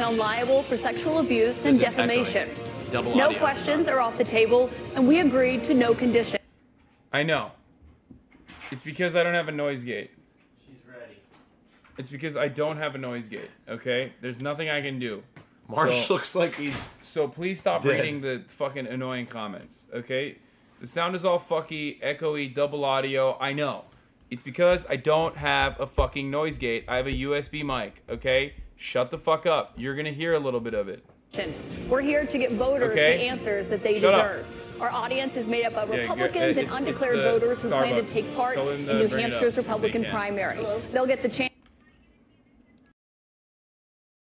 found 0.00 0.16
liable 0.16 0.62
for 0.62 0.78
sexual 0.78 1.18
abuse 1.18 1.66
and 1.66 1.76
This 1.76 1.88
is 1.88 1.92
defamation. 1.92 2.48
Double 2.90 3.14
No 3.14 3.26
audio. 3.26 3.38
questions 3.38 3.86
are 3.86 4.00
off 4.00 4.16
the 4.16 4.24
table, 4.24 4.70
and 4.96 5.06
we 5.06 5.20
agreed 5.20 5.60
to 5.64 5.74
no 5.74 5.92
conditions. 5.92 6.42
I 7.12 7.22
know. 7.22 7.50
It's 8.70 8.82
because 8.82 9.14
I 9.14 9.22
don't 9.22 9.34
have 9.34 9.48
a 9.48 9.52
noise 9.52 9.84
gate. 9.84 10.10
She's 10.66 10.78
ready. 10.88 11.16
It's 11.98 12.08
because 12.08 12.34
I 12.38 12.48
don't 12.48 12.78
have 12.78 12.94
a 12.94 12.98
noise 12.98 13.28
gate. 13.28 13.50
Okay, 13.68 14.14
there's 14.22 14.40
nothing 14.40 14.70
I 14.70 14.80
can 14.80 14.98
do. 14.98 15.22
Marsh 15.68 16.06
So- 16.06 16.14
looks 16.14 16.34
like 16.34 16.54
he's 16.56 16.82
So 17.02 17.28
please 17.28 17.60
stop 17.60 17.82
Dead. 17.82 17.90
reading 18.00 18.22
the 18.22 18.42
fucking 18.48 18.86
annoying 18.86 19.26
comments. 19.26 19.86
Okay, 19.92 20.38
the 20.80 20.86
sound 20.86 21.14
is 21.14 21.26
all 21.26 21.38
fucky, 21.38 22.00
echoey, 22.00 22.52
double 22.54 22.86
audio. 22.86 23.36
I 23.38 23.52
know. 23.52 23.84
It's 24.30 24.42
because 24.42 24.86
I 24.88 24.96
don't 24.96 25.36
have 25.36 25.78
a 25.78 25.86
fucking 25.86 26.30
noise 26.30 26.56
gate. 26.56 26.84
I 26.88 26.96
have 26.96 27.06
a 27.06 27.12
USB 27.12 27.62
mic. 27.62 28.02
Okay, 28.08 28.54
shut 28.80 29.10
the 29.10 29.18
fuck 29.18 29.44
up. 29.46 29.72
You're 29.76 29.94
gonna 29.94 30.10
hear 30.10 30.32
a 30.32 30.38
little 30.38 30.58
bit 30.60 30.74
of 30.74 30.88
it. 30.88 31.04
We're 31.88 32.00
here 32.00 32.24
to 32.24 32.38
get 32.38 32.52
voters 32.52 32.92
Okay. 32.92 33.18
the 33.18 33.24
answers 33.24 33.68
that 33.68 33.82
they 33.82 34.00
Shut 34.00 34.14
up. 34.14 34.26
deserve. 34.32 34.46
Our 34.80 34.90
audience 34.90 35.36
is 35.36 35.46
made 35.46 35.64
up 35.66 35.74
of 35.76 35.90
Yeah, 35.90 36.00
Republicans 36.00 36.56
and 36.56 36.68
undeclared 36.72 37.20
voters 37.20 37.62
who 37.62 37.68
plan 37.68 37.94
to 37.94 38.02
take 38.10 38.34
part 38.34 38.56
in 38.56 38.86
New 38.86 39.04
up 39.04 39.10
Hampshire's 39.10 39.56
Republican 39.58 40.02
can. 40.02 40.10
primary. 40.10 40.66
They'll 40.92 41.06
get 41.06 41.20
the 41.22 41.28
chance 41.28 41.50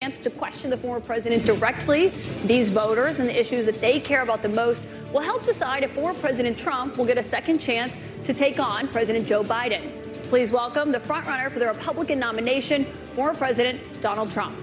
chance 0.03 0.21
to 0.21 0.31
question 0.31 0.71
the 0.71 0.77
former 0.77 1.01
president 1.01 1.45
directly. 1.45 2.09
These 2.45 2.69
voters 2.69 3.19
and 3.19 3.29
the 3.29 3.39
issues 3.39 3.65
that 3.67 3.81
they 3.81 3.99
care 4.01 4.23
about 4.23 4.43
the 4.43 4.49
most 4.49 4.83
will 5.13 5.21
help 5.23 5.43
decide 5.45 5.83
if 5.85 5.93
former 5.93 6.19
President 6.19 6.59
Trump 6.59 6.97
will 6.99 7.05
get 7.07 7.19
a 7.19 7.23
second 7.23 7.59
chance 7.59 7.99
to 8.25 8.33
take 8.35 8.59
on 8.61 8.89
President 8.89 9.27
Joe 9.27 9.43
Biden. 9.43 10.06
Please 10.29 10.51
welcome 10.51 10.91
the 10.91 10.99
frontrunner 10.99 11.49
for 11.53 11.61
the 11.61 11.69
Republican 11.69 12.19
nomination, 12.19 12.85
former 13.15 13.33
President 13.33 14.01
Donald 14.01 14.29
Trump. 14.29 14.57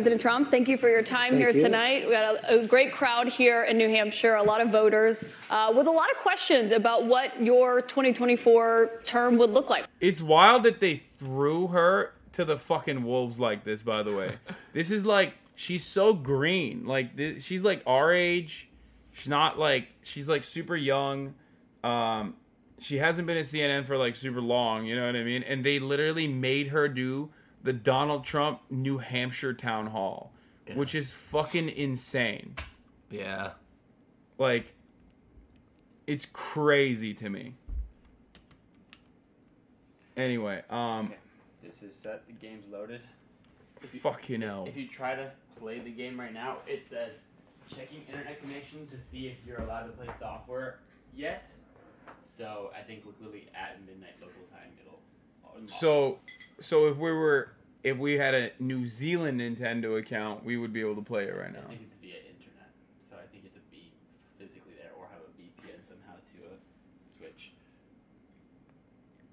President 0.00 0.22
Trump, 0.22 0.50
thank 0.50 0.66
you 0.66 0.78
for 0.78 0.88
your 0.88 1.02
time 1.02 1.32
Thank 1.32 1.42
here 1.42 1.50
you. 1.50 1.60
tonight. 1.60 2.06
We 2.06 2.12
got 2.12 2.36
a, 2.36 2.60
a 2.60 2.66
great 2.66 2.90
crowd 2.90 3.28
here 3.28 3.64
in 3.64 3.76
New 3.76 3.90
Hampshire, 3.90 4.34
a 4.34 4.42
lot 4.42 4.62
of 4.62 4.70
voters 4.70 5.26
uh, 5.50 5.74
with 5.76 5.86
a 5.86 5.90
lot 5.90 6.10
of 6.10 6.16
questions 6.16 6.72
about 6.72 7.04
what 7.04 7.42
your 7.42 7.82
2024 7.82 9.02
term 9.04 9.36
would 9.36 9.50
look 9.50 9.68
like. 9.68 9.84
It's 10.00 10.22
wild 10.22 10.62
that 10.62 10.80
they 10.80 11.02
threw 11.18 11.66
her 11.66 12.14
to 12.32 12.46
the 12.46 12.56
fucking 12.56 13.04
wolves 13.04 13.38
like 13.38 13.64
this. 13.64 13.82
By 13.82 14.02
the 14.02 14.16
way, 14.16 14.36
this 14.72 14.90
is 14.90 15.04
like 15.04 15.34
she's 15.54 15.84
so 15.84 16.14
green. 16.14 16.86
Like 16.86 17.14
this, 17.14 17.44
she's 17.44 17.62
like 17.62 17.82
our 17.86 18.10
age. 18.10 18.70
She's 19.12 19.28
not 19.28 19.58
like 19.58 19.88
she's 20.02 20.30
like 20.30 20.44
super 20.44 20.76
young. 20.76 21.34
Um, 21.84 22.36
she 22.78 22.96
hasn't 22.96 23.26
been 23.26 23.36
at 23.36 23.44
CNN 23.44 23.84
for 23.84 23.98
like 23.98 24.16
super 24.16 24.40
long. 24.40 24.86
You 24.86 24.96
know 24.96 25.04
what 25.04 25.14
I 25.16 25.24
mean? 25.24 25.42
And 25.42 25.62
they 25.62 25.78
literally 25.78 26.26
made 26.26 26.68
her 26.68 26.88
do 26.88 27.28
the 27.62 27.72
Donald 27.72 28.24
Trump 28.24 28.60
New 28.70 28.98
Hampshire 28.98 29.52
town 29.54 29.88
hall, 29.88 30.32
which 30.74 30.94
is 30.94 31.12
fucking 31.12 31.68
insane. 31.68 32.54
yeah. 33.10 33.52
Like, 34.38 34.72
it's 36.06 36.26
crazy 36.32 37.12
to 37.14 37.28
me. 37.28 37.54
Anyway, 40.16 40.62
um, 40.70 41.12
This 41.62 41.82
is 41.82 41.94
set. 41.94 42.26
The 42.26 42.32
game's 42.32 42.64
loaded. 42.70 43.02
If 43.82 43.94
you, 43.94 44.00
fucking 44.00 44.40
hell. 44.42 44.64
If 44.66 44.76
you 44.76 44.86
try 44.88 45.14
to 45.14 45.30
play 45.58 45.78
the 45.78 45.90
game 45.90 46.18
right 46.18 46.32
now, 46.32 46.58
it 46.66 46.86
says 46.86 47.12
checking 47.68 48.02
internet 48.08 48.40
connection 48.42 48.86
to 48.88 49.00
see 49.00 49.28
if 49.28 49.36
you're 49.46 49.60
allowed 49.60 49.84
to 49.84 49.92
play 49.92 50.08
software 50.18 50.80
yet. 51.14 51.46
So 52.22 52.70
I 52.76 52.82
think 52.82 53.04
literally 53.06 53.48
at 53.54 53.78
midnight 53.86 54.14
local 54.20 54.42
time 54.50 54.70
it'll. 54.80 55.00
unlock. 55.56 55.70
So, 55.70 56.18
so 56.60 56.86
if 56.88 56.96
we 56.96 57.10
were, 57.12 57.52
if 57.82 57.96
we 57.98 58.14
had 58.14 58.34
a 58.34 58.50
New 58.58 58.86
Zealand 58.86 59.40
Nintendo 59.40 59.98
account, 59.98 60.44
we 60.44 60.56
would 60.56 60.72
be 60.72 60.80
able 60.80 60.96
to 60.96 61.02
play 61.02 61.24
it 61.24 61.34
right 61.36 61.52
now. 61.52 61.60
I 61.60 61.68
think 61.68 61.80
it's 61.82 61.94
via 62.00 62.14
internet, 62.16 62.70
so 63.08 63.16
I 63.16 63.26
think 63.30 63.44
you 63.44 63.50
have 63.52 63.54
to 63.54 63.70
be 63.70 63.92
physically 64.38 64.72
there 64.78 64.90
or 64.98 65.06
have 65.10 65.20
a 65.20 65.32
VPN 65.40 65.80
somehow 65.86 66.14
to 66.16 66.52
uh, 66.52 66.56
switch. 67.18 67.52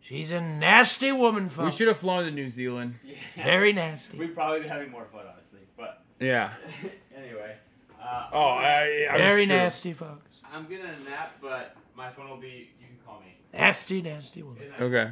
She's 0.01 0.31
a 0.31 0.39
nasty 0.41 1.11
woman, 1.11 1.47
folks. 1.47 1.73
We 1.73 1.77
should 1.77 1.87
have 1.89 1.97
flown 1.97 2.25
to 2.25 2.31
New 2.31 2.49
Zealand. 2.49 2.95
Yeah. 3.05 3.43
Very 3.43 3.73
nasty. 3.73 4.17
We'd 4.17 4.33
probably 4.33 4.61
be 4.61 4.67
having 4.67 4.89
more 4.91 5.05
fun, 5.11 5.25
honestly. 5.31 5.59
But 5.77 6.01
Yeah. 6.19 6.53
anyway. 7.15 7.55
Uh, 8.01 8.29
Oh, 8.31 8.39
I, 8.49 9.07
I 9.11 9.17
Very 9.17 9.45
sure. 9.45 9.55
nasty, 9.55 9.93
folks. 9.93 10.37
I'm 10.51 10.63
gonna 10.63 10.93
nap, 11.09 11.33
but 11.41 11.75
my 11.95 12.09
phone 12.11 12.29
will 12.29 12.37
be. 12.37 12.69
You 12.79 12.87
can 12.87 12.97
call 13.05 13.19
me. 13.19 13.35
Nasty, 13.53 14.01
nasty 14.01 14.43
woman. 14.43 14.63
Okay. 14.79 15.11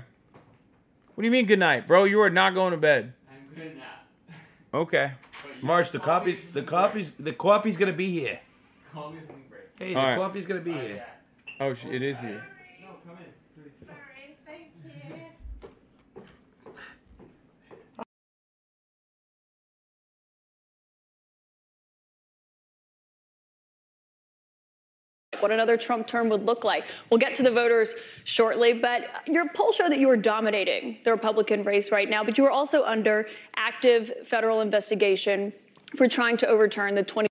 What 1.15 1.21
do 1.21 1.25
you 1.25 1.31
mean 1.31 1.45
good 1.45 1.59
night, 1.59 1.87
bro? 1.87 2.03
You 2.03 2.19
are 2.21 2.29
not 2.29 2.53
going 2.53 2.71
to 2.71 2.77
bed. 2.77 3.13
I'm 3.29 3.57
gonna 3.57 3.73
nap. 3.75 4.05
Okay. 4.73 5.11
But 5.43 5.55
you 5.61 5.65
Marsh, 5.65 5.89
the 5.89 5.99
call 5.99 6.19
coffee, 6.19 6.39
the 6.53 6.59
when 6.59 6.65
coffee's, 6.65 7.11
the 7.11 7.31
coffee's 7.33 7.77
gonna 7.77 7.93
be 7.93 8.11
here. 8.11 8.39
break. 8.41 8.93
Call 8.93 9.11
me 9.11 9.19
when 9.27 9.41
break. 9.49 9.61
Hey, 9.79 9.93
the 9.93 9.99
All 9.99 10.05
right. 10.07 10.17
coffee's 10.17 10.45
gonna 10.45 10.59
be 10.59 10.73
Oh, 10.73 10.77
here. 10.79 10.95
yeah. 11.57 11.65
Oh, 11.65 11.73
sh- 11.73 11.85
it 11.85 12.01
is 12.01 12.19
here. 12.19 12.45
What 25.41 25.51
another 25.51 25.77
Trump 25.77 26.07
term 26.07 26.29
would 26.29 26.45
look 26.45 26.63
like. 26.63 26.83
We'll 27.09 27.19
get 27.19 27.35
to 27.35 27.43
the 27.43 27.51
voters 27.51 27.93
shortly, 28.23 28.73
but 28.73 29.03
your 29.27 29.49
poll 29.49 29.71
showed 29.71 29.89
that 29.91 29.99
you 29.99 30.09
are 30.09 30.17
dominating 30.17 30.97
the 31.03 31.11
Republican 31.11 31.63
race 31.63 31.91
right 31.91 32.09
now, 32.09 32.23
but 32.23 32.37
you 32.37 32.45
are 32.45 32.51
also 32.51 32.83
under 32.83 33.27
active 33.55 34.11
federal 34.25 34.61
investigation 34.61 35.53
for 35.95 36.07
trying 36.07 36.37
to 36.37 36.47
overturn 36.47 36.95
the 36.95 37.03
20. 37.03 37.27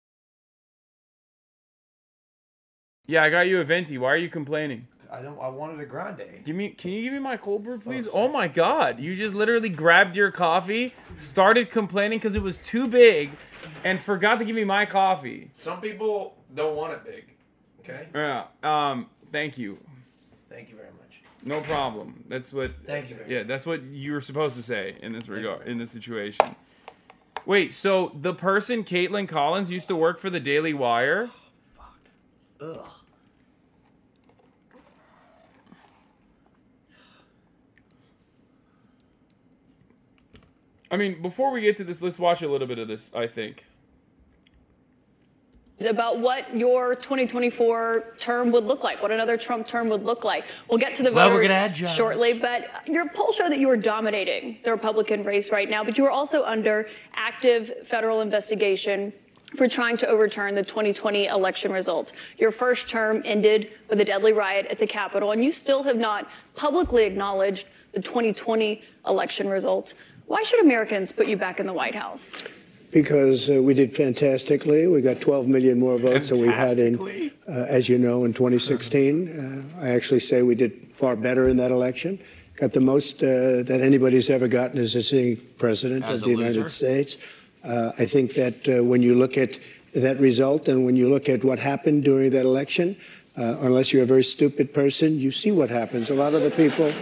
Yeah, 3.07 3.23
I 3.23 3.31
got 3.31 3.49
you 3.49 3.61
a 3.61 3.65
venti. 3.65 3.99
Why 3.99 4.13
are 4.13 4.17
you 4.17 4.31
complaining? 4.31 4.87
I 5.15 5.23
don't. 5.23 5.39
I 5.39 5.49
wanted 5.49 5.79
a 5.81 5.87
grande. 5.87 6.43
Give 6.45 6.57
me. 6.57 6.71
Can 6.71 6.91
you 6.91 7.03
give 7.03 7.13
me 7.13 7.21
my 7.21 7.37
cold 7.37 7.63
brew, 7.63 7.75
oh, 7.75 7.79
please? 7.79 8.09
Oh 8.13 8.27
my 8.27 8.49
God! 8.49 8.99
You 8.99 9.15
just 9.15 9.35
literally 9.35 9.69
grabbed 9.69 10.17
your 10.17 10.33
coffee, 10.33 10.93
started 11.17 11.71
complaining 11.71 12.19
because 12.19 12.35
it 12.35 12.43
was 12.43 12.59
too 12.59 12.89
big, 12.89 13.31
and 13.85 14.01
forgot 14.01 14.39
to 14.41 14.45
give 14.45 14.57
me 14.57 14.65
my 14.65 14.87
coffee. 14.87 15.51
Some 15.55 15.81
people 15.81 16.37
don't 16.55 16.75
want 16.75 16.95
it 16.95 17.05
big. 17.05 17.34
Okay. 17.85 18.07
Yeah. 18.15 18.45
Um. 18.63 19.09
Thank 19.31 19.59
you. 19.59 19.79
Thank 20.49 20.71
you 20.71 20.77
very 20.77 20.89
much. 20.89 21.21
No 21.45 21.61
problem. 21.61 22.25
That's 22.29 22.53
what. 22.53 22.73
Thank 22.87 23.11
you 23.11 23.17
very 23.17 23.33
Yeah, 23.33 23.43
that's 23.43 23.67
what 23.67 23.83
you 23.83 24.13
were 24.13 24.21
supposed 24.21 24.57
to 24.57 24.63
say 24.63 24.97
in 25.03 25.13
this 25.13 25.29
regard, 25.29 25.67
in 25.67 25.79
this 25.79 25.91
situation. 25.91 26.57
Wait. 27.45 27.73
So 27.73 28.13
the 28.15 28.33
person, 28.33 28.85
Kaitlan 28.85 29.29
Collins, 29.29 29.71
used 29.71 29.89
to 29.89 29.97
work 29.97 30.19
for 30.19 30.31
the 30.31 30.41
Daily 30.41 30.73
Wire. 30.73 31.31
Oh, 32.61 32.75
fuck. 32.75 32.81
Ugh. 32.85 32.91
I 40.91 40.97
mean, 40.97 41.21
before 41.21 41.51
we 41.51 41.61
get 41.61 41.77
to 41.79 41.85
this, 41.85 42.01
let's 42.01 42.19
watch 42.19 42.41
a 42.41 42.49
little 42.49 42.69
bit 42.69 42.79
of 42.79 42.89
this. 42.89 43.13
I 43.15 43.27
think. 43.27 43.65
About 45.81 46.21
what 46.21 46.57
your 46.57 46.95
2024 46.95 48.15
term 48.17 48.53
would 48.53 48.65
look 48.65 48.85
like, 48.85 49.03
what 49.03 49.11
another 49.11 49.37
Trump 49.37 49.67
term 49.67 49.89
would 49.89 50.05
look 50.05 50.23
like. 50.23 50.45
We'll 50.69 50.79
get 50.79 50.93
to 50.95 51.03
the 51.03 51.11
Well, 51.11 51.29
we're 51.29 51.43
voters 51.43 51.49
gonna 51.49 51.95
shortly, 51.97 52.39
but 52.39 52.69
your 52.87 53.09
poll 53.09 53.33
showed 53.33 53.51
that 53.51 53.59
you 53.59 53.69
are 53.71 53.77
dominating 53.77 54.59
the 54.63 54.71
Republican 54.71 55.25
race 55.25 55.51
right 55.51 55.69
now, 55.69 55.83
but 55.83 55.99
you 55.99 56.05
are 56.07 56.11
also 56.11 56.45
under 56.45 56.89
active 57.15 57.73
federal 57.87 58.21
investigation 58.21 59.13
for 59.57 59.69
trying 59.69 59.97
to 59.97 60.07
overturn 60.07 60.55
the 60.55 60.63
2020 60.63 61.27
election 61.27 61.73
results. 61.73 62.13
Your 62.39 62.53
first 62.53 62.89
term 62.89 63.23
ended 63.25 63.73
with 63.89 64.01
a 64.01 64.05
deadly 64.05 64.33
riot 64.33 64.67
at 64.71 64.79
the 64.79 64.87
Capitol, 64.87 65.33
and 65.33 65.43
you 65.43 65.51
still 65.51 65.83
have 65.83 65.97
not 65.97 66.29
publicly 66.55 67.05
acknowledged 67.05 67.67
the 67.93 68.01
2020 68.01 68.81
election 69.07 69.49
results. 69.49 69.95
Why 70.27 70.43
should 70.43 70.61
Americans 70.61 71.13
put 71.13 71.27
you 71.27 71.37
back 71.37 71.61
in 71.61 71.67
the 71.67 71.73
White 71.73 71.95
House? 71.95 72.43
Because 72.95 73.51
uh, 73.51 73.61
we 73.61 73.75
did 73.75 73.93
fantastically. 73.93 74.87
We 74.87 75.03
got 75.03 75.21
12 75.21 75.49
million 75.49 75.81
more 75.81 75.99
votes 75.99 76.29
than 76.29 76.41
we 76.41 76.47
had 76.47 76.79
in, 76.79 76.95
uh, 77.49 77.67
as 77.69 77.89
you 77.89 77.99
know, 77.99 78.25
in 78.25 78.33
2016. 78.33 79.75
Uh, 79.81 79.85
I 79.85 79.89
actually 79.91 80.21
say 80.21 80.43
we 80.43 80.55
did 80.55 80.73
far 80.93 81.17
better 81.17 81.49
in 81.49 81.57
that 81.57 81.73
election. 81.73 82.21
Got 82.55 82.73
the 82.73 82.81
most 82.81 83.21
uh, 83.21 83.65
that 83.65 83.81
anybody's 83.81 84.31
ever 84.31 84.47
gotten 84.47 84.79
as 84.79 84.95
a 84.95 85.03
sitting 85.03 85.39
president 85.59 86.05
As 86.05 86.21
of 86.21 86.27
the 86.27 86.31
United? 86.31 86.71
States. 86.71 87.17
Uh, 87.65 87.91
I 87.99 88.07
think 88.07 88.35
that 88.35 88.69
uh, 88.69 88.85
when 88.85 89.03
you 89.03 89.17
look 89.17 89.37
at 89.37 89.59
that 89.95 90.21
result 90.21 90.69
and 90.69 90.85
when 90.87 90.95
you 90.95 91.09
look 91.09 91.29
at 91.29 91.43
what 91.43 91.59
happened 91.59 92.05
during 92.05 92.31
that 92.31 92.47
election, 92.47 92.97
Uh, 93.37 93.57
unless 93.63 93.93
you're 93.93 94.05
a 94.05 94.07
very 94.07 94.23
stupid 94.23 94.73
person, 94.73 95.19
you 95.19 95.33
see 95.33 95.51
what 95.51 95.69
happens. 95.69 96.09
A 96.09 96.15
lot 96.15 96.35
of 96.35 96.43
the 96.43 96.53
people, 96.53 96.93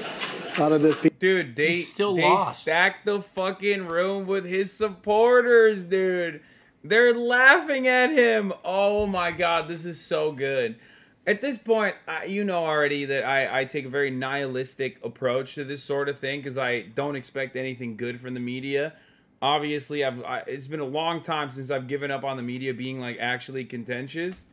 a 0.57 0.61
lot 0.61 0.73
of 0.73 0.83
the 0.83 0.95
people. 0.95 1.17
Dude, 1.19 1.57
they 1.57 1.75
He's 1.75 1.91
still 1.93 2.15
they 2.15 2.23
lost. 2.23 2.63
stacked 2.63 3.07
the 3.07 3.21
fucking 3.23 3.87
room 3.87 4.27
with 4.27 4.45
his 4.45 4.73
supporters, 4.73 5.85
dude. 5.85 6.43
They're 6.85 7.15
laughing 7.15 7.87
at 7.87 8.11
him. 8.11 8.53
Oh 8.65 9.07
my 9.07 9.31
god, 9.31 9.69
this 9.69 9.85
is 9.85 10.01
so 10.01 10.33
good. 10.33 10.77
At 11.25 11.41
this 11.41 11.57
point, 11.57 11.95
I, 12.09 12.25
you 12.25 12.43
know 12.43 12.65
already 12.65 13.05
that 13.05 13.25
I, 13.25 13.61
I 13.61 13.65
take 13.65 13.85
a 13.85 13.89
very 13.89 14.11
nihilistic 14.11 14.99
approach 15.05 15.55
to 15.55 15.63
this 15.65 15.83
sort 15.85 16.09
of 16.09 16.19
thing 16.19 16.41
because 16.41 16.59
I 16.59 16.81
don't 16.83 17.15
expect 17.15 17.55
anything 17.55 17.97
good 17.97 18.21
from 18.21 18.35
the 18.35 18.41
media. 18.41 18.95
Obviously, 19.41 20.05
I've 20.05 20.23
I, 20.25 20.39
it's 20.49 20.67
been 20.67 20.81
a 20.81 20.85
long 20.85 21.23
time 21.23 21.51
since 21.51 21.71
I've 21.71 21.87
given 21.87 22.11
up 22.11 22.25
on 22.25 22.37
the 22.37 22.43
media 22.43 22.75
being 22.75 22.99
like 23.01 23.19
actually 23.21 23.65
contentious. 23.65 24.45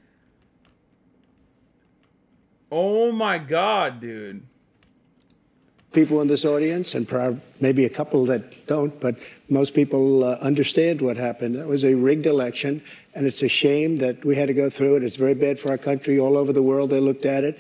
Oh 2.72 3.12
my 3.12 3.40
god, 3.40 4.00
dude. 4.00 4.44
People 5.92 6.22
in 6.22 6.28
this 6.28 6.46
audience, 6.46 6.94
and 6.94 7.42
maybe 7.60 7.86
a 7.86 7.90
couple 7.90 8.26
that 8.26 8.68
don't, 8.68 9.00
but 9.00 9.16
most 9.50 9.74
people 9.74 10.24
uh, 10.24 10.38
understand 10.42 11.02
what 11.02 11.18
happened. 11.18 11.56
That 11.56 11.68
was 11.68 11.84
a 11.84 11.96
rigged 11.96 12.28
election, 12.28 12.82
and 13.16 13.26
it's 13.26 13.42
a 13.42 13.48
shame 13.48 13.98
that 13.98 14.24
we 14.24 14.36
had 14.36 14.48
to 14.48 14.54
go 14.54 14.70
through 14.70 14.98
it. 14.98 15.04
It's 15.04 15.16
very 15.16 15.34
bad 15.34 15.60
for 15.60 15.70
our 15.70 15.78
country. 15.78 16.20
All 16.20 16.38
over 16.38 16.54
the 16.54 16.62
world, 16.62 16.92
they 16.92 17.00
looked 17.00 17.26
at 17.26 17.44
it, 17.44 17.60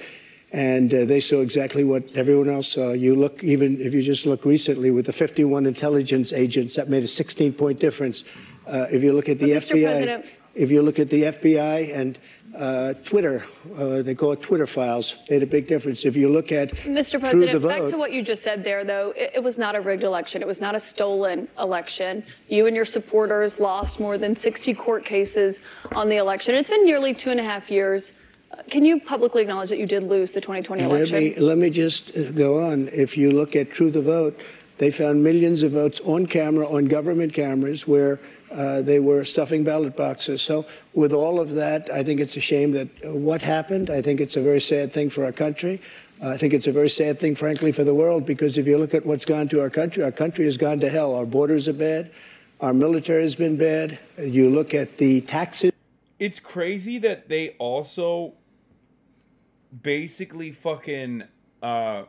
and 0.51 0.93
uh, 0.93 1.05
they 1.05 1.19
saw 1.19 1.41
exactly 1.41 1.83
what 1.83 2.03
everyone 2.15 2.49
else 2.49 2.67
saw. 2.67 2.91
You 2.91 3.15
look, 3.15 3.43
even 3.43 3.81
if 3.81 3.93
you 3.93 4.03
just 4.03 4.25
look 4.25 4.45
recently 4.45 4.91
with 4.91 5.07
the 5.07 5.13
51 5.13 5.65
intelligence 5.65 6.31
agents, 6.31 6.75
that 6.75 6.87
made 6.87 7.03
a 7.03 7.07
16 7.07 7.53
point 7.53 7.79
difference. 7.79 8.23
Uh, 8.67 8.85
if 8.91 9.03
you 9.03 9.13
look 9.13 9.29
at 9.29 9.39
the 9.39 9.53
But, 9.53 9.63
FBI, 9.63 10.23
if 10.53 10.69
you 10.69 10.83
look 10.83 10.99
at 10.99 11.09
the 11.09 11.23
FBI 11.23 11.95
and 11.95 12.19
uh, 12.59 12.93
Twitter, 13.05 13.45
uh, 13.77 14.01
they 14.01 14.13
call 14.13 14.33
it 14.33 14.41
Twitter 14.41 14.67
files, 14.67 15.15
made 15.29 15.41
a 15.41 15.47
big 15.47 15.65
difference. 15.65 16.03
If 16.03 16.17
you 16.17 16.27
look 16.27 16.51
at 16.51 16.71
Mr. 16.71 17.19
President, 17.19 17.57
vote, 17.61 17.69
back 17.69 17.89
to 17.89 17.97
what 17.97 18.11
you 18.11 18.21
just 18.21 18.43
said 18.43 18.63
there, 18.63 18.83
though. 18.83 19.13
It, 19.15 19.31
it 19.35 19.43
was 19.43 19.57
not 19.57 19.75
a 19.75 19.81
rigged 19.81 20.03
election. 20.03 20.41
It 20.41 20.47
was 20.47 20.59
not 20.59 20.75
a 20.75 20.79
stolen 20.79 21.47
election. 21.57 22.23
You 22.49 22.67
and 22.67 22.75
your 22.75 22.85
supporters 22.85 23.59
lost 23.59 23.99
more 23.99 24.17
than 24.17 24.35
60 24.35 24.73
court 24.73 25.05
cases 25.05 25.61
on 25.93 26.09
the 26.09 26.17
election. 26.17 26.53
It's 26.53 26.69
been 26.69 26.85
nearly 26.85 27.13
two 27.13 27.31
and 27.31 27.39
a 27.39 27.43
half 27.43 27.71
years. 27.71 28.11
Uh, 28.51 28.61
Can 28.69 28.83
you 28.83 28.99
publicly 28.99 29.41
acknowledge 29.43 29.69
that 29.69 29.79
you 29.79 29.85
did 29.85 30.03
lose 30.03 30.31
the 30.31 30.41
2020 30.41 30.81
Let 30.81 30.91
election? 30.91 31.17
me, 31.17 31.35
let 31.37 31.57
me 31.57 31.69
just 31.69 32.15
uh, 32.17 32.31
go 32.31 32.61
on. 32.69 32.89
If 32.89 33.17
you 33.17 33.31
look 33.31 33.55
at 33.55 33.71
True 33.71 33.89
the 33.89 34.01
Vote, 34.01 34.37
they 34.79 34.91
found 34.91 35.23
millions 35.23 35.63
of 35.63 35.73
votes 35.73 36.01
on 36.01 36.25
camera, 36.25 36.67
on 36.67 36.85
government 36.85 37.33
cameras, 37.33 37.87
where 37.87 38.19
uh, 38.51 38.81
they 38.81 38.99
were 38.99 39.23
stuffing 39.23 39.63
ballot 39.63 39.95
boxes. 39.95 40.41
So, 40.41 40.65
with 40.93 41.13
all 41.13 41.39
of 41.39 41.51
that, 41.51 41.89
I 41.91 42.03
think 42.03 42.19
it's 42.19 42.35
a 42.35 42.39
shame 42.39 42.71
that 42.71 42.87
uh, 43.05 43.13
what 43.13 43.41
happened. 43.41 43.89
I 43.89 44.01
think 44.01 44.19
it's 44.19 44.35
a 44.35 44.41
very 44.41 44.61
sad 44.61 44.91
thing 44.91 45.09
for 45.09 45.25
our 45.25 45.31
country. 45.31 45.81
Uh, 46.21 46.29
I 46.29 46.37
think 46.37 46.53
it's 46.53 46.67
a 46.67 46.71
very 46.71 46.89
sad 46.89 47.19
thing, 47.19 47.35
frankly, 47.35 47.71
for 47.71 47.83
the 47.83 47.93
world, 47.93 48.25
because 48.25 48.57
if 48.57 48.67
you 48.67 48.77
look 48.77 48.93
at 48.93 49.05
what's 49.05 49.25
gone 49.25 49.47
to 49.49 49.61
our 49.61 49.69
country, 49.69 50.03
our 50.03 50.11
country 50.11 50.45
has 50.45 50.57
gone 50.57 50.79
to 50.81 50.89
hell. 50.89 51.15
Our 51.15 51.25
borders 51.25 51.67
are 51.67 51.73
bad. 51.73 52.11
Our 52.59 52.73
military 52.73 53.23
has 53.23 53.35
been 53.35 53.55
bad. 53.55 53.99
You 54.17 54.49
look 54.49 54.73
at 54.73 54.97
the 54.97 55.21
taxes. 55.21 55.71
it's 56.19 56.39
crazy 56.39 56.97
that 56.97 57.29
they 57.29 57.51
also 57.59 58.33
basically 59.83 60.51
fucking 60.51 61.23
uh 61.61 62.03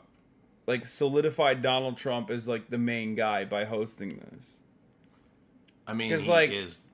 like 0.67 0.87
solidified 0.87 1.63
Donald 1.63 1.97
Trump 1.97 2.31
as 2.31 2.49
like 2.49 2.71
the 2.71 2.79
main 2.79 3.15
guy 3.15 3.45
by 3.45 3.65
hosting 3.65 4.19
this. 4.31 4.60
I 5.87 5.93
mean, 5.95 6.11
'Cause, 6.11 6.25
he 6.25 6.31
like- 6.31 6.51
is. 6.51 6.87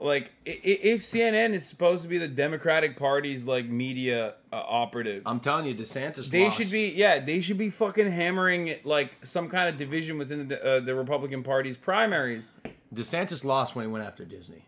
Like 0.00 0.32
if 0.44 1.00
CNN 1.00 1.54
is 1.54 1.66
supposed 1.66 2.02
to 2.02 2.08
be 2.08 2.18
the 2.18 2.28
Democratic 2.28 2.96
Party's 2.96 3.44
like 3.46 3.66
media 3.66 4.34
uh, 4.52 4.56
operatives, 4.56 5.22
I'm 5.24 5.40
telling 5.40 5.64
you, 5.66 5.74
DeSantis. 5.74 6.30
they 6.30 6.44
lost. 6.44 6.58
should 6.58 6.70
be 6.70 6.88
yeah, 6.90 7.20
they 7.20 7.40
should 7.40 7.56
be 7.56 7.70
fucking 7.70 8.10
hammering 8.10 8.74
like 8.84 9.16
some 9.24 9.48
kind 9.48 9.68
of 9.68 9.78
division 9.78 10.18
within 10.18 10.48
the 10.48 10.62
uh, 10.62 10.80
the 10.80 10.94
Republican 10.94 11.42
Party's 11.42 11.78
primaries. 11.78 12.50
DeSantis 12.92 13.44
lost 13.44 13.76
when 13.76 13.86
he 13.86 13.90
went 13.90 14.04
after 14.04 14.24
Disney. 14.26 14.66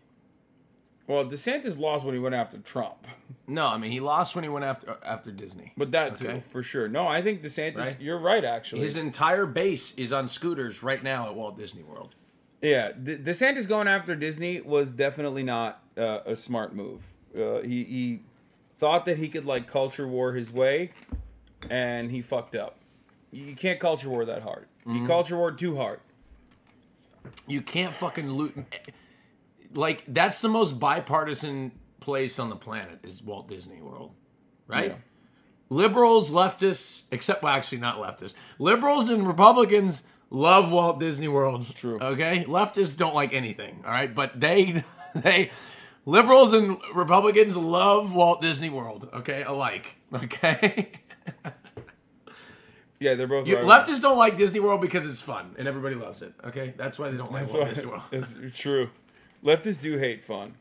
Well, 1.07 1.25
DeSantis 1.25 1.77
lost 1.77 2.03
when 2.03 2.15
he 2.15 2.19
went 2.19 2.33
after 2.33 2.57
Trump. 2.59 3.05
No, 3.47 3.67
I 3.67 3.77
mean 3.77 3.91
he 3.91 3.99
lost 3.99 4.33
when 4.33 4.43
he 4.43 4.49
went 4.49 4.65
after 4.65 4.97
after 5.05 5.31
Disney. 5.31 5.71
But 5.77 5.91
that 5.91 6.17
too, 6.17 6.41
for 6.49 6.63
sure. 6.63 6.87
No, 6.87 7.07
I 7.07 7.21
think 7.21 7.43
DeSantis. 7.43 7.77
Right. 7.77 7.97
You're 7.99 8.17
right, 8.19 8.43
actually. 8.43 8.81
His 8.81 8.97
entire 8.97 9.45
base 9.45 9.93
is 9.95 10.11
on 10.11 10.27
scooters 10.27 10.81
right 10.81 11.03
now 11.03 11.27
at 11.27 11.35
Walt 11.35 11.57
Disney 11.57 11.83
World. 11.83 12.15
Yeah, 12.61 12.91
De- 12.91 13.17
DeSantis 13.17 13.67
going 13.67 13.87
after 13.87 14.15
Disney 14.15 14.61
was 14.61 14.91
definitely 14.91 15.43
not 15.43 15.83
uh, 15.97 16.19
a 16.25 16.35
smart 16.35 16.75
move. 16.75 17.03
Uh, 17.35 17.59
he 17.61 17.83
he 17.83 18.19
thought 18.79 19.05
that 19.05 19.17
he 19.17 19.29
could 19.29 19.45
like 19.45 19.67
culture 19.67 20.07
war 20.07 20.33
his 20.33 20.51
way, 20.51 20.91
and 21.69 22.09
he 22.09 22.21
fucked 22.21 22.55
up. 22.55 22.77
You 23.31 23.55
can't 23.55 23.79
culture 23.79 24.09
war 24.09 24.25
that 24.25 24.41
hard. 24.41 24.67
You 24.85 25.05
culture 25.05 25.35
war 25.35 25.51
too 25.51 25.75
hard. 25.75 25.99
You 27.45 27.61
can't 27.61 27.93
fucking 27.93 28.31
loot. 28.31 28.55
Like 29.73 30.03
that's 30.07 30.41
the 30.41 30.47
most 30.47 30.79
bipartisan 30.79 31.73
place 31.99 32.39
on 32.39 32.47
the 32.49 32.55
planet 32.55 32.99
is 33.03 33.21
Walt 33.21 33.49
Disney 33.49 33.81
World, 33.81 34.13
right? 34.65 34.91
Yeah. 34.91 34.95
Liberals, 35.69 36.31
leftists, 36.31 37.03
except 37.11 37.43
well, 37.43 37.53
actually 37.53 37.79
not 37.79 37.97
leftists. 37.97 38.33
Liberals 38.59 39.09
and 39.09 39.27
Republicans 39.27 40.03
love 40.29 40.71
Walt 40.71 40.99
Disney 40.99 41.27
World. 41.27 41.61
It's 41.61 41.73
true. 41.73 41.99
Okay, 41.99 42.43
leftists 42.47 42.97
don't 42.97 43.15
like 43.15 43.33
anything. 43.33 43.81
All 43.85 43.91
right, 43.91 44.13
but 44.13 44.39
they 44.39 44.83
they 45.15 45.51
liberals 46.05 46.53
and 46.53 46.77
Republicans 46.93 47.55
love 47.57 48.13
Walt 48.13 48.41
Disney 48.41 48.69
World. 48.69 49.09
Okay, 49.13 49.43
alike. 49.43 49.95
Okay. 50.13 50.89
Yeah, 52.99 53.13
they're 53.13 53.27
both. 53.27 53.45
You, 53.47 53.57
right. 53.57 53.65
leftists 53.87 54.01
don't 54.01 54.17
like 54.17 54.37
Disney 54.37 54.59
World 54.59 54.81
because 54.81 55.05
it's 55.05 55.21
fun 55.21 55.53
and 55.59 55.67
everybody 55.67 55.95
loves 55.95 56.21
it. 56.21 56.33
Okay, 56.45 56.73
that's 56.77 56.97
why 56.97 57.09
they 57.09 57.17
don't 57.17 57.31
like 57.31 57.41
That's 57.43 57.53
Walt 57.53 57.63
why- 57.65 57.69
Disney 57.73 57.85
World. 57.89 58.01
It's 58.11 58.37
true. 58.59 58.89
Leftists 59.43 59.81
do 59.81 59.97
hate 59.97 60.23
fun. 60.23 60.55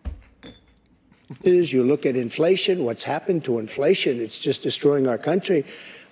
is 1.45 1.73
you 1.73 1.83
look 1.83 2.05
at 2.05 2.15
inflation, 2.15 2.85
what's 2.85 3.03
happened 3.03 3.43
to 3.45 3.59
inflation, 3.59 4.21
it's 4.21 4.39
just 4.39 4.63
destroying 4.63 5.09
our 5.09 5.17
country. 5.17 5.65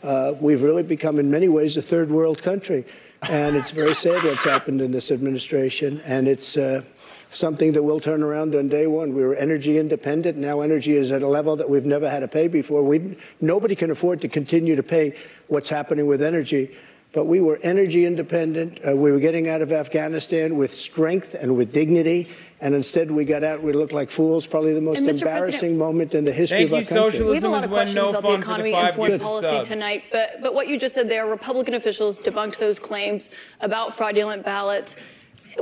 Uh, 0.03 0.35
we've 0.41 0.63
really 0.63 0.83
become, 0.83 1.19
in 1.19 1.31
many 1.31 1.49
ways, 1.49 1.77
a 1.77 1.83
third 1.83 2.11
world 2.11 2.43
country. 2.43 2.87
And 3.31 3.57
it's 3.57 3.71
very 3.71 3.95
sad 3.95 4.23
what's 4.23 4.45
happened 4.45 4.81
in 4.81 4.93
this 4.93 5.11
administration. 5.11 6.01
And 6.05 6.29
it's 6.29 6.57
uh, 6.57 6.83
something 7.31 7.73
that 7.73 7.83
will 7.83 8.01
turn 8.01 8.23
around 8.23 8.55
on 8.55 8.69
day 8.69 8.87
one. 8.87 9.15
We 9.15 9.23
were 9.23 9.35
energy 9.35 9.79
independent. 9.79 10.37
Now 10.37 10.61
energy 10.61 10.95
is 10.95 11.11
at 11.11 11.23
a 11.23 11.27
level 11.27 11.57
that 11.57 11.69
we've 11.69 11.87
never 11.87 12.09
had 12.09 12.21
to 12.21 12.29
pay 12.29 12.49
before. 12.49 12.83
We, 12.83 13.17
nobody 13.41 13.75
can 13.75 13.91
afford 13.91 14.21
to 14.23 14.29
continue 14.29 14.77
to 14.77 14.83
pay 14.83 15.17
what's 15.49 15.69
happening 15.69 16.07
with 16.07 16.23
energy. 16.23 16.77
But 17.15 17.27
we 17.27 17.41
were 17.41 17.61
energy 17.63 18.05
independent. 18.07 18.81
Uh, 18.87 18.97
we 18.97 19.13
were 19.13 19.21
getting 19.21 19.49
out 19.49 19.63
of 19.63 19.73
Afghanistan 19.73 20.57
with 20.57 20.75
strength 20.75 21.35
and 21.35 21.57
with 21.57 21.73
dignity. 21.73 22.29
And 22.61 22.75
instead, 22.75 23.09
we 23.11 23.25
got 23.25 23.45
out. 23.45 23.63
We 23.63 23.73
looked 23.73 23.93
like 23.93 24.11
fools. 24.11 24.47
Probably 24.49 24.75
the 24.75 24.81
most 24.81 24.99
embarrassing 24.99 25.23
President- 25.51 25.79
moment 25.79 26.15
in 26.15 26.25
the 26.25 26.33
history 26.33 26.59
Thank 26.67 26.69
of 26.71 26.75
our 26.75 26.81
you, 26.81 26.87
country. 26.87 27.11
socialism. 27.13 27.29
We 27.31 27.35
have 27.37 27.45
a 27.45 27.49
lot 27.49 27.65
of 27.65 27.71
questions 27.71 27.95
no 27.95 28.09
about 28.11 28.23
the 28.23 28.29
fun 28.29 28.33
for 28.33 28.37
the 28.39 28.43
economy 28.43 28.73
five 28.73 28.87
and 28.89 28.97
foreign 28.97 29.21
policy 29.21 29.47
subs. 29.49 29.69
tonight, 29.69 30.03
but 30.11 30.43
but 30.43 30.55
what 30.55 30.67
you 30.67 30.77
just 30.79 30.95
said 30.95 31.09
there, 31.09 31.27
Republican 31.27 31.75
officials 31.75 32.19
debunked 32.19 32.59
those 32.59 32.79
claims 32.81 33.29
about 33.61 33.95
fraudulent 33.97 34.45
ballots. 34.45 34.97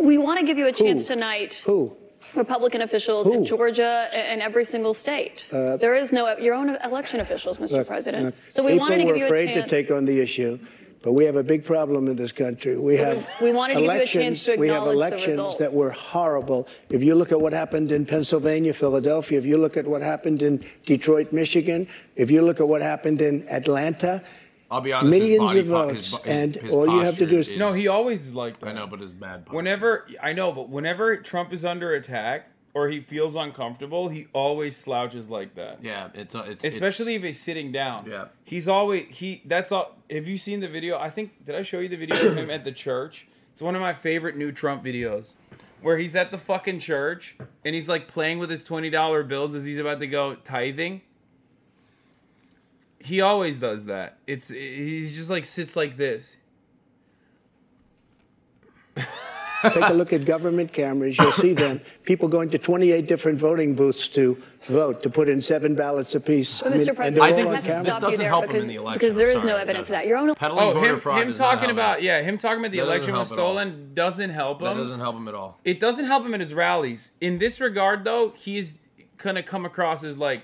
We 0.00 0.16
want 0.16 0.40
to 0.40 0.46
give 0.46 0.56
you 0.56 0.68
a 0.68 0.72
chance 0.72 1.06
tonight. 1.06 1.58
Who? 1.64 1.94
Republican 2.34 2.80
officials 2.80 3.26
Who? 3.26 3.34
in 3.34 3.44
Georgia 3.44 4.08
and 4.14 4.40
every 4.40 4.64
single 4.64 4.94
state. 4.94 5.44
there 5.50 5.94
is 5.94 6.12
no 6.12 6.38
your 6.38 6.54
own 6.54 6.76
election 6.82 7.20
officials, 7.20 7.58
Mr. 7.58 7.72
Look, 7.72 7.88
President. 7.88 8.24
look, 8.26 8.34
so 8.48 8.62
we 8.62 8.70
people 8.72 8.80
wanted 8.88 8.98
to 8.98 9.04
give 9.04 9.16
you 9.18 9.26
a 9.26 9.28
chance. 9.28 9.30
People 9.30 9.36
were 9.36 9.42
afraid 9.42 9.54
chance. 9.54 9.70
to 9.70 9.76
take 9.82 9.90
on 9.90 10.04
the 10.06 10.18
issue, 10.18 10.58
but 11.02 11.12
we 11.12 11.24
have 11.24 11.36
a 11.36 11.42
big 11.42 11.64
problem 11.64 12.06
in 12.08 12.16
this 12.16 12.32
country. 12.32 12.76
We 12.78 12.96
have 12.96 13.28
we 13.40 13.52
wanted 13.52 13.74
to 13.74 13.80
give 13.80 13.84
you 13.86 13.90
a 13.90 13.94
elections. 13.94 14.44
to 14.44 14.56
we 14.56 14.68
have 14.68 14.86
elections 14.86 15.56
that 15.56 15.72
were 15.72 15.90
horrible. 15.90 16.68
If 16.90 17.02
you 17.02 17.14
look 17.14 17.32
at 17.32 17.40
what 17.40 17.52
happened 17.52 17.90
in 17.92 18.06
Pennsylvania, 18.06 18.72
Philadelphia, 18.72 19.38
if 19.38 19.44
you 19.46 19.58
look 19.58 19.76
at 19.76 19.86
what 19.86 20.00
happened 20.02 20.42
in 20.42 20.64
Detroit, 20.86 21.32
Michigan, 21.32 21.88
if 22.16 22.30
you 22.30 22.42
look 22.42 22.60
at 22.60 22.68
what 22.68 22.80
happened 22.82 23.20
in 23.20 23.46
Atlanta, 23.48 24.22
I'll 24.70 24.80
be 24.80 24.92
honest. 24.92 25.12
his 25.12 25.20
millions 25.28 25.48
body 25.50 25.60
of 25.60 25.66
votes, 25.66 25.96
his, 25.96 26.12
his, 26.14 26.26
and 26.26 26.54
his 26.56 26.72
all 26.72 26.86
you 26.86 27.00
have 27.00 27.16
to 27.18 27.24
posture 27.24 27.26
do 27.26 27.38
is- 27.38 27.52
No, 27.58 27.72
he 27.72 27.88
always 27.88 28.26
is 28.26 28.34
like 28.34 28.58
that. 28.60 28.68
I 28.70 28.72
know, 28.72 28.86
but 28.86 29.00
his 29.00 29.12
bad. 29.12 29.44
Posture. 29.44 29.56
Whenever 29.56 30.06
I 30.22 30.32
know, 30.32 30.50
but 30.52 30.70
whenever 30.70 31.16
Trump 31.18 31.52
is 31.52 31.64
under 31.64 31.92
attack 31.94 32.48
or 32.74 32.88
he 32.88 33.00
feels 33.00 33.36
uncomfortable, 33.36 34.08
he 34.08 34.26
always 34.32 34.76
slouches 34.76 35.28
like 35.28 35.54
that. 35.56 35.82
Yeah, 35.82 36.08
it's 36.14 36.34
uh, 36.34 36.44
it's 36.48 36.64
Especially 36.64 37.14
It's, 37.14 37.22
if 37.22 37.26
he's 37.26 37.40
sitting 37.40 37.70
down. 37.72 38.06
Yeah. 38.08 38.26
He's 38.44 38.68
always 38.68 39.04
he. 39.08 39.42
That's 39.44 39.72
all. 39.72 39.96
Have 40.10 40.26
you 40.26 40.38
seen 40.38 40.60
the 40.60 40.68
video? 40.68 40.98
I 40.98 41.10
think 41.10 41.44
did 41.44 41.54
I 41.54 41.62
show 41.62 41.80
you 41.80 41.88
the 41.88 41.96
video 41.96 42.16
of 42.26 42.36
him 42.36 42.50
at 42.50 42.64
the 42.64 42.72
church? 42.72 43.26
It's 43.52 43.60
one 43.62 43.74
of 43.74 43.82
my 43.82 43.92
favorite 43.92 44.36
new 44.36 44.50
Trump 44.52 44.82
videos, 44.82 45.34
where 45.82 45.98
he's 45.98 46.16
at 46.16 46.30
the 46.30 46.38
fucking 46.38 46.78
church 46.78 47.36
and 47.64 47.74
he's 47.74 47.88
like 47.88 48.08
playing 48.08 48.38
with 48.38 48.50
his 48.50 48.62
twenty 48.62 48.88
dollar 48.88 49.22
bills 49.22 49.54
as 49.54 49.66
he's 49.66 49.78
about 49.78 50.00
to 50.00 50.06
go 50.06 50.36
tithing. 50.36 51.02
He 52.98 53.20
always 53.20 53.60
does 53.60 53.86
that. 53.86 54.18
It's 54.26 54.48
he's 54.48 55.14
just 55.14 55.28
like 55.28 55.44
sits 55.44 55.76
like 55.76 55.96
this. 55.96 56.36
Take 59.62 59.88
a 59.88 59.92
look 59.92 60.12
at 60.12 60.24
government 60.24 60.72
cameras. 60.72 61.16
You'll 61.18 61.32
see 61.32 61.54
them. 61.54 61.80
People 62.04 62.28
going 62.28 62.50
to 62.50 62.58
28 62.58 63.06
different 63.06 63.38
voting 63.38 63.74
booths 63.74 64.08
to 64.08 64.36
vote, 64.68 65.02
to 65.02 65.10
put 65.10 65.28
in 65.28 65.40
seven 65.40 65.74
ballots 65.74 66.14
apiece. 66.14 66.60
But 66.62 66.72
I 66.72 66.76
mean, 66.76 66.86
Mr. 66.86 66.94
President, 66.96 67.14
they're 67.14 67.22
I 67.24 67.32
think 67.32 67.50
this- 67.50 67.82
this 67.84 67.96
doesn't 67.98 68.18
there 68.20 68.28
help 68.28 68.44
him 68.44 68.48
because, 68.52 68.62
in 68.64 68.68
the 68.68 68.74
election. 68.76 68.98
because 68.98 69.14
there 69.16 69.44
no 69.44 69.56
evidence 69.56 69.86
of 69.86 69.92
that. 69.92 70.06
Your 70.06 70.18
own 70.18 70.34
Peddling 70.34 70.68
Oh, 70.68 70.72
voter 70.72 70.94
him, 70.94 71.00
fraud 71.00 71.22
him 71.22 71.28
does 71.30 71.38
not 71.38 71.54
talking 71.54 71.70
about 71.70 71.98
him. 71.98 72.04
yeah, 72.04 72.22
him 72.22 72.38
talking 72.38 72.58
about 72.60 72.70
the 72.72 72.78
That 72.78 72.86
election 72.86 73.12
was 73.14 73.28
help 73.28 73.38
at 73.38 73.42
all. 73.42 73.52
stolen 73.54 73.90
doesn't 73.94 74.30
help 74.30 74.60
him. 74.60 74.66
That 74.68 74.74
doesn't 74.76 75.00
help 75.00 75.16
him 75.16 75.28
at 75.28 75.34
all. 75.34 75.58
It 75.64 75.80
doesn't 75.80 76.04
help 76.04 76.24
him 76.24 76.34
in 76.34 76.40
his 76.40 76.54
rallies. 76.54 77.12
In 77.20 77.38
this 77.38 77.60
regard, 77.60 78.04
though, 78.04 78.32
he's 78.36 78.78
gonna 79.18 79.42
come 79.42 79.64
across 79.64 80.02
as 80.04 80.16
like 80.16 80.42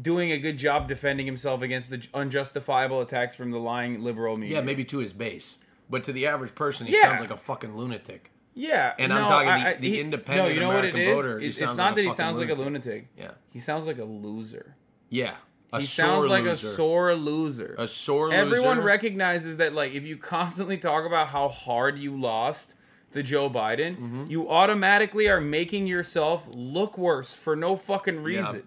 doing 0.00 0.30
a 0.30 0.38
good 0.38 0.58
job 0.58 0.88
defending 0.88 1.24
himself 1.26 1.62
against 1.62 1.88
the 1.90 2.02
unjustifiable 2.12 3.00
attacks 3.00 3.34
from 3.34 3.50
the 3.50 3.58
lying 3.58 4.02
liberal 4.02 4.36
media. 4.36 4.56
Yeah, 4.56 4.60
maybe 4.62 4.84
to 4.86 4.98
his 4.98 5.12
base, 5.14 5.56
but 5.90 6.04
to 6.04 6.12
the 6.12 6.26
average 6.26 6.54
person, 6.54 6.86
he 6.86 6.94
Yeah. 6.94 7.02
sounds 7.02 7.20
like 7.20 7.30
a 7.30 7.36
fucking 7.36 7.76
lunatic. 7.76 8.30
Yeah, 8.58 8.94
And 8.98 9.12
I'm 9.12 9.28
talking 9.28 9.48
the- 9.48 9.52
I- 9.54 9.70
I- 9.72 9.74
the 9.74 9.90
he- 9.90 10.00
independent 10.00 10.48
no, 10.48 10.54
you 10.54 10.60
know 10.60 10.70
American 10.70 10.98
what 11.00 11.00
it 11.00 11.08
is? 11.10 11.14
voter, 11.14 11.38
he 11.40 11.46
It's, 11.48 11.60
like 11.60 11.76
not 11.76 11.92
a 11.92 11.94
that 11.96 12.04
he 12.04 12.10
sounds 12.12 12.38
like 12.38 12.48
a 12.48 12.54
lunatic. 12.54 12.84
lunatic. 12.84 13.08
Yeah. 13.18 13.30
he 13.50 13.58
sounds 13.58 13.86
like 13.86 13.98
a 13.98 14.04
loser. 14.04 14.76
Yeah, 15.10 15.34
a 15.74 15.80
He 15.80 15.86
sounds 15.86 16.26
like 16.26 16.44
loser. 16.44 16.68
a 16.68 16.70
sore 16.70 17.14
loser. 17.14 17.74
a 17.78 17.86
sore 17.86 18.32
Everyone 18.32 18.76
loser. 18.78 18.86
recognizes 18.86 19.58
that, 19.58 19.74
like, 19.74 19.92
if 19.92 20.04
you 20.04 20.16
constantly 20.16 20.78
talk 20.78 21.04
about 21.04 21.28
how 21.28 21.48
hard 21.48 21.98
you 21.98 22.16
lost 22.18 22.72
to 23.12 23.22
Joe 23.22 23.50
Biden, 23.50 23.96
Mm-hmm. 23.98 24.24
you 24.28 24.48
automatically 24.50 25.28
are 25.28 25.40
making 25.40 25.86
yourself 25.86 26.48
look 26.50 26.96
worse 26.96 27.34
for 27.34 27.54
no 27.56 27.76
fucking 27.76 28.22
reason. 28.22 28.62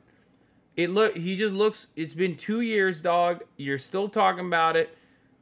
It 0.77 0.91
look 0.91 1.17
he 1.17 1.35
just 1.35 1.53
looks. 1.53 1.87
It's 1.95 2.13
been 2.13 2.35
two 2.35 2.61
years, 2.61 3.01
dog. 3.01 3.41
You're 3.57 3.77
still 3.79 4.07
talking 4.07 4.45
about 4.45 4.75
it. 4.77 4.95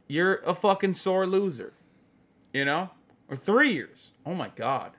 You're 0.08 0.36
a 0.46 0.54
fucking 0.54 0.94
sore 0.96 1.28
loser. 1.28 1.74
You 2.54 2.66
know, 2.66 2.92
or 3.30 3.36
three 3.36 3.74
years. 3.74 4.12
Oh 4.26 4.34
my 4.34 4.50
god. 4.56 4.94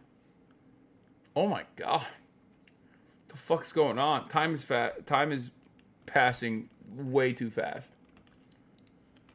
Oh 1.35 1.47
my 1.47 1.65
god. 1.77 2.07
the 3.29 3.37
fuck's 3.37 3.73
going 3.73 3.99
on? 3.99 4.29
Time 4.29 4.55
is 4.55 4.65
fat. 4.65 5.07
Time 5.07 5.33
is 5.33 5.51
passing 6.07 6.69
way 6.95 7.33
too 7.33 7.51
fast. 7.51 7.95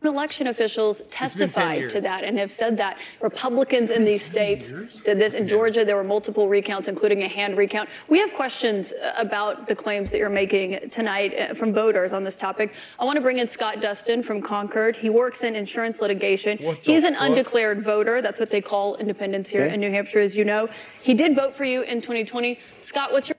Election 0.06 0.48
officials 0.48 1.02
testified 1.10 1.90
to 1.90 2.02
that 2.02 2.24
and 2.24 2.38
have 2.38 2.52
said 2.52 2.78
that 2.78 2.98
Republicans 3.22 3.92
in 3.92 4.04
these 4.06 4.24
states 4.24 4.72
did 5.02 5.18
this. 5.20 5.34
In 5.34 5.48
Georgia, 5.48 5.86
there 5.86 5.96
were 5.96 6.04
multiple 6.04 6.48
recounts, 6.48 6.88
including 6.88 7.24
a 7.24 7.28
hand 7.28 7.58
recount. 7.58 7.90
We 8.10 8.20
have 8.20 8.34
questions 8.34 8.92
uh, 8.94 9.14
about 9.18 9.68
the 9.68 9.76
claims 9.76 10.12
that 10.12 10.18
you're 10.18 10.30
making 10.30 10.90
tonight 10.90 11.34
uh, 11.38 11.54
from 11.54 11.74
voters 11.74 12.14
on 12.14 12.24
this 12.24 12.36
topic. 12.36 12.74
I 13.00 13.06
want 13.06 13.18
to 13.18 13.22
bring 13.22 13.40
in 13.40 13.48
Scott 13.48 13.82
Dustin 13.82 14.22
from 14.24 14.42
Concord. 14.42 14.98
He 14.98 15.10
works 15.10 15.44
in 15.44 15.56
insurance 15.56 16.02
litigation. 16.02 16.58
He's 16.82 17.04
an 17.04 17.14
fuck? 17.14 17.24
undeclared 17.24 17.82
voter. 17.82 18.22
That's 18.22 18.40
what 18.40 18.50
they 18.50 18.62
call 18.62 18.96
independents 18.98 19.50
here 19.50 19.64
Okay. 19.64 19.74
in 19.74 19.80
New 19.80 19.92
Hampshire, 19.92 20.20
as 20.20 20.36
you 20.36 20.44
know. 20.46 20.70
He 21.02 21.14
did 21.14 21.36
vote 21.36 21.54
for 21.54 21.64
you 21.66 21.82
in 21.84 22.02
2020. 22.02 22.60
Scott, 22.82 23.12
what's 23.12 23.30
your 23.30 23.36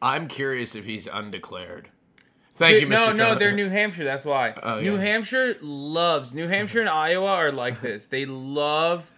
I'm 0.00 0.28
curious 0.28 0.74
if 0.76 0.84
he's 0.84 1.08
undeclared. 1.12 1.88
Thank 2.58 2.80
you, 2.80 2.86
Mr. 2.86 2.90
no, 2.90 3.12
no, 3.12 3.34
they're 3.36 3.52
New 3.52 3.68
Hampshire. 3.68 4.04
That's 4.04 4.24
why. 4.24 4.54
Oh, 4.62 4.80
New 4.80 4.94
yeah. 4.96 5.00
Hampshire 5.00 5.56
loves. 5.60 6.34
New 6.34 6.46
Hampshire 6.48 6.80
and 6.80 6.88
Iowa 6.88 7.26
are 7.28 7.52
like 7.52 7.80
this. 7.82 8.06
They 8.06 8.26
love 8.26 9.10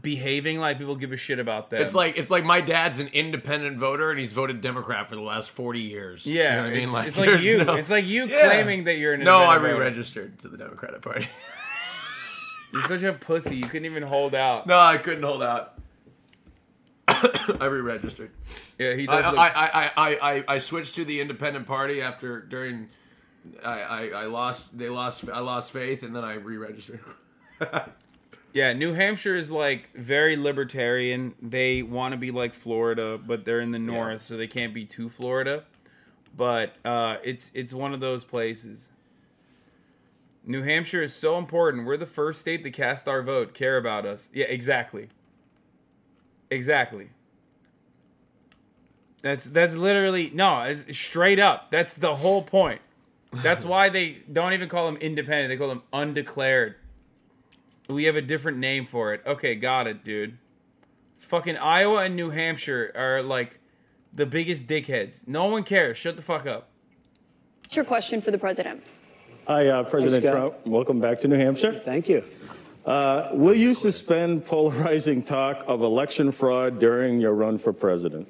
behaving 0.00 0.60
like 0.60 0.78
people 0.78 0.94
give 0.94 1.10
a 1.10 1.16
shit 1.16 1.38
about 1.40 1.70
them. 1.70 1.82
It's 1.82 1.94
like 1.94 2.16
it's 2.16 2.30
like 2.30 2.44
my 2.44 2.60
dad's 2.60 2.98
an 3.00 3.08
independent 3.08 3.76
voter 3.78 4.10
and 4.10 4.18
he's 4.20 4.32
voted 4.32 4.60
Democrat 4.60 5.08
for 5.08 5.16
the 5.16 5.22
last 5.22 5.50
forty 5.50 5.80
years. 5.80 6.26
yeah, 6.26 6.34
you 6.34 6.56
know 6.56 6.62
what 6.62 6.66
I 6.66 6.70
mean. 6.70 6.82
it's, 6.84 6.92
Like, 6.92 7.08
it's 7.08 7.16
like 7.18 7.40
you. 7.42 7.64
no- 7.64 7.74
It's 7.74 7.90
like 7.90 8.04
you 8.06 8.26
Yeah. 8.26 8.46
claiming 8.46 8.84
that 8.84 8.98
you're 8.98 9.14
an 9.14 9.24
No, 9.24 9.38
I 9.38 9.56
re-registered 9.56 10.38
to 10.40 10.48
the 10.48 10.56
Democratic 10.58 11.02
Party. 11.02 11.26
You're 12.72 12.82
such 12.84 13.02
a 13.02 13.12
pussy. 13.12 13.56
You 13.56 13.64
couldn't 13.64 13.86
even 13.86 14.04
hold 14.04 14.32
out. 14.34 14.66
no, 14.68 14.78
I 14.78 14.96
couldn't 14.98 15.24
hold 15.24 15.42
out. 15.42 15.74
I 17.60 17.66
re-registered. 17.66 18.30
Yeah, 18.78 18.94
he 18.94 19.06
I, 19.08 19.22
does. 19.22 19.32
look, 19.32 19.38
I, 19.38 19.48
I, 19.48 19.90
I, 19.96 20.18
I, 20.36 20.44
I 20.48 20.58
switched 20.58 20.94
to 20.96 21.04
the 21.04 21.20
Independent 21.20 21.66
Party 21.66 22.00
after 22.02 22.40
during. 22.40 22.88
I, 23.64 23.80
I, 23.80 24.08
I 24.08 24.26
lost. 24.26 24.76
They 24.76 24.88
lost. 24.88 25.28
I 25.28 25.40
lost 25.40 25.72
faith, 25.72 26.02
and 26.02 26.14
then 26.14 26.24
I 26.24 26.34
re-registered. 26.34 27.00
yeah, 28.52 28.72
New 28.72 28.94
Hampshire 28.94 29.34
is 29.34 29.50
like 29.50 29.94
very 29.94 30.36
libertarian. 30.36 31.34
They 31.40 31.82
want 31.82 32.12
to 32.12 32.18
be 32.18 32.30
like 32.30 32.54
Florida, 32.54 33.18
but 33.18 33.44
they're 33.44 33.60
in 33.60 33.70
the 33.70 33.78
north, 33.78 34.22
so 34.22 34.36
they 34.36 34.46
can't 34.46 34.74
be 34.74 34.84
too 34.84 35.08
Florida. 35.08 35.64
But 36.36 36.74
uh, 36.84 37.16
it's 37.24 37.50
it's 37.54 37.74
one 37.74 37.92
of 37.92 38.00
those 38.00 38.24
places. 38.24 38.90
New 40.44 40.62
Hampshire 40.62 41.02
is 41.02 41.14
so 41.14 41.36
important. 41.36 41.86
We're 41.86 41.96
the 41.96 42.06
first 42.06 42.40
state 42.40 42.64
to 42.64 42.70
cast 42.70 43.06
our 43.06 43.22
vote, 43.22 43.52
care 43.52 43.76
about 43.76 44.06
us. 44.06 44.30
Yeah, 44.32 44.46
exactly. 44.46 45.08
Exactly. 46.50 47.10
That's 49.22 49.44
that's 49.44 49.76
literally 49.76 50.30
no, 50.32 50.62
it's 50.62 50.96
straight 50.96 51.38
up. 51.38 51.70
That's 51.70 51.94
the 51.94 52.16
whole 52.16 52.42
point. 52.42 52.80
That's 53.32 53.64
why 53.64 53.88
they 53.88 54.18
don't 54.32 54.52
even 54.54 54.68
call 54.68 54.86
them 54.86 54.96
independent. 54.96 55.50
They 55.50 55.56
call 55.56 55.68
them 55.68 55.82
undeclared. 55.92 56.76
We 57.88 58.04
have 58.04 58.16
a 58.16 58.22
different 58.22 58.58
name 58.58 58.86
for 58.86 59.12
it. 59.14 59.22
Okay, 59.26 59.54
got 59.54 59.86
it, 59.86 60.02
dude. 60.04 60.38
It's 61.14 61.24
fucking 61.24 61.56
Iowa 61.58 62.04
and 62.04 62.16
New 62.16 62.30
Hampshire 62.30 62.92
are 62.96 63.22
like 63.22 63.60
the 64.12 64.26
biggest 64.26 64.66
dickheads. 64.66 65.28
No 65.28 65.46
one 65.46 65.64
cares. 65.64 65.98
Shut 65.98 66.16
the 66.16 66.22
fuck 66.22 66.46
up. 66.46 66.70
what's 67.62 67.76
your 67.76 67.84
question 67.84 68.20
for 68.22 68.30
the 68.30 68.38
president? 68.38 68.82
Hi, 69.46 69.68
uh, 69.68 69.82
President 69.84 70.24
Scott. 70.24 70.32
Trump. 70.32 70.66
Welcome 70.66 71.00
back 71.00 71.20
to 71.20 71.28
New 71.28 71.36
Hampshire. 71.36 71.82
Thank 71.84 72.08
you. 72.08 72.24
Uh, 72.84 73.28
will 73.32 73.54
you 73.54 73.74
suspend 73.74 74.44
polarizing 74.46 75.22
talk 75.22 75.64
of 75.66 75.82
election 75.82 76.32
fraud 76.32 76.78
during 76.80 77.20
your 77.20 77.32
run 77.34 77.58
for 77.58 77.72
president? 77.72 78.26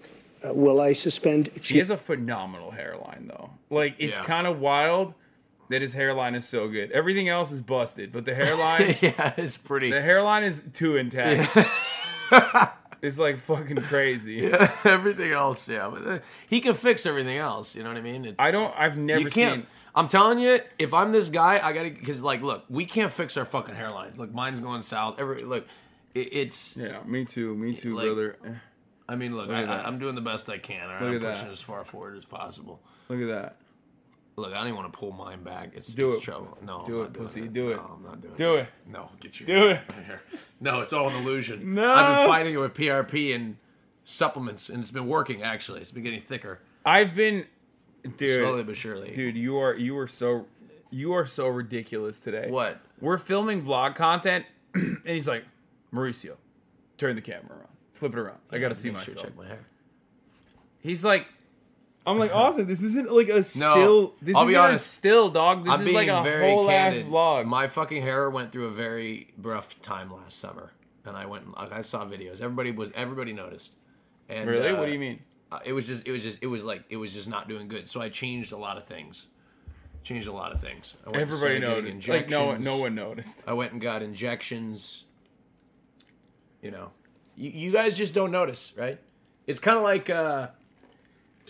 Uh, 0.47 0.53
will 0.53 0.81
I 0.81 0.93
suspend? 0.93 1.49
He 1.63 1.79
has 1.79 1.91
a 1.91 1.97
phenomenal 1.97 2.71
hairline, 2.73 3.27
though. 3.29 3.51
Like 3.71 3.95
it's 3.99 4.19
Yeah. 4.19 4.25
kind 4.25 4.47
of 4.47 4.59
wild 4.59 5.15
that 5.69 5.83
his 5.83 5.95
hairline 5.95 6.35
is 6.35 6.49
so 6.49 6.67
good. 6.67 6.91
Everything 6.91 7.29
else 7.29 7.53
is 7.53 7.61
busted, 7.61 8.11
but 8.11 8.25
the 8.25 8.35
hairline, 8.35 8.97
yeah, 9.01 9.35
it's 9.37 9.57
pretty. 9.57 9.91
the 9.91 10.03
hairline 10.03 10.43
is 10.43 10.65
too 10.73 10.97
intact. 10.97 11.57
it's 13.03 13.19
like 13.19 13.39
fucking 13.39 13.77
crazy. 13.77 14.47
everything 14.85 15.31
else, 15.33 15.69
yeah, 15.69 15.89
but 15.93 16.07
uh, 16.07 16.19
he 16.49 16.61
can 16.61 16.75
fix 16.75 17.07
everything 17.07 17.37
else. 17.39 17.77
You 17.77 17.83
know 17.85 17.89
what 17.91 17.99
I 17.99 18.03
mean? 18.03 18.25
It's, 18.25 18.37
I 18.39 18.51
don't. 18.51 18.75
I've 18.77 18.97
never 18.97 19.21
You 19.21 19.31
can't. 19.31 19.61
seen. 19.63 19.67
I'm 19.95 20.09
telling 20.09 20.39
you, 20.39 20.61
if 20.79 20.95
I'm 20.95 21.13
this 21.13 21.31
guy, 21.31 21.61
I 21.63 21.73
gotta 21.73 21.91
because 21.91 22.23
like, 22.23 22.43
look, 22.43 22.65
we 22.69 22.85
can't 22.85 23.11
fix 23.11 23.37
our 23.37 23.45
fucking 23.45 23.75
hairlines. 23.75 24.19
Look, 24.19 24.33
mine's 24.33 24.61
going 24.61 24.83
south. 24.83 25.19
Every 25.21 25.43
look, 25.43 25.67
it, 26.15 26.29
it's. 26.33 26.77
Yeah, 26.77 27.03
me 27.05 27.25
too. 27.25 27.55
Me 27.57 27.75
too, 27.75 27.97
Like- 27.97 28.07
brother. 28.07 28.37
I 29.09 29.17
mean, 29.17 29.35
look, 29.35 29.51
I, 29.51 29.65
I, 29.65 29.85
I'm 29.85 29.99
doing 29.99 30.15
the 30.15 30.21
best 30.21 30.49
I 30.49 30.59
can. 30.59 30.83
All 30.87 30.95
right? 30.95 31.03
Look 31.03 31.21
I'm 31.23 31.27
at 31.27 31.33
pushing 31.33 31.47
that. 31.49 31.53
as 31.53 31.61
far 31.61 31.85
forward 31.85 32.17
as 32.17 32.25
possible. 32.25 32.81
Look 33.09 33.21
at 33.21 33.27
that. 33.27 33.57
Look, 34.37 34.53
I 34.53 34.59
don't 34.59 34.69
even 34.69 34.77
want 34.77 34.93
to 34.93 34.97
pull 34.97 35.11
mine 35.11 35.43
back. 35.43 35.73
It's 35.75 35.89
Do 35.93 36.11
it's 36.13 36.19
it. 36.19 36.25
trouble. 36.25 36.57
No, 36.65 36.85
Do 36.87 37.01
I'm 37.01 37.07
it, 37.07 37.13
pussy. 37.15 37.49
Do 37.49 37.71
it. 37.71 37.77
No, 37.77 37.97
I'm 37.97 38.05
not 38.05 38.21
doing 38.21 38.35
it. 38.35 38.37
Do 38.39 38.55
it. 38.55 38.69
No, 38.87 39.11
get 39.19 39.41
your 39.41 39.47
Do 39.49 39.67
it. 39.71 39.81
Here. 40.07 40.23
No, 40.61 40.79
it's 40.79 40.93
all 40.93 41.09
an 41.09 41.17
illusion. 41.17 41.75
No. 41.75 41.93
I've 41.93 42.19
been 42.19 42.27
fighting 42.29 42.55
it 42.55 42.59
with 42.59 42.73
PRP 42.73 43.35
and 43.35 43.57
supplements, 44.05 44.69
and 44.69 44.79
it's 44.79 44.93
been 44.93 45.09
working. 45.09 45.43
Actually, 45.43 45.81
it's 45.81 45.91
been 45.91 46.05
getting 46.05 46.23
thicker 46.23 46.61
I've 46.87 47.15
been, 47.17 47.47
dude. 48.17 48.41
slowly 48.43 48.63
but 48.65 48.77
surely. 48.77 49.13
Dude, 49.15 49.37
you 49.37 49.59
are 49.59 49.75
you 49.75 49.97
are 49.99 50.09
so 50.09 50.47
you 50.91 51.13
are 51.13 51.27
so 51.27 51.49
ridiculous 51.49 52.19
today. 52.19 52.47
What? 52.51 52.81
We're 53.01 53.19
filming 53.19 53.63
vlog 53.63 53.95
content, 53.95 54.45
and 54.75 55.01
he's 55.07 55.29
like, 55.29 55.45
Mauricio, 55.93 56.37
turn 56.99 57.17
the 57.17 57.23
camera 57.23 57.51
around, 57.59 57.69
flip 57.93 58.13
it 58.13 58.19
around. 58.19 58.39
I 58.51 58.59
gotta 58.59 58.75
see 58.75 58.89
sure 58.89 58.99
myself. 58.99 59.25
check 59.25 59.37
my 59.37 59.47
hair. 59.47 59.67
He's 60.81 61.05
like, 61.05 61.27
I'm 62.07 62.19
like, 62.19 62.35
Austin, 62.35 62.67
this 62.67 62.83
isn't 62.83 63.11
like 63.13 63.29
a 63.29 63.43
still. 63.43 64.15
This 64.21 64.37
I'll 64.37 64.45
isn't 64.49 64.57
a 64.57 64.63
honest. 64.63 64.87
still, 64.95 65.29
dog. 65.31 65.65
This 65.65 65.75
I'm 65.75 65.87
is 65.87 65.93
like 65.93 66.09
a 66.09 66.23
very 66.23 66.51
whole 66.51 66.67
candid. 66.67 67.05
ass 67.05 67.09
vlog. 67.09 67.47
My 67.47 67.67
fucking 67.69 68.03
hair 68.03 68.29
went 68.31 68.53
through 68.53 68.67
a 68.67 68.71
very 68.71 69.29
rough 69.41 69.81
time 69.83 70.13
last 70.13 70.39
summer, 70.39 70.73
and 71.05 71.17
I 71.17 71.27
went. 71.27 71.45
I 71.57 71.79
I 71.79 71.83
saw 71.83 72.05
videos. 72.05 72.41
Everybody 72.41 72.73
was. 72.73 72.91
Everybody 72.95 73.33
noticed. 73.33 73.75
And, 74.29 74.49
really? 74.49 74.69
uh, 74.69 74.77
what 74.77 74.87
do 74.87 74.93
you 74.93 74.99
mean? 74.99 75.19
Uh, 75.53 75.59
it 75.65 75.73
was 75.73 75.87
just. 75.87 76.07
It 76.07 76.13
was 76.13 76.23
just. 76.23 76.39
It 76.41 76.47
was 76.47 76.65
like. 76.65 76.85
It 76.89 76.97
was 76.97 77.13
just 77.13 77.29
not 77.29 77.49
doing 77.49 77.69
good. 77.69 77.89
So 77.89 78.01
I 78.01 78.09
changed 78.09 78.53
a 78.53 78.57
lot 78.57 78.77
of 78.77 78.85
things. 78.85 79.29
Changed 80.03 80.29
a 80.29 80.33
lot 80.33 80.53
of 80.53 80.61
things. 80.61 80.97
I 81.07 81.11
went 81.11 81.23
Everybody 81.23 81.59
noticed. 81.59 82.09
Like 82.09 82.31
no 82.31 82.47
one, 82.47 82.65
no 82.65 82.79
one 82.79 82.95
noticed. 82.95 83.43
I 83.47 83.53
went 83.53 83.73
and 83.73 83.81
got 83.81 84.03
injections. 84.03 85.05
You 86.63 86.71
know, 86.71 86.91
you, 87.37 87.51
you 87.51 87.73
guys 87.73 87.97
just 87.97 88.15
don't 88.15 88.31
notice, 88.31 88.73
right? 88.77 88.99
It's 89.47 89.61
kind 89.61 89.77
of 89.77 89.83
like. 89.83 90.09
uh 90.09 90.49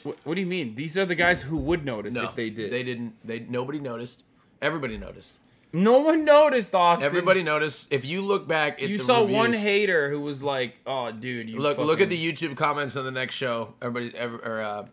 What, 0.03 0.17
what 0.25 0.35
do 0.35 0.41
you 0.41 0.47
mean? 0.47 0.75
These 0.75 0.97
are 0.99 1.05
the 1.05 1.15
guys 1.15 1.43
who 1.43 1.59
would 1.59 1.85
notice 1.85 2.15
no, 2.15 2.25
if 2.25 2.35
they 2.35 2.51
did. 2.51 2.73
They 2.73 2.83
didn't. 2.83 3.15
They 3.25 3.41
nobody 3.41 3.79
noticed. 3.79 4.25
Everybody 4.63 4.99
noticed. 4.99 5.37
No 5.73 6.01
one 6.01 6.25
noticed, 6.25 6.75
Austin. 6.75 7.07
Everybody 7.07 7.43
noticed. 7.43 7.93
If 7.93 8.05
you 8.05 8.23
look 8.23 8.49
back 8.49 8.83
at 8.83 8.89
You 8.89 8.99
saw 8.99 9.21
reviews, 9.21 9.37
one 9.37 9.53
hater 9.53 10.11
who 10.11 10.21
was 10.21 10.43
like, 10.43 10.77
"Oh, 10.87 11.11
dude, 11.13 11.49
you 11.49 11.59
Look, 11.59 11.79
look 11.79 12.01
at 12.01 12.11
the 12.11 12.33
YouTube 12.33 12.57
comments 12.57 12.97
on 12.97 13.05
the 13.05 13.11
next 13.11 13.35
show. 13.35 13.75
Everybody, 13.81 14.17
ever, 14.17 14.37
or 14.39 14.61
uh, 14.61 14.87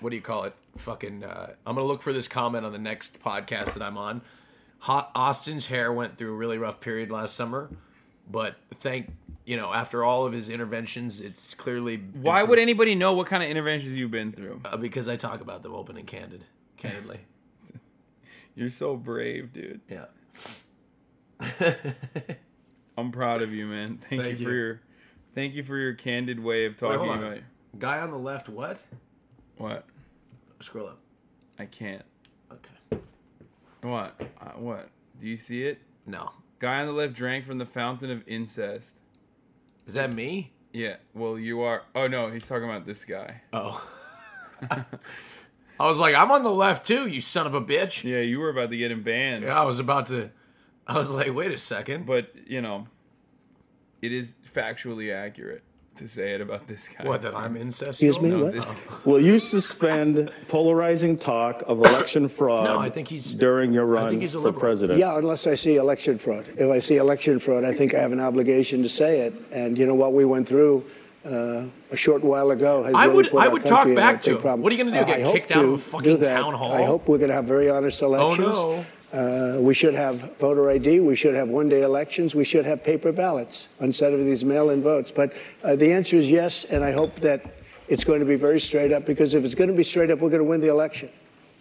what 0.00 0.10
do 0.10 0.16
you 0.16 0.22
call 0.22 0.44
it? 0.44 0.54
Fucking. 0.78 1.24
Uh, 1.24 1.54
I'm 1.66 1.76
gonna 1.76 1.86
look 1.86 2.02
for 2.02 2.12
this 2.12 2.28
comment 2.28 2.64
on 2.64 2.72
the 2.72 2.78
next 2.78 3.22
podcast 3.22 3.74
that 3.74 3.82
I'm 3.82 3.98
on. 3.98 4.22
Hot 4.80 5.10
Austin's 5.14 5.68
hair 5.68 5.92
went 5.92 6.18
through 6.18 6.32
a 6.32 6.36
really 6.36 6.58
rough 6.58 6.80
period 6.80 7.10
last 7.10 7.34
summer, 7.34 7.70
but 8.30 8.56
thank 8.80 9.10
you 9.44 9.56
know, 9.56 9.72
after 9.72 10.04
all 10.04 10.24
of 10.24 10.32
his 10.32 10.48
interventions, 10.48 11.20
it's 11.20 11.54
clearly 11.54 11.98
Why 11.98 12.42
would 12.42 12.58
anybody 12.58 12.94
know 12.94 13.12
what 13.12 13.26
kind 13.26 13.42
of 13.42 13.48
interventions 13.48 13.96
you've 13.96 14.10
been 14.10 14.32
through? 14.32 14.60
Uh, 14.64 14.76
because 14.76 15.06
I 15.08 15.16
talk 15.16 15.40
about 15.40 15.62
them 15.62 15.74
open 15.74 15.96
and 15.96 16.06
candid, 16.06 16.44
candidly. 16.76 17.20
You're 18.54 18.70
so 18.70 18.96
brave, 18.96 19.52
dude. 19.52 19.80
yeah. 19.88 20.06
I'm 22.96 23.10
proud 23.10 23.42
of 23.42 23.52
you, 23.52 23.66
man. 23.66 23.98
Thank, 24.08 24.22
Thank 24.22 24.38
you 24.38 24.46
for 24.46 24.52
your 24.52 24.80
thank 25.34 25.54
you 25.54 25.64
for 25.64 25.76
your 25.76 25.94
candid 25.94 26.38
way 26.38 26.64
of 26.66 26.76
talking 26.76 27.08
on. 27.08 27.18
about 27.18 27.38
Guy 27.78 27.98
on 27.98 28.10
the 28.12 28.18
left, 28.18 28.48
what? 28.48 28.80
what? 29.56 29.84
Scroll 30.60 30.86
up. 30.88 31.00
I 31.58 31.66
can't. 31.66 32.04
Okay. 32.52 33.02
What? 33.82 34.14
Uh, 34.40 34.50
what? 34.56 34.88
Do 35.20 35.26
you 35.26 35.36
see 35.36 35.64
it? 35.64 35.80
No. 36.06 36.30
Guy 36.60 36.80
on 36.80 36.86
the 36.86 36.92
left 36.92 37.14
drank 37.14 37.44
from 37.44 37.58
the 37.58 37.66
fountain 37.66 38.10
of 38.10 38.22
incest. 38.26 39.00
Is 39.86 39.94
that 39.94 40.12
me? 40.12 40.52
Yeah. 40.72 40.96
Well, 41.14 41.38
you 41.38 41.62
are. 41.62 41.82
Oh 41.94 42.06
no, 42.06 42.30
he's 42.30 42.46
talking 42.46 42.68
about 42.68 42.86
this 42.86 43.04
guy. 43.04 43.42
Oh. 43.52 43.86
I 45.78 45.88
was 45.88 45.98
like, 45.98 46.14
I'm 46.14 46.30
on 46.30 46.42
the 46.44 46.50
left 46.52 46.86
too, 46.86 47.06
you 47.08 47.20
son 47.20 47.46
of 47.46 47.54
a 47.54 47.60
bitch. 47.60 48.04
Yeah, 48.04 48.20
you 48.20 48.38
were 48.40 48.48
about 48.50 48.70
to 48.70 48.76
get 48.76 48.90
him 48.90 49.02
banned. 49.02 49.44
Yeah, 49.44 49.60
I 49.60 49.64
was 49.64 49.78
about 49.78 50.06
to. 50.06 50.30
I 50.86 50.98
was 50.98 51.10
like, 51.10 51.34
wait 51.34 51.50
a 51.50 51.58
second. 51.58 52.06
But 52.06 52.30
you 52.46 52.60
know, 52.60 52.86
it 54.02 54.12
is 54.12 54.36
factually 54.54 55.12
accurate 55.14 55.62
to 55.96 56.08
say 56.08 56.32
it 56.34 56.40
about 56.40 56.66
this 56.66 56.88
guy. 56.88 57.04
What? 57.06 57.16
it 57.24 57.32
That 57.32 57.34
I'm 57.36 57.58
seems. 57.58 57.78
incestual? 57.80 57.88
Excuse 57.88 58.20
me? 58.20 58.28
No, 58.30 58.44
What? 58.44 58.52
this. 58.52 58.74
Oh. 58.90 59.00
Will 59.04 59.20
you 59.20 59.38
suspend 59.38 60.30
polarizing 60.48 61.14
talk 61.16 61.62
of 61.68 61.78
election 61.78 62.28
fraud 62.28 62.64
No, 62.68 62.78
I 62.80 62.90
think 62.90 63.06
he's- 63.08 63.30
during 63.32 63.72
your 63.72 63.86
run 63.86 64.10
think 64.10 64.20
he's 64.22 64.34
a 64.34 64.38
for 64.38 64.44
liberal. 64.46 64.60
president? 64.60 64.98
Yeah, 64.98 65.16
unless 65.16 65.46
I 65.46 65.54
see 65.54 65.76
election 65.76 66.18
fraud. 66.18 66.46
If 66.56 66.68
I 66.68 66.80
see 66.80 66.96
election 66.96 67.38
fraud, 67.38 67.62
I 67.64 67.72
think 67.72 67.94
I 67.94 68.00
have 68.00 68.10
an 68.12 68.20
obligation 68.20 68.82
to 68.82 68.88
say 68.88 69.20
it. 69.20 69.34
And 69.52 69.78
you 69.78 69.86
know 69.86 69.94
what 69.94 70.12
we 70.14 70.24
went 70.24 70.48
through 70.48 70.84
uh, 71.24 71.64
a 71.90 71.96
short 71.96 72.22
while 72.22 72.50
ago 72.50 72.82
has 72.82 72.94
I 72.94 73.04
really 73.06 73.30
would- 73.30 73.36
I 73.36 73.48
would 73.48 73.64
talk 73.64 73.92
back 73.94 74.22
to 74.22 74.32
him. 74.36 74.40
problem. 74.42 74.62
What 74.62 74.72
are 74.72 74.76
you 74.76 74.84
gonna 74.84 74.96
do, 74.96 75.02
Uh, 75.12 75.16
get 75.16 75.32
kicked 75.32 75.52
out 75.52 75.64
of 75.64 75.72
a 75.72 75.78
fucking 75.78 76.20
town 76.20 76.54
hall? 76.54 76.72
I 76.72 76.82
hope 76.82 77.08
we're 77.08 77.18
going 77.18 77.28
to 77.30 77.34
have 77.34 77.46
very 77.46 77.70
honest 77.70 78.02
elections. 78.02 78.48
Oh, 78.54 78.84
no. 79.12 79.56
Uh, 79.56 79.60
we 79.60 79.74
should 79.74 79.94
have 79.94 80.16
voter 80.40 80.70
ID. 80.70 81.00
We 81.00 81.14
should 81.14 81.34
have 81.34 81.48
one-day 81.48 81.82
elections. 81.82 82.34
We 82.34 82.44
should 82.44 82.66
have 82.66 82.82
paper 82.82 83.12
ballots 83.12 83.68
instead 83.80 84.12
of 84.12 84.24
these 84.24 84.44
mail-in 84.44 84.82
votes. 84.82 85.12
But 85.14 85.32
uh, 85.62 85.76
the 85.76 85.92
answer 85.92 86.16
is 86.16 86.28
yes, 86.28 86.64
and 86.68 86.82
I 86.84 86.90
hope 86.90 87.14
that 87.20 87.40
it's 87.88 88.02
going 88.02 88.18
to 88.20 88.26
be 88.26 88.34
very 88.34 88.58
straight 88.58 88.92
up. 88.92 89.06
Because 89.06 89.34
if 89.34 89.44
it's 89.44 89.54
going 89.54 89.70
to 89.70 89.76
be 89.76 89.84
straight 89.84 90.10
up, 90.10 90.18
we're 90.18 90.30
going 90.30 90.42
to 90.42 90.48
win 90.48 90.60
the 90.60 90.68
election. 90.70 91.08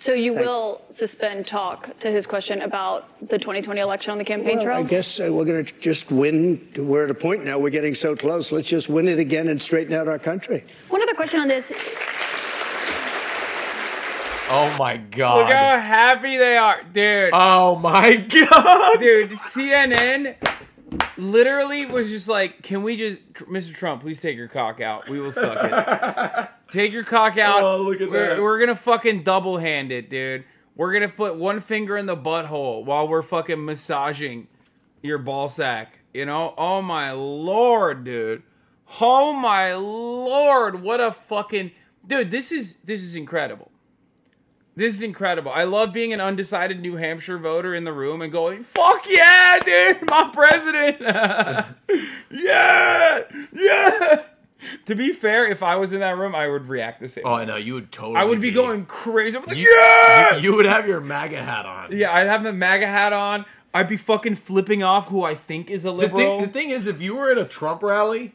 So 0.04 0.12
you 0.12 0.34
will 0.34 0.82
suspend 0.90 1.48
talk 1.48 1.96
to 2.00 2.12
his 2.12 2.28
question 2.28 2.62
about 2.64 3.08
the 3.22 3.38
2020 3.40 3.80
election 3.80 4.12
on 4.12 4.18
the 4.18 4.26
campaign 4.26 4.58
Well, 4.58 4.66
trail? 4.66 4.78
I 4.80 4.84
guess 4.84 5.18
uh, 5.18 5.30
we're 5.32 5.46
going 5.46 5.64
to 5.64 5.74
just 5.80 6.12
win. 6.12 6.60
We're 6.76 7.06
at 7.06 7.10
a 7.10 7.14
point 7.14 7.46
now. 7.46 7.58
We're 7.58 7.70
getting 7.70 7.96
so 7.96 8.14
close. 8.14 8.52
Let's 8.52 8.68
just 8.68 8.90
win 8.90 9.08
it 9.08 9.18
again 9.18 9.48
and 9.48 9.62
straighten 9.62 9.94
out 9.94 10.10
our 10.10 10.20
country. 10.20 10.66
One 10.90 11.02
other 11.02 11.14
question 11.14 11.40
on 11.40 11.48
this. 11.48 11.72
Oh 14.50 14.76
my 14.78 14.98
god! 14.98 15.38
Look 15.38 15.56
how 15.56 15.80
happy 15.80 16.36
they 16.36 16.58
are, 16.58 16.84
dude. 16.92 17.30
Oh 17.32 17.78
my 17.78 18.18
god. 18.52 19.00
dude, 19.00 19.30
CNN 19.30 20.36
literally 21.18 21.86
was 21.86 22.10
just 22.10 22.28
like, 22.28 22.62
"Can 22.62 22.84
we 22.84 22.96
just, 22.96 23.20
Mr. 23.34 23.74
Trump, 23.74 24.02
please 24.02 24.20
take 24.20 24.38
your 24.38 24.48
cock 24.48 24.82
out. 24.82 25.10
We 25.10 25.20
will 25.20 25.32
suck 25.32 25.58
it. 25.62 26.50
take 26.72 26.92
your 26.92 27.04
cock 27.04 27.38
out. 27.38 27.64
Oh, 27.64 27.82
look 27.82 28.02
at 28.02 28.10
we're, 28.10 28.36
that. 28.36 28.42
We're 28.42 28.60
gonna 28.60 28.76
fucking 28.76 29.24
double 29.24 29.58
hand 29.58 29.92
it, 29.92 30.10
dude. 30.10 30.46
We're 30.76 30.94
gonna 30.94 31.10
put 31.10 31.36
one 31.36 31.60
finger 31.60 31.98
in 31.98 32.06
the 32.06 32.18
butthole 32.18 32.84
while 32.84 33.08
we're 33.08 33.22
fucking 33.22 33.64
massaging 33.64 34.48
your 35.02 35.18
ball 35.18 35.50
sack. 35.50 36.00
You 36.14 36.26
know? 36.26 36.54
Oh 36.58 36.82
my 36.82 37.12
lord, 37.12 38.04
dude. 38.04 38.44
Oh 39.02 39.34
my 39.34 39.74
lord, 39.74 40.82
what 40.82 41.02
a 41.02 41.12
fucking 41.12 41.72
dude. 42.06 42.32
This 42.32 42.52
is 42.52 42.76
this 42.84 43.02
is 43.02 43.16
incredible. 43.16 43.72
This 44.76 44.96
is 44.96 45.02
incredible. 45.04 45.52
I 45.54 45.66
love 45.66 45.94
being 45.94 46.14
an 46.14 46.20
undecided 46.20 46.82
New 46.82 46.96
Hampshire 46.96 47.38
voter 47.38 47.76
in 47.76 47.84
the 47.84 47.94
room 47.94 48.22
and 48.24 48.32
going, 48.32 48.64
"Fuck 48.64 49.06
yeah, 49.08 49.60
dude, 49.60 50.00
my 50.10 50.30
president!" 50.34 50.98
yeah, 52.32 53.22
yeah. 53.54 54.24
To 54.86 54.96
be 54.96 55.12
fair, 55.12 55.46
if 55.48 55.62
I 55.62 55.76
was 55.76 55.92
in 55.94 56.00
that 56.00 56.18
room, 56.18 56.34
I 56.34 56.48
would 56.48 56.68
react 56.70 57.02
the 57.02 57.08
same. 57.10 57.24
Oh, 57.28 57.34
I 57.34 57.46
know. 57.46 57.58
You 57.58 57.74
would 57.76 57.92
totally. 57.92 58.16
I 58.16 58.24
would 58.24 58.40
be 58.42 58.52
going 58.52 58.86
crazy. 58.86 59.38
Like, 59.38 59.58
You, 59.58 59.70
yeah, 59.70 60.38
you, 60.38 60.42
you 60.52 60.56
would 60.56 60.66
have 60.66 60.88
your 60.88 61.02
MAGA 61.02 61.42
hat 61.42 61.66
on. 61.66 61.90
yeah. 61.92 62.14
I'd 62.14 62.28
have 62.28 62.44
the 62.44 62.54
MAGA 62.54 62.88
hat 62.88 63.12
on. 63.14 63.46
I'd 63.74 63.90
be 63.90 63.98
fucking 63.98 64.36
flipping 64.36 64.82
off 64.82 65.08
who 65.08 65.24
I 65.24 65.36
think 65.36 65.70
is 65.70 65.84
a 65.84 65.88
The 65.90 65.94
liberal. 65.94 66.40
thing, 66.40 66.48
the 66.48 66.54
thing 66.54 66.70
is, 66.70 66.88
if 66.88 67.02
you 67.02 67.16
were 67.16 67.30
at 67.32 67.38
a 67.38 67.46
Trump 67.46 67.84
rally, 67.84 68.34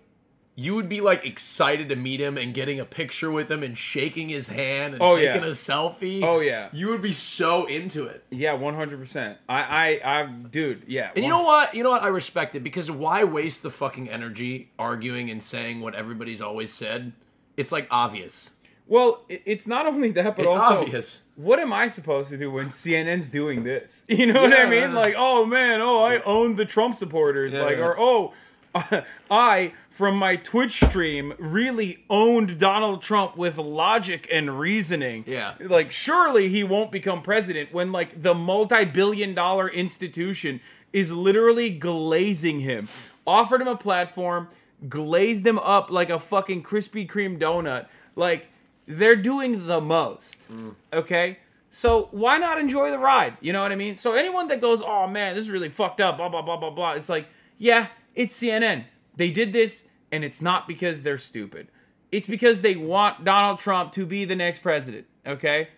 you 0.60 0.74
would 0.74 0.88
be 0.88 1.00
like 1.00 1.24
excited 1.24 1.88
to 1.88 1.94
meet 1.94 2.18
him 2.18 2.36
and 2.36 2.52
getting 2.52 2.80
a 2.80 2.84
picture 2.84 3.30
with 3.30 3.48
him 3.48 3.62
and 3.62 3.78
shaking 3.78 4.28
his 4.28 4.48
hand 4.48 4.94
and 4.94 5.00
Oh, 5.02 5.14
taking 5.16 5.42
yeah. 5.42 5.48
a 5.48 5.52
selfie. 5.52 6.20
Oh, 6.24 6.40
yeah. 6.40 6.68
You 6.72 6.88
would 6.88 7.00
be 7.00 7.12
so 7.12 7.66
into 7.66 8.06
it. 8.06 8.24
yeah, 8.30 8.54
one 8.54 8.74
hundred 8.74 8.98
percent. 8.98 9.38
I, 9.48 10.00
I, 10.02 10.20
I, 10.22 10.26
dude. 10.26 10.82
Yeah. 10.88 11.12
And 11.14 11.24
you 11.24 11.30
know 11.30 11.44
what? 11.44 11.74
You 11.76 11.84
know 11.84 11.90
what? 11.90 12.02
I 12.02 12.08
respect 12.08 12.56
it 12.56 12.64
because 12.64 12.90
why 12.90 13.22
waste 13.22 13.62
the 13.62 13.70
fucking 13.70 14.10
energy 14.10 14.72
arguing 14.80 15.30
and 15.30 15.40
saying 15.40 15.80
what 15.80 15.94
everybody's 15.94 16.40
always 16.40 16.72
said? 16.72 17.12
It's 17.56 17.70
like 17.70 17.86
obvious. 17.92 18.50
Well, 18.88 19.22
it's 19.28 19.68
not 19.68 19.86
only 19.86 20.10
that, 20.12 20.34
but 20.34 20.44
It's 20.46 20.52
also 20.52 20.80
obvious. 20.80 21.22
what 21.36 21.60
am 21.60 21.72
I 21.72 21.86
supposed 21.86 22.30
to 22.30 22.36
do 22.36 22.50
when 22.50 22.66
CNN's 22.66 23.28
doing 23.28 23.62
this? 23.62 24.04
You 24.08 24.26
know 24.26 24.42
what 24.42 24.52
I 24.52 24.64
Yeah. 24.64 24.86
mean? 24.86 24.94
Like, 24.94 25.14
oh 25.16 25.46
man, 25.46 25.80
oh 25.82 26.02
I 26.04 26.20
own 26.22 26.56
the 26.56 26.64
Trump 26.64 26.96
supporters, 26.96 27.54
Yeah, 27.54 27.62
like, 27.62 27.76
yeah. 27.76 27.84
or 27.84 27.96
oh, 28.00 28.32
I 29.30 29.72
from 29.98 30.16
my 30.16 30.36
Twitch 30.36 30.80
stream 30.84 31.34
really 31.38 32.04
owned 32.08 32.56
Donald 32.56 33.02
Trump 33.02 33.36
with 33.36 33.58
logic 33.58 34.28
and 34.30 34.56
reasoning. 34.56 35.24
Yeah. 35.26 35.54
like 35.58 35.90
surely 35.90 36.48
he 36.48 36.62
won't 36.62 36.92
become 36.92 37.20
president 37.20 37.72
when 37.72 37.90
like 37.90 38.22
the 38.22 38.32
multi-billion-dollar 38.32 39.68
institution 39.70 40.60
is 40.92 41.10
literally 41.10 41.68
glazing 41.70 42.60
him, 42.60 42.88
offered 43.26 43.60
him 43.60 43.66
a 43.66 43.76
platform, 43.76 44.46
glazed 44.88 45.44
him 45.44 45.58
up 45.58 45.90
like 45.90 46.10
a 46.10 46.20
fucking 46.20 46.62
Krispy 46.62 47.06
Kreme 47.06 47.36
donut, 47.36 47.88
like. 48.14 48.48
They're 48.90 49.16
doing 49.16 49.66
the 49.66 49.82
most. 49.82 50.50
Mm. 50.50 50.74
Okay? 50.94 51.40
So 51.68 52.08
why 52.10 52.38
not 52.38 52.58
enjoy 52.58 52.90
the 52.90 52.98
ride? 52.98 53.36
You 53.42 53.52
know 53.52 53.60
what 53.60 53.70
I 53.70 53.74
mean? 53.74 53.96
So 53.96 54.14
anyone 54.14 54.48
that 54.48 54.62
goes, 54.62 54.80
oh 54.80 55.06
man, 55.06 55.34
this 55.34 55.42
is 55.42 55.50
really 55.50 55.68
fucked 55.68 56.00
up, 56.00 56.16
blah, 56.16 56.30
blah, 56.30 56.40
blah, 56.40 56.56
blah, 56.56 56.70
blah, 56.70 56.92
it's 56.92 57.10
like, 57.10 57.26
yeah, 57.58 57.88
it's 58.14 58.40
CNN. 58.40 58.84
They 59.14 59.30
did 59.30 59.52
this, 59.52 59.87
and 60.10 60.24
it's 60.24 60.40
not 60.40 60.66
because 60.66 61.02
they're 61.02 61.18
stupid. 61.18 61.68
It's 62.10 62.26
because 62.26 62.62
they 62.62 62.76
want 62.76 63.24
Donald 63.24 63.58
Trump 63.58 63.92
to 63.92 64.06
be 64.06 64.24
the 64.24 64.36
next 64.36 64.60
president. 64.60 65.06
Okay? 65.26 65.68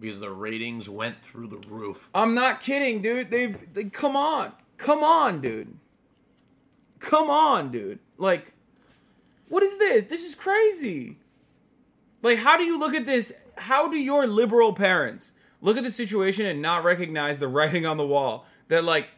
Because 0.00 0.20
the 0.20 0.30
ratings 0.30 0.88
went 0.88 1.20
through 1.22 1.48
the 1.48 1.68
roof. 1.68 2.08
I'm 2.14 2.34
not 2.34 2.60
kidding, 2.60 3.02
dude. 3.02 3.30
They've 3.30 3.74
they, 3.74 3.84
come 3.84 4.16
on. 4.16 4.52
Come 4.76 5.04
on, 5.04 5.40
dude. 5.40 5.76
Come 6.98 7.28
on, 7.30 7.70
dude. 7.70 7.98
Like, 8.18 8.52
what 9.48 9.62
is 9.62 9.78
this? 9.78 10.04
This 10.04 10.24
is 10.24 10.34
crazy. 10.34 11.18
Like, 12.22 12.38
how 12.38 12.56
do 12.56 12.64
you 12.64 12.78
look 12.78 12.94
at 12.94 13.06
this? 13.06 13.32
How 13.56 13.88
do 13.88 13.96
your 13.96 14.26
liberal 14.26 14.72
parents 14.72 15.32
look 15.60 15.76
at 15.76 15.84
the 15.84 15.90
situation 15.90 16.46
and 16.46 16.60
not 16.60 16.82
recognize 16.82 17.38
the 17.38 17.48
writing 17.48 17.86
on 17.86 17.98
the 17.98 18.06
wall 18.06 18.46
that 18.68 18.82
like 18.82 19.08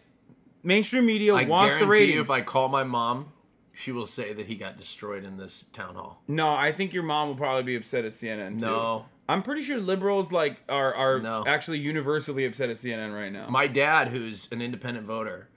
mainstream 0.63 1.07
media 1.07 1.35
I 1.35 1.45
wants 1.45 1.79
the 1.79 1.87
ratings? 1.87 2.15
you, 2.15 2.21
if 2.21 2.31
I 2.31 2.43
call 2.43 2.69
my 2.69 2.85
mom, 2.85 3.33
she 3.79 3.93
will 3.93 4.07
say 4.07 4.33
that 4.33 4.47
he 4.47 4.55
got 4.55 4.79
destroyed 4.79 5.23
in 5.25 5.37
this 5.37 5.67
town 5.75 5.95
hall. 5.97 6.23
no, 6.27 6.49
I 6.55 6.73
think 6.73 6.93
your 6.95 7.03
mom 7.03 7.29
will 7.29 7.35
probably 7.37 7.63
be 7.63 7.77
upset 7.77 8.05
at 8.07 8.13
CNN 8.13 8.59
too. 8.59 8.65
No. 8.67 9.05
I'm 9.29 9.43
pretty 9.43 9.61
sure 9.63 9.79
liberals 9.79 10.33
like 10.33 10.59
are 10.69 10.95
are 10.95 11.21
No. 11.21 11.45
actually 11.47 11.79
universally 11.81 12.47
upset 12.47 12.71
at 12.71 12.77
CNN 12.77 13.13
right 13.15 13.33
now. 13.33 13.49
My 13.51 13.67
dad, 13.67 14.09
who's 14.09 14.49
an 14.53 14.63
independent 14.63 15.07
voter, 15.07 15.49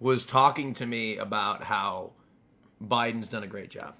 was 0.00 0.26
talking 0.26 0.72
to 0.74 0.86
me 0.86 1.16
about 1.16 1.64
how 1.64 2.12
Biden's 2.82 3.28
done 3.28 3.42
a 3.42 3.46
great 3.46 3.70
job. 3.70 3.94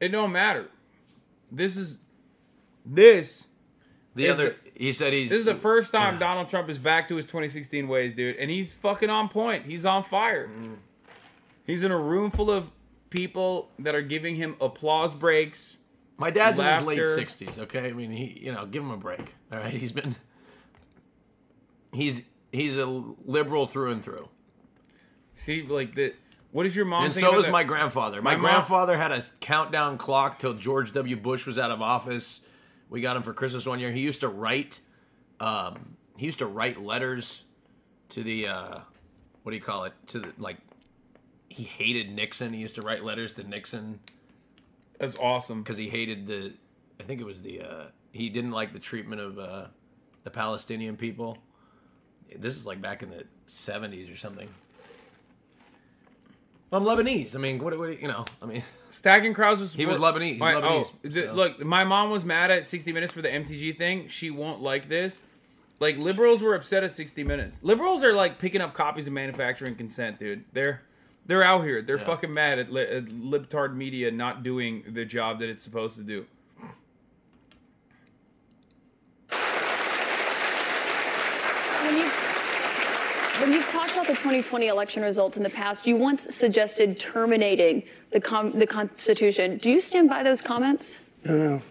It 0.00 0.08
don't 0.08 0.32
matter. 0.32 0.68
This 1.52 1.76
is 1.76 1.98
this 2.84 3.46
The 4.14 4.24
Is 4.24 4.32
other, 4.32 4.56
he 4.74 4.92
said 4.92 5.12
he's 5.12 5.30
this 5.30 5.40
is 5.40 5.44
the 5.44 5.54
first 5.54 5.92
time 5.92 6.18
Donald 6.18 6.48
Trump 6.48 6.68
is 6.70 6.78
back 6.78 7.06
to 7.08 7.16
his 7.16 7.24
2016 7.26 7.86
ways, 7.86 8.14
dude, 8.14 8.36
and 8.36 8.50
he's 8.50 8.72
fucking 8.72 9.10
on 9.10 9.28
point. 9.28 9.66
He's 9.66 9.84
on 9.84 10.02
fire. 10.02 10.48
Mm. 10.48 10.76
He's 11.70 11.82
in 11.84 11.90
a 11.90 11.98
room 11.98 12.30
full 12.30 12.50
of 12.50 12.70
people 13.10 13.70
that 13.78 13.94
are 13.94 14.02
giving 14.02 14.36
him 14.36 14.56
applause 14.60 15.14
breaks. 15.14 15.76
My 16.16 16.30
dad's 16.30 16.58
in 16.58 16.66
his 16.66 16.82
late 16.82 16.98
60s, 16.98 17.58
okay? 17.60 17.88
I 17.88 17.92
mean, 17.92 18.10
he, 18.10 18.40
you 18.44 18.52
know, 18.52 18.66
give 18.66 18.82
him 18.82 18.90
a 18.90 18.96
break. 18.96 19.34
All 19.52 19.58
right? 19.58 19.72
He's 19.74 19.92
been 19.92 20.16
He's 21.92 22.22
he's 22.52 22.76
a 22.76 22.86
liberal 22.86 23.66
through 23.66 23.92
and 23.92 24.02
through. 24.02 24.28
See, 25.34 25.62
like 25.62 25.94
the 25.94 26.14
what 26.52 26.66
is 26.66 26.74
your 26.74 26.84
mom? 26.84 27.04
And 27.04 27.14
so 27.14 27.38
is 27.38 27.46
that? 27.46 27.52
my 27.52 27.64
grandfather. 27.64 28.22
My, 28.22 28.30
My 28.30 28.36
mom- 28.36 28.42
grandfather 28.42 28.96
had 28.96 29.12
a 29.12 29.22
countdown 29.40 29.98
clock 29.98 30.38
till 30.38 30.54
George 30.54 30.92
W. 30.92 31.16
Bush 31.16 31.46
was 31.46 31.58
out 31.58 31.70
of 31.70 31.80
office. 31.82 32.40
We 32.88 33.00
got 33.00 33.16
him 33.16 33.22
for 33.22 33.32
Christmas 33.32 33.66
one 33.66 33.78
year. 33.80 33.92
He 33.92 34.00
used 34.00 34.20
to 34.20 34.28
write, 34.28 34.80
um, 35.38 35.96
he 36.16 36.26
used 36.26 36.38
to 36.40 36.46
write 36.46 36.82
letters 36.82 37.44
to 38.10 38.24
the, 38.24 38.48
uh, 38.48 38.78
what 39.42 39.50
do 39.50 39.56
you 39.56 39.62
call 39.62 39.84
it? 39.84 39.92
To 40.08 40.20
the 40.20 40.32
like 40.38 40.58
he 41.50 41.64
hated 41.64 42.10
Nixon. 42.10 42.52
He 42.54 42.60
used 42.60 42.76
to 42.76 42.82
write 42.82 43.04
letters 43.04 43.34
to 43.34 43.42
Nixon 43.44 44.00
That's 44.98 45.16
awesome. 45.18 45.62
because 45.62 45.76
he 45.76 45.88
hated 45.88 46.26
the. 46.26 46.54
I 46.98 47.02
think 47.02 47.20
it 47.20 47.24
was 47.24 47.42
the. 47.42 47.60
Uh, 47.62 47.84
he 48.12 48.28
didn't 48.30 48.52
like 48.52 48.72
the 48.72 48.78
treatment 48.78 49.20
of 49.20 49.38
uh, 49.38 49.66
the 50.24 50.30
Palestinian 50.30 50.96
people. 50.96 51.36
This 52.34 52.56
is 52.56 52.64
like 52.64 52.80
back 52.80 53.02
in 53.02 53.10
the 53.10 53.24
'70s 53.46 54.12
or 54.12 54.16
something. 54.16 54.48
I'm 56.72 56.84
Lebanese. 56.84 57.34
I 57.34 57.38
mean, 57.40 57.62
what? 57.62 57.76
what 57.78 58.00
you 58.00 58.06
know? 58.08 58.24
I 58.40 58.46
mean, 58.46 58.62
Stacking 58.90 59.34
crowds 59.34 59.60
was 59.60 59.74
He 59.74 59.86
was 59.86 59.98
Lebanese. 59.98 60.32
He's 60.32 60.40
My- 60.40 60.54
Lebanese, 60.54 60.92
oh, 61.04 61.08
th- 61.08 61.26
so. 61.26 61.32
look, 61.32 61.60
my 61.64 61.84
mom 61.84 62.10
was 62.10 62.24
mad 62.24 62.50
at 62.50 62.66
60 62.66 62.92
Minutes 62.92 63.12
for 63.12 63.22
the 63.22 63.28
MTG 63.28 63.76
thing. 63.76 64.08
She 64.08 64.30
won't 64.30 64.60
like 64.62 64.88
this. 64.88 65.22
Like 65.80 65.96
liberals 65.96 66.42
were 66.42 66.54
upset 66.54 66.84
at 66.84 66.92
60 66.92 67.24
Minutes. 67.24 67.58
Liberals 67.62 68.04
are 68.04 68.12
like 68.12 68.38
picking 68.38 68.60
up 68.60 68.74
copies 68.74 69.06
of 69.06 69.12
manufacturing 69.12 69.74
consent, 69.74 70.18
dude. 70.20 70.44
They're 70.52 70.82
they're 71.26 71.42
out 71.42 71.64
here. 71.64 71.82
They're 71.82 71.98
Yeah. 71.98 72.04
fucking 72.04 72.32
mad 72.32 72.58
at, 72.58 72.72
li- 72.72 72.82
at 72.88 73.04
libtard 73.06 73.74
media 73.76 74.10
not 74.10 74.42
doing 74.42 74.84
the 74.88 75.04
job 75.04 75.38
that 75.40 75.48
it's 75.48 75.62
supposed 75.62 75.96
to 75.96 76.02
do. 76.02 76.26
When 81.84 81.96
you 81.96 82.08
when 83.40 83.52
you've 83.54 83.66
talked 83.68 83.92
about 83.92 84.06
the 84.06 84.12
2020 84.12 84.66
election 84.68 85.02
results 85.02 85.36
in 85.38 85.42
the 85.42 85.48
past, 85.50 85.86
you 85.86 85.96
once 85.96 86.34
suggested 86.34 86.98
terminating 87.00 87.82
the 88.10 88.20
com- 88.20 88.52
the 88.58 88.66
Constitution. 88.66 89.56
Do 89.56 89.70
you 89.70 89.80
stand 89.80 90.08
by 90.10 90.22
those 90.22 90.40
comments? 90.42 90.98
No, 91.24 91.36
no. 91.36 91.62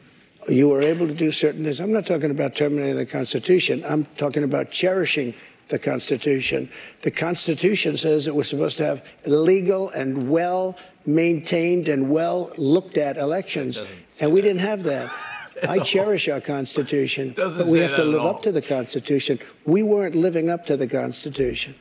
You 0.47 0.69
were 0.69 0.81
able 0.81 1.05
to 1.07 1.13
do 1.13 1.31
certain 1.31 1.63
things. 1.63 1.79
I'm 1.79 1.91
not 1.91 2.07
talking 2.07 2.31
about 2.31 2.55
terminating 2.55 2.95
the 2.95 3.05
Constitution. 3.05 3.83
I'm 3.87 4.05
talking 4.17 4.43
about 4.43 4.71
cherishing 4.71 5.33
the 5.69 5.79
Constitution. 5.79 6.69
The 7.01 7.11
Constitution 7.11 7.95
says 7.95 8.25
that 8.25 8.33
we're 8.33 8.43
supposed 8.43 8.77
to 8.77 8.85
have 8.85 9.03
legal 9.25 9.89
and 9.91 10.29
well 10.29 10.77
maintained 11.05 11.87
and 11.87 12.09
well 12.09 12.51
looked 12.57 12.97
at 12.97 13.17
elections. 13.17 13.79
And 14.19 14.31
we 14.31 14.41
that. 14.41 14.47
didn't 14.47 14.61
have 14.61 14.83
that. 14.83 15.11
I 15.67 15.79
cherish 15.79 16.29
our 16.29 16.39
Constitution, 16.39 17.33
but 17.35 17.67
we 17.67 17.79
have 17.79 17.95
to 17.95 18.03
live 18.05 18.25
up 18.25 18.41
to 18.43 18.51
the 18.51 18.61
Constitution. 18.61 19.39
We 19.65 19.83
weren't 19.83 20.15
living 20.15 20.49
up 20.49 20.65
to 20.67 20.77
the 20.77 20.87
Constitution. 20.87 21.75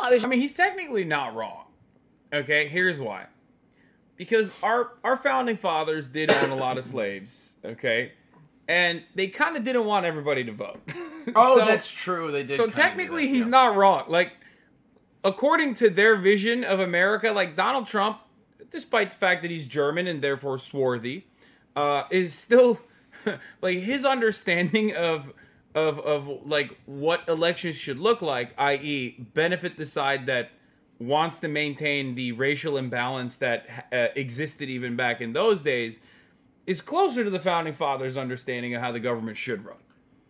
I 0.00 0.16
mean, 0.26 0.40
he's 0.40 0.54
technically 0.54 1.04
not 1.04 1.34
wrong. 1.34 1.64
Okay, 2.32 2.68
here's 2.68 2.98
why. 2.98 3.26
Because 4.16 4.52
our 4.62 4.92
our 5.04 5.16
founding 5.16 5.56
fathers 5.56 6.08
did 6.08 6.30
own 6.30 6.50
a 6.50 6.56
lot 6.56 6.78
of 6.78 6.84
slaves, 6.84 7.56
okay? 7.64 8.12
And 8.68 9.02
they 9.14 9.28
kind 9.28 9.56
of 9.56 9.64
didn't 9.64 9.86
want 9.86 10.04
everybody 10.04 10.44
to 10.44 10.52
vote. 10.52 10.80
oh, 11.34 11.58
So- 11.58 11.64
that's 11.64 11.90
true. 11.90 12.30
They 12.30 12.42
did. 12.42 12.56
So 12.56 12.68
technically, 12.68 13.26
that, 13.26 13.32
he's 13.34 13.46
not 13.46 13.74
wrong. 13.76 14.04
Like, 14.08 14.32
according 15.24 15.74
to 15.76 15.90
their 15.90 16.16
vision 16.16 16.64
of 16.64 16.78
America, 16.78 17.32
like 17.32 17.56
Donald 17.56 17.86
Trump, 17.86 18.18
despite 18.70 19.12
the 19.12 19.16
fact 19.16 19.42
that 19.42 19.50
he's 19.50 19.66
German 19.66 20.06
and 20.06 20.22
therefore 20.22 20.58
swarthy, 20.58 21.26
uh, 21.76 22.04
is 22.10 22.34
still 22.34 22.80
like 23.62 23.78
his 23.78 24.04
understanding 24.04 24.94
of 24.94 25.32
of 25.74 25.98
of 26.00 26.28
like 26.46 26.76
what 26.86 27.26
elections 27.28 27.76
should 27.76 27.98
look 27.98 28.20
like, 28.22 28.52
i.e., 28.58 29.16
benefit 29.34 29.76
the 29.76 29.86
side 29.86 30.26
that 30.26 30.50
wants 30.98 31.38
to 31.38 31.48
maintain 31.48 32.14
the 32.16 32.32
racial 32.32 32.76
imbalance 32.76 33.36
that 33.36 33.86
uh, 33.92 34.08
existed 34.16 34.68
even 34.68 34.96
back 34.96 35.20
in 35.20 35.32
those 35.32 35.62
days, 35.62 36.00
is 36.68 36.82
closer 36.82 37.24
to 37.24 37.30
the 37.30 37.38
founding 37.38 37.72
fathers' 37.72 38.14
understanding 38.14 38.74
of 38.74 38.82
how 38.82 38.92
the 38.92 39.00
government 39.00 39.38
should 39.38 39.64
run. 39.64 39.78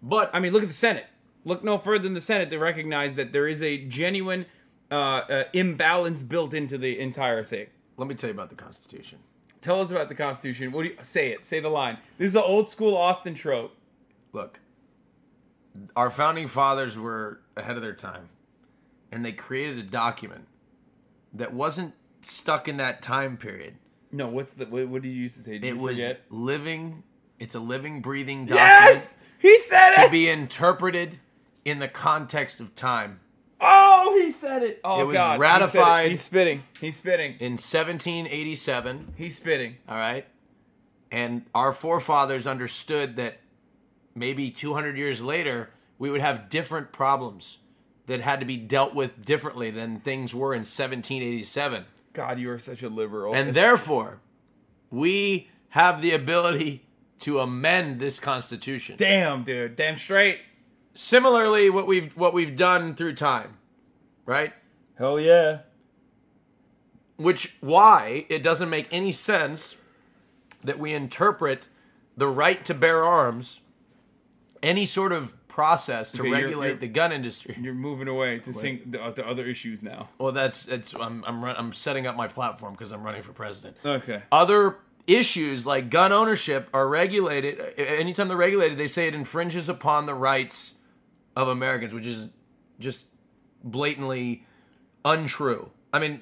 But 0.00 0.30
I 0.32 0.38
mean, 0.38 0.52
look 0.52 0.62
at 0.62 0.68
the 0.68 0.74
Senate. 0.74 1.06
Look 1.44 1.64
no 1.64 1.78
further 1.78 2.04
than 2.04 2.14
the 2.14 2.20
Senate 2.20 2.48
to 2.50 2.58
recognize 2.60 3.16
that 3.16 3.32
there 3.32 3.48
is 3.48 3.60
a 3.60 3.78
genuine 3.78 4.46
uh, 4.88 4.94
uh, 4.94 5.44
imbalance 5.52 6.22
built 6.22 6.54
into 6.54 6.78
the 6.78 7.00
entire 7.00 7.42
thing. 7.42 7.66
let 7.96 8.06
me 8.06 8.14
tell 8.14 8.28
you 8.28 8.34
about 8.34 8.50
the 8.50 8.54
Constitution. 8.54 9.18
Tell 9.60 9.80
us 9.80 9.90
about 9.90 10.08
the 10.08 10.14
Constitution. 10.14 10.70
What 10.70 10.84
do 10.84 10.90
you 10.90 10.96
say? 11.02 11.32
It. 11.32 11.42
Say 11.42 11.58
the 11.58 11.68
line. 11.68 11.98
This 12.18 12.28
is 12.28 12.36
an 12.36 12.44
old 12.46 12.68
school 12.68 12.96
Austin 12.96 13.34
trope. 13.34 13.74
Look, 14.32 14.60
our 15.96 16.10
founding 16.10 16.46
fathers 16.46 16.96
were 16.96 17.40
ahead 17.56 17.74
of 17.74 17.82
their 17.82 17.94
time, 17.94 18.28
and 19.10 19.24
they 19.24 19.32
created 19.32 19.78
a 19.78 19.82
document 19.82 20.46
that 21.32 21.52
wasn't 21.52 21.94
stuck 22.22 22.68
in 22.68 22.76
that 22.76 23.02
time 23.02 23.36
period. 23.36 23.74
No, 24.12 24.28
what's 24.28 24.54
the? 24.54 24.66
What, 24.66 24.88
what 24.88 25.02
did 25.02 25.08
you 25.10 25.22
used 25.22 25.36
to 25.36 25.42
say? 25.42 25.52
Did 25.58 25.64
It 25.64 25.76
was 25.78 25.96
forget? 25.96 26.22
living. 26.30 27.02
It's 27.38 27.54
a 27.54 27.60
living, 27.60 28.00
breathing 28.00 28.46
document 28.46 28.68
Yes, 28.90 29.16
he 29.38 29.56
said 29.58 29.92
to 29.94 30.00
it. 30.02 30.04
To 30.06 30.10
be 30.10 30.28
interpreted 30.28 31.18
in 31.64 31.78
the 31.78 31.86
context 31.88 32.58
of 32.60 32.74
time. 32.74 33.20
oh, 33.60 34.18
he 34.20 34.30
said 34.32 34.62
it. 34.62 34.80
Oh 34.82 35.02
It 35.02 35.04
was 35.06 35.14
God, 35.14 35.34
He 35.34 35.40
ratified- 35.40 36.08
He's 36.10 36.20
spitting. 36.22 36.62
He's 36.80 36.96
spitting. 36.96 37.32
In 37.38 37.52
1787, 37.52 39.12
He's 39.16 39.36
spitting. 39.36 39.76
all 39.88 39.96
right? 39.96 40.26
And 41.10 41.44
our 41.54 41.72
forefathers 41.72 42.46
understood 42.46 43.16
that 43.16 43.38
maybe 44.14 44.50
200 44.50 44.96
years 44.98 45.22
later, 45.22 45.70
we 45.98 46.10
would 46.10 46.20
have 46.20 46.48
different 46.48 46.92
problems 46.92 47.58
that 48.06 48.20
had 48.20 48.40
to 48.40 48.46
be 48.46 48.56
dealt 48.56 48.94
with 48.94 49.24
differently 49.24 49.70
than 49.70 50.00
things 50.00 50.34
were 50.34 50.52
in 50.54 50.60
1787. 50.60 51.84
God, 52.12 52.38
you 52.38 52.50
are 52.50 52.58
such 52.58 52.82
a 52.82 52.88
liberal. 52.88 53.34
And 53.34 53.50
It's- 53.50 53.54
therefore, 53.54 54.20
we 54.90 55.48
have 55.70 56.00
the 56.02 56.12
ability 56.12 56.84
to 57.20 57.40
amend 57.40 58.00
this 58.00 58.18
constitution. 58.18 58.96
damn, 58.96 59.44
dude, 59.44 59.76
damn 59.76 59.96
straight. 59.96 60.40
Similarly, 60.94 61.70
what 61.70 61.86
we've 61.86 62.16
what 62.16 62.32
we've 62.34 62.56
done 62.56 62.94
through 62.94 63.14
time, 63.14 63.58
right? 64.26 64.52
Hell 64.96 65.20
yeah. 65.20 65.60
Which 67.16 67.56
why 67.60 68.26
it 68.28 68.42
doesn't 68.42 68.70
make 68.70 68.86
any 68.90 69.12
sense 69.12 69.76
that 70.62 70.78
we 70.78 70.92
interpret 70.92 71.68
the 72.16 72.28
right 72.28 72.64
to 72.64 72.74
bear 72.74 73.04
arms, 73.04 73.60
any 74.62 74.86
sort 74.86 75.12
of 75.12 75.34
process 75.58 76.12
to 76.12 76.20
Okay, 76.20 76.28
you're- 76.28 76.42
regulate 76.44 76.66
you're- 76.68 76.78
the 76.78 76.86
gun 76.86 77.10
industry. 77.10 77.56
You're 77.60 77.74
moving 77.74 78.06
away 78.06 78.38
to 78.38 78.52
sing 78.52 78.80
the, 78.86 79.10
the 79.10 79.26
other 79.26 79.44
issues 79.44 79.82
now. 79.82 80.08
Well, 80.16 80.30
that's 80.30 80.68
it's 80.68 80.94
I'm 80.94 81.24
I'm 81.24 81.44
run, 81.44 81.56
I'm 81.58 81.72
setting 81.72 82.06
up 82.06 82.14
my 82.14 82.28
platform 82.28 82.74
because 82.74 82.92
I'm 82.92 83.02
running 83.02 83.22
for 83.22 83.32
president. 83.32 83.76
Okay. 83.84 84.22
Other 84.30 84.76
issues 85.08 85.66
like 85.66 85.90
gun 85.90 86.12
ownership 86.12 86.68
are 86.72 86.88
regulated. 86.88 87.58
Anytime 87.76 88.28
they're 88.28 88.36
regulated, 88.36 88.78
they 88.78 88.86
say 88.86 89.08
it 89.08 89.16
infringes 89.16 89.68
upon 89.68 90.06
the 90.06 90.14
rights 90.14 90.74
of 91.34 91.48
Americans, 91.48 91.92
which 91.92 92.06
is 92.06 92.28
just 92.78 93.08
blatantly 93.64 94.46
untrue. 95.04 95.70
I 95.92 95.98
mean, 95.98 96.20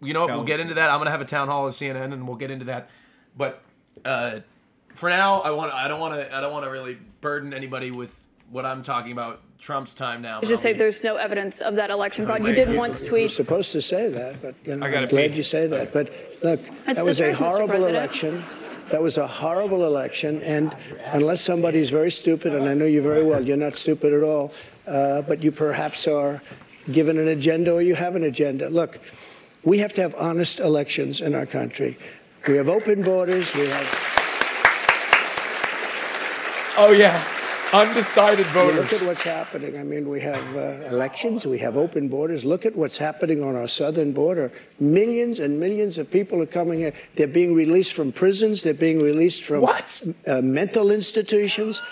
you 0.00 0.14
know 0.14 0.26
what? 0.26 0.30
We'll 0.36 0.44
get 0.44 0.60
into 0.60 0.74
that. 0.74 0.90
I'm 0.92 1.00
gonna 1.00 1.10
have 1.10 1.20
a 1.20 1.24
town 1.24 1.48
hall 1.48 1.66
at 1.66 1.72
CNN, 1.72 2.12
and 2.12 2.28
we'll 2.28 2.36
get 2.36 2.52
into 2.52 2.66
that. 2.66 2.88
But 3.36 3.64
uh, 4.04 4.40
for 4.94 5.08
now, 5.08 5.40
I 5.40 5.50
want 5.50 5.74
I 5.74 5.88
don't 5.88 5.98
want 5.98 6.14
to 6.14 6.32
I 6.32 6.40
don't 6.40 6.52
want 6.52 6.66
to 6.66 6.70
really 6.70 6.98
burden 7.20 7.52
anybody 7.52 7.90
with 7.90 8.14
what 8.50 8.64
I'm 8.64 8.82
talking 8.82 9.12
about. 9.12 9.40
Trump's 9.58 9.92
time 9.94 10.22
now. 10.22 10.40
Just 10.40 10.62
say 10.62 10.72
there's 10.72 11.02
no 11.02 11.16
evidence 11.16 11.60
of 11.60 11.74
that 11.74 11.90
election 11.90 12.24
fraud. 12.24 12.46
You 12.46 12.52
did 12.54 12.74
once 12.76 13.02
You're 13.02 13.10
tweet. 13.10 13.32
supposed 13.32 13.72
to 13.72 13.82
say 13.82 14.08
that, 14.08 14.40
but 14.40 14.54
you 14.64 14.76
know, 14.76 14.86
I 14.86 14.90
I'm 14.94 15.08
glad 15.08 15.32
pee. 15.32 15.36
you 15.38 15.42
say 15.42 15.66
that. 15.66 15.92
But 15.92 16.12
look, 16.44 16.60
That's 16.86 16.98
that 16.98 17.04
was 17.04 17.18
a 17.18 17.24
truth, 17.24 17.36
Mr. 17.36 17.38
horrible 17.38 17.86
election. 17.86 18.44
That 18.92 19.02
was 19.02 19.18
a 19.18 19.26
horrible 19.26 19.84
election, 19.84 20.40
and 20.42 20.74
unless 21.06 21.40
somebody's 21.42 21.90
very 21.90 22.10
stupid, 22.10 22.54
and 22.54 22.68
I 22.68 22.74
know 22.74 22.86
you 22.86 23.02
very 23.02 23.24
well, 23.24 23.44
you're 23.44 23.56
not 23.56 23.74
stupid 23.74 24.12
at 24.14 24.22
all, 24.22 24.52
uh, 24.86 25.22
but 25.22 25.42
you 25.42 25.50
perhaps 25.50 26.06
are 26.06 26.40
given 26.92 27.18
an 27.18 27.28
agenda 27.28 27.72
or 27.74 27.82
you 27.82 27.94
have 27.96 28.14
an 28.16 28.24
agenda. 28.24 28.70
Look, 28.70 28.98
we 29.64 29.76
have 29.78 29.92
to 29.94 30.00
have 30.02 30.14
honest 30.14 30.60
elections 30.60 31.20
in 31.20 31.34
our 31.34 31.44
country. 31.46 31.98
We 32.46 32.56
have 32.56 32.68
open 32.70 33.02
borders. 33.02 33.52
We 33.54 33.66
have. 33.66 33.86
Oh 36.78 36.92
yeah, 36.92 37.22
undecided 37.72 38.46
voters. 38.46 38.90
look 38.90 39.02
at 39.02 39.06
what's 39.06 39.22
happening. 39.22 39.78
I 39.78 39.82
mean, 39.82 40.08
we 40.08 40.20
have 40.20 40.56
uh, 40.56 40.86
elections, 40.88 41.46
we 41.46 41.58
have 41.58 41.76
open 41.76 42.08
borders. 42.08 42.44
Look 42.44 42.66
at 42.66 42.74
what's 42.74 42.96
happening 42.96 43.42
on 43.42 43.56
our 43.56 43.66
southern 43.66 44.12
border. 44.12 44.52
Millions 44.80 45.38
and 45.38 45.58
millions 45.58 45.98
of 45.98 46.10
people 46.10 46.40
are 46.42 46.46
coming 46.46 46.78
here. 46.78 46.92
They're 47.14 47.26
being 47.26 47.54
released 47.54 47.92
from 47.94 48.12
prisons, 48.12 48.62
they're 48.62 48.74
being 48.74 49.00
released 49.00 49.44
from 49.44 49.62
What? 49.62 50.02
Uh, 50.26 50.40
mental 50.40 50.90
institutions. 50.90 51.82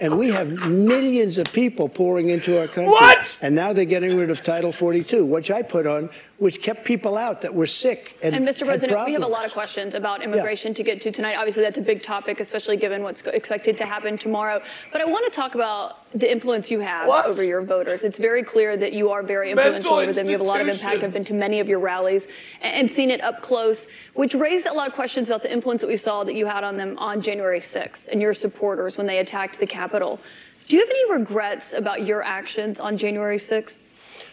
And 0.00 0.18
we 0.18 0.30
have 0.30 0.50
millions 0.68 1.38
of 1.38 1.50
people 1.52 1.88
pouring 1.88 2.28
into 2.28 2.60
our 2.60 2.66
country. 2.66 2.92
What? 2.92 3.38
And 3.40 3.54
now 3.54 3.72
they're 3.72 3.86
getting 3.86 4.16
rid 4.16 4.30
of 4.30 4.42
Title 4.42 4.72
42, 4.72 5.24
which 5.24 5.50
I 5.50 5.62
put 5.62 5.86
on, 5.86 6.10
which 6.40 6.62
kept 6.62 6.86
people 6.86 7.18
out 7.18 7.42
that 7.42 7.54
were 7.54 7.66
sick. 7.66 8.16
And, 8.22 8.34
And 8.34 8.48
Mr. 8.48 8.60
had 8.60 8.68
President, 8.68 9.04
we 9.04 9.12
have 9.12 9.22
a 9.22 9.26
lot 9.26 9.44
of 9.44 9.52
questions 9.52 9.94
about 9.94 10.22
immigration 10.22 10.72
to 10.72 10.82
get 10.82 11.02
to 11.02 11.12
tonight. 11.12 11.34
Obviously, 11.36 11.62
that's 11.62 11.76
a 11.76 11.82
big 11.82 12.02
topic, 12.02 12.40
especially 12.40 12.78
given 12.78 13.02
what's 13.02 13.20
expected 13.20 13.76
to 13.76 13.84
happen 13.84 14.16
tomorrow. 14.16 14.62
But 14.90 15.02
I 15.02 15.04
want 15.04 15.30
to 15.30 15.36
talk 15.36 15.54
about 15.54 15.98
the 16.14 16.30
influence 16.32 16.70
you 16.70 16.80
have 16.80 17.06
What? 17.06 17.26
over 17.26 17.44
your 17.44 17.60
voters. 17.60 18.04
It's 18.04 18.16
very 18.16 18.42
clear 18.42 18.78
that 18.78 18.94
you 18.94 19.10
are 19.10 19.22
very 19.22 19.50
influential 19.50 19.74
Mental 19.90 19.98
over 19.98 20.12
them. 20.14 20.24
You 20.24 20.32
have 20.32 20.40
a 20.40 20.44
lot 20.44 20.62
of 20.62 20.68
impact. 20.68 21.04
I've 21.04 21.12
been 21.12 21.26
to 21.26 21.34
many 21.34 21.60
of 21.60 21.68
your 21.68 21.78
rallies 21.78 22.26
and, 22.62 22.74
and 22.74 22.90
seen 22.90 23.10
it 23.10 23.20
up 23.20 23.42
close, 23.42 23.86
which 24.14 24.32
raised 24.32 24.66
a 24.66 24.72
lot 24.72 24.88
of 24.88 24.94
questions 24.94 25.28
about 25.28 25.42
the 25.42 25.52
influence 25.52 25.82
that 25.82 25.88
we 25.88 25.98
saw 25.98 26.24
that 26.24 26.34
you 26.34 26.46
had 26.46 26.64
on 26.64 26.78
them 26.78 26.96
on 26.96 27.20
January 27.20 27.60
6th 27.60 28.08
and 28.08 28.18
your 28.18 28.32
supporters 28.32 28.96
when 28.96 29.06
they 29.06 29.18
attacked 29.18 29.60
the 29.60 29.66
Capitol. 29.66 30.18
Do 30.66 30.76
you 30.76 30.80
have 30.80 30.88
any 30.90 31.20
regrets 31.20 31.74
about 31.74 32.06
your 32.06 32.22
actions 32.22 32.80
on 32.80 32.96
January 32.96 33.36
6th? 33.36 33.80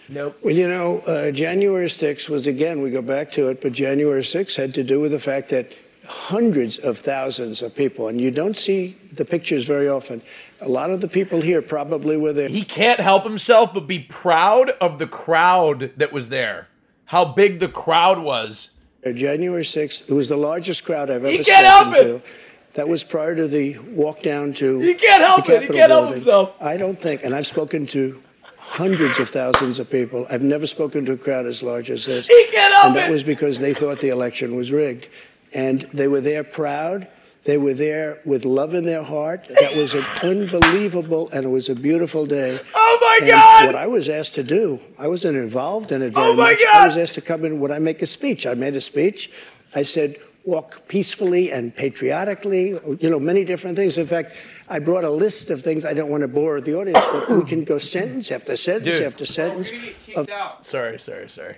Nope. 0.10 0.38
Well, 0.42 0.54
you 0.54 0.68
know, 0.68 1.00
uh, 1.00 1.32
January 1.32 1.88
6th 1.88 2.30
was, 2.30 2.48
again, 2.48 2.82
we 2.82 2.92
go 2.92 3.02
back 3.02 3.32
to 3.34 3.50
it, 3.50 3.62
but 3.62 3.74
January 3.74 4.22
6th 4.22 4.56
had 4.56 4.74
to 4.76 4.84
do 4.84 5.00
with 5.00 5.12
the 5.12 5.20
fact 5.20 5.50
that 5.50 5.72
hundreds 6.06 6.78
of 6.78 6.98
thousands 6.98 7.62
of 7.62 7.76
people, 7.76 8.08
and 8.08 8.22
you 8.22 8.32
don't 8.32 8.56
see 8.56 8.96
the 9.12 9.26
pictures 9.26 9.66
very 9.66 9.90
often. 9.90 10.22
A 10.62 10.70
lot 10.70 10.90
of 10.90 11.02
the 11.02 11.08
people 11.10 11.42
here 11.42 11.62
probably 11.62 12.16
were 12.16 12.32
there. 12.32 12.48
He 12.48 12.64
can't 12.64 13.00
help 13.02 13.24
himself 13.26 13.74
but 13.74 13.88
be 13.88 14.00
proud 14.00 14.70
of 14.82 15.00
the 15.00 15.08
crowd 15.08 15.92
that 15.98 16.14
was 16.14 16.30
there. 16.30 16.70
How 17.06 17.26
big 17.26 17.60
the 17.60 17.68
crowd 17.68 18.20
was. 18.20 18.72
January 19.14 19.64
6th, 19.64 20.10
it 20.10 20.14
was 20.14 20.28
the 20.30 20.38
largest 20.38 20.84
crowd 20.86 21.10
I've 21.10 21.24
ever 21.24 21.30
He 21.30 21.44
can't 21.44 21.66
spoken 21.66 21.94
help 21.94 21.96
it. 21.96 22.04
to. 22.04 22.22
That 22.74 22.88
was 22.88 23.04
prior 23.04 23.36
to 23.36 23.48
the 23.48 23.78
walk 23.80 24.22
down 24.22 24.54
to. 24.54 24.80
He 24.80 24.94
can't 24.94 25.24
help 25.24 25.46
the 25.48 25.56
it. 25.56 25.62
He 25.64 25.68
can't 25.70 25.90
help 25.90 26.04
building. 26.04 26.14
himself. 26.14 26.54
I 26.62 26.78
don't 26.78 27.00
think, 27.00 27.24
and 27.24 27.34
I've 27.34 27.48
spoken 27.48 27.86
to 27.88 28.22
hundreds 28.78 29.18
of 29.20 29.30
thousands 29.30 29.80
of 29.80 29.90
people. 29.90 30.26
I've 30.30 30.44
never 30.44 30.68
spoken 30.68 31.06
to 31.08 31.14
a 31.14 31.18
crowd 31.18 31.46
as 31.48 31.64
large 31.64 31.90
as 31.90 32.06
this. 32.06 32.28
He 32.28 32.48
can't 32.52 32.74
help 32.74 32.86
and 32.88 32.96
that 32.96 33.10
it. 33.10 33.12
was 33.12 33.24
because 33.24 33.60
they 33.60 33.74
thought 33.74 34.00
the 34.00 34.10
election 34.10 34.56
was 34.56 34.72
rigged. 34.72 35.08
And 35.54 35.82
they 35.94 36.08
were 36.08 36.22
there 36.22 36.44
proud. 36.44 37.08
They 37.44 37.58
were 37.58 37.74
there 37.74 38.22
with 38.26 38.44
love 38.46 38.74
in 38.74 38.86
their 38.86 39.04
heart. 39.04 39.48
That 39.62 39.76
was 39.76 39.94
an 39.94 40.04
unbelievable 40.24 41.30
and 41.32 41.46
it 41.46 41.50
was 41.50 41.70
a 41.70 41.76
beautiful 41.76 42.26
day. 42.26 42.60
Oh 42.76 42.98
my 43.02 43.18
And 43.22 43.30
God! 43.32 43.66
What 43.68 43.76
I 43.76 43.88
was 43.88 44.10
asked 44.10 44.36
to 44.36 44.44
do, 44.44 44.80
I 45.00 45.08
wasn't 45.08 45.38
involved 45.38 45.92
in 45.92 46.02
it 46.02 46.14
oh 46.16 46.20
very 46.22 46.28
Oh 46.28 46.36
my 46.36 46.52
much. 46.52 46.60
God! 46.72 46.76
I 46.84 46.88
was 46.90 46.98
asked 46.98 47.16
to 47.16 47.22
come 47.22 47.46
in. 47.46 47.60
Would 47.62 47.72
I 47.72 47.80
make 47.80 48.02
a 48.02 48.08
speech? 48.08 48.46
I 48.46 48.54
made 48.54 48.76
a 48.76 48.82
speech. 48.82 49.32
I 49.76 49.84
said, 49.84 50.18
walk 50.48 50.88
peacefully 50.88 51.52
and 51.52 51.76
patriotically, 51.76 52.70
you 53.02 53.10
know, 53.10 53.20
many 53.20 53.44
different 53.44 53.76
things. 53.76 53.98
In 53.98 54.08
fact, 54.08 54.32
I 54.70 54.80
brought 54.80 55.04
a 55.04 55.10
list 55.10 55.50
of 55.50 55.62
things. 55.62 55.86
I 55.86 55.94
don't 55.94 56.10
want 56.10 56.22
to 56.22 56.28
bore 56.30 56.62
the 56.62 56.74
audience, 56.74 57.06
but 57.12 57.30
we 57.38 57.44
can 57.44 57.66
go 57.66 57.78
sentence 57.96 58.32
after 58.32 58.56
sentence 58.56 58.86
Dude. 58.98 59.04
after 59.04 59.26
sentence. 59.26 59.70
We're 59.70 59.78
gonna 59.80 59.92
get 60.08 60.16
of 60.16 60.30
out. 60.30 60.64
Sorry, 60.66 60.98
sorry, 61.00 61.30
sorry. 61.30 61.58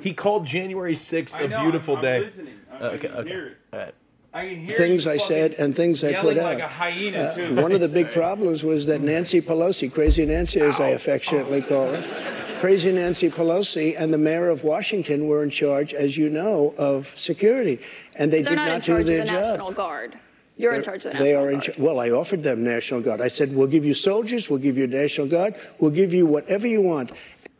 He 0.00 0.14
called 0.14 0.46
January 0.46 0.94
6th 0.94 1.34
I 1.36 1.42
a 1.42 1.48
know, 1.48 1.60
beautiful 1.62 1.94
I'm, 1.94 1.98
I'm 1.98 2.04
day. 2.04 2.20
listening. 2.20 2.54
I, 2.72 2.76
I 2.76 2.86
Okay, 2.94 3.08
okay. 3.08 3.28
hear 3.28 3.46
it. 3.48 3.56
All 3.72 3.78
right. 3.80 3.94
I 4.34 4.48
can 4.48 4.56
hear 4.56 4.76
things 4.78 5.06
I 5.06 5.18
said 5.18 5.52
and 5.58 5.76
things 5.76 6.02
I 6.02 6.08
yelling 6.08 6.36
put 6.36 6.42
like 6.42 6.58
out. 6.60 6.64
a 6.64 6.68
hyena 6.68 7.18
Uh, 7.24 7.34
too. 7.36 7.54
one 7.56 7.70
of 7.72 7.80
the 7.80 7.88
big 7.88 8.06
Sorry. 8.06 8.14
problems 8.16 8.64
was 8.64 8.86
that 8.86 9.02
Nancy 9.02 9.42
Pelosi, 9.42 9.92
Crazy 9.92 10.24
Nancy 10.24 10.58
as 10.62 10.80
I 10.80 10.88
affectionately 10.88 11.60
call 11.60 11.92
her, 11.92 12.58
Crazy 12.58 12.92
Nancy 12.92 13.28
Pelosi 13.28 13.94
and 14.00 14.10
the 14.10 14.16
mayor 14.18 14.48
of 14.48 14.64
Washington 14.64 15.26
were 15.26 15.42
in 15.42 15.50
charge, 15.50 15.92
as 15.92 16.16
you 16.16 16.30
know, 16.30 16.72
of 16.78 17.12
security. 17.14 17.78
And 18.16 18.32
they 18.32 18.42
They're 18.42 18.50
did 18.50 18.56
not, 18.56 18.66
not, 18.66 18.74
in 18.74 18.80
do 18.80 18.86
charge 18.86 19.00
of 19.00 19.06
their 19.06 19.18
the 19.20 19.24
job. 19.30 19.42
National 19.42 19.72
Guard. 19.72 20.18
You're 20.56 20.74
in 20.74 20.82
charge 20.82 20.96
of 20.98 21.02
the 21.04 21.08
National 21.10 21.24
They 21.24 21.34
are 21.34 21.48
in 21.50 21.54
Guard. 21.56 21.64
charge. 21.64 21.78
Well, 21.78 22.00
I 22.00 22.10
offered 22.10 22.42
them 22.42 22.62
National 22.64 23.00
Guard. 23.00 23.20
I 23.20 23.28
said, 23.28 23.54
we'll 23.54 23.66
give 23.68 23.84
you 23.84 23.94
soldiers, 23.94 24.50
we'll 24.50 24.58
give 24.58 24.76
you 24.76 24.86
National 24.86 25.26
Guard, 25.26 25.54
we'll 25.78 25.90
give 25.90 26.12
you 26.12 26.26
whatever 26.26 26.66
you 26.66 26.80
want. 26.82 27.10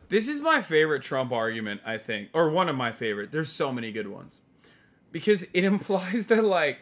This 0.09 0.27
is 0.27 0.41
my 0.41 0.61
favorite 0.61 1.01
Trump 1.01 1.31
argument, 1.31 1.81
I 1.85 1.97
think, 1.97 2.29
or 2.33 2.49
one 2.51 2.69
of 2.69 2.75
my 2.75 2.91
favorite. 2.91 3.31
There's 3.31 3.51
so 3.51 3.71
many 3.73 3.91
good 3.91 4.07
ones. 4.07 4.39
Because 5.11 5.43
it 5.53 5.63
implies 5.73 6.27
that 6.27 6.43
like 6.43 6.79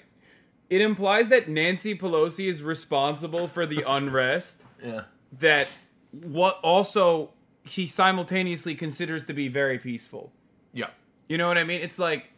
it 0.70 0.82
implies 0.82 1.28
that 1.30 1.50
Nancy 1.50 1.98
Pelosi 1.98 2.48
is 2.48 2.62
responsible 2.64 3.48
for 3.48 3.66
the 3.66 3.84
unrest 3.88 4.64
Yeah. 4.84 5.04
that 5.40 5.68
what 6.12 6.60
also 6.62 7.32
he 7.64 7.88
simultaneously 7.88 8.76
considers 8.76 9.26
to 9.28 9.34
be 9.34 9.48
very 9.48 9.78
peaceful. 9.78 10.32
Yeah. 10.74 10.90
You 11.30 11.38
know 11.38 11.48
what 11.48 11.58
I 11.58 11.64
mean? 11.64 11.80
It's 11.82 12.00
like 12.00 12.31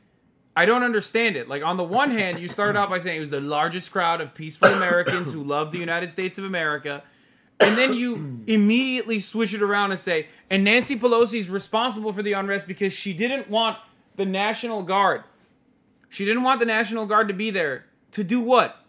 I 0.55 0.65
don't 0.65 0.83
understand 0.83 1.35
it. 1.35 1.47
Like 1.47 1.63
on 1.63 1.77
the 1.77 1.83
one 1.83 2.11
hand, 2.11 2.39
you 2.39 2.47
started 2.47 2.77
out 2.77 2.89
by 2.89 2.99
saying 2.99 3.17
it 3.17 3.21
was 3.21 3.29
the 3.29 3.41
largest 3.41 3.91
crowd 3.91 4.21
of 4.21 4.33
peaceful 4.33 4.69
Americans 4.69 5.33
who 5.33 5.43
love 5.43 5.71
the 5.71 5.79
United 5.79 6.11
States 6.11 6.37
of 6.37 6.43
America. 6.43 7.03
And 7.59 7.77
then 7.77 7.93
you 7.93 8.41
immediately 8.47 9.19
switch 9.19 9.53
it 9.53 9.61
around 9.61 9.91
and 9.91 9.99
say, 9.99 10.27
and 10.49 10.63
Nancy 10.63 10.97
Pelosi 10.97 11.39
is 11.39 11.49
responsible 11.49 12.13
for 12.13 12.21
the 12.21 12.33
unrest 12.33 12.67
because 12.67 12.93
she 12.93 13.13
didn't 13.13 13.49
want 13.49 13.77
the 14.15 14.25
National 14.25 14.83
Guard. 14.83 15.23
She 16.09 16.25
didn't 16.25 16.43
want 16.43 16.59
the 16.59 16.65
National 16.65 17.05
Guard 17.05 17.27
to 17.29 17.33
be 17.33 17.49
there. 17.49 17.85
To 18.11 18.23
do 18.23 18.39
what? 18.39 18.85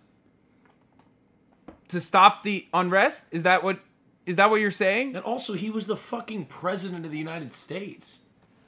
To 1.88 2.00
stop 2.00 2.42
the 2.42 2.66
unrest? 2.74 3.24
Is 3.30 3.44
that 3.44 3.62
what 3.62 3.80
is 4.26 4.36
that 4.36 4.50
what 4.50 4.60
you're 4.60 4.70
saying? 4.70 5.16
And 5.16 5.24
also, 5.24 5.52
he 5.52 5.70
was 5.70 5.86
the 5.86 5.96
fucking 5.96 6.46
president 6.46 7.04
of 7.04 7.12
the 7.12 7.18
United 7.18 7.52
States 7.52 8.20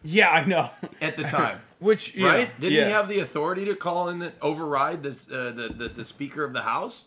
Yeah, 0.07 0.31
I 0.31 0.45
know. 0.45 0.71
at 1.01 1.17
the 1.17 1.25
time. 1.25 1.61
Which 1.79 2.15
yeah, 2.15 2.27
right? 2.29 2.61
Didn't 2.61 2.79
yeah. 2.79 2.87
he 2.87 2.91
have 2.93 3.09
the 3.09 3.19
authority 3.19 3.65
to 3.67 3.75
call 3.75 4.09
in 4.09 4.19
the 4.19 4.33
override 4.41 5.03
this, 5.03 5.31
uh, 5.31 5.53
the, 5.55 5.69
the 5.69 5.89
the 5.89 6.05
Speaker 6.05 6.43
of 6.43 6.55
the 6.55 6.63
House? 6.63 7.05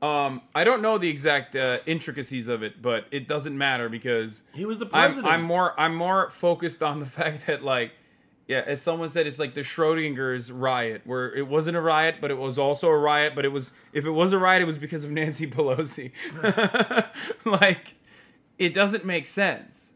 Um, 0.00 0.42
I 0.54 0.64
don't 0.64 0.80
know 0.80 0.96
the 0.96 1.08
exact 1.08 1.56
uh, 1.56 1.78
intricacies 1.86 2.48
of 2.48 2.62
it, 2.62 2.80
but 2.80 3.06
it 3.10 3.26
doesn't 3.26 3.56
matter 3.56 3.88
because 3.88 4.44
He 4.54 4.64
was 4.64 4.78
the 4.78 4.86
I'm, 4.86 4.90
president. 4.90 5.32
I'm 5.32 5.42
more 5.42 5.78
I'm 5.78 5.94
more 5.94 6.30
focused 6.30 6.82
on 6.82 7.00
the 7.00 7.06
fact 7.18 7.46
that 7.46 7.64
like 7.64 7.92
yeah, 8.46 8.64
as 8.66 8.82
someone 8.82 9.10
said, 9.10 9.28
it's 9.28 9.38
like 9.38 9.54
the 9.54 9.60
Schrodinger's 9.60 10.50
riot, 10.50 11.02
where 11.04 11.32
it 11.32 11.46
wasn't 11.46 11.76
a 11.76 11.80
riot, 11.80 12.16
but 12.20 12.32
it 12.32 12.38
was 12.38 12.58
also 12.58 12.88
a 12.88 12.98
riot. 12.98 13.34
But 13.36 13.44
it 13.44 13.52
was 13.52 13.70
if 13.92 14.04
it 14.04 14.10
was 14.10 14.32
a 14.32 14.38
riot, 14.38 14.62
it 14.62 14.64
was 14.66 14.78
because 14.78 15.04
of 15.04 15.10
Nancy 15.10 15.46
Pelosi. 15.50 16.10
like, 17.44 17.94
it 18.58 18.74
doesn't 18.74 19.04
make 19.04 19.26
sense. 19.26 19.89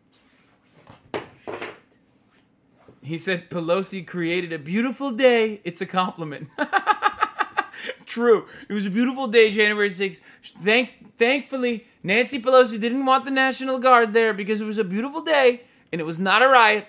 He 3.04 3.18
said 3.18 3.50
Pelosi 3.50 4.06
created 4.06 4.50
a 4.52 4.58
beautiful 4.58 5.10
day. 5.10 5.60
It's 5.62 5.82
a 5.82 5.86
compliment. 5.86 6.48
True. 8.06 8.46
It 8.66 8.72
was 8.72 8.86
a 8.86 8.90
beautiful 8.90 9.26
day, 9.26 9.50
January 9.50 9.90
6th. 9.90 10.20
Thank, 10.42 11.16
thankfully, 11.18 11.86
Nancy 12.02 12.40
Pelosi 12.40 12.80
didn't 12.80 13.04
want 13.04 13.26
the 13.26 13.30
National 13.30 13.78
Guard 13.78 14.14
there 14.14 14.32
because 14.32 14.62
it 14.62 14.64
was 14.64 14.78
a 14.78 14.84
beautiful 14.84 15.20
day 15.20 15.64
and 15.92 16.00
it 16.00 16.04
was 16.04 16.18
not 16.18 16.42
a 16.42 16.48
riot. 16.48 16.86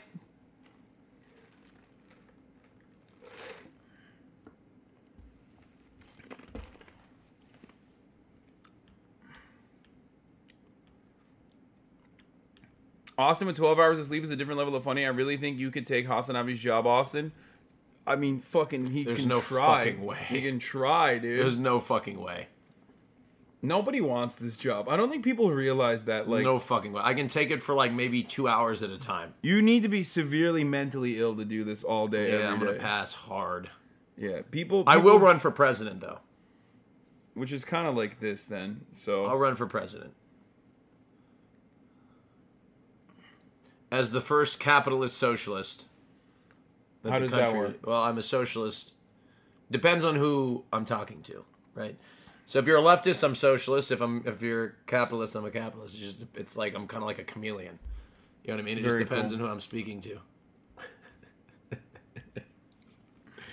Austin 13.18 13.48
with 13.48 13.56
12 13.56 13.80
hours 13.80 14.00
of 14.00 14.06
sleep 14.06 14.24
is 14.24 14.32
a 14.32 14.36
different 14.36 14.58
level 14.58 14.76
of 14.76 14.84
funny. 14.84 15.06
I 15.06 15.10
really 15.10 15.38
think 15.38 15.58
you 15.58 15.72
could 15.72 15.88
take 15.88 16.08
Hasanabi's 16.08 16.60
job, 16.60 16.86
Austin. 16.86 17.32
I 18.08 18.16
mean, 18.16 18.42
fucking, 18.42 18.88
he 18.88 19.04
There's 19.04 19.22
can 19.22 19.30
no 19.30 19.42
try. 19.42 19.84
fucking 19.86 20.04
way. 20.04 20.18
He 20.28 20.42
can 20.42 20.60
try, 20.60 21.18
dude. 21.18 21.40
There's 21.40 21.58
no 21.58 21.80
fucking 21.80 22.20
way. 22.22 22.48
Nobody 23.62 24.00
wants 24.00 24.36
this 24.36 24.58
job. 24.58 24.88
I 24.90 24.96
don't 24.98 25.10
think 25.10 25.24
people 25.24 25.50
realize 25.52 26.06
that. 26.06 26.30
Like, 26.30 26.44
no 26.44 26.60
fucking 26.60 26.94
way. 26.94 27.02
I 27.04 27.16
can 27.16 27.28
take 27.28 27.50
it 27.50 27.64
for 27.64 27.74
like 27.74 27.92
maybe 27.92 28.22
two 28.22 28.48
hours 28.48 28.84
at 28.84 28.92
a 28.92 28.98
time. 28.98 29.34
you 29.42 29.62
need 29.62 29.82
to 29.84 29.90
be 29.90 30.04
severely 30.04 30.64
mentally 30.64 31.20
ill 31.20 31.36
to 31.38 31.46
do 31.46 31.64
this 31.64 31.84
all 31.84 32.08
day, 32.08 32.28
Yeah, 32.28 32.34
every 32.36 32.48
I'm 32.48 32.60
gonna 32.60 32.74
day. 32.74 32.78
pass 32.80 33.14
hard. 33.14 33.70
Yeah, 34.18 34.42
people, 34.52 34.84
I 34.86 34.98
will 34.98 35.14
people- 35.14 35.20
run 35.20 35.40
for 35.40 35.50
president 35.52 36.00
though. 36.02 36.20
which 37.34 37.52
is 37.52 37.66
kind 37.66 37.88
of 37.88 37.96
like 37.96 38.20
this 38.20 38.46
then. 38.46 38.82
So 38.92 39.26
I'll 39.26 39.38
run 39.38 39.56
for 39.56 39.66
president. 39.66 40.14
As 43.92 44.12
the 44.12 44.22
first 44.22 44.60
capitalist 44.60 45.18
socialist. 45.18 45.86
that 47.04 47.12
How 47.12 47.20
the 47.20 47.24
does 47.28 47.32
that 47.32 47.40
country- 47.46 47.60
work? 47.60 47.86
Well, 47.88 48.02
I'm 48.04 48.18
a 48.18 48.24
socialist. 48.24 48.94
Depends 49.72 50.04
on 50.04 50.16
who 50.16 50.64
I'm 50.74 50.86
talking 50.86 51.22
to, 51.24 51.44
right? 51.76 51.96
So 52.46 52.60
if 52.60 52.68
you're 52.68 52.78
a 52.78 52.82
leftist, 52.82 53.24
I'm 53.24 53.34
socialist. 53.36 53.92
If 53.92 54.02
I'm 54.02 54.22
if 54.26 54.42
you're 54.42 54.66
a 54.66 54.72
capitalist, 54.88 55.36
I'm 55.36 55.46
a 55.46 55.52
capitalist. 55.52 55.96
It's 56.00 56.18
just 56.18 56.26
it's 56.36 56.56
like 56.58 56.76
I'm 56.76 56.88
kind 56.88 57.02
of 57.04 57.08
like 57.08 57.18
a 57.20 57.24
chameleon. 57.24 57.80
You 58.44 58.50
know 58.52 58.56
what 58.58 58.62
I 58.62 58.66
mean? 58.66 58.78
It 58.78 58.84
Very 58.84 59.00
just 59.04 59.10
depends 59.10 59.32
cool. 59.32 59.42
on 59.42 59.48
who 59.48 59.52
I'm 59.52 59.60
speaking 59.60 60.02
to. 60.02 60.20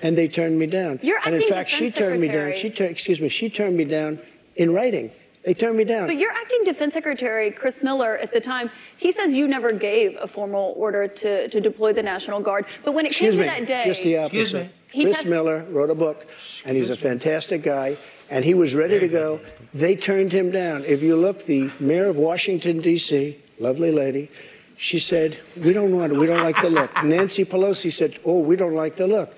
And 0.02 0.18
they 0.18 0.26
turned 0.26 0.58
me 0.58 0.66
down. 0.66 0.98
You're 1.00 1.20
and 1.24 1.32
in 1.36 1.48
fact, 1.48 1.70
she 1.70 1.84
defense 1.84 1.94
turned 1.96 2.20
me 2.20 2.26
down. 2.26 2.54
She 2.54 2.70
tur- 2.70 2.86
excuse 2.86 3.20
me, 3.20 3.28
she 3.28 3.48
turned 3.48 3.76
me 3.76 3.84
down 3.84 4.18
in 4.56 4.74
writing. 4.74 5.12
They 5.44 5.54
turned 5.54 5.76
me 5.76 5.84
down. 5.84 6.06
But 6.06 6.18
your 6.18 6.30
acting 6.30 6.62
defense 6.64 6.92
secretary, 6.92 7.50
Chris 7.50 7.82
Miller, 7.82 8.16
at 8.18 8.32
the 8.32 8.40
time, 8.40 8.70
he 8.96 9.10
says 9.10 9.32
you 9.32 9.48
never 9.48 9.72
gave 9.72 10.16
a 10.20 10.28
formal 10.28 10.72
order 10.76 11.08
to, 11.08 11.48
to 11.48 11.60
deploy 11.60 11.92
the 11.92 12.02
National 12.02 12.40
Guard. 12.40 12.66
But 12.84 12.94
when 12.94 13.06
it 13.06 13.10
Excuse 13.10 13.32
came 13.32 13.40
me, 13.40 13.44
to 13.46 13.50
that 13.50 13.66
day, 13.66 13.84
just 13.84 14.02
the 14.02 14.18
opposite. 14.18 14.40
Excuse 14.40 14.54
me. 14.54 14.70
He 14.92 15.04
Chris 15.04 15.16
test- 15.16 15.28
Miller 15.30 15.64
wrote 15.70 15.90
a 15.90 15.94
book, 15.94 16.26
and 16.64 16.76
he's 16.76 16.90
a 16.90 16.96
fantastic 16.96 17.62
guy, 17.62 17.96
and 18.30 18.44
he 18.44 18.54
was 18.54 18.74
ready 18.74 19.00
to 19.00 19.08
go. 19.08 19.40
They 19.72 19.96
turned 19.96 20.30
him 20.32 20.50
down. 20.50 20.84
If 20.84 21.02
you 21.02 21.16
look, 21.16 21.46
the 21.46 21.70
mayor 21.80 22.08
of 22.08 22.16
Washington, 22.16 22.76
D.C., 22.78 23.38
lovely 23.58 23.90
lady, 23.90 24.30
she 24.76 24.98
said, 24.98 25.38
We 25.56 25.72
don't 25.72 25.92
want 25.96 26.12
it. 26.12 26.18
We 26.18 26.26
don't 26.26 26.42
like 26.42 26.60
the 26.60 26.68
look. 26.70 27.02
Nancy 27.04 27.44
Pelosi 27.44 27.90
said, 27.90 28.18
Oh, 28.24 28.38
we 28.38 28.54
don't 28.54 28.74
like 28.74 28.96
the 28.96 29.06
look. 29.06 29.34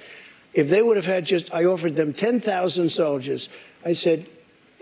If 0.54 0.68
they 0.68 0.82
would 0.82 0.96
have 0.96 1.06
had 1.06 1.24
just, 1.24 1.52
I 1.54 1.64
offered 1.66 1.96
them 1.96 2.12
10,000 2.12 2.88
soldiers. 2.88 3.48
I 3.84 3.92
said, 3.92 4.26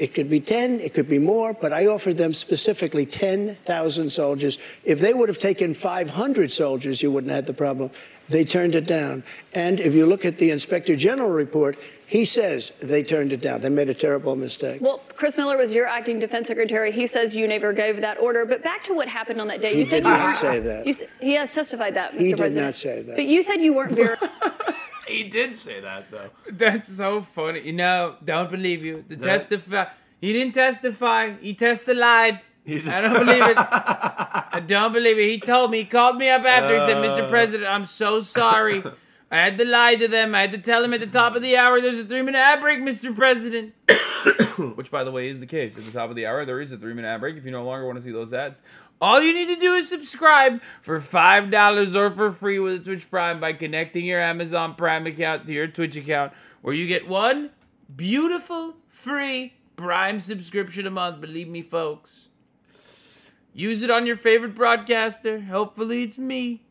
it 0.03 0.15
could 0.15 0.29
be 0.29 0.41
10, 0.41 0.81
it 0.81 0.95
could 0.95 1.09
be 1.09 1.21
more, 1.21 1.53
but 1.53 1.73
I 1.73 1.87
offered 1.87 2.19
them 2.19 2.33
specifically 2.33 3.07
10,000 3.07 4.11
soldiers. 4.11 4.59
If 4.85 4.99
they 4.99 5.15
would 5.15 5.29
have 5.29 5.39
taken 5.39 5.75
500 5.75 6.51
soldiers, 6.51 7.01
you 7.03 7.13
wouldn't 7.13 7.31
have 7.31 7.45
had 7.45 7.47
the 7.47 7.53
problem. 7.55 7.91
They 8.29 8.45
turned 8.45 8.75
it 8.75 8.87
down. 8.87 9.23
And 9.55 9.79
if 9.79 9.95
you 9.95 10.07
look 10.07 10.25
at 10.25 10.39
the 10.39 10.51
Inspector 10.51 10.95
General 10.97 11.31
report, 11.31 11.79
He 12.13 12.27
says 12.27 12.73
they 12.81 13.03
turned 13.03 13.33
it 13.33 13.41
down. 13.41 13.63
They 13.63 13.71
made 13.71 13.89
a 13.89 13.95
terrible 13.95 14.37
mistake. 14.37 14.83
Well, 14.83 14.99
Chris 15.17 15.35
Miller 15.39 15.57
was 15.57 15.73
your 15.73 15.87
acting 15.87 16.19
defense 16.21 16.47
secretary. 16.47 16.91
He 16.93 17.07
says 17.07 17.35
you 17.35 17.47
never 17.49 17.73
gave 17.73 18.03
that 18.03 18.17
order. 18.21 18.45
But 18.45 18.63
back 18.63 18.83
to 18.89 18.93
what 18.93 19.09
happened 19.09 19.41
on 19.41 19.49
that 19.49 19.61
day. 19.63 19.73
He 19.73 19.79
you 19.79 19.85
said 19.87 20.03
did 20.03 20.11
you 20.11 20.19
not 20.19 20.25
weren't- 20.27 20.39
say 20.39 20.61
that. 20.61 20.87
You, 20.87 20.95
he 21.21 21.33
has 21.41 21.55
testified 21.55 21.95
that, 21.95 22.13
Mr. 22.13 22.21
He 22.21 22.29
did 22.29 22.37
President. 22.45 22.67
not 22.67 22.75
say 22.75 23.01
that. 23.07 23.17
But 23.17 23.25
you 23.35 23.41
said 23.43 23.63
you 23.63 23.73
weren't 23.73 23.93
very. 23.93 24.17
He 25.07 25.25
did 25.25 25.55
say 25.57 25.81
that 25.81 26.11
though. 26.11 26.31
That's 26.51 26.89
so 26.89 27.21
funny. 27.21 27.61
You 27.61 27.73
know, 27.73 28.17
don't 28.25 28.51
believe 28.51 28.85
you. 28.85 29.05
The 29.09 29.17
testify. 29.17 29.87
He 30.21 30.33
didn't 30.33 30.55
testify. 30.55 31.33
He 31.41 31.55
testified. 31.55 32.41
I 32.67 33.01
don't 33.01 33.27
believe 33.27 33.43
it. 33.43 33.57
I 33.59 34.63
don't 34.65 34.93
believe 34.93 35.19
it. 35.19 35.29
He 35.29 35.41
told 35.41 35.71
me. 35.73 35.79
He 35.79 35.85
called 35.85 36.17
me 36.17 36.29
up 36.31 36.45
after. 36.45 36.75
He 36.75 36.81
said, 36.87 36.99
Uh. 36.99 37.03
"Mr. 37.03 37.29
President, 37.29 37.69
I'm 37.69 37.87
so 37.87 38.21
sorry. 38.21 38.83
I 39.33 39.37
had 39.39 39.57
to 39.57 39.65
lie 39.65 39.95
to 39.95 40.09
them. 40.09 40.35
I 40.35 40.43
had 40.43 40.53
to 40.53 40.59
tell 40.59 40.83
them 40.83 40.93
at 40.93 41.01
the 41.01 41.07
top 41.07 41.35
of 41.35 41.41
the 41.41 41.57
hour 41.57 41.81
there's 41.81 41.99
a 41.99 42.05
three 42.05 42.21
minute 42.21 42.39
ad 42.39 42.61
break, 42.61 42.81
Mr. 42.81 43.17
President." 43.17 43.73
Which, 44.77 44.91
by 44.91 45.05
the 45.05 45.11
way, 45.11 45.31
is 45.31 45.41
the 45.41 45.47
case. 45.47 45.79
At 45.79 45.87
the 45.87 45.91
top 45.91 46.11
of 46.11 46.17
the 46.17 46.27
hour, 46.27 46.45
there 46.45 46.61
is 46.61 46.71
a 46.71 46.77
three 46.77 46.93
minute 46.93 47.09
ad 47.09 47.21
break. 47.21 47.37
If 47.37 47.47
you 47.47 47.51
no 47.51 47.65
longer 47.65 47.87
want 47.87 47.97
to 47.97 48.05
see 48.05 48.13
those 48.13 48.35
ads, 48.35 48.61
all 49.01 49.23
you 49.23 49.33
need 49.33 49.49
to 49.49 49.57
do 49.57 49.73
is 49.73 49.89
subscribe 49.89 50.61
for 50.83 51.01
five 51.01 51.51
dollars 51.51 51.97
or 51.97 52.11
for 52.11 52.31
free 52.31 52.59
with 52.59 52.85
Twitch 52.85 53.11
Prime 53.11 53.41
by 53.41 53.55
connecting 53.55 54.05
your 54.05 54.21
Amazon 54.21 54.75
Prime 54.75 55.07
account 55.07 55.47
to 55.47 55.55
your 55.55 55.67
Twitch 55.67 55.97
account, 55.97 56.35
where 56.61 56.75
you 56.75 56.87
get 56.87 57.09
one 57.09 57.51
beautiful 57.97 58.77
free 58.87 59.55
Prime 59.77 60.21
subscription 60.21 60.87
a 60.87 60.91
month. 60.91 61.23
Believe 61.23 61.49
me, 61.49 61.63
folks. 61.63 62.29
Use 63.55 63.83
it 63.83 63.91
on 63.91 64.07
your 64.07 64.17
favorite 64.17 64.55
broadcaster. 64.55 65.41
Hopefully, 65.41 66.03
it's 66.03 66.19
me. 66.19 66.63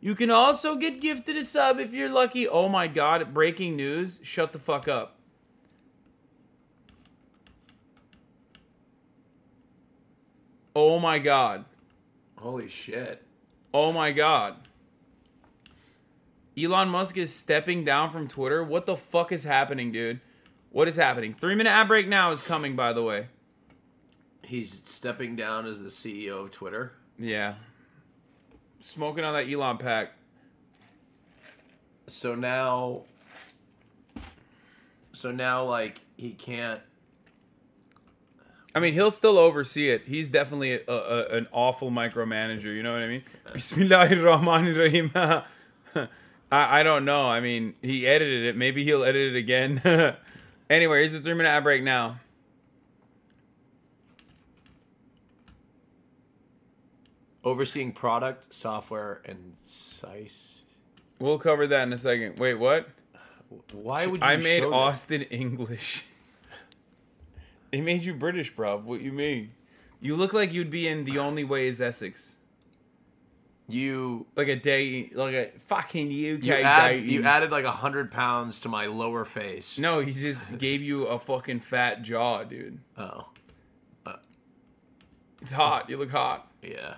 You 0.00 0.14
can 0.14 0.30
also 0.30 0.76
get 0.76 1.00
gifted 1.00 1.36
a 1.36 1.44
sub 1.44 1.80
if 1.80 1.92
you're 1.92 2.08
lucky. 2.08 2.46
Oh 2.46 2.68
my 2.68 2.86
god, 2.86 3.32
breaking 3.32 3.76
news. 3.76 4.20
Shut 4.22 4.52
the 4.52 4.58
fuck 4.58 4.88
up. 4.88 5.16
Oh 10.74 10.98
my 10.98 11.18
god. 11.18 11.64
Holy 12.36 12.68
shit. 12.68 13.22
Oh 13.72 13.92
my 13.92 14.12
god. 14.12 14.56
Elon 16.58 16.88
Musk 16.88 17.16
is 17.16 17.34
stepping 17.34 17.84
down 17.84 18.10
from 18.10 18.28
Twitter. 18.28 18.62
What 18.62 18.86
the 18.86 18.96
fuck 18.96 19.32
is 19.32 19.44
happening, 19.44 19.92
dude? 19.92 20.20
What 20.70 20.88
is 20.88 20.96
happening? 20.96 21.34
Three 21.34 21.54
minute 21.54 21.70
ad 21.70 21.88
break 21.88 22.08
now 22.08 22.30
is 22.30 22.42
coming, 22.42 22.76
by 22.76 22.92
the 22.92 23.02
way. 23.02 23.28
He's 24.42 24.82
stepping 24.84 25.34
down 25.34 25.66
as 25.66 25.82
the 25.82 25.88
CEO 25.88 26.44
of 26.44 26.50
Twitter. 26.50 26.92
Yeah. 27.18 27.54
Smoking 28.80 29.24
on 29.24 29.34
that 29.34 29.50
Elon 29.50 29.78
pack. 29.78 30.12
So 32.06 32.34
now 32.34 33.02
So 35.12 35.32
now 35.32 35.64
like 35.64 36.00
he 36.16 36.30
can't 36.30 36.80
I 38.76 38.78
mean, 38.78 38.92
he'll 38.92 39.10
still 39.10 39.38
oversee 39.38 39.88
it. 39.88 40.02
He's 40.04 40.28
definitely 40.30 40.74
a, 40.74 40.82
a, 40.86 41.28
an 41.28 41.48
awful 41.50 41.90
micromanager. 41.90 42.64
You 42.64 42.82
know 42.82 42.92
what 42.92 43.00
I 43.00 43.08
mean? 43.08 43.22
Bismillahirrahmanirrahim. 43.54 45.44
I, 46.52 46.80
I 46.80 46.82
don't 46.82 47.06
know. 47.06 47.26
I 47.26 47.40
mean, 47.40 47.74
he 47.80 48.06
edited 48.06 48.44
it. 48.44 48.54
Maybe 48.54 48.84
he'll 48.84 49.02
edit 49.02 49.34
it 49.34 49.38
again. 49.38 49.80
anyway, 50.70 50.98
here's 50.98 51.14
a 51.14 51.20
three 51.20 51.32
minute 51.32 51.48
ad 51.48 51.64
break 51.64 51.82
now. 51.82 52.20
Overseeing 57.46 57.92
product, 57.92 58.52
software, 58.52 59.22
and 59.24 59.54
sysops. 59.64 60.56
We'll 61.20 61.38
cover 61.38 61.66
that 61.68 61.84
in 61.84 61.92
a 61.92 61.98
second. 61.98 62.38
Wait, 62.40 62.54
what? 62.54 62.88
Why 63.72 64.06
would 64.06 64.20
you 64.20 64.26
I 64.26 64.36
made 64.36 64.60
show 64.62 64.70
that? 64.70 64.76
Austin 64.76 65.22
English. 65.30 66.04
It 67.70 67.82
made 67.82 68.02
you 68.02 68.14
British, 68.14 68.54
bro. 68.54 68.78
What 68.78 69.00
you 69.00 69.12
mean? 69.12 69.52
You 70.00 70.16
look 70.16 70.32
like 70.32 70.52
you'd 70.52 70.70
be 70.70 70.88
in 70.88 71.04
The 71.04 71.18
Only 71.18 71.44
Way 71.44 71.68
is 71.68 71.80
Essex. 71.80 72.36
You 73.68 74.26
Like 74.36 74.48
a 74.48 74.56
day, 74.56 75.10
like 75.14 75.34
a 75.34 75.50
fucking 75.66 76.06
UK 76.08 76.42
you, 76.44 76.52
add, 76.52 76.88
day. 76.88 76.98
you 76.98 77.24
added 77.24 77.50
like 77.52 77.64
a 77.64 77.70
hundred 77.70 78.10
pounds 78.10 78.58
to 78.60 78.68
my 78.68 78.86
lower 78.86 79.24
face. 79.24 79.78
No, 79.78 80.00
he 80.00 80.12
just 80.12 80.40
gave 80.58 80.82
you 80.82 81.06
a 81.06 81.18
fucking 81.18 81.60
fat 81.60 82.02
jaw, 82.02 82.42
dude. 82.42 82.80
Oh, 82.98 83.26
uh. 84.04 84.16
It's 85.42 85.52
hot. 85.52 85.88
You 85.88 85.96
look 85.96 86.10
hot. 86.10 86.50
yeah. 86.60 86.94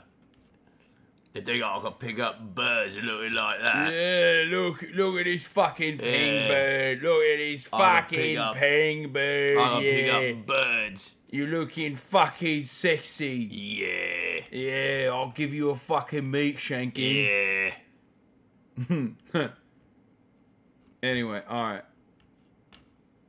They 1.44 1.52
think 1.52 1.64
I 1.64 1.78
can 1.80 1.92
pick 1.92 2.18
up 2.20 2.54
birds 2.54 2.96
looking 2.96 3.32
like 3.34 3.60
that. 3.60 3.92
Yeah, 3.92 4.44
look, 4.56 4.84
look 4.94 5.18
at 5.20 5.24
this 5.24 5.44
fucking 5.44 5.98
ping 5.98 6.34
Yeah. 6.34 6.48
bird. 6.48 7.02
Look 7.02 7.22
at 7.22 7.36
this 7.38 7.68
gonna 7.68 7.84
fucking 8.02 8.38
up- 8.38 8.56
ping 8.56 9.12
bird. 9.12 9.58
I 9.58 9.68
can 9.68 9.82
yeah. 9.82 9.92
pick 10.20 10.36
up 10.38 10.46
birds. 10.46 11.14
You 11.30 11.46
looking 11.46 11.94
fucking 11.96 12.64
sexy. 12.64 13.34
Yeah, 13.50 14.40
Yeah, 14.50 15.10
I'll 15.12 15.30
give 15.32 15.52
you 15.52 15.70
a 15.70 15.74
fucking 15.76 16.30
meat 16.30 16.56
shanking. 16.56 17.72
yeah. 18.88 19.48
Anyway, 21.02 21.42
all 21.48 21.62
right. 21.62 21.82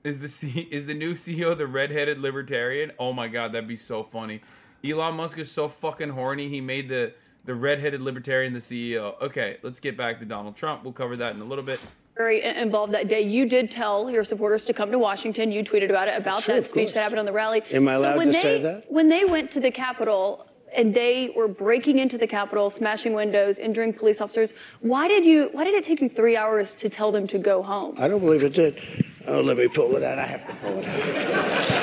Is 0.03 0.21
the 0.21 0.27
C- 0.27 0.67
is 0.71 0.85
the 0.87 0.93
new 0.93 1.13
CEO 1.13 1.55
the 1.55 1.67
redheaded 1.67 2.19
libertarian? 2.19 2.91
Oh 2.97 3.13
my 3.13 3.27
god, 3.27 3.51
that'd 3.51 3.67
be 3.67 3.75
so 3.75 4.01
funny. 4.03 4.41
Elon 4.83 5.15
Musk 5.15 5.37
is 5.37 5.51
so 5.51 5.67
fucking 5.67 6.09
horny. 6.09 6.47
He 6.47 6.61
made 6.61 6.89
the 6.89 7.13
the 7.49 7.55
redheaded 7.55 7.99
libertarian 7.99 8.53
the 8.53 8.59
CEO. 8.59 9.19
Okay, 9.19 9.57
let's 9.63 9.79
get 9.79 9.97
back 9.97 10.19
to 10.19 10.25
Donald 10.25 10.55
Trump. 10.55 10.83
We'll 10.83 10.93
cover 10.93 11.17
that 11.17 11.33
in 11.33 11.41
a 11.41 11.45
little 11.45 11.63
bit. 11.63 11.79
very 12.15 12.43
involved 12.43 12.93
that 12.93 13.07
day. 13.07 13.21
You 13.21 13.47
did 13.49 13.71
tell 13.71 14.07
your 14.11 14.23
supporters 14.23 14.65
to 14.65 14.73
come 14.73 14.91
to 14.91 14.99
Washington. 14.99 15.51
You 15.51 15.63
tweeted 15.63 15.89
about 15.89 16.07
it, 16.07 16.15
about 16.15 16.43
Sure, 16.43 16.53
that 16.57 16.63
speech 16.65 16.83
course. 16.89 16.93
that 16.93 17.01
happened 17.01 17.17
on 17.21 17.25
the 17.25 17.31
rally. 17.33 17.63
Am 17.71 17.87
I 17.87 17.95
so 17.95 18.01
allowed 18.01 18.17
when 18.17 18.27
to 18.27 18.33
they, 18.33 18.41
say 18.43 18.61
that? 18.61 18.91
When 18.91 19.09
they 19.09 19.25
went 19.25 19.49
to 19.51 19.59
the 19.59 19.71
Capitol 19.71 20.45
and 20.75 20.93
they 20.93 21.33
were 21.35 21.47
breaking 21.47 21.97
into 21.97 22.19
the 22.19 22.27
Capitol, 22.27 22.69
smashing 22.69 23.13
windows, 23.13 23.57
injuring 23.57 23.93
police 23.93 24.21
officers, 24.21 24.53
why 24.81 25.07
did 25.07 25.25
you? 25.25 25.49
Why 25.51 25.63
did 25.63 25.73
it 25.73 25.83
take 25.85 26.01
you 26.01 26.09
three 26.09 26.37
hours 26.37 26.75
to 26.75 26.87
tell 26.87 27.11
them 27.11 27.25
to 27.29 27.39
go 27.39 27.63
home? 27.63 27.95
I 27.97 28.07
don't 28.07 28.19
believe 28.19 28.43
it 28.43 28.53
did. 28.53 28.79
Oh, 29.25 29.41
let 29.41 29.57
me 29.57 29.67
pull 29.67 29.95
it 29.95 30.03
out. 30.03 30.19
I 30.19 30.25
have 30.27 30.45
to 30.47 30.53
pull 30.57 30.77
it 30.77 30.85
out. 30.85 31.79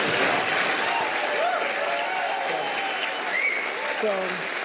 So, 4.02 4.55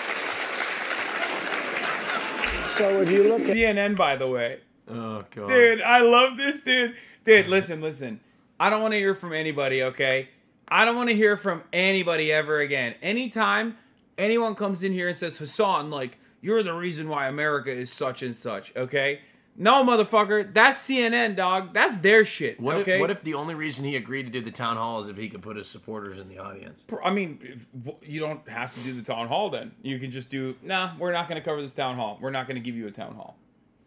so 2.77 3.01
if 3.01 3.11
you 3.11 3.23
look 3.23 3.39
at 3.39 3.55
CNN, 3.55 3.95
by 3.95 4.15
the 4.15 4.27
way. 4.27 4.59
Oh 4.87 5.23
god. 5.29 5.47
Dude, 5.47 5.81
I 5.81 6.01
love 6.01 6.37
this 6.37 6.59
dude. 6.61 6.95
Dude, 7.23 7.47
listen, 7.47 7.81
listen. 7.81 8.19
I 8.59 8.69
don't 8.69 8.81
want 8.81 8.93
to 8.93 8.99
hear 8.99 9.15
from 9.15 9.33
anybody, 9.33 9.83
okay? 9.83 10.29
I 10.67 10.85
don't 10.85 10.95
want 10.95 11.09
to 11.09 11.15
hear 11.15 11.35
from 11.37 11.63
anybody 11.73 12.31
ever 12.31 12.59
again. 12.59 12.95
Anytime 13.01 13.77
anyone 14.17 14.55
comes 14.55 14.83
in 14.83 14.93
here 14.93 15.07
and 15.07 15.17
says, 15.17 15.37
Hasan, 15.37 15.89
like, 15.89 16.17
you're 16.41 16.63
the 16.63 16.73
reason 16.73 17.09
why 17.09 17.27
America 17.27 17.71
is 17.71 17.91
such 17.91 18.23
and 18.23 18.35
such, 18.35 18.75
okay? 18.75 19.21
No, 19.57 19.83
motherfucker. 19.83 20.53
That's 20.53 20.77
CNN, 20.77 21.35
dog. 21.35 21.73
That's 21.73 21.97
their 21.97 22.23
shit, 22.23 22.59
What 22.59 22.77
okay? 22.77 22.95
if 22.95 23.01
what 23.01 23.11
if 23.11 23.21
the 23.21 23.33
only 23.33 23.53
reason 23.53 23.85
he 23.85 23.95
agreed 23.95 24.23
to 24.23 24.29
do 24.29 24.41
the 24.41 24.51
town 24.51 24.77
hall 24.77 25.01
is 25.01 25.07
if 25.07 25.17
he 25.17 25.29
could 25.29 25.41
put 25.41 25.57
his 25.57 25.67
supporters 25.67 26.19
in 26.19 26.29
the 26.29 26.39
audience? 26.39 26.83
I 27.03 27.11
mean, 27.11 27.39
if, 27.43 27.67
you 28.01 28.21
don't 28.21 28.47
have 28.47 28.73
to 28.73 28.79
do 28.81 28.93
the 28.93 29.01
town 29.01 29.27
hall 29.27 29.49
then. 29.49 29.71
You 29.81 29.99
can 29.99 30.09
just 30.09 30.29
do, 30.29 30.55
nah, 30.61 30.91
we're 30.97 31.11
not 31.11 31.27
going 31.27 31.39
to 31.39 31.45
cover 31.45 31.61
this 31.61 31.73
town 31.73 31.97
hall. 31.97 32.17
We're 32.21 32.31
not 32.31 32.47
going 32.47 32.55
to 32.55 32.61
give 32.61 32.75
you 32.75 32.87
a 32.87 32.91
town 32.91 33.15
hall. 33.15 33.37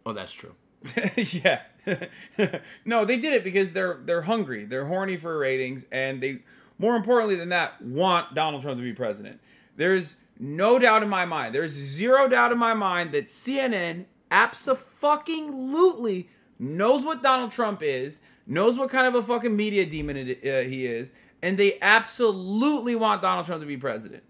Oh, 0.05 0.13
that's 0.13 0.33
true. 0.33 0.55
yeah. 1.17 1.63
no, 2.85 3.05
they 3.05 3.17
did 3.17 3.33
it 3.33 3.43
because 3.43 3.73
they're 3.73 4.01
they're 4.05 4.23
hungry. 4.23 4.65
They're 4.65 4.87
horny 4.87 5.17
for 5.17 5.39
ratings 5.39 5.87
and 5.91 6.23
they 6.23 6.43
more 6.79 6.97
importantly 6.97 7.37
than 7.37 7.51
that 7.51 7.81
want 7.81 8.35
Donald 8.35 8.63
Trump 8.63 8.79
to 8.79 8.83
be 8.83 8.93
president. 8.93 9.41
There's 9.77 10.17
no 10.39 10.79
doubt 10.79 11.03
in 11.03 11.09
my 11.09 11.25
mind. 11.25 11.55
There's 11.55 11.73
zero 11.73 12.29
doubt 12.29 12.53
in 12.53 12.59
my 12.59 12.75
mind 12.75 13.13
that 13.13 13.27
CNN 13.27 14.07
abso-fucking-lutely 14.31 16.29
knows 16.59 17.05
what 17.05 17.23
Donald 17.23 17.51
Trump 17.53 17.83
is, 17.83 18.21
knows 18.47 18.79
what 18.79 18.91
kind 18.91 19.07
of 19.07 19.15
a 19.15 19.23
fucking 19.23 19.57
media 19.57 19.87
demon 19.87 20.17
it, 20.17 20.39
uh, 20.45 20.69
he 20.69 20.87
is, 20.87 21.13
and 21.43 21.59
they 21.59 21.79
absolutely 21.81 22.95
want 22.95 23.23
Donald 23.23 23.47
Trump 23.47 23.63
to 23.63 23.67
be 23.67 23.77
president. 23.77 24.23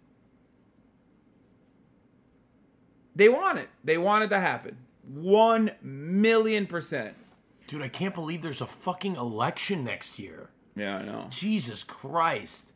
They 3.16 3.28
want 3.28 3.58
it. 3.58 3.68
They 3.84 3.98
want 3.98 4.24
it 4.24 4.28
to 4.28 4.40
happen. 4.40 4.76
One 5.06 5.70
million 5.82 6.66
percent. 6.66 7.14
Dude, 7.66 7.82
I 7.82 7.88
can't 7.88 8.14
believe 8.14 8.42
there's 8.42 8.60
a 8.60 8.66
fucking 8.66 9.16
election 9.16 9.84
next 9.84 10.18
year. 10.18 10.50
Yeah, 10.76 10.96
I 10.96 11.02
know. 11.02 11.26
Jesus 11.30 11.84
Christ. 11.84 12.72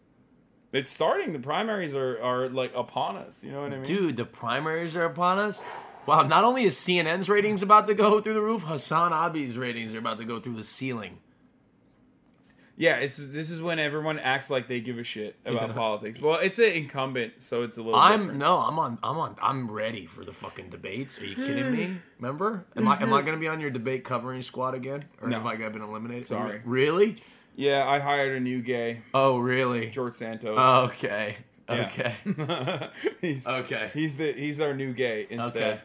It's 0.73 0.89
starting. 0.89 1.33
The 1.33 1.39
primaries 1.41 1.95
are, 1.95 2.23
are 2.23 2.49
like 2.49 2.73
upon 2.75 3.17
us. 3.17 3.43
You 3.43 3.53
know 3.53 3.63
what 3.63 3.73
I 3.73 3.77
mean? 3.77 3.85
Dude, 3.85 4.17
the 4.17 4.25
primaries 4.25 4.95
are 4.95 5.05
upon 5.05 5.39
us. 5.39 5.61
Wow, 6.09 6.23
not 6.23 6.43
only 6.43 6.65
is 6.65 6.75
CNN's 6.75 7.29
ratings 7.29 7.63
about 7.63 7.87
to 7.89 7.95
go 7.95 8.19
through 8.19 8.33
the 8.33 8.41
roof, 8.41 8.63
Hasan 8.65 9.13
Abi's 9.13 9.59
ratings 9.59 9.93
are 9.93 9.99
about 9.99 10.17
to 10.19 10.25
go 10.25 10.41
through 10.41 10.55
the 10.55 10.65
ceiling. 10.65 11.19
Yeah, 12.79 12.97
it's 12.97 13.19
this 13.19 13.51
is 13.51 13.61
when 13.61 13.79
everyone 13.79 14.19
acts 14.19 14.49
like 14.49 14.69
they 14.69 14.81
give 14.81 14.99
a 14.99 15.05
shit 15.05 15.37
about 15.45 15.75
politics. 15.75 16.23
Well, 16.23 16.39
it's 16.39 16.59
an 16.59 16.73
incumbent, 16.73 17.35
so 17.43 17.63
it's 17.63 17.77
a 17.77 17.83
little. 17.83 18.01
I'm 18.01 18.21
different. 18.21 18.39
no, 18.39 18.57
I'm 18.57 18.79
on, 18.79 18.99
I'm 19.03 19.19
on, 19.19 19.35
I'm 19.43 19.71
ready 19.71 20.07
for 20.07 20.25
the 20.25 20.33
fucking 20.33 20.71
debates. 20.71 21.21
Are 21.21 21.27
you 21.27 21.35
kidding 21.35 21.71
me? 21.71 21.99
Remember? 22.19 22.65
Am 22.75 22.89
I, 22.89 23.03
am 23.03 23.13
I 23.13 23.21
gonna 23.27 23.37
be 23.37 23.49
on 23.49 23.61
your 23.61 23.69
debate 23.71 24.05
covering 24.05 24.41
squad 24.41 24.73
again, 24.73 25.05
or 25.21 25.29
No. 25.29 25.37
have 25.41 25.47
I 25.47 25.57
been 25.69 25.83
eliminated? 25.83 26.27
Sorry. 26.27 26.63
Really? 26.65 27.23
Yeah, 27.55 27.87
I 27.87 27.99
hired 27.99 28.35
a 28.35 28.41
new 28.41 28.63
gay, 28.63 29.03
Oh, 29.13 29.37
really? 29.39 29.91
George 29.91 30.15
Santos. 30.15 30.59
Okay. 30.91 31.37
Yeah. 31.69 31.91
Okay. 31.93 32.91
he's 33.21 33.47
Okay. 33.47 33.91
he's 33.93 34.17
the 34.17 34.33
he's 34.33 34.59
our 34.61 34.73
new 34.73 34.95
gay 34.95 35.27
instead. 35.29 35.57
Okay. 35.57 35.81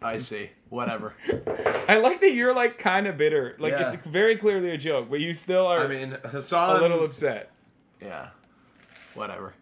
I 0.00 0.18
see. 0.18 0.50
Whatever. 0.68 1.14
I 1.88 1.96
like 1.96 2.20
that 2.20 2.32
you're 2.32 2.54
like 2.54 2.78
kind 2.78 3.06
of 3.06 3.16
bitter. 3.16 3.56
Like 3.58 3.72
Yeah. 3.72 3.90
it's 3.92 4.06
very 4.06 4.36
clearly 4.36 4.70
a 4.70 4.78
joke, 4.78 5.08
but 5.10 5.20
you 5.20 5.34
still 5.34 5.66
are 5.66 5.84
I 5.84 5.88
mean, 5.88 6.16
Hasan. 6.30 6.76
a 6.76 6.80
little 6.80 7.04
upset. 7.04 7.50
Yeah. 8.00 8.28
Whatever. 9.14 9.54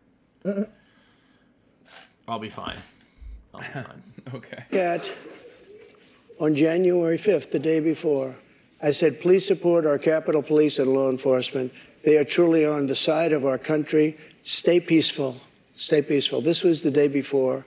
I'll 2.28 2.38
be 2.38 2.48
fine. 2.50 2.76
I'll 3.54 3.60
be 3.60 3.66
fine. 3.66 4.02
Okay. 4.34 4.64
at 4.76 5.08
on 6.40 6.56
January 6.56 7.16
5th, 7.16 7.52
the 7.52 7.60
day 7.60 7.78
before, 7.78 8.34
I 8.82 8.90
said, 8.90 9.20
please 9.20 9.46
support 9.46 9.86
our 9.86 9.98
Capitol 9.98 10.42
Police 10.42 10.80
and 10.80 10.92
law 10.92 11.08
enforcement. 11.10 11.72
They 12.02 12.16
are 12.18 12.24
truly 12.24 12.66
on 12.66 12.86
the 12.86 12.94
side 12.96 13.32
of 13.32 13.46
our 13.46 13.56
country. 13.56 14.18
Stay 14.42 14.80
peaceful. 14.80 15.36
Stay 15.74 16.02
peaceful. 16.02 16.40
This 16.40 16.64
was 16.64 16.82
the 16.82 16.90
day 16.90 17.06
before, 17.06 17.64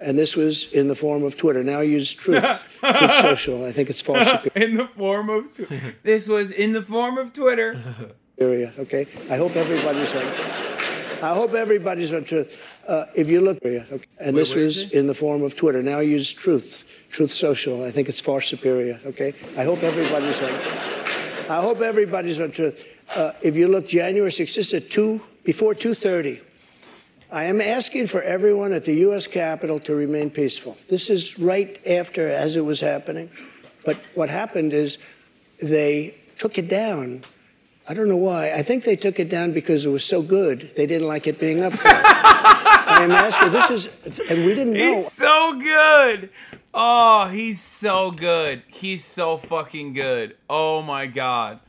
and 0.00 0.18
this 0.18 0.36
was 0.36 0.70
in 0.72 0.88
the 0.88 0.94
form 0.94 1.22
of 1.24 1.36
Twitter. 1.36 1.62
Now 1.64 1.80
I 1.80 1.82
use 1.84 2.12
Truth, 2.12 2.64
Truth 2.80 3.12
Social. 3.20 3.64
I 3.64 3.72
think 3.72 3.90
it's 3.90 4.00
false 4.00 4.28
In 4.54 4.76
the 4.76 4.86
form 4.96 5.28
of 5.30 5.52
tw- 5.54 5.68
this 6.02 6.28
was 6.28 6.50
in 6.52 6.72
the 6.72 6.82
form 6.82 7.18
of 7.18 7.32
Twitter. 7.32 7.76
area. 8.38 8.72
Okay. 8.78 9.06
I 9.28 9.36
hope 9.36 9.56
everybody's 9.56 10.14
on. 10.14 10.24
I 11.20 11.34
hope 11.34 11.52
everybody's 11.54 12.12
on 12.12 12.22
truth. 12.22 12.78
Uh, 12.86 13.06
if 13.16 13.28
you 13.28 13.40
look, 13.40 13.58
okay. 13.64 14.06
and 14.20 14.36
this 14.36 14.54
was 14.54 14.92
in 14.92 15.08
the 15.08 15.14
form 15.14 15.42
of 15.42 15.56
Twitter. 15.56 15.82
Now 15.82 15.98
I 15.98 16.02
use 16.02 16.30
Truth, 16.30 16.84
Truth 17.10 17.32
Social. 17.34 17.84
I 17.84 17.90
think 17.90 18.08
it's 18.08 18.20
far 18.20 18.40
superior. 18.40 19.00
Okay. 19.04 19.34
I 19.56 19.64
hope 19.64 19.82
everybody's 19.82 20.40
on. 20.40 20.52
I 21.50 21.60
hope 21.60 21.80
everybody's 21.80 22.40
on 22.40 22.52
truth. 22.52 22.84
Uh, 23.16 23.32
if 23.42 23.56
you 23.56 23.66
look, 23.66 23.88
January 23.88 24.30
6th, 24.30 24.54
this 24.54 24.68
is 24.68 24.74
at 24.74 24.88
two 24.90 25.20
before 25.42 25.74
2:30. 25.74 26.40
I 27.30 27.44
am 27.44 27.60
asking 27.60 28.06
for 28.06 28.22
everyone 28.22 28.72
at 28.72 28.86
the 28.86 28.94
U.S. 28.94 29.26
Capitol 29.26 29.78
to 29.80 29.94
remain 29.94 30.30
peaceful. 30.30 30.78
This 30.88 31.10
is 31.10 31.38
right 31.38 31.78
after, 31.86 32.28
as 32.30 32.56
it 32.56 32.64
was 32.64 32.80
happening. 32.80 33.30
But 33.84 33.98
what 34.14 34.30
happened 34.30 34.72
is 34.72 34.96
they 35.60 36.14
took 36.38 36.56
it 36.56 36.68
down. 36.68 37.22
I 37.86 37.92
don't 37.92 38.08
know 38.08 38.16
why. 38.16 38.52
I 38.52 38.62
think 38.62 38.84
they 38.84 38.96
took 38.96 39.20
it 39.20 39.28
down 39.28 39.52
because 39.52 39.84
it 39.84 39.90
was 39.90 40.04
so 40.04 40.22
good. 40.22 40.72
They 40.74 40.86
didn't 40.86 41.06
like 41.06 41.26
it 41.26 41.38
being 41.38 41.62
up 41.62 41.74
there. 41.74 42.02
I 42.02 43.00
am 43.02 43.10
asking. 43.10 43.52
This 43.52 43.70
is, 43.70 43.88
and 44.30 44.46
we 44.46 44.54
didn't 44.54 44.72
know. 44.72 44.94
He's 44.94 45.12
so 45.12 45.58
good. 45.58 46.30
Oh, 46.72 47.26
he's 47.26 47.60
so 47.60 48.10
good. 48.10 48.62
He's 48.68 49.04
so 49.04 49.36
fucking 49.36 49.92
good. 49.92 50.36
Oh 50.48 50.80
my 50.80 51.06
god. 51.06 51.60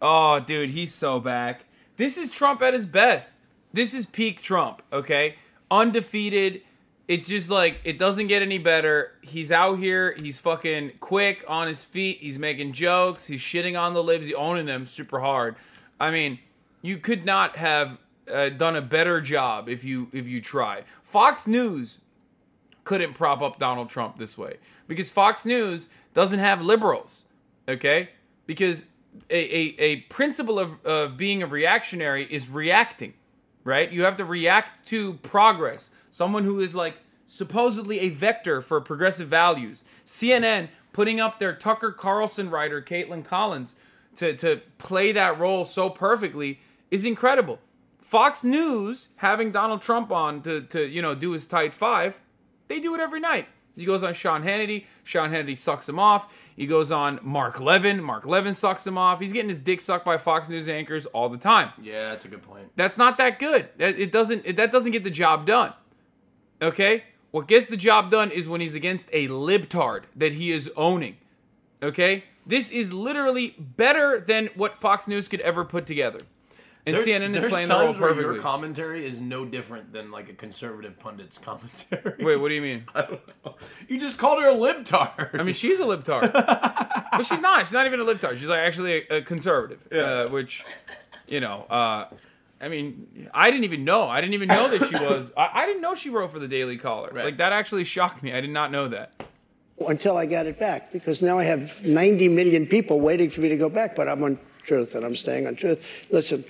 Oh, 0.00 0.38
dude, 0.38 0.70
he's 0.70 0.94
so 0.94 1.18
back. 1.18 1.64
This 1.96 2.16
is 2.16 2.30
Trump 2.30 2.62
at 2.62 2.74
his 2.74 2.86
best. 2.86 3.34
This 3.72 3.94
is 3.94 4.06
peak 4.06 4.40
Trump, 4.40 4.82
okay? 4.92 5.36
Undefeated. 5.70 6.62
It's 7.06 7.26
just 7.26 7.50
like 7.50 7.80
it 7.84 7.98
doesn't 7.98 8.26
get 8.26 8.42
any 8.42 8.58
better. 8.58 9.12
He's 9.22 9.50
out 9.50 9.78
here, 9.78 10.14
he's 10.18 10.38
fucking 10.38 10.92
quick 11.00 11.44
on 11.48 11.66
his 11.68 11.84
feet, 11.84 12.18
he's 12.18 12.38
making 12.38 12.72
jokes, 12.72 13.26
he's 13.26 13.40
shitting 13.40 13.80
on 13.80 13.94
the 13.94 14.02
libs, 14.02 14.26
he's 14.26 14.34
owning 14.34 14.66
them 14.66 14.86
super 14.86 15.20
hard. 15.20 15.56
I 15.98 16.10
mean, 16.10 16.38
you 16.82 16.98
could 16.98 17.24
not 17.24 17.56
have 17.56 17.98
uh, 18.30 18.50
done 18.50 18.76
a 18.76 18.82
better 18.82 19.20
job 19.20 19.68
if 19.68 19.84
you 19.84 20.08
if 20.12 20.26
you 20.26 20.40
tried. 20.40 20.84
Fox 21.02 21.46
News 21.46 21.98
couldn't 22.84 23.14
prop 23.14 23.42
up 23.42 23.58
Donald 23.58 23.88
Trump 23.90 24.18
this 24.18 24.36
way 24.38 24.56
because 24.86 25.10
Fox 25.10 25.44
News 25.44 25.88
doesn't 26.14 26.38
have 26.38 26.62
liberals, 26.62 27.24
okay? 27.68 28.10
Because 28.46 28.84
a, 29.30 29.56
a, 29.56 29.76
a 29.78 29.96
principle 30.02 30.58
of, 30.58 30.84
of 30.84 31.16
being 31.16 31.42
a 31.42 31.46
reactionary 31.46 32.24
is 32.24 32.48
reacting, 32.48 33.14
right? 33.68 33.92
You 33.92 34.02
have 34.02 34.16
to 34.16 34.24
react 34.24 34.88
to 34.88 35.14
progress. 35.14 35.90
Someone 36.10 36.44
who 36.44 36.58
is 36.58 36.74
like 36.74 37.02
supposedly 37.26 38.00
a 38.00 38.08
vector 38.08 38.60
for 38.60 38.80
progressive 38.80 39.28
values. 39.28 39.84
CNN 40.04 40.68
putting 40.92 41.20
up 41.20 41.38
their 41.38 41.54
Tucker 41.54 41.92
Carlson 41.92 42.50
writer, 42.50 42.82
Kaitlan 42.82 43.24
Collins, 43.24 43.76
to, 44.16 44.34
to 44.38 44.62
play 44.78 45.12
that 45.12 45.38
role 45.38 45.64
so 45.64 45.90
perfectly 45.90 46.60
is 46.90 47.04
incredible. 47.04 47.60
Fox 48.00 48.42
News 48.42 49.10
having 49.16 49.52
Donald 49.52 49.82
Trump 49.82 50.10
on 50.10 50.40
to, 50.42 50.62
to 50.62 50.88
you 50.88 51.02
know 51.02 51.14
do 51.14 51.32
his 51.32 51.46
tight 51.46 51.74
five, 51.74 52.18
they 52.68 52.80
do 52.80 52.94
it 52.94 53.00
every 53.00 53.20
night. 53.20 53.46
He 53.76 53.84
goes 53.84 54.02
on 54.02 54.14
Sean 54.14 54.42
Hannity. 54.42 54.86
Sean 55.04 55.30
Hannity 55.30 55.56
sucks 55.56 55.88
him 55.88 55.98
off. 55.98 56.32
He 56.58 56.66
goes 56.66 56.90
on 56.90 57.20
Mark 57.22 57.60
Levin. 57.60 58.02
Mark 58.02 58.26
Levin 58.26 58.52
sucks 58.52 58.84
him 58.86 58.98
off. 58.98 59.20
He's 59.20 59.32
getting 59.32 59.48
his 59.48 59.60
dick 59.60 59.80
sucked 59.80 60.04
by 60.04 60.18
Fox 60.18 60.48
News 60.48 60.68
anchors 60.68 61.06
all 61.06 61.28
the 61.28 61.38
time. 61.38 61.70
Yeah, 61.80 62.10
that's 62.10 62.24
a 62.24 62.28
good 62.28 62.42
point. 62.42 62.72
That's 62.74 62.98
not 62.98 63.16
that 63.18 63.38
good. 63.38 63.68
That- 63.78 63.98
It 63.98 64.10
doesn't. 64.10 64.42
It, 64.44 64.56
that 64.56 64.72
doesn't 64.72 64.90
get 64.92 65.04
the 65.04 65.10
job 65.10 65.46
done. 65.46 65.72
Okay. 66.60 67.04
What 67.30 67.46
gets 67.46 67.68
the 67.68 67.76
job 67.76 68.10
done 68.10 68.30
is 68.32 68.48
when 68.48 68.60
he's 68.60 68.74
against 68.74 69.06
a 69.12 69.28
libtard 69.28 70.04
that 70.16 70.32
he 70.32 70.50
is 70.50 70.68
owning. 70.76 71.16
Okay. 71.82 72.24
This 72.44 72.70
is 72.70 72.92
literally 72.92 73.54
better 73.58 74.18
than 74.18 74.48
what 74.56 74.80
Fox 74.80 75.06
News 75.06 75.28
could 75.28 75.40
ever 75.42 75.64
put 75.64 75.86
together. 75.86 76.22
And 76.88 76.96
There- 76.96 77.20
CNN 77.20 77.34
is 77.34 77.40
there's 77.40 77.52
playing 77.52 77.68
the 77.68 77.74
role 77.74 77.86
times 77.88 77.98
where 78.00 78.08
perfectly. 78.10 78.34
Your 78.34 78.42
commentary 78.42 79.04
is 79.04 79.20
no 79.20 79.44
different 79.44 79.92
than 79.92 80.10
like 80.10 80.28
a 80.28 80.32
conservative 80.32 80.98
pundit's 80.98 81.36
commentary. 81.38 82.24
Wait, 82.24 82.36
what 82.36 82.48
do 82.48 82.54
you 82.54 82.62
mean? 82.62 82.84
I 82.94 83.02
don't 83.02 83.20
know. 83.44 83.56
You 83.88 84.00
just 84.00 84.18
called 84.18 84.42
her 84.42 84.48
a 84.48 84.54
libtard. 84.54 85.38
I 85.38 85.42
mean, 85.42 85.54
she's 85.54 85.78
a 85.80 85.84
libtard, 85.84 86.32
but 87.12 87.26
she's 87.26 87.40
not. 87.40 87.66
She's 87.66 87.72
not 87.72 87.86
even 87.86 88.00
a 88.00 88.04
libtard. 88.04 88.38
She's 88.38 88.48
like 88.48 88.60
actually 88.60 89.06
a, 89.10 89.16
a 89.18 89.22
conservative, 89.22 89.80
uh, 89.92 90.28
which, 90.28 90.64
you 91.26 91.40
know, 91.40 91.66
uh, 91.68 92.06
I 92.60 92.68
mean, 92.68 93.28
I 93.34 93.50
didn't 93.50 93.64
even 93.64 93.84
know. 93.84 94.08
I 94.08 94.20
didn't 94.20 94.34
even 94.34 94.48
know 94.48 94.68
that 94.70 94.88
she 94.88 94.94
was. 95.04 95.30
I, 95.36 95.50
I 95.62 95.66
didn't 95.66 95.82
know 95.82 95.94
she 95.94 96.10
wrote 96.10 96.32
for 96.32 96.38
the 96.38 96.48
Daily 96.48 96.76
Caller. 96.76 97.10
Right. 97.12 97.26
Like 97.26 97.36
that 97.36 97.52
actually 97.52 97.84
shocked 97.84 98.22
me. 98.22 98.32
I 98.32 98.40
did 98.40 98.50
not 98.50 98.72
know 98.72 98.88
that. 98.88 99.12
until 99.86 100.16
I 100.16 100.26
got 100.26 100.46
it 100.46 100.58
back 100.58 100.90
because 100.92 101.20
now 101.22 101.38
I 101.38 101.44
have 101.44 101.84
90 101.84 102.28
million 102.28 102.66
people 102.66 102.98
waiting 103.00 103.28
for 103.30 103.42
me 103.42 103.48
to 103.50 103.56
go 103.56 103.68
back, 103.68 103.94
but 103.94 104.08
I'm 104.08 104.24
on 104.24 104.38
truth 104.64 104.94
and 104.96 105.04
I'm 105.04 105.14
staying 105.14 105.46
on 105.46 105.54
truth. 105.56 105.80
Listen, 106.10 106.44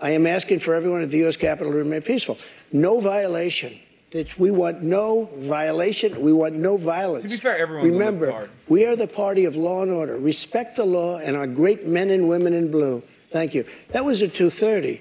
I 0.00 0.10
am 0.10 0.26
asking 0.26 0.58
for 0.58 0.74
everyone 0.74 1.02
at 1.02 1.10
the 1.10 1.18
U.S. 1.18 1.36
Capitol 1.36 1.72
to 1.72 1.78
remain 1.78 2.02
peaceful. 2.02 2.38
No 2.72 3.00
violation. 3.00 3.78
It's, 4.10 4.38
we 4.38 4.52
want 4.52 4.82
no 4.82 5.28
violation. 5.38 6.20
We 6.20 6.32
want 6.32 6.54
no 6.54 6.76
violence. 6.76 7.24
To 7.24 7.28
be 7.28 7.36
fair, 7.36 7.58
everyone's 7.58 7.92
a 7.92 7.98
Remember, 7.98 8.30
libtard. 8.30 8.48
we 8.68 8.84
are 8.84 8.94
the 8.94 9.08
party 9.08 9.44
of 9.44 9.56
law 9.56 9.82
and 9.82 9.90
order. 9.90 10.16
Respect 10.18 10.76
the 10.76 10.84
law 10.84 11.18
and 11.18 11.36
our 11.36 11.48
great 11.48 11.86
men 11.86 12.10
and 12.10 12.28
women 12.28 12.52
in 12.52 12.70
blue. 12.70 13.02
Thank 13.32 13.54
you. 13.54 13.64
That 13.90 14.04
was 14.04 14.22
at 14.22 14.30
2:30. 14.30 15.00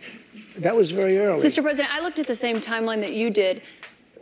That 0.59 0.75
was 0.75 0.89
very 0.89 1.19
early. 1.19 1.47
Mr. 1.47 1.61
President, 1.61 1.93
I 1.93 1.99
looked 2.01 2.17
at 2.17 2.25
the 2.25 2.35
same 2.35 2.57
timeline 2.57 3.01
that 3.01 3.13
you 3.13 3.29
did. 3.29 3.61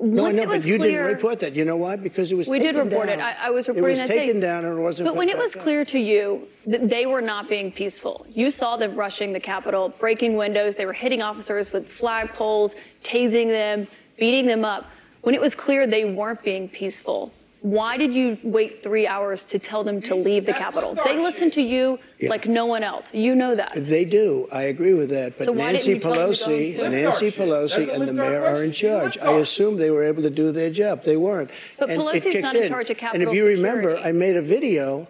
No, 0.01 0.23
Once 0.23 0.35
no, 0.37 0.45
but 0.47 0.65
you 0.65 0.77
clear, 0.77 1.03
didn't 1.03 1.15
report 1.15 1.39
that. 1.41 1.55
You 1.55 1.63
know 1.63 1.77
why? 1.77 1.95
Because 1.95 2.31
it 2.31 2.35
was 2.35 2.47
We 2.47 2.59
did 2.59 2.75
report 2.75 3.07
it. 3.09 3.19
I- 3.19 3.35
I 3.39 3.49
was 3.51 3.67
reporting 3.67 3.83
it 3.83 3.99
was 3.99 3.99
that 3.99 4.07
day. 4.07 4.25
taken 4.27 4.39
down 4.39 4.65
and 4.65 4.77
it 4.77 4.81
wasn't. 4.81 5.07
But 5.07 5.15
when 5.15 5.29
it 5.29 5.37
was 5.37 5.53
clear 5.55 5.85
to 5.85 5.99
you 5.99 6.47
that 6.65 6.89
they 6.89 7.05
were 7.05 7.21
not 7.21 7.47
being 7.47 7.71
peaceful, 7.71 8.25
you 8.33 8.49
saw 8.51 8.77
them 8.77 8.95
rushing 8.95 9.31
the 9.33 9.39
Capitol, 9.39 9.93
breaking 9.99 10.35
windows. 10.37 10.75
They 10.75 10.85
were 10.85 10.93
hitting 10.93 11.21
officers 11.21 11.71
with 11.71 11.87
flagpoles, 11.89 12.73
tasing 13.03 13.47
them, 13.47 13.87
beating 14.17 14.47
them 14.47 14.65
up. 14.65 14.85
When 15.21 15.35
it 15.35 15.41
was 15.41 15.53
clear 15.53 15.85
they 15.85 16.05
weren't 16.05 16.41
being 16.43 16.67
peaceful, 16.67 17.31
why 17.61 17.95
did 17.95 18.11
you 18.11 18.39
wait 18.41 18.81
three 18.81 19.05
hours 19.05 19.45
to 19.45 19.59
tell 19.59 19.83
them 19.83 20.01
to 20.01 20.15
leave 20.15 20.47
the 20.47 20.51
that's 20.51 20.63
Capitol? 20.63 20.95
They 21.05 21.21
listen 21.21 21.51
to 21.51 21.61
you 21.61 21.99
like 22.23 22.47
no 22.47 22.65
one 22.65 22.83
else. 22.83 23.13
You 23.13 23.35
know 23.35 23.53
that. 23.55 23.73
They 23.75 24.03
do. 24.03 24.47
I 24.51 24.63
agree 24.63 24.95
with 24.95 25.09
that. 25.11 25.37
But 25.37 25.45
So 25.45 25.51
why 25.51 25.73
Nancy 25.73 25.93
didn't 25.93 26.05
you 26.07 26.13
tell 26.13 26.27
them 26.27 26.33
to 26.33 26.39
go 26.43 26.49
Pelosi. 26.49 26.91
Nancy 26.91 27.31
Pelosi, 27.31 27.93
and 27.93 28.07
the 28.07 28.13
mayor 28.13 28.43
are 28.43 28.63
in 28.63 28.69
question. 28.71 28.89
Charge. 28.89 29.17
I 29.19 29.33
assume 29.33 29.77
they 29.77 29.91
were 29.91 30.03
able 30.03 30.23
to 30.23 30.31
do 30.31 30.51
their 30.51 30.71
job. 30.71 31.03
They 31.03 31.17
weren't. 31.17 31.51
But 31.77 31.91
And 31.91 32.01
it 32.01 32.03
Pelosi's 32.03 32.41
not 32.41 32.55
in 32.55 32.63
in. 32.63 32.69
charge 32.69 32.89
of 32.89 32.97
And 33.13 33.21
if 33.21 33.31
you 33.31 33.45
remember. 33.45 33.95
I 33.97 34.11
made 34.11 34.37
a 34.37 34.41
video 34.41 35.07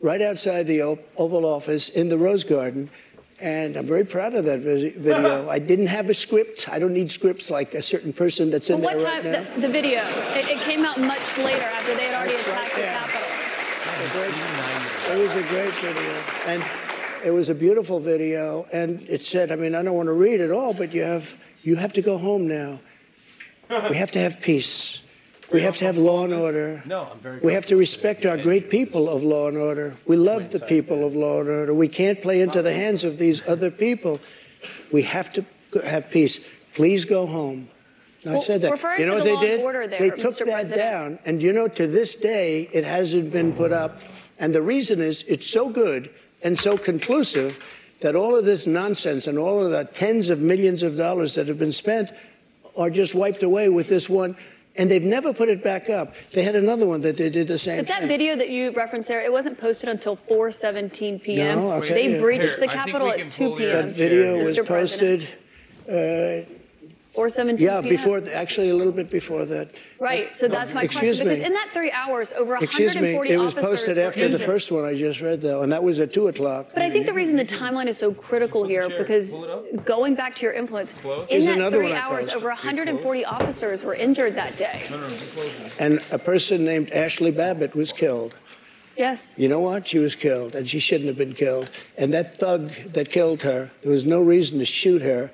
right 0.00 0.22
outside 0.22 0.68
the 0.68 0.82
O- 0.82 0.98
Oval 1.16 1.44
Office 1.44 1.88
in 1.88 2.08
the 2.08 2.16
Rose 2.18 2.44
Garden. 2.44 2.90
And 3.40 3.76
I'm 3.76 3.86
very 3.86 4.04
proud 4.04 4.34
of 4.34 4.44
that 4.46 4.60
video. 4.60 5.48
I 5.56 5.58
didn't 5.60 5.86
have 5.86 6.10
a 6.10 6.14
script. 6.14 6.68
I 6.68 6.78
don't 6.78 6.92
need 6.92 7.08
scripts 7.10 7.50
like 7.50 7.74
a 7.74 7.82
certain 7.82 8.12
person 8.12 8.50
that's 8.50 8.68
in 8.68 8.80
But 8.80 8.84
what 8.84 8.98
there 8.98 9.22
time? 9.22 9.32
right 9.32 9.48
now. 9.48 9.54
The, 9.54 9.60
the 9.62 9.68
video. 9.68 10.00
It, 10.34 10.48
it 10.48 10.60
came 10.60 10.84
out 10.84 11.00
much 11.00 11.38
later 11.38 11.62
after 11.62 11.94
they 11.94 12.06
had 12.06 12.14
already 12.14 12.34
right 12.34 12.46
attacked 12.46 12.74
the. 12.74 12.82
Capitol. 12.82 13.28
It 15.14 15.18
was 15.18 15.32
a 15.32 15.42
great 15.48 15.74
video. 15.74 16.22
And 16.46 16.64
it 17.24 17.30
was 17.30 17.48
a 17.48 17.54
beautiful 17.54 18.00
video. 18.00 18.66
And 18.72 19.02
it 19.08 19.24
said, 19.24 19.52
I 19.52 19.56
mean, 19.56 19.74
I 19.74 19.82
don't 19.82 19.94
want 19.96 20.08
to 20.08 20.12
read 20.12 20.40
it 20.40 20.50
all, 20.50 20.74
but 20.74 20.92
you 20.92 21.02
have 21.02 21.34
you 21.62 21.76
have 21.76 21.92
to 21.94 22.02
go 22.02 22.18
home 22.18 22.48
now. 22.48 22.80
We 23.90 23.96
have 23.96 24.10
to 24.12 24.18
have 24.18 24.40
peace. 24.40 25.00
We 25.52 25.62
have 25.62 25.76
to 25.78 25.84
have 25.86 25.96
law 25.96 26.24
and 26.24 26.34
order. 26.34 26.82
No, 26.84 27.08
I'm 27.12 27.18
very. 27.20 27.40
We 27.40 27.52
have 27.54 27.66
to 27.66 27.76
respect 27.76 28.26
our 28.26 28.36
great 28.36 28.68
people 28.68 29.08
of 29.08 29.22
law 29.22 29.48
and 29.48 29.56
order. 29.56 29.96
We 30.06 30.16
love 30.16 30.50
the 30.50 30.60
people 30.60 31.06
of 31.06 31.14
law 31.14 31.40
and 31.40 31.48
order. 31.48 31.72
We 31.74 31.88
can't 31.88 32.20
play 32.20 32.42
into 32.42 32.60
the 32.60 32.72
hands 32.72 33.02
of 33.04 33.18
these 33.18 33.46
other 33.48 33.70
people. 33.70 34.20
We 34.92 35.02
have 35.02 35.32
to 35.34 35.44
have 35.84 36.10
peace. 36.10 36.40
Please 36.74 37.04
go 37.04 37.26
home. 37.26 37.68
I 38.26 38.30
Well, 38.32 38.42
said 38.42 38.60
that. 38.62 38.98
you 38.98 39.06
know 39.06 39.14
what 39.14 39.24
the 39.24 39.36
they 39.36 39.40
did? 39.46 39.60
there, 39.64 39.86
they 39.88 40.10
took 40.10 40.34
Mr. 40.34 40.38
that 40.40 40.48
President. 40.48 40.76
down, 40.78 41.18
and 41.24 41.42
you 41.42 41.52
know, 41.52 41.68
to 41.68 41.86
this 41.86 42.14
day, 42.14 42.68
it 42.72 42.84
hasn't 42.84 43.30
been 43.32 43.52
put 43.52 43.72
up. 43.72 44.00
And 44.38 44.54
the 44.54 44.62
reason 44.62 45.00
is 45.00 45.22
it's 45.28 45.46
so 45.46 45.68
good 45.70 46.10
and 46.42 46.58
so 46.58 46.76
conclusive 46.76 47.64
that 48.00 48.14
all 48.16 48.36
of 48.36 48.44
this 48.44 48.66
nonsense 48.66 49.26
and 49.28 49.38
all 49.38 49.64
of 49.64 49.70
the 49.70 49.84
tens 49.84 50.30
of 50.30 50.40
millions 50.40 50.82
of 50.82 50.96
dollars 50.96 51.34
that 51.36 51.48
have 51.48 51.58
been 51.58 51.72
spent 51.72 52.10
are 52.76 52.90
just 52.90 53.14
wiped 53.14 53.42
away 53.42 53.68
with 53.68 53.88
this 53.88 54.08
one. 54.08 54.36
And 54.78 54.88
they've 54.90 55.04
never 55.04 55.32
put 55.34 55.48
it 55.48 55.62
back 55.62 55.90
up. 55.90 56.14
They 56.32 56.44
had 56.44 56.54
another 56.54 56.86
one 56.86 57.00
that 57.02 57.16
they 57.16 57.28
did 57.30 57.48
the 57.48 57.58
same 57.58 57.78
But 57.78 57.88
that 57.88 58.00
thing. 58.00 58.08
video 58.08 58.36
that 58.36 58.48
you 58.48 58.70
referenced 58.70 59.08
there, 59.08 59.20
it 59.20 59.32
wasn't 59.32 59.58
posted 59.58 59.88
until 59.88 60.16
4:17 60.16 61.20
p.m. 61.22 61.58
No, 61.58 61.70
I'll 61.72 61.80
they 61.80 62.18
breached 62.20 62.44
Here, 62.44 62.56
the 62.60 62.68
Capitol 62.68 63.10
at 63.10 63.28
2 63.28 63.56
p.m. 63.56 63.86
that 63.88 63.96
video 63.96 64.38
Mr. 64.38 64.58
was 64.58 64.66
President. 64.66 65.26
posted. 65.86 66.48
Uh, 66.48 66.57
4:17 67.18 67.58
Yeah, 67.60 67.80
p.m. 67.80 67.88
before, 67.96 68.22
actually 68.32 68.68
a 68.70 68.74
little 68.76 68.92
bit 68.92 69.10
before 69.10 69.44
that. 69.46 69.74
Right. 69.98 70.32
So 70.32 70.46
that's 70.46 70.72
my 70.72 70.84
Excuse 70.84 71.16
question. 71.18 71.26
Because 71.28 71.40
me. 71.40 71.46
in 71.46 71.52
that 71.54 71.70
three 71.72 71.90
hours, 71.90 72.32
over 72.32 72.56
Excuse 72.56 72.94
me, 72.94 73.14
140 73.14 73.30
it 73.30 73.36
was 73.38 73.54
officers 73.54 73.64
posted 73.70 73.96
were 73.96 74.02
after 74.04 74.20
the 74.20 74.26
injured. 74.26 74.40
first 74.42 74.70
one 74.70 74.84
I 74.84 74.94
just 74.94 75.20
read, 75.20 75.40
though, 75.40 75.62
and 75.62 75.72
that 75.72 75.82
was 75.82 75.98
at 75.98 76.12
2 76.12 76.28
o'clock. 76.28 76.68
But 76.72 76.82
I 76.84 76.90
think 76.90 77.06
the 77.06 77.12
reason 77.12 77.34
the 77.36 77.44
timeline 77.44 77.86
is 77.88 77.98
so 77.98 78.12
critical 78.12 78.64
here 78.64 78.88
chair. 78.88 78.98
because 78.98 79.32
Pull 79.32 79.44
it 79.44 79.50
up. 79.50 79.84
going 79.84 80.14
back 80.14 80.36
to 80.36 80.42
your 80.42 80.52
influence, 80.52 80.92
Close. 80.92 81.22
in 81.28 81.28
Here's 81.28 81.46
that 81.46 81.56
another 81.56 81.78
three 81.78 81.92
I 81.92 81.98
hours, 81.98 82.24
posted. 82.26 82.36
over 82.36 82.48
140 82.48 83.24
officers 83.24 83.82
were 83.82 83.94
injured 83.94 84.36
that 84.36 84.56
day. 84.56 84.86
No, 84.88 85.00
no, 85.00 85.08
no, 85.08 85.16
close 85.34 85.50
it. 85.58 85.72
And 85.80 86.00
a 86.12 86.18
person 86.18 86.64
named 86.64 86.90
Ashli 86.92 87.34
Babbitt 87.36 87.74
was 87.74 87.90
killed. 87.90 88.36
Yes. 88.96 89.34
You 89.36 89.48
know 89.48 89.60
what? 89.60 89.86
She 89.86 89.98
was 89.98 90.14
killed, 90.14 90.54
and 90.54 90.66
she 90.68 90.78
shouldn't 90.78 91.06
have 91.08 91.18
been 91.18 91.34
killed. 91.34 91.68
And 91.96 92.12
that 92.14 92.36
thug 92.36 92.70
that 92.94 93.10
killed 93.10 93.42
her, 93.42 93.70
there 93.82 93.90
was 93.92 94.04
no 94.04 94.20
reason 94.20 94.58
to 94.60 94.64
shoot 94.64 95.02
her. 95.02 95.30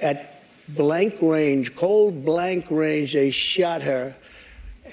At 0.00 0.33
blank 0.68 1.16
range, 1.20 1.74
cold 1.76 2.24
blank 2.24 2.66
range, 2.70 3.12
they 3.12 3.30
shot 3.30 3.82
her, 3.82 4.14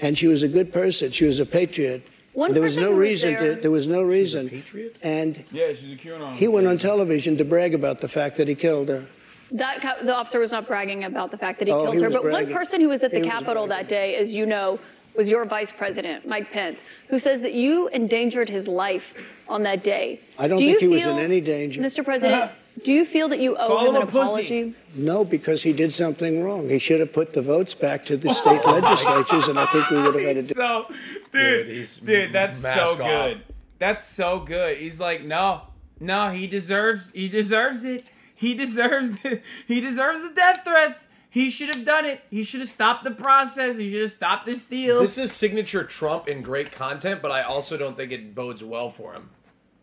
and 0.00 0.16
she 0.16 0.26
was 0.26 0.42
a 0.42 0.48
good 0.48 0.72
person. 0.72 1.10
She 1.10 1.24
was 1.24 1.38
a 1.38 1.46
patriot. 1.46 2.02
One 2.34 2.52
there 2.52 2.62
was 2.62 2.78
no 2.78 2.90
who 2.92 2.96
was 2.96 2.98
reason 2.98 3.34
there- 3.34 3.54
to. 3.56 3.60
There 3.60 3.70
was 3.70 3.86
no 3.86 4.02
reason. 4.02 4.48
patriot? 4.48 4.96
And 5.02 5.44
Yeah, 5.52 5.72
she's 5.74 5.92
a 5.92 5.96
QAnon. 5.96 6.34
he 6.36 6.48
went 6.48 6.66
on 6.66 6.78
television 6.78 7.36
to 7.36 7.44
brag 7.44 7.74
about 7.74 7.98
the 7.98 8.08
fact 8.08 8.36
that 8.38 8.48
he 8.48 8.54
killed 8.54 8.88
her. 8.88 9.04
That 9.50 9.82
ca- 9.82 9.96
the 10.02 10.14
officer 10.14 10.38
was 10.38 10.50
not 10.50 10.66
bragging 10.66 11.04
about 11.04 11.30
the 11.30 11.36
fact 11.36 11.58
that 11.58 11.68
he 11.68 11.74
Oh, 11.74 11.82
killed 11.82 11.96
he 11.96 12.00
her, 12.00 12.08
was 12.08 12.14
but 12.22 12.30
one 12.30 12.46
person 12.50 12.80
who 12.80 12.88
was 12.88 13.02
at 13.04 13.10
the 13.10 13.18
He 13.20 13.24
Capitol 13.28 13.66
that 13.66 13.86
day, 13.86 14.16
as 14.16 14.32
you 14.32 14.46
know, 14.46 14.78
was 15.14 15.28
your 15.28 15.44
vice 15.44 15.70
president, 15.70 16.26
Mike 16.26 16.50
Pence, 16.50 16.84
who 17.08 17.18
says 17.18 17.42
that 17.42 17.52
you 17.52 17.88
endangered 17.88 18.48
his 18.48 18.66
life 18.66 19.12
on 19.46 19.62
that 19.64 19.82
day. 19.84 20.20
I 20.38 20.48
don't 20.48 20.58
Do 20.58 20.64
think 20.64 20.80
you 20.80 20.88
he 20.88 20.94
was 20.96 21.06
in 21.06 21.18
any 21.18 21.42
danger. 21.42 21.82
Mr. 21.82 22.02
President, 22.02 22.50
do 22.84 22.92
you 22.92 23.04
feel 23.04 23.28
that 23.28 23.38
you 23.40 23.56
owe 23.56 23.68
Call 23.68 23.80
him 23.80 23.88
him 23.88 23.96
an 23.96 24.02
a 24.02 24.06
pussy. 24.06 24.22
apology? 24.22 24.74
No, 24.94 25.24
because 25.24 25.62
he 25.62 25.72
did 25.72 25.92
something 25.92 26.42
wrong. 26.42 26.68
He 26.68 26.78
should 26.78 27.00
have 27.00 27.12
put 27.12 27.32
the 27.32 27.42
votes 27.42 27.74
back 27.74 28.04
to 28.06 28.16
the 28.16 28.32
state 28.34 28.60
oh 28.64 28.78
legislatures, 28.78 29.48
and 29.48 29.58
I 29.58 29.66
think 29.66 29.90
we 29.90 29.96
would 30.02 30.14
have 30.14 30.24
had 30.24 30.36
a 30.36 30.40
He's 30.42 30.54
so, 30.56 30.86
dude, 30.88 31.32
Dude, 31.32 31.66
he's 31.68 31.96
dude, 31.98 32.32
that's 32.32 32.58
so 32.58 32.68
mask 32.68 32.98
good. 32.98 33.36
off. 33.36 33.42
That's 33.78 34.04
so 34.06 34.40
good. 34.40 34.78
He's 34.78 35.00
like, 35.00 35.24
no, 35.24 35.62
no, 36.00 36.30
he 36.30 36.46
deserves, 36.46 37.10
he 37.14 37.28
deserves 37.28 37.84
it. 37.84 38.12
He 38.34 38.54
deserves, 38.54 39.18
it. 39.24 39.42
he 39.66 39.80
deserves 39.80 40.26
the 40.28 40.34
death 40.34 40.62
threats. 40.64 41.08
He 41.30 41.48
should 41.48 41.74
have 41.74 41.86
done 41.86 42.04
it. 42.04 42.20
He 42.30 42.42
should 42.42 42.60
have 42.60 42.68
stopped 42.68 43.04
the 43.04 43.10
process. 43.10 43.78
He 43.78 43.90
should 43.90 44.02
have 44.02 44.12
stopped 44.12 44.44
the 44.46 44.54
steal. 44.54 45.00
This 45.00 45.16
is 45.16 45.32
signature 45.32 45.82
Trump 45.82 46.28
in 46.28 46.42
great 46.42 46.72
content, 46.72 47.22
but 47.22 47.30
I 47.30 47.40
also 47.42 47.78
don't 47.78 47.96
think 47.96 48.12
it 48.12 48.34
bodes 48.34 48.62
well 48.62 48.90
for 48.90 49.14
him. 49.14 49.30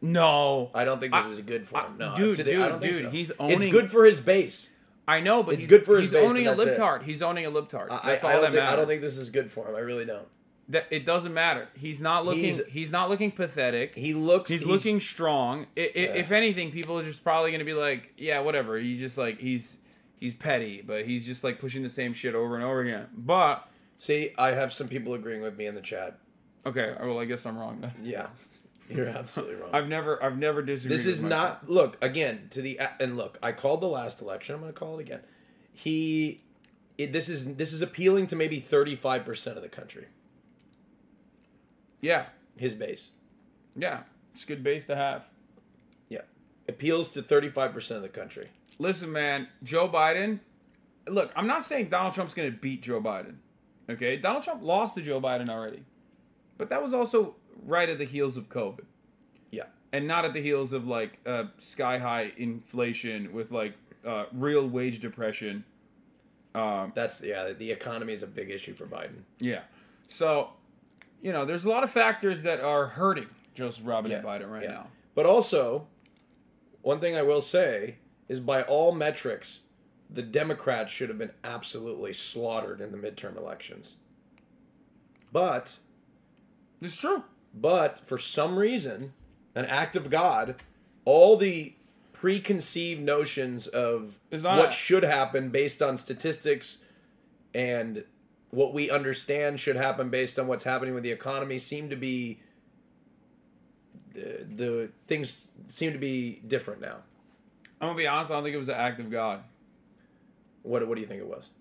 No, 0.02 0.72
I 0.74 0.84
don't 0.86 1.00
think 1.00 1.14
this 1.14 1.26
I- 1.26 1.30
is 1.30 1.42
good 1.42 1.68
for 1.68 1.82
him. 1.82 1.98
No, 1.98 2.16
dude, 2.16 2.38
today, 2.38 2.56
I 2.62 2.72
dude, 2.72 2.82
dude, 2.82 2.96
so. 2.96 3.10
he's 3.10 3.32
It's 3.40 3.66
good 3.68 3.92
for 3.92 4.06
his 4.06 4.20
base. 4.20 4.70
I 5.08 5.22
know, 5.22 5.42
but 5.42 5.56
It's 5.56 5.64
he's, 5.64 5.70
good 5.70 5.86
for 5.86 5.96
his 5.98 6.06
he's 6.06 6.14
base, 6.14 6.30
owning 6.30 6.48
a 6.48 6.52
it. 6.52 7.02
He's 7.04 7.22
owning 7.24 7.46
a 7.46 7.52
libtard. 7.52 7.88
I, 7.90 8.00
That's 8.06 8.24
I, 8.24 8.28
all 8.28 8.30
I 8.30 8.34
don't 8.34 8.42
that 8.42 8.52
think, 8.52 8.54
matters. 8.64 8.74
I 8.74 8.76
don't 8.76 8.88
think 8.88 9.02
this 9.02 9.18
is 9.18 9.30
good 9.32 9.50
for 9.52 9.68
him. 9.68 9.76
I 9.76 9.80
really 9.80 10.06
don't. 10.06 10.28
that 10.70 10.86
it 10.92 11.04
doesn't 11.04 11.34
matter. 11.34 11.68
He's 11.76 12.00
not 12.00 12.26
looking. 12.26 12.44
He's, 12.44 12.64
He's- 12.68 12.92
not 12.92 13.10
looking 13.10 13.32
pathetic. 13.32 13.96
He 13.96 14.14
looks. 14.14 14.52
He's, 14.52 14.64
looking 14.64 15.00
strong. 15.00 15.66
I, 15.76 15.82
I, 15.82 15.86
If 15.96 16.32
anything, 16.32 16.72
people 16.72 17.00
are 17.00 17.04
just 17.04 17.24
probably 17.24 17.52
gonna 17.52 17.66
be 17.66 17.74
like, 17.74 18.14
yeah, 18.18 18.40
whatever. 18.42 18.78
He's 18.78 19.00
just 19.00 19.18
like 19.18 19.40
he's 19.40 19.78
he's 20.20 20.36
petty, 20.36 20.84
but 20.86 21.06
he's 21.06 21.26
just 21.26 21.44
like 21.44 21.60
pushing 21.60 21.82
the 21.82 21.90
same 21.90 22.14
shit 22.14 22.36
over 22.36 22.54
and 22.56 22.64
over 22.64 22.82
again. 22.82 23.08
But 23.18 23.68
See, 23.98 24.32
I 24.38 24.52
have 24.52 24.72
some 24.72 24.88
people 24.88 25.14
agreeing 25.16 25.42
with 25.42 25.58
me 25.58 25.66
in 25.66 25.74
the 25.76 25.82
chat. 25.82 26.20
okay, 26.66 26.96
well, 27.02 27.20
I 27.20 27.26
guess 27.26 27.46
I'm 27.48 27.58
wrong. 27.58 27.82
Then. 27.82 27.92
Yeah, 28.04 28.28
you're 28.96 29.08
absolutely 29.08 29.56
wrong. 29.56 29.70
I've 29.74 29.88
never 29.88 30.22
I've 30.24 30.38
never 30.38 30.62
disagreed. 30.62 30.98
This 30.98 31.06
is 31.06 31.22
not. 31.24 31.70
Look 31.70 31.98
again 32.02 32.48
to 32.52 32.62
the 32.62 32.80
and 33.00 33.16
look. 33.18 33.38
I 33.42 33.52
called 33.52 33.82
the 33.82 33.88
last 33.88 34.22
election. 34.22 34.56
I'm 34.56 34.62
going 34.62 34.74
to 34.74 34.80
call 34.80 34.98
it 34.98 35.02
again. 35.02 35.22
He, 35.72 36.42
it, 36.98 37.14
this 37.14 37.30
is 37.30 37.56
this 37.56 37.72
is 37.72 37.82
appealing 37.82 38.28
to 38.28 38.36
maybe 38.36 38.60
35 38.60 39.24
percent 39.26 39.58
of 39.58 39.64
the 39.64 39.70
country. 39.70 40.08
Yeah, 42.02 42.26
His 42.56 42.74
base. 42.76 43.10
yeah. 43.76 44.02
It's 44.34 44.44
a 44.44 44.48
good 44.48 44.64
base 44.64 44.86
to 44.86 44.96
have. 44.96 45.26
Yeah, 46.08 46.22
appeals 46.68 47.10
to 47.10 47.22
35 47.22 47.74
percent 47.74 47.98
of 47.98 48.04
the 48.04 48.10
country. 48.10 48.46
Listen, 48.78 49.12
man, 49.12 49.48
Joe 49.64 49.90
Biden. 49.90 50.40
Look, 51.08 51.32
I'm 51.36 51.48
not 51.48 51.64
saying 51.66 51.90
Donald 51.90 52.14
Trump's 52.14 52.34
going 52.34 52.50
to 52.52 52.58
beat 52.58 52.82
Joe 52.84 53.02
Biden. 53.02 53.36
Okay, 53.90 54.16
Donald 54.18 54.44
Trump 54.44 54.62
lost 54.64 54.96
to 54.96 55.02
Joe 55.02 55.20
Biden 55.20 55.50
already, 55.50 55.84
but 56.58 56.70
that 56.70 56.82
was 56.82 56.94
also 56.94 57.36
right 57.66 57.90
at 57.90 57.98
the 57.98 58.06
heels 58.06 58.38
of 58.38 58.50
COVID. 58.50 58.86
Yeah, 59.52 59.64
and 59.92 60.08
not 60.08 60.26
at 60.26 60.34
the 60.34 60.42
heels 60.42 60.74
of 60.74 60.88
like 60.88 61.20
uh, 61.26 61.46
sky 61.60 61.98
high 61.98 62.32
inflation 62.38 63.34
with 63.34 63.52
like 63.52 63.74
uh, 64.06 64.26
real 64.34 64.68
wage 64.68 65.00
depression. 65.00 65.64
Um, 66.56 66.92
that's 66.96 67.22
yeah. 67.24 67.54
The 67.54 67.72
economy 67.72 68.14
is 68.14 68.24
a 68.24 68.28
big 68.28 68.50
issue 68.50 68.74
for 68.74 68.86
Biden. 68.86 69.24
yeah, 69.40 69.62
so 70.08 70.52
you 71.22 71.32
know, 71.34 71.46
there's 71.46 71.66
a 71.66 71.70
lot 71.70 71.84
of 71.84 71.90
factors 71.92 72.44
that 72.44 72.60
are 72.62 72.88
hurting 72.88 73.28
Joseph 73.54 73.86
Robinette 73.86 74.24
Yeah, 74.24 74.30
Biden 74.30 74.50
right 74.50 74.64
yeah. 74.64 74.72
now. 74.72 74.88
But 75.16 75.26
also, 75.26 75.86
one 76.82 77.00
thing 77.02 77.16
I 77.18 77.22
will 77.24 77.42
say 77.42 77.98
is 78.30 78.40
by 78.40 78.62
all 78.62 78.94
metrics, 78.94 79.60
the 80.10 80.22
Democrats 80.22 80.94
should 80.94 81.10
have 81.10 81.18
been 81.18 81.34
absolutely 81.44 82.14
slaughtered 82.14 82.80
in 82.80 82.92
the 82.94 82.98
midterm 82.98 83.36
elections. 83.38 83.98
But 85.34 85.78
It's 86.82 86.96
true. 86.96 87.24
But 87.54 88.00
for 88.06 88.18
some 88.18 88.58
reason, 88.58 89.14
an 89.56 89.66
act 89.66 89.96
of 89.96 90.10
God, 90.10 90.56
all 91.06 91.38
the 91.38 91.74
preconceived 92.14 93.02
notions 93.02 93.68
of 93.68 94.20
what 94.30 94.70
a- 94.70 94.72
should 94.72 95.04
happen 95.04 95.50
based 95.50 95.82
on 95.82 95.98
statistics 95.98 96.80
and 97.54 98.04
what 98.52 98.74
we 98.74 98.90
understand 98.90 99.60
should 99.60 99.76
happen 99.76 100.10
based 100.10 100.38
on 100.38 100.48
what's 100.48 100.64
happening 100.64 100.94
with 100.94 101.04
the 101.04 101.12
economy 101.12 101.58
seem 101.60 101.90
to 101.90 101.96
be 101.96 102.40
the, 104.14 104.46
the 104.50 104.90
things 105.08 105.52
seem 105.68 105.94
to 105.94 106.00
be 106.00 106.42
different 106.48 106.82
now. 106.82 106.98
I'm 107.80 107.90
gonna 107.90 107.98
be 107.98 108.08
honest. 108.08 108.32
I 108.32 108.36
don't 108.36 108.44
think 108.44 108.56
it 108.56 108.60
was 108.60 108.70
an 108.70 108.76
act 108.76 109.00
of 109.00 109.10
God, 109.10 109.44
What 110.64 110.86
what 110.88 110.96
do 110.96 111.02
you 111.02 111.08
think 111.08 111.22
it 111.22 111.28
was? 111.28 111.52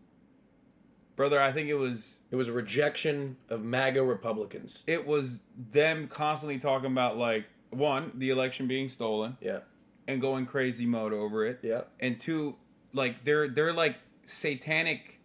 Brother. 1.19 1.39
I 1.41 1.53
think 1.53 1.69
it 1.69 1.75
was 1.75 2.21
It 2.31 2.37
was 2.37 2.49
a 2.49 2.53
rejection 2.53 3.37
of 3.51 3.63
MAGA 3.63 4.03
Republicans. 4.03 4.83
it 4.87 5.07
was 5.07 5.41
them 5.73 6.09
constantly 6.09 6.59
talking 6.59 6.91
about 6.91 7.19
like 7.19 7.45
one 7.71 8.13
the 8.15 8.31
election 8.31 8.67
being 8.67 8.89
stolen 8.89 9.37
Yeah. 9.43 9.59
and 10.07 10.21
going 10.23 10.47
crazy 10.47 10.87
mode 10.87 11.13
over 11.13 11.45
it. 11.45 11.59
Yeah. 11.63 11.83
and 12.01 12.19
two, 12.19 12.57
like 12.95 13.25
they're 13.25 13.49
they're 13.49 13.75
like 13.75 13.97
satanic, 14.25 15.21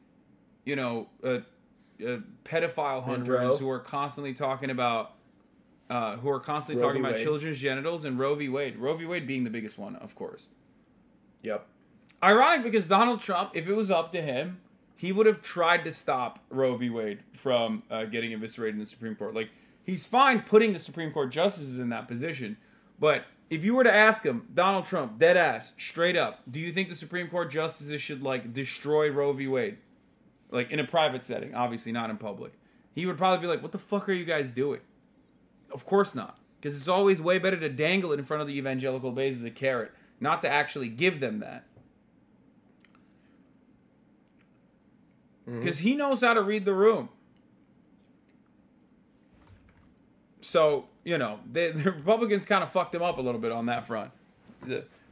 you 0.65 0.75
know, 0.75 1.07
uh, 1.23 1.39
uh, 2.05 2.17
pedophile 2.43 3.03
hunters 3.03 3.27
Monroe. 3.29 3.55
who 3.57 3.69
are 3.69 3.79
constantly 3.79 4.33
talking 4.33 4.69
about, 4.69 5.13
uh, 5.89 6.17
who 6.17 6.29
are 6.29 6.39
constantly 6.39 6.81
Roe 6.81 6.89
talking 6.89 7.01
v. 7.03 7.07
about 7.07 7.17
Wade. 7.17 7.23
children's 7.23 7.59
genitals 7.59 8.03
and 8.03 8.17
Roe 8.19 8.35
v. 8.35 8.49
Wade. 8.49 8.77
Roe 8.77 8.95
v. 8.97 9.05
Wade 9.05 9.27
being 9.27 9.43
the 9.43 9.49
biggest 9.49 9.77
one, 9.77 9.95
of 9.97 10.15
course. 10.15 10.47
Yep. 11.43 11.65
Ironic 12.23 12.63
because 12.63 12.85
Donald 12.87 13.19
Trump, 13.21 13.51
if 13.53 13.67
it 13.67 13.73
was 13.73 13.91
up 13.91 14.11
to 14.13 14.21
him, 14.21 14.59
he 15.03 15.11
would 15.11 15.25
have 15.25 15.41
tried 15.41 15.83
to 15.83 15.91
stop 15.91 16.39
Roe 16.49 16.77
v. 16.77 16.89
Wade 16.89 17.19
from 17.33 17.83
uh, 17.91 18.05
getting 18.05 18.31
eviscerated 18.31 18.75
in 18.75 18.79
the 18.79 18.85
Supreme 18.85 19.15
Court. 19.15 19.35
Like 19.35 19.49
he's 19.83 20.05
fine 20.05 20.43
putting 20.43 20.71
the 20.71 20.79
Supreme 20.79 21.11
Court 21.11 21.29
justices 21.29 21.77
in 21.77 21.89
that 21.89 22.07
position, 22.07 22.55
but 23.01 23.25
if 23.49 23.65
you 23.65 23.75
were 23.75 23.83
to 23.83 23.93
ask 23.93 24.23
him, 24.23 24.47
Donald 24.53 24.85
Trump, 24.85 25.19
dead 25.19 25.35
ass, 25.35 25.73
straight 25.77 26.15
up, 26.15 26.39
do 26.49 26.57
you 26.57 26.71
think 26.71 26.87
the 26.87 26.95
Supreme 26.95 27.27
Court 27.27 27.51
justices 27.51 28.01
should 28.01 28.23
like 28.23 28.53
destroy 28.53 29.11
Roe 29.11 29.33
v. 29.33 29.45
Wade, 29.45 29.77
like 30.51 30.71
in 30.71 30.79
a 30.79 30.85
private 30.85 31.25
setting, 31.25 31.53
obviously 31.53 31.91
not 31.91 32.09
in 32.09 32.15
public? 32.15 32.53
He 32.95 33.05
would 33.05 33.17
probably 33.17 33.41
be 33.41 33.47
like, 33.47 33.61
"What 33.61 33.73
the 33.73 33.79
fuck 33.79 34.07
are 34.07 34.13
you 34.13 34.23
guys 34.23 34.53
doing?" 34.53 34.79
Of 35.69 35.85
course 35.85 36.15
not, 36.15 36.37
because 36.61 36.77
it's 36.77 36.87
always 36.87 37.21
way 37.21 37.39
better 37.39 37.59
to 37.59 37.67
dangle 37.67 38.13
it 38.13 38.19
in 38.19 38.25
front 38.25 38.39
of 38.39 38.47
the 38.47 38.57
evangelical 38.57 39.11
base 39.11 39.35
as 39.35 39.43
a 39.43 39.51
carrot, 39.51 39.91
not 40.21 40.41
to 40.43 40.49
actually 40.49 40.87
give 40.87 41.19
them 41.19 41.39
that. 41.39 41.65
Mm-hmm. 45.47 45.59
because 45.59 45.77
mm-hmm. 45.77 45.87
he 45.87 45.95
knows 45.95 46.21
how 46.21 46.33
to 46.33 46.41
read 46.41 46.65
the 46.65 46.73
room. 46.73 47.09
So 50.41 50.85
you 51.03 51.17
know 51.17 51.39
the 51.51 51.71
Republicans 51.97 52.45
kind 52.45 52.63
of 52.63 52.71
fucked 52.71 52.95
him 52.95 53.01
up 53.01 53.17
a 53.17 53.21
little 53.21 53.41
bit 53.41 53.51
on 53.51 53.65
that 53.67 53.85
front, 53.85 54.11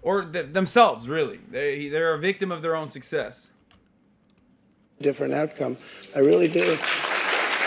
or 0.01 0.23
th- 0.23 0.53
themselves 0.53 1.07
really. 1.09 1.39
They 1.49 1.89
they're 1.89 2.13
a 2.13 2.19
victim 2.19 2.51
of 2.51 2.61
their 2.61 2.75
own 2.75 2.87
success. 2.87 3.51
Different 5.01 5.33
outcome, 5.33 5.77
I 6.15 6.19
really 6.19 6.47
do. 6.47 6.77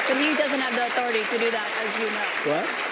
But 0.07 0.19
he 0.19 0.37
doesn't 0.37 0.61
have 0.61 0.75
the 0.75 0.87
authority 0.87 1.25
to 1.25 1.39
do 1.39 1.51
that, 1.51 1.69
as 1.81 1.99
you 1.99 2.11
know. 2.11 2.61
What? 2.61 2.84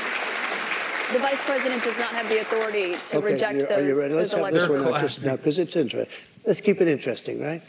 The 1.13 1.19
vice 1.19 1.41
president 1.43 1.85
does 1.85 1.99
not 1.99 2.13
have 2.13 2.29
the 2.29 2.41
authority 2.41 2.97
to 3.11 3.17
Okay, 3.19 3.33
reject 3.35 3.59
those, 3.69 3.71
are 3.71 3.85
you 3.85 3.99
ready? 3.99 4.15
Let's 4.15 4.33
have 4.33 4.51
this 4.53 4.63
elections. 4.65 4.91
one 4.91 5.01
just 5.03 5.25
now 5.25 5.37
because 5.37 5.59
it's 5.59 5.77
interesting. 5.77 6.15
Let's 6.47 6.61
keep 6.61 6.81
it 6.81 6.89
interesting, 6.89 7.41
right? 7.41 7.63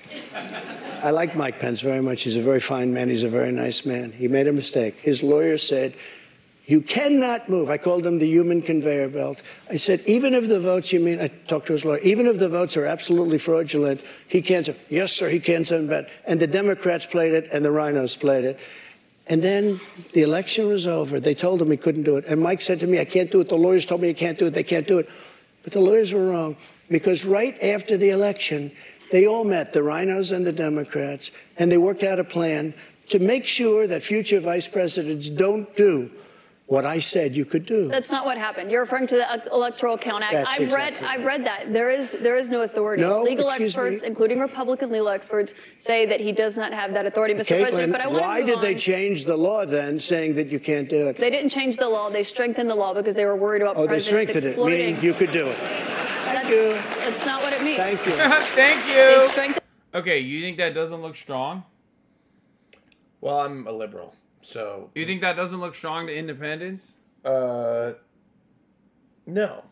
I 1.03 1.11
like 1.11 1.35
Mike 1.35 1.59
Pence 1.59 1.81
very 1.81 2.01
much. 2.01 2.21
He's 2.21 2.37
a 2.37 2.41
very 2.41 2.61
fine 2.61 2.93
man. 2.93 3.09
He's 3.09 3.23
a 3.23 3.29
very 3.29 3.51
nice 3.51 3.85
man. 3.85 4.13
He 4.13 4.29
made 4.29 4.47
a 4.47 4.53
mistake. 4.53 4.95
His 5.01 5.21
lawyer 5.21 5.57
said, 5.57 5.93
"You 6.65 6.79
cannot 6.79 7.49
move." 7.49 7.69
I 7.69 7.77
called 7.77 8.05
him 8.05 8.17
the 8.17 8.27
human 8.27 8.61
conveyor 8.61 9.09
belt. 9.09 9.41
I 9.69 9.75
said, 9.75 10.01
"Even 10.05 10.33
if 10.33 10.47
the 10.47 10.61
votes, 10.61 10.93
you 10.93 11.01
mean?" 11.01 11.19
I 11.19 11.27
talked 11.27 11.67
to 11.67 11.73
his 11.73 11.83
lawyer. 11.83 11.99
Even 11.99 12.25
if 12.27 12.39
the 12.39 12.49
votes 12.49 12.77
are 12.77 12.85
absolutely 12.85 13.37
fraudulent, 13.37 13.99
he 14.27 14.41
can't. 14.41 14.65
Say, 14.65 14.75
yes, 14.89 15.11
sir. 15.11 15.27
He 15.29 15.41
can't 15.41 15.65
send 15.65 15.89
back. 15.89 16.05
And 16.25 16.39
the 16.39 16.47
Democrats 16.47 17.05
played 17.05 17.33
it, 17.33 17.49
and 17.51 17.65
the 17.65 17.69
RINOs 17.69 18.17
played 18.17 18.45
it. 18.45 18.57
And 19.27 19.41
then 19.41 19.79
the 20.13 20.21
election 20.21 20.67
was 20.67 20.85
over. 20.85 21.19
They 21.19 21.33
told 21.33 21.61
him 21.61 21.71
he 21.71 21.77
couldn't 21.77 22.03
do 22.03 22.17
it. 22.17 22.25
And 22.25 22.41
Mike 22.41 22.61
said 22.61 22.79
to 22.81 22.87
me, 22.87 22.99
I 22.99 23.05
can't 23.05 23.31
do 23.31 23.39
it. 23.39 23.49
The 23.49 23.55
lawyers 23.55 23.85
told 23.85 24.01
me 24.01 24.09
I 24.09 24.13
can't 24.13 24.37
do 24.37 24.47
it. 24.47 24.51
They 24.51 24.63
can't 24.63 24.87
do 24.87 24.99
it. 24.99 25.09
But 25.63 25.73
the 25.73 25.79
lawyers 25.79 26.11
were 26.11 26.25
wrong 26.25 26.57
because 26.89 27.23
right 27.23 27.61
after 27.63 27.95
the 27.95 28.09
election, 28.09 28.71
they 29.11 29.25
all 29.25 29.45
met, 29.45 29.71
the 29.71 29.79
RINOs 29.79 30.35
and 30.35 30.45
the 30.45 30.51
Democrats, 30.51 31.31
and 31.57 31.71
they 31.71 31.77
worked 31.77 32.03
out 32.03 32.19
a 32.19 32.23
plan 32.23 32.73
to 33.07 33.19
make 33.19 33.45
sure 33.45 33.87
that 33.87 34.03
future 34.03 34.39
vice 34.39 34.67
presidents 34.67 35.29
don't 35.29 35.73
do 35.73 36.11
what 36.67 36.85
I 36.85 36.99
said 36.99 37.35
you 37.35 37.45
could 37.45 37.65
do. 37.65 37.87
That's 37.87 38.09
not 38.09 38.25
what 38.25 38.37
happened. 38.37 38.71
You're 38.71 38.81
referring 38.81 39.05
to 39.07 39.15
the 39.15 39.51
Electoral 39.51 39.97
Count 39.97 40.23
Act. 40.23 40.33
That's 40.33 40.49
I've 40.49 40.73
read, 40.73 40.93
exactly 40.93 41.07
I've 41.07 41.25
read 41.25 41.45
that. 41.45 41.73
There 41.73 41.89
is, 41.89 42.13
there 42.13 42.37
is 42.37 42.47
no 42.47 42.61
authority. 42.61 43.03
No, 43.03 43.21
legal 43.21 43.49
experts, 43.49 44.01
me. 44.01 44.07
including 44.07 44.39
Republican 44.39 44.89
legal 44.89 45.09
experts, 45.09 45.53
say 45.75 46.05
that 46.05 46.21
he 46.21 46.31
does 46.31 46.57
not 46.57 46.73
have 46.73 46.93
that 46.93 47.05
authority, 47.05 47.33
Mr. 47.33 47.61
President. 47.61 47.91
But 47.91 48.01
I 48.01 48.07
want 48.07 48.21
why 48.21 48.41
to 48.41 48.47
move 48.47 48.55
did 48.55 48.61
they 48.61 48.75
change 48.75 49.25
the 49.25 49.35
law 49.35 49.65
then, 49.65 49.99
saying 49.99 50.35
that 50.35 50.47
you 50.47 50.59
can't 50.59 50.89
do 50.89 51.09
it? 51.09 51.17
They 51.17 51.29
didn't 51.29 51.49
change 51.49 51.77
the 51.77 51.89
law. 51.89 52.09
They 52.09 52.23
strengthened 52.23 52.69
the 52.69 52.75
law 52.75 52.93
because 52.93 53.15
they 53.15 53.25
were 53.25 53.35
worried 53.35 53.61
about 53.61 53.75
oh, 53.75 53.81
they 53.81 53.87
presidents 53.87 54.31
strengthened 54.31 54.57
it, 54.57 54.65
meaning 54.65 55.03
you 55.03 55.13
could 55.13 55.33
do 55.33 55.47
it. 55.47 55.57
that's, 55.59 56.49
you. 56.49 56.69
that's 57.03 57.25
not 57.25 57.43
what 57.43 57.51
it 57.51 57.61
means. 57.61 57.77
Thank 57.77 58.05
you. 58.05 58.13
Thank 59.35 59.55
you. 59.55 59.61
Okay, 59.95 60.19
you 60.19 60.41
think 60.41 60.57
that 60.57 60.73
doesn't 60.73 61.01
look 61.01 61.15
strong? 61.15 61.65
Well, 63.21 63.39
I'm 63.41 63.67
a 63.67 63.71
liberal, 63.71 64.15
so 64.43 64.91
You 64.95 65.05
think 65.05 65.21
that 65.21 65.35
doesn't 65.35 65.59
look 65.59 65.75
strong 65.75 66.07
to 66.07 66.15
independence? 66.15 66.93
uh, 67.25 67.93
no, 69.25 69.63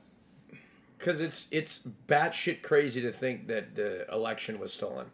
because 0.98 1.20
it's 1.20 1.48
it's 1.52 1.82
batshit 2.08 2.62
crazy 2.62 3.02
to 3.02 3.12
think 3.12 3.48
that 3.48 3.76
the 3.76 4.06
election 4.12 4.60
was 4.60 4.72
stolen. 4.72 5.08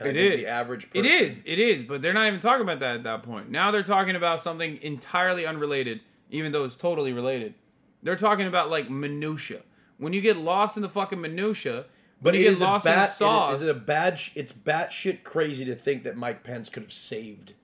And 0.00 0.10
It 0.10 0.16
is. 0.16 0.40
the 0.42 0.46
average. 0.48 0.84
It 0.94 1.02
Person, 1.02 1.06
is. 1.06 1.42
It 1.44 1.58
is. 1.58 1.82
But 1.84 2.02
they're 2.02 2.12
not 2.12 2.26
even 2.26 2.40
talking 2.40 2.62
about 2.62 2.80
that 2.80 2.96
at 2.96 3.02
that 3.04 3.22
point. 3.22 3.50
Now 3.50 3.70
they're 3.70 3.82
talking 3.84 4.16
about 4.16 4.40
something 4.40 4.78
entirely 4.82 5.46
unrelated, 5.46 6.00
even 6.30 6.52
though 6.52 6.64
it's 6.64 6.74
totally 6.76 7.12
related. 7.12 7.54
They're 8.02 8.16
talking 8.16 8.46
about 8.46 8.70
like 8.70 8.90
minutia. 8.90 9.62
When 9.98 10.12
you 10.12 10.20
get 10.20 10.36
lost 10.36 10.76
in 10.76 10.82
the 10.82 10.88
fucking 10.88 11.20
minutia, 11.20 11.86
But 12.20 12.34
it 12.34 12.40
you 12.42 12.48
is 12.50 12.58
get 12.58 12.64
lost 12.64 12.86
a 12.86 12.90
in 12.90 12.94
the 12.96 13.00
bat, 13.06 13.14
sauce. 13.14 13.60
Is 13.60 13.68
it 13.68 13.76
a 13.76 13.78
bad? 13.80 14.18
sh- 14.18 14.30
It's 14.34 14.52
batshit 14.52 15.22
crazy 15.24 15.64
to 15.64 15.74
think 15.76 16.02
that 16.04 16.16
Mike 16.16 16.42
Pence 16.44 16.68
could 16.68 16.82
have 16.82 16.92
saved. 16.92 17.54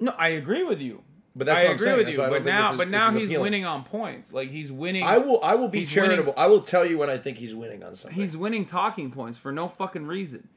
No, 0.00 0.12
I 0.18 0.28
agree 0.28 0.64
with 0.64 0.80
you. 0.80 1.02
But 1.36 1.46
that's 1.46 1.58
I 1.60 1.62
what 1.64 1.68
I'm 1.70 1.74
agree 1.74 1.84
saying. 1.86 1.96
with 1.96 2.06
That's 2.06 2.16
you. 2.16 2.22
why 2.22 2.26
I 2.26 2.30
But 2.30 2.34
don't 2.36 2.44
think 2.44 2.54
now, 2.54 2.62
this 2.62 2.72
is- 2.72 2.78
but 2.78 2.84
this 2.84 2.92
now 2.92 3.08
is 3.08 3.14
he's 3.14 3.28
appealing. 3.30 3.42
winning 3.42 3.64
on 3.64 3.84
points. 3.84 4.32
Like 4.32 4.50
he's 4.50 4.70
winning. 4.70 5.02
I 5.02 5.18
will. 5.18 5.42
I 5.42 5.54
will 5.56 5.68
be 5.68 5.80
He's 5.80 5.94
winning- 5.96 6.10
charitable. 6.10 6.34
I 6.36 6.46
will 6.46 6.60
tell 6.60 6.86
you 6.86 6.96
when 6.98 7.10
I 7.10 7.18
think 7.18 7.38
he's 7.38 7.54
winning 7.54 7.82
on 7.82 7.94
something. 7.96 8.18
He's 8.20 8.36
winning 8.36 8.64
talking 8.66 9.10
points 9.10 9.38
for 9.38 9.50
no 9.50 9.66
fucking 9.66 10.06
reason. 10.06 10.48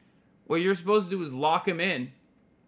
What 0.45 0.57
you're 0.61 0.75
supposed 0.75 1.09
to 1.09 1.17
do 1.17 1.23
is 1.23 1.33
lock 1.33 1.67
him 1.67 1.79
in 1.79 2.11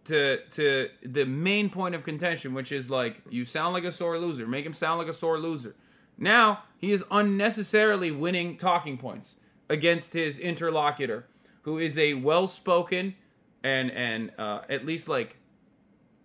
to 0.05 0.39
to 0.51 0.89
the 1.03 1.25
main 1.25 1.69
point 1.69 1.93
of 1.93 2.03
contention, 2.03 2.55
which 2.55 2.71
is 2.71 2.89
like 2.89 3.21
you 3.29 3.45
sound 3.45 3.73
like 3.73 3.83
a 3.83 3.91
sore 3.91 4.17
loser. 4.17 4.47
Make 4.47 4.65
him 4.65 4.73
sound 4.73 4.97
like 4.97 5.07
a 5.07 5.13
sore 5.13 5.37
loser. 5.37 5.75
Now 6.17 6.63
he 6.77 6.91
is 6.91 7.03
unnecessarily 7.11 8.09
winning 8.11 8.57
talking 8.57 8.97
points 8.97 9.35
against 9.69 10.13
his 10.13 10.39
interlocutor, 10.39 11.27
who 11.61 11.77
is 11.77 11.95
a 11.97 12.15
well-spoken 12.15 13.15
and 13.63 13.91
and 13.91 14.31
uh, 14.39 14.61
at 14.67 14.83
least 14.85 15.07
like 15.07 15.37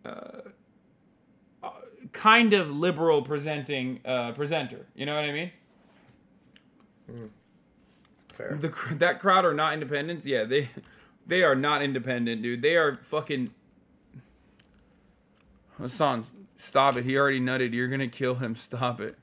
uh, 0.04 1.68
kind 2.12 2.52
of 2.52 2.70
liberal 2.70 3.22
presenting 3.22 4.00
uh, 4.04 4.32
presenter. 4.32 4.86
You 4.94 5.06
know 5.06 5.14
what 5.14 5.24
I 5.24 5.32
mean? 5.32 5.50
fair. 8.34 8.58
The 8.60 8.72
that 8.96 9.20
crowd 9.20 9.44
are 9.44 9.54
not 9.54 9.74
independents. 9.74 10.26
Yeah, 10.26 10.44
they 10.44 10.70
they 11.26 11.42
are 11.42 11.54
not 11.54 11.82
independent, 11.82 12.42
dude. 12.42 12.62
They 12.62 12.76
are 12.76 12.98
fucking. 13.02 13.50
Hasan, 15.78 16.24
stop 16.56 16.96
it. 16.96 17.04
He 17.04 17.16
already 17.16 17.40
nutted. 17.40 17.72
You're 17.72 17.88
gonna 17.88 18.08
kill 18.08 18.36
him. 18.36 18.54
Stop 18.56 19.00
it. 19.00 19.18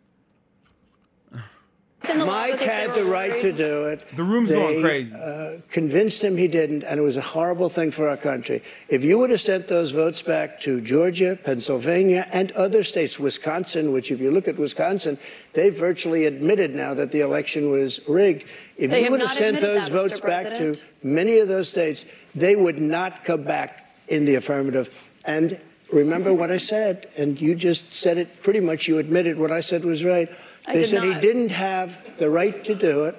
In 2.10 2.20
the 2.20 2.26
law 2.26 2.32
Mike 2.32 2.60
had 2.60 2.96
the 2.96 3.06
right 3.06 3.42
to 3.42 3.52
do 3.52 3.86
it. 3.86 4.04
The 4.16 4.24
room's 4.24 4.50
They, 4.50 4.56
going 4.56 4.82
crazy. 4.82 5.16
Uh, 5.16 5.58
convinced 5.70 6.24
him 6.24 6.36
he 6.36 6.48
didn't, 6.48 6.84
and 6.84 7.00
it 7.00 7.04
was 7.04 7.18
a 7.18 7.22
horrible 7.22 7.70
thing 7.70 7.92
for 7.92 8.10
our 8.10 8.18
country. 8.18 8.64
If 8.90 9.04
you 9.04 9.18
would 9.20 9.30
have 9.30 9.42
sent 9.42 9.68
those 9.68 9.92
votes 9.92 10.22
back 10.22 10.60
to 10.62 10.82
Georgia, 10.82 11.38
Pennsylvania, 11.44 12.28
and 12.34 12.52
other 12.54 12.84
states, 12.84 13.20
Wisconsin, 13.20 13.92
which 13.92 14.12
if 14.12 14.20
you 14.20 14.32
look 14.32 14.48
at 14.48 14.58
Wisconsin, 14.58 15.18
they 15.54 15.70
virtually 15.70 16.26
admitted 16.26 16.76
now 16.76 16.94
that 16.96 17.12
the 17.12 17.22
election 17.22 17.70
was 17.70 18.00
rigged. 18.08 18.46
If 18.78 18.92
They 18.92 19.06
you 19.06 19.12
would 19.12 19.22
have 19.22 19.34
sent 19.34 19.62
those 19.62 19.84
that, 19.84 19.92
votes 19.92 20.20
back 20.20 20.46
to 20.58 20.78
many 21.04 21.38
of 21.38 21.48
those 21.48 21.70
states, 21.70 22.06
they 22.34 22.56
would 22.56 22.80
not 22.80 23.24
come 23.24 23.44
back 23.44 23.94
in 24.08 24.26
the 24.26 24.36
affirmative. 24.36 24.90
And 25.26 25.60
remember 25.92 26.34
what 26.34 26.50
I 26.50 26.58
said, 26.58 27.10
and 27.18 27.40
you 27.40 27.54
just 27.54 27.94
said 27.94 28.18
it 28.18 28.40
pretty 28.42 28.60
much. 28.60 28.88
You 28.88 28.98
admitted 28.98 29.38
what 29.38 29.52
I 29.52 29.62
said 29.62 29.86
was 29.86 30.04
right. 30.04 30.30
I 30.66 30.74
They 30.74 30.82
did 30.82 30.90
said 30.90 31.04
he 31.04 31.14
didn't 31.16 31.50
have 31.50 31.98
the 32.18 32.30
right 32.30 32.64
to 32.66 32.76
do 32.76 33.06
it, 33.06 33.16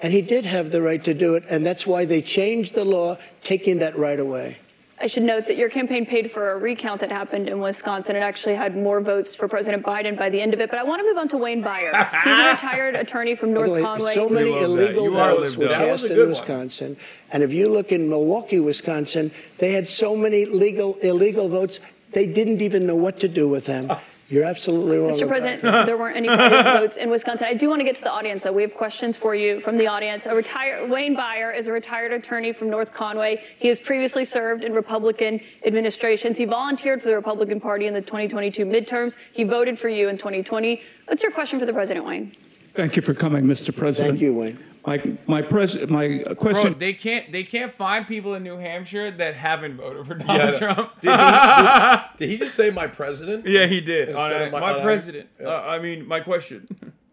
and 0.00 0.12
he 0.12 0.22
did 0.22 0.44
have 0.44 0.70
the 0.70 0.82
right 0.82 1.02
to 1.04 1.14
do 1.14 1.34
it, 1.34 1.44
and 1.48 1.64
that's 1.64 1.86
why 1.86 2.04
they 2.04 2.22
changed 2.22 2.74
the 2.74 2.84
law, 2.84 3.18
taking 3.40 3.78
that 3.78 3.98
right 3.98 4.18
away. 4.18 4.58
I 5.02 5.08
should 5.08 5.24
note 5.24 5.48
that 5.48 5.56
your 5.56 5.68
campaign 5.68 6.06
paid 6.06 6.30
for 6.30 6.52
a 6.52 6.58
recount 6.58 7.00
that 7.00 7.10
happened 7.10 7.48
in 7.48 7.58
Wisconsin. 7.58 8.14
It 8.14 8.20
actually 8.20 8.54
had 8.54 8.76
more 8.76 9.00
votes 9.00 9.34
for 9.34 9.48
President 9.48 9.84
Biden 9.84 10.16
by 10.16 10.30
the 10.30 10.40
end 10.40 10.54
of 10.54 10.60
it. 10.60 10.70
But 10.70 10.78
I 10.78 10.84
want 10.84 11.00
to 11.00 11.04
move 11.04 11.18
on 11.18 11.26
to 11.28 11.38
Wayne 11.38 11.60
Byer. 11.60 11.90
He's 12.22 12.38
a 12.38 12.50
retired 12.50 12.94
attorney 12.94 13.34
from 13.34 13.52
North 13.52 13.70
way, 13.70 13.82
Conway. 13.82 14.14
So 14.14 14.28
many 14.28 14.56
illegal 14.56 15.10
votes 15.10 15.56
were 15.56 15.64
up. 15.64 15.70
That 15.72 15.90
was 15.90 16.02
cast 16.02 16.10
in 16.10 16.16
good 16.16 16.28
one. 16.28 16.28
Wisconsin, 16.28 16.96
and 17.32 17.42
if 17.42 17.52
you 17.52 17.68
look 17.68 17.90
in 17.90 18.08
Milwaukee, 18.08 18.60
Wisconsin, 18.60 19.32
they 19.58 19.72
had 19.72 19.88
so 19.88 20.14
many 20.14 20.44
legal 20.44 20.94
illegal 20.98 21.48
votes 21.48 21.80
they 22.12 22.26
didn't 22.26 22.60
even 22.60 22.86
know 22.86 22.94
what 22.94 23.16
to 23.18 23.28
do 23.28 23.48
with 23.48 23.66
them. 23.66 23.88
Oh. 23.90 24.00
You're 24.32 24.44
absolutely 24.44 24.96
wrong. 24.96 25.10
Mr. 25.10 25.28
President, 25.28 25.60
there 25.62 25.98
weren't 25.98 26.16
any 26.16 26.26
votes 26.26 26.96
in 26.96 27.10
Wisconsin. 27.10 27.46
I 27.46 27.52
do 27.52 27.68
want 27.68 27.80
to 27.80 27.84
get 27.84 27.96
to 27.96 28.02
the 28.02 28.10
audience, 28.10 28.44
though. 28.44 28.52
We 28.52 28.62
have 28.62 28.72
questions 28.72 29.14
for 29.14 29.34
you 29.34 29.60
from 29.60 29.76
the 29.76 29.86
audience. 29.86 30.24
A 30.24 30.34
retired 30.34 30.88
Wayne 30.88 31.14
Byer 31.14 31.54
is 31.54 31.66
a 31.66 31.72
retired 31.72 32.12
attorney 32.12 32.54
from 32.54 32.70
North 32.70 32.94
Conway. 32.94 33.42
He 33.58 33.68
has 33.68 33.78
previously 33.78 34.24
served 34.24 34.64
in 34.64 34.72
Republican 34.72 35.38
administrations. 35.66 36.38
He 36.38 36.46
volunteered 36.46 37.02
for 37.02 37.08
the 37.08 37.14
Republican 37.14 37.60
Party 37.60 37.86
in 37.86 37.92
the 37.92 38.00
2022 38.00 38.64
midterms. 38.64 39.18
He 39.34 39.44
voted 39.44 39.78
for 39.78 39.90
you 39.90 40.08
in 40.08 40.16
2020. 40.16 40.80
What's 41.08 41.22
your 41.22 41.32
question 41.32 41.58
for 41.58 41.66
the 41.66 41.74
president, 41.74 42.06
Wayne? 42.06 42.32
Thank 42.74 42.96
you 42.96 43.02
for 43.02 43.14
coming, 43.14 43.44
Mr. 43.44 43.74
President. 43.76 44.12
Thank 44.14 44.20
you, 44.22 44.34
Wayne. 44.34 44.58
My, 44.86 45.00
my, 45.26 45.42
pres- 45.42 45.88
my 45.88 46.22
Bro, 46.24 46.34
question, 46.36 46.76
they 46.76 46.92
can't 46.92 47.30
they 47.30 47.44
can't 47.44 47.70
find 47.70 48.04
people 48.06 48.34
in 48.34 48.42
New 48.42 48.56
Hampshire 48.56 49.12
that 49.12 49.34
haven't 49.36 49.76
voted 49.76 50.06
for 50.06 50.14
Donald 50.14 50.56
Trump. 50.56 51.00
Did 51.00 51.10
he, 51.20 51.96
did 52.18 52.28
he 52.30 52.36
just 52.38 52.56
say 52.56 52.70
my 52.70 52.88
president? 52.88 53.46
yeah, 53.46 53.66
he 53.66 53.80
did. 53.80 54.08
Instead 54.08 54.42
Uh, 54.42 54.46
of 54.46 54.52
my- 54.52 54.60
my, 54.60 54.82
president. 54.82 55.28
yeah. 55.40 55.48
Uh, 55.48 55.60
I 55.60 55.78
mean, 55.78 56.06
my 56.08 56.18
question. 56.18 56.66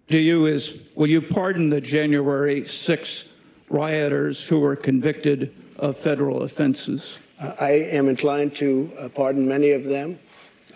to 0.07 0.17
you 0.17 0.47
is 0.47 0.79
Will 0.95 1.07
you 1.07 1.21
pardon 1.21 1.69
the 1.69 1.79
January 1.81 2.63
6 2.63 3.25
rioters 3.69 4.43
who 4.43 4.59
were 4.59 4.75
convicted 4.75 5.53
of 5.77 5.95
federal 5.95 6.41
offenses? 6.41 7.19
I 7.39 7.71
am 7.71 8.09
inclined 8.09 8.53
to 8.55 8.91
uh, 8.97 9.09
pardon 9.09 9.47
many 9.47 9.71
of 9.71 9.83
them. 9.83 10.17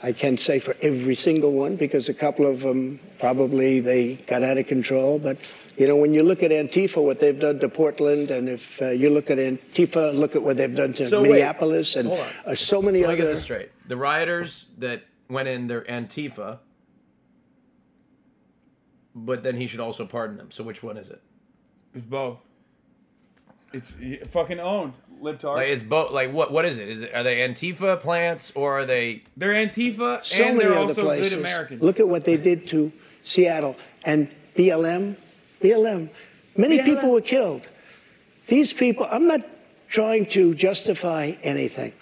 I 0.03 0.11
can't 0.11 0.37
say 0.37 0.59
for 0.59 0.75
every 0.81 1.15
single 1.15 1.53
one 1.53 1.77
because 1.77 2.09
a 2.09 2.13
couple 2.13 2.45
of 2.45 2.59
them 2.59 2.99
probably 3.19 3.79
they 3.79 4.15
got 4.15 4.43
out 4.43 4.57
of 4.57 4.67
control. 4.67 5.17
But 5.17 5.37
you 5.77 5.87
know, 5.87 5.95
when 5.95 6.13
you 6.13 6.23
look 6.23 6.43
at 6.43 6.51
Antifa, 6.51 7.01
what 7.01 7.19
they've 7.19 7.39
done 7.39 7.59
to 7.59 7.69
Portland, 7.69 8.29
and 8.29 8.49
if 8.49 8.81
uh, 8.81 8.89
you 8.89 9.09
look 9.09 9.31
at 9.31 9.37
Antifa, 9.37 10.13
look 10.13 10.35
at 10.35 10.43
what 10.43 10.57
they've 10.57 10.75
done 10.75 10.91
to 10.93 11.07
So 11.07 11.21
wait, 11.21 11.29
Minneapolis 11.29 11.95
and 11.95 12.09
hold 12.09 12.19
on. 12.19 12.27
uh, 12.45 12.53
so 12.53 12.81
many 12.81 12.99
Let 13.01 13.11
me 13.11 13.15
get 13.15 13.21
other. 13.23 13.33
this 13.33 13.43
straight. 13.43 13.69
The 13.87 13.95
rioters 13.95 14.67
that 14.77 15.03
went 15.29 15.47
in, 15.47 15.67
they're 15.67 15.83
Antifa, 15.85 16.59
but 19.15 19.41
then 19.41 19.55
he 19.55 19.67
should 19.67 19.79
also 19.79 20.05
pardon 20.05 20.35
them. 20.35 20.51
So 20.51 20.65
which 20.65 20.83
one 20.83 20.97
is 20.97 21.09
it? 21.09 21.21
It's 21.95 22.05
both. 22.05 22.39
It's 23.71 23.95
fucking 24.29 24.59
owned. 24.59 24.93
Libtards. 25.23 25.55
Like 25.55 25.69
it's 25.69 25.83
both. 25.83 26.11
Like 26.11 26.31
what? 26.31 26.51
What 26.51 26.65
is 26.65 26.77
it? 26.77 26.89
Is 26.89 27.01
it? 27.01 27.13
Are 27.15 27.23
they 27.23 27.37
Antifa 27.37 27.99
plants 27.99 28.51
or 28.55 28.79
are 28.79 28.85
they? 28.85 29.23
they're 29.37 29.53
Antifa 29.53 30.23
so 30.23 30.43
and 30.43 30.59
they're 30.59 30.77
also 30.77 31.03
places. 31.03 31.31
good 31.31 31.39
Americans. 31.39 31.81
Look 31.81 31.99
at 31.99 32.07
what 32.07 32.25
they 32.25 32.37
did 32.37 32.65
to 32.65 32.91
Seattle 33.21 33.75
and 34.03 34.29
BLM. 34.55 35.15
BLM. 35.61 36.09
Many 36.55 36.79
BLM. 36.79 36.85
people 36.85 37.11
were 37.11 37.21
killed. 37.21 37.67
These 38.47 38.73
people, 38.73 39.07
I'm 39.09 39.27
not 39.27 39.41
trying 39.87 40.25
to 40.27 40.53
justify 40.53 41.33
anything, 41.43 41.93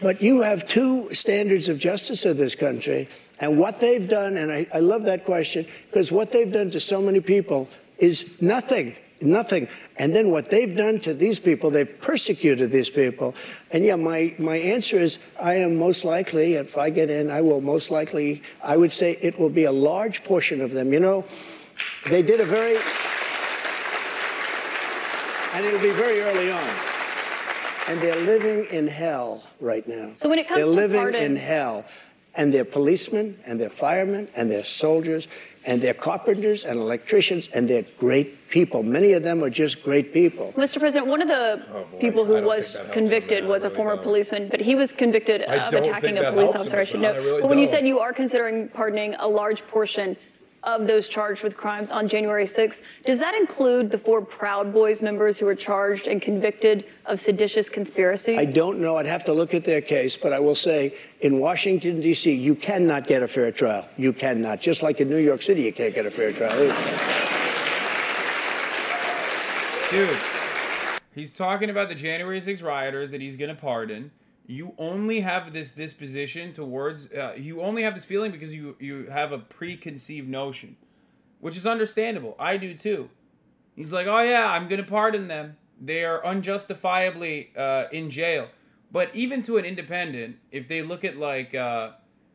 but 0.00 0.20
you 0.20 0.40
have 0.40 0.64
two 0.64 1.12
standards 1.12 1.68
of 1.68 1.78
justice 1.78 2.24
in 2.24 2.36
this 2.36 2.54
country, 2.54 3.08
and 3.38 3.58
what 3.58 3.78
they've 3.78 4.08
done, 4.08 4.36
and 4.36 4.50
I, 4.50 4.66
I 4.74 4.80
love 4.80 5.04
that 5.04 5.24
question, 5.24 5.66
because 5.88 6.10
what 6.10 6.30
they've 6.30 6.50
done 6.50 6.70
to 6.70 6.80
so 6.80 7.00
many 7.00 7.20
people 7.20 7.68
is 7.98 8.28
nothing. 8.40 8.96
Nothing. 9.22 9.68
And 9.96 10.14
then 10.14 10.30
what 10.30 10.50
they've 10.50 10.74
done 10.76 10.98
to 11.00 11.14
these 11.14 11.38
people, 11.38 11.70
they've 11.70 11.98
persecuted 12.00 12.70
these 12.70 12.90
people. 12.90 13.34
And 13.70 13.84
yeah, 13.84 13.96
my, 13.96 14.34
my 14.38 14.56
answer 14.56 14.98
is 14.98 15.18
I 15.40 15.54
am 15.54 15.76
most 15.76 16.04
likely, 16.04 16.54
if 16.54 16.76
I 16.76 16.90
get 16.90 17.10
in, 17.10 17.30
I 17.30 17.40
will 17.40 17.60
most 17.60 17.90
likely, 17.90 18.42
I 18.62 18.76
would 18.76 18.90
say 18.90 19.18
it 19.20 19.38
will 19.38 19.50
be 19.50 19.64
a 19.64 19.72
large 19.72 20.24
portion 20.24 20.60
of 20.60 20.72
them. 20.72 20.92
You 20.92 21.00
know, 21.00 21.24
they 22.08 22.22
did 22.22 22.40
a 22.40 22.44
very, 22.44 22.76
and 25.54 25.64
it'll 25.64 25.80
be 25.80 25.92
very 25.92 26.20
early 26.20 26.50
on. 26.50 26.76
And 27.88 28.00
they're 28.00 28.24
living 28.24 28.64
in 28.66 28.86
hell 28.86 29.42
right 29.60 29.86
now. 29.86 30.12
So 30.12 30.28
when 30.28 30.38
it 30.38 30.48
comes 30.48 30.58
they're 30.58 30.66
to 30.66 30.70
living 30.70 31.14
in 31.14 31.36
hell. 31.36 31.84
And 32.34 32.50
they're 32.50 32.64
policemen, 32.64 33.38
and 33.44 33.60
they're 33.60 33.68
firemen, 33.68 34.26
and 34.34 34.50
they're 34.50 34.64
soldiers, 34.64 35.28
and 35.64 35.80
they're 35.80 35.94
carpenters 35.94 36.64
and 36.64 36.78
electricians, 36.78 37.48
and 37.54 37.68
they're 37.68 37.84
great 37.98 38.48
people. 38.48 38.82
Many 38.82 39.12
of 39.12 39.22
them 39.22 39.42
are 39.44 39.50
just 39.50 39.82
great 39.82 40.12
people. 40.12 40.52
Mr. 40.56 40.78
President, 40.78 41.06
one 41.06 41.22
of 41.22 41.28
the 41.28 41.62
Oh, 41.74 41.84
people 42.00 42.24
who 42.24 42.42
was 42.42 42.70
think 42.70 42.72
that 42.72 42.78
helps 42.78 42.94
convicted 42.94 43.44
was 43.46 43.64
I 43.64 43.68
a 43.68 43.70
really 43.70 43.76
former 43.76 43.94
don't. 43.96 44.04
policeman, 44.04 44.48
but 44.48 44.60
he 44.60 44.74
was 44.74 44.92
convicted 44.92 45.42
of 45.42 45.72
attacking 45.72 46.18
a 46.18 46.32
police 46.32 46.54
officer. 46.54 46.78
I 46.78 46.84
should 46.84 46.92
son. 46.92 47.02
know. 47.02 47.14
Really 47.14 47.40
but 47.42 47.50
when 47.50 47.58
you 47.58 47.66
don't. 47.66 47.74
said 47.74 47.86
you 47.86 48.00
are 48.00 48.12
considering 48.12 48.68
pardoning 48.68 49.14
a 49.18 49.28
large 49.28 49.66
portion 49.68 50.16
of 50.64 50.86
those 50.86 51.08
charged 51.08 51.42
with 51.42 51.56
crimes 51.56 51.90
on 51.90 52.06
January 52.08 52.44
6th, 52.44 52.80
does 53.04 53.18
that 53.18 53.34
include 53.34 53.90
the 53.90 53.98
four 53.98 54.22
Proud 54.22 54.72
Boys 54.72 55.02
members 55.02 55.38
who 55.38 55.46
were 55.46 55.54
charged 55.54 56.06
and 56.06 56.22
convicted 56.22 56.84
of 57.06 57.18
seditious 57.18 57.68
conspiracy? 57.68 58.38
I 58.38 58.44
don't 58.44 58.78
know. 58.80 58.96
I'd 58.96 59.06
have 59.06 59.24
to 59.24 59.32
look 59.32 59.54
at 59.54 59.64
their 59.64 59.80
case, 59.80 60.16
but 60.16 60.32
I 60.32 60.38
will 60.38 60.54
say 60.54 60.94
in 61.20 61.38
Washington, 61.38 62.00
D.C., 62.00 62.32
you 62.32 62.54
cannot 62.54 63.06
get 63.06 63.22
a 63.22 63.28
fair 63.28 63.50
trial. 63.50 63.88
You 63.96 64.12
cannot. 64.12 64.60
Just 64.60 64.82
like 64.82 65.00
in 65.00 65.08
New 65.08 65.16
York 65.16 65.42
City, 65.42 65.62
you 65.62 65.72
can't 65.72 65.94
get 65.94 66.06
a 66.06 66.10
fair 66.10 66.32
trial. 66.32 66.52
either. 66.52 66.72
Dude, 69.90 70.18
he's 71.14 71.32
talking 71.32 71.68
about 71.68 71.88
the 71.88 71.94
January 71.94 72.40
6 72.40 72.62
rioters 72.62 73.10
that 73.10 73.20
he's 73.20 73.36
going 73.36 73.54
to 73.54 73.60
pardon. 73.60 74.10
You 74.46 74.74
only 74.76 75.20
have 75.20 75.52
this 75.52 75.70
disposition 75.70 76.52
towards, 76.52 77.10
uh, 77.12 77.34
you 77.36 77.62
only 77.62 77.82
have 77.82 77.94
this 77.94 78.04
feeling 78.04 78.32
because 78.32 78.54
you, 78.54 78.76
you 78.80 79.06
have 79.06 79.32
a 79.32 79.38
preconceived 79.38 80.28
notion, 80.28 80.76
which 81.40 81.56
is 81.56 81.66
understandable. 81.66 82.34
I 82.38 82.56
do 82.56 82.74
too. 82.74 83.08
He's 83.76 83.92
like, 83.92 84.06
oh 84.06 84.20
yeah, 84.20 84.50
I'm 84.50 84.68
to 84.68 84.82
pardon 84.82 85.28
them. 85.28 85.56
They 85.80 86.04
are 86.04 86.24
unjustifiably 86.24 87.50
uh, 87.56 87.84
in 87.92 88.10
jail. 88.10 88.48
But 88.90 89.14
even 89.14 89.42
to 89.44 89.56
an 89.56 89.64
independent, 89.64 90.36
if 90.50 90.68
they 90.68 90.82
look 90.82 91.04
at 91.04 91.16
like, 91.16 91.54
uh, 91.54 91.92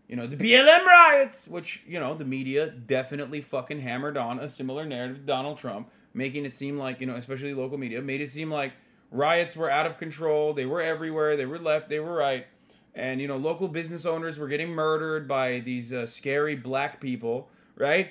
you 0.08 0.16
know, 0.16 0.26
the 0.26 0.38
BLM 0.38 0.86
riots, 0.86 1.47
which, 1.47 1.84
you 1.88 1.99
know, 1.99 2.16
the 2.16 2.26
media 2.26 2.70
definitely 2.70 3.41
fucking 3.41 3.82
hammered 3.82 4.18
on 4.18 4.39
a 4.39 4.49
similar 4.49 4.86
narrative 4.86 5.18
to 5.18 5.24
Donald 5.24 5.58
Trump, 5.58 5.89
making 6.14 6.45
it 6.45 6.53
seem 6.53 6.78
like, 6.78 6.99
you 6.99 7.08
know, 7.08 7.16
especially 7.16 7.53
local 7.53 7.78
media, 7.78 8.01
made 8.01 8.22
it 8.22 8.30
seem 8.30 8.49
like 8.49 8.74
riots 9.12 9.55
were 9.55 9.70
out 9.70 9.86
of 9.86 9.97
control. 9.97 10.53
They 10.53 10.66
were 10.66 10.82
everywhere. 10.82 11.36
They 11.38 11.45
were 11.45 11.60
left. 11.60 11.89
They 11.89 11.99
were 11.99 12.14
right. 12.14 12.47
And, 12.95 13.22
you 13.22 13.28
know, 13.28 13.38
local 13.38 13.68
business 13.68 14.05
owners 14.05 14.39
were 14.39 14.47
getting 14.47 14.70
murdered 14.70 15.28
by 15.28 15.60
these 15.60 15.93
uh, 15.93 16.08
scary 16.08 16.55
black 16.55 16.99
people, 16.99 17.47
right? 17.76 18.10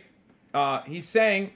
Uh, 0.55 0.82
he's 0.82 1.09
saying, 1.09 1.53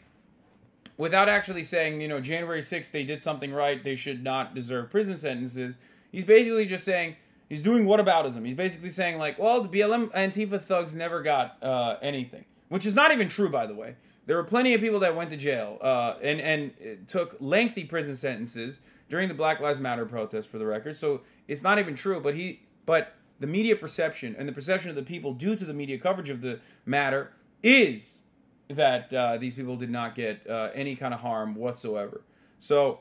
without 0.96 1.28
actually 1.28 1.62
saying, 1.62 2.00
you 2.00 2.08
know, 2.08 2.20
January 2.20 2.60
6th, 2.60 2.90
they 2.90 3.04
did 3.04 3.22
something 3.22 3.52
right. 3.52 3.82
They 3.82 3.96
should 3.96 4.24
not 4.24 4.54
deserve 4.54 4.90
prison 4.90 5.16
sentences. 5.16 5.78
He's 6.10 6.24
basically 6.24 6.66
just 6.66 6.84
saying, 6.84 7.16
he's 7.48 7.62
doing 7.62 7.84
whataboutism. 7.86 8.44
He's 8.44 8.56
basically 8.56 8.90
saying, 8.90 9.18
like, 9.18 9.38
well, 9.38 9.62
the 9.62 9.68
BLM 9.68 10.10
Antifa 10.12 10.60
thugs 10.60 10.94
never 10.94 11.22
got 11.22 11.56
uh, 11.62 11.96
anything, 12.02 12.44
which 12.68 12.84
is 12.84 12.94
not 12.94 13.12
even 13.12 13.28
true, 13.28 13.48
by 13.48 13.66
the 13.66 13.74
way. 13.74 13.94
There 14.26 14.36
were 14.36 14.44
plenty 14.44 14.74
of 14.74 14.80
people 14.80 15.00
that 15.00 15.16
went 15.16 15.30
to 15.30 15.36
jail 15.36 15.78
uh, 15.80 16.14
and, 16.22 16.40
and 16.40 17.08
took 17.08 17.36
lengthy 17.40 17.84
prison 17.84 18.16
sentences 18.16 18.80
during 19.10 19.28
the 19.28 19.34
Black 19.34 19.60
Lives 19.60 19.78
Matter 19.78 20.06
protest, 20.06 20.48
for 20.48 20.56
the 20.56 20.64
record. 20.64 20.96
So 20.96 21.20
it's 21.46 21.62
not 21.62 21.78
even 21.78 21.94
true. 21.94 22.20
But 22.20 22.34
he, 22.36 22.62
but 22.86 23.14
the 23.40 23.46
media 23.46 23.76
perception 23.76 24.34
and 24.38 24.48
the 24.48 24.52
perception 24.52 24.88
of 24.88 24.96
the 24.96 25.02
people 25.02 25.34
due 25.34 25.56
to 25.56 25.64
the 25.64 25.74
media 25.74 25.98
coverage 25.98 26.30
of 26.30 26.40
the 26.40 26.60
matter 26.86 27.32
is 27.62 28.20
that 28.68 29.12
uh, 29.12 29.36
these 29.36 29.52
people 29.52 29.76
did 29.76 29.90
not 29.90 30.14
get 30.14 30.48
uh, 30.48 30.70
any 30.72 30.94
kind 30.94 31.12
of 31.12 31.20
harm 31.20 31.56
whatsoever. 31.56 32.22
So 32.60 33.00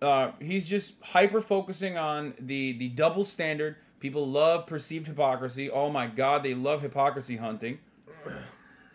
uh, 0.00 0.32
he's 0.40 0.66
just 0.66 0.94
hyper 1.02 1.40
focusing 1.40 1.98
on 1.98 2.34
the 2.38 2.72
the 2.72 2.88
double 2.88 3.24
standard. 3.24 3.76
People 3.98 4.26
love 4.26 4.66
perceived 4.66 5.06
hypocrisy. 5.06 5.68
Oh 5.68 5.90
my 5.90 6.06
God, 6.06 6.42
they 6.42 6.54
love 6.54 6.80
hypocrisy 6.80 7.36
hunting. 7.36 7.80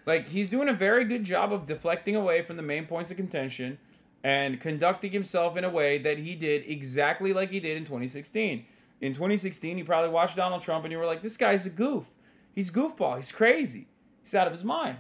Like 0.05 0.29
he's 0.29 0.49
doing 0.49 0.69
a 0.69 0.73
very 0.73 1.03
good 1.03 1.23
job 1.23 1.51
of 1.51 1.65
deflecting 1.65 2.15
away 2.15 2.41
from 2.41 2.57
the 2.57 2.63
main 2.63 2.85
points 2.85 3.11
of 3.11 3.17
contention 3.17 3.77
and 4.25 4.59
conducting 4.59 5.11
himself 5.11 5.55
in 5.55 5.63
a 5.63 5.69
way 5.69 5.99
that 5.99 6.17
he 6.17 6.33
did 6.33 6.63
exactly 6.65 7.31
like 7.31 7.51
he 7.51 7.59
did 7.59 7.77
in 7.77 7.83
2016. 7.85 8.65
In 8.99 9.13
2016, 9.13 9.77
you 9.77 9.85
probably 9.85 10.09
watched 10.09 10.35
Donald 10.35 10.63
Trump 10.63 10.83
and 10.83 10.91
you 10.91 10.97
were 10.97 11.05
like, 11.05 11.21
"This 11.21 11.37
guy's 11.37 11.67
a 11.67 11.69
goof. 11.69 12.05
He's 12.51 12.71
goofball. 12.71 13.17
He's 13.17 13.31
crazy. 13.31 13.87
He's 14.23 14.33
out 14.33 14.47
of 14.47 14.53
his 14.53 14.63
mind." 14.63 14.97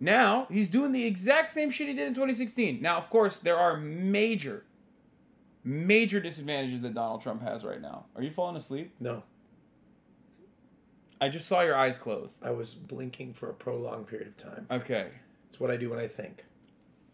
Now 0.00 0.46
he's 0.50 0.68
doing 0.68 0.92
the 0.92 1.04
exact 1.04 1.50
same 1.50 1.70
shit 1.70 1.88
he 1.88 1.92
did 1.92 2.08
in 2.08 2.14
2016. 2.14 2.80
Now, 2.80 2.96
of 2.96 3.10
course, 3.10 3.36
there 3.36 3.58
are 3.58 3.76
major, 3.76 4.64
major 5.62 6.18
disadvantages 6.18 6.80
that 6.80 6.94
Donald 6.94 7.20
Trump 7.20 7.42
has 7.42 7.62
right 7.62 7.82
now. 7.82 8.06
Are 8.16 8.22
you 8.22 8.30
falling 8.30 8.56
asleep? 8.56 8.94
No, 8.98 9.22
I 11.20 11.28
just 11.28 11.46
saw 11.46 11.60
your 11.60 11.76
eyes 11.76 11.98
close. 11.98 12.40
I 12.42 12.52
was 12.52 12.72
blinking 12.72 13.34
for 13.34 13.50
a 13.50 13.54
prolonged 13.54 14.06
period 14.06 14.28
of 14.28 14.36
time. 14.38 14.66
Okay. 14.70 15.10
It's 15.50 15.60
what 15.60 15.70
I 15.70 15.76
do 15.76 15.90
when 15.90 15.98
I 15.98 16.08
think. 16.08 16.46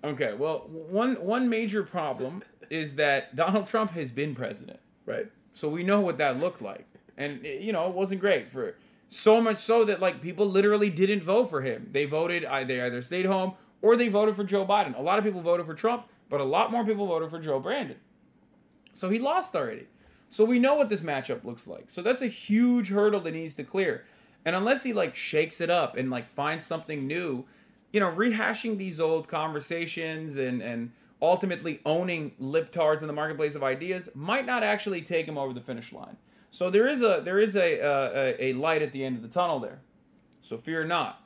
Okay. 0.04 0.34
Well, 0.34 0.68
one 0.70 1.14
one 1.16 1.48
major 1.48 1.82
problem 1.82 2.42
is 2.70 2.94
that 2.96 3.34
Donald 3.36 3.66
Trump 3.66 3.92
has 3.92 4.10
been 4.12 4.34
president, 4.34 4.80
Right. 5.04 5.30
so 5.52 5.68
we 5.68 5.82
know 5.84 6.00
what 6.00 6.18
that 6.18 6.38
looked 6.40 6.60
like, 6.62 6.86
and 7.16 7.42
you 7.42 7.72
know 7.72 7.88
it 7.88 7.94
wasn't 7.94 8.20
great 8.20 8.50
for 8.50 8.76
so 9.08 9.40
much 9.40 9.58
so 9.58 9.84
that 9.84 10.00
like 10.00 10.20
people 10.20 10.46
literally 10.46 10.90
didn't 10.90 11.22
vote 11.22 11.48
for 11.50 11.62
him. 11.62 11.88
They 11.92 12.04
voted 12.04 12.44
I- 12.44 12.64
they 12.64 12.80
either 12.80 13.00
stayed 13.02 13.26
home 13.26 13.54
or 13.82 13.96
they 13.96 14.08
voted 14.08 14.34
for 14.36 14.42
Joe 14.44 14.66
Biden. 14.66 14.98
A 14.98 15.02
lot 15.02 15.18
of 15.18 15.24
people 15.24 15.40
voted 15.42 15.64
for 15.66 15.74
Trump, 15.74 16.06
but 16.28 16.40
a 16.40 16.44
lot 16.44 16.72
more 16.72 16.84
people 16.84 17.06
voted 17.06 17.30
for 17.30 17.38
Joe 17.38 17.60
Brandon. 17.60 17.98
So 18.92 19.08
he 19.10 19.18
lost 19.18 19.54
already. 19.54 19.86
So 20.28 20.44
we 20.44 20.58
know 20.58 20.74
what 20.74 20.88
this 20.88 21.02
matchup 21.02 21.44
looks 21.44 21.66
like. 21.68 21.88
So 21.88 22.02
that's 22.02 22.22
a 22.22 22.26
huge 22.26 22.88
hurdle 22.90 23.20
that 23.20 23.32
needs 23.32 23.54
to 23.54 23.64
clear. 23.64 24.04
And 24.44 24.56
unless 24.56 24.82
he 24.82 24.92
like 24.92 25.14
shakes 25.14 25.60
it 25.60 25.70
up 25.70 25.96
and 25.96 26.10
like 26.10 26.28
finds 26.28 26.64
something 26.66 27.06
new, 27.06 27.44
you 27.92 28.00
know, 28.00 28.10
rehashing 28.10 28.78
these 28.78 29.00
old 29.00 29.28
conversations 29.28 30.36
and 30.36 30.62
and 30.62 30.92
ultimately 31.22 31.80
owning 31.86 32.32
libtards 32.40 33.00
in 33.00 33.06
the 33.06 33.12
marketplace 33.12 33.54
of 33.54 33.62
ideas 33.62 34.08
might 34.14 34.44
not 34.44 34.62
actually 34.62 35.00
take 35.00 35.26
him 35.26 35.38
over 35.38 35.52
the 35.52 35.60
finish 35.60 35.92
line. 35.92 36.16
So 36.50 36.70
there 36.70 36.86
is 36.86 37.02
a 37.02 37.20
there 37.24 37.38
is 37.38 37.56
a 37.56 37.78
a, 37.80 38.44
a 38.50 38.52
light 38.54 38.82
at 38.82 38.92
the 38.92 39.04
end 39.04 39.16
of 39.16 39.22
the 39.22 39.28
tunnel 39.28 39.58
there. 39.60 39.80
So 40.42 40.56
fear 40.56 40.84
not. 40.84 41.22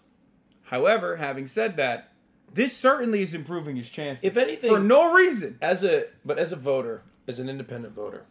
However, 0.62 1.16
having 1.16 1.46
said 1.46 1.76
that, 1.76 2.12
this 2.54 2.76
certainly 2.76 3.22
is 3.22 3.34
improving 3.34 3.76
his 3.76 3.90
chances. 3.90 4.24
If 4.24 4.36
anything- 4.36 4.70
for 4.70 4.78
no 4.80 5.12
reason. 5.12 5.58
As 5.60 5.84
a 5.84 6.04
but 6.24 6.38
as 6.38 6.52
a 6.52 6.56
voter, 6.56 7.02
as 7.26 7.40
an 7.40 7.48
independent 7.48 7.94
voter, 7.94 8.24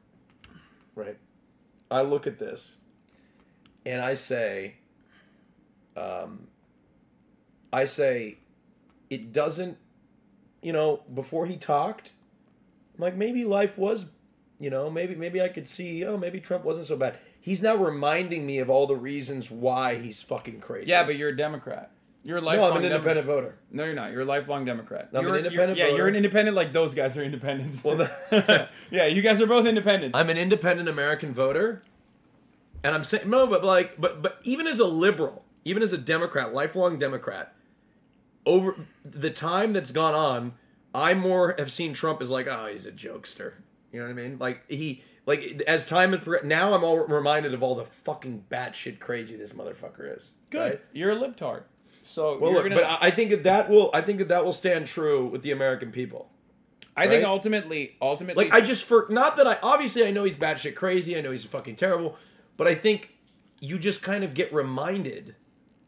right? 0.95 1.17
I 1.91 2.01
look 2.01 2.27
at 2.27 2.37
this 2.39 2.77
and 3.85 4.01
I 4.01 4.13
say 4.13 4.75
um 5.97 6.47
I 7.71 7.85
say 7.85 8.39
it 9.09 9.31
doesn't 9.33 9.77
you 10.61 10.73
know, 10.73 11.03
before 11.13 11.45
he 11.45 11.55
talked, 11.55 12.11
I'm 12.97 13.01
like 13.03 13.15
maybe 13.15 13.45
life 13.45 13.77
was 13.77 14.07
you 14.59 14.69
know, 14.69 14.89
maybe 14.89 15.15
maybe 15.15 15.41
I 15.41 15.47
could 15.49 15.67
see, 15.67 16.03
oh, 16.05 16.17
maybe 16.17 16.39
Trump 16.41 16.65
wasn't 16.65 16.87
so 16.87 16.97
bad. 16.97 17.17
He's 17.41 17.61
now 17.61 17.75
reminding 17.75 18.45
me 18.45 18.59
of 18.59 18.69
all 18.69 18.85
the 18.87 18.95
reasons 18.97 19.49
why 19.49 19.95
he's 19.95 20.21
fucking 20.21 20.59
crazy. 20.59 20.89
Yeah, 20.89 21.05
but 21.05 21.15
you're 21.15 21.29
a 21.29 21.37
Democrat. 21.37 21.91
You're 22.21 22.39
a 22.39 22.41
lifelong. 22.41 22.71
no, 22.71 22.75
I'm 22.75 22.77
an 22.77 22.83
Demo- 22.83 22.95
independent 22.97 23.27
voter. 23.27 23.55
No, 23.71 23.85
you're 23.85 23.93
not. 23.93 24.11
You're 24.11 24.21
a 24.23 24.25
lifelong 24.25 24.65
Democrat. 24.65 25.07
I'm 25.13 25.19
an 25.19 25.23
You're- 25.27 25.37
independent 25.39 25.77
you're- 25.77 25.89
Yeah, 25.91 25.95
you're 25.95 26.07
an 26.09 26.15
independent 26.15 26.57
like 26.57 26.73
those 26.73 26.93
guys 26.93 27.17
are 27.17 27.23
independents. 27.23 27.81
Well, 27.81 27.95
the- 27.95 28.67
yeah, 28.91 29.05
you 29.05 29.21
guys 29.21 29.41
are 29.41 29.47
both 29.47 29.65
independents. 29.65 30.17
I'm 30.17 30.29
an 30.29 30.37
independent 30.37 30.89
American 30.89 31.33
voter, 31.33 31.81
and 32.83 32.93
I'm 32.93 33.05
saying 33.05 33.29
no, 33.29 33.47
but 33.47 33.63
like, 33.63 33.99
but 33.99 34.21
but 34.21 34.39
even 34.43 34.67
as 34.67 34.79
a 34.79 34.85
liberal, 34.85 35.45
even 35.63 35.81
as 35.81 35.93
a 35.93 35.97
Democrat, 35.97 36.53
lifelong 36.53 36.99
Democrat, 36.99 37.55
over 38.45 38.75
the 39.05 39.29
time 39.29 39.73
that's 39.73 39.91
gone 39.91 40.13
on, 40.15 40.53
I 40.93 41.13
more 41.13 41.55
have 41.57 41.71
seen 41.71 41.93
Trump 41.93 42.21
as 42.21 42.29
like, 42.29 42.47
oh, 42.47 42.67
he's 42.71 42.85
a 42.85 42.91
jokester. 42.91 43.53
You 43.91 43.99
know 43.99 44.05
what 44.05 44.11
I 44.11 44.15
mean? 44.15 44.37
Like 44.39 44.63
he, 44.69 45.03
Like 45.25 45.61
as 45.67 45.85
time 45.85 46.11
has 46.11 46.19
progressed, 46.19 46.45
now 46.45 46.73
I'm 46.73 46.83
all 46.83 46.99
reminded 46.99 47.53
of 47.53 47.63
all 47.63 47.75
the 47.75 47.85
fucking 47.85 48.45
batshit 48.49 48.99
crazy 48.99 49.35
this 49.35 49.53
motherfucker 49.53 50.15
is. 50.17 50.31
Good. 50.49 50.59
right? 50.59 50.81
You're 50.93 51.11
a 51.11 51.15
libtard. 51.15 51.63
So 52.01 52.39
Well, 52.39 52.53
look, 52.53 52.63
gonna. 52.63 52.75
but 52.75 52.97
I 53.01 53.11
think 53.11 53.29
that 53.31 53.43
that 53.43 53.69
will. 53.69 53.89
I 53.93 54.01
think 54.01 54.19
that 54.19 54.29
that 54.29 54.45
will 54.45 54.53
stand 54.53 54.87
true 54.87 55.27
with 55.27 55.41
the 55.41 55.51
American 55.51 55.91
people. 55.91 56.29
I 56.95 57.07
think 57.07 57.25
ultimately, 57.25 57.95
ultimately, 58.01 58.45
Like 58.45 58.53
I 58.53 58.61
just 58.61 58.83
for 58.83 59.05
not 59.09 59.37
that 59.37 59.47
I 59.47 59.57
obviously 59.63 60.05
I 60.05 60.11
know 60.11 60.23
he's 60.23 60.35
batshit 60.35 60.75
crazy. 60.75 61.17
I 61.17 61.21
know 61.21 61.31
he's 61.31 61.45
fucking 61.45 61.77
terrible, 61.77 62.17
but 62.57 62.67
I 62.67 62.75
think 62.75 63.13
you 63.61 63.77
just 63.79 64.01
kind 64.01 64.23
of 64.23 64.33
get 64.33 64.53
reminded 64.53 65.35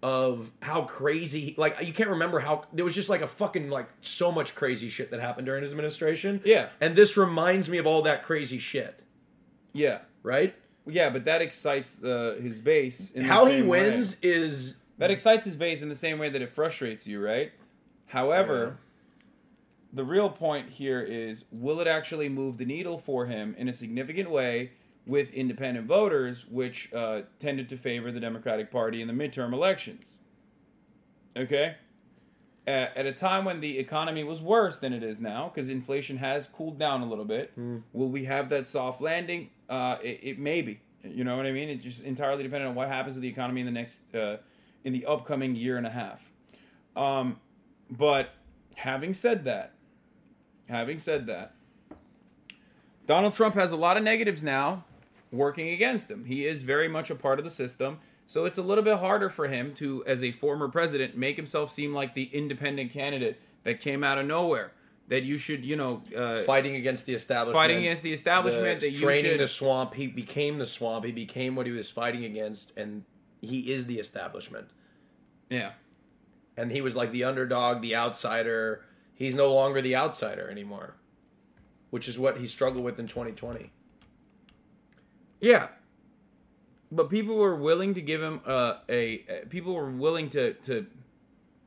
of 0.04 0.52
how 0.62 0.82
crazy. 0.84 1.54
Like 1.58 1.78
you 1.86 1.94
can't 1.94 2.10
remember 2.10 2.40
how 2.40 2.64
there 2.74 2.84
was 2.86 2.96
just 2.96 3.10
like 3.10 3.22
a 3.22 3.28
fucking 3.28 3.70
like 3.70 3.88
so 4.02 4.32
much 4.32 4.56
crazy 4.56 4.90
shit 4.90 5.12
that 5.12 5.20
happened 5.20 5.46
during 5.46 5.62
his 5.62 5.72
administration. 5.72 6.42
Yeah. 6.44 6.70
and 6.80 6.96
this 6.96 7.18
reminds 7.18 7.70
me 7.70 7.78
of 7.78 7.86
all 7.86 8.02
that 8.04 8.24
crazy 8.24 8.58
shit. 8.60 9.04
yeah, 9.74 10.00
Right? 10.24 10.56
yeah, 10.88 11.10
but 11.12 11.26
that 11.26 11.42
excites 11.42 11.94
the 11.96 12.40
his 12.42 12.62
base. 12.62 13.12
In 13.12 13.24
the 13.24 13.28
How 13.30 13.46
he 13.46 13.58
same 13.58 13.68
way. 13.68 13.90
wins 13.92 14.18
is 14.24 14.78
That 14.98 15.12
excites 15.12 15.46
his 15.46 15.56
base 15.56 15.82
in 15.84 15.90
the 15.90 15.96
same 15.96 16.18
way 16.20 16.30
that 16.30 16.42
it 16.42 16.50
frustrates 16.50 17.06
you, 17.06 17.24
right? 17.24 17.52
However, 18.08 18.78
the 19.94 20.04
real 20.04 20.30
point 20.30 20.70
here 20.70 21.02
is 21.02 21.46
will 21.52 21.80
it 21.80 21.88
actually 21.88 22.30
move 22.30 22.58
the 22.58 22.66
needle 22.66 22.98
for 22.98 23.26
him 23.28 23.56
in 23.58 23.70
a 23.70 23.74
significant 23.74 24.30
way 24.32 24.72
with 25.12 25.34
independent 25.34 25.86
voters, 25.88 26.46
which 26.48 26.92
uh, 26.94 27.24
tended 27.38 27.68
to 27.68 27.76
favor 27.76 28.14
the 28.14 28.20
Democratic 28.22 28.72
Party 28.72 29.02
in 29.02 29.10
the 29.10 29.14
midterm 29.14 29.52
elections? 29.52 30.16
Okay? 31.36 31.76
At, 32.66 32.96
at 32.96 33.06
a 33.06 33.12
time 33.12 33.44
when 33.44 33.60
the 33.60 33.78
economy 33.78 34.24
was 34.24 34.42
worse 34.42 34.80
than 34.80 34.94
it 34.94 35.04
is 35.04 35.20
now, 35.20 35.52
because 35.54 35.68
inflation 35.68 36.16
has 36.20 36.48
cooled 36.48 36.80
down 36.80 37.02
a 37.02 37.06
little 37.06 37.26
bit, 37.26 37.52
will 37.92 38.08
we 38.08 38.24
have 38.24 38.48
that 38.50 38.66
soft 38.66 39.02
landing? 39.02 39.50
Uh, 39.70 39.98
it, 40.02 40.20
it 40.24 40.40
may 40.40 40.62
be. 40.62 40.80
You 41.04 41.26
know 41.26 41.36
what 41.36 41.46
I 41.46 41.52
mean? 41.52 41.68
It's 41.68 41.84
just 41.84 42.02
entirely 42.04 42.44
dependent 42.44 42.70
on 42.70 42.76
what 42.76 42.88
happens 42.88 43.16
to 43.16 43.20
the 43.20 43.28
economy 43.28 43.60
in 43.60 43.66
the 43.66 43.74
next, 43.74 44.04
uh, 44.16 44.38
in 44.86 44.94
the 44.94 45.06
upcoming 45.06 45.58
year 45.58 45.76
and 45.76 45.86
a 45.86 45.90
half. 45.90 46.32
Um, 46.96 47.42
but 47.90 48.30
having 48.76 49.14
said 49.14 49.44
that, 49.44 49.74
having 50.70 51.00
said 51.00 51.26
that, 51.26 51.54
Donald 53.08 53.34
Trump 53.34 53.56
has 53.56 53.74
a 53.74 53.76
lot 53.76 53.98
of 53.98 54.04
negatives 54.04 54.42
now 54.42 54.86
working 55.32 55.70
against 55.70 56.10
him. 56.12 56.26
He 56.26 56.46
is 56.46 56.62
very 56.64 56.88
much 56.88 57.10
a 57.10 57.16
part 57.16 57.40
of 57.40 57.46
the 57.46 57.52
system. 57.52 58.00
So 58.28 58.46
it's 58.46 58.58
a 58.58 58.62
little 58.62 58.84
bit 58.84 58.98
harder 59.00 59.30
for 59.30 59.48
him 59.48 59.74
to, 59.76 60.04
as 60.06 60.24
a 60.24 60.32
former 60.32 60.68
president, 60.70 61.18
make 61.18 61.36
himself 61.36 61.72
seem 61.72 61.94
like 61.94 62.14
the 62.16 62.26
independent 62.34 62.92
candidate 62.92 63.42
that 63.64 63.80
came 63.82 64.04
out 64.04 64.18
of 64.18 64.26
nowhere. 64.26 64.72
That 65.08 65.24
you 65.24 65.38
should, 65.38 65.66
you 65.66 65.76
know, 65.76 66.04
uh, 66.16 66.44
fighting 66.44 66.76
against 66.78 67.06
the 67.06 67.14
establishment. 67.14 67.56
fighting 67.62 67.78
against 67.80 68.04
the 68.04 68.14
establishment. 68.14 68.80
the- 68.80 68.88
that 68.88 68.94
you 68.94 69.00
draining 69.00 69.32
should, 69.32 69.40
the 69.42 69.48
swamp. 69.48 69.94
He 69.94 70.08
became 70.08 70.58
the 70.58 70.66
swamp. 70.66 71.04
He 71.04 71.12
became 71.12 71.56
what 71.56 71.66
he 71.66 71.74
was 71.74 71.90
fighting 71.90 72.24
against, 72.24 72.78
and 72.78 73.04
he 73.42 73.72
is 73.72 73.88
the 73.88 74.00
establishment. 74.00 74.68
yeah, 75.50 75.72
and 76.56 76.72
he 76.72 76.80
was 76.82 76.96
like 76.96 77.12
the 77.12 77.26
underdog, 77.26 77.82
the 77.82 77.94
outsider. 77.96 78.86
He's 79.14 79.36
no 79.36 79.52
longer 79.54 79.82
the 79.82 79.96
outsider 79.98 80.50
anymore, 80.50 80.96
which 81.90 82.08
is 82.08 82.18
what 82.18 82.38
he 82.38 82.48
struggled 82.48 82.86
with 82.86 82.98
in 82.98 83.08
2020. 83.08 83.72
Yeah. 85.42 85.68
But 86.92 87.10
people 87.10 87.36
were 87.36 87.56
willing 87.56 87.94
to 87.94 88.02
give 88.02 88.22
him 88.22 88.42
uh, 88.46 88.76
a, 88.88 89.26
a 89.28 89.46
people 89.50 89.74
were 89.74 89.90
willing 89.90 90.30
to 90.32 90.54
to 90.54 90.88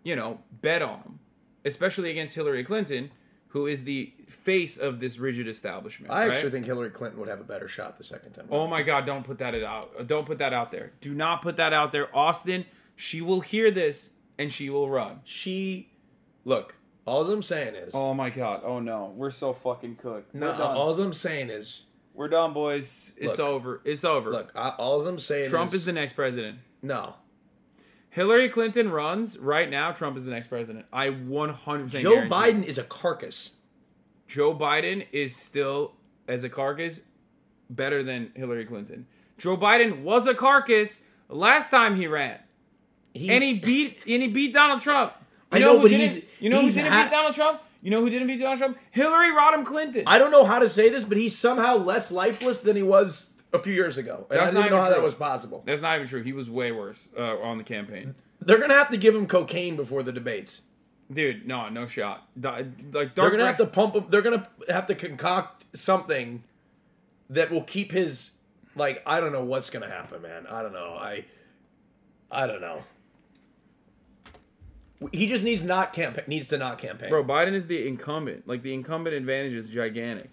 you 0.04 0.14
know, 0.14 0.38
bet 0.62 0.82
on 0.82 1.00
him, 1.00 1.18
especially 1.64 2.10
against 2.10 2.36
Hillary 2.36 2.62
Clinton, 2.62 3.10
who 3.48 3.66
is 3.66 3.84
the 3.84 4.12
face 4.28 4.76
of 4.76 5.00
this 5.00 5.18
rigid 5.18 5.48
establishment. 5.48 6.12
I 6.12 6.26
right? 6.26 6.34
actually 6.34 6.50
think 6.50 6.66
Hillary 6.66 6.90
Clinton 6.90 7.18
would 7.18 7.28
have 7.28 7.40
a 7.40 7.44
better 7.44 7.66
shot 7.66 7.98
the 7.98 8.04
second 8.04 8.32
time. 8.32 8.46
Oh 8.50 8.66
my 8.68 8.82
god, 8.82 9.06
don't 9.06 9.24
put 9.24 9.38
that 9.38 9.54
out. 9.62 10.06
Don't 10.06 10.26
put 10.26 10.38
that 10.38 10.52
out 10.52 10.70
there. 10.70 10.92
Do 11.00 11.14
not 11.14 11.42
put 11.42 11.56
that 11.56 11.72
out 11.72 11.90
there. 11.90 12.14
Austin, 12.14 12.66
she 12.94 13.20
will 13.20 13.40
hear 13.40 13.70
this 13.70 14.10
and 14.38 14.52
she 14.52 14.70
will 14.70 14.88
run. 14.88 15.20
She, 15.24 15.88
look, 16.44 16.76
all 17.06 17.28
I'm 17.30 17.42
saying 17.42 17.74
is, 17.74 17.94
Oh 17.94 18.12
my 18.12 18.30
god. 18.30 18.62
Oh 18.64 18.78
no. 18.78 19.12
We're 19.16 19.30
so 19.30 19.52
fucking 19.52 19.96
cooked. 19.96 20.34
no, 20.34 20.52
all 20.52 21.00
I'm 21.00 21.12
saying 21.12 21.50
is, 21.50 21.84
We're 22.14 22.28
done, 22.28 22.52
boys. 22.52 23.12
It's 23.16 23.38
Look. 23.38 23.46
over. 23.48 23.80
It's 23.84 24.04
over. 24.04 24.30
look, 24.30 24.52
I, 24.54 24.70
all 24.70 25.04
I'm 25.06 25.18
saying 25.18 25.50
Trump 25.50 25.68
is, 25.68 25.80
is 25.80 25.84
the 25.84 25.92
next 25.92 26.12
president. 26.14 26.58
no. 26.82 27.14
Hillary 28.10 28.48
Clinton 28.48 28.92
runs 28.92 29.36
right 29.36 29.68
now. 29.68 29.90
Trump 29.90 30.16
is 30.16 30.24
the 30.24 30.30
next 30.30 30.46
president. 30.46 30.86
I 30.92 31.08
100% 31.08 31.88
Joe 32.00 32.12
guarantee 32.12 32.30
Biden 32.32 32.62
is 32.64 32.78
a 32.78 32.84
carcass. 32.84 33.54
Joe 34.28 34.54
Biden 34.54 35.04
is 35.10 35.34
still 35.34 35.94
as 36.28 36.44
a 36.44 36.48
carcass 36.48 37.00
better 37.68 38.04
than 38.04 38.30
Hillary 38.36 38.66
Clinton. 38.66 39.08
Joe 39.36 39.56
Biden 39.56 40.02
was 40.02 40.28
a 40.28 40.34
carcass 40.34 41.00
last 41.28 41.70
time 41.70 41.96
he 41.96 42.06
ran, 42.06 42.38
He, 43.14 43.30
and 43.30 43.42
he 43.42 43.54
beat 43.54 43.98
and 44.06 44.22
he 44.22 44.28
beat 44.28 44.54
Donald 44.54 44.80
Trump. 44.80 45.12
You 45.52 45.58
I 45.58 45.58
know, 45.58 45.76
who 45.78 45.82
but 45.82 45.90
he's- 45.90 46.20
you 46.38 46.50
know 46.50 46.60
he's 46.60 46.76
who 46.76 46.82
didn't 46.82 46.92
ha- 46.92 47.02
beat 47.06 47.10
Donald 47.10 47.34
Trump. 47.34 47.62
You 47.84 47.90
know 47.90 48.00
who 48.00 48.08
didn't 48.08 48.28
beat 48.28 48.40
Donald 48.40 48.58
Trump? 48.58 48.78
Hillary 48.92 49.28
Rodham 49.28 49.62
Clinton. 49.66 50.04
I 50.06 50.16
don't 50.16 50.30
know 50.30 50.46
how 50.46 50.58
to 50.58 50.70
say 50.70 50.88
this, 50.88 51.04
but 51.04 51.18
he's 51.18 51.36
somehow 51.36 51.76
less 51.76 52.10
lifeless 52.10 52.62
than 52.62 52.76
he 52.76 52.82
was 52.82 53.26
a 53.52 53.58
few 53.58 53.74
years 53.74 53.98
ago. 53.98 54.26
And 54.30 54.40
That's 54.40 54.52
I 54.52 54.54
didn't 54.54 54.70
know 54.70 54.80
how 54.80 54.88
that 54.88 55.02
was 55.02 55.14
possible. 55.14 55.62
That's 55.66 55.82
not 55.82 55.94
even 55.96 56.08
true. 56.08 56.22
He 56.22 56.32
was 56.32 56.48
way 56.48 56.72
worse 56.72 57.10
uh, 57.14 57.38
on 57.40 57.58
the 57.58 57.64
campaign. 57.64 58.14
They're 58.40 58.58
gonna 58.58 58.72
have 58.72 58.88
to 58.88 58.96
give 58.96 59.14
him 59.14 59.26
cocaine 59.26 59.76
before 59.76 60.02
the 60.02 60.12
debates. 60.12 60.62
Dude, 61.12 61.46
no, 61.46 61.68
no 61.68 61.86
shot. 61.86 62.26
Like 62.40 62.90
They're 62.90 63.12
gonna 63.12 63.44
have 63.44 63.58
to 63.58 63.66
pump 63.66 63.94
him. 63.94 64.06
They're 64.08 64.22
gonna 64.22 64.48
have 64.70 64.86
to 64.86 64.94
concoct 64.94 65.66
something 65.76 66.42
that 67.28 67.50
will 67.50 67.64
keep 67.64 67.92
his 67.92 68.30
like. 68.74 69.02
I 69.06 69.20
don't 69.20 69.32
know 69.32 69.44
what's 69.44 69.68
gonna 69.68 69.90
happen, 69.90 70.22
man. 70.22 70.46
I 70.46 70.62
don't 70.62 70.72
know. 70.72 70.96
I, 70.98 71.26
I 72.30 72.46
don't 72.46 72.62
know. 72.62 72.82
He 75.12 75.26
just 75.26 75.44
needs 75.44 75.64
not 75.64 75.92
campaign. 75.92 76.24
Needs 76.26 76.48
to 76.48 76.58
not 76.58 76.78
campaign. 76.78 77.10
Bro, 77.10 77.24
Biden 77.24 77.52
is 77.54 77.66
the 77.66 77.86
incumbent. 77.86 78.46
Like 78.48 78.62
the 78.62 78.72
incumbent 78.74 79.14
advantage 79.14 79.54
is 79.54 79.68
gigantic. 79.68 80.30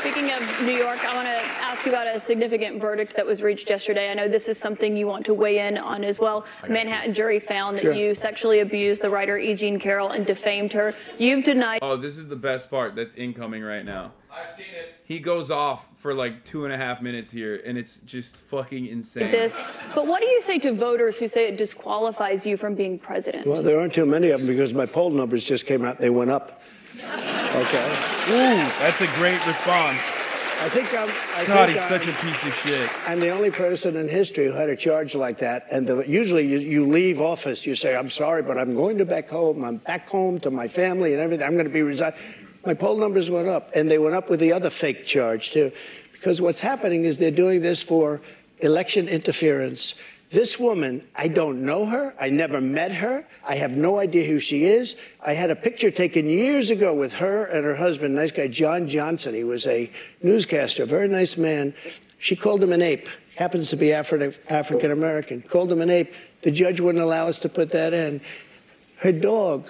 Speaking 0.00 0.30
of 0.30 0.40
New 0.62 0.72
York, 0.76 1.04
I 1.04 1.14
want 1.16 1.26
to 1.26 1.34
ask 1.34 1.84
you 1.84 1.90
about 1.90 2.06
a 2.06 2.20
significant 2.20 2.80
verdict 2.80 3.16
that 3.16 3.26
was 3.26 3.42
reached 3.42 3.68
yesterday. 3.68 4.08
I 4.10 4.14
know 4.14 4.28
this 4.28 4.46
is 4.46 4.56
something 4.56 4.96
you 4.96 5.06
want 5.06 5.26
to 5.26 5.34
weigh 5.34 5.66
in 5.66 5.76
on 5.78 6.04
as 6.04 6.18
well. 6.20 6.44
Manhattan 6.68 7.12
jury 7.12 7.40
found 7.40 7.76
that 7.78 7.82
Sure. 7.82 7.92
you 7.92 8.14
sexually 8.14 8.60
abused 8.60 9.02
the 9.02 9.10
writer 9.10 9.36
E. 9.36 9.54
Jean 9.54 9.80
Carroll 9.80 10.10
and 10.10 10.24
defamed 10.24 10.72
her. 10.74 10.94
You've 11.18 11.44
denied 11.44 11.80
Oh, 11.82 11.96
this 11.96 12.18
is 12.18 12.28
the 12.28 12.36
best 12.36 12.70
part 12.70 12.94
that's 12.94 13.14
incoming 13.14 13.62
right 13.62 13.84
now. 13.84 14.12
I've 14.30 14.52
seen 14.54 14.66
it. 14.78 14.95
He 15.06 15.20
goes 15.20 15.52
off 15.52 15.86
for 15.98 16.12
like 16.12 16.44
two 16.44 16.64
and 16.64 16.74
a 16.74 16.76
half 16.76 17.00
minutes 17.00 17.30
here, 17.30 17.62
and 17.64 17.78
it's 17.78 17.98
just 18.00 18.36
fucking 18.36 18.86
insane. 18.88 19.30
this, 19.30 19.60
but 19.94 20.04
what 20.08 20.20
do 20.20 20.26
you 20.26 20.40
say 20.40 20.58
to 20.58 20.72
voters 20.72 21.16
who 21.16 21.28
say 21.28 21.46
it 21.46 21.56
disqualifies 21.56 22.44
you 22.44 22.56
from 22.56 22.74
being 22.74 22.98
president? 22.98 23.46
Well, 23.46 23.62
there 23.62 23.78
aren't 23.78 23.92
too 23.94 24.04
many 24.04 24.30
of 24.30 24.40
them 24.40 24.48
because 24.48 24.74
my 24.74 24.84
poll 24.84 25.10
numbers 25.10 25.44
just 25.44 25.64
came 25.64 25.84
out. 25.84 25.98
They 25.98 26.10
went 26.10 26.32
up. 26.32 26.60
Okay. 26.96 27.86
Ooh, 28.30 28.56
that's 28.82 29.00
a 29.00 29.06
great 29.14 29.44
response. 29.46 30.00
I 30.58 30.68
think 30.70 30.92
I'm. 30.92 31.08
I 31.36 31.44
God, 31.46 31.66
think 31.66 31.78
he's 31.78 31.86
such 31.86 32.08
a 32.08 32.12
I'm- 32.12 32.26
piece 32.26 32.42
of 32.44 32.52
shit. 32.52 32.90
I'm 33.08 33.20
the 33.20 33.28
only 33.30 33.52
person 33.52 33.94
in 33.94 34.08
history 34.08 34.46
who 34.46 34.52
had 34.54 34.70
a 34.70 34.76
charge 34.76 35.14
like 35.14 35.38
that. 35.38 35.66
And 35.70 35.86
the, 35.86 35.98
usually 36.08 36.48
you, 36.48 36.58
you 36.58 36.84
leave 36.84 37.20
office, 37.20 37.64
you 37.64 37.76
say, 37.76 37.94
I'm 37.94 38.08
sorry, 38.08 38.42
but 38.42 38.58
I'm 38.58 38.74
going 38.74 38.98
to 38.98 39.04
back 39.04 39.28
home. 39.28 39.62
I'm 39.64 39.76
back 39.76 40.08
home 40.08 40.40
to 40.40 40.50
my 40.50 40.66
family 40.66 41.12
and 41.12 41.22
everything. 41.22 41.46
I'm 41.46 41.52
going 41.52 41.66
to 41.66 41.70
be 41.72 41.82
resigned. 41.82 42.14
My 42.66 42.74
poll 42.74 42.96
numbers 42.96 43.30
went 43.30 43.46
up, 43.46 43.70
and 43.76 43.88
they 43.88 43.98
went 43.98 44.16
up 44.16 44.28
with 44.28 44.40
the 44.40 44.52
other 44.52 44.70
fake 44.70 45.04
charge, 45.04 45.52
too. 45.52 45.70
Because 46.12 46.40
what's 46.40 46.58
happening 46.58 47.04
is 47.04 47.16
they're 47.16 47.30
doing 47.30 47.60
this 47.60 47.80
for 47.80 48.20
election 48.58 49.08
interference. 49.08 49.94
This 50.30 50.58
woman, 50.58 51.06
I 51.14 51.28
don't 51.28 51.64
know 51.64 51.84
her. 51.84 52.12
I 52.20 52.30
never 52.30 52.60
met 52.60 52.90
her. 52.90 53.24
I 53.46 53.54
have 53.54 53.70
no 53.70 54.00
idea 54.00 54.26
who 54.26 54.40
she 54.40 54.64
is. 54.64 54.96
I 55.24 55.34
had 55.34 55.50
a 55.50 55.54
picture 55.54 55.92
taken 55.92 56.26
years 56.26 56.70
ago 56.70 56.92
with 56.92 57.14
her 57.14 57.44
and 57.44 57.64
her 57.64 57.76
husband, 57.76 58.16
nice 58.16 58.32
guy, 58.32 58.48
John 58.48 58.88
Johnson. 58.88 59.34
He 59.34 59.44
was 59.44 59.64
a 59.66 59.88
newscaster, 60.24 60.84
very 60.84 61.06
nice 61.06 61.36
man. 61.36 61.72
She 62.18 62.34
called 62.34 62.60
him 62.60 62.72
an 62.72 62.82
ape. 62.82 63.08
Happens 63.36 63.70
to 63.70 63.76
be 63.76 63.88
Afri- 63.88 64.36
African 64.48 64.90
American. 64.90 65.42
Called 65.42 65.70
him 65.70 65.80
an 65.80 65.90
ape. 65.90 66.12
The 66.42 66.50
judge 66.50 66.80
wouldn't 66.80 67.04
allow 67.04 67.28
us 67.28 67.38
to 67.40 67.48
put 67.48 67.70
that 67.70 67.94
in. 67.94 68.20
Her 68.96 69.12
dog 69.12 69.68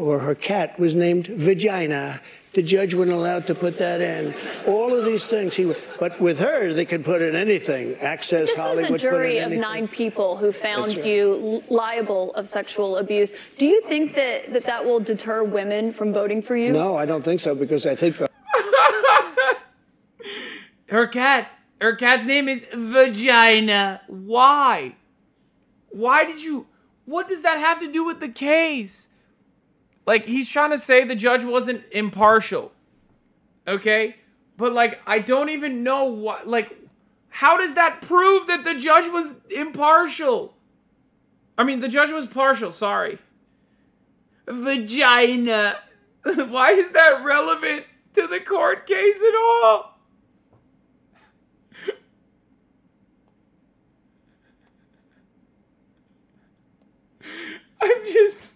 or 0.00 0.18
her 0.20 0.34
cat 0.34 0.78
was 0.78 0.94
named 0.94 1.26
Vagina. 1.26 2.20
The 2.52 2.62
judge 2.62 2.94
wouldn't 2.94 3.16
allow 3.16 3.38
to 3.40 3.54
put 3.54 3.78
that 3.78 4.00
in. 4.00 4.34
All 4.66 4.92
of 4.92 5.04
these 5.04 5.24
things 5.24 5.54
he 5.54 5.66
would, 5.66 5.80
but 6.00 6.20
with 6.20 6.40
her 6.40 6.72
they 6.72 6.84
can 6.84 7.04
put 7.04 7.22
in 7.22 7.36
anything. 7.36 7.94
Access 8.00 8.48
This 8.48 8.56
was 8.56 8.66
Hollywood. 8.66 8.98
a 8.98 8.98
jury 8.98 9.38
of 9.38 9.52
nine 9.52 9.86
people 9.86 10.36
who 10.36 10.50
found 10.50 10.96
right. 10.96 11.04
you 11.06 11.62
liable 11.68 12.34
of 12.34 12.46
sexual 12.46 12.96
abuse. 12.96 13.34
Do 13.54 13.66
you 13.66 13.80
think 13.82 14.14
that, 14.14 14.52
that 14.52 14.64
that 14.64 14.84
will 14.84 14.98
deter 14.98 15.44
women 15.44 15.92
from 15.92 16.12
voting 16.12 16.42
for 16.42 16.56
you? 16.56 16.72
No, 16.72 16.96
I 16.96 17.06
don't 17.06 17.22
think 17.22 17.38
so 17.38 17.54
because 17.54 17.86
I 17.86 17.94
think 17.94 18.16
the 18.16 18.28
Her 20.88 21.06
cat, 21.06 21.48
her 21.80 21.94
cat's 21.94 22.24
name 22.24 22.48
is 22.48 22.66
Vagina. 22.72 24.00
Why? 24.08 24.96
Why 25.90 26.24
did 26.24 26.42
you? 26.42 26.66
What 27.04 27.28
does 27.28 27.42
that 27.42 27.58
have 27.58 27.78
to 27.80 27.92
do 27.92 28.04
with 28.04 28.18
the 28.18 28.28
case? 28.28 29.08
Like 30.06 30.26
he's 30.26 30.48
trying 30.48 30.70
to 30.70 30.78
say 30.78 31.04
the 31.04 31.14
judge 31.14 31.44
wasn't 31.44 31.84
impartial. 31.92 32.72
Okay? 33.68 34.16
but 34.60 34.72
like 34.74 35.00
I 35.06 35.18
don't 35.20 35.48
even 35.48 35.82
know 35.82 36.04
what 36.04 36.46
like 36.46 36.76
how 37.30 37.56
does 37.56 37.74
that 37.76 38.02
prove 38.02 38.46
that 38.48 38.62
the 38.62 38.74
judge 38.74 39.10
was 39.10 39.36
impartial? 39.48 40.52
I 41.56 41.64
mean, 41.64 41.80
the 41.80 41.88
judge 41.88 42.12
was 42.12 42.26
partial, 42.26 42.70
sorry. 42.70 43.18
Vagina. 44.46 45.76
Why 46.22 46.72
is 46.72 46.90
that 46.90 47.24
relevant 47.24 47.86
to 48.14 48.26
the 48.26 48.40
court 48.40 48.86
case 48.86 49.22
at 49.22 49.34
all? 49.34 49.98
I'm 57.80 58.04
just 58.04 58.52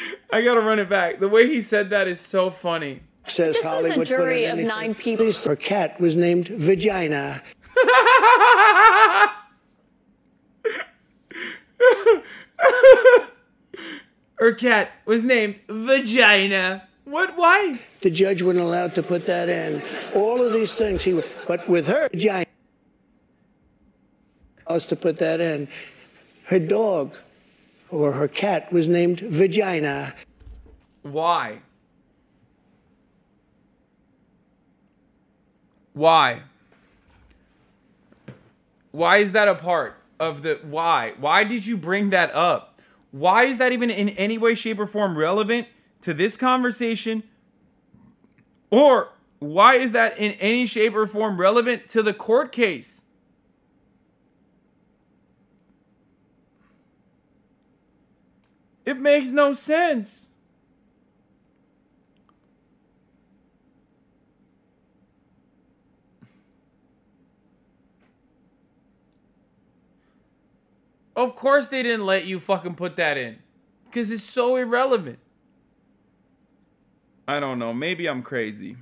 I 0.32 0.42
gotta 0.42 0.60
run 0.60 0.78
it 0.78 0.88
back. 0.88 1.20
The 1.20 1.28
way 1.28 1.46
he 1.48 1.60
said 1.60 1.90
that 1.90 2.08
is 2.08 2.20
so 2.20 2.50
funny. 2.50 3.00
Says 3.24 3.54
This 3.54 3.64
was 3.64 3.84
a 3.84 4.04
jury 4.04 4.44
of 4.44 4.52
anything. 4.52 4.68
nine 4.68 4.94
people. 4.94 5.26
Please, 5.26 5.38
Her 5.38 5.56
cat 5.56 6.00
was 6.00 6.16
named 6.16 6.48
Vagina. 6.48 7.42
Her 14.38 14.52
cat 14.54 14.92
was 15.04 15.24
named 15.24 15.58
Vagina. 15.68 16.88
What? 17.04 17.36
Why? 17.36 17.80
The 18.02 18.10
judge 18.10 18.42
wasn't 18.42 18.64
allowed 18.64 18.94
to 18.94 19.02
put 19.02 19.26
that 19.26 19.48
in. 19.48 19.82
All 20.14 20.40
of 20.40 20.52
these 20.52 20.72
things 20.72 21.02
he 21.02 21.14
would, 21.14 21.26
but 21.46 21.68
with 21.68 21.86
her 21.88 22.08
vagina, 22.12 22.46
us 24.66 24.86
to 24.86 24.96
put 24.96 25.16
that 25.16 25.40
in. 25.40 25.68
Her 26.44 26.58
dog 26.58 27.14
or 27.90 28.12
her 28.12 28.28
cat 28.28 28.72
was 28.72 28.88
named 28.88 29.20
Vagina. 29.20 30.14
Why? 31.02 31.60
Why? 35.92 36.42
Why 38.92 39.18
is 39.18 39.32
that 39.32 39.48
a 39.48 39.54
part 39.54 39.96
of 40.20 40.42
the 40.42 40.60
why? 40.62 41.14
Why 41.18 41.44
did 41.44 41.66
you 41.66 41.76
bring 41.76 42.10
that 42.10 42.34
up? 42.34 42.80
Why 43.10 43.44
is 43.44 43.58
that 43.58 43.72
even 43.72 43.90
in 43.90 44.10
any 44.10 44.38
way, 44.38 44.54
shape, 44.54 44.78
or 44.78 44.86
form 44.86 45.16
relevant 45.16 45.66
to 46.02 46.14
this 46.14 46.36
conversation? 46.36 47.22
Or 48.70 49.10
why 49.38 49.74
is 49.74 49.92
that 49.92 50.18
in 50.18 50.32
any 50.32 50.66
shape 50.66 50.94
or 50.94 51.06
form 51.06 51.40
relevant 51.40 51.88
to 51.88 52.02
the 52.02 52.12
court 52.12 52.52
case? 52.52 53.02
It 58.88 58.98
makes 58.98 59.28
no 59.28 59.52
sense. 59.52 60.30
Of 71.14 71.36
course 71.36 71.68
they 71.68 71.82
didn't 71.82 72.06
let 72.06 72.24
you 72.24 72.40
fucking 72.40 72.76
put 72.76 72.96
that 72.96 73.18
in. 73.18 73.40
Because 73.84 74.10
it's 74.10 74.24
so 74.24 74.56
irrelevant. 74.56 75.18
I 77.26 77.40
don't 77.40 77.58
know. 77.58 77.74
Maybe 77.74 78.06
I'm 78.06 78.22
crazy. 78.22 78.78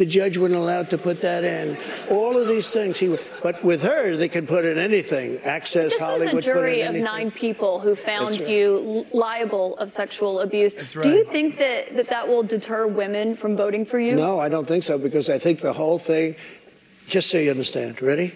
The 0.00 0.06
judge 0.06 0.38
wasn't 0.38 0.58
allowed 0.58 0.88
to 0.90 0.96
put 0.96 1.20
that 1.20 1.44
in. 1.44 1.76
All 2.08 2.34
of 2.34 2.48
these 2.48 2.68
things 2.68 2.96
he 2.96 3.10
would, 3.10 3.22
but 3.42 3.62
with 3.62 3.82
her 3.82 4.16
they 4.16 4.30
could 4.30 4.48
put 4.48 4.64
in 4.64 4.78
anything. 4.78 5.36
Access 5.44 5.90
This 5.90 6.00
was 6.00 6.00
Hollywood. 6.00 6.28
a 6.28 6.30
put 6.30 6.46
in 6.46 6.54
jury 6.54 6.80
of 6.80 6.94
nine 6.94 7.30
people 7.30 7.80
who 7.80 7.94
found 7.94 8.40
right. 8.40 8.48
you 8.48 9.04
liable 9.12 9.76
of 9.76 9.90
sexual 9.90 10.40
abuse. 10.40 10.74
That's 10.74 10.94
Do 10.94 11.10
you 11.10 11.22
think 11.22 11.58
that, 11.58 11.94
that 11.96 12.08
that 12.08 12.26
will 12.26 12.42
deter 12.42 12.86
women 12.86 13.34
from 13.34 13.58
voting 13.58 13.84
for 13.84 13.98
you? 13.98 14.14
No, 14.14 14.40
I 14.40 14.48
don't 14.48 14.66
think 14.66 14.84
so 14.84 14.96
because 14.96 15.28
I 15.28 15.38
think 15.38 15.60
the 15.60 15.74
whole 15.74 15.98
thing, 15.98 16.34
just 17.04 17.28
so 17.28 17.36
you 17.36 17.50
understand, 17.50 18.00
ready? 18.00 18.34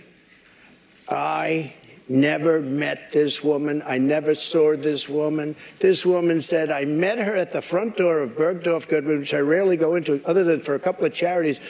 I 1.09 1.73
never 2.09 2.61
met 2.61 3.11
this 3.13 3.43
woman. 3.43 3.83
I 3.87 3.99
never 3.99 4.35
saw 4.35 4.77
this 4.77 5.09
woman. 5.09 5.57
This 5.79 6.05
woman 6.05 6.41
said, 6.41 6.71
I 6.71 6.85
met 6.85 7.19
her 7.19 7.35
at 7.37 7.53
the 7.53 7.63
front 7.63 7.97
door 7.97 8.21
of 8.21 8.31
Bergdorf 8.31 8.89
Goodman, 8.89 9.21
which 9.21 9.35
I 9.35 9.39
rarely 9.39 9.77
go 9.77 9.95
into 9.97 10.21
other 10.25 10.45
than 10.45 10.61
for 10.61 10.75
a 10.75 10.79
couple 10.79 11.05
of 11.07 11.13
charities. 11.13 11.61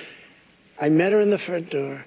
I 0.81 0.89
met 0.89 1.13
her 1.13 1.21
in 1.21 1.31
the 1.31 1.39
front 1.39 1.71
door. 1.71 2.05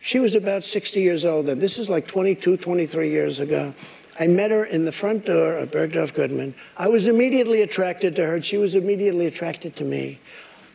She 0.00 0.18
was 0.18 0.34
about 0.34 0.64
60 0.64 1.00
years 1.00 1.24
old 1.24 1.46
then. 1.46 1.58
This 1.58 1.78
is 1.78 1.88
like 1.88 2.06
22, 2.06 2.56
23 2.56 3.10
years 3.10 3.38
ago. 3.38 3.74
I 4.18 4.26
met 4.26 4.50
her 4.50 4.64
in 4.64 4.84
the 4.84 4.92
front 4.92 5.26
door 5.26 5.56
of 5.56 5.70
Bergdorf 5.70 6.14
Goodman. 6.14 6.54
I 6.76 6.88
was 6.88 7.06
immediately 7.06 7.62
attracted 7.62 8.16
to 8.16 8.26
her, 8.26 8.34
and 8.34 8.44
she 8.44 8.56
was 8.56 8.74
immediately 8.74 9.26
attracted 9.26 9.76
to 9.76 9.84
me. 9.84 10.18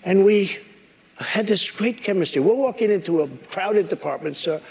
And 0.04 0.24
we 0.24 0.58
had 1.18 1.48
this 1.48 1.70
great 1.70 2.04
chemistry. 2.04 2.42
We're 2.42 2.56
walking 2.56 2.92
into 2.92 3.22
a 3.22 3.28
crowded 3.48 3.90
department 3.90 4.36
store. 4.36 4.62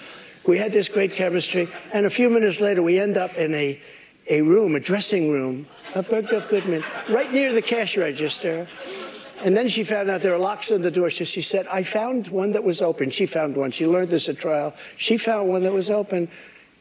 We 0.46 0.58
had 0.58 0.72
this 0.72 0.88
great 0.88 1.12
chemistry, 1.12 1.68
and 1.92 2.04
a 2.04 2.10
few 2.10 2.28
minutes 2.28 2.60
later, 2.60 2.82
we 2.82 2.98
end 2.98 3.16
up 3.16 3.34
in 3.36 3.54
a, 3.54 3.80
a 4.28 4.42
room, 4.42 4.74
a 4.74 4.80
dressing 4.80 5.30
room 5.30 5.66
of 5.94 6.06
Bergdorf 6.06 6.48
Goodman, 6.48 6.84
right 7.08 7.32
near 7.32 7.52
the 7.52 7.62
cash 7.62 7.96
register. 7.96 8.68
And 9.42 9.56
then 9.56 9.68
she 9.68 9.84
found 9.84 10.10
out 10.10 10.22
there 10.22 10.32
were 10.32 10.38
locks 10.38 10.70
on 10.70 10.82
the 10.82 10.90
door. 10.90 11.10
So 11.10 11.24
she 11.24 11.42
said, 11.42 11.66
I 11.66 11.82
found 11.82 12.28
one 12.28 12.52
that 12.52 12.64
was 12.64 12.80
open. 12.80 13.10
She 13.10 13.26
found 13.26 13.56
one. 13.56 13.70
She 13.70 13.86
learned 13.86 14.10
this 14.10 14.28
at 14.28 14.38
trial. 14.38 14.74
She 14.96 15.18
found 15.18 15.48
one 15.48 15.62
that 15.64 15.72
was 15.72 15.90
open. 15.90 16.28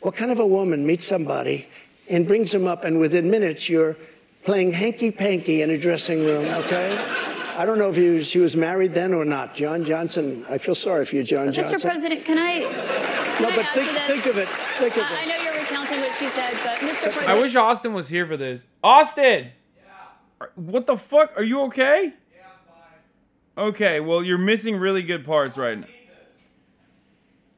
What 0.02 0.16
kind 0.16 0.32
of 0.32 0.40
a 0.40 0.46
woman 0.46 0.86
meets 0.86 1.06
somebody 1.06 1.68
and 2.10 2.28
brings 2.28 2.52
them 2.52 2.68
up, 2.68 2.84
and 2.84 3.00
within 3.00 3.30
minutes, 3.30 3.70
you're 3.70 3.96
playing 4.44 4.74
hanky 4.74 5.10
panky 5.10 5.62
in 5.62 5.70
a 5.70 5.78
dressing 5.78 6.26
room, 6.26 6.46
okay? 6.46 7.33
I 7.56 7.66
don't 7.66 7.78
know 7.78 7.90
if 7.90 7.96
he 7.96 8.10
was, 8.10 8.28
she 8.28 8.40
was 8.40 8.56
married 8.56 8.94
then 8.94 9.14
or 9.14 9.26
not. 9.26 9.56
John 9.56 9.86
Johnson, 9.86 10.46
I 10.50 10.58
feel 10.58 10.76
sorry 10.76 11.06
for 11.06 11.16
you, 11.16 11.24
John 11.24 11.52
Johnson. 11.52 11.76
Mr. 11.76 11.82
President, 11.82 12.26
can 12.26 12.38
I? 12.38 12.60
No, 12.60 12.70
can 12.70 13.46
I 13.46 13.56
but 13.56 13.66
add 13.66 13.74
think, 13.74 13.92
think 13.92 14.26
of 14.26 14.38
it. 14.38 14.48
Think 14.48 14.98
of 14.98 15.04
it. 15.04 15.12
I 15.12 15.26
know 15.26 15.36
you're 15.36 15.54
recounting 15.54 16.00
what 16.00 16.18
she 16.18 16.28
said, 16.30 16.54
but 16.64 16.78
Mr. 16.80 17.12
President. 17.12 17.30
I 17.30 17.40
wish 17.40 17.56
Austin 17.56 17.94
was 17.94 18.10
here 18.10 18.26
for 18.26 18.38
this. 18.38 18.66
Austin! 18.84 19.52
Yeah. 19.76 20.48
What 20.56 20.88
the 20.88 20.98
fuck? 20.98 21.34
Are 21.38 21.44
you 21.44 21.62
okay? 21.64 22.14
Yeah, 22.36 22.42
I'm 23.58 23.66
fine. 23.66 23.68
Okay, 23.70 24.00
well 24.00 24.24
you're 24.24 24.38
missing 24.38 24.78
really 24.78 25.04
good 25.04 25.24
parts 25.24 25.58
right 25.58 25.80
now. 25.80 25.88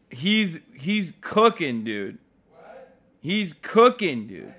He's 0.10 0.60
he's 0.76 1.14
cooking, 1.22 1.84
dude. 1.84 2.20
What? 2.52 2.98
He's 3.20 3.54
cooking, 3.54 4.28
dude. 4.28 4.54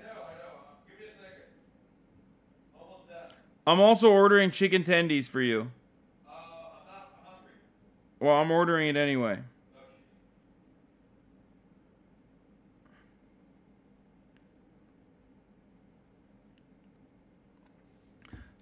I'm 3.67 3.81
also 3.81 4.09
ordering 4.09 4.49
chicken 4.49 4.83
tendies 4.83 5.27
for 5.27 5.41
you. 5.41 5.69
Uh, 6.25 6.31
I'm 6.31 6.85
not 6.87 7.09
hungry. 7.25 7.51
Well, 8.17 8.37
I'm 8.37 8.49
ordering 8.49 8.87
it 8.87 8.95
anyway. 8.95 9.39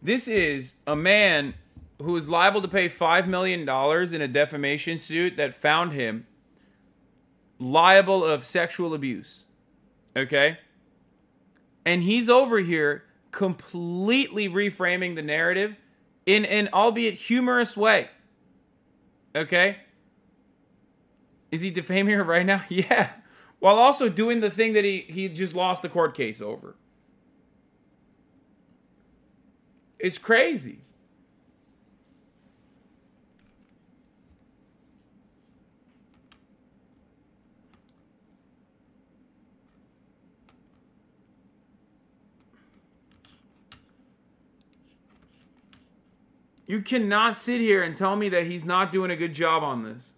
This 0.02 0.28
is 0.28 0.76
a 0.88 0.96
man 0.96 1.54
who 2.02 2.16
is 2.16 2.28
liable 2.28 2.64
to 2.64 2.68
pay 2.68 2.90
$5 2.90 3.28
million 3.28 3.62
in 3.62 4.22
a 4.22 4.28
defamation 4.28 4.98
suit 4.98 5.38
that 5.38 5.54
found 5.54 5.94
him 5.94 6.26
liable 7.60 8.24
of 8.24 8.44
sexual 8.44 8.96
abuse. 8.96 9.46
Okay? 10.16 10.58
And 11.86 12.02
he's 12.02 12.28
over 12.28 12.60
here 12.60 13.05
completely 13.36 14.48
reframing 14.48 15.16
the 15.16 15.22
narrative 15.22 15.76
in 16.26 16.46
an 16.46 16.70
albeit 16.72 17.16
humorous 17.16 17.76
way. 17.76 18.10
Okay? 19.36 19.78
Is 21.52 21.62
he 21.62 21.70
defaming 21.70 22.16
her 22.16 22.24
right 22.24 22.46
now? 22.46 22.64
Yeah. 22.70 23.10
While 23.60 23.76
also 23.76 24.10
doing 24.10 24.40
the 24.40 24.50
thing 24.50 24.74
that 24.74 24.86
he, 24.86 25.02
he 25.02 25.28
just 25.28 25.54
lost 25.54 25.82
the 25.82 25.90
court 25.90 26.16
case 26.16 26.42
over. 26.42 26.76
It's 30.00 30.18
crazy. 30.18 30.80
You 46.68 46.82
cannot 46.82 47.36
sit 47.36 47.62
here 47.62 47.84
and 47.84 47.96
tell 47.96 48.16
me 48.16 48.30
that 48.30 48.48
he's 48.48 48.66
not 48.66 48.92
doing 48.92 49.12
a 49.12 49.16
good 49.16 49.34
job 49.34 49.64
on 49.64 49.84
this. 49.84 50.12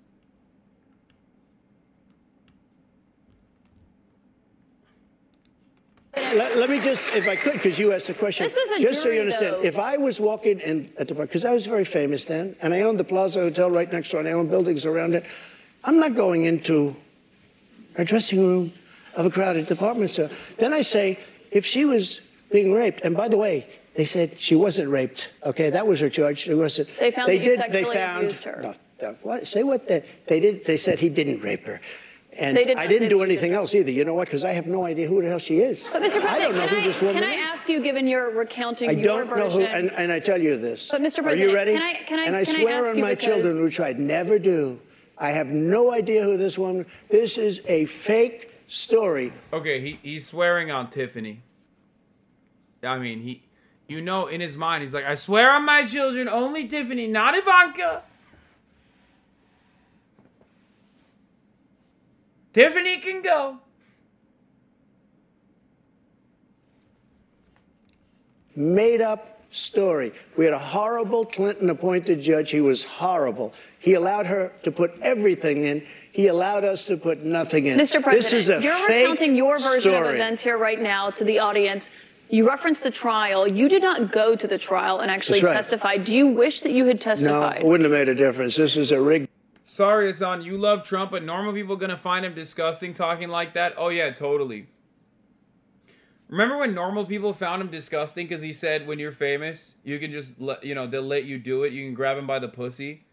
Let, 6.16 6.58
let 6.58 6.70
me 6.70 6.80
just, 6.80 7.10
if 7.14 7.28
I 7.28 7.36
could, 7.36 7.54
because 7.54 7.78
you 7.78 7.94
asked 7.94 8.08
the 8.08 8.14
question. 8.14 8.46
This 8.46 8.56
was 8.56 8.80
a 8.80 8.82
just 8.82 9.02
so 9.02 9.10
you 9.10 9.22
understand, 9.22 9.56
though. 9.56 9.64
if 9.64 9.78
I 9.78 9.98
was 9.98 10.20
walking 10.20 10.60
in 10.60 10.92
at 10.98 11.08
the 11.08 11.16
park, 11.16 11.30
because 11.30 11.46
I 11.46 11.52
was 11.52 11.66
very 11.66 11.86
famous 11.86 12.26
then, 12.26 12.56
and 12.62 12.74
I 12.74 12.82
owned 12.82 13.00
the 13.00 13.04
Plaza 13.04 13.40
Hotel 13.40 13.70
right 13.70 13.92
next 13.92 14.10
door, 14.10 14.20
and 14.20 14.30
I 14.30 14.34
owned 14.34 14.50
buildings 14.50 14.86
around 14.86 15.14
it. 15.14 15.26
I'm 15.84 15.98
not 15.98 16.16
going 16.16 16.46
into 16.46 16.96
our 17.98 18.04
dressing 18.04 18.46
room 18.46 18.74
of 19.16 19.26
a 19.26 19.30
crowded 19.30 19.68
department 19.68 20.12
store. 20.12 20.30
Then 20.58 20.74
I 20.74 20.82
say, 20.82 21.20
if 21.52 21.66
she 21.66 21.86
was 21.86 22.22
being 22.52 22.72
raped, 22.74 23.02
and 23.02 23.16
by 23.16 23.28
the 23.28 23.38
way, 23.38 23.68
they 23.98 24.06
said 24.06 24.40
she 24.40 24.56
wasn't 24.56 24.90
raped. 24.90 25.28
Okay, 25.44 25.70
that 25.72 25.86
was 25.86 26.00
her 26.00 26.10
charge. 26.10 26.38
She 26.38 26.54
wasn't. 26.54 26.88
They 27.00 27.12
found 27.12 27.28
that 27.30 27.38
you 27.38 27.58
sexually 27.58 27.98
abused 27.98 28.44
her. 28.44 28.60
No, 28.62 28.76
no, 29.02 29.16
what? 29.24 29.46
Say 29.46 29.64
what? 29.64 29.88
They, 29.88 30.06
they 30.28 30.40
did. 30.40 30.64
They 30.66 30.78
said 30.78 31.00
he 31.00 31.10
didn't 31.10 31.42
rape 31.42 31.66
her. 31.66 31.82
And 32.40 32.56
They 32.56 32.66
did 32.66 32.78
I 32.78 32.86
didn't 32.86 33.10
do 33.10 33.24
anything 33.24 33.50
did. 33.50 33.58
else 33.58 33.74
either. 33.74 33.90
You 33.90 34.06
know 34.06 34.14
what? 34.14 34.28
Because 34.28 34.44
I 34.44 34.52
have 34.52 34.68
no 34.68 34.86
idea 34.86 35.08
who 35.08 35.20
the 35.24 35.28
hell 35.30 35.40
she 35.40 35.58
is. 35.62 35.84
But 35.92 36.04
Mr. 36.04 36.22
President, 36.22 36.28
I 36.28 36.40
don't 36.40 36.56
know 36.56 36.68
can, 36.68 36.76
who 36.76 36.82
I, 36.82 36.88
this 36.88 37.02
woman 37.02 37.16
can 37.16 37.24
I 37.24 37.34
is. 37.34 37.42
ask 37.48 37.68
you, 37.70 37.82
given 37.82 38.08
you're 38.08 38.30
recounting 38.30 38.90
I 38.90 38.92
your 38.92 39.04
don't 39.26 39.30
know 39.30 39.50
version? 39.50 39.62
who, 39.62 39.66
and, 39.66 39.92
and 39.94 40.12
I 40.12 40.20
tell 40.20 40.40
you 40.40 40.56
this. 40.58 40.90
But, 40.92 41.02
Mr. 41.02 41.24
President, 41.24 41.42
Are 41.42 41.50
you 41.50 41.56
ready? 41.56 41.74
can 41.74 41.82
I- 41.82 41.94
can 42.06 42.20
I- 42.20 42.24
and 42.26 42.36
I 42.36 42.46
can 42.46 42.56
I 42.58 42.62
swear 42.62 42.86
ask 42.86 42.96
on 42.96 43.02
my 43.02 43.10
because- 43.16 43.26
children, 43.26 43.64
which 43.64 43.80
I'd 43.80 43.98
never 44.00 44.38
do. 44.38 44.80
I 45.18 45.32
have 45.32 45.48
no 45.48 45.92
idea 45.92 46.24
who 46.24 46.38
this 46.38 46.60
woman. 46.60 46.86
This 47.10 47.40
is 47.40 47.62
a 47.68 47.86
fake 47.86 48.52
story. 48.68 49.34
Okay, 49.52 49.82
he, 49.82 50.00
he's 50.04 50.28
swearing 50.28 50.70
on 50.70 50.92
Tiffany. 50.92 51.42
I 52.84 53.00
mean, 53.00 53.22
he, 53.22 53.42
you 53.88 54.02
know, 54.02 54.28
in 54.28 54.42
his 54.42 54.58
mind, 54.58 54.84
he's 54.84 54.94
like, 54.94 55.06
I 55.06 55.16
swear 55.16 55.52
on 55.52 55.66
my 55.66 55.86
children, 55.86 56.28
only 56.28 56.68
Tiffany, 56.68 57.08
not 57.08 57.36
Ivanka. 57.36 58.04
Tiffany 62.54 62.98
can 62.98 63.22
go. 63.22 63.60
made 68.58 69.02
up 69.02 69.40
story. 69.50 70.12
We 70.36 70.44
had 70.44 70.54
a 70.54 70.60
horrible 70.60 71.26
Clinton 71.26 71.70
appointed 71.70 72.20
judge. 72.20 72.52
He 72.52 72.60
was 72.60 72.84
horrible. 72.84 73.54
He 73.80 73.94
allowed 73.94 74.26
her 74.26 74.52
to 74.64 74.72
put 74.72 75.00
everything 75.02 75.64
in. 75.64 75.86
He 76.12 76.28
allowed 76.28 76.66
us 76.66 76.84
to 76.86 76.98
put 76.98 77.24
nothing 77.24 77.68
in. 77.68 77.78
Mr. 77.80 78.02
President, 78.02 78.32
this 78.32 78.34
is 78.34 78.50
a 78.50 78.62
you're 78.62 78.88
recounting 78.88 79.36
your 79.36 79.60
version 79.60 79.94
of 79.94 80.08
events 80.08 80.42
here 80.42 80.58
right 80.58 80.82
now 80.82 81.12
to 81.12 81.24
the 81.24 81.40
audience. 81.40 81.92
You 82.30 82.48
referenced 82.48 82.84
the 82.84 82.92
trial. 82.92 83.48
You 83.48 83.70
did 83.70 83.82
not 83.82 84.12
go 84.12 84.36
to 84.36 84.48
the 84.48 84.58
trial 84.58 85.00
and 85.00 85.10
actually 85.10 85.42
right. 85.42 85.54
testify. 85.54 85.98
Do 85.98 86.14
you 86.14 86.28
wish 86.28 86.62
that 86.62 86.72
you 86.72 86.86
had 86.86 87.00
testified? 87.00 87.62
No, 87.62 87.68
it 87.68 87.70
wouldn't 87.70 87.90
have 87.90 87.98
made 87.98 88.10
a 88.10 88.16
difference. 88.16 88.56
This 88.56 88.76
is 88.76 88.92
a 88.92 89.00
rigged. 89.00 89.30
Sorry, 89.64 90.08
Hasan, 90.08 90.42
you 90.42 90.58
love 90.58 90.84
Trump, 90.84 91.12
but 91.12 91.24
normal 91.24 91.54
people 91.54 91.76
are 91.76 91.80
gonna 91.80 91.98
find 91.98 92.26
him 92.26 92.34
disgusting 92.34 92.94
talking 92.94 93.30
like 93.30 93.54
that? 93.54 93.74
Oh 93.78 93.90
yeah, 93.90 94.12
totally. 94.12 94.68
Remember 96.30 96.58
when 96.58 96.74
normal 96.74 97.06
people 97.06 97.34
found 97.34 97.62
him 97.62 97.70
disgusting 97.70 98.28
because 98.28 98.42
he 98.42 98.52
said, 98.52 98.88
"When 98.88 99.00
you're 99.00 99.12
famous, 99.12 99.76
you 99.84 100.00
can 100.00 100.12
just 100.12 100.40
let 100.40 100.64
you 100.64 100.76
know 100.76 100.88
they'll 100.88 101.02
let 101.02 101.26
you 101.26 101.38
do 101.38 101.64
it. 101.64 101.72
You 101.72 101.86
can 101.86 101.94
grab 101.94 102.18
him 102.18 102.28
by 102.28 102.40
the 102.40 102.50
pussy." 102.50 103.06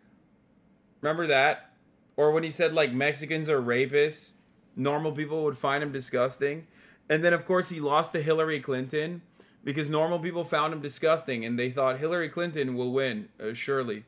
Remember 1.01 1.27
that? 1.27 1.71
Or 2.17 2.33
when 2.33 2.43
he 2.43 2.51
said 2.51 2.73
like 2.73 2.93
Mexicans 2.93 3.49
are 3.51 3.61
rapists, 3.61 4.33
normal 4.77 5.13
people 5.13 5.45
would 5.45 5.59
find 5.59 5.83
him 5.83 5.93
disgusting. 5.93 6.67
And 7.09 7.23
then 7.23 7.33
of 7.33 7.45
course 7.45 7.69
he 7.69 7.81
lost 7.81 8.13
to 8.13 8.23
Hillary 8.23 8.61
Clinton 8.61 9.23
because 9.63 9.89
normal 9.89 10.19
people 10.19 10.45
found 10.45 10.73
him 10.73 10.81
disgusting 10.81 11.45
and 11.45 11.59
they 11.59 11.71
thought 11.71 11.99
Hillary 11.99 12.29
Clinton 12.29 12.75
will 12.75 12.93
win, 12.93 13.29
uh, 13.41 13.53
surely 13.53 14.05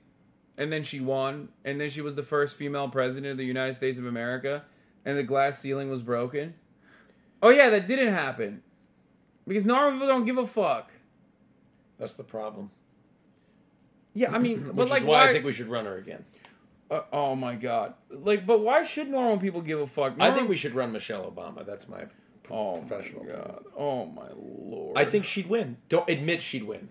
and 0.58 0.72
then 0.72 0.82
she 0.82 1.00
won, 1.00 1.48
and 1.64 1.80
then 1.80 1.90
she 1.90 2.00
was 2.00 2.16
the 2.16 2.22
first 2.22 2.56
female 2.56 2.88
president 2.88 3.32
of 3.32 3.38
the 3.38 3.44
United 3.44 3.74
States 3.74 3.98
of 3.98 4.06
America, 4.06 4.64
and 5.04 5.18
the 5.18 5.22
glass 5.22 5.58
ceiling 5.58 5.90
was 5.90 6.02
broken. 6.02 6.54
Oh 7.42 7.50
yeah, 7.50 7.70
that 7.70 7.86
didn't 7.86 8.14
happen. 8.14 8.62
Because 9.46 9.64
normal 9.64 9.92
people 9.92 10.08
don't 10.08 10.24
give 10.24 10.38
a 10.38 10.46
fuck. 10.46 10.90
That's 11.98 12.14
the 12.14 12.24
problem. 12.24 12.70
Yeah, 14.14 14.32
I 14.32 14.38
mean, 14.38 14.60
Which 14.74 14.88
but 14.88 14.98
is 14.98 15.04
why 15.04 15.24
why? 15.24 15.28
I 15.28 15.32
think 15.32 15.44
we 15.44 15.52
should 15.52 15.68
run 15.68 15.84
her 15.84 15.98
again. 15.98 16.24
uh, 16.90 17.02
oh 17.12 17.36
my 17.36 17.54
god! 17.54 17.94
Like, 18.08 18.46
but 18.46 18.60
why 18.60 18.82
should 18.82 19.08
normal 19.08 19.38
people 19.38 19.60
give 19.60 19.80
a 19.80 19.86
fuck? 19.86 20.14
I 20.18 20.30
think 20.30 20.48
we 20.48 20.56
should 20.56 20.74
run 20.74 20.90
Michelle 20.92 21.30
Obama. 21.30 21.64
That's 21.66 21.86
my 21.88 22.04
Oh 22.50 22.78
professional. 22.86 23.24
my 23.24 23.32
god! 23.32 23.64
Oh 23.76 24.06
my 24.06 24.28
lord! 24.36 24.96
I 24.98 25.04
think 25.04 25.24
she'd 25.24 25.48
win. 25.48 25.76
Don't 25.88 26.08
admit 26.08 26.42
she'd 26.42 26.64
win. 26.64 26.88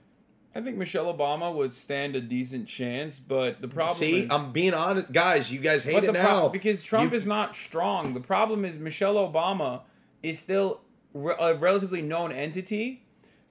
I 0.58 0.62
think 0.62 0.78
Michelle 0.78 1.14
Obama 1.14 1.54
would 1.54 1.74
stand 1.74 2.16
a 2.16 2.22
decent 2.22 2.68
chance, 2.70 3.20
but 3.20 3.60
the 3.62 3.68
problem 3.68 3.98
See, 3.98 4.22
is, 4.22 4.32
I'm 4.32 4.54
being 4.54 4.74
honest, 4.74 5.12
guys. 5.12 5.52
You 5.52 5.60
guys 5.60 5.84
hate 5.84 6.04
it 6.04 6.08
the 6.08 6.14
now 6.14 6.40
pro- 6.42 6.50
because 6.50 6.82
Trump 6.82 7.12
You- 7.12 7.18
is 7.18 7.26
not 7.26 7.56
strong. 7.58 8.14
The 8.14 8.22
problem 8.22 8.64
is 8.64 8.78
Michelle 8.78 9.16
Obama 9.16 9.82
is 10.24 10.40
still 10.40 10.80
re- 11.14 11.36
a 11.40 11.56
relatively 11.56 12.02
known 12.02 12.32
entity, 12.32 13.04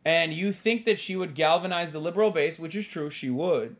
and 0.04 0.32
you 0.32 0.50
think 0.50 0.86
that 0.86 0.98
she 0.98 1.14
would 1.14 1.34
galvanize 1.34 1.92
the 1.92 1.98
liberal 1.98 2.30
base, 2.30 2.58
which 2.58 2.74
is 2.74 2.86
true, 2.86 3.10
she 3.10 3.28
would. 3.28 3.76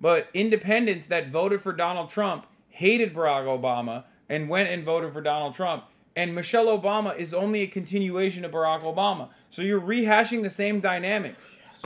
But 0.00 0.28
independents 0.32 1.06
that 1.08 1.30
voted 1.30 1.60
for 1.60 1.72
Donald 1.72 2.10
Trump 2.10 2.46
hated 2.68 3.12
Barack 3.12 3.44
Obama 3.46 4.04
and 4.28 4.48
went 4.48 4.68
and 4.68 4.84
voted 4.84 5.12
for 5.12 5.20
Donald 5.20 5.54
Trump. 5.54 5.82
And 6.18 6.34
Michelle 6.34 6.66
Obama 6.66 7.16
is 7.16 7.32
only 7.32 7.60
a 7.62 7.68
continuation 7.68 8.44
of 8.44 8.50
Barack 8.50 8.82
Obama. 8.82 9.28
So 9.50 9.62
you're 9.62 9.80
rehashing 9.80 10.42
the 10.42 10.50
same 10.50 10.80
dynamics. 10.80 11.60
Yes. 11.70 11.82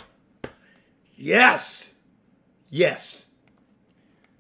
Yes. 1.16 1.91
yes. 2.70 3.26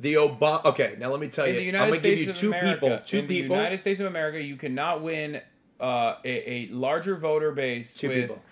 The 0.00 0.14
Obama. 0.14 0.64
Okay, 0.64 0.96
now 0.98 1.10
let 1.10 1.20
me 1.20 1.28
tell 1.28 1.44
in 1.44 1.50
you. 1.54 1.60
the 1.60 1.60
I'm 1.60 1.66
United 1.66 1.90
gonna 1.90 1.98
States 2.00 2.18
give 2.18 2.26
you 2.26 2.30
of 2.32 2.38
two 2.38 2.48
America, 2.48 2.80
people. 2.80 2.98
Two 3.04 3.18
in 3.18 3.26
people. 3.26 3.54
the 3.56 3.60
United 3.62 3.78
States 3.80 4.00
of 4.00 4.06
America, 4.06 4.42
you 4.42 4.56
cannot 4.56 5.02
win 5.02 5.42
uh, 5.78 6.14
a, 6.24 6.50
a 6.50 6.66
larger 6.72 7.14
voter 7.14 7.52
base 7.52 7.94
Two 7.94 8.08
with 8.08 8.16
people. 8.22 8.42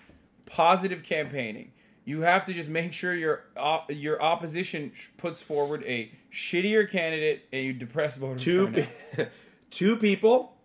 positive 0.45 1.01
campaigning. 1.03 1.71
You 2.05 2.21
have 2.21 2.45
to 2.45 2.53
just 2.53 2.69
make 2.69 2.93
sure 2.93 3.15
your 3.15 3.45
op- 3.57 3.91
your 3.91 4.21
opposition 4.21 4.91
sh- 4.93 5.07
puts 5.17 5.41
forward 5.41 5.83
a 5.87 6.11
shittier 6.31 6.87
candidate, 6.89 7.45
and 7.51 7.65
you 7.65 7.73
depress 7.73 8.15
voters. 8.17 8.43
two, 8.43 8.67
pe- 8.67 9.27
two 9.71 9.97
people 9.97 10.55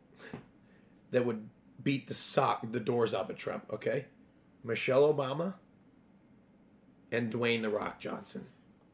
that 1.16 1.24
would 1.24 1.48
beat 1.82 2.06
the 2.06 2.14
sock 2.14 2.60
the 2.70 2.80
doors 2.80 3.14
off 3.14 3.28
of 3.30 3.36
Trump. 3.36 3.66
Okay, 3.72 4.04
Michelle 4.62 5.12
Obama 5.12 5.54
and 7.10 7.32
Dwayne 7.32 7.62
the 7.62 7.70
Rock 7.70 7.98
Johnson 7.98 8.46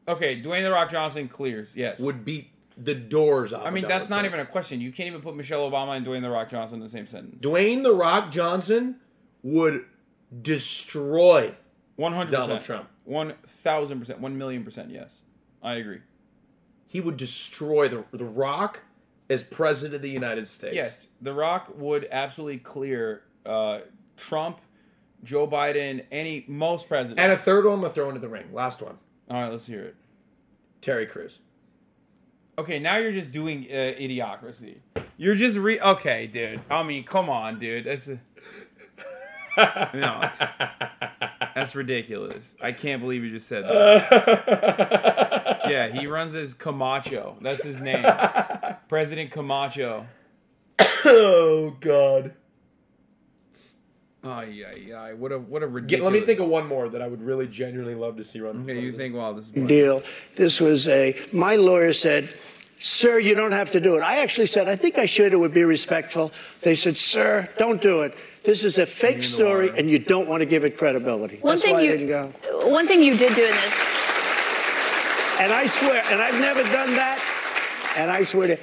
Okay, 0.07 0.41
Dwayne 0.41 0.63
the 0.63 0.71
Rock 0.71 0.91
Johnson 0.91 1.27
clears. 1.27 1.75
Yes. 1.75 1.99
would 1.99 2.25
beat 2.25 2.49
the 2.77 2.95
doors 2.95 3.53
off. 3.53 3.65
I 3.65 3.69
mean 3.69 3.85
of 3.85 3.89
that's 3.89 4.09
not 4.09 4.25
even 4.25 4.39
a 4.39 4.45
question. 4.45 4.81
You 4.81 4.91
can't 4.91 5.07
even 5.07 5.21
put 5.21 5.35
Michelle 5.35 5.69
Obama 5.69 5.95
and 5.95 6.05
Dwayne 6.05 6.21
the 6.21 6.29
Rock 6.29 6.49
Johnson 6.49 6.75
in 6.75 6.81
the 6.81 6.89
same 6.89 7.05
sentence. 7.05 7.41
Dwayne 7.43 7.83
the 7.83 7.93
Rock 7.93 8.31
Johnson 8.31 8.97
would 9.43 9.85
destroy. 10.41 11.55
One 11.95 12.13
hundred 12.13 12.31
Donald. 12.31 12.61
Trump. 12.63 12.89
One 13.05 13.33
thousand 13.45 13.99
percent. 13.99 14.19
One 14.19 14.37
million 14.37 14.63
percent. 14.63 14.89
Yes, 14.89 15.21
I 15.61 15.75
agree. 15.75 15.99
He 16.87 16.99
would 16.99 17.17
destroy 17.17 17.87
the 17.87 18.05
the 18.11 18.25
Rock 18.25 18.81
as 19.33 19.43
president 19.43 19.95
of 19.95 20.01
the 20.01 20.09
United 20.09 20.47
States. 20.47 20.75
Yes, 20.75 21.07
The 21.21 21.33
Rock 21.33 21.73
would 21.75 22.07
absolutely 22.11 22.59
clear 22.59 23.23
uh, 23.45 23.79
Trump, 24.15 24.61
Joe 25.23 25.47
Biden, 25.47 26.05
any 26.11 26.45
most 26.47 26.87
presidents. 26.87 27.19
And 27.19 27.31
a 27.31 27.37
third 27.37 27.65
one, 27.65 27.75
I'm 27.75 27.81
gonna 27.81 27.93
throw 27.93 28.07
into 28.09 28.21
the 28.21 28.29
ring. 28.29 28.53
Last 28.53 28.81
one, 28.81 28.97
All 29.29 29.41
right, 29.41 29.51
let's 29.51 29.65
hear 29.65 29.83
it. 29.83 29.95
Terry 30.81 31.05
Crews. 31.05 31.39
Okay, 32.57 32.77
now 32.77 32.97
you're 32.97 33.11
just 33.11 33.31
doing 33.31 33.65
uh, 33.69 33.95
idiocracy. 33.99 34.77
You're 35.17 35.35
just 35.35 35.57
re. 35.57 35.79
Okay, 35.79 36.27
dude. 36.27 36.61
I 36.69 36.83
mean, 36.83 37.03
come 37.03 37.29
on, 37.29 37.57
dude. 37.57 37.85
That's 37.85 38.09
a... 38.09 38.19
no. 39.95 40.29
it's- 41.55 41.69
That's 41.69 41.75
ridiculous. 41.75 42.55
I 42.61 42.71
can't 42.71 43.01
believe 43.01 43.23
you 43.23 43.31
just 43.31 43.47
said 43.47 43.63
that. 43.65 45.61
yeah, 45.69 45.87
he 45.89 46.07
runs 46.07 46.35
as 46.35 46.53
Camacho. 46.53 47.37
That's 47.41 47.63
his 47.63 47.79
name. 47.79 48.05
President 48.89 49.31
Camacho. 49.31 50.05
oh 51.05 51.75
God. 51.79 52.33
Ay, 54.25 54.63
ay, 54.65 54.93
ay. 54.95 55.13
What 55.13 55.33
a 55.33 55.39
what 55.39 55.63
a 55.63 55.65
Get, 55.67 55.73
ridiculous. 55.73 56.13
let 56.13 56.19
me 56.19 56.25
think 56.25 56.39
of 56.39 56.47
one 56.47 56.65
more 56.65 56.87
that 56.87 57.01
I 57.01 57.07
would 57.07 57.21
really 57.21 57.45
genuinely 57.45 57.93
love 57.95 58.15
to 58.17 58.23
see 58.23 58.39
run. 58.39 58.63
Okay, 58.63 58.75
you 58.75 58.91
president. 58.91 58.97
think? 58.97 59.15
Well, 59.15 59.33
this 59.33 59.45
is. 59.45 59.51
boring. 59.51 59.67
deal. 59.67 60.01
This 60.35 60.61
was 60.61 60.87
a, 60.87 61.19
my 61.33 61.57
lawyer 61.57 61.91
said, 61.91 62.33
Sir, 62.85 63.17
you 63.17 63.33
don't 63.33 63.53
have 63.53 63.71
to 63.71 63.79
do 63.79 63.95
it. 63.95 64.01
I 64.01 64.19
actually 64.19 64.47
said, 64.47 64.67
I 64.67 64.75
think 64.75 64.97
I 64.97 65.05
should. 65.05 65.31
It 65.31 65.37
would 65.37 65.53
be 65.53 65.63
respectful. 65.63 66.33
They 66.59 66.75
said, 66.75 66.97
Sir, 66.97 67.47
don't 67.57 67.81
do 67.81 68.01
it. 68.01 68.13
This 68.43 68.65
is 68.65 68.77
a 68.77 68.85
fake 68.85 69.21
story, 69.21 69.71
and 69.77 69.89
you 69.89 69.99
don't 69.99 70.27
want 70.27 70.41
to 70.41 70.45
give 70.45 70.65
it 70.65 70.77
credibility. 70.77 71.37
One 71.37 71.53
That's 71.53 71.63
thing 71.63 71.75
why 71.75 71.79
I 71.79 71.83
you 71.83 71.91
didn't 71.91 72.07
go. 72.07 72.33
one 72.67 72.85
thing 72.85 73.01
you 73.01 73.15
did 73.15 73.35
do 73.35 73.45
in 73.45 73.51
this 73.51 73.81
And 75.39 75.53
I 75.53 75.65
swear, 75.67 76.03
and 76.11 76.21
I've 76.21 76.37
never 76.41 76.61
done 76.63 76.93
that, 76.95 77.93
and 77.95 78.11
I 78.11 78.21
swear 78.25 78.47
to, 78.47 78.57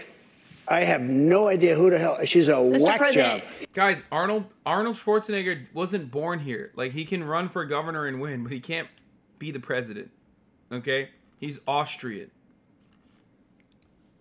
I 0.68 0.80
have 0.80 1.00
no 1.00 1.48
idea 1.48 1.74
who 1.74 1.88
the 1.88 1.98
hell. 1.98 2.18
She's 2.26 2.50
a 2.50 2.56
Mr. 2.56 2.78
whack 2.82 2.98
President, 2.98 3.42
job. 3.42 3.68
Guys, 3.72 4.02
Arnold 4.12 4.52
Arnold 4.66 4.96
Schwarzenegger 4.96 5.72
wasn't 5.72 6.10
born 6.10 6.40
here. 6.40 6.72
Like 6.76 6.92
he 6.92 7.06
can 7.06 7.24
run 7.24 7.48
for 7.48 7.64
governor 7.64 8.04
and 8.06 8.20
win, 8.20 8.42
but 8.42 8.52
he 8.52 8.60
can't 8.60 8.88
be 9.38 9.50
the 9.50 9.60
president. 9.60 10.10
Okay? 10.70 11.08
He's 11.38 11.58
Austrian. 11.66 12.30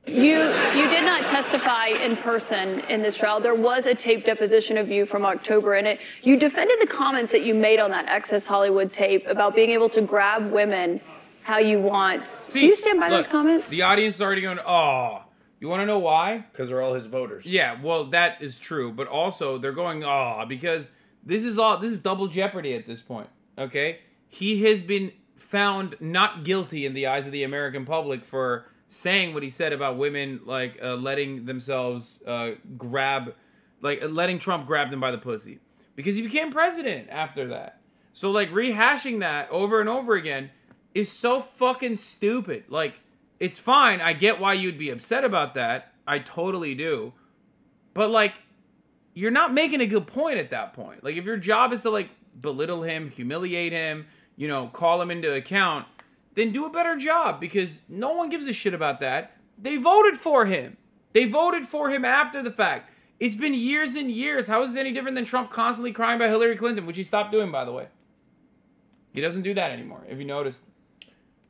You 0.10 0.40
you 0.76 0.90
did 0.90 1.04
not 1.04 1.24
testify 1.26 1.88
in 1.88 2.18
person 2.18 2.80
in 2.82 3.04
this 3.04 3.16
trial. 3.16 3.40
There 3.40 3.54
was 3.54 3.86
a 3.86 3.94
tape 3.94 4.26
deposition 4.26 4.78
of 4.78 4.90
you 4.90 5.06
from 5.06 5.24
October 5.24 5.76
in 5.76 5.86
it. 5.86 6.00
You 6.24 6.38
defended 6.38 6.78
the 6.82 6.88
comments 6.88 7.32
that 7.32 7.44
you 7.44 7.54
made 7.54 7.80
on 7.80 7.92
that 7.92 8.08
Access 8.08 8.46
Hollywood 8.46 8.90
tape 8.90 9.28
about 9.28 9.54
being 9.54 9.70
able 9.70 9.88
to 9.90 10.02
grab 10.02 10.52
women 10.52 11.00
how 11.44 11.60
you 11.60 11.80
want. 11.80 12.32
See, 12.44 12.62
Do 12.62 12.66
you 12.66 12.76
stand 12.76 13.00
by 13.00 13.10
look, 13.10 13.20
those 13.20 13.28
comments? 13.28 13.70
The 13.70 13.84
audience 13.84 14.16
is 14.16 14.22
already 14.22 14.42
going, 14.42 14.60
oh, 14.66 15.24
You 15.60 15.70
want 15.70 15.82
to 15.82 15.86
know 15.86 16.00
why? 16.00 16.46
Because 16.52 16.70
they're 16.70 16.82
all 16.82 16.94
his 16.96 17.06
voters. 17.06 17.46
Yeah, 17.46 17.80
well, 17.82 18.06
that 18.06 18.42
is 18.42 18.60
true, 18.60 18.92
but 18.92 19.08
also 19.08 19.58
they're 19.58 19.72
going 19.72 20.04
oh 20.04 20.44
because 20.48 20.90
this 21.24 21.44
is 21.44 21.60
all 21.60 21.78
this 21.78 21.92
is 21.92 22.00
double 22.00 22.28
jeopardy 22.28 22.74
at 22.74 22.88
this 22.88 23.02
point. 23.02 23.30
Okay, 23.58 24.00
he 24.28 24.64
has 24.64 24.82
been 24.82 25.12
found 25.36 25.96
not 26.00 26.44
guilty 26.44 26.86
in 26.86 26.94
the 26.94 27.06
eyes 27.08 27.26
of 27.26 27.32
the 27.32 27.44
American 27.44 27.86
public 27.86 28.26
for 28.26 28.66
saying 28.90 29.34
what 29.34 29.44
he 29.44 29.50
said 29.50 29.72
about 29.72 29.98
women, 29.98 30.42
like 30.46 30.78
uh, 30.84 30.96
letting 30.96 31.46
themselves 31.46 32.22
uh, 32.28 32.52
grab, 32.78 33.36
like 33.82 34.04
uh, 34.04 34.08
letting 34.08 34.40
Trump 34.40 34.66
grab 34.66 34.90
them 34.90 35.00
by 35.00 35.12
the 35.12 35.18
pussy, 35.18 35.60
because 35.96 36.16
he 36.16 36.22
became 36.22 36.52
president 36.52 37.08
after 37.10 37.48
that. 37.48 37.80
So 38.14 38.32
like 38.32 38.52
rehashing 38.52 39.20
that 39.20 39.50
over 39.52 39.80
and 39.80 39.88
over 39.88 40.16
again 40.16 40.50
is 40.94 41.12
so 41.12 41.40
fucking 41.40 41.98
stupid. 41.98 42.66
Like 42.68 43.00
it's 43.40 43.60
fine. 43.60 44.02
I 44.02 44.14
get 44.14 44.40
why 44.40 44.54
you'd 44.54 44.78
be 44.78 44.90
upset 44.90 45.24
about 45.24 45.54
that. 45.54 45.94
I 46.06 46.20
totally 46.20 46.76
do. 46.76 47.14
But 47.94 48.10
like 48.10 48.34
you're 49.14 49.32
not 49.32 49.54
making 49.54 49.82
a 49.82 49.86
good 49.86 50.08
point 50.08 50.40
at 50.40 50.50
that 50.50 50.74
point. 50.74 51.04
Like 51.04 51.16
if 51.16 51.26
your 51.26 51.38
job 51.38 51.72
is 51.74 51.84
to 51.84 51.90
like 51.90 52.10
belittle 52.40 52.82
him, 52.84 53.10
humiliate 53.12 53.72
him, 53.72 54.08
you 54.36 54.48
know, 54.48 54.68
call 54.68 55.02
him 55.02 55.12
into 55.12 55.34
account, 55.34 55.86
then 56.40 56.52
do 56.52 56.66
a 56.66 56.70
better 56.70 56.96
job 56.96 57.40
because 57.40 57.82
no 57.90 58.14
one 58.14 58.30
gives 58.30 58.48
a 58.48 58.54
shit 58.54 58.74
about 58.74 59.00
that. 59.02 59.36
They 59.58 59.78
voted 59.78 60.18
for 60.18 60.46
him. 60.46 60.78
They 61.14 61.26
voted 61.26 61.66
for 61.66 61.90
him 61.90 62.06
after 62.06 62.42
the 62.42 62.52
fact. 62.52 62.92
It's 63.20 63.36
been 63.36 63.54
years 63.54 63.96
and 63.96 64.10
years. 64.10 64.48
How 64.48 64.64
is 64.64 64.72
this 64.72 64.80
any 64.80 64.94
different 64.94 65.16
than 65.16 65.26
Trump 65.26 65.52
constantly 65.52 65.92
crying 65.92 66.16
about 66.16 66.30
Hillary 66.30 66.56
Clinton, 66.56 66.86
which 66.86 66.96
he 66.96 67.04
stopped 67.04 67.32
doing, 67.32 67.52
by 67.52 67.66
the 67.66 67.74
way? 67.74 67.88
He 69.12 69.22
doesn't 69.22 69.42
do 69.42 69.54
that 69.56 69.72
anymore, 69.72 70.06
if 70.08 70.18
you 70.18 70.26
noticed. 70.26 70.64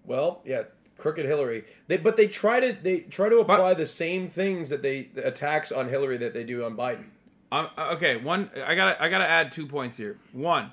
Well, 0.05 0.41
yeah, 0.43 0.63
crooked 0.97 1.25
Hillary. 1.25 1.65
They 1.87 1.97
but 1.97 2.17
they 2.17 2.27
try 2.27 2.59
to 2.59 2.73
they 2.73 3.01
try 3.01 3.29
to 3.29 3.37
apply 3.39 3.75
the 3.75 3.85
same 3.85 4.27
things 4.27 4.69
that 4.69 4.81
they 4.81 5.03
the 5.13 5.27
attacks 5.27 5.71
on 5.71 5.89
Hillary 5.89 6.17
that 6.17 6.33
they 6.33 6.43
do 6.43 6.63
on 6.63 6.75
Biden. 6.75 7.05
Um, 7.51 7.67
okay, 7.77 8.15
one. 8.15 8.49
I 8.65 8.75
gotta. 8.75 9.01
I 9.01 9.09
gotta 9.09 9.27
add 9.27 9.51
two 9.51 9.67
points 9.67 9.97
here. 9.97 10.17
One, 10.31 10.71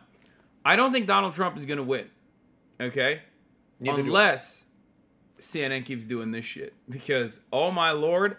I 0.64 0.76
don't 0.76 0.93
think 0.93 1.06
Donald 1.06 1.34
Trump 1.34 1.56
is 1.56 1.66
gonna 1.66 1.82
win. 1.82 2.06
Okay, 2.80 3.22
Neither 3.81 4.01
unless 4.01 4.65
CNN 5.39 5.85
keeps 5.85 6.07
doing 6.07 6.31
this 6.31 6.44
shit. 6.44 6.74
Because 6.89 7.40
oh 7.53 7.70
my 7.70 7.90
lord, 7.93 8.36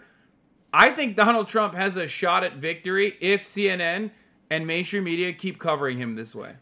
I 0.72 0.90
think 0.90 1.16
Donald 1.16 1.48
Trump 1.48 1.74
has 1.74 1.96
a 1.96 2.08
shot 2.08 2.44
at 2.44 2.56
victory 2.56 3.16
if 3.20 3.42
CNN 3.42 4.10
and 4.50 4.66
mainstream 4.66 5.04
media 5.04 5.32
keep 5.32 5.58
covering 5.58 5.98
him 5.98 6.16
this 6.16 6.34
way. 6.34 6.54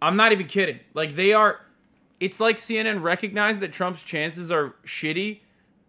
I'm 0.00 0.16
not 0.16 0.32
even 0.32 0.46
kidding. 0.46 0.80
Like 0.94 1.16
they 1.16 1.32
are. 1.32 1.60
It's 2.20 2.40
like 2.40 2.56
CNN 2.56 3.02
recognized 3.02 3.60
that 3.60 3.72
Trump's 3.72 4.02
chances 4.02 4.50
are 4.50 4.74
shitty, 4.84 5.40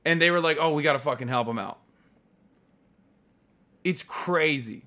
and 0.06 0.22
they 0.22 0.32
were 0.32 0.42
like, 0.42 0.58
"Oh, 0.60 0.74
we 0.74 0.84
gotta 0.84 1.00
fucking 1.00 1.28
help 1.28 1.48
him 1.48 1.60
out." 1.60 1.80
It's 3.84 4.04
crazy. 4.04 4.84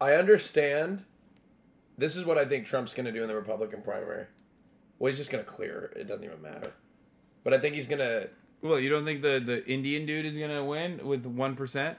I 0.00 0.12
understand. 0.14 1.04
This 1.96 2.14
is 2.14 2.24
what 2.24 2.38
I 2.38 2.44
think 2.44 2.66
Trump's 2.66 2.94
going 2.94 3.06
to 3.06 3.12
do 3.12 3.22
in 3.22 3.28
the 3.28 3.34
Republican 3.34 3.82
primary. 3.82 4.26
Well, 4.98 5.10
he's 5.10 5.18
just 5.18 5.30
going 5.30 5.44
to 5.44 5.50
clear. 5.50 5.92
It 5.96 6.08
doesn't 6.08 6.24
even 6.24 6.42
matter. 6.42 6.72
But 7.44 7.54
I 7.54 7.58
think 7.58 7.74
he's 7.74 7.86
going 7.86 8.00
to 8.00 8.28
Well, 8.62 8.78
you 8.80 8.90
don't 8.90 9.04
think 9.04 9.22
the 9.22 9.40
the 9.44 9.64
Indian 9.66 10.04
dude 10.06 10.26
is 10.26 10.36
gonna 10.36 10.64
win 10.64 11.06
with 11.06 11.24
one 11.24 11.54
percent? 11.56 11.98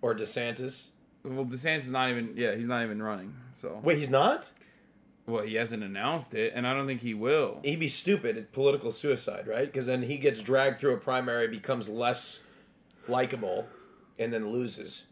or 0.00 0.14
DeSantis. 0.14 0.88
Well, 1.24 1.44
DeSantis 1.44 1.78
is 1.80 1.90
not 1.90 2.08
even. 2.10 2.34
Yeah, 2.36 2.54
he's 2.54 2.68
not 2.68 2.84
even 2.84 3.02
running. 3.02 3.34
So. 3.54 3.80
Wait, 3.82 3.98
he's 3.98 4.10
not? 4.10 4.52
Well, 5.26 5.42
he 5.42 5.56
hasn't 5.56 5.82
announced 5.82 6.34
it, 6.34 6.52
and 6.54 6.66
I 6.66 6.72
don't 6.72 6.86
think 6.86 7.02
he 7.02 7.12
will. 7.12 7.60
He'd 7.64 7.80
be 7.80 7.88
stupid. 7.88 8.36
It's 8.38 8.50
political 8.52 8.92
suicide, 8.92 9.46
right? 9.46 9.66
Because 9.66 9.84
then 9.86 10.02
he 10.02 10.16
gets 10.16 10.40
dragged 10.40 10.78
through 10.78 10.94
a 10.94 10.98
primary, 10.98 11.48
becomes 11.48 11.88
less 11.88 12.40
likable, 13.08 13.66
and 14.18 14.32
then 14.32 14.48
loses. 14.48 15.06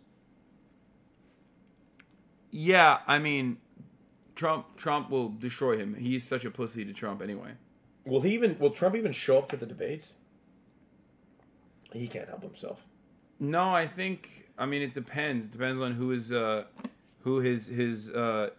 Yeah, 2.51 3.01
I 3.07 3.19
mean, 3.19 3.59
Trump 4.37 4.77
Trump 4.77 5.11
will 5.11 5.31
destroy 5.31 5.77
him. 5.79 5.95
He's 5.95 6.27
such 6.27 6.45
a 6.45 6.51
pussy 6.51 6.85
to 6.85 6.93
Trump 6.93 7.23
anyway. 7.23 7.53
Will 8.05 8.21
he 8.21 8.35
even? 8.35 8.57
Will 8.59 8.71
Trump 8.71 8.95
even 8.95 9.11
show 9.11 9.39
up 9.39 9.49
to 9.49 9.57
the 9.57 9.67
debates? 9.67 10.15
He 11.93 12.07
can't 12.07 12.29
help 12.29 12.43
himself. 12.43 12.85
No, 13.41 13.71
I 13.71 13.87
think. 13.87 14.51
I 14.59 14.67
mean, 14.67 14.83
it 14.83 14.95
depends. 14.95 15.49
Depends 15.49 15.81
on 15.81 15.93
who 15.93 16.11
his 16.11 16.31
uh, 16.31 16.65
who 17.21 17.41
his 17.41 17.67
his 17.67 18.11
uh, 18.11 18.51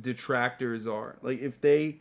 detractors 0.00 0.86
are. 0.86 1.16
Like 1.22 1.40
if 1.40 1.60
they 1.60 1.98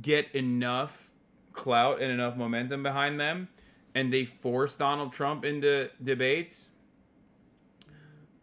get 0.00 0.34
enough 0.34 1.12
clout 1.52 2.00
and 2.02 2.10
enough 2.10 2.36
momentum 2.36 2.82
behind 2.82 3.20
them, 3.20 3.48
and 3.94 4.12
they 4.12 4.24
force 4.24 4.74
Donald 4.74 5.12
Trump 5.12 5.44
into 5.44 5.90
debates. 6.02 6.70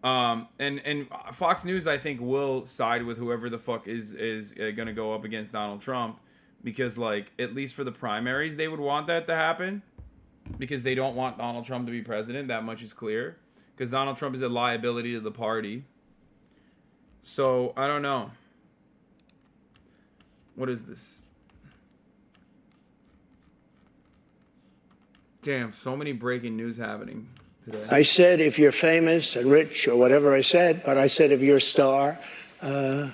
Um 0.04 0.48
and 0.60 0.80
and 0.86 1.08
Fox 1.34 1.64
News 1.64 1.88
I 1.88 1.98
think 1.98 2.20
will 2.22 2.66
side 2.66 3.04
with 3.04 3.18
whoever 3.18 3.50
the 3.50 3.60
fuck 3.60 3.88
is 3.88 4.14
is 4.14 4.54
uh, 4.54 4.72
going 4.72 4.88
to 4.88 4.94
go 4.94 5.14
up 5.14 5.24
against 5.24 5.52
Donald 5.52 5.82
Trump 5.82 6.20
because 6.64 6.98
like 6.98 7.32
at 7.38 7.54
least 7.54 7.76
for 7.76 7.84
the 7.84 7.92
primaries 7.92 8.56
they 8.56 8.68
would 8.68 8.80
want 8.80 9.08
that 9.08 9.28
to 9.28 9.36
happen 9.36 9.84
because 10.58 10.84
they 10.84 10.96
don't 10.96 11.16
want 11.16 11.38
Donald 11.38 11.66
Trump 11.66 11.86
to 11.86 11.92
be 11.92 12.02
president. 12.02 12.48
That 12.48 12.64
much 12.64 12.82
is 12.84 12.94
clear. 12.94 13.38
Because 13.76 13.92
Donald 13.92 14.18
Trump 14.18 14.36
is 14.36 14.42
a 14.42 14.50
liability 14.50 15.14
to 15.14 15.20
the 15.20 15.32
party. 15.32 15.84
So 17.22 17.74
I 17.78 17.88
don't 17.88 18.02
know. 18.02 18.32
What 20.56 20.70
is 20.70 20.86
this? 20.86 21.24
Damn, 25.42 25.72
so 25.72 25.98
many 25.98 26.12
breaking 26.12 26.56
news 26.56 26.78
happening 26.78 27.28
I 27.90 28.02
said 28.02 28.40
if 28.40 28.58
you're 28.58 28.72
famous 28.72 29.36
and 29.36 29.52
rich 29.52 29.88
or 29.88 29.96
whatever 29.96 30.34
I 30.34 30.42
said, 30.42 30.84
but 30.84 30.98
I 30.98 31.08
said 31.08 31.32
if 31.32 31.42
you're 31.42 31.58
a 31.58 31.62
star, 31.62 32.18
uh, 32.62 33.10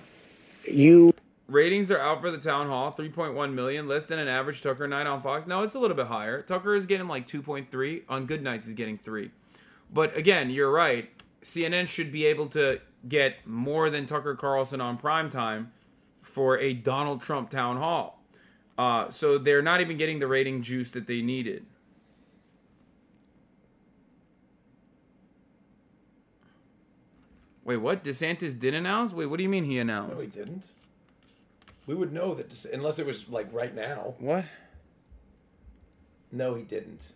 you 0.65 1.13
Ratings 1.47 1.89
are 1.91 1.99
out 1.99 2.19
for 2.19 2.29
the 2.29 2.37
town 2.37 2.67
hall, 2.67 2.91
3.1 2.91 3.53
million, 3.53 3.87
less 3.87 4.05
than 4.05 4.19
an 4.19 4.27
average 4.27 4.61
Tucker 4.61 4.85
night 4.85 5.07
on 5.07 5.21
Fox. 5.21 5.47
No, 5.47 5.63
it's 5.63 5.75
a 5.75 5.79
little 5.79 5.95
bit 5.95 6.07
higher. 6.07 6.41
Tucker 6.41 6.75
is 6.75 6.85
getting 6.85 7.07
like 7.07 7.25
2.3. 7.25 8.03
On 8.09 8.25
good 8.25 8.43
nights, 8.43 8.65
he's 8.65 8.73
getting 8.73 8.97
3. 8.97 9.31
But 9.93 10.15
again, 10.17 10.49
you're 10.49 10.69
right. 10.69 11.09
CNN 11.43 11.87
should 11.87 12.11
be 12.11 12.25
able 12.25 12.47
to 12.47 12.81
get 13.07 13.47
more 13.47 13.89
than 13.89 14.05
Tucker 14.05 14.35
Carlson 14.35 14.81
on 14.81 14.97
primetime 14.97 15.67
for 16.21 16.59
a 16.59 16.73
Donald 16.73 17.21
Trump 17.21 17.49
town 17.49 17.77
hall. 17.77 18.21
Uh, 18.77 19.09
so 19.09 19.37
they're 19.37 19.61
not 19.61 19.79
even 19.79 19.95
getting 19.95 20.19
the 20.19 20.27
rating 20.27 20.61
juice 20.61 20.91
that 20.91 21.07
they 21.07 21.21
needed. 21.21 21.65
Wait, 27.67 27.75
what? 27.75 28.01
DeSantis 28.01 28.57
did 28.57 28.73
announce? 28.73 29.11
Wait, 29.11 29.25
what 29.25 29.35
do 29.35 29.43
you 29.43 29.49
mean 29.49 29.65
he 29.65 29.77
announced? 29.77 30.15
No, 30.15 30.21
he 30.21 30.27
didn't. 30.27 30.71
We 31.85 31.95
would 31.95 32.13
know 32.13 32.33
that 32.33 32.47
DeS- 32.47 32.63
unless 32.63 32.97
it 32.97 33.05
was 33.05 33.27
like 33.27 33.51
right 33.51 33.75
now. 33.75 34.15
What? 34.19 34.45
No, 36.31 36.55
he 36.55 36.63
didn't. 36.63 37.11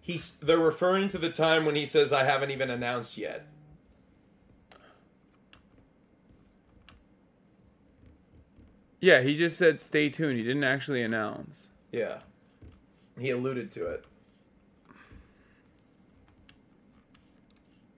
He's 0.00 0.32
they're 0.32 0.56
referring 0.56 1.10
to 1.10 1.18
the 1.18 1.28
time 1.28 1.66
when 1.66 1.74
he 1.76 1.84
says 1.84 2.10
I 2.10 2.24
haven't 2.24 2.52
even 2.52 2.70
announced 2.70 3.18
yet. 3.18 3.44
Yeah, 8.98 9.20
he 9.20 9.36
just 9.36 9.58
said 9.58 9.78
stay 9.78 10.08
tuned. 10.08 10.38
He 10.38 10.42
didn't 10.42 10.64
actually 10.64 11.02
announce. 11.02 11.68
Yeah. 11.92 12.20
He 13.20 13.28
alluded 13.28 13.70
to 13.72 13.88
it. 13.88 14.06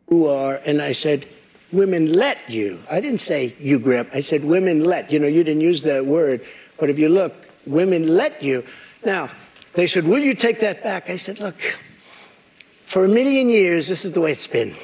who 0.08 0.26
are, 0.26 0.60
and 0.64 0.80
I 0.80 0.92
said, 0.92 1.26
women 1.72 2.12
let 2.12 2.48
you. 2.48 2.80
I 2.90 3.00
didn't 3.00 3.20
say 3.20 3.54
you 3.58 3.78
grab. 3.78 4.08
I 4.14 4.20
said 4.20 4.44
women 4.44 4.84
let. 4.84 5.10
You 5.10 5.18
know, 5.18 5.26
you 5.26 5.44
didn't 5.44 5.62
use 5.62 5.82
that 5.82 6.04
word, 6.06 6.44
but 6.78 6.90
if 6.90 6.98
you 6.98 7.08
look, 7.08 7.34
women 7.66 8.16
let 8.16 8.42
you. 8.42 8.64
Now, 9.04 9.30
they 9.74 9.86
said, 9.86 10.04
will 10.04 10.22
you 10.22 10.34
take 10.34 10.60
that 10.60 10.82
back? 10.82 11.10
I 11.10 11.16
said, 11.16 11.40
look, 11.40 11.56
for 12.82 13.04
a 13.04 13.08
million 13.08 13.48
years, 13.48 13.88
this 13.88 14.04
is 14.04 14.12
the 14.12 14.20
way 14.20 14.32
it's 14.32 14.46
been. 14.46 14.74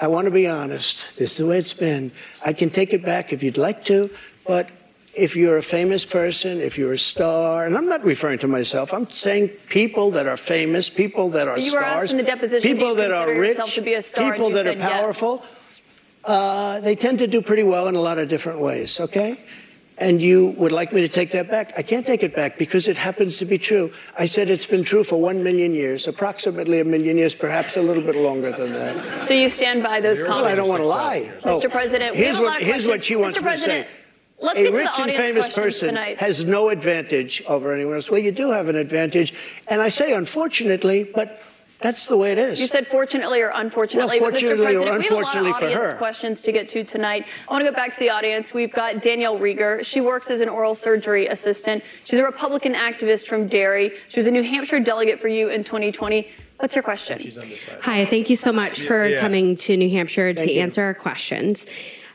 I 0.00 0.08
want 0.08 0.26
to 0.26 0.30
be 0.30 0.46
honest. 0.46 1.16
This 1.16 1.32
is 1.32 1.36
the 1.38 1.46
way 1.46 1.58
it's 1.58 1.72
been. 1.72 2.12
I 2.44 2.52
can 2.52 2.68
take 2.68 2.92
it 2.92 3.02
back 3.04 3.32
if 3.32 3.42
you'd 3.42 3.58
like 3.58 3.82
to, 3.84 4.10
but 4.46 4.68
if 5.14 5.34
you're 5.34 5.56
a 5.56 5.62
famous 5.62 6.04
person, 6.04 6.60
if 6.60 6.76
you're 6.76 6.92
a 6.92 6.98
star, 6.98 7.64
and 7.64 7.76
I'm 7.76 7.88
not 7.88 8.04
referring 8.04 8.38
to 8.40 8.48
myself, 8.48 8.92
I'm 8.92 9.08
saying 9.08 9.48
people 9.68 10.10
that 10.10 10.26
are 10.26 10.36
famous, 10.36 10.90
people 10.90 11.30
that 11.30 11.48
are 11.48 11.58
You 11.58 11.70
stars, 11.70 12.10
in 12.10 12.18
the 12.18 12.22
deposition, 12.22 12.70
people 12.70 12.94
that 12.96 13.10
are 13.10 13.34
rich, 13.34 13.74
to 13.74 13.80
be 13.80 13.94
a 13.94 14.02
star, 14.02 14.32
people 14.32 14.50
that 14.50 14.66
are 14.66 14.76
powerful. 14.76 15.42
yes. 15.42 15.55
Uh, 16.26 16.80
they 16.80 16.94
tend 16.96 17.18
to 17.20 17.26
do 17.26 17.40
pretty 17.40 17.62
well 17.62 17.88
in 17.88 17.94
a 17.94 18.00
lot 18.00 18.18
of 18.18 18.28
different 18.28 18.58
ways, 18.58 19.00
okay? 19.00 19.40
And 19.98 20.20
you 20.20 20.54
would 20.58 20.72
like 20.72 20.92
me 20.92 21.00
to 21.00 21.08
take 21.08 21.30
that 21.30 21.48
back? 21.48 21.72
I 21.78 21.82
can't 21.82 22.04
take 22.04 22.22
it 22.22 22.34
back 22.34 22.58
because 22.58 22.86
it 22.86 22.98
happens 22.98 23.38
to 23.38 23.46
be 23.46 23.56
true. 23.56 23.90
I 24.18 24.26
said 24.26 24.50
it's 24.50 24.66
been 24.66 24.82
true 24.82 25.04
for 25.04 25.18
one 25.18 25.42
million 25.42 25.72
years, 25.72 26.06
approximately 26.06 26.80
a 26.80 26.84
million 26.84 27.16
years, 27.16 27.34
perhaps 27.34 27.76
a 27.78 27.82
little 27.82 28.02
bit 28.02 28.16
longer 28.16 28.52
than 28.52 28.72
that. 28.72 29.22
So 29.22 29.32
you 29.32 29.48
stand 29.48 29.82
by 29.82 30.00
those 30.00 30.20
comments? 30.20 30.44
I 30.44 30.54
don't 30.54 30.68
want 30.68 30.82
to 30.82 30.88
lie. 30.88 31.32
Mr. 31.40 31.64
Oh, 31.64 31.68
President, 31.70 32.14
here's 32.14 32.38
what, 32.38 32.60
here's 32.60 32.86
what 32.86 33.02
she 33.02 33.16
wants 33.16 33.38
Mr. 33.38 33.44
me 33.44 33.52
to 33.52 33.58
say. 33.58 33.86
let's 34.38 34.58
a 34.58 34.62
get 34.64 34.70
to 34.72 34.76
rich 34.76 34.96
the 34.96 35.02
and 35.02 35.12
famous 35.12 35.54
person 35.54 35.88
tonight. 35.88 36.18
has 36.18 36.44
no 36.44 36.68
advantage 36.68 37.42
over 37.46 37.72
anyone 37.72 37.94
else. 37.94 38.10
Well, 38.10 38.20
you 38.20 38.32
do 38.32 38.50
have 38.50 38.68
an 38.68 38.76
advantage, 38.76 39.32
and 39.68 39.80
I 39.80 39.88
say 39.88 40.12
unfortunately, 40.12 41.04
but 41.04 41.40
That's 41.78 42.06
the 42.06 42.16
way 42.16 42.32
it 42.32 42.38
is. 42.38 42.60
You 42.60 42.66
said 42.66 42.86
fortunately 42.86 43.42
or 43.42 43.50
unfortunately, 43.54 44.18
Well, 44.20 44.30
but 44.30 44.38
Mr. 44.38 44.40
fortunately 44.56 44.76
or 44.76 44.82
President, 44.82 44.98
we 44.98 45.04
have 45.04 45.12
a 45.12 45.14
lot 45.14 45.36
unfortunately 45.36 45.50
of 45.74 45.78
audience 45.80 45.98
questions 45.98 46.40
to 46.42 46.52
get 46.52 46.68
to 46.70 46.84
tonight. 46.84 47.26
I 47.48 47.52
want 47.52 47.64
to 47.64 47.70
go 47.70 47.74
back 47.76 47.92
to 47.92 47.98
the 48.00 48.10
audience. 48.10 48.54
We've 48.54 48.72
got 48.72 48.98
Danielle 49.02 49.38
Rieger. 49.38 49.84
She 49.84 50.00
works 50.00 50.30
as 50.30 50.40
an 50.40 50.48
oral 50.48 50.74
surgery 50.74 51.26
assistant. 51.26 51.84
She's 52.02 52.18
a 52.18 52.24
Republican 52.24 52.74
activist 52.74 53.26
from 53.26 53.46
Derry. 53.46 53.92
She 54.08 54.18
was 54.18 54.26
a 54.26 54.30
New 54.30 54.42
Hampshire 54.42 54.80
delegate 54.80 55.18
for 55.18 55.28
you 55.28 55.48
in 55.50 55.62
2020. 55.62 56.28
What's 56.58 56.74
your 56.74 56.82
question? 56.82 57.18
Hi, 57.82 58.06
thank 58.06 58.30
you 58.30 58.36
so 58.36 58.50
much 58.50 58.80
for 58.80 59.06
Yeah. 59.06 59.20
coming 59.20 59.54
to 59.56 59.76
New 59.76 59.90
Hampshire 59.90 60.32
to 60.32 60.38
Thank 60.38 60.52
you. 60.52 60.60
answer 60.62 60.82
our 60.82 60.94
questions. 60.94 61.66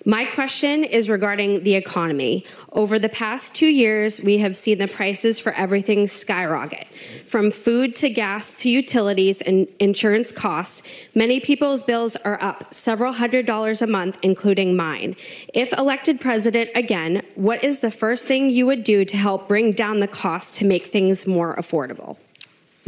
My 0.06 0.26
question 0.26 0.84
is 0.84 1.10
regarding 1.10 1.64
the 1.64 1.76
economy. 1.76 2.44
Over 2.72 2.98
the 2.98 3.10
past 3.10 3.54
two 3.54 3.68
years, 3.68 4.20
we 4.20 4.40
have 4.40 4.56
seen 4.56 4.80
the 4.80 4.88
prices 4.88 5.40
for 5.40 5.54
everything 5.54 6.08
skyrocket. 6.08 6.88
From 7.28 7.52
food 7.52 7.96
to 7.98 8.10
gas 8.10 8.56
to 8.56 8.70
utilities 8.70 9.42
and 9.42 9.68
insurance 9.80 10.32
costs, 10.32 10.82
many 11.14 11.40
people's 11.40 11.84
bills 11.84 12.16
are 12.18 12.42
up 12.42 12.74
several 12.74 13.14
hundred 13.14 13.46
dollars 13.46 13.84
a 13.84 13.88
month, 13.88 14.18
including 14.24 14.76
mine. 14.76 15.16
If 15.54 15.72
elected 15.74 16.20
president 16.20 16.72
again, 16.74 17.22
what 17.36 17.64
is 17.64 17.82
the 17.82 17.92
first 17.92 18.28
thing 18.28 18.50
you 18.50 18.66
would 18.66 18.84
do 18.84 19.06
to 19.06 19.18
help 19.18 19.48
bring 19.48 19.72
down 19.72 20.00
the 20.00 20.08
cost 20.08 20.56
to 20.56 20.66
make 20.66 20.88
things 20.88 21.28
more 21.28 21.56
affordable? 21.58 22.18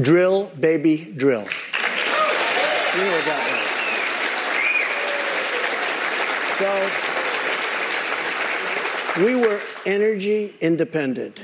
Drill, 0.02 0.46
baby, 0.60 1.14
drill. 1.16 1.42
You 1.42 3.04
know 3.06 3.22
that. 3.26 3.70
So, 6.60 7.03
we 9.20 9.36
were 9.36 9.62
energy 9.86 10.56
independent. 10.62 11.42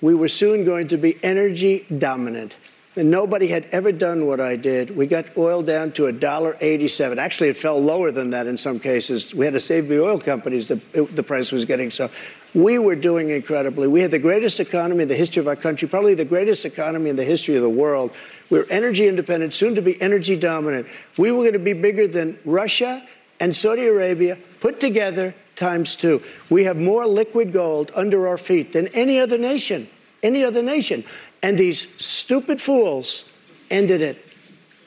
We 0.00 0.14
were 0.14 0.28
soon 0.28 0.64
going 0.64 0.88
to 0.88 0.96
be 0.96 1.22
energy 1.22 1.86
dominant. 1.98 2.56
And 2.94 3.10
nobody 3.10 3.46
had 3.46 3.66
ever 3.72 3.90
done 3.90 4.26
what 4.26 4.38
I 4.38 4.56
did. 4.56 4.94
We 4.94 5.06
got 5.06 5.38
oil 5.38 5.62
down 5.62 5.92
to 5.92 6.02
$1.87. 6.02 7.16
Actually, 7.16 7.48
it 7.48 7.56
fell 7.56 7.82
lower 7.82 8.10
than 8.10 8.30
that 8.30 8.46
in 8.46 8.58
some 8.58 8.78
cases. 8.78 9.34
We 9.34 9.46
had 9.46 9.54
to 9.54 9.60
save 9.60 9.88
the 9.88 10.02
oil 10.04 10.20
companies, 10.20 10.68
the, 10.68 10.80
the 10.92 11.22
price 11.22 11.52
was 11.52 11.64
getting 11.64 11.90
so. 11.90 12.10
We 12.54 12.76
were 12.76 12.96
doing 12.96 13.30
incredibly. 13.30 13.88
We 13.88 14.02
had 14.02 14.10
the 14.10 14.18
greatest 14.18 14.60
economy 14.60 15.04
in 15.04 15.08
the 15.08 15.14
history 15.14 15.40
of 15.40 15.48
our 15.48 15.56
country, 15.56 15.88
probably 15.88 16.14
the 16.14 16.26
greatest 16.26 16.66
economy 16.66 17.08
in 17.08 17.16
the 17.16 17.24
history 17.24 17.56
of 17.56 17.62
the 17.62 17.70
world. 17.70 18.10
We 18.50 18.58
were 18.58 18.66
energy 18.68 19.08
independent, 19.08 19.54
soon 19.54 19.74
to 19.74 19.80
be 19.80 20.00
energy 20.02 20.36
dominant. 20.36 20.86
We 21.16 21.30
were 21.30 21.44
going 21.44 21.54
to 21.54 21.58
be 21.58 21.72
bigger 21.72 22.06
than 22.06 22.38
Russia 22.44 23.02
and 23.40 23.56
Saudi 23.56 23.86
Arabia 23.86 24.36
put 24.60 24.80
together 24.80 25.34
times 25.62 25.94
two. 25.94 26.20
We 26.50 26.64
have 26.64 26.76
more 26.76 27.06
liquid 27.06 27.52
gold 27.52 27.92
under 27.94 28.26
our 28.26 28.38
feet 28.38 28.72
than 28.72 28.88
any 28.88 29.20
other 29.20 29.38
nation, 29.38 29.88
any 30.22 30.42
other 30.44 30.62
nation. 30.62 31.04
And 31.42 31.56
these 31.56 31.86
stupid 31.98 32.60
fools 32.60 33.24
ended 33.70 34.02
it. 34.02 34.18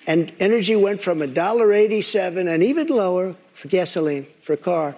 And 0.06 0.34
energy 0.40 0.76
went 0.76 1.02
from 1.02 1.20
$1.87 1.20 2.54
and 2.54 2.62
even 2.62 2.88
lower 2.88 3.36
for 3.54 3.68
gasoline, 3.70 4.28
for 4.42 4.54
a 4.54 4.58
car. 4.58 4.96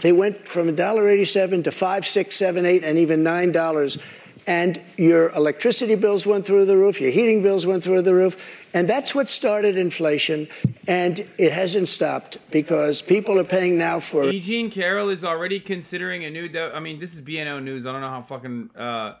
They 0.00 0.12
went 0.12 0.48
from 0.48 0.74
$1.87 0.76 1.64
to 1.64 1.70
$5, 1.70 1.72
$6, 1.72 2.28
$7, 2.28 2.80
$8, 2.80 2.84
and 2.84 2.96
even 2.98 3.24
$9. 3.24 4.00
And 4.46 4.80
your 4.96 5.30
electricity 5.30 5.94
bills 5.94 6.26
went 6.26 6.46
through 6.46 6.64
the 6.64 6.76
roof, 6.76 7.00
your 7.00 7.10
heating 7.10 7.42
bills 7.42 7.66
went 7.66 7.82
through 7.82 8.02
the 8.02 8.14
roof. 8.14 8.36
And 8.72 8.88
that's 8.88 9.14
what 9.14 9.28
started 9.28 9.76
inflation. 9.76 10.48
And 10.86 11.26
it 11.38 11.52
hasn't 11.52 11.88
stopped 11.88 12.38
because 12.50 13.02
people 13.02 13.38
are 13.38 13.44
paying 13.44 13.76
now 13.76 14.00
for. 14.00 14.24
E. 14.24 14.38
Jean 14.38 14.70
Carroll 14.70 15.08
is 15.08 15.24
already 15.24 15.58
considering 15.58 16.24
a 16.24 16.30
new. 16.30 16.48
I 16.72 16.80
mean, 16.80 17.00
this 17.00 17.12
is 17.12 17.20
BNO 17.20 17.62
news. 17.62 17.86
I 17.86 17.92
don't 17.92 18.00
know 18.00 18.10
how 18.10 18.22
fucking 18.22 18.70
uh, 18.76 19.14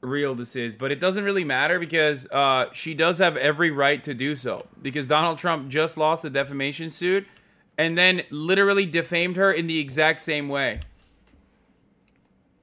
real 0.00 0.34
this 0.34 0.56
is, 0.56 0.76
but 0.76 0.90
it 0.90 1.00
doesn't 1.00 1.24
really 1.24 1.44
matter 1.44 1.78
because 1.78 2.26
uh, 2.30 2.66
she 2.72 2.94
does 2.94 3.18
have 3.18 3.36
every 3.36 3.70
right 3.70 4.02
to 4.04 4.14
do 4.14 4.34
so. 4.34 4.66
Because 4.80 5.06
Donald 5.06 5.38
Trump 5.38 5.68
just 5.68 5.96
lost 5.96 6.22
the 6.22 6.30
defamation 6.30 6.90
suit, 6.90 7.26
and 7.76 7.98
then 7.98 8.22
literally 8.30 8.86
defamed 8.86 9.36
her 9.36 9.52
in 9.52 9.66
the 9.66 9.78
exact 9.78 10.20
same 10.20 10.48
way. 10.48 10.80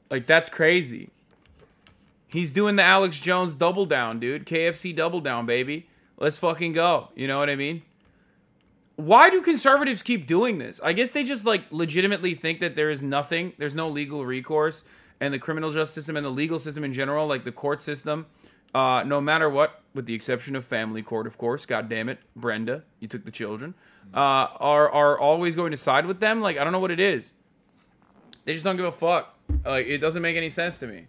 Like 0.09 0.25
that's 0.25 0.49
crazy. 0.49 1.09
He's 2.31 2.51
doing 2.51 2.77
the 2.77 2.83
Alex 2.83 3.19
Jones 3.19 3.55
double 3.55 3.85
down, 3.85 4.19
dude. 4.19 4.45
KFC 4.45 4.95
double 4.95 5.19
down, 5.19 5.45
baby. 5.45 5.87
Let's 6.17 6.37
fucking 6.37 6.71
go. 6.71 7.09
You 7.13 7.27
know 7.27 7.39
what 7.39 7.49
I 7.49 7.55
mean? 7.55 7.81
Why 8.95 9.29
do 9.29 9.41
conservatives 9.41 10.01
keep 10.01 10.27
doing 10.27 10.57
this? 10.57 10.79
I 10.83 10.93
guess 10.93 11.11
they 11.11 11.23
just 11.23 11.45
like 11.45 11.65
legitimately 11.71 12.35
think 12.35 12.59
that 12.61 12.75
there 12.75 12.89
is 12.89 13.01
nothing, 13.01 13.53
there's 13.57 13.75
no 13.75 13.89
legal 13.89 14.25
recourse, 14.25 14.83
and 15.19 15.33
the 15.33 15.39
criminal 15.39 15.71
justice 15.71 15.95
system 15.95 16.15
and 16.15 16.25
the 16.25 16.29
legal 16.29 16.57
system 16.59 16.83
in 16.83 16.93
general, 16.93 17.27
like 17.27 17.43
the 17.43 17.51
court 17.51 17.81
system, 17.81 18.27
uh, 18.73 19.03
no 19.05 19.19
matter 19.19 19.49
what, 19.49 19.81
with 19.93 20.05
the 20.05 20.13
exception 20.13 20.55
of 20.55 20.63
family 20.63 21.01
court, 21.01 21.27
of 21.27 21.37
course. 21.37 21.65
God 21.65 21.89
damn 21.89 22.07
it, 22.07 22.19
Brenda, 22.35 22.83
you 22.99 23.07
took 23.09 23.25
the 23.25 23.31
children. 23.31 23.73
Uh, 24.13 24.47
are 24.59 24.89
are 24.89 25.19
always 25.19 25.55
going 25.55 25.71
to 25.71 25.77
side 25.77 26.05
with 26.05 26.21
them? 26.21 26.39
Like 26.39 26.57
I 26.57 26.63
don't 26.63 26.71
know 26.71 26.79
what 26.79 26.91
it 26.91 26.99
is. 26.99 27.33
They 28.45 28.53
just 28.53 28.63
don't 28.63 28.77
give 28.77 28.85
a 28.85 28.91
fuck. 28.91 29.35
Like 29.65 29.87
it 29.87 29.97
doesn't 29.97 30.21
make 30.21 30.37
any 30.37 30.49
sense 30.49 30.77
to 30.77 30.87
me. 30.87 31.07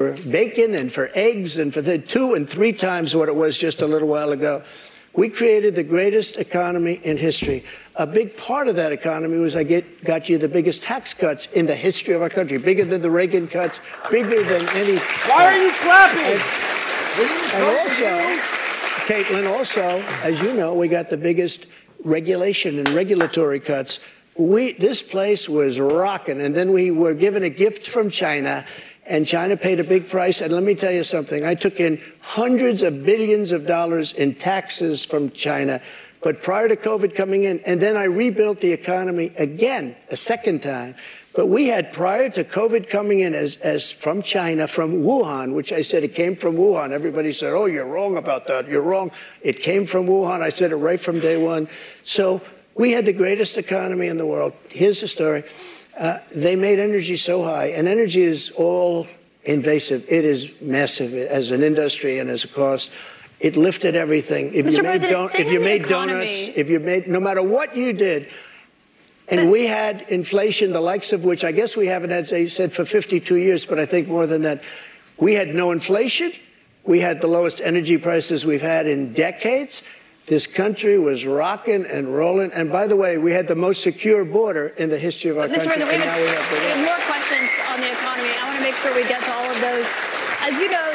For 0.00 0.12
bacon 0.14 0.76
and 0.76 0.90
for 0.90 1.10
eggs 1.12 1.58
and 1.58 1.74
for 1.74 1.82
the 1.82 1.98
two 1.98 2.32
and 2.32 2.48
three 2.48 2.72
times 2.72 3.14
what 3.14 3.28
it 3.28 3.36
was 3.36 3.58
just 3.58 3.82
a 3.82 3.86
little 3.86 4.08
while 4.08 4.32
ago. 4.32 4.62
We 5.12 5.28
created 5.28 5.74
the 5.74 5.82
greatest 5.82 6.38
economy 6.38 7.02
in 7.04 7.18
history. 7.18 7.66
A 7.96 8.06
big 8.06 8.34
part 8.34 8.66
of 8.66 8.76
that 8.76 8.92
economy 8.92 9.36
was 9.36 9.56
I 9.56 9.62
get, 9.62 10.02
got 10.02 10.26
you 10.30 10.38
the 10.38 10.48
biggest 10.48 10.82
tax 10.82 11.12
cuts 11.12 11.48
in 11.52 11.66
the 11.66 11.76
history 11.76 12.14
of 12.14 12.22
our 12.22 12.30
country, 12.30 12.56
bigger 12.56 12.86
than 12.86 13.02
the 13.02 13.10
Reagan 13.10 13.46
cuts, 13.46 13.80
bigger 14.10 14.42
than 14.42 14.66
any. 14.70 14.96
Why 15.28 15.44
are 15.44 15.62
you 15.62 15.70
clapping? 15.72 16.40
And 17.52 17.64
also, 17.78 18.40
Kaitlan, 19.04 19.54
also, 19.54 20.00
as 20.22 20.40
you 20.40 20.54
know, 20.54 20.72
we 20.72 20.88
got 20.88 21.10
the 21.10 21.18
biggest 21.18 21.66
regulation 22.04 22.78
and 22.78 22.88
regulatory 22.88 23.60
cuts. 23.60 23.98
We, 24.34 24.72
this 24.72 25.02
place 25.02 25.46
was 25.46 25.78
rocking, 25.78 26.40
and 26.40 26.54
then 26.54 26.72
we 26.72 26.90
were 26.90 27.12
given 27.12 27.42
a 27.42 27.50
gift 27.50 27.86
from 27.86 28.08
China, 28.08 28.64
and 29.10 29.26
China 29.26 29.56
paid 29.56 29.80
a 29.80 29.84
big 29.84 30.08
price. 30.08 30.40
And 30.40 30.52
let 30.52 30.62
me 30.62 30.74
tell 30.74 30.92
you 30.92 31.02
something 31.02 31.44
I 31.44 31.54
took 31.54 31.80
in 31.80 32.00
hundreds 32.20 32.82
of 32.82 33.04
billions 33.04 33.52
of 33.52 33.66
dollars 33.66 34.12
in 34.12 34.34
taxes 34.34 35.04
from 35.04 35.30
China. 35.32 35.82
But 36.22 36.42
prior 36.42 36.68
to 36.68 36.76
COVID 36.76 37.14
coming 37.14 37.44
in, 37.44 37.60
and 37.60 37.80
then 37.80 37.96
I 37.96 38.04
rebuilt 38.04 38.60
the 38.60 38.72
economy 38.72 39.32
again, 39.36 39.96
a 40.10 40.16
second 40.16 40.62
time. 40.62 40.94
But 41.32 41.46
we 41.46 41.68
had 41.68 41.92
prior 41.92 42.28
to 42.30 42.44
COVID 42.44 42.88
coming 42.88 43.20
in 43.20 43.34
as, 43.34 43.56
as 43.56 43.90
from 43.90 44.20
China, 44.20 44.66
from 44.66 45.02
Wuhan, 45.02 45.54
which 45.54 45.72
I 45.72 45.82
said 45.82 46.02
it 46.02 46.14
came 46.14 46.36
from 46.36 46.56
Wuhan. 46.56 46.90
Everybody 46.90 47.32
said, 47.32 47.52
oh, 47.52 47.66
you're 47.66 47.86
wrong 47.86 48.16
about 48.16 48.46
that. 48.48 48.68
You're 48.68 48.82
wrong. 48.82 49.10
It 49.42 49.60
came 49.60 49.84
from 49.84 50.06
Wuhan. 50.06 50.42
I 50.42 50.50
said 50.50 50.72
it 50.72 50.76
right 50.76 51.00
from 51.00 51.20
day 51.20 51.36
one. 51.36 51.68
So 52.02 52.42
we 52.74 52.90
had 52.90 53.06
the 53.06 53.12
greatest 53.12 53.56
economy 53.58 54.08
in 54.08 54.18
the 54.18 54.26
world. 54.26 54.52
Here's 54.68 55.00
the 55.00 55.08
story. 55.08 55.44
Uh, 56.00 56.18
they 56.32 56.56
made 56.56 56.78
energy 56.78 57.14
so 57.14 57.44
high, 57.44 57.66
and 57.66 57.86
energy 57.86 58.22
is 58.22 58.50
all 58.52 59.06
invasive. 59.44 60.02
It 60.08 60.24
is 60.24 60.48
massive 60.62 61.12
as 61.12 61.50
an 61.50 61.62
industry 61.62 62.18
and 62.18 62.30
as 62.30 62.42
a 62.42 62.48
cost. 62.48 62.90
It 63.38 63.54
lifted 63.54 63.94
everything. 63.94 64.54
If 64.54 64.64
Mr. 64.64 64.76
you 64.78 64.82
made, 64.82 65.02
don- 65.02 65.30
if 65.34 65.50
you 65.50 65.60
made 65.60 65.88
donuts, 65.88 66.32
if 66.56 66.70
you 66.70 66.80
made, 66.80 67.06
no 67.06 67.20
matter 67.20 67.42
what 67.42 67.76
you 67.76 67.92
did, 67.92 68.28
and 69.28 69.50
we 69.50 69.66
had 69.66 70.06
inflation, 70.08 70.72
the 70.72 70.80
likes 70.80 71.12
of 71.12 71.22
which 71.22 71.44
I 71.44 71.52
guess 71.52 71.76
we 71.76 71.86
haven't 71.86 72.10
had, 72.10 72.20
as 72.20 72.32
I 72.32 72.46
said, 72.46 72.72
for 72.72 72.86
52 72.86 73.36
years, 73.36 73.66
but 73.66 73.78
I 73.78 73.84
think 73.84 74.08
more 74.08 74.26
than 74.26 74.42
that. 74.42 74.62
We 75.18 75.34
had 75.34 75.54
no 75.54 75.70
inflation. 75.70 76.32
We 76.84 77.00
had 77.00 77.20
the 77.20 77.26
lowest 77.26 77.60
energy 77.60 77.98
prices 77.98 78.46
we've 78.46 78.62
had 78.62 78.86
in 78.86 79.12
decades. 79.12 79.82
This 80.30 80.46
country 80.46 80.96
was 80.96 81.26
rocking 81.26 81.84
and 81.86 82.06
rolling. 82.06 82.52
And 82.52 82.70
by 82.70 82.86
the 82.86 82.94
way, 82.94 83.18
we 83.18 83.32
had 83.32 83.48
the 83.48 83.56
most 83.56 83.82
secure 83.82 84.24
border 84.24 84.68
in 84.78 84.88
the 84.88 84.96
history 84.96 85.28
of 85.28 85.38
our 85.38 85.48
Mr. 85.48 85.66
country. 85.66 85.82
President, 85.82 85.90
we 85.90 85.96
and 85.98 86.04
now 86.06 86.22
we 86.22 86.28
have, 86.30 86.46
we 86.54 86.70
have 86.70 86.84
more 86.86 87.02
questions 87.10 87.50
on 87.66 87.80
the 87.82 87.90
economy. 87.90 88.30
I 88.38 88.46
want 88.46 88.58
to 88.58 88.62
make 88.62 88.78
sure 88.78 88.94
we 88.94 89.02
get 89.10 89.26
to 89.26 89.32
all 89.34 89.50
of 89.50 89.58
those. 89.58 89.90
As 90.38 90.54
you 90.62 90.70
know, 90.70 90.89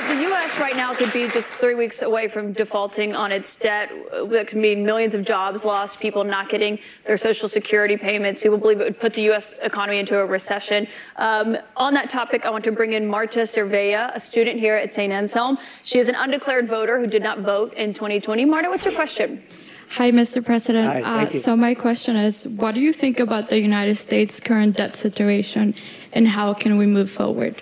U.S. 0.55 0.61
right 0.61 0.77
now 0.77 0.93
could 0.93 1.11
be 1.11 1.27
just 1.27 1.53
three 1.55 1.75
weeks 1.75 2.01
away 2.01 2.27
from 2.27 2.53
defaulting 2.53 3.13
on 3.13 3.31
its 3.31 3.55
debt. 3.57 3.91
That 4.29 4.47
could 4.47 4.57
mean 4.57 4.85
millions 4.85 5.13
of 5.13 5.25
jobs 5.25 5.65
lost, 5.65 5.99
people 5.99 6.23
not 6.23 6.49
getting 6.49 6.79
their 7.03 7.17
Social 7.17 7.49
Security 7.49 7.97
payments. 7.97 8.39
People 8.39 8.57
believe 8.57 8.79
it 8.79 8.85
would 8.85 8.99
put 8.99 9.13
the 9.13 9.23
U.S. 9.23 9.53
economy 9.61 9.99
into 9.99 10.17
a 10.17 10.25
recession. 10.25 10.87
Um, 11.17 11.57
on 11.75 11.93
that 11.95 12.09
topic, 12.09 12.45
I 12.45 12.49
want 12.51 12.63
to 12.65 12.71
bring 12.71 12.93
in 12.93 13.05
Marta 13.05 13.39
Cervella, 13.39 14.13
a 14.13 14.19
student 14.19 14.59
here 14.59 14.75
at 14.75 14.91
St. 14.91 15.11
Anselm. 15.11 15.57
She 15.81 15.99
is 15.99 16.07
an 16.07 16.15
undeclared 16.15 16.67
voter 16.67 16.99
who 16.99 17.07
did 17.07 17.23
not 17.23 17.39
vote 17.39 17.73
in 17.73 17.91
2020. 17.91 18.45
Marta, 18.45 18.69
what's 18.69 18.85
your 18.85 18.93
question? 18.93 19.43
Hi, 19.89 20.11
Mr. 20.11 20.43
President. 20.43 20.87
Hi, 20.87 21.01
thank 21.01 21.29
uh, 21.29 21.33
you. 21.33 21.39
so 21.39 21.55
my 21.55 21.73
question 21.73 22.15
is, 22.15 22.47
what 22.47 22.75
do 22.75 22.81
you 22.81 22.93
think 22.93 23.19
about 23.19 23.49
the 23.49 23.59
United 23.59 23.95
States' 23.95 24.39
current 24.39 24.77
debt 24.77 24.93
situation, 24.93 25.75
and 26.13 26.27
how 26.29 26.53
can 26.53 26.77
we 26.77 26.85
move 26.85 27.11
forward? 27.11 27.61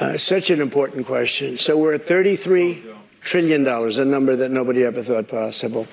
Uh, 0.00 0.16
such 0.16 0.48
an 0.48 0.62
important 0.62 1.06
question. 1.06 1.58
So 1.58 1.76
we're 1.76 1.92
at 1.92 2.06
33 2.06 2.82
trillion 3.20 3.64
dollars, 3.64 3.98
a 3.98 4.04
number 4.04 4.34
that 4.34 4.50
nobody 4.50 4.82
ever 4.82 5.02
thought 5.02 5.28
possible. 5.28 5.86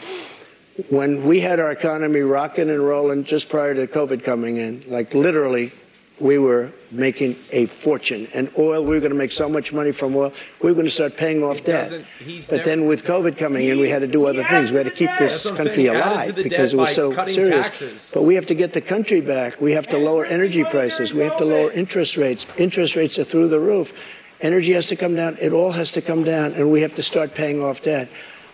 When 0.88 1.26
we 1.26 1.42
had 1.42 1.60
our 1.60 1.72
economy 1.72 2.22
rocking 2.22 2.70
and 2.70 2.80
rolling 2.80 3.26
just 3.26 3.50
prior 3.50 3.74
to 3.74 3.86
COVID 3.86 4.24
coming 4.24 4.56
in, 4.56 4.86
like 4.88 5.14
literally 5.14 5.74
we 6.20 6.38
were 6.38 6.72
making 6.90 7.38
a 7.52 7.66
fortune. 7.66 8.28
And 8.34 8.50
oil, 8.58 8.84
we 8.84 8.96
were 8.96 9.00
going 9.00 9.12
to 9.12 9.18
make 9.18 9.32
so 9.32 9.48
much 9.48 9.72
money 9.72 9.92
from 9.92 10.16
oil, 10.16 10.34
we 10.62 10.72
were 10.72 10.74
going 10.74 10.86
to 10.86 10.92
start 10.92 11.16
paying 11.16 11.44
off 11.44 11.64
debt. 11.64 11.90
But 11.90 12.52
never- 12.52 12.64
then 12.64 12.86
with 12.86 13.04
COVID 13.04 13.38
coming 13.38 13.68
in, 13.68 13.80
we 13.80 13.90
had 13.90 14.00
to 14.00 14.08
do 14.08 14.26
other 14.26 14.44
things. 14.44 14.72
We 14.72 14.78
had 14.78 14.86
to 14.88 14.92
keep 14.92 15.10
this 15.20 15.44
saying. 15.44 15.56
country 15.56 15.86
alive 15.88 16.36
because 16.36 16.74
it 16.74 16.78
was 16.78 16.96
so 16.96 17.12
serious. 17.26 17.50
taxes. 17.50 18.12
But 18.14 18.24
we 18.24 18.36
have 18.36 18.48
to 18.48 18.56
get 18.56 18.74
the 18.74 18.82
country 18.82 19.22
back. 19.22 19.62
We 19.62 19.74
have 19.74 19.88
to 19.88 19.98
lower 19.98 20.26
energy 20.26 20.64
prices. 20.64 21.14
We 21.14 21.22
have 21.22 21.38
to 21.38 21.46
lower 21.46 21.72
interest 21.72 22.18
rates. 22.18 22.46
Interest 22.58 22.96
rates 22.96 23.20
are 23.20 23.24
through 23.24 23.50
the 23.50 23.60
roof. 23.60 23.94
Energy 24.42 24.74
has 24.74 24.88
to 24.88 24.96
come 24.96 25.16
down. 25.16 25.38
It 25.42 25.52
all 25.52 25.72
has 25.72 25.92
to 25.94 26.02
come 26.02 26.24
down, 26.24 26.54
and 26.54 26.72
we 26.72 26.82
have 26.82 26.96
to 26.96 27.04
start 27.04 27.34
paying 27.34 27.64
off 27.64 27.82
debt. 27.82 28.10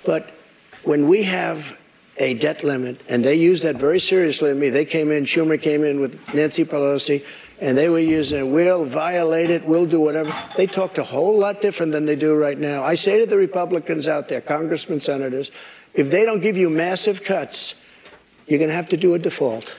But 0.05 0.31
when 0.83 1.07
we 1.07 1.23
have 1.23 1.75
a 2.17 2.35
debt 2.35 2.63
limit, 2.63 3.01
and 3.09 3.23
they 3.23 3.35
use 3.35 3.61
that 3.61 3.75
very 3.75 3.99
seriously 3.99 4.49
to 4.49 4.55
me. 4.55 4.69
They 4.69 4.85
came 4.85 5.11
in, 5.11 5.23
Schumer 5.23 5.59
came 5.59 5.83
in 5.83 5.99
with 5.99 6.33
Nancy 6.33 6.63
Pelosi, 6.63 7.23
and 7.59 7.77
they 7.77 7.89
were 7.89 7.99
using, 7.99 8.51
we'll 8.51 8.85
violate 8.85 9.49
it, 9.49 9.65
we'll 9.65 9.85
do 9.85 9.99
whatever. 9.99 10.33
They 10.57 10.67
talked 10.67 10.97
a 10.97 11.03
whole 11.03 11.37
lot 11.37 11.61
different 11.61 11.91
than 11.91 12.05
they 12.05 12.15
do 12.15 12.35
right 12.35 12.57
now. 12.57 12.83
I 12.83 12.95
say 12.95 13.19
to 13.19 13.25
the 13.25 13.37
Republicans 13.37 14.07
out 14.07 14.27
there, 14.27 14.41
congressmen, 14.41 14.99
senators, 14.99 15.51
if 15.93 16.09
they 16.09 16.25
don't 16.25 16.39
give 16.39 16.57
you 16.57 16.69
massive 16.69 17.23
cuts, 17.23 17.75
you're 18.47 18.59
going 18.59 18.69
to 18.69 18.75
have 18.75 18.89
to 18.89 18.97
do 18.97 19.13
a 19.13 19.19
default. 19.19 19.75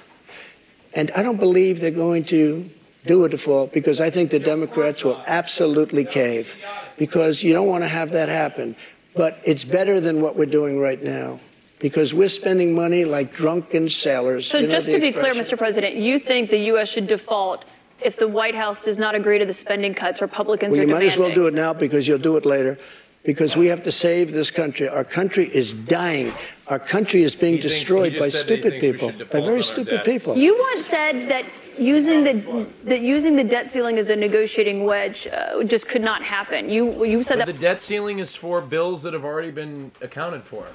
And 0.94 1.10
I 1.12 1.22
don't 1.22 1.38
believe 1.38 1.80
they're 1.80 1.90
going 1.90 2.24
to 2.24 2.68
do 3.04 3.24
a 3.24 3.28
default 3.28 3.72
because 3.72 4.00
I 4.00 4.10
think 4.10 4.30
the 4.30 4.38
Democrats 4.38 5.04
will 5.04 5.22
absolutely 5.26 6.04
cave 6.04 6.56
because 6.96 7.42
you 7.42 7.52
don't 7.52 7.66
want 7.66 7.84
to 7.84 7.88
have 7.88 8.10
that 8.12 8.28
happen. 8.28 8.76
But 9.14 9.40
it's 9.44 9.64
better 9.64 10.00
than 10.00 10.22
what 10.22 10.36
we're 10.36 10.46
doing 10.46 10.78
right 10.78 11.02
now 11.02 11.40
because 11.78 12.14
we're 12.14 12.28
spending 12.28 12.74
money 12.74 13.04
like 13.04 13.32
drunken 13.32 13.88
sailors. 13.88 14.46
So 14.46 14.58
You 14.58 14.66
know 14.66 14.72
just 14.72 14.86
to 14.86 14.98
be 15.00 15.12
clear. 15.12 15.34
Mr. 15.34 15.56
President, 15.58 15.96
you 15.96 16.18
think 16.18 16.50
the 16.50 16.58
U.S. 16.72 16.88
should 16.88 17.06
default 17.06 17.64
if 18.02 18.16
the 18.16 18.28
White 18.28 18.54
House 18.54 18.84
does 18.84 18.98
not 18.98 19.14
agree 19.14 19.38
to 19.38 19.46
the 19.46 19.52
spending 19.52 19.94
cuts 19.94 20.20
Republicans 20.20 20.72
Well, 20.72 20.80
are 20.80 20.84
you 20.84 20.94
might 20.94 21.02
as 21.02 21.16
well 21.16 21.32
do 21.32 21.46
it 21.46 21.54
now 21.54 21.72
because 21.72 22.06
you'll 22.08 22.18
do 22.18 22.36
it 22.36 22.44
later. 22.44 22.78
Because 23.22 23.56
we 23.56 23.66
have 23.68 23.82
to 23.84 23.92
save 23.92 24.32
this 24.32 24.50
country. 24.50 24.86
Our 24.86 25.02
country 25.04 25.46
is 25.46 25.72
dying. 25.72 26.30
Our 26.66 26.78
country 26.78 27.22
is 27.22 27.34
being 27.34 27.54
He 27.54 27.60
destroyed 27.60 28.12
just 28.12 28.20
by 28.20 28.28
said 28.28 28.48
that 28.48 28.72
he 28.72 28.78
stupid 28.78 28.80
people. 28.80 29.08
By 29.32 29.40
very 29.40 29.62
stupid 29.62 29.96
debt. 29.96 30.04
people. 30.04 30.36
You 30.36 30.58
once 30.58 30.84
said 30.84 31.28
that 31.30 31.46
using 31.78 32.22
the 32.24 32.66
that 32.84 33.00
using 33.00 33.36
the 33.36 33.44
debt 33.44 33.66
ceiling 33.66 33.96
as 33.98 34.10
a 34.10 34.16
negotiating 34.16 34.84
wedge 34.84 35.26
uh, 35.26 35.64
just 35.64 35.88
could 35.88 36.02
not 36.02 36.22
happen. 36.22 36.68
You 36.68 37.04
you 37.06 37.22
said 37.22 37.38
But 37.38 37.46
that 37.46 37.52
the 37.52 37.60
debt 37.60 37.80
ceiling 37.80 38.18
is 38.18 38.36
for 38.36 38.60
bills 38.60 39.02
that 39.04 39.14
have 39.14 39.24
already 39.24 39.50
been 39.50 39.90
accounted 40.02 40.42
for, 40.42 40.66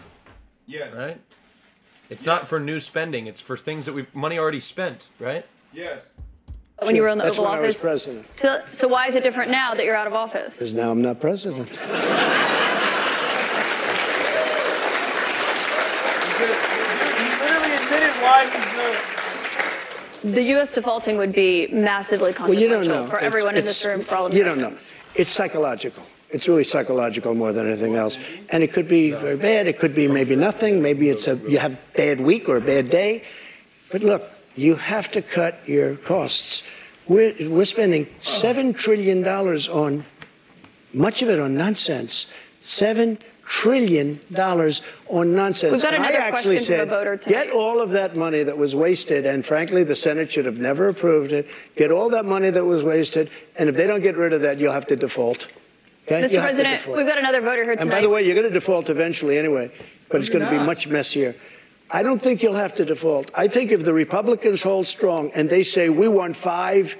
Yes. 0.69 0.93
right? 0.93 1.19
It's 2.11 2.25
not 2.25 2.47
for 2.47 2.59
new 2.59 2.79
spending. 2.79 3.25
It's 3.27 3.41
for 3.41 3.57
things 3.57 3.85
that 3.87 3.93
we've 3.93 4.13
money 4.15 4.37
already 4.37 4.59
spent, 4.59 5.09
right? 5.19 5.43
Yes. 5.73 6.09
when 6.79 6.95
you 6.95 7.01
were 7.01 7.09
in 7.09 7.17
the 7.17 7.23
That's 7.25 7.37
Oval 7.39 7.51
when 7.51 7.59
I 7.59 7.61
was 7.61 7.71
Office. 7.75 7.81
president. 7.81 8.35
So, 8.37 8.61
so 8.69 8.87
why 8.87 9.07
is 9.07 9.15
it 9.15 9.23
different 9.23 9.51
now 9.51 9.73
that 9.73 9.83
you're 9.83 9.95
out 9.95 10.07
of 10.07 10.13
office? 10.13 10.57
Because 10.57 10.73
now 10.73 10.91
I'm 10.91 11.01
not 11.01 11.19
president. 11.19 11.69
He 16.39 17.25
literally 17.41 17.73
admitted 17.75 18.13
why 18.23 18.49
he's 18.49 18.75
the. 20.23 20.31
The 20.31 20.43
U.S. 20.55 20.71
defaulting 20.73 21.17
would 21.17 21.31
be 21.33 21.67
massively 21.67 22.33
Well, 22.37 22.53
you 22.53 22.67
consequential 22.67 22.69
don't 22.69 22.87
know. 23.05 23.09
for 23.09 23.17
It's- 23.17 23.25
everyone 23.25 23.55
in 23.57 23.63
this 23.65 23.83
room, 23.85 24.01
for 24.01 24.15
all 24.15 24.25
of 24.25 24.33
You 24.33 24.39
You 24.39 24.45
don't 24.45 24.59
know. 24.59 24.73
It's 25.15 25.29
psychological. 25.31 26.03
It's 26.31 26.47
really 26.47 26.63
psychological 26.63 27.33
more 27.33 27.51
than 27.51 27.67
anything 27.67 27.95
else. 27.95 28.17
And 28.51 28.61
it 28.61 28.71
could 28.71 28.87
be 28.87 29.11
very 29.11 29.35
bad. 29.35 29.67
It 29.67 29.79
could 29.79 29.95
be 29.95 30.07
maybe 30.07 30.35
nothing. 30.35 30.81
Maybe 30.81 31.09
it's 31.09 31.27
a 31.27 31.35
you 31.47 31.57
have 31.57 31.73
a 31.73 31.79
bad 31.95 32.21
week 32.21 32.47
or 32.47 32.57
a 32.57 32.61
bad 32.61 32.89
day. 32.89 33.23
But 33.91 34.03
look, 34.03 34.29
you 34.55 34.75
have 34.75 35.11
to 35.13 35.21
cut 35.21 35.59
your 35.67 35.95
costs. 35.95 36.63
We're, 37.07 37.33
we're 37.49 37.65
spending 37.65 38.07
seven 38.19 38.73
trillion 38.73 39.23
dollars 39.23 39.67
on 39.67 40.05
much 40.93 41.21
of 41.23 41.29
it 41.29 41.39
on 41.39 41.55
nonsense. 41.55 42.31
Seven 42.61 43.17
trillion 43.45 44.19
dollars 44.31 44.81
on 45.07 45.33
nonsense. 45.33 45.71
We've 45.71 45.81
got 45.81 45.95
And 45.95 46.03
I 46.03 46.09
another 46.09 46.23
actually 46.23 46.57
question 46.57 46.77
said, 46.77 46.89
voter 46.89 47.17
tonight. 47.17 47.45
Get 47.45 47.53
all 47.53 47.81
of 47.81 47.89
that 47.91 48.15
money 48.15 48.43
that 48.43 48.55
was 48.55 48.75
wasted, 48.75 49.25
and 49.25 49.43
frankly, 49.43 49.83
the 49.83 49.95
Senate 49.95 50.29
should 50.29 50.45
have 50.45 50.59
never 50.59 50.89
approved 50.89 51.31
it. 51.31 51.47
Get 51.75 51.91
all 51.91 52.09
that 52.09 52.25
money 52.25 52.51
that 52.51 52.65
was 52.65 52.83
wasted, 52.83 53.31
and 53.57 53.67
if 53.67 53.75
they 53.75 53.87
don't 53.87 54.01
get 54.01 54.15
rid 54.15 54.33
of 54.33 54.41
that, 54.41 54.59
you'll 54.59 54.73
have 54.73 54.85
to 54.87 54.95
default. 54.95 55.47
Okay? 56.11 56.21
Mr. 56.23 56.33
You'll 56.33 56.41
have 56.41 56.51
to 56.57 56.63
President, 56.63 56.97
we've 56.97 57.05
got 57.05 57.17
another 57.19 57.41
voter 57.41 57.63
here 57.63 57.75
tonight. 57.75 57.81
And 57.81 57.91
by 57.91 58.01
the 58.01 58.09
way, 58.09 58.25
you're 58.25 58.35
going 58.35 58.47
to 58.47 58.53
default 58.53 58.89
eventually 58.89 59.37
anyway, 59.37 59.71
but 60.09 60.19
it's 60.19 60.29
going 60.29 60.43
to 60.43 60.49
be 60.49 60.57
much 60.57 60.87
messier. 60.87 61.35
I 61.91 62.03
don't 62.03 62.21
think 62.21 62.41
you'll 62.41 62.53
have 62.53 62.75
to 62.75 62.85
default. 62.85 63.31
I 63.35 63.47
think 63.47 63.71
if 63.71 63.83
the 63.83 63.93
Republicans 63.93 64.61
hold 64.61 64.85
strong 64.85 65.31
and 65.33 65.49
they 65.49 65.63
say 65.63 65.89
we 65.89 66.07
want 66.07 66.35
five, 66.35 66.95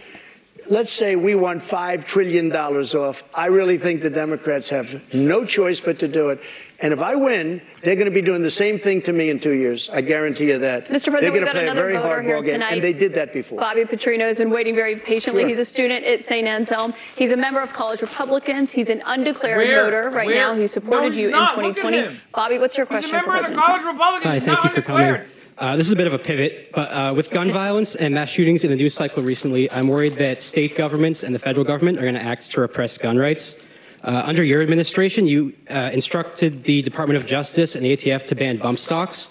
let's 0.68 0.91
say 0.91 1.15
we 1.15 1.36
want 1.36 1.61
five 1.61 2.06
trillion 2.06 2.49
dollars 2.49 2.94
off, 2.95 3.23
I 3.34 3.48
really 3.48 3.77
think 3.77 4.02
the 4.02 4.10
Democrats 4.10 4.69
have 4.69 5.14
no 5.14 5.45
choice 5.45 5.80
but 5.80 5.99
to 5.99 6.07
do 6.07 6.30
it. 6.30 6.41
And 6.81 6.93
if 6.93 7.01
I 7.01 7.14
win, 7.15 7.61
they're 7.81 7.95
going 7.95 8.06
to 8.06 8.11
be 8.11 8.22
doing 8.22 8.41
the 8.41 8.49
same 8.51 8.80
thing 8.80 9.01
to 9.01 9.11
me 9.11 9.30
in 9.30 9.38
two 9.38 9.51
years. 9.51 9.89
I 9.91 9.99
guarantee 10.01 10.47
you 10.47 10.60
that. 10.60 10.88
Mr. 10.88 10.89
President, 11.11 11.22
they're 11.22 11.31
we've 11.34 11.41
going 11.41 11.45
to 11.45 11.45
got 11.47 11.51
play 11.53 11.68
a 11.68 11.72
another 11.72 11.81
very 11.81 11.93
voter 11.97 12.07
hard 12.07 12.26
here 12.26 12.35
ball 12.35 12.43
game, 12.43 12.53
tonight. 12.53 12.73
and 12.73 12.81
they 12.81 12.93
did 12.93 13.14
that 13.15 13.34
before. 13.34 13.60
Bobby 13.60 13.84
Petrino 13.84 14.22
has 14.22 14.38
been 14.38 14.49
waiting 14.49 14.76
very 14.76 14.95
patiently. 14.95 15.41
Sure. 15.41 15.49
He's 15.49 15.60
a 15.60 15.65
student 15.65 16.06
at 16.06 16.23
St. 16.23 16.47
Anselm. 16.47 16.93
He's 17.18 17.34
a 17.34 17.38
member 17.38 17.60
of 17.60 17.73
College 17.73 18.01
Republicans. 18.01 18.72
He's 18.72 18.89
an 18.89 19.01
undeclared 19.06 19.57
Where? 19.57 19.84
voter 19.84 20.10
right 20.10 20.26
Where? 20.27 20.35
now. 20.35 20.56
He 20.56 20.68
supported 20.68 21.11
No, 21.14 21.18
you 21.19 21.31
not. 21.31 21.57
in 21.57 21.73
2020. 21.73 22.19
Bobby, 22.34 22.60
what's 22.60 22.77
your 22.77 22.85
He's 22.85 23.03
a 23.03 23.07
question 23.10 23.11
member 23.11 23.31
for 23.31 23.38
of 23.38 23.43
the 23.43 23.56
President 23.57 23.65
College 23.65 23.84
Republicans. 23.93 24.26
Hi, 24.34 24.39
thank 24.39 24.64
you 24.64 24.69
for 24.69 24.81
coming. 24.81 25.22
Uh, 25.57 25.76
this 25.76 25.88
is 25.88 25.91
a 25.91 25.95
bit 25.97 26.07
of 26.07 26.14
a 26.14 26.18
pivot, 26.18 26.72
but 26.73 26.89
uh, 26.89 27.14
with 27.14 27.30
gun 27.31 27.51
violence 27.51 27.93
and 27.95 28.14
mass 28.14 28.30
shootings 28.30 28.64
in 28.64 28.69
the 28.69 28.77
news 28.77 28.93
cycle 28.93 29.22
recently, 29.22 29.69
I'm 29.69 29.89
worried 29.89 30.14
that 30.14 30.38
state 30.38 30.73
governments 30.77 31.22
and 31.23 31.35
the 31.35 31.39
federal 31.39 31.65
government 31.65 31.97
are 31.97 32.03
going 32.03 32.14
to 32.14 32.23
act 32.23 32.49
to 32.51 32.61
repress 32.61 32.97
gun 32.97 33.18
rights. 33.18 33.57
Uh, 34.03 34.23
under 34.26 34.43
your 34.43 34.61
administration, 34.61 35.27
you 35.27 35.53
uh, 35.69 35.89
instructed 35.93 36.63
the 36.63 36.81
Department 36.81 37.21
of 37.21 37.27
Justice 37.27 37.76
and 37.76 37.84
the 37.84 37.93
ATF 37.93 38.27
to 38.27 38.35
ban 38.35 38.57
bump 38.57 38.77
stocks. 38.77 39.27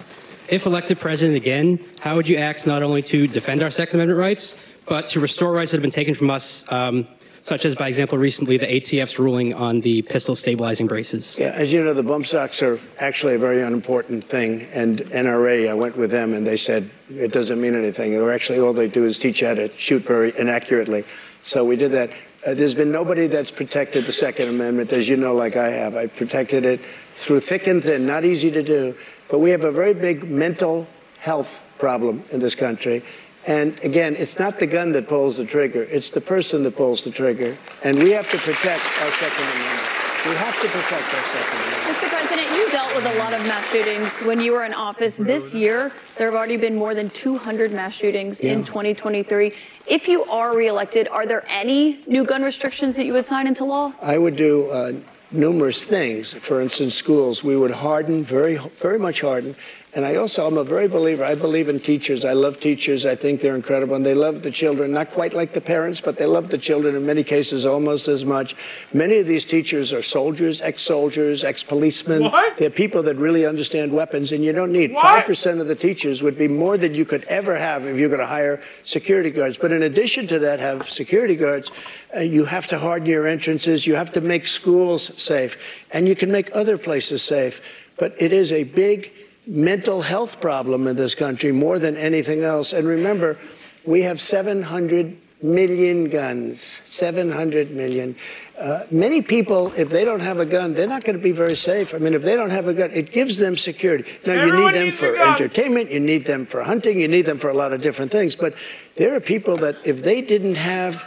If 0.49 0.67
elected 0.67 0.99
president 0.99 1.37
again, 1.37 1.79
how 2.01 2.17
would 2.17 2.29
you 2.29 2.37
act 2.37 2.67
not 2.67 2.83
only 2.83 3.03
to 3.03 3.27
defend 3.27 3.63
our 3.63 3.71
Second 3.71 3.97
Amendment 3.97 4.19
rights, 4.19 4.55
but 4.87 5.07
to 5.07 5.21
restore 5.21 5.53
rights 5.53 5.71
that 5.71 5.77
have 5.77 5.83
been 5.83 5.91
taken 5.91 6.15
from 6.15 6.31
us, 6.31 6.65
um, 6.73 7.07
such 7.41 7.65
as, 7.65 7.75
by 7.75 7.89
example, 7.89 8.19
recently 8.19 8.59
the 8.59 8.67
ATF's 8.67 9.19
ruling 9.19 9.55
on 9.55 9.81
the 9.81 10.03
pistol 10.03 10.35
stabilizing 10.35 10.87
braces? 10.87 11.37
Yeah, 11.39 11.49
as 11.49 11.73
you 11.73 11.83
know, 11.83 11.95
the 11.95 12.03
bump 12.03 12.27
stocks 12.27 12.63
are 12.63 12.81
actually 12.99 13.35
a 13.35 13.39
very 13.39 13.63
unimportant 13.63 14.25
thing. 14.29 14.63
And 14.73 15.01
NRA, 15.01 15.69
I 15.69 15.75
went 15.75 15.97
with 15.97 16.11
them, 16.11 16.35
and 16.35 16.47
they 16.47 16.57
said 16.57 16.91
it 17.11 17.33
doesn't 17.33 17.61
mean 17.61 17.75
anything. 17.75 18.15
Or 18.17 18.33
actually, 18.33 18.59
all 18.61 18.73
they 18.73 18.89
do 18.89 19.05
is 19.05 19.19
teach 19.19 19.41
you 19.41 19.49
how 19.49 19.55
to 19.55 19.75
shoot 19.77 20.03
very 20.03 20.37
inaccurately. 20.39 21.05
So 21.41 21.65
we 21.65 21.77
did 21.77 21.93
that. 21.93 22.11
Uh, 22.47 22.55
there's 22.55 22.75
been 22.75 22.93
nobody 22.93 23.27
that's 23.27 23.51
protected 23.51 24.07
the 24.07 24.13
Second 24.13 24.49
Amendment, 24.49 24.93
as 24.93 25.09
you 25.09 25.17
know, 25.17 25.35
like 25.35 25.57
I 25.57 25.71
have. 25.71 25.97
I've 25.97 26.15
protected 26.15 26.65
it 26.65 26.81
through 27.15 27.41
thick 27.41 27.67
and 27.67 27.83
thin. 27.83 28.07
Not 28.07 28.25
easy 28.25 28.51
to 28.53 28.63
do, 28.63 28.95
but 29.29 29.41
we 29.41 29.51
have 29.51 29.65
a 29.65 29.73
very 29.73 29.93
big 29.93 30.31
mental 30.31 30.87
health 31.19 31.59
problem 31.79 32.23
in 32.31 32.39
this 32.39 32.55
country. 32.55 33.05
And 33.47 33.77
again, 33.83 34.15
it's 34.15 34.39
not 34.39 34.59
the 34.61 34.67
gun 34.67 34.91
that 34.93 35.09
pulls 35.09 35.39
the 35.39 35.45
trigger; 35.45 35.83
it's 35.85 36.11
the 36.11 36.21
person 36.21 36.63
that 36.63 36.77
pulls 36.77 37.03
the 37.03 37.11
trigger. 37.11 37.59
And 37.83 37.99
we 37.99 38.13
have 38.13 38.31
to 38.31 38.39
protect 38.39 38.85
our 39.03 39.11
Second 39.19 39.43
Amendment. 39.43 39.89
We 40.27 40.35
have 40.35 40.55
to 40.63 40.69
protect 40.69 41.15
our 41.15 41.25
Second 41.35 41.59
Amendment. 41.59 41.97
Mr. 41.97 42.09
President, 42.09 42.51
you 42.55 42.71
dealt 42.71 42.88
with 42.99 43.15
a 43.15 43.19
lot 43.21 43.33
of 43.33 43.41
mass 43.47 43.71
shootings 43.71 44.19
when 44.23 44.41
you 44.41 44.51
were 44.51 44.65
in 44.65 44.75
office. 44.75 45.15
This 45.15 45.55
year, 45.55 45.93
there 46.17 46.27
have 46.27 46.35
already 46.35 46.57
been 46.57 46.75
more 46.75 46.97
than 46.97 47.09
200 47.11 47.73
mass 47.73 47.95
shootings 47.95 48.41
in 48.41 48.65
2023. 48.65 49.53
If 49.87 50.09
you 50.09 50.25
are 50.25 50.57
reelected, 50.57 51.07
are 51.07 51.25
there 51.25 51.45
any 51.47 52.01
new 52.09 52.25
gun 52.25 52.43
restrictions 52.43 52.97
that 52.97 53.07
you 53.07 53.13
would 53.13 53.25
sign 53.25 53.47
into 53.47 53.65
law? 53.65 53.93
I 54.03 54.19
would 54.19 54.35
do 54.35 54.69
uh, 54.71 54.95
numerous 55.31 55.85
things. 55.85 56.33
For 56.33 56.61
instance, 56.61 56.93
schools, 56.93 57.45
we 57.45 57.57
would 57.57 57.71
harden, 57.71 58.25
very, 58.25 58.57
very 58.57 58.99
much 58.99 59.21
harden. 59.21 59.55
And 59.95 60.05
I 60.05 60.17
also, 60.17 60.47
I'm 60.47 60.59
a 60.59 60.65
very 60.65 60.87
believer. 60.87 61.25
I 61.25 61.35
believe 61.35 61.71
in 61.71 61.81
teachers. 61.81 62.23
I 62.23 62.35
love 62.35 62.61
teachers. 62.61 63.07
I 63.07 63.17
think 63.17 63.41
they're 63.41 63.57
incredible. 63.57 63.97
And 63.97 64.05
they 64.05 64.15
love 64.15 64.43
the 64.43 64.51
children, 64.51 64.93
not 64.93 65.11
quite 65.11 65.33
like 65.33 65.55
the 65.55 65.63
parents, 65.63 65.99
but 65.99 66.19
they 66.19 66.27
love 66.27 66.51
the 66.51 66.59
children 66.59 66.95
in 66.95 67.07
many 67.07 67.25
cases 67.25 67.65
almost 67.65 68.07
as 68.07 68.23
much. 68.23 68.55
Many 68.93 69.17
of 69.17 69.27
these 69.27 69.47
teachers 69.47 69.91
are 69.95 70.03
soldiers, 70.03 70.61
ex 70.61 70.83
soldiers, 70.83 71.43
ex 71.43 71.63
policemen. 71.63 72.25
What? 72.25 72.59
They're 72.59 72.69
people 72.69 73.03
that 73.05 73.17
really 73.17 73.47
understand 73.47 73.91
weapons, 73.91 74.33
and 74.33 74.45
you 74.45 74.53
don't 74.53 74.73
need 74.73 74.93
What? 74.93 75.25
5% 75.27 75.59
of 75.59 75.69
the 75.69 75.75
teachers 75.75 76.23
would 76.23 76.37
be 76.37 76.49
more 76.49 76.77
than 76.77 76.93
you 76.93 77.07
could 77.07 77.25
ever 77.25 77.57
have 77.57 77.87
if 77.87 77.97
you're 77.97 78.11
going 78.11 78.21
to 78.21 78.27
hire 78.27 78.61
security 78.83 79.31
guards. 79.31 79.57
But 79.57 79.73
in 79.73 79.85
addition 79.85 80.27
to 80.27 80.39
that, 80.41 80.61
have 80.61 80.87
security 80.91 81.35
guards. 81.35 81.71
Uh, 82.15 82.21
you 82.21 82.45
have 82.45 82.67
to 82.69 82.79
harden 82.79 83.09
your 83.09 83.27
entrances. 83.27 83.87
You 83.87 83.95
have 83.95 84.13
to 84.13 84.21
make 84.21 84.47
schools 84.47 85.03
safe, 85.19 85.57
and 85.93 86.07
you 86.07 86.15
can 86.15 86.31
make 86.31 86.55
other 86.55 86.77
places 86.77 87.23
safe. 87.23 87.63
But 87.97 88.21
it 88.21 88.35
is 88.35 88.53
a 88.53 88.65
big 88.65 89.13
mental 89.49 90.03
health 90.03 90.41
problem 90.41 90.87
in 90.87 90.95
this 90.95 91.15
country 91.15 91.53
more 91.53 91.79
than 91.79 91.97
anything 91.97 92.45
else. 92.45 92.73
And 92.73 92.87
remember, 92.87 93.39
we 93.85 94.03
have 94.03 94.21
700 94.21 95.17
million 95.43 96.09
guns. 96.09 96.81
700 96.85 97.71
million. 97.71 98.17
Uh, 98.59 98.85
many 98.91 99.23
people, 99.23 99.73
if 99.77 99.89
they 99.89 100.05
don't 100.05 100.21
have 100.21 100.41
a 100.41 100.47
gun, 100.47 100.75
they're 100.75 100.89
not 100.89 101.05
going 101.05 101.17
to 101.17 101.23
be 101.23 101.33
very 101.33 101.55
safe. 101.55 101.95
I 101.95 101.99
mean, 101.99 102.13
if 102.13 102.23
they 102.23 102.35
don't 102.35 102.51
have 102.51 102.67
a 102.67 102.75
gun, 102.75 102.91
it 102.91 103.13
gives 103.13 103.37
them 103.37 103.55
security. 103.55 104.05
Now, 104.27 104.33
Everyone 104.35 104.75
you 104.75 104.81
need 104.81 104.89
them 104.89 104.97
for 104.97 105.17
entertainment, 105.17 105.91
you 105.93 106.01
need 106.01 106.25
them 106.25 106.45
for 106.45 106.63
hunting, 106.65 107.01
you 107.01 107.09
need 107.09 107.23
them 107.23 107.39
for 107.39 107.51
a 107.51 107.55
lot 107.55 107.73
of 107.73 107.81
different 107.81 108.11
things. 108.11 108.35
But 108.35 108.55
there 108.97 109.15
are 109.15 109.21
people 109.21 109.57
that, 109.59 109.77
if 109.85 110.03
they 110.03 110.21
didn't 110.21 110.57
have 110.57 111.05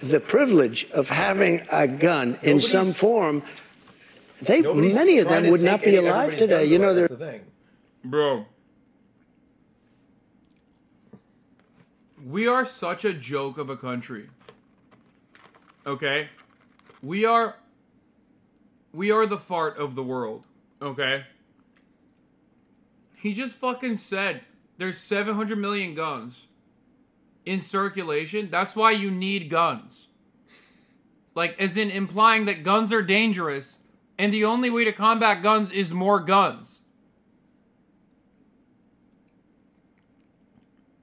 the 0.00 0.20
privilege 0.20 0.88
of 0.90 1.08
having 1.08 1.62
a 1.72 1.88
gun 1.88 2.38
in 2.42 2.60
some 2.60 2.92
form, 2.92 3.42
they 4.42 4.60
many 4.62 5.18
of 5.18 5.28
them 5.28 5.50
would 5.50 5.62
not 5.62 5.82
be 5.82 5.96
alive 5.96 6.36
today. 6.36 6.64
You 6.66 6.78
know, 6.78 6.94
they're 6.94 7.08
the 7.08 7.16
thing. 7.16 7.49
Bro. 8.04 8.46
We 12.24 12.46
are 12.46 12.64
such 12.64 13.04
a 13.04 13.12
joke 13.12 13.58
of 13.58 13.70
a 13.70 13.76
country. 13.76 14.28
Okay? 15.86 16.28
We 17.02 17.24
are 17.24 17.56
we 18.92 19.10
are 19.10 19.24
the 19.24 19.38
fart 19.38 19.78
of 19.78 19.94
the 19.94 20.02
world, 20.02 20.46
okay? 20.82 21.24
He 23.14 23.32
just 23.32 23.56
fucking 23.56 23.98
said 23.98 24.42
there's 24.78 24.98
700 24.98 25.56
million 25.56 25.94
guns 25.94 26.46
in 27.44 27.60
circulation. 27.60 28.50
That's 28.50 28.74
why 28.74 28.90
you 28.90 29.10
need 29.10 29.48
guns. 29.48 30.08
Like 31.34 31.58
as 31.60 31.76
in 31.76 31.90
implying 31.90 32.46
that 32.46 32.64
guns 32.64 32.92
are 32.92 33.02
dangerous 33.02 33.78
and 34.18 34.32
the 34.32 34.44
only 34.44 34.68
way 34.68 34.84
to 34.84 34.92
combat 34.92 35.42
guns 35.42 35.70
is 35.70 35.94
more 35.94 36.20
guns. 36.20 36.79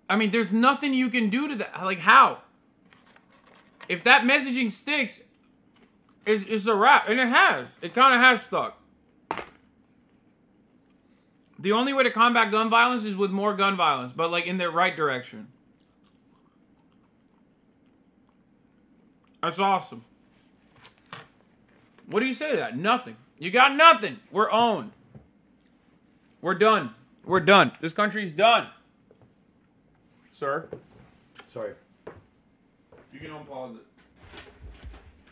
I 0.10 0.16
mean, 0.16 0.32
there's 0.32 0.54
nothing 0.54 0.94
you 0.94 1.10
can 1.10 1.30
do 1.30 1.48
to 1.48 1.56
that. 1.56 1.84
Like, 1.84 2.00
how? 2.00 2.40
If 3.90 4.04
that 4.04 4.24
messaging 4.24 4.72
sticks, 4.72 5.22
it's, 6.26 6.46
it's 6.48 6.66
a 6.66 6.76
wrap. 6.76 7.10
And 7.10 7.20
it 7.20 7.28
has. 7.28 7.76
It 7.82 7.94
kind 7.94 8.14
of 8.14 8.22
has 8.22 8.42
stuck. 8.42 8.82
The 11.60 11.72
only 11.72 11.92
way 11.92 12.04
to 12.04 12.12
combat 12.12 12.52
gun 12.52 12.70
violence 12.70 13.04
is 13.04 13.16
with 13.16 13.32
more 13.32 13.54
gun 13.54 13.76
violence, 13.76 14.14
but 14.16 14.30
like 14.30 14.46
in 14.46 14.58
the 14.58 14.70
right 14.70 14.96
direction. 14.96 15.48
That's 19.42 19.60
awesome. 19.60 20.06
What 22.06 22.22
do 22.22 22.26
you 22.26 22.34
say 22.34 22.52
to 22.52 22.58
that? 22.58 22.78
Nothing. 22.78 23.18
You 23.40 23.52
got 23.52 23.76
nothing. 23.76 24.20
We're 24.32 24.52
owned. 24.52 24.92
We're 26.42 26.56
done. 26.56 26.94
We're 27.26 27.40
done. 27.40 27.72
This 27.82 27.94
country's 27.94 28.32
done. 28.32 28.68
Sir? 30.38 30.70
Sorry. 31.52 31.72
You 33.12 33.20
can 33.20 33.32
unpause 33.32 33.78
it. 33.78 33.82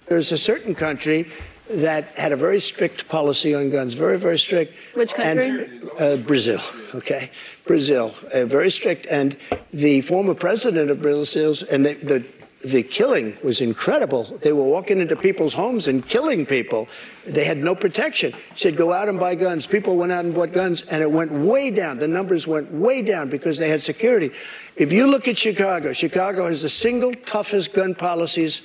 There's 0.07 0.31
a 0.31 0.37
certain 0.37 0.73
country 0.73 1.29
that 1.69 2.05
had 2.17 2.31
a 2.31 2.35
very 2.35 2.59
strict 2.59 3.07
policy 3.07 3.53
on 3.53 3.69
guns, 3.69 3.93
very, 3.93 4.17
very 4.17 4.39
strict. 4.39 4.73
Which 4.95 5.13
country? 5.13 5.65
And, 5.65 5.91
uh, 5.99 6.15
Brazil, 6.15 6.59
okay? 6.95 7.29
Brazil, 7.65 8.15
uh, 8.33 8.45
very 8.45 8.71
strict. 8.71 9.05
And 9.05 9.37
the 9.69 10.01
former 10.01 10.33
president 10.33 10.89
of 10.89 11.03
Brazil, 11.03 11.55
and 11.69 11.85
the, 11.85 11.93
the, 11.93 12.25
the 12.65 12.81
killing 12.83 13.37
was 13.43 13.61
incredible. 13.61 14.23
They 14.41 14.51
were 14.51 14.63
walking 14.63 14.99
into 14.99 15.15
people's 15.15 15.53
homes 15.53 15.87
and 15.87 16.05
killing 16.05 16.45
people. 16.45 16.87
They 17.25 17.45
had 17.45 17.57
no 17.57 17.75
protection. 17.75 18.33
Said, 18.53 18.75
go 18.75 18.91
out 18.91 19.07
and 19.07 19.19
buy 19.19 19.35
guns. 19.35 19.67
People 19.67 19.97
went 19.97 20.11
out 20.11 20.25
and 20.25 20.33
bought 20.33 20.51
guns, 20.51 20.81
and 20.83 21.01
it 21.01 21.11
went 21.11 21.31
way 21.31 21.69
down. 21.69 21.97
The 21.97 22.07
numbers 22.07 22.47
went 22.47 22.71
way 22.71 23.01
down 23.01 23.29
because 23.29 23.57
they 23.57 23.69
had 23.69 23.81
security. 23.81 24.31
If 24.75 24.91
you 24.91 25.07
look 25.07 25.27
at 25.27 25.37
Chicago, 25.37 25.93
Chicago 25.93 26.47
has 26.47 26.63
the 26.63 26.69
single 26.69 27.13
toughest 27.13 27.73
gun 27.73 27.93
policies 27.93 28.63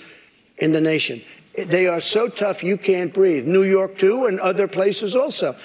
in 0.58 0.72
the 0.72 0.80
nation. 0.80 1.22
They 1.56 1.86
are 1.86 2.00
so 2.00 2.28
tough 2.28 2.64
you 2.64 2.78
can't 2.78 3.12
breathe. 3.12 3.46
New 3.46 3.64
York, 3.64 3.96
too, 3.98 4.26
and 4.26 4.40
other 4.40 4.66
places 4.66 5.14
also. 5.14 5.56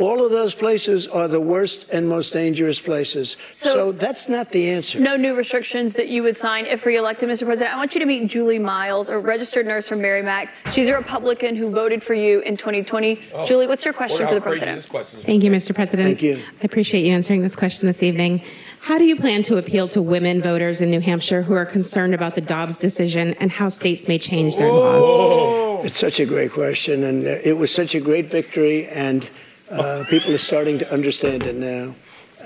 All 0.00 0.24
of 0.24 0.30
those 0.30 0.54
places 0.54 1.06
are 1.08 1.26
the 1.28 1.40
worst 1.40 1.90
and 1.90 2.08
most 2.08 2.32
dangerous 2.32 2.78
places. 2.80 3.36
So- 3.48 3.74
So, 3.74 3.92
that's 3.92 4.28
not 4.28 4.50
the 4.50 4.68
answer. 4.70 4.98
No 5.00 5.16
new 5.16 5.34
restrictions 5.34 5.94
that 5.94 6.08
you 6.08 6.22
would 6.22 6.36
sign 6.36 6.66
if 6.66 6.86
reelected, 6.86 7.28
Mr. 7.28 7.44
President. 7.44 7.74
I 7.74 7.78
want 7.78 7.94
you 7.94 8.00
to 8.00 8.06
meet 8.06 8.26
Julie 8.26 8.58
Miles, 8.58 9.08
a 9.08 9.18
registered 9.18 9.66
nurse 9.66 9.88
from 9.88 10.00
Merrimack. 10.00 10.50
She's 10.72 10.88
a 10.88 10.94
Republican 10.94 11.56
who 11.56 11.70
voted 11.70 12.02
for 12.02 12.14
you 12.14 12.40
in 12.40 12.56
2020. 12.56 13.20
Julie, 13.46 13.66
what's 13.66 13.84
your 13.84 13.94
question 13.94 14.26
for 14.26 14.34
the 14.34 14.40
president? 14.40 14.76
this 14.76 14.86
question 14.86 15.18
is. 15.20 15.24
Thank 15.24 15.42
you, 15.42 15.50
Mr. 15.50 15.74
President. 15.74 16.08
Thank 16.08 16.22
you. 16.22 16.36
I 16.60 16.64
appreciate 16.64 17.04
you 17.04 17.12
answering 17.12 17.42
this 17.42 17.56
question 17.56 17.86
this 17.86 18.02
evening. 18.02 18.42
How 18.80 18.98
do 18.98 19.04
you 19.04 19.16
plan 19.16 19.42
to 19.44 19.56
appeal 19.58 19.88
to 19.88 20.00
women 20.02 20.40
voters 20.40 20.80
in 20.80 20.90
New 20.90 21.00
Hampshire 21.00 21.42
who 21.42 21.54
are 21.54 21.66
concerned 21.66 22.14
about 22.14 22.34
the 22.34 22.40
Dobbs 22.40 22.78
decision 22.78 23.34
and 23.40 23.50
how 23.50 23.68
states 23.68 24.06
may 24.08 24.18
change 24.18 24.56
their 24.56 24.70
laws? 24.72 25.84
It's 25.86 25.98
such 25.98 26.20
a 26.20 26.24
great 26.26 26.52
question, 26.52 27.04
and 27.04 27.26
uh, 27.26 27.30
it 27.44 27.56
was 27.56 27.72
such 27.72 27.94
a 27.94 28.00
great 28.00 28.26
victory, 28.26 28.86
and 28.86 29.28
uh, 29.70 30.04
people 30.08 30.32
are 30.34 30.38
starting 30.38 30.78
to 30.78 30.92
understand 30.92 31.42
it 31.42 31.56
now. 31.56 31.94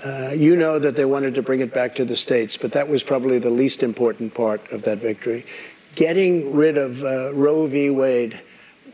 Uh, 0.05 0.33
you 0.35 0.57
know 0.57 0.79
that 0.79 0.97
they 0.97 1.05
wanted 1.05 1.35
to 1.35 1.43
bring 1.43 1.61
it 1.61 1.73
back 1.73 1.95
to 1.95 2.05
the 2.05 2.17
states, 2.17 2.57
but 2.57 2.73
that 2.73 2.89
was 2.89 3.03
probably 3.03 3.39
the 3.39 3.51
least 3.51 3.83
important 3.83 4.35
part 4.35 4.61
of 4.73 4.83
that 4.83 4.99
victory. 4.99 5.45
Getting 5.95 6.53
rid 6.55 6.77
of 6.77 7.05
uh, 7.05 7.33
Roe 7.35 7.67
v. 7.67 7.91
Wade 7.91 8.41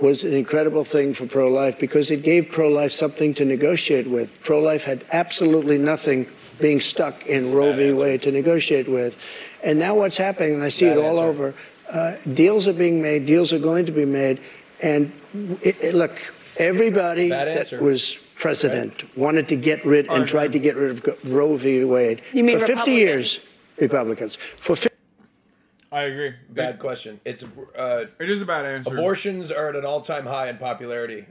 was 0.01 0.25
an 0.25 0.33
incredible 0.35 0.85
thing 0.85 1.15
for 1.15 1.27
pro 1.27 1.49
life 1.49 1.79
because 1.79 2.11
it 2.11 2.23
gave 2.23 2.51
pro 2.51 2.69
life 2.69 2.93
something 2.93 3.33
to 3.35 3.45
negotiate 3.45 4.07
with. 4.09 4.41
Pro 4.43 4.61
life 4.61 4.85
had 4.85 5.05
absolutely 5.13 5.79
nothing 5.79 6.27
being 6.61 6.81
stuck 6.81 7.25
in 7.27 7.53
Roe 7.53 7.73
v. 7.73 7.93
Wade 7.93 8.23
to 8.23 8.33
negotiate 8.33 8.89
with. 8.89 9.17
And 9.63 9.79
now 9.79 9.95
what's 9.95 10.17
happening, 10.17 10.55
and 10.55 10.63
I 10.63 10.69
see 10.69 10.87
Bad 10.87 10.99
it 10.99 11.01
all 11.05 11.19
answer. 11.21 11.25
over, 11.29 11.55
uh, 11.89 12.17
deals 12.35 12.69
are 12.69 12.73
being 12.73 13.01
made, 13.01 13.27
deals 13.27 13.53
are 13.53 13.59
going 13.59 13.87
to 13.87 13.93
be 13.93 14.05
made. 14.05 14.41
And 14.83 15.13
it, 15.63 15.83
it- 15.83 15.95
look, 15.95 16.21
everybody 16.59 17.29
Bad 17.31 17.49
that 17.49 17.59
answer. 17.59 17.83
was 17.83 18.19
president 18.35 19.17
wanted 19.17 19.49
to 19.49 19.57
get 19.57 19.85
rid 19.85 20.07
and 20.11 20.27
tried 20.27 20.53
to 20.53 20.59
get 20.59 20.77
rid 20.77 20.91
of 20.91 21.33
Roe 21.33 21.57
v. 21.57 21.85
Wade. 21.85 22.23
You 22.33 22.45
mean 22.45 22.59
For 22.59 22.67
50 22.67 22.91
years, 22.91 23.51
Republicans. 23.79 24.37
For 24.57 24.77
50 24.77 24.97
I 25.91 26.03
agree. 26.03 26.35
Bad 26.51 26.79
question. 26.79 27.19
It's 27.25 27.43
uh, 27.43 28.05
It 28.21 28.29
is 28.31 28.43
a 28.43 28.47
bad 28.47 28.67
answer. 28.67 28.95
abortions 28.95 29.51
are 29.51 29.71
at 29.71 29.77
an 29.77 29.87
all-time 29.87 30.27
high 30.27 30.49
in 30.49 30.59
popularity. 30.59 31.27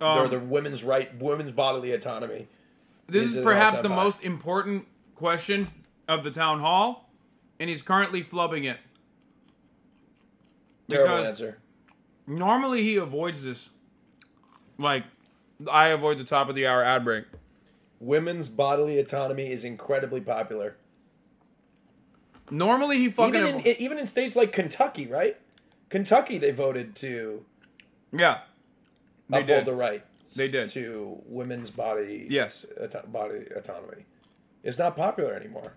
Um, 0.00 0.18
They're 0.18 0.38
the 0.38 0.44
women's 0.44 0.84
right, 0.84 1.16
women's 1.18 1.52
bodily 1.52 1.92
autonomy. 1.92 2.48
this 3.06 3.24
is 3.24 3.36
is 3.36 3.44
perhaps 3.44 3.80
the 3.80 3.88
high. 3.88 4.04
most 4.04 4.22
important 4.22 4.86
question 5.14 5.68
of 6.08 6.24
the 6.24 6.30
town 6.30 6.60
hall, 6.60 7.08
and 7.58 7.70
he's 7.70 7.82
currently 7.82 8.22
flubbing 8.22 8.64
it. 8.70 8.78
Terrible 10.90 11.24
answer. 11.24 11.58
Normally 12.26 12.82
he 12.82 12.96
avoids 12.96 13.42
this. 13.44 13.70
Like, 14.82 15.04
I 15.70 15.88
avoid 15.88 16.18
the 16.18 16.24
top 16.24 16.48
of 16.48 16.54
the 16.54 16.66
hour 16.66 16.82
ad 16.82 17.04
break. 17.04 17.24
Women's 18.00 18.48
bodily 18.48 18.98
autonomy 18.98 19.50
is 19.50 19.62
incredibly 19.64 20.20
popular. 20.20 20.76
Normally 22.50 22.98
he 22.98 23.08
fucking 23.08 23.34
Even 23.34 23.60
in, 23.60 23.76
even 23.80 23.98
in 23.98 24.06
states 24.06 24.36
like 24.36 24.52
Kentucky, 24.52 25.06
right? 25.06 25.38
Kentucky, 25.88 26.38
they 26.38 26.50
voted 26.50 26.94
to 26.96 27.44
yeah. 28.12 28.40
They 29.30 29.40
uphold 29.40 29.58
did. 29.60 29.64
the 29.66 29.74
right. 29.74 30.04
They 30.36 30.48
did. 30.48 30.68
to 30.70 31.18
women's 31.26 31.70
body. 31.70 32.26
Yes. 32.28 32.66
auto- 32.80 33.06
body 33.06 33.46
autonomy. 33.54 34.04
It's 34.62 34.78
not 34.78 34.96
popular 34.96 35.34
anymore. 35.34 35.74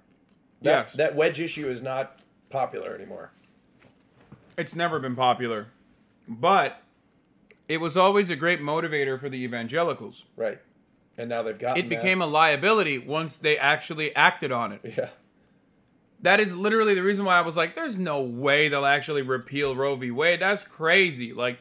That, 0.61 0.86
Yes. 0.88 0.94
that 0.94 1.15
wedge 1.15 1.40
issue 1.40 1.68
is 1.69 1.82
not 1.82 2.19
popular 2.49 2.95
anymore. 2.95 3.32
It's 4.57 4.76
never 4.76 4.99
been 4.99 5.15
popular, 5.15 5.68
but 6.27 6.82
it 7.67 7.77
was 7.77 7.95
always 7.97 8.29
a 8.29 8.35
great 8.35 8.61
motivator 8.61 9.19
for 9.19 9.29
the 9.29 9.37
evangelicals. 9.43 10.25
Right. 10.35 10.59
And 11.17 11.29
now 11.29 11.41
they've 11.43 11.57
gotten 11.57 11.83
It 11.83 11.89
became 11.89 12.21
a 12.21 12.25
liability 12.25 12.97
once 12.97 13.37
they 13.37 13.57
actually 13.57 14.15
acted 14.15 14.51
on 14.51 14.71
it. 14.73 14.81
yeah. 14.97 15.09
That 16.21 16.39
is 16.39 16.55
literally 16.55 16.95
the 16.95 17.03
reason 17.03 17.23
why 17.25 17.37
I 17.37 17.41
was 17.41 17.55
like, 17.55 17.75
there's 17.75 17.97
no 17.99 18.21
way 18.21 18.67
they'll 18.67 18.85
actually 18.85 19.21
repeal 19.21 19.75
Roe 19.75 19.95
v. 19.95 20.11
Wade. 20.11 20.41
That's 20.41 20.63
crazy. 20.65 21.33
Like, 21.33 21.59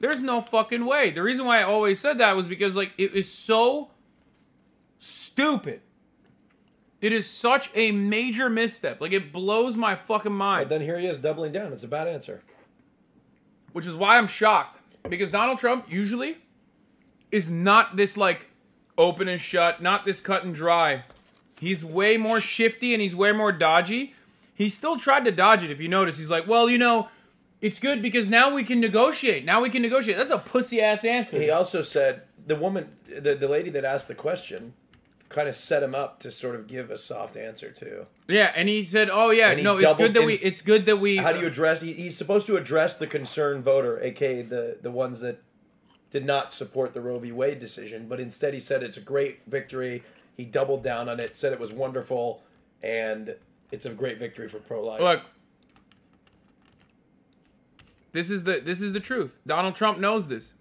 there's 0.00 0.20
no 0.20 0.40
fucking 0.40 0.84
way. 0.84 1.10
The 1.10 1.22
reason 1.22 1.44
why 1.46 1.60
I 1.60 1.62
always 1.62 2.00
said 2.00 2.18
that 2.18 2.34
was 2.34 2.46
because, 2.46 2.74
like, 2.76 2.92
it 2.98 3.14
is 3.14 3.32
so 3.32 3.90
stupid. 4.98 5.80
It 7.00 7.12
is 7.12 7.28
such 7.30 7.70
a 7.74 7.92
major 7.92 8.50
misstep. 8.50 9.00
Like, 9.00 9.12
it 9.12 9.32
blows 9.32 9.76
my 9.76 9.94
fucking 9.94 10.32
But 10.32 10.36
mind. 10.36 10.68
then 10.70 10.80
here 10.80 10.98
he 10.98 11.06
is 11.06 11.18
doubling 11.20 11.52
down. 11.52 11.72
It's 11.72 11.84
a 11.84 11.88
bad 11.88 12.08
answer. 12.08 12.42
Which 13.72 13.86
is 13.86 13.94
why 13.94 14.18
I'm 14.18 14.26
shocked. 14.26 14.77
Because 15.08 15.30
Donald 15.30 15.58
Trump 15.58 15.90
usually 15.90 16.38
is 17.30 17.48
not 17.48 17.96
this, 17.96 18.16
like, 18.16 18.46
open 18.96 19.28
and 19.28 19.40
shut, 19.40 19.82
not 19.82 20.04
this 20.04 20.20
cut 20.20 20.44
and 20.44 20.54
dry. 20.54 21.04
He's 21.60 21.84
way 21.84 22.16
more 22.16 22.40
shifty 22.40 22.94
and 22.94 23.02
he's 23.02 23.14
way 23.14 23.32
more 23.32 23.52
dodgy. 23.52 24.14
He 24.54 24.68
still 24.68 24.96
tried 24.96 25.24
to 25.24 25.32
dodge 25.32 25.62
it, 25.62 25.70
if 25.70 25.80
you 25.80 25.88
notice. 25.88 26.18
He's 26.18 26.30
like, 26.30 26.46
well, 26.46 26.68
you 26.68 26.78
know, 26.78 27.08
it's 27.60 27.78
good 27.78 28.02
because 28.02 28.28
now 28.28 28.52
we 28.52 28.64
can 28.64 28.80
negotiate. 28.80 29.44
Now 29.44 29.60
we 29.60 29.70
can 29.70 29.82
negotiate. 29.82 30.16
That's 30.16 30.30
a 30.30 30.38
pussy 30.38 30.80
ass 30.80 31.04
answer. 31.04 31.40
He 31.40 31.50
also 31.50 31.82
said 31.82 32.22
the 32.46 32.56
woman, 32.56 32.90
the, 33.06 33.34
the 33.34 33.48
lady 33.48 33.70
that 33.70 33.84
asked 33.84 34.08
the 34.08 34.14
question, 34.14 34.74
kind 35.28 35.48
of 35.48 35.56
set 35.56 35.82
him 35.82 35.94
up 35.94 36.20
to 36.20 36.30
sort 36.30 36.54
of 36.54 36.66
give 36.66 36.90
a 36.90 36.98
soft 36.98 37.36
answer 37.36 37.70
to. 37.70 38.06
Yeah, 38.28 38.52
and 38.54 38.68
he 38.68 38.84
said, 38.84 39.08
"Oh 39.10 39.30
yeah, 39.30 39.48
And 39.50 39.58
he 39.58 39.64
no, 39.64 39.74
it's 39.76 39.82
doubled 39.84 39.98
good 39.98 40.14
that 40.14 40.26
we. 40.26 40.34
ins- 40.34 40.42
It's 40.42 40.60
good 40.60 40.84
that 40.86 40.98
we. 40.98 41.16
How 41.16 41.32
do 41.32 41.38
you 41.38 41.46
uh, 41.46 41.48
address? 41.48 41.80
He, 41.80 41.94
he's 41.94 42.16
supposed 42.16 42.46
to 42.48 42.56
address 42.56 42.96
the 42.96 43.06
concerned 43.06 43.64
voter, 43.64 43.98
aka 44.02 44.42
the 44.42 44.76
the 44.82 44.90
ones 44.90 45.20
that 45.20 45.40
did 46.10 46.26
not 46.26 46.52
support 46.52 46.92
the 46.94 47.00
Roe 47.00 47.18
v. 47.18 47.32
Wade 47.32 47.58
decision, 47.58 48.06
but 48.06 48.20
instead 48.20 48.52
he 48.54 48.60
said 48.60 48.82
it's 48.82 48.98
a 48.98 49.00
great 49.00 49.40
victory. 49.46 50.02
He 50.36 50.44
doubled 50.44 50.84
down 50.84 51.08
on 51.08 51.18
it, 51.20 51.34
said 51.34 51.52
it 51.54 51.58
was 51.58 51.72
wonderful, 51.72 52.42
and 52.82 53.34
it's 53.72 53.86
a 53.86 53.90
great 53.90 54.18
victory 54.18 54.46
for 54.48 54.58
pro 54.58 54.84
life. 54.84 55.00
Look, 55.00 55.22
this 58.12 58.30
is 58.30 58.42
the 58.44 58.60
this 58.60 58.80
is 58.80 58.92
the 58.92 59.00
truth. 59.00 59.38
Donald 59.46 59.74
Trump 59.74 59.98
knows 59.98 60.28
this. 60.28 60.52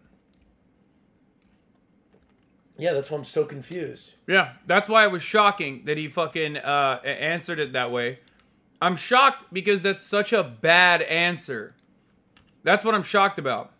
Yeah, 2.77 2.93
that's 2.93 3.09
why 3.09 3.17
I'm 3.17 3.23
so 3.23 3.43
confused. 3.43 4.13
Yeah, 4.27 4.53
that's 4.65 4.87
why 4.87 5.03
it 5.03 5.11
was 5.11 5.23
shocking 5.23 5.83
that 5.85 5.97
he 5.97 6.07
fucking 6.07 6.57
uh, 6.57 6.99
answered 7.03 7.59
it 7.59 7.73
that 7.73 7.91
way. 7.91 8.19
I'm 8.79 8.95
shocked 8.95 9.45
because 9.51 9.81
that's 9.81 10.03
such 10.03 10.31
a 10.31 10.43
bad 10.43 11.01
answer. 11.01 11.73
That's 12.63 12.85
what 12.85 12.93
I'm 12.93 13.03
shocked 13.03 13.39
about. 13.39 13.71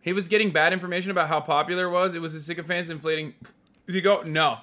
He 0.00 0.12
was 0.12 0.26
getting 0.28 0.50
bad 0.50 0.72
information 0.72 1.10
about 1.10 1.28
how 1.28 1.40
popular 1.40 1.86
it 1.86 1.90
was. 1.90 2.14
It 2.14 2.22
was 2.22 2.32
the 2.32 2.40
sycophants 2.40 2.90
inflating. 2.90 3.34
Does 3.86 3.94
he 3.94 4.00
go? 4.00 4.22
No. 4.22 4.58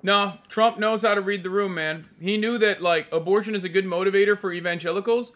No, 0.00 0.34
Trump 0.48 0.78
knows 0.78 1.02
how 1.02 1.14
to 1.14 1.20
read 1.20 1.42
the 1.42 1.50
room, 1.50 1.74
man. 1.74 2.08
He 2.20 2.36
knew 2.36 2.56
that 2.58 2.80
like 2.80 3.12
abortion 3.12 3.56
is 3.56 3.64
a 3.64 3.68
good 3.68 3.84
motivator 3.84 4.38
for 4.38 4.52
evangelicals, 4.52 5.32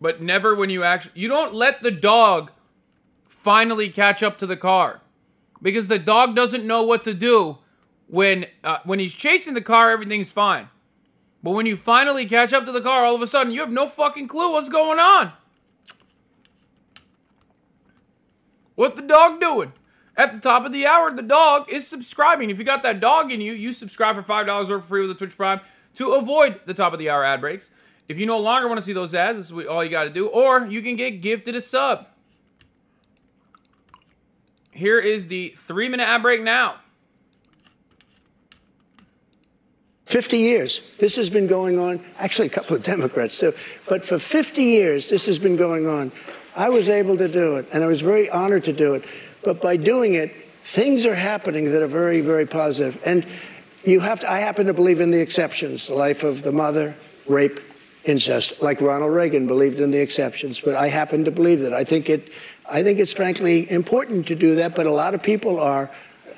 but 0.00 0.22
never 0.22 0.54
when 0.54 0.70
you 0.70 0.82
actually 0.82 1.12
you 1.20 1.28
don't 1.28 1.52
let 1.52 1.82
the 1.82 1.90
dog 1.90 2.50
finally 3.28 3.90
catch 3.90 4.22
up 4.22 4.38
to 4.38 4.46
the 4.46 4.56
car 4.56 5.02
because 5.62 5.88
the 5.88 5.98
dog 5.98 6.36
doesn't 6.36 6.66
know 6.66 6.82
what 6.82 7.04
to 7.04 7.14
do 7.14 7.58
when 8.06 8.46
uh, 8.62 8.78
when 8.84 8.98
he's 8.98 9.14
chasing 9.14 9.54
the 9.54 9.60
car 9.60 9.90
everything's 9.90 10.30
fine. 10.30 10.68
But 11.42 11.52
when 11.52 11.66
you 11.66 11.76
finally 11.76 12.26
catch 12.26 12.52
up 12.52 12.66
to 12.66 12.72
the 12.72 12.80
car 12.80 13.04
all 13.04 13.14
of 13.14 13.22
a 13.22 13.26
sudden 13.26 13.52
you 13.52 13.60
have 13.60 13.72
no 13.72 13.88
fucking 13.88 14.28
clue 14.28 14.52
what's 14.52 14.68
going 14.68 14.98
on. 14.98 15.32
What 18.74 18.96
the 18.96 19.02
dog 19.02 19.40
doing? 19.40 19.72
At 20.16 20.32
the 20.32 20.40
top 20.40 20.64
of 20.64 20.72
the 20.72 20.86
hour 20.86 21.10
the 21.10 21.22
dog 21.22 21.70
is 21.70 21.86
subscribing. 21.86 22.50
If 22.50 22.58
you 22.58 22.64
got 22.64 22.82
that 22.82 23.00
dog 23.00 23.32
in 23.32 23.40
you 23.40 23.52
you 23.52 23.72
subscribe 23.72 24.16
for 24.16 24.22
five 24.22 24.46
dollars 24.46 24.70
or 24.70 24.80
for 24.80 24.86
free 24.86 25.00
with 25.02 25.10
a 25.10 25.14
twitch 25.14 25.36
prime 25.36 25.60
to 25.94 26.12
avoid 26.12 26.60
the 26.66 26.74
top 26.74 26.92
of 26.92 26.98
the 26.98 27.10
hour 27.10 27.24
ad 27.24 27.40
breaks. 27.40 27.70
If 28.08 28.18
you 28.18 28.26
no 28.26 28.38
longer 28.38 28.68
want 28.68 28.78
to 28.78 28.84
see 28.84 28.92
those 28.92 29.14
ads 29.14 29.38
this 29.38 29.50
is 29.50 29.66
all 29.66 29.82
you 29.82 29.90
got 29.90 30.04
to 30.04 30.10
do. 30.10 30.26
Or 30.26 30.66
you 30.66 30.82
can 30.82 30.96
get 30.96 31.22
gifted 31.22 31.56
a 31.56 31.60
sub 31.60 32.06
here 34.76 34.98
is 34.98 35.28
the 35.28 35.54
three 35.56 35.88
minute 35.88 36.04
ad 36.04 36.22
break 36.22 36.42
now. 36.42 36.76
50 40.04 40.38
years. 40.38 40.82
This 40.98 41.16
has 41.16 41.28
been 41.28 41.48
going 41.48 41.80
on, 41.80 42.04
actually, 42.18 42.46
a 42.46 42.50
couple 42.50 42.76
of 42.76 42.84
Democrats 42.84 43.38
too, 43.38 43.52
but 43.88 44.04
for 44.04 44.18
50 44.18 44.62
years, 44.62 45.08
this 45.08 45.26
has 45.26 45.38
been 45.38 45.56
going 45.56 45.88
on. 45.88 46.12
I 46.54 46.68
was 46.68 46.88
able 46.88 47.16
to 47.18 47.28
do 47.28 47.56
it, 47.56 47.68
and 47.72 47.82
I 47.82 47.86
was 47.86 48.00
very 48.00 48.30
honored 48.30 48.64
to 48.64 48.72
do 48.72 48.94
it. 48.94 49.04
But 49.42 49.60
by 49.60 49.76
doing 49.76 50.14
it, 50.14 50.32
things 50.62 51.04
are 51.06 51.14
happening 51.14 51.70
that 51.72 51.82
are 51.82 51.88
very, 51.88 52.20
very 52.20 52.46
positive. 52.46 53.00
And 53.04 53.26
you 53.84 54.00
have 54.00 54.20
to, 54.20 54.30
I 54.30 54.38
happen 54.38 54.66
to 54.66 54.72
believe 54.72 55.00
in 55.00 55.10
the 55.10 55.20
exceptions 55.20 55.88
the 55.88 55.94
life 55.94 56.24
of 56.24 56.42
the 56.42 56.52
mother, 56.52 56.96
rape, 57.26 57.60
incest, 58.04 58.62
like 58.62 58.80
Ronald 58.80 59.12
Reagan 59.12 59.46
believed 59.46 59.80
in 59.80 59.90
the 59.90 59.98
exceptions. 59.98 60.60
But 60.60 60.76
I 60.76 60.88
happen 60.88 61.24
to 61.24 61.30
believe 61.30 61.60
that. 61.60 61.74
I 61.74 61.84
think 61.84 62.08
it, 62.08 62.32
I 62.68 62.82
think 62.82 62.98
it's 62.98 63.12
frankly 63.12 63.70
important 63.70 64.26
to 64.28 64.34
do 64.34 64.56
that, 64.56 64.74
but 64.74 64.86
a 64.86 64.92
lot 64.92 65.14
of 65.14 65.22
people 65.22 65.60
are 65.60 65.90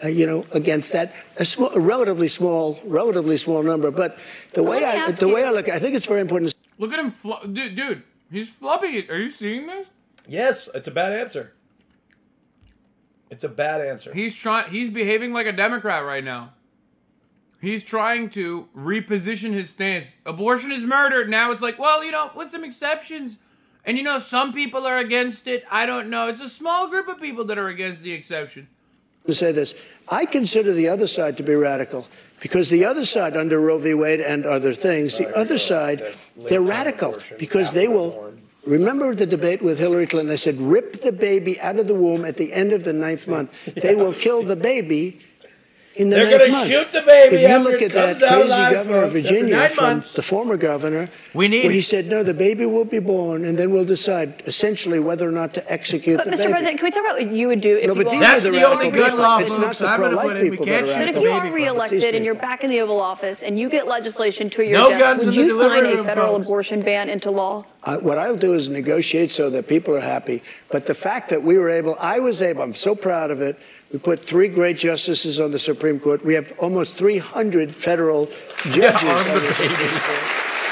uh, 0.02 0.08
you 0.08 0.26
know, 0.26 0.46
against 0.52 0.92
that. 0.92 1.14
A, 1.38 1.44
small, 1.44 1.70
a 1.74 1.80
relatively 1.80 2.28
small, 2.28 2.80
relatively 2.84 3.36
small 3.36 3.62
number. 3.62 3.90
But 3.90 4.18
the 4.52 4.62
So 4.62 4.70
way 4.70 4.84
I, 4.84 4.94
ask 4.96 5.18
the 5.18 5.28
way 5.28 5.44
I 5.44 5.50
look, 5.50 5.68
I 5.68 5.78
think 5.78 5.94
it's 5.94 6.06
very 6.06 6.20
important. 6.20 6.54
Look 6.78 6.92
at 6.92 6.98
him, 6.98 7.10
fl- 7.10 7.44
dude, 7.50 7.74
dude. 7.74 8.02
He's 8.30 8.52
flubbing 8.52 8.94
it. 8.94 9.10
Are 9.10 9.18
you 9.18 9.30
seeing 9.30 9.66
this? 9.66 9.86
Yes, 10.26 10.68
it's 10.74 10.86
a 10.86 10.90
bad 10.90 11.12
answer. 11.12 11.52
It's 13.30 13.44
a 13.44 13.48
bad 13.48 13.80
answer. 13.80 14.12
He's 14.12 14.34
trying. 14.34 14.70
He's 14.70 14.90
behaving 14.90 15.32
like 15.32 15.46
a 15.46 15.52
Democrat 15.52 16.04
right 16.04 16.24
now. 16.24 16.52
He's 17.60 17.82
trying 17.82 18.30
to 18.30 18.68
reposition 18.76 19.52
his 19.52 19.70
stance. 19.70 20.16
Abortion 20.24 20.70
is 20.70 20.84
murder. 20.84 21.26
Now 21.26 21.50
it's 21.50 21.60
like, 21.60 21.78
well, 21.78 22.04
you 22.04 22.12
know, 22.12 22.30
with 22.36 22.50
some 22.50 22.62
exceptions. 22.62 23.38
And 23.88 23.96
you 23.96 24.04
know, 24.04 24.18
some 24.18 24.52
people 24.52 24.86
are 24.86 24.98
against 24.98 25.46
it. 25.46 25.64
I 25.70 25.86
don't 25.86 26.10
know. 26.10 26.28
It's 26.28 26.42
a 26.42 26.48
small 26.50 26.88
group 26.88 27.08
of 27.08 27.18
people 27.22 27.44
that 27.46 27.56
are 27.56 27.68
against 27.68 28.02
the 28.02 28.12
exception. 28.12 28.68
to 29.26 29.34
say 29.34 29.50
this. 29.50 29.72
I 30.10 30.26
consider 30.26 30.74
the 30.74 30.88
other 30.88 31.06
side 31.06 31.38
to 31.38 31.42
be 31.42 31.54
radical 31.54 32.06
because 32.40 32.68
the 32.68 32.84
other 32.84 33.06
side, 33.06 33.34
under 33.34 33.58
Roe 33.58 33.78
v. 33.78 33.94
Wade 33.94 34.20
and 34.20 34.44
other 34.44 34.74
things, 34.74 35.16
the 35.16 35.34
other 35.34 35.58
side, 35.58 36.04
they're 36.36 36.60
radical 36.60 37.18
because 37.38 37.72
they 37.72 37.88
will. 37.88 38.34
Remember 38.66 39.14
the 39.14 39.24
debate 39.24 39.62
with 39.62 39.78
Hillary 39.78 40.06
Clinton? 40.06 40.30
I 40.34 40.36
said, 40.36 40.60
rip 40.60 41.00
the 41.00 41.12
baby 41.12 41.58
out 41.58 41.78
of 41.78 41.86
the 41.88 41.94
womb 41.94 42.26
at 42.26 42.36
the 42.36 42.52
end 42.52 42.72
of 42.74 42.84
the 42.84 42.92
ninth 42.92 43.26
month. 43.26 43.50
They 43.74 43.94
will 43.94 44.12
kill 44.12 44.42
the 44.42 44.56
baby 44.56 45.20
in 45.98 46.10
the 46.10 46.16
They're 46.16 46.38
gonna 46.38 46.64
shoot 46.66 46.92
the 46.92 47.02
baby 47.02 47.36
If 47.36 47.42
you 47.42 47.48
after 47.48 47.70
look 47.70 47.82
it 47.82 47.84
at 47.86 47.92
that 47.92 48.06
comes 48.06 48.22
out 48.22 48.28
crazy 48.32 48.46
alive, 48.48 48.72
governor 48.74 49.02
of 49.02 49.12
Virginia, 49.12 49.56
nine 49.56 49.70
from 49.70 49.84
months. 49.84 50.12
the 50.14 50.22
former 50.22 50.56
governor, 50.56 51.08
We 51.34 51.48
need 51.48 51.64
where 51.64 51.72
he 51.72 51.80
said, 51.80 52.06
no, 52.06 52.22
the 52.22 52.34
baby 52.34 52.66
will 52.66 52.84
be 52.84 53.00
born, 53.00 53.44
and 53.44 53.58
then 53.58 53.70
we'll 53.72 53.84
decide 53.84 54.42
essentially 54.46 55.00
whether 55.00 55.28
or 55.28 55.32
not 55.32 55.54
to 55.54 55.72
execute 55.72 56.16
But 56.18 56.26
the 56.26 56.30
Mr. 56.30 56.38
baby. 56.38 56.52
President, 56.52 56.78
can 56.78 56.84
we 56.86 56.90
talk 56.92 57.04
about 57.04 57.22
what 57.22 57.32
you 57.32 57.48
would 57.48 57.60
do 57.60 57.76
if 57.76 57.86
No, 57.88 57.94
you 57.94 58.04
but 58.04 58.06
are 58.06 58.10
these 58.12 58.20
That's 58.20 58.46
are 58.46 58.52
the 58.52 58.62
only 58.68 58.90
good 58.90 59.14
law, 59.14 59.38
It's 59.38 59.48
not 59.50 59.60
folks. 59.60 59.78
the 59.78 59.86
I'm 59.88 60.00
gonna 60.00 60.14
pro-life 60.16 60.26
put 60.28 60.36
it. 60.36 60.42
We 60.44 60.50
people 60.50 60.66
can't 60.66 60.86
that 60.86 60.92
are 60.92 60.98
shoot 61.06 61.06
But 61.14 61.16
if 61.16 61.22
you 61.22 61.30
are 61.30 61.40
baby 61.42 61.54
reelected 61.54 62.14
and 62.14 62.24
you're 62.24 62.34
back 62.34 62.62
in 62.64 62.70
the 62.70 62.80
Oval 62.80 63.00
Office 63.00 63.42
and 63.42 63.58
you 63.58 63.68
get 63.68 63.86
legislation 63.88 64.48
to 64.50 64.62
your 64.62 64.78
No 64.78 64.90
desk, 64.90 65.00
guns 65.04 65.26
would 65.26 65.34
in 65.34 65.40
the 65.40 65.46
you 65.46 65.58
sign 65.60 65.84
a 65.86 66.04
federal 66.04 66.34
folks. 66.34 66.46
abortion 66.46 66.80
ban 66.80 67.08
into 67.08 67.30
law? 67.30 67.64
I, 67.84 67.96
what 67.96 68.18
I'll 68.18 68.36
do 68.36 68.54
is 68.54 68.68
negotiate 68.68 69.30
so 69.30 69.50
that 69.50 69.66
people 69.68 69.94
are 69.96 70.00
happy. 70.00 70.42
But 70.70 70.86
the 70.86 70.94
fact 70.94 71.30
that 71.30 71.42
we 71.42 71.56
were 71.58 71.70
able, 71.70 71.96
I 72.00 72.18
was 72.18 72.42
able, 72.42 72.62
I'm 72.62 72.74
so 72.74 72.94
proud 72.94 73.30
of 73.30 73.40
it. 73.40 73.58
We 73.92 73.98
put 73.98 74.20
three 74.20 74.48
great 74.48 74.76
justices 74.76 75.40
on 75.40 75.50
the 75.50 75.58
Supreme 75.58 75.98
Court. 75.98 76.22
We 76.24 76.34
have 76.34 76.52
almost 76.58 76.94
300 76.96 77.74
federal 77.74 78.26
judges. 78.64 79.02
on 79.08 79.24
the 79.28 79.40
Supreme 79.48 79.70
Court. 79.70 80.20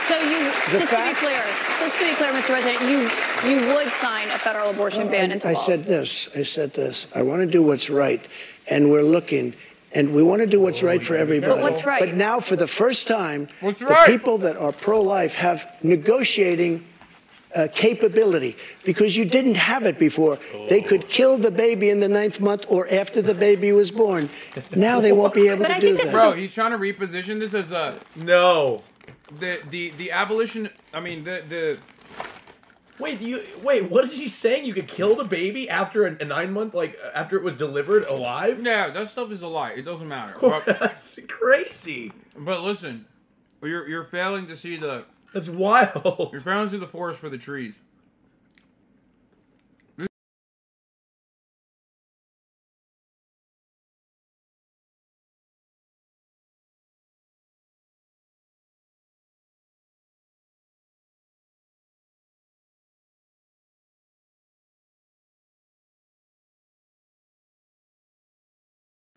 So 0.09 0.21
you, 0.21 0.45
The 0.73 0.79
just 0.79 0.93
fact- 0.93 1.19
to 1.19 1.21
be 1.23 1.27
clear, 1.27 1.45
just 1.81 1.99
to 1.99 2.05
be 2.09 2.15
clear, 2.15 2.33
Mr. 2.33 2.43
President, 2.43 2.83
you 2.83 3.11
you 3.51 3.75
would 3.75 3.89
sign 3.95 4.29
a 4.29 4.39
federal 4.39 4.71
abortion 4.71 5.03
oh, 5.03 5.11
ban 5.11 5.33
into 5.33 5.49
I, 5.49 5.53
law. 5.53 5.63
I 5.63 5.67
said 5.67 5.85
this. 5.85 6.29
I 6.37 6.43
said 6.43 6.73
this. 6.75 7.07
I 7.15 7.23
want 7.23 7.41
to 7.41 7.47
do 7.47 7.63
what's 7.63 7.89
right, 7.91 8.25
and 8.69 8.91
we're 8.91 9.03
looking, 9.03 9.55
and 9.93 10.15
we 10.15 10.23
want 10.23 10.41
to 10.41 10.47
do 10.47 10.61
what's 10.61 10.83
right 10.83 11.01
oh, 11.01 11.05
for 11.05 11.17
everybody. 11.17 11.55
But 11.55 11.63
what's 11.63 11.85
right? 11.85 12.01
But 12.01 12.15
now, 12.15 12.39
for 12.41 12.55
the 12.57 12.67
first 12.67 13.07
time, 13.09 13.49
What's 13.61 13.81
the 13.81 13.87
right? 13.87 14.07
people 14.07 14.39
that 14.39 14.57
are 14.57 14.73
pro-life 14.73 15.35
have 15.35 15.73
negotiating 15.83 16.85
uh, 17.57 17.69
capability 17.73 18.57
because 18.85 19.17
you 19.17 19.25
didn't 19.25 19.57
have 19.57 19.85
it 19.87 19.99
before. 19.99 20.37
They 20.69 20.81
could 20.83 21.09
kill 21.09 21.39
the 21.39 21.51
baby 21.51 21.91
in 21.91 22.01
the 22.01 22.09
ninth 22.09 22.39
month 22.41 22.67
or 22.69 22.87
after 22.93 23.23
the 23.23 23.35
baby 23.35 23.73
was 23.73 23.91
born. 23.91 24.29
Now 24.75 25.01
they 25.01 25.13
won't 25.13 25.35
be 25.35 25.49
able 25.49 25.63
But 25.63 25.69
to 25.69 25.75
I 25.75 25.81
do 25.81 25.87
think 25.89 26.03
this 26.03 26.13
that. 26.13 26.19
is 26.19 26.33
Bro, 26.33 26.33
he's 26.35 26.55
trying 26.55 26.73
to 26.73 26.79
reposition 26.79 27.41
this 27.41 27.55
as 27.55 27.73
a 27.73 27.99
no. 28.15 28.83
The 29.41 29.61
the 29.71 29.91
the 29.97 30.11
abolition. 30.13 30.69
I 30.95 31.01
mean 31.01 31.25
the 31.25 31.43
the. 31.49 31.79
Wait, 32.99 33.21
you 33.21 33.43
wait. 33.63 33.91
What 33.91 34.05
is 34.05 34.19
he 34.19 34.27
saying? 34.29 34.65
You 34.65 34.73
could 34.73 34.89
kill 34.89 35.17
the 35.17 35.25
baby 35.25 35.69
after 35.69 36.07
a, 36.07 36.17
a 36.19 36.25
nine 36.25 36.53
month, 36.53 36.73
like 36.75 36.99
after 37.15 37.37
it 37.37 37.43
was 37.43 37.53
delivered 37.55 38.05
alive? 38.05 38.63
Yeah, 38.65 38.89
that 38.91 39.09
stuff 39.11 39.31
is 39.31 39.43
a 39.43 39.49
lie. 39.49 39.73
It 39.73 39.83
doesn't 39.83 40.09
matter. 40.09 40.35
But, 40.41 40.65
That's 40.81 41.19
crazy. 41.29 42.13
but 42.39 42.63
listen, 42.63 43.05
you're 43.63 43.87
you're 43.89 44.05
failing 44.05 44.47
to 44.47 44.57
see 44.57 44.77
the 44.77 45.05
That's 45.37 45.51
wild. 45.51 46.31
you're 46.33 46.41
to 46.65 46.71
see 46.71 46.79
the 46.79 46.87
forest 46.87 47.21
for 47.21 47.29
the 47.29 47.37
trees. 47.37 47.75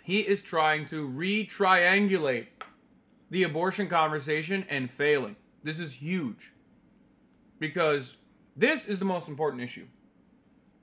He 0.04 0.20
is 0.20 0.42
trying 0.42 0.86
to 0.88 1.08
re-triangulate 1.08 2.48
the 3.30 3.44
abortion 3.44 3.88
conversation 3.88 4.66
and 4.68 4.92
failing. 4.92 5.38
This 5.64 5.80
is 5.80 5.94
huge. 5.96 6.54
Because 7.60 8.16
this 8.56 8.86
is 8.86 9.00
the 9.00 9.06
most 9.06 9.28
important 9.28 9.64
issue 9.64 9.86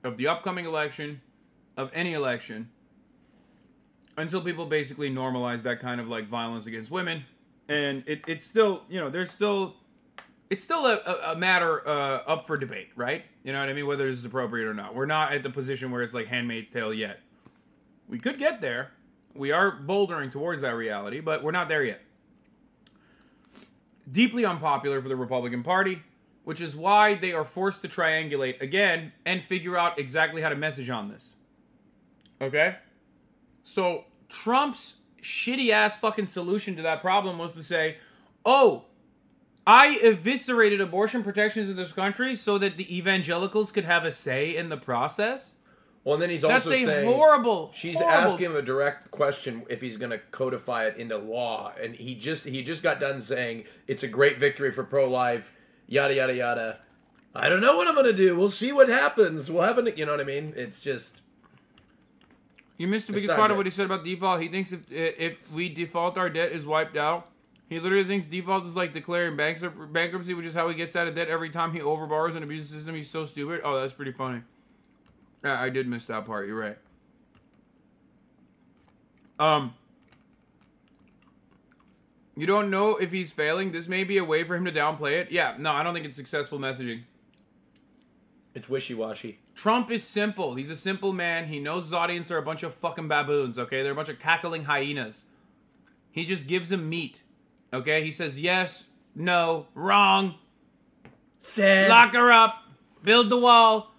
of 0.03 0.17
the 0.17 0.27
upcoming 0.27 0.65
election, 0.65 1.21
of 1.75 1.91
any 1.93 2.13
election, 2.13 2.69
until 4.17 4.41
people 4.41 4.65
basically 4.65 5.09
normalize 5.09 5.63
that 5.63 5.79
kind 5.79 6.01
of 6.01 6.07
like 6.07 6.27
violence 6.27 6.65
against 6.65 6.89
women. 6.89 7.23
And 7.69 8.03
it, 8.07 8.23
it's 8.27 8.43
still, 8.43 8.83
you 8.89 8.99
know, 8.99 9.09
there's 9.09 9.29
still, 9.29 9.75
it's 10.49 10.63
still 10.63 10.85
a, 10.87 11.33
a, 11.33 11.35
matter 11.35 11.87
uh, 11.87 12.23
up 12.25 12.47
for 12.47 12.57
debate, 12.57 12.89
right? 12.95 13.25
You 13.43 13.53
know 13.53 13.59
what 13.59 13.69
I 13.69 13.73
mean? 13.73 13.85
Whether 13.85 14.09
this 14.09 14.19
is 14.19 14.25
appropriate 14.25 14.67
or 14.67 14.73
not. 14.73 14.95
We're 14.95 15.05
not 15.05 15.33
at 15.33 15.43
the 15.43 15.49
position 15.49 15.91
where 15.91 16.01
it's 16.01 16.13
like 16.13 16.27
Handmaid's 16.27 16.69
Tale 16.69 16.93
yet. 16.93 17.19
We 18.07 18.19
could 18.19 18.39
get 18.39 18.61
there. 18.61 18.91
We 19.35 19.51
are 19.51 19.77
bouldering 19.77 20.31
towards 20.31 20.61
that 20.61 20.75
reality, 20.75 21.19
but 21.19 21.43
we're 21.43 21.51
not 21.51 21.67
there 21.67 21.83
yet. 21.83 22.01
Deeply 24.09 24.45
unpopular 24.45 25.01
for 25.01 25.09
the 25.09 25.15
Republican 25.15 25.63
Party, 25.63 26.01
which 26.43 26.61
is 26.61 26.75
why 26.75 27.13
they 27.13 27.33
are 27.33 27.43
forced 27.43 27.81
to 27.81 27.89
triangulate 27.89 28.61
again 28.61 29.11
and 29.25 29.43
figure 29.43 29.77
out 29.77 29.99
exactly 29.99 30.41
how 30.41 30.49
to 30.49 30.55
message 30.55 30.89
on 30.89 31.09
this. 31.09 31.35
Okay? 32.39 32.77
So, 33.63 34.05
Trump's 34.29 34.95
shitty 35.21 35.71
ass 35.71 35.97
fucking 35.97 36.27
solution 36.27 36.75
to 36.77 36.81
that 36.83 37.01
problem 37.01 37.37
was 37.37 37.53
to 37.53 37.63
say, 37.63 37.97
oh, 38.45 38.85
I 39.65 39.99
eviscerated 40.01 40.79
abortion 40.79 41.23
protections 41.23 41.69
in 41.69 41.75
this 41.75 41.91
country 41.91 42.37
so 42.37 42.57
that 42.57 42.77
the 42.77 42.97
evangelicals 42.97 43.73
could 43.73 43.83
have 43.83 44.05
a 44.05 44.13
say 44.13 44.55
in 44.55 44.69
the 44.69 44.77
process. 44.77 45.51
Well, 46.07 46.13
and 46.13 46.23
then 46.23 46.29
he's 46.29 46.45
also 46.45 46.69
That's 46.69 46.83
a 46.83 46.85
saying 46.85 47.11
horrible. 47.11 47.69
She's 47.75 47.97
horrible- 47.97 48.31
asking 48.31 48.45
him 48.45 48.55
a 48.55 48.61
direct 48.61 49.11
question 49.11 49.63
if 49.69 49.81
he's 49.81 49.97
going 49.97 50.11
to 50.11 50.19
codify 50.31 50.85
it 50.85 50.95
into 50.95 51.17
law, 51.17 51.73
and 51.77 51.93
he 51.93 52.15
just 52.15 52.45
he 52.45 52.63
just 52.63 52.81
got 52.81 53.01
done 53.01 53.19
saying 53.19 53.65
it's 53.87 54.03
a 54.03 54.07
great 54.07 54.37
victory 54.37 54.71
for 54.71 54.85
pro 54.85 55.09
life, 55.09 55.51
yada 55.85 56.15
yada 56.15 56.33
yada. 56.33 56.79
I 57.35 57.49
don't 57.49 57.59
know 57.59 57.75
what 57.75 57.89
I'm 57.89 57.93
going 57.93 58.05
to 58.05 58.13
do. 58.13 58.37
We'll 58.37 58.49
see 58.49 58.71
what 58.71 58.87
happens. 58.87 59.51
We'll 59.51 59.63
have 59.63 59.79
an, 59.79 59.91
you 59.97 60.05
know 60.05 60.13
what 60.13 60.21
I 60.21 60.23
mean? 60.23 60.53
It's 60.55 60.81
just 60.81 61.17
You 62.77 62.87
missed 62.87 63.07
the 63.07 63.13
biggest 63.13 63.35
part 63.35 63.51
of 63.51 63.57
what 63.57 63.65
he 63.65 63.69
said 63.69 63.85
about 63.85 64.05
default. 64.05 64.41
He 64.41 64.47
thinks 64.47 64.71
if 64.71 64.89
if 64.89 65.35
we 65.51 65.67
default, 65.67 66.17
our 66.17 66.29
debt 66.29 66.53
is 66.53 66.65
wiped 66.65 66.95
out. 66.95 67.27
He 67.67 67.81
literally 67.81 68.05
thinks 68.05 68.27
default 68.27 68.65
is 68.65 68.77
like 68.77 68.93
declaring 68.93 69.35
bankruptcy, 69.35 70.33
which 70.33 70.45
is 70.45 70.53
how 70.53 70.69
he 70.69 70.73
gets 70.73 70.95
out 70.95 71.09
of 71.09 71.15
debt 71.15 71.27
every 71.27 71.49
time 71.49 71.73
he 71.73 71.79
overborrows 71.79 72.33
and 72.33 72.45
abuses 72.45 72.71
the 72.71 72.77
system. 72.77 72.95
He's 72.95 73.09
so 73.09 73.25
stupid. 73.25 73.59
Oh, 73.65 73.77
that's 73.81 73.91
pretty 73.91 74.13
funny. 74.13 74.43
I 75.43 75.69
did 75.69 75.87
miss 75.87 76.05
that 76.05 76.25
part. 76.25 76.47
You're 76.47 76.59
right. 76.59 76.77
Um, 79.39 79.75
you 82.35 82.47
don't 82.47 82.69
know 82.69 82.97
if 82.97 83.11
he's 83.11 83.31
failing. 83.31 83.71
This 83.71 83.87
may 83.87 84.03
be 84.03 84.17
a 84.17 84.23
way 84.23 84.43
for 84.43 84.55
him 84.55 84.65
to 84.65 84.71
downplay 84.71 85.13
it. 85.13 85.31
Yeah, 85.31 85.55
no, 85.57 85.71
I 85.71 85.83
don't 85.83 85.93
think 85.93 86.05
it's 86.05 86.17
successful 86.17 86.59
messaging. 86.59 87.03
it's 88.55 88.67
wishy 88.67 88.93
washy. 88.95 89.39
Trump 89.53 89.91
is 89.91 90.03
simple. 90.03 90.55
He's 90.55 90.69
a 90.71 90.75
simple 90.75 91.13
man. 91.13 91.47
He 91.47 91.59
knows 91.59 91.85
his 91.85 91.93
audience 91.93 92.31
are 92.31 92.37
a 92.37 92.43
bunch 92.43 92.63
of 92.63 92.73
fucking 92.73 93.07
baboons, 93.07 93.57
okay? 93.59 93.83
They're 93.83 93.91
a 93.91 93.95
bunch 93.95 94.09
of 94.09 94.19
cackling 94.19 94.65
hyenas. 94.65 95.25
He 96.11 96.25
just 96.25 96.47
gives 96.47 96.69
them 96.69 96.89
meat, 96.89 97.21
okay? 97.71 98.03
He 98.03 98.09
says 98.11 98.41
yes, 98.41 98.85
no, 99.15 99.67
wrong, 99.75 100.35
Sad. 101.39 101.89
lock 101.89 102.13
her 102.13 102.31
up, 102.31 102.63
build 103.03 103.29
the 103.29 103.37
wall. 103.37 103.93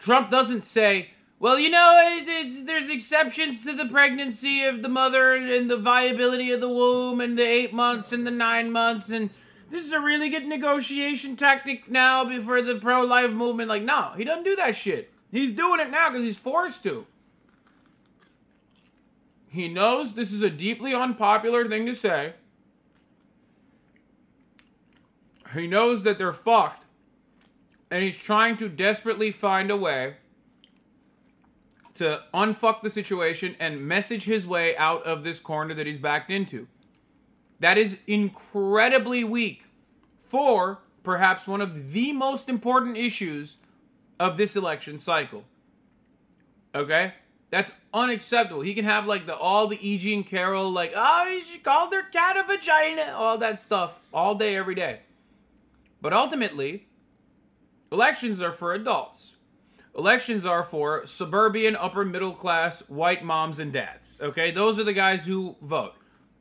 Trump 0.00 0.30
doesn't 0.30 0.64
say, 0.64 1.10
well, 1.38 1.58
you 1.58 1.70
know, 1.70 1.96
it, 2.02 2.66
there's 2.66 2.90
exceptions 2.90 3.64
to 3.64 3.72
the 3.72 3.86
pregnancy 3.86 4.64
of 4.64 4.82
the 4.82 4.88
mother 4.88 5.32
and 5.32 5.70
the 5.70 5.76
viability 5.76 6.50
of 6.50 6.60
the 6.60 6.68
womb 6.68 7.20
and 7.20 7.38
the 7.38 7.46
eight 7.46 7.72
months 7.72 8.10
and 8.12 8.26
the 8.26 8.32
nine 8.32 8.72
months 8.72 9.10
and 9.10 9.30
this 9.70 9.86
is 9.86 9.92
a 9.92 10.00
really 10.00 10.28
good 10.28 10.46
negotiation 10.46 11.36
tactic 11.36 11.88
now 11.88 12.24
before 12.24 12.60
the 12.60 12.74
pro-life 12.74 13.30
movement. 13.30 13.68
Like, 13.68 13.82
no, 13.82 14.10
he 14.16 14.24
doesn't 14.24 14.42
do 14.42 14.56
that 14.56 14.74
shit. 14.74 15.12
He's 15.30 15.52
doing 15.52 15.78
it 15.80 15.90
now 15.90 16.10
because 16.10 16.24
he's 16.24 16.38
forced 16.38 16.82
to. 16.82 17.06
He 19.48 19.68
knows 19.68 20.14
this 20.14 20.32
is 20.32 20.42
a 20.42 20.50
deeply 20.50 20.92
unpopular 20.92 21.68
thing 21.68 21.86
to 21.86 21.94
say. 21.94 22.34
He 25.54 25.68
knows 25.68 26.02
that 26.02 26.18
they're 26.18 26.32
fucked. 26.32 26.84
And 27.90 28.02
he's 28.02 28.16
trying 28.16 28.56
to 28.58 28.68
desperately 28.68 29.32
find 29.32 29.70
a 29.70 29.76
way 29.76 30.16
to 31.94 32.22
unfuck 32.32 32.82
the 32.82 32.90
situation 32.90 33.56
and 33.58 33.86
message 33.86 34.24
his 34.24 34.46
way 34.46 34.76
out 34.76 35.02
of 35.04 35.24
this 35.24 35.40
corner 35.40 35.74
that 35.74 35.86
he's 35.86 35.98
backed 35.98 36.30
into. 36.30 36.68
That 37.58 37.76
is 37.76 37.98
incredibly 38.06 39.22
weak 39.24 39.64
for 40.28 40.78
perhaps 41.02 41.46
one 41.46 41.60
of 41.60 41.92
the 41.92 42.12
most 42.12 42.48
important 42.48 42.96
issues 42.96 43.58
of 44.18 44.36
this 44.36 44.56
election 44.56 44.98
cycle. 44.98 45.44
Okay? 46.74 47.14
That's 47.50 47.72
unacceptable. 47.92 48.62
He 48.62 48.74
can 48.74 48.84
have 48.84 49.06
like 49.06 49.26
the 49.26 49.36
all 49.36 49.66
the 49.66 49.78
E.G. 49.86 50.14
and 50.14 50.26
Carroll, 50.26 50.70
like, 50.70 50.92
oh, 50.94 51.40
she 51.44 51.58
called 51.58 51.92
her 51.92 52.02
cat 52.02 52.36
a 52.36 52.44
vagina, 52.44 53.12
all 53.16 53.36
that 53.38 53.58
stuff, 53.58 54.00
all 54.14 54.36
day, 54.36 54.56
every 54.56 54.74
day. 54.74 55.00
But 56.00 56.12
ultimately, 56.12 56.86
elections 57.92 58.40
are 58.40 58.52
for 58.52 58.72
adults. 58.72 59.36
Elections 59.96 60.46
are 60.46 60.62
for 60.62 61.04
suburban, 61.06 61.74
upper 61.74 62.04
middle 62.04 62.32
class, 62.32 62.80
white 62.88 63.24
moms 63.24 63.58
and 63.58 63.72
dads. 63.72 64.18
Okay? 64.20 64.50
Those 64.50 64.78
are 64.78 64.84
the 64.84 64.92
guys 64.92 65.26
who 65.26 65.56
vote. 65.60 65.94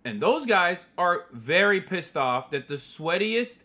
And 0.06 0.22
those 0.22 0.46
guys 0.46 0.86
are 0.98 1.26
very 1.32 1.82
pissed 1.82 2.16
off 2.16 2.52
that 2.52 2.68
the 2.68 2.76
sweatiest, 2.76 3.60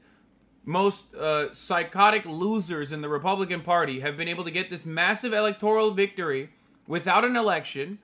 most 0.64 1.14
uh, 1.14 1.52
psychotic 1.52 2.24
losers 2.24 2.90
in 2.90 3.02
the 3.02 3.08
Republican 3.08 3.60
Party 3.60 4.00
have 4.00 4.16
been 4.16 4.28
able 4.28 4.44
to 4.44 4.50
get 4.50 4.70
this 4.70 4.86
massive 4.86 5.34
electoral 5.34 5.90
victory 5.90 6.50
without 6.86 7.24
an 7.24 7.36
election, 7.36 7.98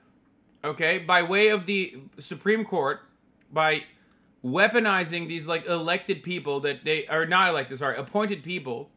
okay, 0.63 0.99
by 0.99 1.23
way 1.23 1.49
of 1.49 1.65
the 1.65 1.97
Supreme 2.19 2.63
Court, 2.63 2.99
by 3.51 3.83
weaponizing 4.45 5.27
these 5.27 5.47
like 5.47 5.65
elected 5.65 6.21
people 6.21 6.59
that 6.59 6.85
they 6.85 7.07
are 7.07 7.25
not 7.25 7.49
elected, 7.49 7.79
sorry, 7.79 7.97
appointed 7.97 8.43
people. 8.43 8.90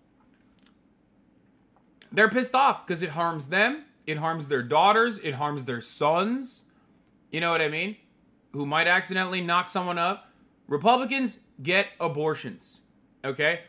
They're 2.15 2.29
pissed 2.29 2.55
off 2.55 2.87
because 2.87 3.03
it 3.03 3.11
harms 3.11 3.49
them, 3.49 3.87
it 4.07 4.19
harms 4.19 4.47
their 4.47 4.63
daughters, 4.63 5.19
it 5.19 5.35
harms 5.35 5.65
their 5.65 5.81
sons. 5.81 6.63
You 7.33 7.41
know 7.41 7.51
what 7.51 7.61
I 7.61 7.69
mean? 7.69 7.97
Who 8.53 8.67
might 8.67 8.87
accidentally 8.87 9.41
knock 9.41 9.69
someone 9.69 9.99
up. 9.99 10.31
Republicans 10.69 11.41
get 11.61 11.89
abortions. 11.99 12.79
Okay? 13.25 13.63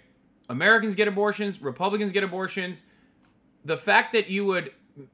Americans 0.47 0.93
get 0.93 1.07
abortions, 1.07 1.59
Republicans 1.59 2.11
get 2.11 2.23
abortions. 2.23 2.83
The 3.63 3.77
fact 3.77 4.13
that 4.13 4.29
you 4.29 4.45
would 4.45 4.71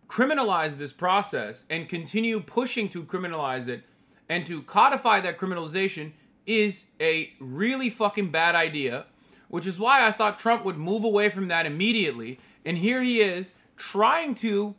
criminalize 0.09 0.77
this 0.77 0.91
process 0.91 1.63
and 1.69 1.87
continue 1.87 2.41
pushing 2.41 2.89
to 2.89 3.05
criminalize 3.05 3.69
it 3.69 3.83
and 4.27 4.45
to 4.45 4.61
codify 4.63 5.21
that 5.21 5.37
criminalization 5.37 6.11
is 6.45 6.87
a 6.99 7.31
really 7.39 7.89
fucking 7.89 8.29
bad 8.29 8.55
idea, 8.55 9.05
which 9.47 9.65
is 9.65 9.79
why 9.79 10.05
I 10.05 10.11
thought 10.11 10.37
Trump 10.37 10.65
would 10.65 10.77
move 10.77 11.05
away 11.05 11.29
from 11.29 11.47
that 11.47 11.65
immediately. 11.65 12.39
And 12.65 12.77
here 12.77 13.01
he 13.01 13.21
is 13.21 13.55
trying 13.75 14.35
to 14.35 14.75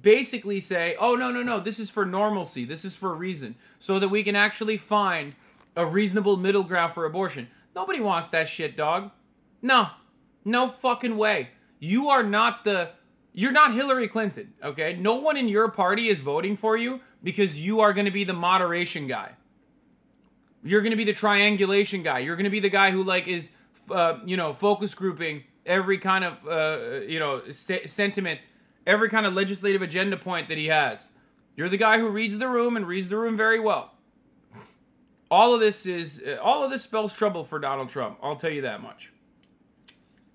basically 0.00 0.60
say, 0.60 0.96
oh, 0.98 1.14
no, 1.14 1.30
no, 1.30 1.42
no, 1.42 1.60
this 1.60 1.78
is 1.78 1.90
for 1.90 2.04
normalcy, 2.04 2.64
this 2.64 2.84
is 2.84 2.96
for 2.96 3.12
a 3.12 3.16
reason, 3.16 3.54
so 3.78 3.98
that 3.98 4.08
we 4.08 4.22
can 4.22 4.36
actually 4.36 4.76
find 4.76 5.34
a 5.76 5.86
reasonable 5.86 6.36
middle 6.36 6.62
ground 6.62 6.92
for 6.92 7.04
abortion. 7.04 7.48
Nobody 7.74 8.00
wants 8.00 8.28
that 8.28 8.48
shit, 8.48 8.76
dog. 8.76 9.10
No, 9.62 9.88
no 10.44 10.68
fucking 10.68 11.16
way. 11.16 11.50
You 11.78 12.08
are 12.08 12.22
not 12.22 12.64
the. 12.64 12.90
You're 13.36 13.50
not 13.50 13.74
Hillary 13.74 14.06
Clinton, 14.06 14.54
okay? 14.62 14.94
No 14.94 15.14
one 15.14 15.36
in 15.36 15.48
your 15.48 15.68
party 15.68 16.06
is 16.06 16.20
voting 16.20 16.56
for 16.56 16.76
you 16.76 17.00
because 17.24 17.60
you 17.60 17.80
are 17.80 17.92
going 17.92 18.04
to 18.04 18.12
be 18.12 18.22
the 18.22 18.32
moderation 18.32 19.08
guy. 19.08 19.32
You're 20.62 20.82
going 20.82 20.92
to 20.92 20.96
be 20.96 21.04
the 21.04 21.14
triangulation 21.14 22.04
guy. 22.04 22.20
You're 22.20 22.36
going 22.36 22.44
to 22.44 22.50
be 22.50 22.60
the 22.60 22.70
guy 22.70 22.92
who 22.92 23.02
like 23.02 23.26
is, 23.26 23.50
uh, 23.90 24.18
you 24.24 24.36
know, 24.36 24.52
focus 24.52 24.94
grouping 24.94 25.42
every 25.66 25.98
kind 25.98 26.24
of, 26.24 26.46
uh, 26.46 27.00
you 27.06 27.18
know, 27.18 27.42
se- 27.50 27.86
sentiment, 27.86 28.40
every 28.86 29.08
kind 29.08 29.26
of 29.26 29.34
legislative 29.34 29.82
agenda 29.82 30.16
point 30.16 30.48
that 30.48 30.58
he 30.58 30.66
has. 30.66 31.10
You're 31.56 31.68
the 31.68 31.76
guy 31.76 31.98
who 31.98 32.08
reads 32.08 32.38
the 32.38 32.48
room 32.48 32.76
and 32.76 32.86
reads 32.86 33.08
the 33.08 33.16
room 33.16 33.36
very 33.36 33.60
well. 33.60 33.92
All 35.30 35.54
of 35.54 35.60
this 35.60 35.86
is, 35.86 36.22
uh, 36.26 36.36
all 36.42 36.62
of 36.62 36.70
this 36.70 36.82
spells 36.82 37.14
trouble 37.14 37.44
for 37.44 37.58
Donald 37.58 37.88
Trump. 37.88 38.18
I'll 38.22 38.36
tell 38.36 38.50
you 38.50 38.62
that 38.62 38.82
much. 38.82 39.12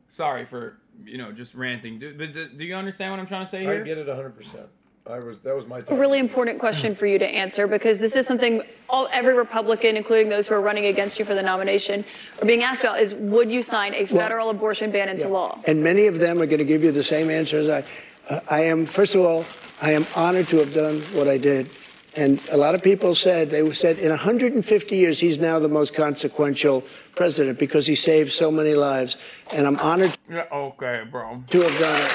Sorry 0.07 0.45
for 0.45 0.80
you 1.06 1.18
know 1.18 1.31
just 1.31 1.53
ranting. 1.53 1.99
Do, 1.99 2.14
but 2.18 2.34
do, 2.34 2.49
do 2.49 2.65
you 2.65 2.76
understand 2.76 3.11
what 3.11 3.19
I'm 3.19 3.27
trying 3.27 3.45
to 3.45 3.49
say 3.49 3.61
here? 3.61 3.81
I 3.81 3.85
get 3.85 3.97
it 3.97 4.07
100%. 4.07 4.68
I 5.10 5.19
was 5.19 5.40
that 5.40 5.56
was 5.56 5.65
my 5.65 5.80
a 5.80 5.81
time. 5.81 5.98
really 5.98 6.19
important 6.19 6.60
question 6.60 6.94
for 6.94 7.07
you 7.07 7.18
to 7.18 7.26
answer 7.26 7.68
because 7.68 7.98
this 7.98 8.15
is 8.15 8.27
something 8.27 8.61
all 8.88 9.10
every 9.11 9.34
Republican, 9.34 9.98
including 9.98 10.30
those 10.30 10.48
who 10.48 10.53
are 10.53 10.61
running 10.61 10.86
against 10.86 11.18
you 11.18 11.26
for 11.26 11.34
the 11.34 11.41
nomination, 11.41 12.06
are 12.41 12.45
being 12.45 12.61
asked 12.64 12.81
about: 12.81 12.99
is 12.99 13.14
would 13.15 13.49
you 13.49 13.64
sign 13.64 13.95
a 13.95 14.06
federal 14.06 14.49
abortion 14.52 14.91
ban 14.91 15.10
into 15.10 15.27
law? 15.27 15.60
And 15.65 15.84
many 15.84 16.06
of 16.06 16.19
them 16.19 16.41
are 16.41 16.45
going 16.45 16.60
to 16.60 16.65
give 16.65 16.84
you 16.84 16.91
the 16.91 17.03
same 17.03 17.30
answer 17.31 17.57
as 17.57 17.69
I. 17.69 17.84
Uh, 18.30 18.40
I 18.52 18.61
am, 18.65 18.86
first 18.86 19.15
of 19.15 19.22
all, 19.22 19.44
I 19.81 19.94
am 19.94 20.06
honored 20.15 20.48
to 20.49 20.57
have 20.57 20.72
done 20.72 20.99
what 21.18 21.27
I 21.27 21.38
did. 21.38 21.72
And 22.15 22.40
a 22.52 22.57
lot 22.57 22.76
of 22.76 22.84
people 22.84 23.15
said, 23.15 23.49
they 23.49 23.68
said 23.72 23.98
in 23.98 24.10
150 24.10 24.95
years, 24.95 25.19
he's 25.19 25.40
now 25.40 25.57
the 25.57 25.69
most 25.69 25.95
consequential 25.95 26.84
president 27.15 27.57
because 27.57 27.88
he 27.88 27.95
saved 27.95 28.31
so 28.31 28.52
many 28.52 28.73
lives. 28.76 29.18
And 29.52 29.65
I'm 29.65 29.77
honored 29.77 30.15
Yeah, 30.30 30.45
okay, 30.52 31.03
bro. 31.10 31.44
to 31.49 31.61
have 31.61 31.80
done 31.80 32.02
it. 32.02 32.11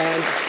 And, 0.00 0.47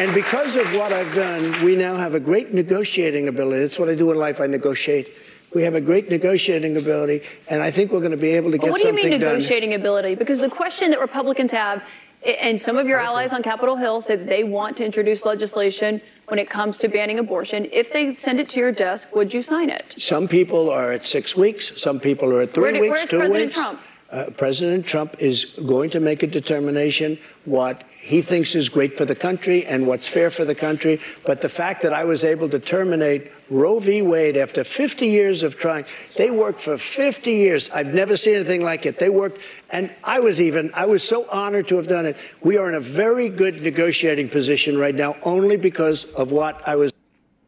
and 0.00 0.14
because 0.14 0.56
of 0.56 0.66
what 0.74 0.92
I've 0.92 1.14
done, 1.14 1.42
we 1.64 1.76
now 1.76 1.94
have 1.96 2.14
a 2.14 2.20
great 2.20 2.54
negotiating 2.54 3.28
ability. 3.28 3.60
That's 3.60 3.78
what 3.78 3.88
I 3.88 3.94
do 3.94 4.10
in 4.10 4.18
life, 4.18 4.40
I 4.40 4.46
negotiate. 4.46 5.06
We 5.54 5.62
have 5.64 5.74
a 5.74 5.80
great 5.80 6.08
negotiating 6.08 6.76
ability, 6.76 7.22
and 7.48 7.60
I 7.60 7.70
think 7.70 7.92
we're 7.92 7.98
going 8.00 8.12
to 8.12 8.16
be 8.16 8.30
able 8.30 8.50
to 8.52 8.58
get 8.58 8.70
what 8.70 8.80
do 8.80 8.86
you 8.86 8.92
something 8.94 9.10
mean 9.10 9.20
done. 9.20 9.34
negotiating 9.34 9.74
ability? 9.74 10.14
Because 10.14 10.38
the 10.38 10.48
question 10.48 10.90
that 10.92 11.00
Republicans 11.00 11.50
have 11.52 11.82
And 12.22 12.60
some 12.60 12.76
of 12.76 12.86
your 12.86 12.98
allies 13.00 13.32
on 13.32 13.42
Capitol 13.42 13.76
Hill 13.76 14.00
say 14.02 14.14
that 14.16 14.26
they 14.28 14.44
want 14.44 14.76
to 14.76 14.84
introduce 14.84 15.24
legislation 15.24 16.02
when 16.28 16.38
it 16.38 16.48
comes 16.50 16.76
to 16.82 16.86
banning 16.88 17.18
abortion. 17.18 17.66
If 17.72 17.86
they 17.94 18.12
send 18.12 18.38
it 18.42 18.46
to 18.50 18.60
your 18.60 18.72
desk, 18.72 19.14
would 19.16 19.32
you 19.32 19.40
sign 19.42 19.70
it? 19.70 19.94
Some 19.96 20.28
people 20.28 20.68
are 20.68 20.92
at 20.92 21.02
six 21.02 21.34
weeks. 21.34 21.62
Some 21.80 21.98
people 21.98 22.28
are 22.34 22.42
at 22.42 22.52
three 22.52 22.62
Where 22.64 22.72
do- 22.72 22.80
weeks, 22.82 23.08
two 23.08 23.18
President 23.18 23.44
weeks. 23.46 23.54
Trump? 23.54 23.80
Uh, 24.10 24.28
President 24.36 24.84
Trump 24.84 25.14
is 25.20 25.44
going 25.64 25.88
to 25.90 26.00
make 26.00 26.24
a 26.24 26.26
determination 26.26 27.16
what 27.44 27.84
he 28.00 28.20
thinks 28.20 28.56
is 28.56 28.68
great 28.68 28.96
for 28.96 29.04
the 29.04 29.14
country 29.14 29.64
and 29.66 29.86
what's 29.86 30.08
fair 30.08 30.30
for 30.30 30.44
the 30.44 30.54
country. 30.54 31.00
But 31.24 31.40
the 31.40 31.48
fact 31.48 31.80
that 31.82 31.92
I 31.92 32.02
was 32.02 32.24
able 32.24 32.48
to 32.48 32.58
terminate 32.58 33.30
Roe 33.50 33.78
v. 33.78 34.02
Wade 34.02 34.36
after 34.36 34.64
50 34.64 35.06
years 35.06 35.44
of 35.44 35.54
trying, 35.54 35.84
they 36.16 36.32
worked 36.32 36.58
for 36.58 36.76
50 36.76 37.30
years. 37.30 37.70
I've 37.70 37.94
never 37.94 38.16
seen 38.16 38.34
anything 38.34 38.64
like 38.64 38.84
it. 38.84 38.98
They 38.98 39.10
worked, 39.10 39.38
and 39.70 39.92
I 40.02 40.18
was 40.18 40.40
even, 40.40 40.72
I 40.74 40.86
was 40.86 41.04
so 41.04 41.30
honored 41.30 41.68
to 41.68 41.76
have 41.76 41.86
done 41.86 42.04
it. 42.04 42.16
We 42.42 42.56
are 42.56 42.68
in 42.68 42.74
a 42.74 42.80
very 42.80 43.28
good 43.28 43.62
negotiating 43.62 44.28
position 44.28 44.76
right 44.76 44.94
now 44.94 45.16
only 45.22 45.56
because 45.56 46.04
of 46.14 46.32
what 46.32 46.66
I 46.66 46.74
was. 46.74 46.92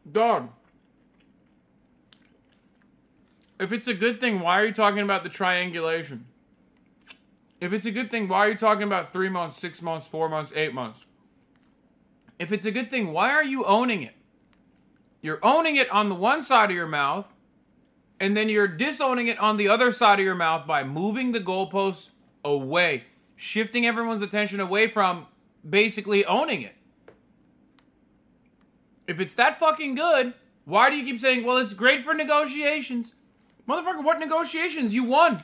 Dog. 0.09 0.47
If 3.59 3.73
it's 3.73 3.87
a 3.87 3.93
good 3.93 4.21
thing, 4.21 4.39
why 4.39 4.61
are 4.61 4.65
you 4.65 4.73
talking 4.73 4.99
about 4.99 5.23
the 5.23 5.29
triangulation? 5.29 6.25
If 7.63 7.71
it's 7.71 7.85
a 7.85 7.91
good 7.91 8.11
thing, 8.11 8.27
why 8.27 8.39
are 8.39 8.49
you 8.49 8.57
talking 8.57 8.83
about 8.83 9.13
three 9.13 9.29
months, 9.29 9.57
six 9.57 9.81
months, 9.81 10.05
four 10.05 10.27
months, 10.27 10.51
eight 10.53 10.73
months? 10.73 11.05
If 12.37 12.51
it's 12.51 12.65
a 12.65 12.71
good 12.71 12.89
thing, 12.89 13.13
why 13.13 13.29
are 13.29 13.43
you 13.43 13.63
owning 13.63 14.03
it? 14.03 14.15
You're 15.21 15.39
owning 15.41 15.77
it 15.77 15.89
on 15.89 16.09
the 16.09 16.15
one 16.15 16.41
side 16.41 16.71
of 16.71 16.75
your 16.75 16.89
mouth, 16.89 17.25
and 18.19 18.35
then 18.35 18.49
you're 18.49 18.67
disowning 18.67 19.29
it 19.29 19.39
on 19.39 19.55
the 19.55 19.69
other 19.69 19.93
side 19.93 20.19
of 20.19 20.25
your 20.25 20.35
mouth 20.35 20.67
by 20.67 20.83
moving 20.83 21.31
the 21.31 21.39
goalposts 21.39 22.09
away, 22.43 23.05
shifting 23.37 23.85
everyone's 23.85 24.21
attention 24.21 24.59
away 24.59 24.87
from 24.87 25.27
basically 25.67 26.25
owning 26.25 26.63
it. 26.63 26.75
If 29.07 29.21
it's 29.21 29.35
that 29.35 29.57
fucking 29.57 29.95
good, 29.95 30.33
why 30.65 30.89
do 30.89 30.97
you 30.97 31.05
keep 31.05 31.21
saying, 31.21 31.45
well, 31.45 31.55
it's 31.55 31.73
great 31.73 32.03
for 32.03 32.13
negotiations? 32.13 33.15
Motherfucker, 33.69 34.03
what 34.03 34.19
negotiations? 34.19 34.93
You 34.93 35.05
won. 35.05 35.41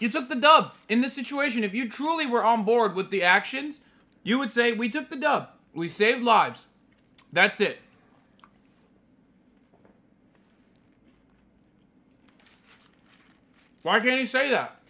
You 0.00 0.08
took 0.08 0.28
the 0.28 0.34
dub 0.34 0.72
in 0.88 1.02
this 1.02 1.12
situation. 1.12 1.62
If 1.62 1.74
you 1.74 1.88
truly 1.88 2.26
were 2.26 2.42
on 2.42 2.64
board 2.64 2.96
with 2.96 3.10
the 3.10 3.22
actions, 3.22 3.80
you 4.24 4.38
would 4.38 4.50
say, 4.50 4.72
we 4.72 4.88
took 4.88 5.10
the 5.10 5.16
dub. 5.16 5.50
We 5.72 5.86
saved 5.88 6.24
lives. 6.24 6.66
That's 7.32 7.60
it. 7.60 7.78
Why 13.82 14.00
can't 14.00 14.18
he 14.18 14.26
say 14.26 14.50
that? 14.50 14.80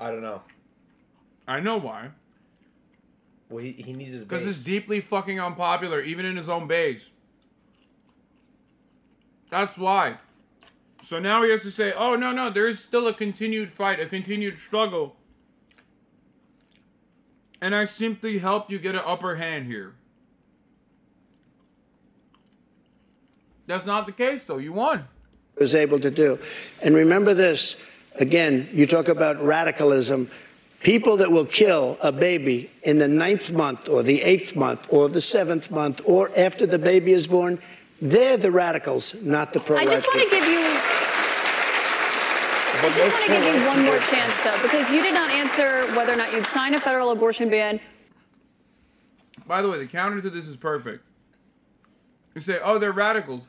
I 0.00 0.10
don't 0.10 0.22
know. 0.22 0.42
I 1.46 1.60
know 1.60 1.76
why. 1.78 2.10
Well, 3.48 3.64
he, 3.64 3.72
he 3.72 3.92
needs 3.94 4.12
his 4.12 4.22
Because 4.22 4.46
it's 4.46 4.62
deeply 4.62 5.00
fucking 5.00 5.40
unpopular, 5.40 6.00
even 6.00 6.24
in 6.24 6.36
his 6.36 6.48
own 6.48 6.68
base. 6.68 7.10
That's 9.50 9.78
why. 9.78 10.18
So 11.02 11.18
now 11.18 11.42
he 11.42 11.50
has 11.50 11.62
to 11.62 11.70
say, 11.70 11.92
oh, 11.96 12.16
no, 12.16 12.32
no, 12.32 12.50
there 12.50 12.68
is 12.68 12.80
still 12.80 13.06
a 13.06 13.14
continued 13.14 13.70
fight, 13.70 14.00
a 14.00 14.06
continued 14.06 14.58
struggle. 14.58 15.16
And 17.60 17.74
I 17.74 17.84
simply 17.84 18.38
helped 18.38 18.70
you 18.70 18.78
get 18.78 18.94
an 18.94 19.02
upper 19.04 19.36
hand 19.36 19.66
here. 19.66 19.94
That's 23.66 23.84
not 23.84 24.06
the 24.06 24.12
case, 24.12 24.42
though. 24.44 24.58
You 24.58 24.72
won. 24.72 25.06
was 25.58 25.74
able 25.74 26.00
to 26.00 26.10
do. 26.10 26.38
And 26.82 26.94
remember 26.94 27.34
this 27.34 27.76
again, 28.16 28.68
you 28.72 28.86
talk 28.86 29.08
about 29.08 29.42
radicalism. 29.42 30.30
People 30.80 31.16
that 31.16 31.30
will 31.30 31.44
kill 31.44 31.98
a 32.02 32.12
baby 32.12 32.70
in 32.82 32.98
the 32.98 33.08
ninth 33.08 33.50
month 33.50 33.88
or 33.88 34.02
the 34.02 34.22
eighth 34.22 34.54
month 34.54 34.86
or 34.90 35.08
the 35.08 35.20
seventh 35.20 35.70
month 35.70 36.00
or 36.04 36.30
after 36.36 36.66
the 36.66 36.78
baby 36.78 37.12
is 37.12 37.26
born, 37.26 37.60
they're 38.00 38.36
the 38.36 38.50
radicals, 38.50 39.14
not 39.22 39.52
the 39.52 39.60
pro 39.60 39.76
I 39.76 39.84
just 39.84 40.06
want 40.06 40.20
to 40.20 40.30
give 40.30 40.44
you. 40.44 40.58
I 42.80 42.92
just 42.94 43.18
want 43.18 43.26
to 43.26 43.32
give 43.32 43.54
you 43.56 43.66
one 43.66 43.84
more 43.84 43.98
chance, 43.98 44.34
though, 44.44 44.62
because 44.62 44.88
you 44.90 45.02
did 45.02 45.14
not 45.14 45.30
answer 45.30 45.84
whether 45.96 46.12
or 46.12 46.16
not 46.16 46.32
you'd 46.32 46.46
sign 46.46 46.74
a 46.74 46.80
federal 46.80 47.10
abortion 47.10 47.50
ban. 47.50 47.80
By 49.46 49.62
the 49.62 49.68
way, 49.68 49.78
the 49.78 49.86
counter 49.86 50.20
to 50.20 50.30
this 50.30 50.46
is 50.46 50.56
perfect. 50.56 51.04
You 52.34 52.40
say, 52.40 52.60
oh, 52.62 52.78
they're 52.78 52.92
radicals. 52.92 53.48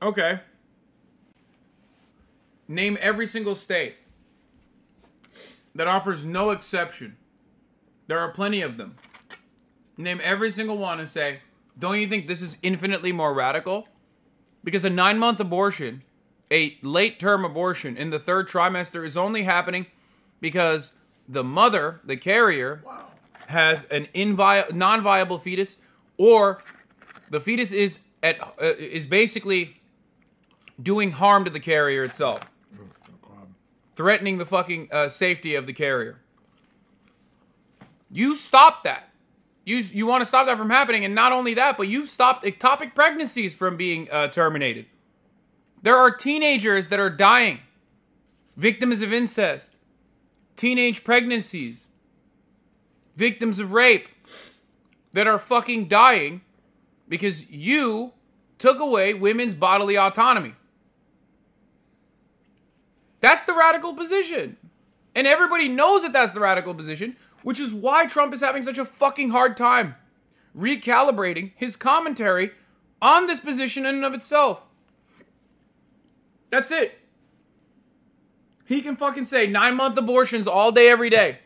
Okay. 0.00 0.40
Name 2.66 2.96
every 3.00 3.26
single 3.26 3.54
state 3.56 3.96
that 5.74 5.86
offers 5.86 6.24
no 6.24 6.50
exception. 6.50 7.16
There 8.06 8.18
are 8.18 8.30
plenty 8.30 8.62
of 8.62 8.78
them. 8.78 8.96
Name 9.98 10.20
every 10.22 10.50
single 10.50 10.78
one 10.78 10.98
and 10.98 11.08
say, 11.08 11.40
don't 11.78 12.00
you 12.00 12.08
think 12.08 12.26
this 12.26 12.42
is 12.42 12.56
infinitely 12.62 13.12
more 13.12 13.32
radical? 13.32 13.88
Because 14.64 14.84
a 14.84 14.90
nine 14.90 15.18
month 15.18 15.38
abortion, 15.40 16.02
a 16.50 16.76
late 16.82 17.18
term 17.18 17.44
abortion 17.44 17.96
in 17.96 18.10
the 18.10 18.18
third 18.18 18.48
trimester, 18.48 19.04
is 19.04 19.16
only 19.16 19.44
happening 19.44 19.86
because 20.40 20.92
the 21.28 21.44
mother, 21.44 22.00
the 22.04 22.16
carrier, 22.16 22.82
has 23.48 23.84
an 23.84 24.08
invi- 24.14 24.72
non-viable 24.72 25.38
fetus, 25.38 25.78
or 26.16 26.60
the 27.30 27.40
fetus 27.40 27.72
is 27.72 28.00
at 28.22 28.40
uh, 28.40 28.74
is 28.78 29.06
basically 29.06 29.80
doing 30.82 31.12
harm 31.12 31.44
to 31.44 31.50
the 31.50 31.60
carrier 31.60 32.04
itself, 32.04 32.40
threatening 33.94 34.38
the 34.38 34.46
fucking 34.46 34.88
uh, 34.90 35.08
safety 35.08 35.54
of 35.54 35.66
the 35.66 35.72
carrier. 35.72 36.18
You 38.10 38.34
stop 38.34 38.84
that. 38.84 39.07
You 39.68 39.76
you 39.92 40.06
want 40.06 40.22
to 40.22 40.26
stop 40.26 40.46
that 40.46 40.56
from 40.56 40.70
happening, 40.70 41.04
and 41.04 41.14
not 41.14 41.30
only 41.30 41.52
that, 41.52 41.76
but 41.76 41.88
you've 41.88 42.08
stopped 42.08 42.42
ectopic 42.42 42.94
pregnancies 42.94 43.52
from 43.52 43.76
being 43.76 44.08
uh, 44.10 44.28
terminated. 44.28 44.86
There 45.82 45.94
are 45.94 46.10
teenagers 46.10 46.88
that 46.88 46.98
are 46.98 47.10
dying, 47.10 47.60
victims 48.56 49.02
of 49.02 49.12
incest, 49.12 49.74
teenage 50.56 51.04
pregnancies, 51.04 51.88
victims 53.14 53.58
of 53.58 53.72
rape, 53.72 54.08
that 55.12 55.26
are 55.26 55.38
fucking 55.38 55.86
dying 55.88 56.40
because 57.06 57.50
you 57.50 58.14
took 58.58 58.80
away 58.80 59.12
women's 59.12 59.52
bodily 59.52 59.98
autonomy. 59.98 60.54
That's 63.20 63.44
the 63.44 63.52
radical 63.52 63.92
position. 63.92 64.56
And 65.14 65.26
everybody 65.26 65.68
knows 65.68 66.02
that 66.02 66.14
that's 66.14 66.32
the 66.32 66.40
radical 66.40 66.74
position, 66.74 67.16
which 67.42 67.60
is 67.60 67.72
why 67.72 68.06
Trump 68.06 68.32
is 68.32 68.40
having 68.40 68.62
such 68.62 68.78
a 68.78 68.84
fucking 68.84 69.30
hard 69.30 69.56
time 69.56 69.94
recalibrating 70.56 71.52
his 71.56 71.76
commentary 71.76 72.52
on 73.00 73.26
this 73.26 73.40
position 73.40 73.86
in 73.86 73.94
and 73.94 74.04
of 74.04 74.14
itself. 74.14 74.64
That's 76.50 76.70
it. 76.70 76.98
He 78.64 78.82
can 78.82 78.96
fucking 78.96 79.24
say 79.24 79.46
nine 79.46 79.76
month 79.76 79.96
abortions 79.96 80.46
all 80.46 80.72
day, 80.72 80.88
every 80.88 81.10
day. 81.10 81.38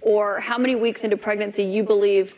Or 0.00 0.40
how 0.40 0.58
many 0.58 0.74
weeks 0.74 1.04
into 1.04 1.16
pregnancy 1.16 1.62
you 1.62 1.84
believe 1.84 2.34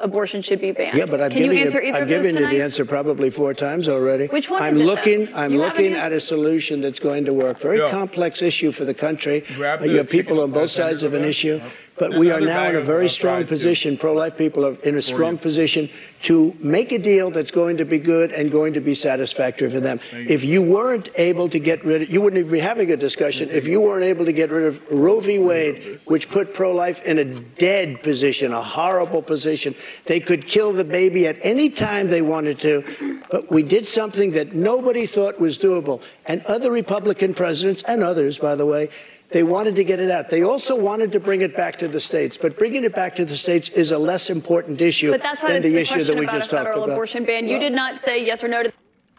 abortion 0.00 0.40
should 0.40 0.60
be 0.60 0.72
banned? 0.72 0.96
Yeah, 0.96 1.06
but 1.06 1.20
I've 1.20 1.30
Can 1.32 1.42
you 1.42 1.48
given 1.50 1.58
answer 1.58 1.80
you, 1.82 1.88
either 1.88 1.96
I've 1.98 2.02
of 2.04 2.08
those 2.08 2.22
given 2.22 2.42
you 2.42 2.48
the 2.50 2.62
answer 2.62 2.84
probably 2.84 3.30
four 3.30 3.54
times 3.54 3.88
already. 3.88 4.26
Which 4.26 4.50
one 4.50 4.62
I'm 4.62 4.74
is 4.74 4.80
it, 4.80 4.84
looking. 4.84 5.24
then? 5.26 5.34
I'm 5.34 5.52
You 5.52 5.60
haven't 5.60 5.84
looking 5.84 5.94
at 5.98 6.12
a 6.12 6.20
solution 6.20 6.80
that's 6.80 6.98
going 7.00 7.24
to 7.26 7.32
work. 7.32 7.58
Very 7.58 7.78
Yeah. 7.78 7.90
complex 7.90 8.42
issue 8.42 8.72
for 8.72 8.84
the 8.84 8.94
country. 8.94 9.44
Grab 9.56 9.80
Uh, 9.80 9.82
the 9.84 9.88
you 9.92 9.96
have 9.98 10.08
people 10.10 10.40
on 10.40 10.50
both 10.50 10.70
sides 10.70 11.02
of 11.02 11.14
an 11.14 11.24
issue, 11.24 11.54
Yep. 11.62 11.62
But 12.00 12.12
There's 12.12 12.20
we 12.20 12.30
are 12.30 12.40
now 12.40 12.70
in 12.70 12.76
a 12.76 12.80
very 12.80 13.10
strong 13.10 13.46
position. 13.46 13.98
Pro-life 13.98 14.38
people 14.38 14.64
are 14.64 14.74
in 14.82 14.96
a 14.96 15.02
strong 15.02 15.36
position 15.36 15.90
to 16.20 16.56
make 16.58 16.92
a 16.92 16.98
deal 16.98 17.30
that's 17.30 17.50
going 17.50 17.76
to 17.76 17.84
be 17.84 17.98
good 17.98 18.32
and 18.32 18.50
going 18.50 18.72
to 18.72 18.80
be 18.80 18.94
satisfactory 18.94 19.70
for 19.70 19.80
them. 19.80 20.00
If 20.10 20.42
you 20.42 20.62
weren't 20.62 21.10
able 21.16 21.50
to 21.50 21.58
get 21.58 21.84
rid 21.84 22.00
of, 22.00 22.08
you 22.08 22.22
wouldn't 22.22 22.40
even 22.40 22.52
be 22.52 22.58
having 22.58 22.90
a 22.90 22.96
discussion. 22.96 23.50
If 23.50 23.68
you 23.68 23.82
weren't 23.82 24.04
able 24.04 24.24
to 24.24 24.32
get 24.32 24.48
rid 24.50 24.64
of 24.64 24.90
Roe 24.90 25.20
v. 25.20 25.38
Wade, 25.40 26.00
which 26.06 26.30
put 26.30 26.54
pro-life 26.54 27.04
in 27.04 27.18
a 27.18 27.24
dead 27.26 28.02
position, 28.02 28.54
a 28.54 28.62
horrible 28.62 29.20
position, 29.20 29.74
they 30.06 30.20
could 30.20 30.46
kill 30.46 30.72
the 30.72 30.84
baby 30.84 31.26
at 31.26 31.36
any 31.44 31.68
time 31.68 32.08
they 32.08 32.22
wanted 32.22 32.58
to. 32.60 33.22
But 33.30 33.50
we 33.50 33.62
did 33.62 33.84
something 33.84 34.30
that 34.30 34.54
nobody 34.54 35.06
thought 35.06 35.38
was 35.38 35.58
doable. 35.58 36.00
And 36.24 36.40
other 36.46 36.70
Republican 36.70 37.34
presidents, 37.34 37.82
and 37.82 38.02
others, 38.02 38.38
by 38.38 38.54
the 38.54 38.64
way, 38.64 38.88
they 39.30 39.42
wanted 39.44 39.76
to 39.76 39.84
get 39.84 40.00
it 40.00 40.10
out. 40.10 40.28
They 40.28 40.42
also 40.42 40.74
wanted 40.74 41.12
to 41.12 41.20
bring 41.20 41.40
it 41.40 41.54
back 41.56 41.78
to 41.78 41.88
the 41.88 42.00
states. 42.00 42.36
But 42.36 42.58
bringing 42.58 42.82
it 42.84 42.94
back 42.94 43.14
to 43.16 43.24
the 43.24 43.36
states 43.36 43.68
is 43.68 43.92
a 43.92 43.98
less 43.98 44.28
important 44.28 44.80
issue 44.80 45.12
But 45.12 45.22
that's 45.22 45.42
why 45.42 45.52
than 45.52 45.62
the 45.62 45.70
the 45.70 45.78
issue 45.78 46.02
that 46.02 46.16
we 46.16 46.24
about 46.24 46.34
a 46.34 46.38
just 46.38 46.50
talked 46.50 46.64
federal 46.64 46.84
about. 46.84 46.94
abortion 46.94 47.24
ban. 47.24 47.46
You 47.46 47.58
did 47.58 47.72
not 47.72 47.96
say 47.96 48.24
yes 48.24 48.42
or 48.42 48.48
no 48.48 48.64
to 48.64 48.72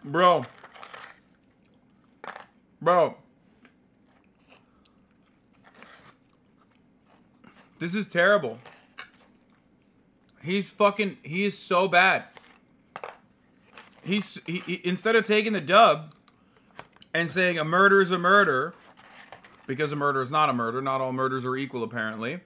Bro. 0.03 0.45
Bro. 2.81 3.15
This 7.79 7.95
is 7.95 8.07
terrible. 8.07 8.59
He's 10.43 10.69
fucking 10.69 11.17
he 11.23 11.45
is 11.45 11.57
so 11.57 11.87
bad. 11.87 12.25
he's 14.03 14.39
he, 14.45 14.59
he, 14.59 14.81
instead 14.83 15.15
of 15.15 15.25
taking 15.25 15.53
the 15.53 15.61
dub 15.61 16.13
and 17.13 17.29
saying 17.29 17.57
a 17.59 17.63
murder 17.63 18.01
is 18.01 18.11
a 18.11 18.17
murder 18.17 18.73
because 19.67 19.91
a 19.91 19.95
murder 19.95 20.21
is 20.21 20.31
not 20.31 20.49
a 20.49 20.53
murder. 20.53 20.81
Not 20.81 21.01
all 21.01 21.11
murders 21.11 21.45
are 21.45 21.55
equal, 21.55 21.83
apparently. 21.83 22.41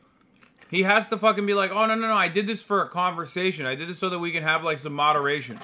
He 0.70 0.84
has 0.84 1.08
to 1.10 1.18
fucking 1.18 1.46
be 1.46 1.54
like, 1.54 1.72
oh 1.72 1.86
no 1.86 1.96
no 1.96 2.08
no, 2.08 2.14
I 2.14 2.28
did 2.28 2.48
this 2.48 2.64
for 2.64 2.82
a 2.82 2.90
conversation. 2.90 3.66
I 3.66 3.76
did 3.76 3.88
this 3.88 4.00
so 4.00 4.10
that 4.10 4.20
we 4.20 4.32
can 4.32 4.44
have 4.44 4.64
like 4.64 4.80
some 4.80 4.94
moderation. 4.94 5.60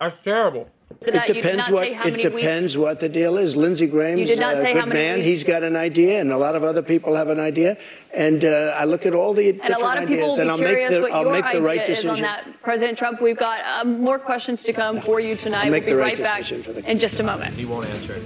That's 0.00 0.20
terrible. 0.22 0.70
For 1.02 1.10
that, 1.12 1.30
it 1.30 1.34
depends 1.34 1.70
what 1.70 1.86
it 1.86 2.16
depends 2.16 2.74
weeks- 2.74 2.76
what 2.76 3.00
the 3.00 3.08
deal 3.08 3.38
is. 3.38 3.56
Lindsey 3.56 3.86
Graham's 3.86 4.20
You 4.20 4.26
did 4.26 4.40
not 4.40 4.54
a 4.58 4.62
good 4.62 4.76
how 4.76 4.86
many 4.86 5.00
man. 5.00 5.14
weeks- 5.16 5.24
He's 5.26 5.44
got 5.44 5.62
an 5.62 5.74
idea, 5.76 6.20
and 6.20 6.30
a 6.32 6.36
lot 6.36 6.54
of 6.56 6.64
other 6.64 6.82
people 6.82 7.14
have 7.14 7.28
an 7.28 7.40
idea. 7.40 7.78
And 8.12 8.44
uh, 8.44 8.74
I 8.76 8.84
look 8.84 9.06
at 9.06 9.14
all 9.14 9.32
the 9.32 9.48
And 9.48 9.58
different 9.62 9.80
a 9.80 9.84
lot 9.84 9.96
of 10.02 10.08
people 10.08 10.24
ideas, 10.24 10.38
will 10.38 10.40
and 10.40 10.48
be 10.48 10.50
I'll 10.50 10.58
make 10.58 10.66
curious 10.68 10.90
the 10.90 11.00
what 11.00 11.12
I'll 11.12 11.22
your 11.22 11.32
make 11.32 11.44
the 11.44 11.48
idea 11.50 11.62
right 11.62 11.80
is 11.80 11.86
decision. 11.88 12.10
on 12.10 12.20
that. 12.22 12.44
President 12.62 12.98
Trump, 12.98 13.20
we've 13.22 13.38
got 13.38 13.60
um, 13.80 14.00
more 14.02 14.18
questions 14.18 14.62
to 14.64 14.72
come 14.74 15.00
for 15.00 15.20
you 15.20 15.36
tonight. 15.36 15.66
I'll 15.66 15.70
We'll 15.70 15.80
be 15.80 15.86
the 15.86 15.96
right 15.96 16.18
right 16.18 16.22
back 16.22 16.44
for 16.44 16.72
the 16.72 16.84
in 16.90 16.98
just 16.98 17.18
a 17.20 17.22
moment. 17.22 17.54
He 17.54 17.64
won't 17.64 17.86
answer 17.86 18.14
it. 18.14 18.22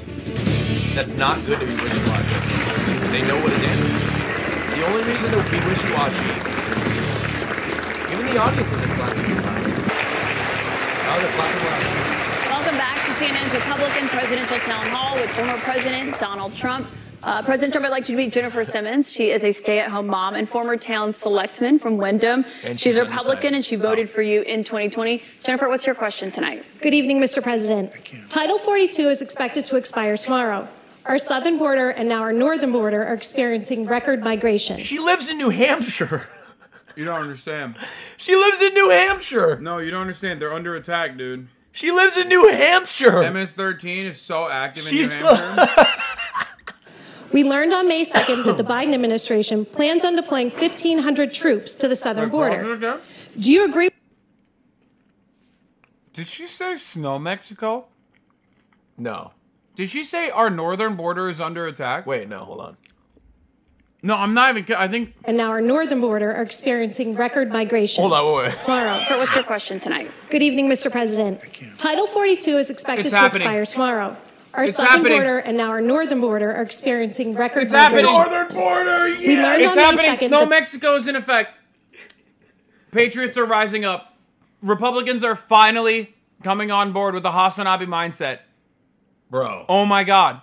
That's 0.96 1.12
not 1.12 1.44
good 1.46 1.60
to 1.60 1.66
be 1.66 1.74
wishy-washy. 1.74 3.08
They 3.12 3.22
know 3.28 3.36
what 3.36 3.52
his 3.52 3.64
answer 3.70 3.88
is. 3.88 3.94
The 4.74 4.82
only 4.88 5.02
reason 5.04 5.30
to 5.30 5.38
be 5.52 5.58
wishy-washy, 5.68 6.30
even 8.10 8.26
the 8.34 8.38
audience 8.40 8.72
isn't 8.72 8.90
clapping 8.98 9.36
loud. 9.36 9.62
Oh, 11.06 11.18
they're 11.20 11.32
clapping 11.36 11.64
loud. 11.66 12.00
Welcome 12.54 12.78
back 12.78 12.96
to 13.06 13.10
CNN's 13.12 13.42
Republican 13.54 14.08
Presidential 14.08 14.58
Town 14.58 14.84
Hall 14.88 15.14
with 15.14 15.30
former 15.30 15.56
President 15.58 16.18
Donald 16.18 16.52
Trump. 16.54 16.88
Uh, 17.22 17.40
President 17.40 17.72
Trump, 17.72 17.86
I'd 17.86 17.90
like 17.90 18.08
you 18.08 18.16
to 18.16 18.22
meet 18.22 18.32
Jennifer 18.32 18.64
Simmons. 18.64 19.12
She 19.12 19.30
is 19.30 19.44
a 19.44 19.52
stay-at-home 19.52 20.08
mom 20.08 20.34
and 20.34 20.48
former 20.48 20.76
town 20.76 21.12
selectman 21.12 21.78
from 21.78 21.96
Windham. 21.96 22.44
And 22.64 22.76
she's 22.76 22.80
she's 22.80 22.96
a 22.96 23.04
Republican 23.04 23.54
and 23.54 23.64
she 23.64 23.76
voted 23.76 24.08
for 24.08 24.22
you 24.22 24.42
in 24.42 24.64
2020. 24.64 25.22
Jennifer, 25.44 25.68
what's 25.68 25.86
your 25.86 25.94
question 25.94 26.32
tonight? 26.32 26.66
Good 26.80 26.94
evening, 26.94 27.20
Mr. 27.20 27.40
President. 27.40 27.92
Title 28.26 28.58
42 28.58 29.06
is 29.06 29.22
expected 29.22 29.64
to 29.66 29.76
expire 29.76 30.16
tomorrow. 30.16 30.66
Our 31.04 31.20
southern 31.20 31.56
border 31.56 31.90
and 31.90 32.08
now 32.08 32.22
our 32.22 32.32
northern 32.32 32.72
border 32.72 33.04
are 33.04 33.14
experiencing 33.14 33.86
record 33.86 34.24
migration. 34.24 34.80
She 34.80 34.98
lives 34.98 35.30
in 35.30 35.38
New 35.38 35.50
Hampshire. 35.50 36.26
You 36.96 37.04
don't 37.04 37.20
understand. 37.20 37.76
She 38.16 38.34
lives 38.34 38.60
in 38.60 38.74
New 38.74 38.90
Hampshire. 38.90 39.60
No, 39.60 39.78
you 39.78 39.92
don't 39.92 40.00
understand. 40.00 40.42
They're 40.42 40.52
under 40.52 40.74
attack, 40.74 41.16
dude. 41.16 41.48
She 41.74 41.90
lives 41.90 42.16
in 42.16 42.28
New 42.28 42.48
Hampshire. 42.50 43.30
MS-13 43.32 44.04
is 44.04 44.20
so 44.20 44.48
active 44.48 44.86
in 44.86 44.94
New 44.94 45.08
Hampshire. 45.08 45.86
We 47.32 47.42
learned 47.42 47.72
on 47.72 47.88
May 47.88 48.04
2nd 48.04 48.44
that 48.44 48.58
the 48.58 48.62
Biden 48.62 48.94
administration 48.94 49.64
plans 49.64 50.04
on 50.04 50.14
deploying 50.14 50.50
1,500 50.50 51.32
troops 51.32 51.74
to 51.74 51.88
the 51.88 51.96
southern 51.96 52.28
border. 52.28 53.00
Do 53.36 53.52
you 53.52 53.64
agree? 53.64 53.88
Did 56.12 56.28
she 56.28 56.46
say 56.46 56.76
snow 56.76 57.18
Mexico? 57.18 57.86
No. 58.96 59.32
Did 59.74 59.88
she 59.90 60.04
say 60.04 60.30
our 60.30 60.48
northern 60.48 60.94
border 60.94 61.28
is 61.28 61.40
under 61.40 61.66
attack? 61.66 62.06
Wait, 62.06 62.28
no, 62.28 62.44
hold 62.44 62.60
on. 62.60 62.76
No, 64.04 64.16
I'm 64.16 64.34
not 64.34 64.54
even. 64.54 64.76
I 64.76 64.86
think. 64.86 65.14
And 65.24 65.38
now 65.38 65.48
our 65.48 65.62
northern 65.62 66.02
border 66.02 66.30
are 66.30 66.42
experiencing 66.42 67.14
record 67.14 67.50
migration. 67.50 68.02
Hold 68.02 68.12
on, 68.12 68.34
wait, 68.36 68.48
wait. 68.48 68.58
Tomorrow. 68.64 68.92
What's 69.18 69.34
your 69.34 69.44
question 69.44 69.80
tonight? 69.80 70.10
Good 70.28 70.42
evening, 70.42 70.68
Mr. 70.68 70.92
President. 70.92 71.40
Title 71.74 72.06
42 72.06 72.54
is 72.58 72.68
expected 72.68 73.06
It's 73.06 73.12
to 73.14 73.16
happening. 73.18 73.42
expire 73.48 73.64
tomorrow. 73.64 74.16
Our 74.52 74.64
It's 74.64 74.74
southern 74.76 74.90
happening. 74.90 75.12
border 75.18 75.38
and 75.38 75.56
now 75.56 75.70
our 75.70 75.80
northern 75.80 76.20
border 76.20 76.52
are 76.52 76.60
experiencing 76.60 77.34
record 77.34 77.70
migration. 77.72 77.72
It's 77.72 77.72
happening. 77.72 78.04
Northern 78.04 78.54
border, 78.54 79.16
We 79.26 79.36
learned 79.40 79.62
It's 79.62 79.70
on 79.72 79.76
May 79.76 79.82
happening. 80.02 80.10
2nd 80.16 80.28
Snow 80.28 80.40
that- 80.40 80.48
Mexico 80.50 80.94
is 80.96 81.08
in 81.08 81.16
effect. 81.16 81.54
Patriots 82.92 83.38
are 83.38 83.46
rising 83.46 83.86
up. 83.86 84.14
Republicans 84.62 85.24
are 85.24 85.34
finally 85.34 86.14
coming 86.42 86.70
on 86.70 86.92
board 86.92 87.14
with 87.14 87.22
the 87.22 87.30
Hasanabi 87.30 87.86
mindset. 87.86 88.40
Bro. 89.30 89.64
Oh 89.68 89.86
my 89.86 90.04
God. 90.04 90.42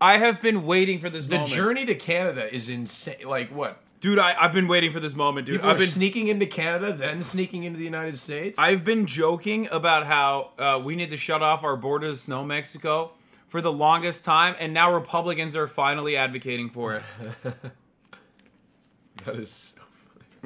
I 0.00 0.18
have 0.18 0.40
been 0.40 0.64
waiting 0.64 0.98
for 0.98 1.10
this 1.10 1.28
moment. 1.28 1.50
The 1.50 1.54
moment. 1.54 1.54
journey 1.54 1.86
to 1.86 1.94
Canada 1.94 2.52
is 2.52 2.68
insane. 2.68 3.26
Like 3.26 3.50
what? 3.50 3.82
Dude, 4.00 4.18
I, 4.18 4.34
I've 4.40 4.54
been 4.54 4.66
waiting 4.66 4.92
for 4.92 5.00
this 5.00 5.14
moment, 5.14 5.46
dude. 5.46 5.56
People 5.56 5.70
I've 5.70 5.76
been 5.76 5.86
sneaking 5.86 6.28
into 6.28 6.46
Canada, 6.46 6.90
then 6.94 7.22
sneaking 7.22 7.64
into 7.64 7.78
the 7.78 7.84
United 7.84 8.16
States. 8.16 8.58
I've 8.58 8.82
been 8.82 9.04
joking 9.04 9.68
about 9.70 10.06
how 10.06 10.52
uh, 10.58 10.80
we 10.82 10.96
need 10.96 11.10
to 11.10 11.18
shut 11.18 11.42
off 11.42 11.62
our 11.64 11.76
border 11.76 12.08
to 12.08 12.16
Snow 12.16 12.42
Mexico 12.42 13.12
for 13.48 13.60
the 13.60 13.70
longest 13.70 14.24
time, 14.24 14.54
and 14.58 14.72
now 14.72 14.94
Republicans 14.94 15.54
are 15.54 15.66
finally 15.66 16.16
advocating 16.16 16.70
for 16.70 16.94
it. 16.94 17.02
that 19.26 19.36
is 19.36 19.74
so 19.76 19.82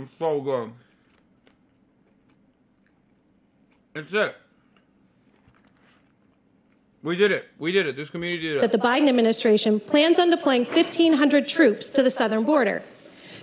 It's 0.03 0.19
so 0.19 0.41
good. 0.41 0.73
It's 3.95 4.13
it. 4.13 4.35
We 7.05 7.17
did 7.17 7.33
it. 7.33 7.51
We 7.59 7.71
did 7.71 7.87
it. 7.87 7.97
This 7.97 8.09
community 8.09 8.43
did 8.43 8.57
it. 8.57 8.61
that 8.63 8.73
the 8.73 8.79
Biden 8.79 9.09
administration 9.11 9.79
plans 9.79 10.19
on 10.19 10.31
deploying 10.31 10.65
1,500 10.65 11.45
troops 11.45 11.91
to 11.91 12.03
the 12.03 12.11
southern 12.11 12.45
border. 12.45 12.83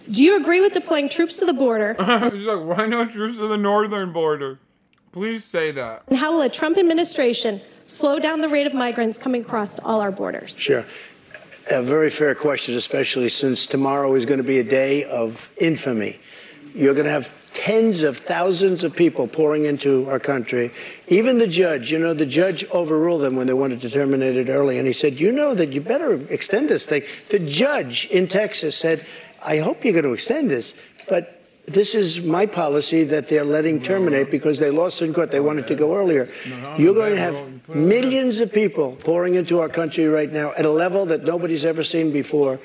Do 0.09 0.23
you 0.23 0.35
agree 0.35 0.61
with 0.61 0.73
deploying 0.73 1.07
troops 1.07 1.37
to 1.37 1.45
the 1.45 1.53
border? 1.53 1.93
He's 2.33 2.47
like, 2.47 2.65
why 2.65 2.87
no 2.87 3.05
troops 3.05 3.37
to 3.37 3.47
the 3.47 3.57
northern 3.57 4.11
border? 4.11 4.57
Please 5.11 5.45
say 5.45 5.69
that. 5.71 6.01
And 6.07 6.17
how 6.17 6.31
will 6.31 6.41
a 6.41 6.49
Trump 6.49 6.79
administration 6.79 7.61
slow 7.83 8.17
down 8.17 8.41
the 8.41 8.49
rate 8.49 8.65
of 8.65 8.73
migrants 8.73 9.19
coming 9.19 9.41
across 9.43 9.77
all 9.79 10.01
our 10.01 10.11
borders? 10.11 10.57
Sure. 10.57 10.83
A 11.69 11.83
very 11.83 12.09
fair 12.09 12.33
question, 12.33 12.73
especially 12.73 13.29
since 13.29 13.67
tomorrow 13.67 14.15
is 14.15 14.25
going 14.25 14.39
to 14.39 14.43
be 14.43 14.57
a 14.57 14.63
day 14.63 15.03
of 15.03 15.51
infamy. 15.57 16.19
You're 16.73 16.95
going 16.95 17.05
to 17.05 17.11
have 17.11 17.31
tens 17.53 18.01
of 18.01 18.17
thousands 18.17 18.83
of 18.83 18.95
people 18.95 19.27
pouring 19.27 19.65
into 19.65 20.09
our 20.09 20.19
country. 20.19 20.71
Even 21.07 21.37
the 21.37 21.47
judge, 21.47 21.91
you 21.91 21.99
know, 21.99 22.13
the 22.13 22.25
judge 22.25 22.63
overruled 22.71 23.21
them 23.21 23.35
when 23.35 23.47
they 23.47 23.53
wanted 23.53 23.81
to 23.81 23.89
terminate 23.89 24.37
it 24.37 24.49
early. 24.49 24.77
And 24.77 24.87
he 24.87 24.93
said, 24.93 25.19
you 25.19 25.31
know 25.31 25.53
that 25.55 25.73
you 25.73 25.81
better 25.81 26.13
extend 26.29 26.69
this 26.69 26.85
thing. 26.85 27.03
The 27.29 27.39
judge 27.39 28.05
in 28.07 28.25
Texas 28.25 28.77
said, 28.77 29.05
I 29.41 29.57
hope 29.57 29.83
you're 29.83 29.93
going 29.93 30.05
to 30.05 30.13
extend 30.13 30.49
this, 30.49 30.75
but 31.09 31.41
this 31.65 31.93
is 31.93 32.21
my 32.21 32.45
policy 32.45 33.03
that 33.05 33.27
they're 33.27 33.45
letting 33.45 33.79
terminate 33.79 34.31
because 34.31 34.57
they 34.59 34.71
lost 34.71 35.01
in 35.01 35.13
court. 35.13 35.31
They 35.31 35.39
wanted 35.39 35.67
to 35.67 35.75
go 35.75 35.95
earlier. 35.95 36.29
You're 36.77 36.93
going 36.93 37.15
to 37.15 37.21
have 37.21 37.75
millions 37.75 38.39
of 38.39 38.51
people 38.51 38.95
pouring 38.95 39.35
into 39.35 39.59
our 39.59 39.69
country 39.69 40.07
right 40.07 40.31
now 40.31 40.53
at 40.57 40.65
a 40.65 40.69
level 40.69 41.05
that 41.07 41.23
nobody's 41.23 41.63
ever 41.63 41.83
seen 41.83 42.11
before. 42.11 42.59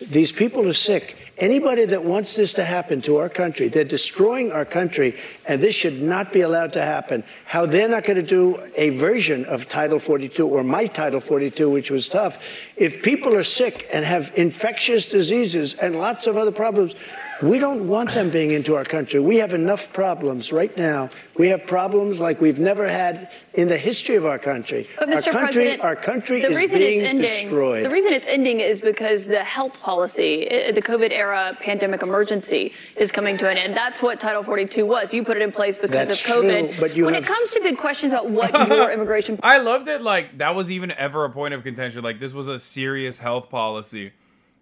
These 0.00 0.32
people 0.32 0.68
are 0.68 0.74
sick. 0.74 1.16
Anybody 1.38 1.84
that 1.86 2.02
wants 2.02 2.34
this 2.34 2.54
to 2.54 2.64
happen 2.64 3.00
to 3.02 3.18
our 3.18 3.28
country, 3.28 3.68
they're 3.68 3.84
destroying 3.84 4.52
our 4.52 4.64
country, 4.64 5.18
and 5.46 5.60
this 5.60 5.74
should 5.74 6.00
not 6.00 6.32
be 6.32 6.42
allowed 6.42 6.72
to 6.74 6.82
happen. 6.82 7.24
How 7.44 7.66
they're 7.66 7.88
not 7.88 8.04
going 8.04 8.16
to 8.16 8.22
do 8.22 8.62
a 8.76 8.90
version 8.90 9.44
of 9.46 9.66
Title 9.66 9.98
42 9.98 10.46
or 10.46 10.62
my 10.62 10.86
Title 10.86 11.20
42, 11.20 11.68
which 11.68 11.90
was 11.90 12.08
tough. 12.08 12.46
If 12.76 13.02
people 13.02 13.34
are 13.34 13.42
sick 13.42 13.86
and 13.92 14.04
have 14.04 14.32
infectious 14.36 15.08
diseases 15.08 15.74
and 15.74 15.98
lots 15.98 16.26
of 16.26 16.36
other 16.38 16.52
problems, 16.52 16.94
we 17.42 17.58
don't 17.58 17.86
want 17.86 18.12
them 18.12 18.30
being 18.30 18.50
into 18.52 18.74
our 18.74 18.84
country. 18.84 19.20
We 19.20 19.36
have 19.36 19.52
enough 19.54 19.92
problems 19.92 20.52
right 20.52 20.74
now. 20.76 21.08
We 21.36 21.48
have 21.48 21.66
problems 21.66 22.18
like 22.20 22.40
we've 22.40 22.58
never 22.58 22.88
had 22.88 23.30
in 23.54 23.68
the 23.68 23.76
history 23.76 24.14
of 24.14 24.24
our 24.24 24.38
country. 24.38 24.88
But 24.98 25.08
our 25.14 25.20
country, 25.22 25.32
President, 25.32 25.80
our 25.82 25.96
country 25.96 26.40
the 26.40 26.48
is 26.50 26.56
reason 26.56 26.78
being 26.78 27.00
it's 27.00 27.08
ending, 27.08 27.42
destroyed. 27.42 27.84
The 27.84 27.90
reason 27.90 28.12
it's 28.12 28.26
ending 28.26 28.60
is 28.60 28.80
because 28.80 29.24
the 29.26 29.44
health 29.44 29.80
policy, 29.80 30.46
the 30.74 30.82
COVID 30.82 31.10
era 31.10 31.56
pandemic 31.60 32.02
emergency, 32.02 32.72
is 32.96 33.12
coming 33.12 33.36
to 33.38 33.48
an 33.48 33.58
end. 33.58 33.76
That's 33.76 34.00
what 34.00 34.18
Title 34.18 34.42
42 34.42 34.86
was. 34.86 35.12
You 35.12 35.24
put 35.24 35.36
it 35.36 35.42
in 35.42 35.52
place 35.52 35.76
because 35.76 36.08
That's 36.08 36.20
of 36.20 36.26
COVID. 36.26 36.68
true, 36.70 36.80
but 36.80 36.96
you 36.96 37.04
when 37.04 37.14
have- 37.14 37.24
it 37.24 37.26
comes 37.26 37.52
to 37.52 37.60
big 37.60 37.76
questions 37.78 38.12
about 38.12 38.30
what 38.30 38.52
your 38.68 38.90
immigration 38.90 39.38
I 39.42 39.58
love 39.58 39.84
that 39.86 40.02
like 40.02 40.38
that 40.38 40.54
was 40.54 40.70
even 40.70 40.90
ever 40.92 41.24
a 41.24 41.30
point 41.30 41.54
of 41.54 41.62
contention. 41.62 42.02
Like 42.02 42.20
this 42.20 42.32
was 42.32 42.48
a 42.48 42.58
serious 42.58 43.18
health 43.18 43.50
policy 43.50 44.12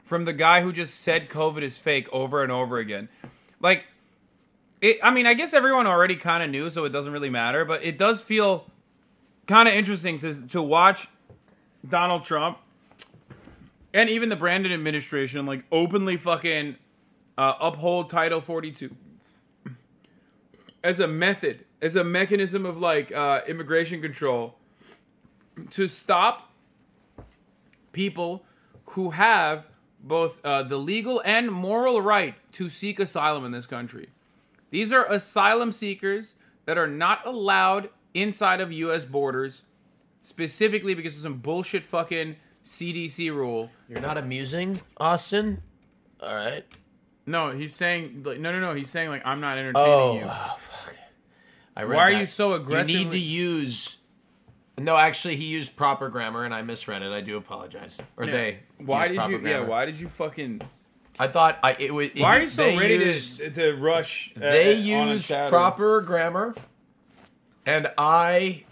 from 0.04 0.24
the 0.24 0.32
guy 0.32 0.62
who 0.62 0.72
just 0.72 1.00
said 1.00 1.28
COVID 1.28 1.62
is 1.62 1.78
fake 1.78 2.08
over 2.12 2.42
and 2.42 2.52
over 2.52 2.78
again. 2.78 3.08
Like 3.60 3.84
it 4.80 4.98
I 5.02 5.10
mean, 5.10 5.26
I 5.26 5.34
guess 5.34 5.52
everyone 5.52 5.86
already 5.86 6.16
kind 6.16 6.42
of 6.42 6.50
knew 6.50 6.70
so 6.70 6.84
it 6.84 6.90
doesn't 6.90 7.12
really 7.12 7.30
matter, 7.30 7.64
but 7.64 7.82
it 7.84 7.98
does 7.98 8.22
feel 8.22 8.66
kind 9.46 9.68
of 9.68 9.74
interesting 9.74 10.18
to 10.20 10.46
to 10.48 10.62
watch 10.62 11.08
Donald 11.88 12.24
Trump 12.24 12.58
and 13.92 14.10
even 14.10 14.28
the 14.28 14.36
Brandon 14.36 14.72
administration 14.72 15.46
like 15.46 15.64
openly 15.72 16.16
fucking 16.16 16.76
uh, 17.36 17.54
uphold 17.60 18.10
Title 18.10 18.40
42 18.40 18.94
as 20.82 21.00
a 21.00 21.08
method, 21.08 21.64
as 21.80 21.96
a 21.96 22.04
mechanism 22.04 22.66
of 22.66 22.78
like 22.78 23.10
uh, 23.10 23.40
immigration 23.48 24.02
control 24.02 24.56
to 25.70 25.88
stop 25.88 26.52
people 27.92 28.44
who 28.86 29.10
have 29.10 29.66
both 30.04 30.38
uh, 30.44 30.62
the 30.62 30.76
legal 30.76 31.20
and 31.24 31.50
moral 31.50 32.00
right 32.00 32.34
to 32.52 32.68
seek 32.70 33.00
asylum 33.00 33.44
in 33.44 33.50
this 33.52 33.66
country. 33.66 34.10
These 34.70 34.92
are 34.92 35.04
asylum 35.06 35.72
seekers 35.72 36.34
that 36.66 36.78
are 36.78 36.86
not 36.86 37.26
allowed 37.26 37.88
inside 38.12 38.60
of 38.60 38.70
U.S. 38.70 39.04
borders, 39.04 39.62
specifically 40.22 40.94
because 40.94 41.16
of 41.16 41.22
some 41.22 41.38
bullshit 41.38 41.82
fucking 41.82 42.36
CDC 42.64 43.34
rule. 43.34 43.70
You're 43.88 44.00
not 44.00 44.18
amusing, 44.18 44.80
Austin. 44.98 45.62
All 46.20 46.34
right. 46.34 46.64
No, 47.26 47.50
he's 47.50 47.74
saying 47.74 48.22
like, 48.24 48.38
no, 48.38 48.52
no, 48.52 48.60
no. 48.60 48.74
He's 48.74 48.90
saying 48.90 49.08
like 49.08 49.22
I'm 49.24 49.40
not 49.40 49.56
entertaining 49.58 49.88
Oh, 49.88 50.14
you. 50.16 50.22
oh, 50.24 50.56
fuck. 50.58 50.94
I 51.76 51.82
read 51.82 51.96
Why 51.96 52.02
are 52.02 52.10
you 52.10 52.26
so 52.26 52.52
aggressive? 52.52 52.90
You 52.90 53.04
need 53.06 53.12
to 53.12 53.18
use. 53.18 53.96
No, 54.76 54.96
actually, 54.96 55.36
he 55.36 55.46
used 55.46 55.76
proper 55.76 56.08
grammar, 56.08 56.44
and 56.44 56.52
I 56.52 56.62
misread 56.62 57.02
it. 57.02 57.12
I 57.12 57.20
do 57.20 57.36
apologize. 57.36 57.96
Or 58.16 58.24
Yeah. 58.24 58.32
they. 58.32 58.58
Why 58.78 59.08
did 59.08 59.22
you? 59.28 59.40
Yeah. 59.44 59.60
Why 59.60 59.84
did 59.84 60.00
you 60.00 60.08
fucking? 60.08 60.62
I 61.18 61.28
thought 61.28 61.58
I 61.62 61.76
it 61.78 61.94
was. 61.94 62.08
Why 62.16 62.38
are 62.38 62.42
you 62.42 62.48
so 62.48 62.64
ready 62.64 62.94
used- 62.94 63.36
to 63.38 63.50
to 63.50 63.74
rush? 63.76 64.32
uh, 64.36 64.40
They 64.40 64.74
used 64.74 65.28
proper 65.28 66.00
grammar, 66.00 66.56
and 67.64 67.86
I 67.96 68.64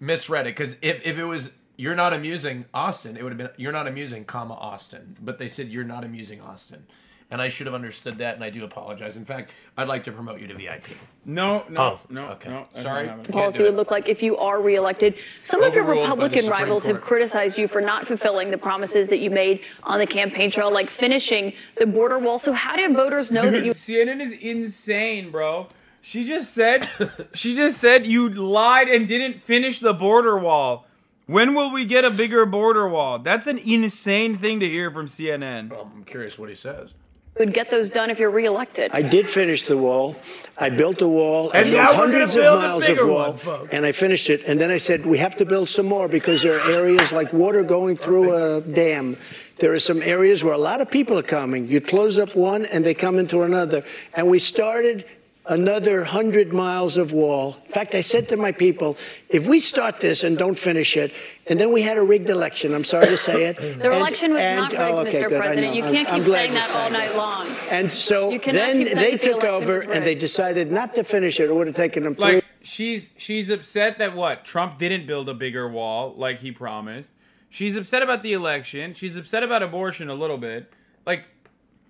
misread 0.00 0.46
it 0.46 0.50
because 0.56 0.76
if, 0.80 1.04
if 1.06 1.18
it 1.18 1.24
was 1.24 1.50
you're 1.76 1.94
not 1.94 2.14
amusing 2.14 2.64
Austin, 2.72 3.16
it 3.18 3.22
would 3.22 3.32
have 3.32 3.38
been 3.38 3.50
you're 3.58 3.72
not 3.72 3.86
amusing, 3.86 4.24
comma 4.24 4.54
Austin. 4.54 5.16
But 5.20 5.38
they 5.38 5.48
said 5.48 5.68
you're 5.68 5.84
not 5.84 6.04
amusing 6.04 6.40
Austin, 6.40 6.86
and 7.30 7.40
I 7.40 7.48
should 7.48 7.66
have 7.66 7.74
understood 7.74 8.18
that, 8.18 8.34
and 8.34 8.42
I 8.42 8.50
do 8.50 8.64
apologize. 8.64 9.16
In 9.16 9.24
fact, 9.24 9.52
I'd 9.76 9.88
like 9.88 10.04
to 10.04 10.12
promote 10.12 10.40
you 10.40 10.46
to 10.48 10.54
VIP. 10.54 10.84
No, 11.24 11.64
no, 11.68 11.80
Oh, 11.80 12.00
no, 12.08 12.28
okay. 12.30 12.50
no. 12.50 12.66
Sorry. 12.80 13.08
policy 13.30 13.62
would 13.62 13.74
look 13.76 13.90
like 13.90 14.08
if 14.08 14.22
you 14.22 14.36
are 14.38 14.60
reelected. 14.60 15.14
Some 15.38 15.62
of 15.62 15.74
your 15.74 15.84
Overruled 15.84 16.02
by 16.02 16.08
the 16.08 16.10
Republican 16.14 16.42
Supreme 16.42 16.60
rivals 16.60 16.84
have 16.86 17.00
criticized 17.00 17.58
you 17.58 17.68
for 17.68 17.80
not 17.80 18.06
fulfilling 18.06 18.50
the 18.50 18.58
promises 18.58 19.08
that 19.08 19.18
you 19.18 19.30
made 19.30 19.60
on 19.84 19.98
the 19.98 20.06
campaign 20.06 20.50
trail, 20.50 20.72
like 20.72 20.90
finishing 20.90 21.52
the 21.76 21.86
border 21.86 22.18
wall. 22.18 22.38
So 22.38 22.52
how 22.52 22.76
do 22.76 22.92
voters 22.94 23.30
know 23.30 23.48
that 23.50 23.64
you? 23.64 23.72
CNN 23.72 24.20
is 24.20 24.32
insane, 24.32 25.30
bro. 25.30 25.68
She 26.02 26.24
just 26.24 26.54
said, 26.54 26.88
she 27.34 27.54
just 27.54 27.78
said 27.78 28.06
you 28.06 28.28
lied 28.28 28.88
and 28.88 29.06
didn't 29.06 29.42
finish 29.42 29.80
the 29.80 29.92
border 29.92 30.36
wall. 30.38 30.86
When 31.26 31.54
will 31.54 31.72
we 31.72 31.84
get 31.84 32.04
a 32.04 32.10
bigger 32.10 32.44
border 32.44 32.88
wall? 32.88 33.20
That's 33.20 33.46
an 33.46 33.58
insane 33.58 34.36
thing 34.36 34.58
to 34.60 34.66
hear 34.66 34.90
from 34.90 35.06
CNN. 35.06 35.70
I'm 35.78 36.02
curious 36.04 36.36
what 36.38 36.48
he 36.48 36.56
says. 36.56 36.94
Would 37.40 37.54
get 37.54 37.70
those 37.70 37.88
done 37.88 38.10
if 38.10 38.18
you're 38.18 38.30
reelected? 38.30 38.90
I 38.92 39.02
did 39.02 39.26
finish 39.26 39.64
the 39.64 39.76
wall. 39.76 40.14
I 40.58 40.68
built 40.68 41.00
a 41.00 41.08
wall. 41.08 41.50
And 41.52 41.68
I 41.68 41.70
now 41.70 41.86
built 41.86 41.86
we're 41.86 41.86
gonna 41.86 41.96
hundreds 41.96 42.34
build 42.34 42.58
of 42.58 42.64
a 42.64 42.68
miles 42.68 42.86
bigger 42.86 43.02
of 43.02 43.08
wall, 43.08 43.28
one, 43.30 43.38
folks. 43.38 43.72
and 43.72 43.86
I 43.86 43.92
finished 43.92 44.28
it. 44.30 44.44
And 44.46 44.60
then 44.60 44.70
I 44.70 44.76
said 44.78 45.06
we 45.06 45.18
have 45.18 45.36
to 45.38 45.46
build 45.46 45.68
some 45.68 45.86
more 45.86 46.06
because 46.06 46.42
there 46.42 46.60
are 46.60 46.70
areas 46.70 47.10
like 47.12 47.32
water 47.32 47.62
going 47.62 47.96
through 47.96 48.34
a 48.34 48.60
dam. 48.60 49.16
There 49.56 49.72
are 49.72 49.80
some 49.80 50.02
areas 50.02 50.44
where 50.44 50.52
a 50.54 50.58
lot 50.58 50.80
of 50.82 50.90
people 50.90 51.18
are 51.18 51.22
coming. 51.22 51.66
You 51.66 51.80
close 51.80 52.18
up 52.18 52.36
one, 52.36 52.66
and 52.66 52.84
they 52.84 52.94
come 52.94 53.18
into 53.18 53.42
another. 53.42 53.84
And 54.14 54.28
we 54.28 54.38
started 54.38 55.06
another 55.50 56.04
hundred 56.04 56.52
miles 56.52 56.96
of 56.96 57.12
wall. 57.12 57.56
In 57.66 57.72
fact, 57.72 57.94
I 57.94 58.00
said 58.00 58.28
to 58.28 58.36
my 58.36 58.52
people, 58.52 58.96
if 59.28 59.46
we 59.46 59.58
start 59.60 59.98
this 60.00 60.22
and 60.22 60.38
don't 60.38 60.58
finish 60.58 60.96
it, 60.96 61.12
and 61.48 61.58
then 61.58 61.72
we 61.72 61.82
had 61.82 61.98
a 61.98 62.02
rigged 62.02 62.30
election. 62.30 62.72
I'm 62.72 62.84
sorry 62.84 63.06
to 63.06 63.16
say 63.16 63.46
it. 63.46 63.58
The 63.80 63.92
election 63.92 64.32
was 64.32 64.40
not 64.40 64.72
rigged, 64.72 64.82
oh, 64.82 64.98
okay, 65.00 65.22
Mr. 65.24 65.28
good, 65.28 65.40
President. 65.40 65.74
You 65.74 65.82
can't 65.82 66.08
I'm 66.08 66.20
keep 66.20 66.24
glad 66.26 66.38
saying 66.38 66.54
that 66.54 66.74
all 66.74 66.82
saying 66.82 66.92
night 66.92 67.16
long. 67.16 67.48
And 67.70 67.90
so 67.90 68.38
then 68.38 68.84
they 68.84 68.94
that 68.94 69.20
the 69.20 69.32
took 69.32 69.44
over 69.44 69.80
and 69.80 70.04
they 70.04 70.14
decided 70.14 70.70
not 70.70 70.94
to 70.94 71.04
finish 71.04 71.40
it. 71.40 71.50
It 71.50 71.54
would 71.54 71.66
have 71.66 71.76
taken 71.76 72.04
them 72.04 72.14
three. 72.14 72.34
Like 72.36 72.44
she's 72.62 73.12
she's 73.16 73.50
upset 73.50 73.98
that 73.98 74.14
what 74.14 74.44
Trump 74.44 74.78
didn't 74.78 75.06
build 75.06 75.28
a 75.28 75.34
bigger 75.34 75.68
wall 75.68 76.14
like 76.16 76.40
he 76.40 76.52
promised. 76.52 77.12
She's 77.48 77.76
upset 77.76 78.02
about 78.02 78.22
the 78.22 78.32
election. 78.32 78.94
She's 78.94 79.16
upset 79.16 79.42
about 79.42 79.62
abortion 79.62 80.08
a 80.08 80.14
little 80.14 80.38
bit. 80.38 80.72
Like, 81.04 81.24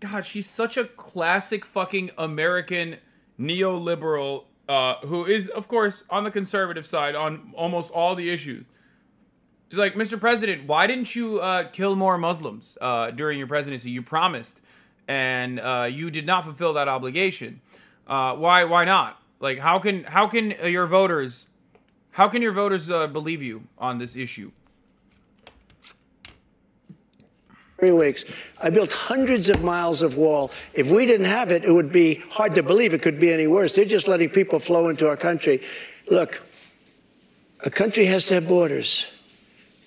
God, 0.00 0.24
she's 0.24 0.48
such 0.48 0.78
a 0.78 0.84
classic 0.84 1.66
fucking 1.66 2.12
American 2.16 2.96
neoliberal 3.40 4.44
uh, 4.70 4.94
who 5.06 5.24
is, 5.26 5.48
of 5.48 5.66
course, 5.66 6.04
on 6.10 6.22
the 6.22 6.30
conservative 6.30 6.86
side 6.86 7.16
on 7.16 7.52
almost 7.56 7.90
all 7.90 8.14
the 8.14 8.30
issues. 8.30 8.66
He's 9.68 9.78
like, 9.78 9.94
Mr. 9.94 10.18
President, 10.18 10.68
why 10.68 10.86
didn't 10.86 11.16
you 11.16 11.40
uh, 11.40 11.64
kill 11.64 11.96
more 11.96 12.16
Muslims 12.18 12.78
uh, 12.80 13.10
during 13.10 13.38
your 13.38 13.48
presidency? 13.48 13.90
You 13.90 14.02
promised, 14.02 14.60
and 15.08 15.58
uh, 15.58 15.88
you 15.90 16.10
did 16.12 16.24
not 16.24 16.44
fulfill 16.44 16.72
that 16.74 16.86
obligation. 16.86 17.60
Uh, 18.06 18.36
why? 18.36 18.62
Why 18.62 18.84
not? 18.84 19.20
Like, 19.40 19.58
how 19.58 19.80
can 19.80 20.04
how 20.04 20.28
can 20.28 20.54
your 20.70 20.86
voters, 20.86 21.46
how 22.12 22.28
can 22.28 22.42
your 22.42 22.52
voters 22.52 22.88
uh, 22.88 23.08
believe 23.08 23.42
you 23.42 23.64
on 23.76 23.98
this 23.98 24.14
issue? 24.14 24.52
Three 27.80 27.90
weeks. 27.92 28.24
I 28.60 28.68
built 28.70 28.92
hundreds 28.92 29.48
of 29.48 29.62
miles 29.64 30.02
of 30.02 30.16
wall. 30.16 30.50
If 30.74 30.88
we 30.90 31.06
didn't 31.06 31.26
have 31.26 31.50
it, 31.50 31.64
it 31.64 31.72
would 31.72 31.90
be 31.90 32.16
hard 32.30 32.54
to 32.54 32.62
believe 32.62 32.92
it 32.94 33.00
could 33.02 33.18
be 33.18 33.32
any 33.32 33.46
worse. 33.46 33.74
They're 33.74 33.84
just 33.86 34.06
letting 34.06 34.28
people 34.28 34.58
flow 34.58 34.90
into 34.90 35.08
our 35.08 35.16
country. 35.16 35.62
Look, 36.10 36.42
a 37.64 37.70
country 37.70 38.04
has 38.06 38.26
to 38.26 38.34
have 38.34 38.46
borders. 38.46 39.06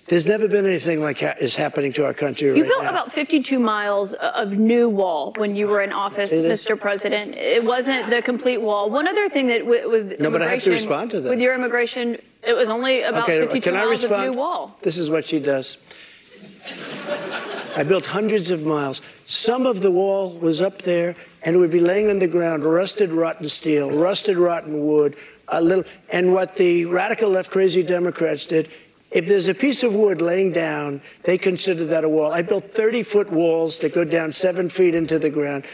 There's 0.06 0.26
never 0.26 0.48
been 0.48 0.66
anything 0.66 1.00
like 1.00 1.20
ha- 1.20 1.34
is 1.40 1.54
happening 1.54 1.90
to 1.94 2.04
our 2.04 2.12
country 2.12 2.48
You 2.48 2.54
right 2.54 2.68
built 2.68 2.82
now. 2.82 2.90
about 2.90 3.12
52 3.12 3.58
miles 3.58 4.12
of 4.14 4.52
new 4.58 4.86
wall 4.90 5.32
when 5.38 5.54
you 5.56 5.66
were 5.66 5.80
in 5.80 5.92
office. 5.94 6.34
Mr. 6.34 6.78
President. 6.78 7.36
It 7.36 7.64
wasn't 7.64 8.10
the 8.10 8.20
complete 8.20 8.58
wall. 8.60 8.90
One 8.90 9.08
other 9.08 9.30
thing 9.30 9.46
that 9.46 9.64
with, 9.64 9.86
with 9.90 10.20
No, 10.20 10.30
but 10.30 10.42
I 10.42 10.48
have 10.48 10.62
to 10.64 10.66
immigration- 10.70 10.72
respond 10.90 11.10
to 11.12 11.20
that. 11.22 11.30
With 11.30 11.40
your 11.40 11.54
immigration, 11.54 12.18
it 12.42 12.52
was 12.54 12.68
only 12.68 13.00
about 13.02 13.22
okay, 13.22 13.40
52 13.40 13.60
can 13.62 13.76
I 13.80 13.84
miles 13.86 14.04
of 14.04 14.10
new 14.10 14.32
wall. 14.34 14.76
This 14.82 14.98
is 14.98 15.08
what 15.08 15.24
she 15.24 15.38
does. 15.38 15.78
I 17.76 17.82
built 17.82 18.06
hundreds 18.06 18.50
of 18.50 18.64
miles. 18.64 19.02
Some 19.24 19.66
of 19.66 19.80
the 19.80 19.90
wall 19.90 20.38
was 20.38 20.60
up 20.60 20.82
there, 20.82 21.16
and 21.42 21.56
it 21.56 21.58
would 21.58 21.72
be 21.72 21.80
laying 21.80 22.08
on 22.08 22.20
the 22.20 22.28
ground, 22.28 22.64
rusted, 22.64 23.10
rotten 23.10 23.48
steel, 23.48 23.90
rusted, 23.90 24.36
rotten 24.36 24.86
wood, 24.86 25.16
a 25.48 25.60
little. 25.60 25.84
And 26.10 26.32
what 26.32 26.54
the 26.54 26.84
radical 26.84 27.30
left, 27.30 27.50
crazy 27.50 27.82
Democrats 27.82 28.46
did, 28.46 28.68
if 29.10 29.26
there's 29.26 29.48
a 29.48 29.54
piece 29.54 29.82
of 29.82 29.92
wood 29.92 30.20
laying 30.20 30.52
down, 30.52 31.00
they 31.22 31.36
consider 31.36 31.84
that 31.86 32.04
a 32.04 32.08
wall. 32.08 32.32
I 32.32 32.42
built 32.42 32.72
30-foot 32.72 33.30
walls 33.30 33.78
that 33.80 33.92
go 33.92 34.04
down 34.04 34.30
seven 34.30 34.68
feet 34.68 34.94
into 34.94 35.18
the 35.18 35.30
ground. 35.30 35.64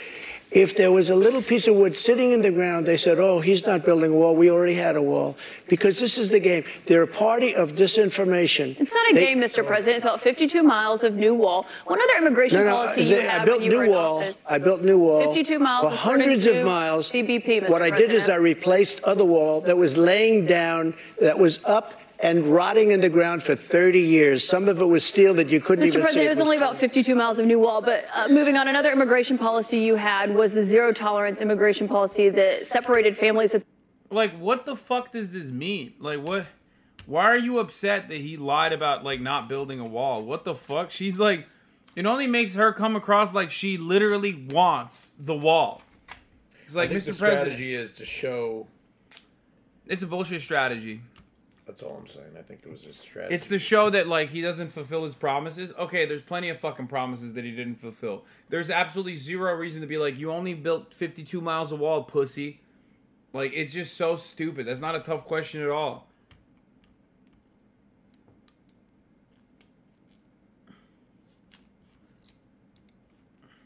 If 0.51 0.75
there 0.77 0.91
was 0.91 1.11
a 1.11 1.15
little 1.15 1.41
piece 1.43 1.69
of 1.69 1.77
wood 1.77 1.95
sitting 1.95 2.33
in 2.33 2.41
the 2.43 2.51
ground, 2.51 2.85
they 2.85 2.97
said, 2.97 3.21
oh, 3.21 3.39
he's 3.39 3.65
not 3.67 3.85
building 3.85 4.11
a 4.11 4.15
wall. 4.17 4.35
We 4.35 4.51
already 4.51 4.75
had 4.75 4.97
a 4.97 5.03
wall. 5.03 5.37
Because 5.69 5.97
this 6.01 6.19
is 6.19 6.29
the 6.29 6.41
game. 6.41 6.65
They're 6.87 7.03
a 7.05 7.07
party 7.07 7.55
of 7.55 7.73
disinformation. 7.73 8.77
It's 8.81 8.93
not 8.93 9.11
a 9.11 9.15
They- 9.15 9.27
game, 9.27 9.41
Mr. 9.41 9.65
President. 9.65 9.97
It's 9.99 10.05
about 10.05 10.21
52 10.21 10.65
miles 10.65 11.05
of 11.05 11.15
new 11.15 11.35
wall. 11.35 11.67
One 11.87 12.01
other 12.03 12.15
immigration 12.19 12.59
No, 12.59 12.65
no, 12.65 12.71
policy 12.71 13.03
you 13.05 13.15
they- 13.17 13.23
had 13.23 13.43
I 13.43 13.45
built 13.45 13.61
when 13.61 13.71
you 13.71 13.77
were 13.79 13.85
new 13.85 13.91
in 13.91 13.97
wall. 13.97 14.19
office. 14.19 14.47
I 14.51 14.59
built 14.59 14.83
new 14.83 14.99
wall. 14.99 15.21
52 15.33 15.59
miles 15.61 15.85
For 15.85 15.91
hundreds 15.97 16.47
of 16.49 16.65
miles. 16.65 17.09
CBP, 17.09 17.61
Mr. 17.61 17.69
What 17.71 17.83
I 17.83 17.91
did 17.91 18.13
is 18.13 18.29
I 18.29 18.35
replaced 18.35 19.05
other 19.05 19.25
wall 19.25 19.61
that 19.61 19.77
was 19.77 19.97
laying 19.97 20.47
down, 20.47 20.95
that 21.21 21.39
was 21.39 21.61
up 21.65 21.95
and 22.23 22.47
rotting 22.47 22.91
in 22.93 23.01
the 23.01 23.09
ground 23.09 23.43
for 23.43 23.57
30 23.57 24.01
years. 24.01 24.47
Some 24.47 24.69
of 24.69 24.81
it 24.81 24.85
was 24.85 25.05
steel 25.05 25.35
that 25.35 25.49
you 25.49 25.61
couldn't 25.61 25.85
Mr. 25.85 25.89
even 25.89 26.01
see. 26.01 26.03
President, 26.03 26.27
it 26.27 26.29
was 26.29 26.41
only 26.41 26.57
about 26.57 26.77
52 26.77 27.15
miles 27.15 27.39
of 27.39 27.47
new 27.47 27.59
wall. 27.59 27.81
But 27.81 28.05
uh, 28.15 28.29
moving 28.29 28.57
on, 28.57 28.69
another 28.69 28.93
immigration 28.93 29.39
policy 29.39 29.79
you 29.79 29.97
had 29.97 30.35
was 30.35 30.53
the 30.53 30.63
zero 30.63 30.93
tolerance 30.93 31.41
immigration 31.41 31.89
policy 31.89 32.29
that 32.29 32.55
separated 32.67 33.17
families 33.17 33.55
of 33.55 33.65
Like, 34.11 34.33
what 34.39 34.67
the 34.67 34.77
fuck 34.77 35.13
does 35.13 35.33
this 35.33 35.47
mean? 35.47 35.95
Like, 35.99 36.21
what? 36.21 36.47
Why 37.07 37.25
are 37.25 37.39
you 37.39 37.59
upset 37.59 38.09
that 38.09 38.19
he 38.19 38.37
lied 38.37 38.73
about 38.73 39.03
like 39.03 39.21
not 39.21 39.49
building 39.49 39.81
a 39.81 39.87
wall? 39.87 40.23
What 40.23 40.45
the 40.45 40.55
fuck? 40.55 40.91
She's 40.91 41.19
like, 41.19 41.47
it 41.97 42.07
only 42.07 42.27
makes 42.27 42.55
her 42.55 42.73
come 42.73 42.95
across 42.95 43.35
like 43.35 43.51
she 43.51 43.79
literally 43.79 44.47
wants 44.51 45.15
the 45.19 45.35
wall. 45.35 45.83
It's 46.65 46.77
like, 46.77 46.91
I 46.91 46.93
think 46.93 47.03
Mr. 47.03 47.19
the 47.19 47.19
President, 47.19 47.57
strategy 47.57 47.75
is 47.75 47.95
to 47.95 48.05
show. 48.05 48.69
it's 49.89 50.03
a 50.03 50.07
bullshit 50.07 50.41
strategy. 50.43 51.01
That's 51.71 51.85
all 51.85 51.97
I'm 51.97 52.09
saying. 52.09 52.33
I 52.37 52.43
think 52.43 52.63
it 52.67 52.69
was 52.69 52.85
a 52.85 52.93
strategy. 52.93 53.33
It's 53.33 53.47
the 53.47 53.61
show 53.61 53.91
that 53.91 54.09
like 54.09 54.31
he 54.31 54.43
doesn't 54.43 54.71
fulfill 54.71 55.05
his 55.05 55.15
promises. 55.15 55.73
Okay, 55.79 56.05
there's 56.05 56.21
plenty 56.21 56.49
of 56.49 56.59
fucking 56.59 56.89
promises 56.89 57.35
that 57.35 57.45
he 57.45 57.53
didn't 57.53 57.77
fulfill. 57.77 58.25
There's 58.49 58.71
absolutely 58.71 59.15
zero 59.15 59.55
reason 59.55 59.81
to 59.81 59.87
be 59.87 59.97
like, 59.97 60.19
you 60.19 60.33
only 60.33 60.53
built 60.53 60.93
52 60.93 61.41
miles 61.41 61.71
of 61.71 61.79
wall, 61.79 62.03
pussy. 62.03 62.61
Like 63.33 63.53
it's 63.55 63.73
just 63.73 63.97
so 63.97 64.17
stupid. 64.17 64.67
That's 64.67 64.81
not 64.81 64.97
a 64.97 64.99
tough 64.99 65.25
question 65.27 65.63
at 65.63 65.71
all. 65.71 66.09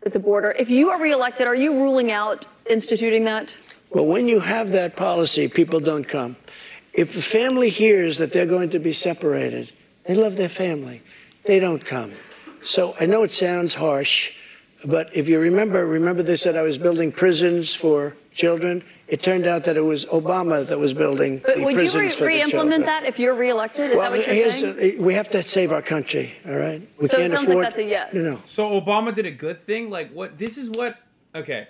at 0.05 0.13
the 0.13 0.19
border. 0.19 0.55
If 0.59 0.69
you 0.69 0.91
are 0.91 1.01
reelected, 1.01 1.47
are 1.47 1.55
you 1.55 1.73
ruling 1.73 2.13
out 2.13 2.45
instituting 2.69 3.25
that? 3.25 3.57
Well, 3.89 4.05
when 4.05 4.29
you 4.29 4.41
have 4.41 4.73
that 4.73 4.95
policy, 4.95 5.49
people 5.49 5.81
don't 5.81 6.05
come. 6.05 6.37
If 6.95 7.15
the 7.15 7.23
family 7.23 7.71
hears 7.71 8.19
that 8.19 8.33
they're 8.33 8.47
going 8.47 8.71
to 8.71 8.79
be 8.79 8.93
separated, 8.93 9.73
they 10.05 10.15
love 10.15 10.37
their 10.37 10.49
family. 10.49 11.03
They 11.45 11.59
don't 11.59 11.85
come. 11.85 12.13
So 12.63 12.95
I 13.01 13.07
know 13.07 13.23
it 13.25 13.31
sounds 13.31 13.75
harsh, 13.75 14.33
but 14.85 15.15
if 15.15 15.29
you 15.29 15.39
remember, 15.41 15.85
remember 15.87 16.23
they 16.23 16.37
said 16.37 16.57
I 16.57 16.63
was 16.63 16.79
building 16.79 17.11
prisons 17.13 17.75
for 17.75 18.17
children. 18.33 18.83
It 19.09 19.21
turned 19.21 19.47
out 19.47 19.65
that 19.65 19.77
it 19.77 19.83
was 19.83 20.07
Obama 20.07 20.67
that 20.67 20.79
was 20.79 20.95
building 20.95 21.39
But 21.45 21.57
the 21.57 21.65
would 21.65 21.73
you 21.73 21.77
prisons 21.77 22.03
re- 22.03 22.09
for 22.09 22.21
the 22.21 22.27
re-implement 22.27 22.87
that 22.87 23.05
if 23.05 23.19
you're 23.19 23.35
reelected? 23.35 23.91
Is 23.91 23.97
well, 23.97 24.11
that 24.11 24.19
what 24.19 24.27
you're 24.27 24.35
here's 24.35 24.61
saying? 24.61 25.01
uh, 25.01 25.03
we 25.03 25.15
have 25.15 25.29
to 25.31 25.43
save 25.43 25.73
our 25.73 25.83
country. 25.83 26.33
All 26.47 26.55
right. 26.57 26.81
We 26.99 27.07
So 27.07 27.19
it 27.19 27.21
can't 27.21 27.33
sounds 27.33 27.49
like 27.49 27.59
that's 27.59 27.79
a 27.79 27.85
yes. 27.85 28.15
No, 28.15 28.23
no. 28.23 28.41
So 28.47 28.81
Obama 28.81 29.15
did 29.15 29.27
a 29.27 29.31
good 29.31 29.63
thing. 29.67 29.91
Like 29.91 30.11
what? 30.13 30.39
This 30.39 30.57
is 30.57 30.71
what. 30.71 30.97
Okay, 31.35 31.67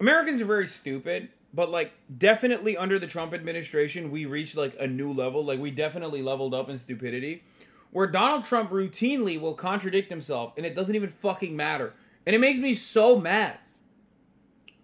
Americans 0.00 0.40
are 0.40 0.44
very 0.46 0.66
stupid, 0.66 1.28
but 1.52 1.70
like 1.70 1.92
definitely 2.16 2.76
under 2.76 2.98
the 2.98 3.06
Trump 3.06 3.32
administration, 3.32 4.10
we 4.10 4.26
reached 4.26 4.56
like 4.56 4.74
a 4.78 4.86
new 4.86 5.12
level. 5.12 5.44
Like 5.44 5.60
we 5.60 5.70
definitely 5.70 6.22
leveled 6.22 6.54
up 6.54 6.68
in 6.68 6.78
stupidity. 6.78 7.42
Where 7.90 8.06
Donald 8.06 8.44
Trump 8.44 8.70
routinely 8.70 9.40
will 9.40 9.54
contradict 9.54 10.10
himself, 10.10 10.52
and 10.58 10.66
it 10.66 10.76
doesn't 10.76 10.94
even 10.94 11.08
fucking 11.08 11.56
matter, 11.56 11.94
and 12.26 12.36
it 12.36 12.38
makes 12.38 12.58
me 12.58 12.74
so 12.74 13.18
mad. 13.18 13.58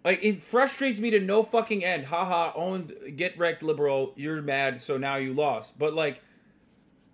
Like 0.04 0.24
it 0.24 0.42
frustrates 0.42 1.00
me 1.00 1.10
to 1.10 1.20
no 1.20 1.42
fucking 1.42 1.84
end. 1.84 2.06
Haha, 2.06 2.52
owned 2.54 2.94
get 3.16 3.38
wrecked 3.38 3.62
liberal, 3.62 4.12
you're 4.16 4.40
mad, 4.40 4.80
so 4.80 4.96
now 4.96 5.16
you 5.16 5.34
lost. 5.34 5.78
But 5.78 5.92
like 5.92 6.22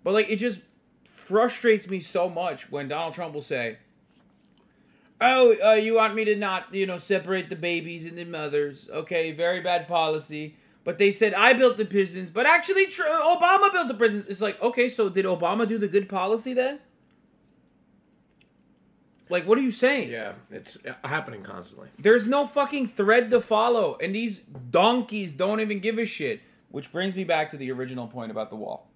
but 0.03 0.13
like 0.13 0.29
it 0.29 0.37
just 0.37 0.61
frustrates 1.03 1.89
me 1.89 1.99
so 1.99 2.29
much 2.29 2.71
when 2.71 2.87
Donald 2.87 3.13
Trump 3.13 3.33
will 3.33 3.41
say, 3.41 3.77
"Oh, 5.21 5.55
uh, 5.63 5.73
you 5.73 5.95
want 5.95 6.15
me 6.15 6.25
to 6.25 6.35
not, 6.35 6.73
you 6.73 6.85
know, 6.85 6.97
separate 6.97 7.49
the 7.49 7.55
babies 7.55 8.05
and 8.05 8.17
the 8.17 8.25
mothers? 8.25 8.89
Okay, 8.91 9.31
very 9.31 9.61
bad 9.61 9.87
policy." 9.87 10.55
But 10.83 10.97
they 10.97 11.11
said 11.11 11.33
I 11.35 11.53
built 11.53 11.77
the 11.77 11.85
prisons, 11.85 12.31
but 12.31 12.45
actually 12.45 12.87
tr- 12.87 13.03
Obama 13.03 13.71
built 13.71 13.87
the 13.87 13.93
prisons. 13.93 14.25
It's 14.25 14.41
like, 14.41 14.59
okay, 14.61 14.89
so 14.89 15.09
did 15.09 15.25
Obama 15.25 15.67
do 15.67 15.77
the 15.77 15.87
good 15.87 16.09
policy 16.09 16.53
then? 16.53 16.79
Like, 19.29 19.47
what 19.47 19.57
are 19.57 19.61
you 19.61 19.71
saying? 19.71 20.09
Yeah, 20.09 20.33
it's 20.49 20.77
uh, 20.85 21.07
happening 21.07 21.41
constantly. 21.41 21.87
There's 21.97 22.27
no 22.27 22.45
fucking 22.45 22.89
thread 22.89 23.31
to 23.31 23.39
follow, 23.39 23.97
and 24.01 24.13
these 24.13 24.39
donkeys 24.39 25.31
don't 25.31 25.61
even 25.61 25.79
give 25.79 25.97
a 25.97 26.05
shit. 26.05 26.41
Which 26.69 26.91
brings 26.91 27.15
me 27.15 27.25
back 27.25 27.49
to 27.51 27.57
the 27.57 27.69
original 27.71 28.07
point 28.07 28.31
about 28.31 28.49
the 28.49 28.55
wall. 28.55 28.89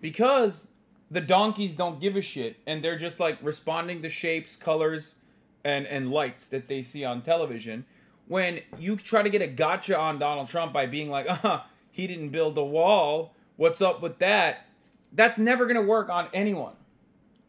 Because 0.00 0.68
the 1.10 1.20
donkeys 1.20 1.74
don't 1.74 2.00
give 2.00 2.16
a 2.16 2.22
shit, 2.22 2.56
and 2.66 2.84
they're 2.84 2.98
just 2.98 3.20
like 3.20 3.38
responding 3.42 4.02
to 4.02 4.08
shapes, 4.08 4.56
colors, 4.56 5.16
and 5.64 5.86
and 5.86 6.10
lights 6.10 6.46
that 6.48 6.68
they 6.68 6.82
see 6.82 7.04
on 7.04 7.22
television. 7.22 7.84
When 8.28 8.60
you 8.78 8.96
try 8.96 9.22
to 9.22 9.30
get 9.30 9.42
a 9.42 9.48
gotcha 9.48 9.98
on 9.98 10.18
Donald 10.18 10.48
Trump 10.48 10.72
by 10.72 10.86
being 10.86 11.10
like, 11.10 11.26
"Uh, 11.44 11.60
he 11.90 12.06
didn't 12.06 12.30
build 12.30 12.56
a 12.58 12.64
wall. 12.64 13.34
What's 13.56 13.80
up 13.80 14.02
with 14.02 14.18
that?" 14.18 14.66
That's 15.12 15.38
never 15.38 15.66
gonna 15.66 15.82
work 15.82 16.08
on 16.08 16.28
anyone. 16.32 16.74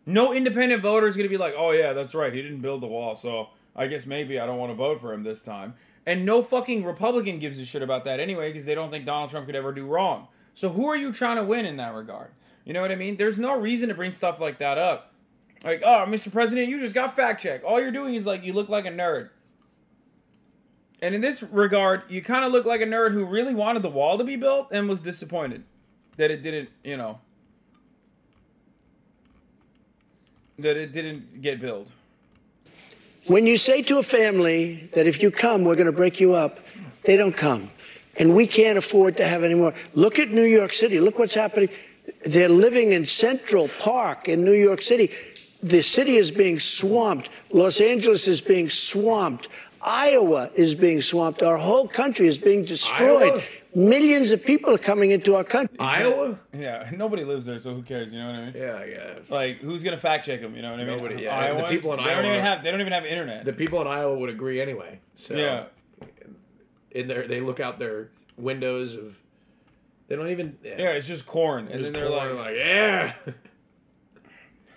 No 0.06 0.34
independent 0.34 0.82
voter 0.82 1.08
is 1.08 1.16
going 1.16 1.28
to 1.28 1.30
be 1.30 1.38
like, 1.38 1.54
oh, 1.56 1.72
yeah, 1.72 1.94
that's 1.94 2.16
right. 2.16 2.34
He 2.34 2.42
didn't 2.42 2.62
build 2.62 2.82
the 2.82 2.88
wall. 2.88 3.16
So 3.16 3.50
I 3.76 3.88
guess 3.88 4.06
maybe 4.06 4.40
I 4.40 4.46
don't 4.46 4.58
want 4.58 4.72
to 4.72 4.76
vote 4.76 5.00
for 5.00 5.14
him 5.14 5.24
this 5.24 5.42
time. 5.42 5.76
And 6.06 6.26
no 6.26 6.42
fucking 6.42 6.84
Republican 6.84 7.38
gives 7.38 7.60
a 7.60 7.66
shit 7.66 7.84
about 7.84 8.06
that 8.06 8.20
anyway 8.20 8.52
because 8.52 8.66
they 8.66 8.74
don't 8.74 8.90
think 8.90 9.06
Donald 9.06 9.30
Trump 9.30 9.46
could 9.46 9.56
ever 9.56 9.72
do 9.72 9.86
wrong. 9.86 10.28
So 10.54 10.70
who 10.70 10.88
are 10.88 10.96
you 10.96 11.14
trying 11.14 11.38
to 11.38 11.44
win 11.44 11.66
in 11.66 11.78
that 11.78 11.94
regard? 11.94 12.32
You 12.66 12.74
know 12.74 12.82
what 12.82 12.92
I 12.92 12.96
mean? 12.96 13.18
There's 13.18 13.40
no 13.40 13.60
reason 13.60 13.90
to 13.90 13.96
bring 13.96 14.12
stuff 14.12 14.40
like 14.40 14.60
that 14.60 14.78
up. 14.78 15.14
Like, 15.64 15.82
oh, 15.84 16.06
Mr. 16.08 16.32
President, 16.32 16.70
you 16.70 16.80
just 16.80 16.96
got 16.96 17.16
fact 17.16 17.42
checked. 17.42 17.64
All 17.64 17.80
you're 17.80 17.92
doing 17.92 18.16
is 18.16 18.26
like, 18.26 18.44
you 18.44 18.54
look 18.54 18.70
like 18.70 18.86
a 18.86 18.90
nerd. 18.90 19.30
And 21.02 21.16
in 21.16 21.22
this 21.22 21.42
regard, 21.42 22.04
you 22.10 22.22
kind 22.22 22.46
of 22.46 22.52
look 22.52 22.66
like 22.66 22.82
a 22.82 22.86
nerd 22.86 23.12
who 23.12 23.26
really 23.26 23.56
wanted 23.56 23.82
the 23.82 23.90
wall 23.90 24.18
to 24.18 24.24
be 24.24 24.36
built 24.36 24.68
and 24.72 24.88
was 24.88 25.02
disappointed 25.02 25.64
that 26.18 26.30
it 26.30 26.44
didn't, 26.44 26.70
you 26.84 26.98
know, 26.98 27.20
that 30.60 30.78
it 30.78 30.92
didn't 30.92 31.42
get 31.42 31.60
built. 31.60 31.88
When 33.26 33.46
you 33.48 33.58
say 33.58 33.82
to 33.84 33.98
a 33.98 34.04
family 34.04 34.90
that 34.94 35.08
if 35.08 35.22
you 35.22 35.32
come, 35.32 35.64
we're 35.64 35.76
going 35.76 35.86
to 35.86 35.92
break 35.92 36.20
you 36.20 36.36
up, 36.36 36.60
they 37.04 37.18
don't 37.18 37.36
come. 37.36 37.72
And 38.18 38.36
we 38.36 38.46
can't 38.46 38.78
afford 38.78 39.18
to 39.18 39.28
have 39.28 39.44
any 39.44 39.54
more. 39.54 39.74
Look 39.94 40.20
at 40.20 40.30
New 40.30 40.44
York 40.44 40.74
City. 40.74 41.00
Look 41.00 41.18
what's 41.18 41.34
happening. 41.34 41.70
They're 42.26 42.49
living 42.49 42.91
in 42.91 43.03
Central 43.03 43.68
Park 43.80 44.30
in 44.30 44.43
New 44.43 44.53
York 44.53 44.81
City. 44.81 45.11
The 45.64 45.81
city 45.81 46.18
is 46.18 46.31
being 46.31 46.57
swamped. 46.60 47.30
Los 47.52 47.80
Angeles 47.81 48.27
is 48.27 48.41
being 48.41 48.68
swamped. 48.68 49.48
Iowa 49.84 50.49
is 50.56 50.76
being 50.76 51.02
swamped. 51.02 51.41
Our 51.41 51.57
whole 51.57 51.88
country 51.88 52.27
is 52.27 52.38
being 52.38 52.64
destroyed. 52.64 53.31
Iowa? 53.34 53.43
Millions 53.73 54.31
of 54.31 54.43
people 54.43 54.73
are 54.73 54.77
coming 54.77 55.11
into 55.11 55.35
our 55.35 55.43
country. 55.43 55.77
Iowa? 55.80 56.38
Yeah, 56.53 56.89
nobody 56.95 57.23
lives 57.23 57.45
there, 57.45 57.60
so 57.60 57.73
who 57.73 57.81
cares? 57.81 58.11
You 58.11 58.19
know 58.19 58.27
what 58.27 58.35
I 58.35 58.45
mean? 58.45 58.53
Yeah, 58.56 58.84
yeah. 58.85 59.14
Like, 59.30 59.57
who's 59.60 59.81
gonna 59.81 59.98
fact 59.98 60.26
check 60.26 60.41
them? 60.41 60.56
You 60.56 60.61
know 60.61 60.72
what 60.72 60.81
I 60.81 60.84
mean? 60.84 60.98
Nobody. 60.98 61.23
Yeah, 61.23 61.43
and 61.45 61.60
the 61.60 61.64
people 61.69 61.93
in 61.93 61.98
they 62.03 62.11
Iowa. 62.11 62.22
don't 62.22 62.31
even 62.31 62.45
have. 62.45 62.64
They 62.64 62.69
don't 62.72 62.81
even 62.81 62.93
have 62.93 63.06
internet. 63.06 63.45
The 63.45 63.53
people 63.53 63.81
in 63.81 63.88
Iowa 63.88 64.18
would 64.19 64.30
agree 64.30 64.60
anyway. 64.61 64.99
So 65.15 65.35
Yeah. 65.35 65.65
in 66.91 67.07
there, 67.07 67.26
they 67.27 67.39
look 67.39 67.60
out 67.60 67.80
their 67.80 68.10
windows 68.38 68.93
of. 68.93 69.18
They 70.12 70.18
don't 70.18 70.30
even. 70.30 70.58
Yeah, 70.62 70.92
it's 70.92 71.08
just 71.08 71.26
corn, 71.26 71.70
and 71.70 71.80
Just 71.80 71.94
then 71.94 71.94
they're 71.94 72.10
corn, 72.10 72.36
like, 72.36 72.48
like, 72.48 72.56
yeah, 72.58 73.14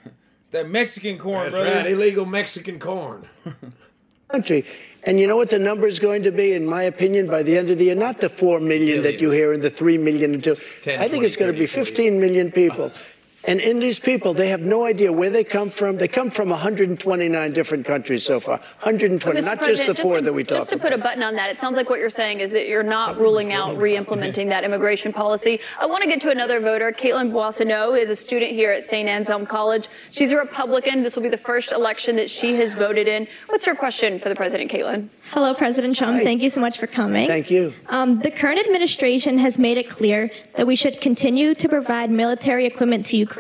that 0.53 0.71
Mexican 0.71 1.19
corn, 1.19 1.51
that's 1.51 1.57
brother. 1.57 1.75
right, 1.75 1.87
illegal 1.89 2.25
Mexican 2.25 2.79
corn. 2.79 3.29
country. 4.29 4.65
And 5.03 5.19
you 5.19 5.27
know 5.27 5.37
what 5.37 5.51
the 5.51 5.59
number 5.59 5.89
is 5.89 5.99
going 5.99 6.23
to 6.23 6.31
be, 6.31 6.53
in 6.53 6.65
my 6.65 6.85
opinion, 6.85 7.27
by 7.27 7.43
the 7.43 7.59
end 7.59 7.69
of 7.69 7.79
the 7.79 7.87
year? 7.87 7.97
Not 7.97 8.19
the 8.19 8.29
4 8.29 8.61
million 8.61 9.03
that 9.03 9.21
you 9.21 9.33
hear 9.33 9.53
and 9.53 9.61
the 9.61 9.71
3 9.71 9.99
million 9.99 10.35
and 10.35 10.45
two. 10.45 10.57
10, 10.83 11.01
I 11.01 11.09
think 11.09 11.25
it's 11.25 11.35
20, 11.35 11.45
going 11.45 11.53
to 11.53 11.59
be 11.59 11.67
30, 11.67 11.85
15 11.85 12.21
million 12.21 12.53
people. 12.53 12.93
And 13.47 13.61
in 13.61 13.79
these 13.79 13.99
people, 13.99 14.33
they 14.33 14.49
have 14.49 14.63
no 14.63 14.85
idea 14.85 15.13
where 15.13 15.29
they 15.29 15.45
come 15.45 15.69
from. 15.69 15.97
They 15.97 16.09
come 16.09 16.31
from 16.31 16.49
129 16.49 17.53
different 17.53 17.85
countries 17.85 18.25
so 18.25 18.41
far. 18.41 18.57
120, 18.81 19.41
Mr. 19.41 19.45
not 19.45 19.59
just 19.59 19.81
the 19.81 19.85
President, 19.85 19.99
four 19.99 20.17
to, 20.17 20.23
that 20.23 20.33
we 20.33 20.45
just 20.45 20.57
talked 20.57 20.71
to 20.71 20.77
about. 20.77 20.91
put 20.91 20.99
a 20.99 21.03
button 21.03 21.23
on 21.23 21.35
that, 21.35 21.51
it 21.51 21.59
sounds 21.59 21.77
like 21.77 21.91
what 21.91 21.99
you're 21.99 22.09
saying 22.09 22.41
is 22.41 22.53
that 22.53 22.69
you're 22.69 22.83
not 22.83 23.19
ruling 23.19 23.53
out 23.53 23.77
re-implementing 23.77 24.49
that 24.49 24.65
immigration 24.65 25.13
policy. 25.13 25.61
I 25.79 25.85
want 25.87 26.03
to 26.03 26.09
get 26.09 26.23
to 26.23 26.31
another 26.31 26.59
voter. 26.59 26.91
Caitlin 26.91 27.33
Boissonneau 27.33 27.95
is 27.95 28.09
a 28.09 28.17
student 28.17 28.53
here 28.53 28.71
at 28.73 28.83
St. 28.83 29.09
Anselm 29.09 29.45
College. 29.45 29.89
She's 30.11 30.33
a 30.33 30.37
Republican. 30.37 31.03
This 31.03 31.15
will 31.15 31.23
be 31.23 31.29
the 31.29 31.37
first 31.37 31.71
election 31.71 32.17
that 32.17 32.31
she 32.31 32.55
has 32.55 32.73
voted 32.73 33.09
in. 33.09 33.29
What's 33.49 33.67
her 33.67 33.75
question 33.75 34.19
for 34.19 34.31
the 34.31 34.35
president, 34.35 34.71
Caitlin? 34.71 35.11
Hello, 35.31 35.55
President 35.55 35.97
Trump. 35.97 36.23
Thank 36.23 36.43
you 36.43 36.51
so 36.51 36.61
much 36.61 36.79
for 36.79 36.87
coming. 36.87 37.29
Thank 37.29 37.51
you. 37.51 37.75
Um, 37.89 38.19
the 38.19 38.31
current 38.31 38.59
administration 38.59 39.39
has 39.39 39.59
made 39.59 39.77
it 39.77 39.89
clear 39.89 40.31
that 40.55 40.67
we 40.67 40.77
should 40.77 41.01
continue 41.01 41.55
to 41.55 41.69
provide 41.69 42.11
military 42.11 42.67
equipment 42.67 43.07
to 43.07 43.17
Ukraine 43.17 43.34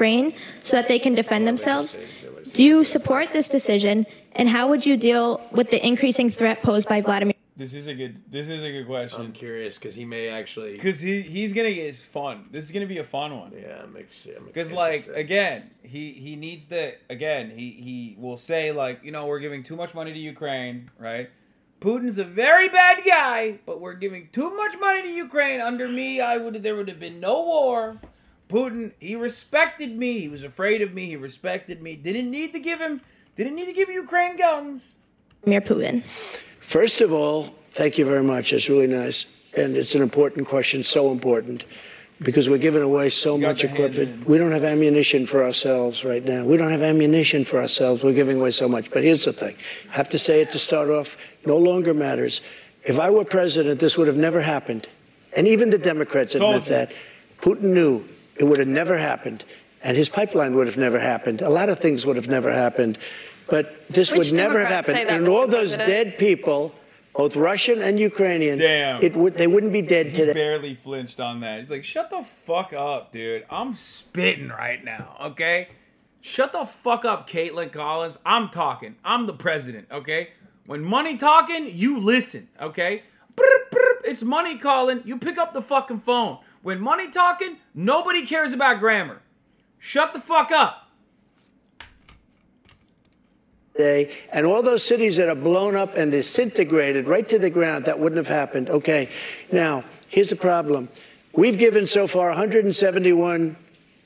so 0.61 0.77
that 0.77 0.89
they 0.89 0.99
can 0.99 1.15
defend 1.15 1.47
themselves. 1.47 1.99
Do 2.53 2.62
you 2.62 2.85
support 2.85 3.33
this 3.33 3.49
decision, 3.49 4.07
and 4.33 4.49
how 4.49 4.69
would 4.69 4.85
you 4.85 4.97
deal 4.97 5.41
with 5.53 5.71
the 5.71 5.85
increasing 5.85 6.31
threat 6.31 6.62
posed 6.62 6.89
by 6.89 7.01
Vladimir? 7.01 7.35
This 7.57 7.73
is 7.73 7.87
a 7.87 7.95
good. 7.95 8.21
This 8.31 8.49
is 8.49 8.65
a 8.65 8.71
good 8.71 8.87
question. 8.87 9.21
I'm 9.21 9.33
curious 9.33 9.79
because 9.79 9.95
he 9.95 10.05
may 10.05 10.29
actually. 10.29 10.73
Because 10.73 11.01
he 11.01 11.21
he's 11.21 11.53
gonna 11.53 11.73
get 11.73 11.87
his 11.87 12.05
fun. 12.05 12.49
This 12.51 12.65
is 12.65 12.73
gonna 12.73 12.87
be 12.87 12.99
a 12.99 13.05
fun 13.05 13.39
one. 13.39 13.53
Yeah, 13.53 13.85
makes 13.93 14.27
yeah, 14.27 14.35
Because 14.45 14.73
like 14.73 15.07
again, 15.07 15.71
he 15.83 16.11
he 16.11 16.35
needs 16.35 16.65
to 16.66 16.95
again 17.09 17.51
he 17.51 17.71
he 17.71 18.16
will 18.19 18.37
say 18.37 18.73
like 18.73 19.05
you 19.05 19.12
know 19.12 19.27
we're 19.27 19.39
giving 19.39 19.62
too 19.62 19.77
much 19.77 19.95
money 19.95 20.12
to 20.12 20.19
Ukraine, 20.19 20.91
right? 20.99 21.31
Putin's 21.81 22.19
a 22.19 22.25
very 22.25 22.69
bad 22.69 23.05
guy, 23.05 23.61
but 23.66 23.81
we're 23.81 23.95
giving 23.95 24.29
too 24.33 24.51
much 24.57 24.75
money 24.81 25.03
to 25.03 25.09
Ukraine. 25.09 25.61
Under 25.61 25.87
me, 25.87 26.21
I 26.21 26.39
would 26.39 26.55
there 26.55 26.75
would 26.75 26.89
have 26.89 26.99
been 26.99 27.21
no 27.21 27.43
war. 27.43 28.01
Putin, 28.49 28.93
he 29.01 29.16
respected 29.16 29.97
me. 29.97 30.21
He 30.21 30.29
was 30.29 30.45
afraid 30.45 30.83
of 30.83 30.93
me. 30.93 31.07
He 31.07 31.16
respected 31.16 31.83
me. 31.83 31.97
Didn't 31.97 32.31
need 32.31 32.53
to 32.53 32.59
give 32.61 32.81
him. 32.81 33.01
Didn't 33.37 33.57
need 33.57 33.66
to 33.66 33.73
give 33.73 33.89
Ukraine 33.89 34.37
guns. 34.37 34.95
Mir 35.47 35.61
Putin. 35.61 36.03
First 36.59 37.01
of 37.01 37.12
all, 37.12 37.55
thank 37.71 37.99
you 37.99 38.05
very 38.05 38.23
much. 38.23 38.53
It's 38.53 38.69
really 38.69 38.87
nice. 38.87 39.27
And 39.57 39.77
it's 39.77 39.95
an 39.95 40.03
important 40.03 40.49
question, 40.49 40.83
so 40.83 41.12
important, 41.12 41.65
because 42.21 42.49
we're 42.49 42.59
giving 42.59 42.83
away 42.83 43.09
so 43.09 43.39
got 43.39 43.49
much 43.49 43.65
equipment. 43.65 44.27
We 44.27 44.37
don't 44.37 44.53
have 44.53 44.65
ammunition 44.65 45.27
for 45.27 45.45
ourselves 45.45 46.05
right 46.05 46.25
now. 46.25 46.45
We 46.45 46.57
don't 46.57 46.71
have 46.71 46.83
ammunition 46.83 47.45
for 47.45 47.59
ourselves. 47.61 48.03
We're 48.03 48.15
giving 48.15 48.41
away 48.41 48.51
so 48.51 48.69
much. 48.69 48.91
But 48.91 49.05
here's 49.05 49.25
the 49.25 49.33
thing 49.33 49.57
I 49.91 49.95
have 49.95 50.09
to 50.11 50.19
say 50.19 50.41
it 50.41 50.51
to 50.53 50.59
start 50.59 50.91
off 50.91 51.16
no 51.47 51.57
longer 51.57 51.95
matters. 51.95 52.41
If 52.85 52.99
I 52.99 53.11
were 53.11 53.25
president, 53.25 53.81
this 53.81 53.97
would 53.97 54.07
have 54.07 54.16
never 54.16 54.41
happened. 54.41 54.89
And 55.37 55.47
even 55.49 55.71
the 55.71 55.79
Democrats 55.79 56.35
admit 56.35 56.65
that. 56.66 56.93
Putin 57.41 57.75
knew 57.75 58.05
it 58.39 58.44
would 58.44 58.59
have 58.59 58.69
never 58.69 58.98
happened. 58.98 59.44
And 59.82 59.97
his 59.97 60.09
pipeline 60.09 60.55
would 60.55 60.66
have 60.66 60.77
never 60.78 60.98
happened. 60.98 61.43
A 61.43 61.51
lot 61.51 61.69
of 61.69 61.78
things 61.78 62.06
would 62.06 62.16
have 62.16 62.28
never 62.28 62.51
happened. 62.52 62.98
But 63.48 63.86
this 63.89 64.11
Which 64.11 64.19
would 64.19 64.32
never 64.32 64.55
Democrats 64.55 64.86
happen. 64.86 64.94
say 65.01 65.05
that, 65.05 65.12
and 65.19 65.27
Mr. 65.27 65.32
all 65.35 65.47
those 65.47 65.77
President? 65.77 65.89
dead 65.89 66.19
people, 66.19 66.74
both 67.15 67.36
Russian 67.36 67.82
and 67.82 68.01
Ukrainian, 68.01 68.56
Damn. 68.59 69.02
it 69.02 69.15
would 69.15 69.35
they 69.35 69.47
wouldn't 69.47 69.73
be 69.73 69.82
dead 69.82 70.06
He 70.06 70.12
today. 70.16 70.32
barely 70.32 70.74
flinched 70.74 71.20
on 71.20 71.40
that. 71.40 71.61
He's 71.61 71.70
like, 71.70 71.85
"Shut 71.85 72.09
the 72.11 72.23
fuck 72.23 72.73
up, 72.73 73.12
dude. 73.12 73.44
I'm 73.51 73.74
spitting 73.74 74.48
right 74.48 74.82
now, 74.82 75.16
okay? 75.20 75.69
Shut 76.23 76.52
the 76.52 76.65
fuck 76.65 77.05
up, 77.05 77.28
Kaitlan 77.28 77.70
Collins. 77.70 78.16
I'm 78.24 78.48
talking. 78.48 78.97
I'm 79.05 79.27
the 79.27 79.35
president, 79.35 79.89
okay? 79.93 80.31
When 80.65 80.82
money 80.82 81.19
talking, 81.19 81.69
you 81.70 82.01
listen, 82.01 82.48
okay? 82.59 83.02
Brr, 83.36 83.44
brr, 83.70 84.01
It's 84.06 84.23
money 84.23 84.56
calling. 84.56 85.02
You 85.05 85.19
pick 85.19 85.36
up 85.36 85.52
the 85.52 85.61
fucking 85.61 86.01
phone. 86.01 86.39
When 86.65 86.81
money 86.81 87.11
talking, 87.11 87.59
nobody 87.74 88.24
cares 88.24 88.55
about 88.55 88.78
grammar. 88.78 89.20
Shut 89.78 90.15
the 90.15 90.19
fuck 90.19 90.51
up. 90.51 90.89
Today, 93.73 94.16
and 94.32 94.47
all 94.47 94.62
those 94.62 94.82
cities 94.82 95.16
that 95.16 95.28
are 95.28 95.35
blown 95.35 95.77
up 95.77 95.95
and 95.95 96.11
disintegrated 96.11 97.07
right 97.07 97.27
to 97.27 97.39
the 97.39 97.51
ground, 97.51 97.85
that 97.85 97.99
wouldn't 97.99 98.16
have 98.16 98.28
happened. 98.28 98.70
Okay, 98.70 99.11
now 99.53 99.85
here's 100.09 100.31
the 100.31 100.36
problem: 100.36 100.89
we've 101.35 101.59
given 101.59 101.85
so 101.85 102.07
far 102.07 102.28
171 102.28 103.57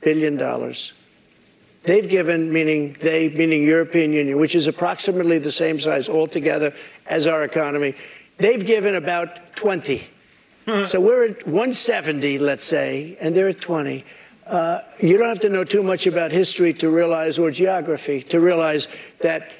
billion 0.01 0.35
dollars. 0.35 0.91
They've 1.83 2.09
given, 2.09 2.51
meaning 2.51 2.97
they, 2.99 3.29
meaning 3.29 3.63
European 3.63 4.11
Union, 4.11 4.37
which 4.37 4.53
is 4.53 4.67
approximately 4.67 5.39
the 5.39 5.51
same 5.51 5.79
size 5.79 6.09
altogether 6.09 6.73
as 7.05 7.25
our 7.25 7.45
economy. 7.45 7.95
They've 8.35 8.65
given 8.65 8.95
about 8.95 9.55
20. 9.55 10.05
So 10.87 10.99
we're 10.99 11.25
at 11.25 11.47
170, 11.47 12.37
let's 12.39 12.63
say, 12.63 13.17
and 13.19 13.35
they're 13.35 13.49
at 13.49 13.61
20. 13.61 14.05
Uh, 14.45 14.79
you 14.99 15.17
don't 15.17 15.29
have 15.29 15.39
to 15.41 15.49
know 15.49 15.63
too 15.63 15.83
much 15.83 16.07
about 16.07 16.31
history 16.31 16.73
to 16.73 16.89
realize, 16.89 17.37
or 17.39 17.51
geography, 17.51 18.23
to 18.23 18.39
realize 18.39 18.87
that 19.19 19.51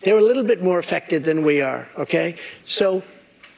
They're 0.00 0.18
a 0.18 0.22
little 0.22 0.44
bit 0.44 0.62
more 0.62 0.78
affected 0.78 1.24
than 1.24 1.42
we 1.42 1.60
are, 1.60 1.88
okay? 1.98 2.36
So 2.62 3.02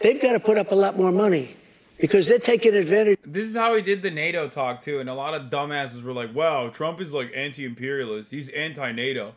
they've 0.00 0.20
got 0.20 0.32
to 0.32 0.40
put 0.40 0.56
up 0.56 0.72
a 0.72 0.74
lot 0.74 0.96
more 0.96 1.12
money 1.12 1.54
because 1.98 2.26
they're 2.26 2.38
taking 2.38 2.74
advantage. 2.74 3.18
This 3.26 3.46
is 3.46 3.54
how 3.56 3.74
he 3.76 3.82
did 3.82 4.02
the 4.02 4.10
NATO 4.10 4.48
talk 4.48 4.80
too, 4.80 5.00
and 5.00 5.08
a 5.10 5.14
lot 5.14 5.34
of 5.34 5.50
dumbasses 5.50 6.02
were 6.02 6.14
like, 6.14 6.34
"Wow, 6.34 6.68
Trump 6.70 6.98
is 7.00 7.12
like 7.12 7.30
anti-imperialist. 7.36 8.30
He's 8.30 8.48
anti-NATO." 8.48 9.34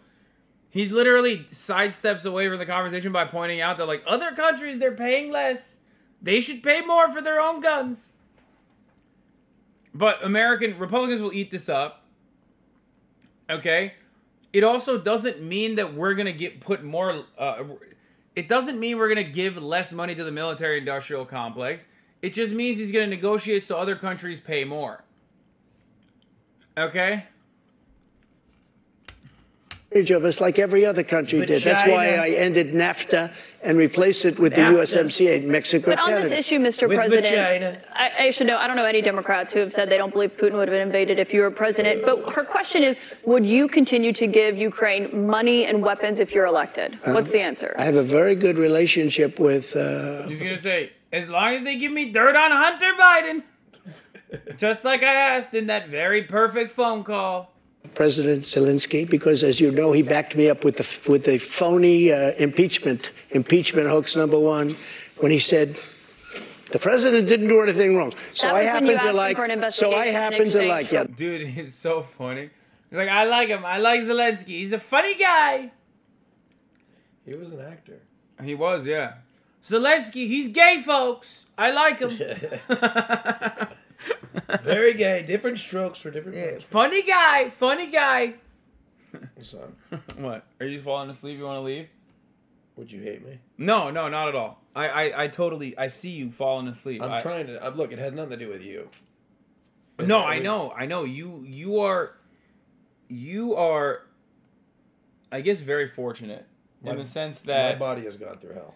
He 0.69 0.87
literally 0.87 1.39
sidesteps 1.51 2.25
away 2.25 2.47
from 2.47 2.57
the 2.57 2.65
conversation 2.65 3.11
by 3.11 3.25
pointing 3.25 3.59
out 3.59 3.77
that 3.79 3.85
like 3.85 4.01
other 4.07 4.31
countries 4.31 4.79
they're 4.79 4.95
paying 4.95 5.29
less. 5.29 5.77
They 6.23 6.39
should 6.39 6.63
pay 6.63 6.81
more 6.81 7.11
for 7.11 7.21
their 7.21 7.39
own 7.39 7.59
guns. 7.59 8.13
But 9.93 10.23
American 10.23 10.79
Republicans 10.79 11.21
will 11.21 11.33
eat 11.33 11.51
this 11.51 11.69
up. 11.69 12.05
Okay? 13.49 13.93
It 14.53 14.63
also 14.63 14.97
doesn't 14.97 15.41
mean 15.41 15.75
that 15.75 15.93
we're 15.93 16.13
going 16.13 16.25
to 16.27 16.33
get 16.33 16.61
put 16.61 16.83
more 16.83 17.25
uh, 17.37 17.63
it 18.35 18.47
doesn't 18.47 18.79
mean 18.79 18.97
we're 18.97 19.13
going 19.13 19.23
to 19.23 19.31
give 19.31 19.61
less 19.61 19.93
money 19.93 20.15
to 20.15 20.23
the 20.23 20.31
military 20.31 20.79
industrial 20.79 21.25
complex. 21.25 21.87
It 22.21 22.33
just 22.33 22.53
means 22.53 22.77
he's 22.77 22.91
going 22.91 23.09
to 23.09 23.15
negotiate 23.15 23.63
so 23.63 23.77
other 23.77 23.95
countries 23.95 24.39
pay 24.39 24.63
more. 24.63 25.03
Okay? 26.77 27.25
Of 29.95 30.25
us 30.25 30.41
like 30.41 30.59
every 30.59 30.85
other 30.85 31.03
country 31.03 31.45
did. 31.45 31.61
That's 31.61 31.87
why 31.87 32.15
I 32.15 32.29
ended 32.29 32.73
NAFTA 32.73 33.31
and 33.61 33.77
replaced 33.77 34.25
it 34.25 34.39
with 34.39 34.55
the 34.55 34.61
NAFTA. 34.61 35.03
USMCA, 35.03 35.45
Mexico, 35.45 35.91
But 35.91 35.99
on 35.99 36.11
this 36.11 36.31
issue, 36.31 36.59
Mr. 36.59 36.93
President, 36.93 37.79
I, 37.93 38.11
I 38.19 38.31
should 38.31 38.47
know. 38.47 38.57
I 38.57 38.67
don't 38.67 38.75
know 38.75 38.85
any 38.85 39.01
Democrats 39.01 39.53
who 39.53 39.59
have 39.59 39.71
said 39.71 39.89
they 39.89 39.97
don't 39.97 40.11
believe 40.11 40.35
Putin 40.35 40.53
would 40.53 40.67
have 40.67 40.75
been 40.75 40.81
invaded 40.81 41.19
if 41.19 41.33
you 41.33 41.41
were 41.41 41.51
president. 41.51 42.03
But 42.03 42.33
her 42.33 42.43
question 42.43 42.83
is, 42.83 42.99
would 43.25 43.45
you 43.45 43.67
continue 43.67 44.11
to 44.13 44.27
give 44.27 44.57
Ukraine 44.57 45.27
money 45.27 45.65
and 45.65 45.81
weapons 45.81 46.19
if 46.19 46.33
you're 46.33 46.45
elected? 46.45 46.97
What's 47.05 47.31
the 47.31 47.41
answer? 47.41 47.75
I 47.77 47.83
have 47.83 47.95
a 47.95 48.03
very 48.03 48.35
good 48.35 48.57
relationship 48.57 49.39
with. 49.39 49.75
Uh, 49.75 50.27
He's 50.27 50.41
going 50.41 50.55
to 50.55 50.61
say, 50.61 50.91
as 51.11 51.29
long 51.29 51.53
as 51.53 51.63
they 51.63 51.77
give 51.77 51.91
me 51.91 52.11
dirt 52.11 52.35
on 52.35 52.51
Hunter 52.51 52.91
Biden. 52.99 53.43
Just 54.57 54.83
like 54.83 55.03
I 55.03 55.13
asked 55.13 55.53
in 55.53 55.67
that 55.67 55.89
very 55.89 56.23
perfect 56.23 56.71
phone 56.71 57.03
call. 57.03 57.52
President 57.95 58.41
Zelensky 58.41 59.07
because, 59.07 59.43
as 59.43 59.59
you 59.59 59.71
know, 59.71 59.91
he 59.91 60.01
backed 60.01 60.35
me 60.35 60.49
up 60.49 60.63
with 60.63 60.77
the 60.77 61.11
with 61.11 61.25
the 61.25 61.37
phony 61.37 62.11
uh, 62.11 62.31
impeachment 62.37 63.11
impeachment 63.31 63.87
hoax 63.87 64.15
number 64.15 64.39
one 64.39 64.75
when 65.17 65.31
he 65.31 65.39
said 65.39 65.77
the 66.71 66.79
president 66.79 67.27
didn't 67.27 67.49
do 67.49 67.61
anything 67.61 67.95
wrong. 67.95 68.13
So 68.31 68.49
I 68.49 68.63
happen 68.63 68.97
to 68.97 69.13
like. 69.13 69.37
So 69.71 69.93
I 69.93 70.07
happen 70.07 70.49
to 70.49 70.63
like. 70.63 70.91
Yeah. 70.91 71.03
Dude, 71.03 71.47
he's 71.47 71.75
so 71.75 72.01
funny. 72.01 72.49
He's 72.89 72.97
like, 72.97 73.09
I 73.09 73.25
like 73.25 73.49
him. 73.49 73.65
I 73.65 73.77
like 73.77 74.01
Zelensky. 74.01 74.47
He's 74.47 74.73
a 74.73 74.79
funny 74.79 75.15
guy. 75.15 75.71
He 77.25 77.35
was 77.35 77.51
an 77.51 77.61
actor. 77.61 78.01
He 78.43 78.55
was, 78.55 78.85
yeah. 78.85 79.15
Zelensky, 79.63 80.27
he's 80.27 80.49
gay, 80.49 80.81
folks. 80.85 81.45
I 81.57 81.71
like 81.71 81.99
him. 81.99 82.19
Very 84.61 84.93
gay. 84.93 85.23
Different 85.23 85.59
strokes 85.59 85.99
for 85.99 86.11
different 86.11 86.37
folks. 86.37 86.63
funny 86.63 87.01
guy. 87.03 87.49
Funny 87.49 87.87
guy. 87.87 88.35
Son, 89.41 89.75
what? 90.17 90.43
Are 90.59 90.65
you 90.65 90.81
falling 90.81 91.09
asleep? 91.09 91.37
You 91.37 91.43
want 91.45 91.57
to 91.57 91.61
leave? 91.61 91.87
would 92.75 92.91
you 92.91 93.01
hate 93.01 93.23
me? 93.23 93.37
No, 93.59 93.91
no, 93.91 94.09
not 94.09 94.27
at 94.29 94.35
all. 94.35 94.59
I, 94.75 94.87
I, 94.89 95.23
I 95.23 95.27
totally, 95.27 95.77
I 95.77 95.87
see 95.89 96.09
you 96.09 96.31
falling 96.31 96.67
asleep. 96.67 97.03
I'm 97.03 97.11
I- 97.11 97.21
trying 97.21 97.45
to. 97.47 97.63
Uh, 97.63 97.69
look, 97.69 97.91
it 97.91 97.99
has 97.99 98.13
nothing 98.13 98.31
to 98.31 98.37
do 98.37 98.49
with 98.49 98.61
you. 98.63 98.89
No, 99.99 100.21
It 100.21 100.23
I 100.23 100.35
was- 100.37 100.43
know, 100.43 100.73
I 100.75 100.87
know. 100.87 101.03
You, 101.03 101.45
you 101.47 101.79
are, 101.81 102.15
you 103.09 103.55
are, 103.55 104.01
I 105.31 105.41
guess, 105.41 105.59
very 105.59 105.87
fortunate 105.87 106.47
in 106.83 106.95
the 106.97 107.05
sense 107.05 107.41
that 107.41 107.73
my 107.75 107.79
body 107.79 108.05
has 108.05 108.17
gone 108.17 108.39
through 108.39 108.53
hell. 108.55 108.73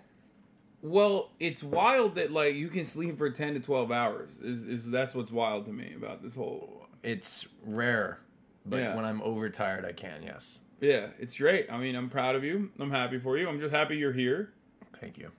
Well, 0.81 1.31
it's 1.39 1.63
wild 1.63 2.15
that 2.15 2.31
like 2.31 2.55
you 2.55 2.67
can 2.69 2.85
sleep 2.85 3.17
for 3.17 3.29
ten 3.29 3.53
to 3.55 3.59
twelve 3.59 3.91
hours. 3.91 4.37
Is 4.39 4.63
is 4.63 4.89
that's 4.89 5.15
what's 5.15 5.31
wild 5.31 5.65
to 5.65 5.71
me 5.73 5.93
about 5.95 6.21
this 6.21 6.35
whole. 6.35 6.85
It's 7.03 7.47
rare, 7.65 8.19
but 8.65 8.77
Yeah. 8.77 8.95
when 8.95 9.05
I'm 9.05 9.21
overtired, 9.21 9.85
I 9.85 9.93
can. 9.93 10.21
Yes. 10.23 10.59
Yeah, 10.79 11.07
it's 11.19 11.37
great. 11.37 11.71
I 11.71 11.77
mean, 11.77 11.95
I'm 11.95 12.09
proud 12.09 12.35
of 12.35 12.43
you. 12.43 12.69
I'm 12.79 12.91
happy 12.91 13.17
for 13.17 13.37
you. 13.37 13.49
I'm 13.49 13.59
just 13.59 13.73
happy 13.73 13.97
you're 13.97 14.13
here. 14.13 14.53
Thank 14.97 15.17
you. 15.17 15.31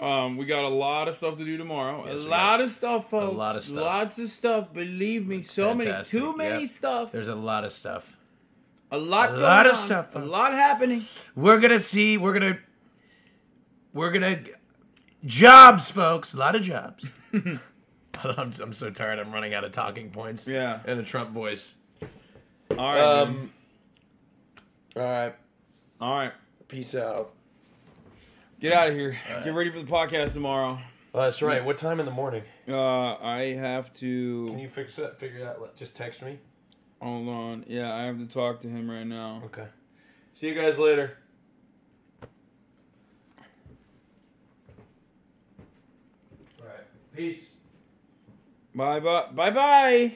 Um, 0.00 0.36
we 0.36 0.44
got 0.44 0.64
a 0.64 0.68
lot 0.68 1.06
of 1.08 1.14
stuff 1.14 1.36
to 1.38 1.44
do 1.44 1.56
tomorrow. 1.56 2.04
Yes, 2.04 2.24
a 2.24 2.28
lot 2.28 2.58
got 2.58 2.60
of 2.62 2.70
stuff, 2.70 3.10
folks. 3.10 3.32
A 3.32 3.36
lot 3.36 3.54
of 3.56 3.62
stuff. 3.62 3.80
Lots 3.80 4.18
of 4.18 4.28
stuff. 4.28 4.72
Believe 4.74 5.26
me, 5.28 5.42
so 5.42 5.68
Fantastic. 5.68 6.20
many, 6.20 6.32
too 6.32 6.36
many 6.36 6.60
Yep. 6.62 6.70
stuff. 6.70 7.12
There's 7.12 7.28
a 7.28 7.36
lot 7.36 7.62
of 7.64 7.72
stuff. 7.72 8.16
A 8.90 8.98
lot. 8.98 9.30
A 9.30 9.36
lot 9.38 9.66
of 9.66 9.72
on. 9.72 9.78
stuff, 9.78 10.14
A 10.16 10.18
lot 10.18 10.52
happening. 10.52 11.02
We're 11.36 11.60
gonna 11.60 11.78
see. 11.78 12.18
We're 12.18 12.32
gonna. 12.32 12.58
We're 13.94 14.12
gonna. 14.12 14.40
Jobs, 15.24 15.90
folks. 15.90 16.34
A 16.34 16.36
lot 16.36 16.54
of 16.54 16.60
jobs. 16.60 17.10
I'm, 17.32 18.52
I'm 18.62 18.72
so 18.72 18.90
tired. 18.90 19.18
I'm 19.18 19.32
running 19.32 19.54
out 19.54 19.64
of 19.64 19.72
talking 19.72 20.10
points. 20.10 20.46
Yeah. 20.46 20.80
And 20.84 21.00
a 21.00 21.02
Trump 21.02 21.30
voice. 21.30 21.74
All 22.70 22.76
right. 22.76 23.00
Um, 23.00 23.52
All 24.96 25.02
right. 25.02 25.34
All 26.00 26.16
right. 26.18 26.32
Peace 26.68 26.94
out. 26.94 27.32
Get 28.60 28.72
out 28.72 28.88
of 28.88 28.94
here. 28.94 29.16
Get 29.42 29.54
ready 29.54 29.70
for 29.70 29.78
the 29.78 29.90
podcast 29.90 30.34
tomorrow. 30.34 30.78
Oh, 31.12 31.22
that's 31.22 31.42
right. 31.42 31.64
What 31.64 31.76
time 31.76 32.00
in 32.00 32.06
the 32.06 32.12
morning? 32.12 32.42
Uh, 32.68 33.14
I 33.14 33.54
have 33.58 33.92
to. 33.94 34.46
Can 34.48 34.58
you 34.58 34.68
fix 34.68 34.96
that? 34.96 35.18
Figure 35.18 35.38
it 35.38 35.46
out. 35.46 35.76
Just 35.76 35.96
text 35.96 36.22
me. 36.22 36.38
Hold 37.00 37.28
on. 37.28 37.64
Yeah, 37.68 37.94
I 37.94 38.04
have 38.04 38.18
to 38.18 38.26
talk 38.26 38.60
to 38.62 38.68
him 38.68 38.90
right 38.90 39.06
now. 39.06 39.42
Okay. 39.44 39.66
See 40.32 40.48
you 40.48 40.54
guys 40.54 40.78
later. 40.78 41.18
All 46.60 46.66
right. 46.66 46.84
Peace. 47.14 47.50
Bye 48.74 49.00
bye. 49.00 49.26
Bye 49.32 49.50
bye. 49.50 50.12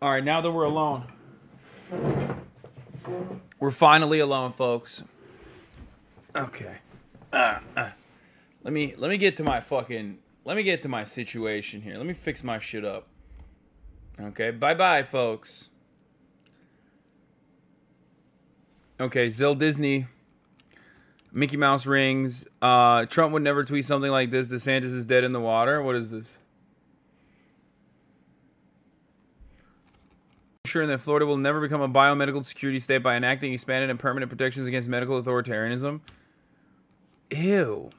All 0.00 0.10
right, 0.10 0.24
now 0.24 0.40
that 0.40 0.50
we're 0.50 0.64
alone. 0.64 1.04
We're 3.60 3.70
finally 3.70 4.18
alone, 4.18 4.52
folks. 4.52 5.04
Okay. 6.34 6.78
Uh, 7.32 7.60
uh. 7.76 7.90
Let 8.64 8.72
me 8.72 8.94
let 8.98 9.08
me 9.08 9.16
get 9.16 9.36
to 9.36 9.44
my 9.44 9.60
fucking 9.60 10.18
let 10.44 10.56
me 10.56 10.64
get 10.64 10.82
to 10.82 10.88
my 10.88 11.04
situation 11.04 11.82
here. 11.82 11.96
Let 11.96 12.06
me 12.06 12.14
fix 12.14 12.42
my 12.42 12.58
shit 12.58 12.84
up. 12.84 13.06
Okay, 14.20 14.50
bye-bye, 14.50 15.04
folks. 15.04 15.70
Okay, 19.02 19.26
Zill 19.26 19.58
Disney. 19.58 20.06
Mickey 21.32 21.56
Mouse 21.56 21.86
rings. 21.86 22.46
Uh, 22.60 23.04
Trump 23.06 23.32
would 23.32 23.42
never 23.42 23.64
tweet 23.64 23.84
something 23.84 24.12
like 24.12 24.30
this. 24.30 24.46
DeSantis 24.46 24.84
is 24.84 25.04
dead 25.04 25.24
in 25.24 25.32
the 25.32 25.40
water. 25.40 25.82
What 25.82 25.96
is 25.96 26.12
this? 26.12 26.38
Ensuring 30.64 30.88
that 30.88 31.00
Florida 31.00 31.26
will 31.26 31.36
never 31.36 31.60
become 31.60 31.80
a 31.80 31.88
biomedical 31.88 32.44
security 32.44 32.78
state 32.78 32.98
by 32.98 33.16
enacting 33.16 33.52
expanded 33.52 33.90
and 33.90 33.98
permanent 33.98 34.30
protections 34.30 34.68
against 34.68 34.88
medical 34.88 35.20
authoritarianism. 35.20 36.00
Ew. 37.32 37.90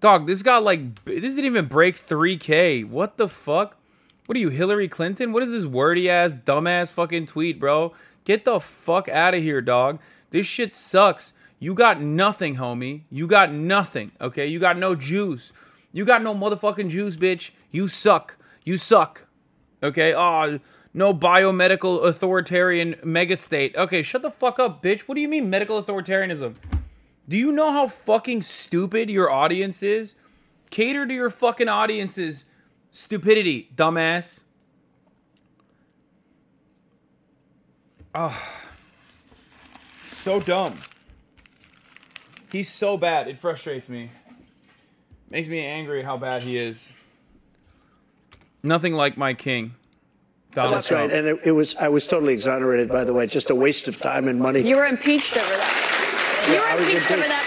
Dog, 0.00 0.26
this 0.26 0.42
got 0.42 0.62
like 0.62 1.02
this 1.06 1.34
didn't 1.34 1.46
even 1.46 1.68
break 1.68 1.96
3K. 1.96 2.86
What 2.86 3.16
the 3.16 3.28
fuck? 3.28 3.78
What 4.26 4.36
are 4.36 4.40
you, 4.40 4.50
Hillary 4.50 4.88
Clinton? 4.88 5.32
What 5.32 5.42
is 5.42 5.50
this 5.50 5.64
wordy 5.64 6.10
ass, 6.10 6.34
dumbass 6.34 6.92
fucking 6.92 7.26
tweet, 7.26 7.58
bro? 7.58 7.94
Get 8.24 8.44
the 8.44 8.58
fuck 8.58 9.08
out 9.08 9.34
of 9.34 9.42
here, 9.42 9.60
dog. 9.60 10.00
This 10.30 10.46
shit 10.46 10.72
sucks. 10.72 11.32
You 11.58 11.74
got 11.74 12.00
nothing, 12.00 12.56
homie. 12.56 13.02
You 13.10 13.26
got 13.26 13.52
nothing, 13.52 14.12
okay? 14.20 14.46
You 14.46 14.58
got 14.58 14.78
no 14.78 14.94
juice. 14.94 15.52
You 15.92 16.04
got 16.04 16.22
no 16.22 16.34
motherfucking 16.34 16.90
juice, 16.90 17.16
bitch. 17.16 17.50
You 17.70 17.88
suck. 17.88 18.36
You 18.64 18.76
suck. 18.76 19.26
Okay? 19.82 20.14
Oh, 20.14 20.58
no 20.92 21.12
biomedical 21.12 22.04
authoritarian 22.04 22.96
mega 23.02 23.36
state. 23.36 23.76
Okay, 23.76 24.02
shut 24.02 24.22
the 24.22 24.30
fuck 24.30 24.58
up, 24.58 24.82
bitch. 24.82 25.02
What 25.02 25.16
do 25.16 25.20
you 25.20 25.28
mean 25.28 25.50
medical 25.50 25.82
authoritarianism? 25.82 26.54
Do 27.28 27.36
you 27.36 27.50
know 27.50 27.72
how 27.72 27.88
fucking 27.88 28.42
stupid 28.42 29.10
your 29.10 29.30
audience 29.30 29.82
is? 29.82 30.14
Cater 30.70 31.06
to 31.06 31.14
your 31.14 31.30
fucking 31.30 31.68
audience's 31.68 32.44
stupidity, 32.90 33.70
dumbass. 33.74 34.43
Oh, 38.14 38.40
so 40.04 40.40
dumb. 40.40 40.78
He's 42.52 42.70
so 42.70 42.96
bad. 42.96 43.26
It 43.26 43.38
frustrates 43.38 43.88
me. 43.88 44.10
Makes 45.28 45.48
me 45.48 45.58
angry 45.58 46.02
how 46.02 46.16
bad 46.16 46.42
he 46.42 46.56
is. 46.56 46.92
Nothing 48.62 48.94
like 48.94 49.16
my 49.16 49.34
king. 49.34 49.74
Donald 50.52 50.76
That's 50.76 50.90
right. 50.92 51.10
And 51.10 51.26
it, 51.26 51.40
it 51.46 51.52
was 51.52 51.74
I 51.74 51.88
was 51.88 52.06
totally 52.06 52.32
exonerated, 52.32 52.88
by 52.88 53.02
the 53.02 53.12
way. 53.12 53.26
Just 53.26 53.50
a 53.50 53.54
waste 53.54 53.88
of 53.88 53.98
time 53.98 54.28
and 54.28 54.38
money. 54.38 54.60
You 54.60 54.76
were 54.76 54.86
impeached 54.86 55.36
over 55.36 55.44
that. 55.44 56.46
You 56.48 56.60
were 56.60 56.86
impeached 56.86 57.10
over 57.10 57.22
that. 57.22 57.43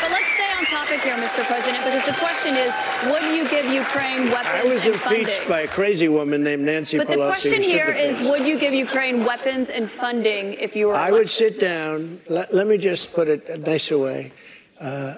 But 0.88 0.94
let's 0.94 1.04
stay 1.04 1.12
on 1.12 1.20
topic 1.20 1.36
here, 1.36 1.44
Mr. 1.44 1.46
President, 1.48 1.84
because 1.84 2.06
the 2.06 2.14
question 2.14 2.56
is, 2.56 2.72
would 3.12 3.24
you 3.36 3.50
give 3.50 3.66
Ukraine 3.74 4.32
weapons 4.32 4.48
I 4.48 4.64
was 4.64 4.86
and 4.86 4.94
impeached 4.96 5.40
funding? 5.40 5.50
by 5.50 5.62
a 5.62 5.68
crazy 5.68 6.08
woman 6.08 6.44
named 6.44 6.64
Nancy 6.64 6.98
But 6.98 7.08
Pelosi. 7.08 7.44
the 7.44 7.50
question 7.50 7.62
here 7.62 7.90
is, 7.90 8.20
would 8.22 8.46
you 8.48 8.58
give 8.60 8.74
Ukraine 8.74 9.24
weapons 9.26 9.70
and 9.70 9.90
funding 9.90 10.54
if 10.54 10.76
you 10.76 10.88
were 10.88 10.96
I 10.96 11.12
would 11.12 11.30
sit 11.30 11.60
down. 11.60 12.22
Let, 12.30 12.54
let 12.54 12.68
me 12.68 12.78
just 12.78 13.14
put 13.14 13.28
it 13.28 13.48
a 13.50 13.58
nicer 13.58 13.98
way. 13.98 14.32
Uh, 14.80 15.16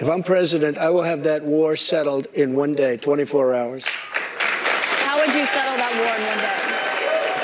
if 0.00 0.08
I'm 0.08 0.22
president, 0.22 0.78
I 0.78 0.90
will 0.90 1.02
have 1.02 1.22
that 1.24 1.42
war 1.44 1.76
settled 1.76 2.26
in 2.34 2.54
one 2.54 2.74
day, 2.74 2.96
24 2.96 3.54
hours. 3.54 3.84
How 3.86 5.18
would 5.18 5.34
you 5.34 5.46
settle 5.46 5.76
that 5.76 5.92
war 6.02 6.14
in 6.18 6.22
one 6.32 6.40
day? 6.42 6.58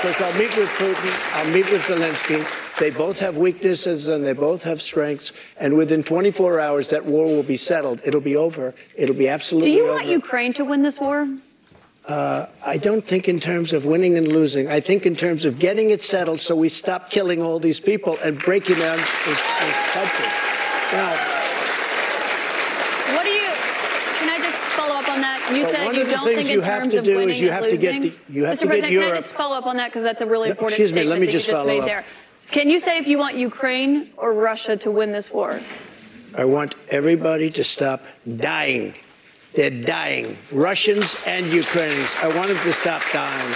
Because 0.02 0.20
I'll 0.22 0.38
meet 0.38 0.56
with 0.56 0.68
Putin, 0.70 1.34
I'll 1.34 1.50
meet 1.50 1.70
with 1.70 1.82
Zelensky. 1.82 2.67
They 2.78 2.90
both 2.90 3.18
have 3.20 3.36
weaknesses 3.36 4.06
and 4.06 4.24
they 4.24 4.32
both 4.32 4.62
have 4.62 4.80
strengths. 4.80 5.32
And 5.56 5.74
within 5.74 6.02
24 6.02 6.60
hours, 6.60 6.88
that 6.90 7.04
war 7.04 7.26
will 7.26 7.42
be 7.42 7.56
settled. 7.56 8.00
It'll 8.04 8.20
be 8.20 8.36
over. 8.36 8.74
It'll 8.94 9.14
be 9.16 9.28
absolutely. 9.28 9.70
Do 9.72 9.76
you 9.76 9.84
over. 9.86 9.94
want 9.94 10.06
Ukraine 10.06 10.52
to 10.54 10.64
win 10.64 10.82
this 10.82 11.00
war? 11.00 11.28
Uh, 12.06 12.46
I 12.64 12.78
don't 12.78 13.04
think 13.04 13.28
in 13.28 13.38
terms 13.38 13.72
of 13.72 13.84
winning 13.84 14.16
and 14.16 14.28
losing. 14.28 14.68
I 14.68 14.80
think 14.80 15.04
in 15.04 15.14
terms 15.14 15.44
of 15.44 15.58
getting 15.58 15.90
it 15.90 16.00
settled 16.00 16.40
so 16.40 16.56
we 16.56 16.68
stop 16.70 17.10
killing 17.10 17.42
all 17.42 17.58
these 17.58 17.80
people 17.80 18.16
and 18.24 18.38
breaking 18.38 18.78
down 18.78 18.96
this, 18.96 19.06
this 19.26 19.78
country. 19.92 20.26
Now, 20.92 21.10
What 23.14 23.24
do 23.24 23.30
you? 23.30 23.50
Can 24.20 24.30
I 24.30 24.38
just 24.38 24.56
follow 24.78 24.94
up 24.94 25.08
on 25.08 25.20
that? 25.20 25.50
You 25.54 25.62
But 25.64 25.70
said 25.72 25.96
you 25.96 26.04
don't 26.04 26.24
think 26.24 26.48
in 26.50 26.60
terms 26.62 26.94
of 26.94 27.04
winning 27.04 27.36
you 27.38 27.50
and 27.50 27.54
have 27.60 27.64
to 27.64 27.76
get 27.76 27.94
losing. 27.94 28.00
the- 28.28 28.32
you 28.32 28.44
have 28.44 28.54
Mr. 28.54 28.58
to 28.60 28.64
get 28.64 28.68
President, 28.70 29.02
can 29.02 29.12
I 29.12 29.16
just 29.16 29.32
follow 29.34 29.56
up 29.56 29.66
on 29.66 29.76
that 29.76 29.88
because 29.88 30.02
that's 30.04 30.20
a 30.22 30.26
really 30.26 30.48
No, 30.48 30.52
important 30.52 30.72
excuse 30.78 30.92
me, 30.92 31.00
statement 31.00 31.10
let 31.10 31.20
me 31.20 31.26
just 31.26 31.46
you 31.46 31.52
just 31.52 31.60
follow 31.62 31.66
made 31.66 31.80
up. 31.80 31.86
there. 31.86 32.04
Can 32.50 32.70
you 32.70 32.80
say 32.80 32.96
if 32.96 33.06
you 33.06 33.18
want 33.18 33.36
Ukraine 33.36 34.10
or 34.16 34.32
Russia 34.32 34.74
to 34.78 34.90
win 34.90 35.12
this 35.12 35.30
war? 35.30 35.60
I 36.34 36.46
want 36.46 36.74
everybody 36.88 37.50
to 37.50 37.62
stop 37.62 38.02
dying. 38.36 38.94
They're 39.52 39.70
dying, 39.70 40.38
Russians 40.50 41.14
and 41.26 41.46
Ukrainians. 41.52 42.14
I 42.22 42.28
want 42.34 42.48
them 42.48 42.58
to 42.58 42.72
stop 42.72 43.02
dying. 43.12 43.54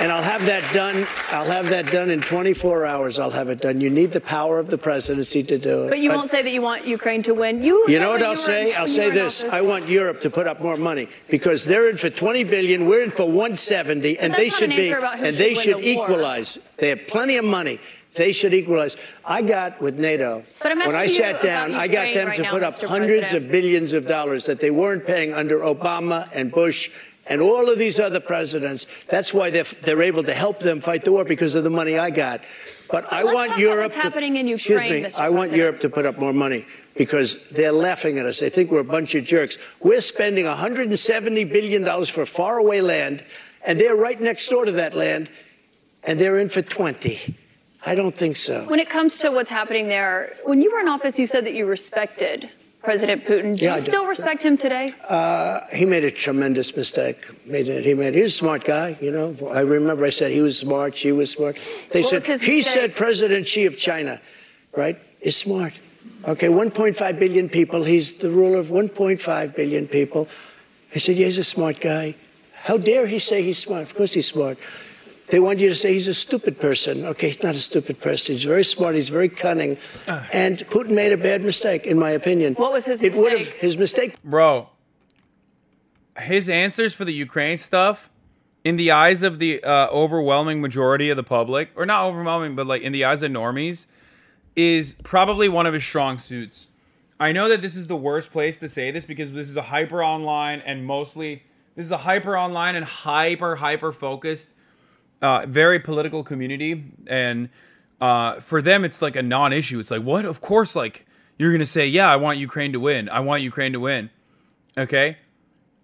And 0.00 0.10
I'll 0.10 0.22
have 0.22 0.44
that 0.46 0.72
done. 0.74 1.06
I'll 1.28 1.44
have 1.44 1.68
that 1.68 1.86
done 1.92 2.10
in 2.10 2.20
24 2.20 2.84
hours. 2.84 3.18
I'll 3.20 3.30
have 3.30 3.48
it 3.50 3.60
done. 3.60 3.80
You 3.80 3.88
need 3.88 4.10
the 4.10 4.20
power 4.20 4.58
of 4.58 4.66
the 4.68 4.78
presidency 4.78 5.44
to 5.44 5.58
do 5.58 5.84
it. 5.84 5.90
But 5.90 6.00
you 6.00 6.10
won't 6.10 6.28
say 6.28 6.42
that 6.42 6.50
you 6.52 6.60
want 6.62 6.86
Ukraine 6.86 7.22
to 7.22 7.34
win. 7.34 7.62
You. 7.62 7.84
You 7.88 8.00
know 8.00 8.10
what 8.10 8.22
I'll 8.22 8.34
say? 8.34 8.70
in- 8.70 8.76
I'll 8.76 8.88
say 8.88 9.10
this. 9.10 9.44
I 9.44 9.60
want 9.60 9.88
Europe 9.88 10.20
to 10.22 10.30
put 10.30 10.46
up 10.48 10.60
more 10.60 10.76
money 10.76 11.08
because 11.28 11.64
they're 11.64 11.88
in 11.88 11.96
for 11.96 12.10
20 12.10 12.42
billion. 12.44 12.86
We're 12.86 13.04
in 13.04 13.12
for 13.12 13.26
170, 13.26 14.18
and 14.18 14.34
they 14.34 14.48
should 14.48 14.70
an 14.70 14.76
be, 14.76 14.88
answer 14.88 14.98
about 14.98 15.18
who 15.20 15.26
and 15.26 15.36
they 15.36 15.54
should 15.54 15.78
the 15.78 15.94
war. 15.96 16.04
equalize. 16.06 16.58
They 16.78 16.88
have 16.88 17.06
plenty 17.06 17.36
of 17.36 17.44
money. 17.44 17.78
They 18.14 18.32
should 18.32 18.52
equalize. 18.52 18.96
I 19.24 19.40
got 19.40 19.80
with 19.80 19.98
NATO 19.98 20.42
when 20.62 20.96
I 20.96 21.06
sat 21.06 21.40
down. 21.42 21.74
I 21.74 21.86
got 21.86 22.12
them 22.12 22.28
right 22.28 22.36
to 22.36 22.42
now, 22.42 22.50
put 22.50 22.62
up 22.62 22.74
Mr. 22.74 22.88
hundreds 22.88 23.20
President. 23.28 23.44
of 23.46 23.50
billions 23.52 23.92
of 23.94 24.06
dollars 24.06 24.44
that 24.46 24.60
they 24.60 24.70
weren't 24.70 25.06
paying 25.06 25.32
under 25.32 25.60
Obama 25.60 26.28
and 26.34 26.50
Bush. 26.50 26.90
And 27.26 27.40
all 27.40 27.70
of 27.70 27.78
these 27.78 28.00
other 28.00 28.18
presidents, 28.20 28.86
that's 29.08 29.32
why 29.32 29.50
they're, 29.50 29.62
they're 29.62 30.02
able 30.02 30.24
to 30.24 30.34
help 30.34 30.58
them 30.58 30.80
fight 30.80 31.02
the 31.04 31.12
war 31.12 31.24
because 31.24 31.54
of 31.54 31.62
the 31.62 31.70
money 31.70 31.96
I 31.96 32.10
got. 32.10 32.40
But, 32.90 33.10
I 33.12 33.22
let's 33.22 33.34
want 33.34 33.48
talk 33.50 33.58
about 33.58 33.60
Europe. 33.60 33.82
what's 33.84 33.94
to- 33.94 34.00
happening 34.00 34.36
in 34.36 34.48
Ukraine, 34.48 34.78
excuse 34.78 34.90
me, 34.90 35.02
Mr. 35.02 35.18
I 35.18 35.28
want 35.28 35.50
President. 35.50 35.58
Europe 35.58 35.80
to 35.80 35.88
put 35.88 36.04
up 36.04 36.18
more 36.18 36.32
money 36.32 36.66
because 36.96 37.48
they're 37.50 37.72
laughing 37.72 38.18
at 38.18 38.26
us. 38.26 38.40
They 38.40 38.50
think 38.50 38.70
we're 38.70 38.80
a 38.80 38.84
bunch 38.84 39.14
of 39.14 39.24
jerks. 39.24 39.56
We're 39.80 40.00
spending 40.00 40.46
170 40.46 41.44
billion 41.44 41.82
dollars 41.84 42.08
for 42.08 42.26
faraway 42.26 42.80
land, 42.80 43.24
and 43.64 43.78
they're 43.80 43.96
right 43.96 44.20
next 44.20 44.48
door 44.48 44.64
to 44.64 44.72
that 44.72 44.94
land, 44.94 45.30
and 46.04 46.18
they're 46.18 46.38
in 46.40 46.48
for 46.48 46.60
20. 46.60 47.36
I 47.86 47.94
don't 47.94 48.14
think 48.14 48.36
so. 48.36 48.64
When 48.68 48.78
it 48.80 48.90
comes 48.90 49.18
to 49.18 49.30
what's 49.30 49.48
happening 49.50 49.88
there, 49.88 50.36
when 50.44 50.60
you 50.60 50.70
were 50.72 50.80
in 50.80 50.88
office, 50.88 51.18
you 51.18 51.26
said 51.26 51.46
that 51.46 51.54
you 51.54 51.66
respected 51.66 52.50
President 52.82 53.24
Putin. 53.24 53.56
Do 53.56 53.64
Yeah, 53.64 53.74
you 53.74 53.80
still 53.80 54.06
respect 54.06 54.42
him 54.42 54.56
today? 54.56 54.92
Uh, 55.08 55.60
he 55.72 55.84
made 55.84 56.04
a 56.04 56.10
tremendous 56.10 56.74
mistake. 56.76 57.28
Made 57.46 57.68
it. 57.68 57.84
He 57.84 57.94
made. 57.94 58.14
He's 58.14 58.28
a 58.28 58.38
smart 58.44 58.64
guy. 58.64 58.96
You 59.00 59.12
know. 59.12 59.36
I 59.48 59.60
remember 59.60 60.04
I 60.04 60.10
said 60.10 60.32
he 60.32 60.40
was 60.40 60.58
smart. 60.58 60.94
She 60.94 61.12
was 61.12 61.30
smart. 61.30 61.58
They 61.90 62.02
What 62.02 62.22
said 62.22 62.40
he 62.40 62.62
said 62.62 62.94
President 62.96 63.46
Xi 63.46 63.66
of 63.66 63.76
China, 63.76 64.20
right? 64.76 64.98
Is 65.20 65.36
smart. 65.36 65.74
Okay, 66.26 66.48
1.5 66.48 67.18
billion 67.18 67.48
people. 67.48 67.82
He's 67.84 68.12
the 68.18 68.30
ruler 68.30 68.58
of 68.58 68.68
1.5 68.68 69.56
billion 69.56 69.88
people. 69.88 70.28
I 70.94 70.98
said, 70.98 71.16
yeah, 71.16 71.26
he's 71.26 71.38
a 71.38 71.44
smart 71.44 71.80
guy. 71.80 72.14
How 72.54 72.76
dare 72.76 73.06
he 73.06 73.18
say 73.18 73.42
he's 73.42 73.58
smart? 73.58 73.82
Of 73.82 73.94
course 73.94 74.12
he's 74.12 74.26
smart. 74.28 74.58
They 75.28 75.40
want 75.40 75.60
you 75.60 75.68
to 75.68 75.74
say 75.74 75.92
he's 75.94 76.08
a 76.08 76.14
stupid 76.14 76.60
person. 76.60 77.06
Okay, 77.06 77.28
he's 77.28 77.42
not 77.42 77.54
a 77.54 77.58
stupid 77.58 78.00
person. 78.00 78.34
He's 78.34 78.44
very 78.44 78.64
smart. 78.64 78.94
He's 78.94 79.08
very 79.08 79.28
cunning. 79.28 79.78
And 80.06 80.58
Putin 80.58 80.90
made 80.90 81.12
a 81.12 81.16
bad 81.16 81.42
mistake, 81.42 81.86
in 81.86 81.98
my 81.98 82.10
opinion. 82.10 82.54
What 82.54 82.72
was 82.72 82.84
his 82.86 83.00
It 83.00 83.14
would 83.14 83.32
have 83.32 83.40
mistake? 83.40 83.58
his 83.60 83.76
mistake 83.78 84.22
Bro, 84.24 84.68
his 86.18 86.48
answers 86.48 86.92
for 86.94 87.04
the 87.04 87.14
Ukraine 87.14 87.56
stuff, 87.58 88.10
in 88.64 88.76
the 88.76 88.90
eyes 88.90 89.22
of 89.22 89.38
the 89.38 89.62
uh, 89.64 89.88
overwhelming 89.90 90.60
majority 90.60 91.10
of 91.10 91.16
the 91.16 91.22
public, 91.24 91.70
or 91.74 91.86
not 91.86 92.04
overwhelming, 92.04 92.54
but 92.54 92.66
like 92.66 92.82
in 92.82 92.92
the 92.92 93.04
eyes 93.04 93.22
of 93.22 93.30
normies, 93.32 93.86
is 94.54 94.94
probably 95.02 95.48
one 95.48 95.66
of 95.66 95.74
his 95.74 95.84
strong 95.84 96.18
suits. 96.18 96.68
I 97.18 97.32
know 97.32 97.48
that 97.48 97.62
this 97.62 97.74
is 97.76 97.86
the 97.86 97.96
worst 97.96 98.30
place 98.32 98.58
to 98.58 98.68
say 98.68 98.90
this 98.90 99.04
because 99.04 99.32
this 99.32 99.48
is 99.48 99.56
a 99.56 99.62
hyper 99.62 100.04
online 100.04 100.60
and 100.60 100.84
mostly 100.84 101.44
this 101.76 101.86
is 101.86 101.92
a 101.92 101.98
hyper 101.98 102.36
online 102.36 102.74
and 102.74 102.84
hyper 102.84 103.56
hyper 103.56 103.92
focused, 103.92 104.48
uh, 105.22 105.46
very 105.46 105.78
political 105.78 106.22
community, 106.22 106.84
and 107.06 107.48
uh, 108.00 108.40
for 108.40 108.60
them 108.60 108.84
it's 108.84 109.00
like 109.00 109.16
a 109.16 109.22
non-issue. 109.22 109.80
It's 109.80 109.90
like 109.90 110.02
what? 110.02 110.24
Of 110.24 110.40
course, 110.40 110.76
like 110.76 111.06
you're 111.38 111.52
gonna 111.52 111.64
say, 111.64 111.86
yeah, 111.86 112.10
I 112.10 112.16
want 112.16 112.38
Ukraine 112.38 112.72
to 112.72 112.80
win. 112.80 113.08
I 113.08 113.20
want 113.20 113.42
Ukraine 113.42 113.72
to 113.72 113.80
win. 113.80 114.10
Okay. 114.76 115.16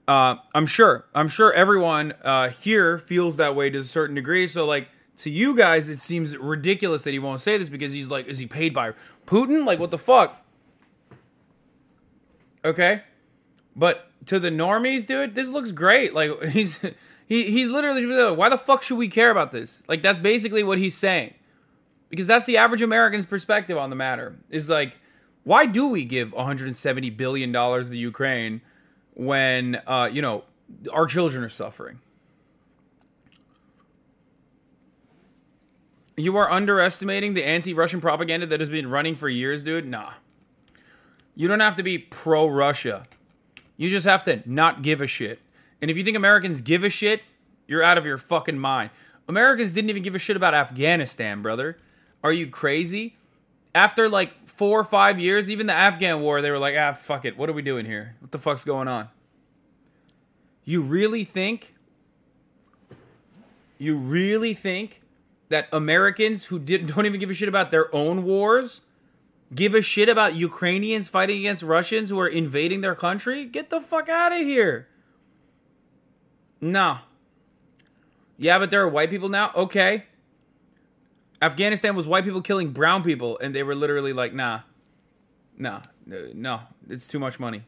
Uh, 0.06 0.36
I'm 0.54 0.64
sure. 0.64 1.04
I'm 1.14 1.28
sure 1.28 1.52
everyone 1.52 2.14
uh, 2.24 2.48
here 2.48 2.98
feels 2.98 3.36
that 3.36 3.54
way 3.54 3.68
to 3.68 3.78
a 3.80 3.84
certain 3.84 4.14
degree. 4.14 4.48
So, 4.48 4.64
like, 4.64 4.88
to 5.18 5.28
you 5.30 5.54
guys, 5.54 5.90
it 5.90 6.00
seems 6.00 6.36
ridiculous 6.36 7.04
that 7.04 7.12
he 7.12 7.18
won't 7.18 7.42
say 7.42 7.58
this 7.58 7.68
because 7.68 7.92
he's 7.92 8.08
like, 8.08 8.26
is 8.26 8.38
he 8.38 8.46
paid 8.46 8.72
by 8.72 8.94
Putin? 9.26 9.66
Like, 9.66 9.78
what 9.78 9.90
the 9.90 9.98
fuck? 9.98 10.42
Okay, 12.64 13.02
but 13.76 14.10
to 14.26 14.38
the 14.38 14.50
normies, 14.50 15.06
dude, 15.06 15.34
this 15.34 15.48
looks 15.50 15.72
great. 15.72 16.14
Like, 16.14 16.42
he's 16.50 16.78
he 17.28 17.50
he's 17.50 17.68
literally 17.68 18.34
why 18.34 18.48
the 18.48 18.56
fuck 18.56 18.82
should 18.82 18.96
we 18.96 19.08
care 19.08 19.30
about 19.30 19.52
this? 19.52 19.82
Like, 19.86 20.02
that's 20.02 20.18
basically 20.18 20.62
what 20.62 20.78
he's 20.78 20.96
saying 20.96 21.34
because 22.08 22.26
that's 22.26 22.46
the 22.46 22.56
average 22.56 22.82
American's 22.82 23.26
perspective 23.26 23.76
on 23.76 23.90
the 23.90 23.96
matter. 23.96 24.36
Is 24.50 24.68
like, 24.68 24.98
why 25.44 25.66
do 25.66 25.88
we 25.88 26.04
give 26.04 26.32
170 26.32 27.10
billion 27.10 27.52
dollars 27.52 27.90
to 27.90 27.96
Ukraine 27.96 28.62
when 29.14 29.80
uh, 29.86 30.08
you 30.10 30.22
know 30.22 30.44
our 30.92 31.06
children 31.06 31.44
are 31.44 31.50
suffering? 31.50 32.00
You 36.16 36.36
are 36.36 36.50
underestimating 36.50 37.34
the 37.34 37.44
anti-Russian 37.44 38.00
propaganda 38.00 38.46
that 38.46 38.58
has 38.58 38.68
been 38.68 38.90
running 38.90 39.14
for 39.14 39.28
years, 39.28 39.62
dude. 39.62 39.86
Nah. 39.86 40.14
You 41.36 41.46
don't 41.46 41.60
have 41.60 41.76
to 41.76 41.84
be 41.84 41.96
pro-Russia. 41.98 43.06
You 43.76 43.88
just 43.88 44.04
have 44.04 44.24
to 44.24 44.42
not 44.44 44.82
give 44.82 45.00
a 45.00 45.06
shit. 45.06 45.38
And 45.80 45.90
if 45.90 45.96
you 45.96 46.04
think 46.04 46.16
Americans 46.16 46.60
give 46.60 46.84
a 46.84 46.90
shit, 46.90 47.22
you're 47.66 47.82
out 47.82 47.98
of 47.98 48.06
your 48.06 48.18
fucking 48.18 48.58
mind. 48.58 48.90
Americans 49.28 49.72
didn't 49.72 49.90
even 49.90 50.02
give 50.02 50.14
a 50.14 50.18
shit 50.18 50.36
about 50.36 50.54
Afghanistan, 50.54 51.42
brother. 51.42 51.78
Are 52.24 52.32
you 52.32 52.48
crazy? 52.48 53.16
After 53.74 54.08
like 54.08 54.48
four 54.48 54.80
or 54.80 54.84
five 54.84 55.20
years, 55.20 55.50
even 55.50 55.66
the 55.66 55.74
Afghan 55.74 56.20
war, 56.20 56.40
they 56.40 56.50
were 56.50 56.58
like, 56.58 56.74
ah, 56.76 56.94
fuck 56.94 57.24
it. 57.24 57.36
What 57.36 57.48
are 57.48 57.52
we 57.52 57.62
doing 57.62 57.84
here? 57.84 58.16
What 58.20 58.32
the 58.32 58.38
fuck's 58.38 58.64
going 58.64 58.88
on? 58.88 59.08
You 60.64 60.80
really 60.80 61.24
think? 61.24 61.74
You 63.76 63.96
really 63.96 64.54
think 64.54 65.02
that 65.48 65.68
Americans 65.72 66.46
who 66.46 66.58
did, 66.58 66.86
don't 66.94 67.06
even 67.06 67.20
give 67.20 67.30
a 67.30 67.34
shit 67.34 67.48
about 67.48 67.70
their 67.70 67.94
own 67.94 68.24
wars 68.24 68.80
give 69.54 69.74
a 69.74 69.82
shit 69.82 70.08
about 70.08 70.34
Ukrainians 70.34 71.08
fighting 71.08 71.38
against 71.38 71.62
Russians 71.62 72.10
who 72.10 72.18
are 72.20 72.28
invading 72.28 72.80
their 72.80 72.94
country? 72.94 73.44
Get 73.44 73.70
the 73.70 73.80
fuck 73.80 74.08
out 74.08 74.32
of 74.32 74.38
here. 74.38 74.88
No. 76.60 76.98
Yeah, 78.36 78.58
but 78.58 78.70
there 78.70 78.82
are 78.82 78.88
white 78.88 79.10
people 79.10 79.28
now? 79.28 79.52
Okay. 79.54 80.04
Afghanistan 81.40 81.94
was 81.94 82.06
white 82.06 82.24
people 82.24 82.40
killing 82.40 82.72
brown 82.72 83.02
people, 83.02 83.38
and 83.40 83.54
they 83.54 83.62
were 83.62 83.74
literally 83.74 84.12
like, 84.12 84.32
nah. 84.32 84.60
Nah. 85.56 85.80
No. 86.06 86.60
It's 86.88 87.06
too 87.06 87.18
much 87.18 87.38
money. 87.38 87.64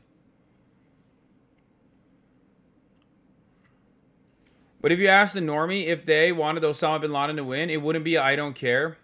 But 4.80 4.92
if 4.92 4.98
you 4.98 5.08
ask 5.08 5.34
the 5.34 5.40
normie 5.40 5.86
if 5.86 6.06
they 6.06 6.32
wanted 6.32 6.62
Osama 6.62 7.00
bin 7.00 7.12
Laden 7.12 7.36
to 7.36 7.44
win, 7.44 7.68
it 7.68 7.82
wouldn't 7.82 8.04
be 8.04 8.16
I 8.16 8.34
don't 8.34 8.54
care. 8.54 8.96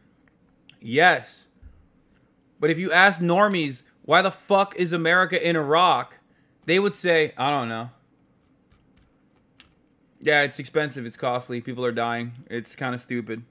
Yes. 0.80 1.48
But 2.58 2.70
if 2.70 2.78
you 2.78 2.90
ask 2.90 3.20
normies, 3.20 3.82
why 4.02 4.22
the 4.22 4.30
fuck 4.30 4.74
is 4.76 4.92
America 4.92 5.46
in 5.46 5.56
Iraq? 5.56 6.18
They 6.64 6.78
would 6.78 6.94
say, 6.94 7.34
I 7.36 7.50
don't 7.50 7.68
know. 7.68 7.90
Yeah, 10.26 10.42
it's 10.42 10.58
expensive, 10.58 11.06
it's 11.06 11.16
costly, 11.16 11.60
people 11.60 11.84
are 11.84 11.92
dying. 11.92 12.32
It's 12.50 12.76
kind 12.76 12.94
of 12.94 13.00
stupid. 13.00 13.44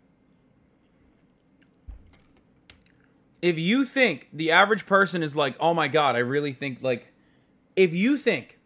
if 3.45 3.59
you 3.59 3.85
think 3.85 4.27
the 4.33 4.49
average 4.49 4.87
person 4.87 5.21
is 5.21 5.35
like, 5.35 5.55
oh 5.59 5.71
my 5.71 5.87
god, 5.87 6.15
I 6.15 6.19
really 6.19 6.51
think 6.51 6.81
like, 6.81 7.13
if 7.75 7.93
you 7.93 8.17
think 8.17 8.57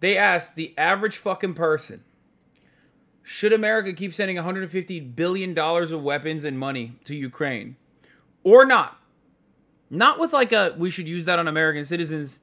they 0.00 0.18
asked 0.18 0.56
the 0.56 0.74
average 0.76 1.16
fucking 1.16 1.54
person, 1.54 2.02
should 3.22 3.52
America 3.52 3.92
keep 3.92 4.12
sending 4.12 4.34
150 4.34 4.98
billion 4.98 5.54
dollars 5.54 5.92
of 5.92 6.02
weapons 6.02 6.42
and 6.42 6.58
money 6.58 6.96
to 7.04 7.14
Ukraine, 7.14 7.76
or 8.42 8.64
not? 8.64 9.00
Not 9.90 10.18
with 10.18 10.32
like 10.32 10.50
a 10.50 10.74
we 10.76 10.90
should 10.90 11.06
use 11.06 11.24
that 11.26 11.38
on 11.38 11.46
American 11.46 11.84
citizens, 11.84 12.40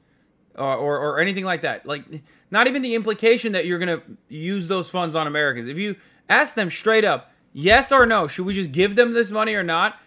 or 0.58 0.76
or, 0.76 0.98
or 0.98 1.20
anything 1.20 1.46
like 1.46 1.62
that. 1.62 1.86
Like 1.86 2.04
not 2.52 2.68
even 2.68 2.82
the 2.82 2.96
implication 2.96 3.54
that 3.54 3.66
you're 3.66 3.80
gonna 3.80 4.02
use 4.30 4.68
those 4.68 4.90
funds 4.90 5.16
on 5.16 5.28
Americans. 5.28 5.68
If 5.68 5.78
you 5.78 5.96
ask 6.30 6.56
them 6.56 6.70
straight 6.70 7.06
up, 7.06 7.32
yes 7.52 7.92
or 7.92 8.06
no, 8.06 8.28
should 8.28 8.46
we 8.46 8.54
just 8.54 8.72
give 8.72 8.96
them 8.96 9.12
this 9.12 9.32
money 9.32 9.56
or 9.56 9.64
not? 9.64 10.00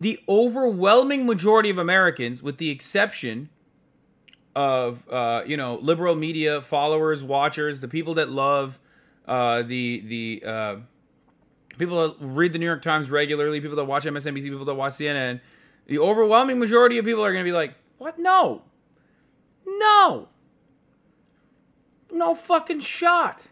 the 0.00 0.20
overwhelming 0.28 1.26
majority 1.26 1.70
of 1.70 1.78
Americans, 1.78 2.42
with 2.42 2.58
the 2.58 2.70
exception 2.70 3.48
of 4.54 5.08
uh, 5.08 5.42
you 5.46 5.56
know 5.56 5.76
liberal 5.76 6.14
media 6.14 6.60
followers, 6.60 7.24
watchers, 7.24 7.80
the 7.80 7.88
people 7.88 8.14
that 8.14 8.30
love 8.30 8.78
uh, 9.26 9.62
the 9.62 10.00
the 10.06 10.48
uh, 10.48 10.76
people 11.78 12.08
that 12.08 12.16
read 12.20 12.52
the 12.52 12.58
New 12.58 12.66
York 12.66 12.82
Times 12.82 13.10
regularly, 13.10 13.60
people 13.60 13.76
that 13.76 13.84
watch 13.84 14.04
MSNBC, 14.04 14.44
people 14.44 14.64
that 14.64 14.74
watch 14.74 14.94
CNN, 14.94 15.40
the 15.86 15.98
overwhelming 15.98 16.58
majority 16.58 16.98
of 16.98 17.04
people 17.04 17.24
are 17.24 17.32
going 17.32 17.44
to 17.44 17.48
be 17.48 17.54
like, 17.54 17.74
"What? 17.98 18.18
No, 18.18 18.62
no, 19.78 20.28
no 22.10 22.34
fucking 22.34 22.80
shot." 22.80 23.48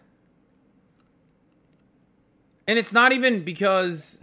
And 2.67 2.79
it's 2.79 2.93
not 2.93 3.13
even 3.13 3.45
because 3.45 4.19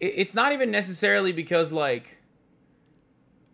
it's 0.00 0.34
not 0.34 0.52
even 0.52 0.70
necessarily 0.70 1.32
because 1.32 1.72
like 1.72 2.18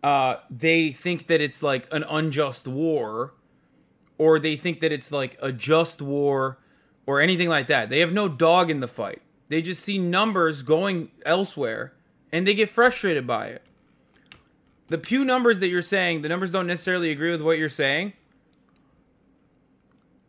uh 0.03 0.35
they 0.49 0.91
think 0.91 1.27
that 1.27 1.41
it's 1.41 1.63
like 1.63 1.87
an 1.91 2.03
unjust 2.03 2.67
war 2.67 3.33
or 4.17 4.39
they 4.39 4.55
think 4.55 4.81
that 4.81 4.91
it's 4.91 5.11
like 5.11 5.37
a 5.41 5.51
just 5.51 6.01
war 6.01 6.59
or 7.05 7.19
anything 7.19 7.49
like 7.49 7.67
that. 7.67 7.89
They 7.89 7.99
have 7.99 8.13
no 8.13 8.29
dog 8.29 8.69
in 8.69 8.79
the 8.79 8.87
fight. 8.87 9.21
They 9.49 9.61
just 9.61 9.83
see 9.83 9.99
numbers 9.99 10.63
going 10.63 11.11
elsewhere 11.25 11.93
and 12.31 12.47
they 12.47 12.53
get 12.53 12.69
frustrated 12.69 13.25
by 13.27 13.47
it. 13.47 13.61
The 14.93 14.99
Pew 14.99 15.25
numbers 15.25 15.59
that 15.59 15.69
you're 15.69 15.81
saying, 15.81 16.21
the 16.21 16.29
numbers 16.29 16.51
don't 16.51 16.67
necessarily 16.67 17.09
agree 17.09 17.31
with 17.31 17.41
what 17.41 17.57
you're 17.57 17.67
saying. 17.67 18.13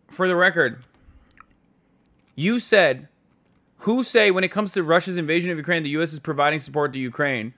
For 0.09 0.27
the 0.27 0.35
record, 0.35 0.83
you 2.35 2.59
said 2.59 3.09
who 3.81 4.03
say 4.03 4.31
when 4.31 4.43
it 4.43 4.49
comes 4.49 4.73
to 4.73 4.83
Russia's 4.83 5.19
invasion 5.19 5.51
of 5.51 5.59
Ukraine, 5.59 5.83
the 5.83 5.91
U.S. 5.91 6.15
is 6.15 6.19
providing 6.19 6.61
support 6.61 6.95
to 6.95 6.99
Ukraine, 6.99 7.53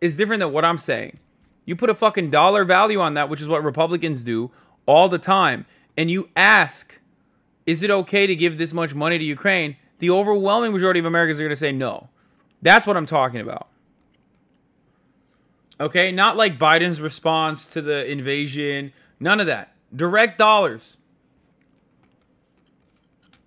is 0.00 0.14
different 0.14 0.38
than 0.38 0.52
what 0.52 0.64
I'm 0.64 0.78
saying. 0.78 1.18
You 1.64 1.74
put 1.74 1.90
a 1.90 1.94
fucking 1.94 2.30
dollar 2.30 2.64
value 2.64 3.00
on 3.00 3.14
that, 3.14 3.28
which 3.28 3.40
is 3.40 3.48
what 3.48 3.64
Republicans 3.64 4.22
do 4.22 4.52
all 4.86 5.08
the 5.08 5.18
time, 5.18 5.66
and 5.96 6.12
you 6.12 6.28
ask, 6.36 7.00
is 7.66 7.82
it 7.82 7.90
okay 7.90 8.28
to 8.28 8.36
give 8.36 8.56
this 8.56 8.72
much 8.72 8.94
money 8.94 9.18
to 9.18 9.24
Ukraine? 9.24 9.78
The 9.98 10.10
overwhelming 10.10 10.70
majority 10.70 11.00
of 11.00 11.06
Americans 11.06 11.40
are 11.40 11.42
going 11.42 11.50
to 11.50 11.56
say 11.56 11.72
no. 11.72 12.08
That's 12.62 12.86
what 12.86 12.96
I'm 12.96 13.06
talking 13.06 13.40
about. 13.40 13.66
Okay, 15.80 16.12
not 16.12 16.36
like 16.36 16.58
Biden's 16.58 17.00
response 17.00 17.64
to 17.66 17.80
the 17.80 18.08
invasion, 18.10 18.92
none 19.18 19.40
of 19.40 19.46
that. 19.46 19.74
Direct 19.94 20.36
dollars. 20.36 20.98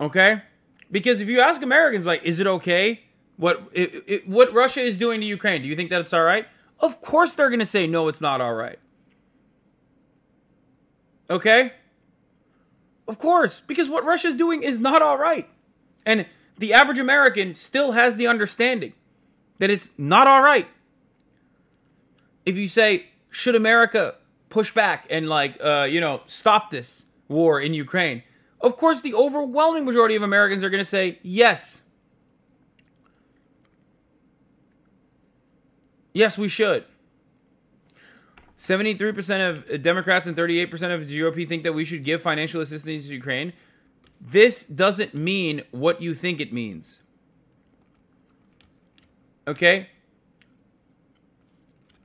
Okay? 0.01 0.41
Because 0.91 1.21
if 1.21 1.29
you 1.29 1.39
ask 1.39 1.61
Americans, 1.61 2.05
like, 2.05 2.23
is 2.23 2.39
it 2.39 2.47
okay 2.47 3.01
what 3.37 3.63
it, 3.71 4.03
it, 4.07 4.27
what 4.27 4.51
Russia 4.51 4.81
is 4.81 4.97
doing 4.97 5.21
to 5.21 5.25
Ukraine? 5.25 5.61
Do 5.61 5.67
you 5.67 5.75
think 5.75 5.91
that 5.91 6.01
it's 6.01 6.13
all 6.13 6.23
right? 6.23 6.47
Of 6.79 7.01
course, 7.01 7.33
they're 7.33 7.49
gonna 7.49 7.65
say 7.65 7.87
no, 7.87 8.07
it's 8.07 8.21
not 8.21 8.41
all 8.41 8.53
right. 8.53 8.79
Okay. 11.29 11.73
Of 13.07 13.19
course, 13.19 13.61
because 13.65 13.89
what 13.89 14.05
Russia 14.05 14.27
is 14.27 14.35
doing 14.35 14.63
is 14.63 14.79
not 14.79 15.01
all 15.01 15.17
right, 15.17 15.47
and 16.05 16.25
the 16.57 16.73
average 16.73 16.99
American 16.99 17.53
still 17.53 17.91
has 17.91 18.15
the 18.15 18.27
understanding 18.27 18.93
that 19.59 19.69
it's 19.69 19.91
not 19.97 20.27
all 20.27 20.41
right. 20.41 20.67
If 22.45 22.57
you 22.57 22.67
say, 22.67 23.07
should 23.29 23.55
America 23.55 24.15
push 24.49 24.73
back 24.73 25.05
and 25.09 25.27
like, 25.27 25.57
uh, 25.63 25.87
you 25.89 25.99
know, 25.99 26.21
stop 26.27 26.71
this 26.71 27.05
war 27.27 27.59
in 27.59 27.73
Ukraine? 27.73 28.23
Of 28.61 28.77
course, 28.77 29.01
the 29.01 29.13
overwhelming 29.13 29.85
majority 29.85 30.15
of 30.15 30.21
Americans 30.21 30.63
are 30.63 30.69
going 30.69 30.81
to 30.81 30.85
say 30.85 31.19
yes. 31.21 31.81
Yes, 36.13 36.37
we 36.37 36.47
should. 36.47 36.85
73% 38.57 39.49
of 39.49 39.81
Democrats 39.81 40.27
and 40.27 40.37
38% 40.37 40.71
of 40.93 41.01
GOP 41.01 41.45
think 41.45 41.63
that 41.63 41.73
we 41.73 41.83
should 41.83 42.05
give 42.05 42.21
financial 42.21 42.61
assistance 42.61 43.07
to 43.07 43.13
Ukraine. 43.13 43.51
This 44.21 44.63
doesn't 44.63 45.13
mean 45.13 45.63
what 45.71 46.01
you 46.01 46.13
think 46.13 46.39
it 46.39 46.53
means. 46.53 46.99
Okay? 49.45 49.89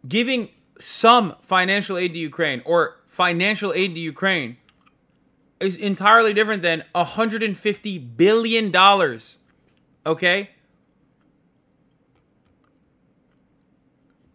Giving 0.08 0.48
some 0.78 1.36
financial 1.42 1.98
aid 1.98 2.12
to 2.14 2.18
Ukraine 2.18 2.62
or 2.64 2.96
financial 3.06 3.72
aid 3.72 3.94
to 3.94 4.00
Ukraine 4.00 4.56
is 5.60 5.76
entirely 5.76 6.32
different 6.32 6.62
than 6.62 6.84
150 6.92 7.98
billion 7.98 8.70
dollars. 8.70 9.38
Okay? 10.06 10.50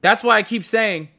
That's 0.01 0.21
why 0.21 0.37
I 0.37 0.43
keep 0.43 0.65
saying 0.65 1.09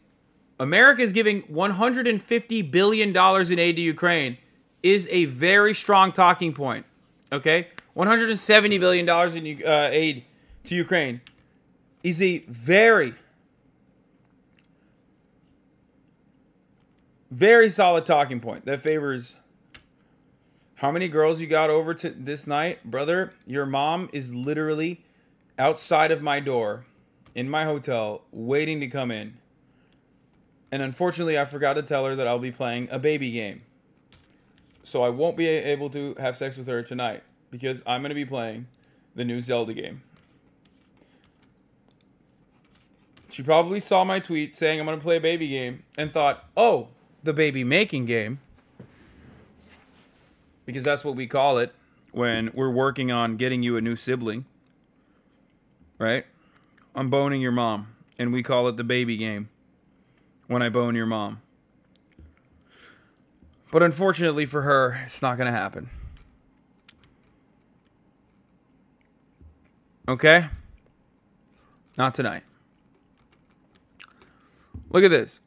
America 0.60 1.02
is 1.02 1.12
giving 1.12 1.40
150 1.42 2.62
billion 2.62 3.12
dollars 3.12 3.50
in 3.50 3.58
aid 3.58 3.76
to 3.76 3.82
Ukraine 3.82 4.38
is 4.82 5.08
a 5.10 5.24
very 5.24 5.74
strong 5.74 6.12
talking 6.12 6.52
point. 6.52 6.84
Okay? 7.32 7.68
170 7.94 8.78
billion 8.78 9.06
dollars 9.06 9.34
in 9.34 9.62
uh, 9.64 9.88
aid 9.90 10.24
to 10.64 10.74
Ukraine 10.74 11.22
is 12.02 12.20
a 12.20 12.38
very 12.48 13.14
very 17.34 17.68
solid 17.68 18.06
talking 18.06 18.38
point 18.38 18.64
that 18.64 18.80
favors 18.80 19.34
how 20.76 20.92
many 20.92 21.08
girls 21.08 21.40
you 21.40 21.46
got 21.46 21.68
over 21.68 21.92
to 21.94 22.10
this 22.10 22.46
night, 22.46 22.84
brother? 22.84 23.32
Your 23.46 23.66
mom 23.66 24.08
is 24.12 24.34
literally 24.34 25.04
outside 25.58 26.10
of 26.10 26.22
my 26.22 26.40
door 26.40 26.84
in 27.34 27.48
my 27.48 27.64
hotel 27.64 28.22
waiting 28.30 28.80
to 28.80 28.86
come 28.86 29.10
in. 29.10 29.38
And 30.70 30.82
unfortunately, 30.82 31.38
I 31.38 31.44
forgot 31.44 31.74
to 31.74 31.82
tell 31.82 32.06
her 32.06 32.14
that 32.16 32.26
I'll 32.26 32.38
be 32.38 32.52
playing 32.52 32.88
a 32.90 32.98
baby 32.98 33.30
game. 33.30 33.62
So 34.82 35.02
I 35.02 35.08
won't 35.08 35.36
be 35.36 35.46
able 35.46 35.90
to 35.90 36.14
have 36.18 36.36
sex 36.36 36.56
with 36.56 36.66
her 36.66 36.82
tonight 36.82 37.22
because 37.50 37.82
I'm 37.86 38.02
going 38.02 38.10
to 38.10 38.14
be 38.14 38.24
playing 38.24 38.66
the 39.14 39.24
new 39.24 39.40
Zelda 39.40 39.72
game. 39.72 40.02
She 43.28 43.42
probably 43.42 43.80
saw 43.80 44.04
my 44.04 44.20
tweet 44.20 44.54
saying 44.54 44.78
I'm 44.78 44.86
going 44.86 44.98
to 44.98 45.02
play 45.02 45.16
a 45.16 45.20
baby 45.20 45.48
game 45.48 45.82
and 45.96 46.12
thought, 46.12 46.44
oh, 46.56 46.88
the 47.24 47.32
baby 47.32 47.64
making 47.64 48.04
game 48.04 48.38
because 50.66 50.84
that's 50.84 51.02
what 51.04 51.16
we 51.16 51.26
call 51.26 51.58
it 51.58 51.74
when 52.12 52.50
we're 52.54 52.70
working 52.70 53.10
on 53.10 53.36
getting 53.36 53.62
you 53.62 53.76
a 53.76 53.80
new 53.80 53.96
sibling. 53.96 54.44
Right? 55.98 56.26
I'm 56.94 57.10
boning 57.10 57.40
your 57.40 57.52
mom, 57.52 57.94
and 58.18 58.32
we 58.32 58.42
call 58.42 58.68
it 58.68 58.76
the 58.76 58.84
baby 58.84 59.16
game 59.16 59.48
when 60.46 60.62
I 60.62 60.68
bone 60.68 60.94
your 60.94 61.06
mom. 61.06 61.40
But 63.72 63.82
unfortunately 63.82 64.46
for 64.46 64.62
her, 64.62 65.00
it's 65.04 65.22
not 65.22 65.36
going 65.36 65.52
to 65.52 65.58
happen. 65.58 65.90
Okay? 70.06 70.46
Not 71.96 72.14
tonight. 72.14 72.42
Look 74.90 75.02
at 75.02 75.10
this. 75.10 75.40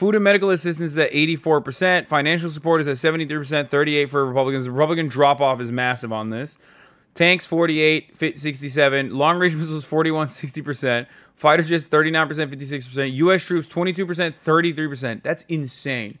Food 0.00 0.14
and 0.14 0.24
medical 0.24 0.48
assistance 0.48 0.92
is 0.92 0.96
at 0.96 1.12
84%. 1.12 2.06
Financial 2.06 2.48
support 2.48 2.80
is 2.80 2.88
at 2.88 2.96
73%, 2.96 3.68
38 3.68 4.06
for 4.06 4.24
Republicans. 4.24 4.64
The 4.64 4.70
Republican 4.70 5.08
drop 5.08 5.42
off 5.42 5.60
is 5.60 5.70
massive 5.70 6.10
on 6.10 6.30
this. 6.30 6.56
Tanks 7.12 7.44
48, 7.44 8.16
67. 8.38 9.10
Long 9.10 9.38
range 9.38 9.56
missiles 9.56 9.84
41, 9.84 10.28
60%. 10.28 11.06
Fighter 11.34 11.62
jets 11.62 11.84
39%, 11.84 12.46
56%. 12.46 13.12
US 13.12 13.44
troops 13.44 13.66
22%, 13.66 14.32
33%. 14.32 15.22
That's 15.22 15.42
insane. 15.50 16.18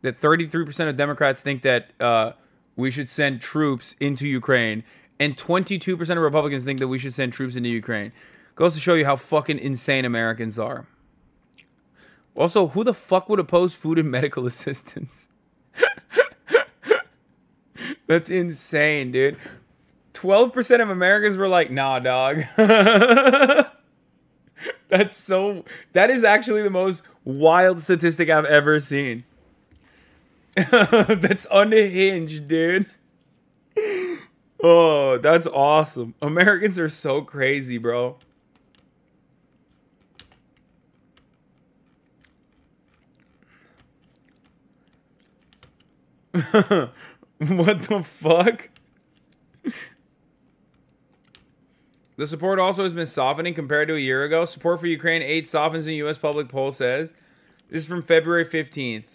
That 0.00 0.18
33% 0.18 0.88
of 0.88 0.96
Democrats 0.96 1.42
think 1.42 1.60
that 1.60 1.90
uh, 2.00 2.32
we 2.76 2.90
should 2.90 3.10
send 3.10 3.42
troops 3.42 3.96
into 4.00 4.26
Ukraine, 4.26 4.82
and 5.18 5.36
22% 5.36 6.08
of 6.08 6.16
Republicans 6.22 6.64
think 6.64 6.80
that 6.80 6.88
we 6.88 6.96
should 6.96 7.12
send 7.12 7.34
troops 7.34 7.54
into 7.54 7.68
Ukraine. 7.68 8.12
Goes 8.54 8.72
to 8.72 8.80
show 8.80 8.94
you 8.94 9.04
how 9.04 9.16
fucking 9.16 9.58
insane 9.58 10.06
Americans 10.06 10.58
are. 10.58 10.86
Also, 12.34 12.68
who 12.68 12.84
the 12.84 12.94
fuck 12.94 13.28
would 13.28 13.40
oppose 13.40 13.74
food 13.74 13.98
and 13.98 14.10
medical 14.10 14.46
assistance? 14.46 15.28
That's 18.06 18.30
insane, 18.30 19.12
dude. 19.12 19.36
12% 20.14 20.82
of 20.82 20.90
Americans 20.90 21.36
were 21.36 21.48
like, 21.48 21.70
nah, 21.70 21.98
dog. 21.98 22.42
That's 24.88 25.16
so. 25.16 25.64
That 25.92 26.10
is 26.10 26.24
actually 26.24 26.62
the 26.62 26.70
most 26.70 27.02
wild 27.24 27.80
statistic 27.80 28.28
I've 28.28 28.44
ever 28.44 28.80
seen. 28.80 29.24
that's 30.56 31.46
unhinged, 31.50 32.48
dude. 32.48 32.86
Oh, 34.62 35.18
that's 35.18 35.46
awesome. 35.46 36.14
Americans 36.20 36.78
are 36.78 36.88
so 36.88 37.22
crazy, 37.22 37.78
bro. 37.78 38.18
what 46.32 47.80
the 47.82 48.02
fuck? 48.04 48.70
The 52.16 52.26
support 52.26 52.58
also 52.58 52.84
has 52.84 52.92
been 52.92 53.06
softening 53.06 53.54
compared 53.54 53.88
to 53.88 53.94
a 53.94 53.98
year 53.98 54.24
ago. 54.24 54.44
Support 54.44 54.80
for 54.80 54.86
Ukraine 54.86 55.22
aid 55.22 55.48
softens 55.48 55.86
in 55.86 55.94
U.S. 55.94 56.18
public 56.18 56.48
poll 56.48 56.70
says. 56.70 57.14
This 57.70 57.82
is 57.82 57.88
from 57.88 58.02
February 58.02 58.44
15th. 58.44 59.06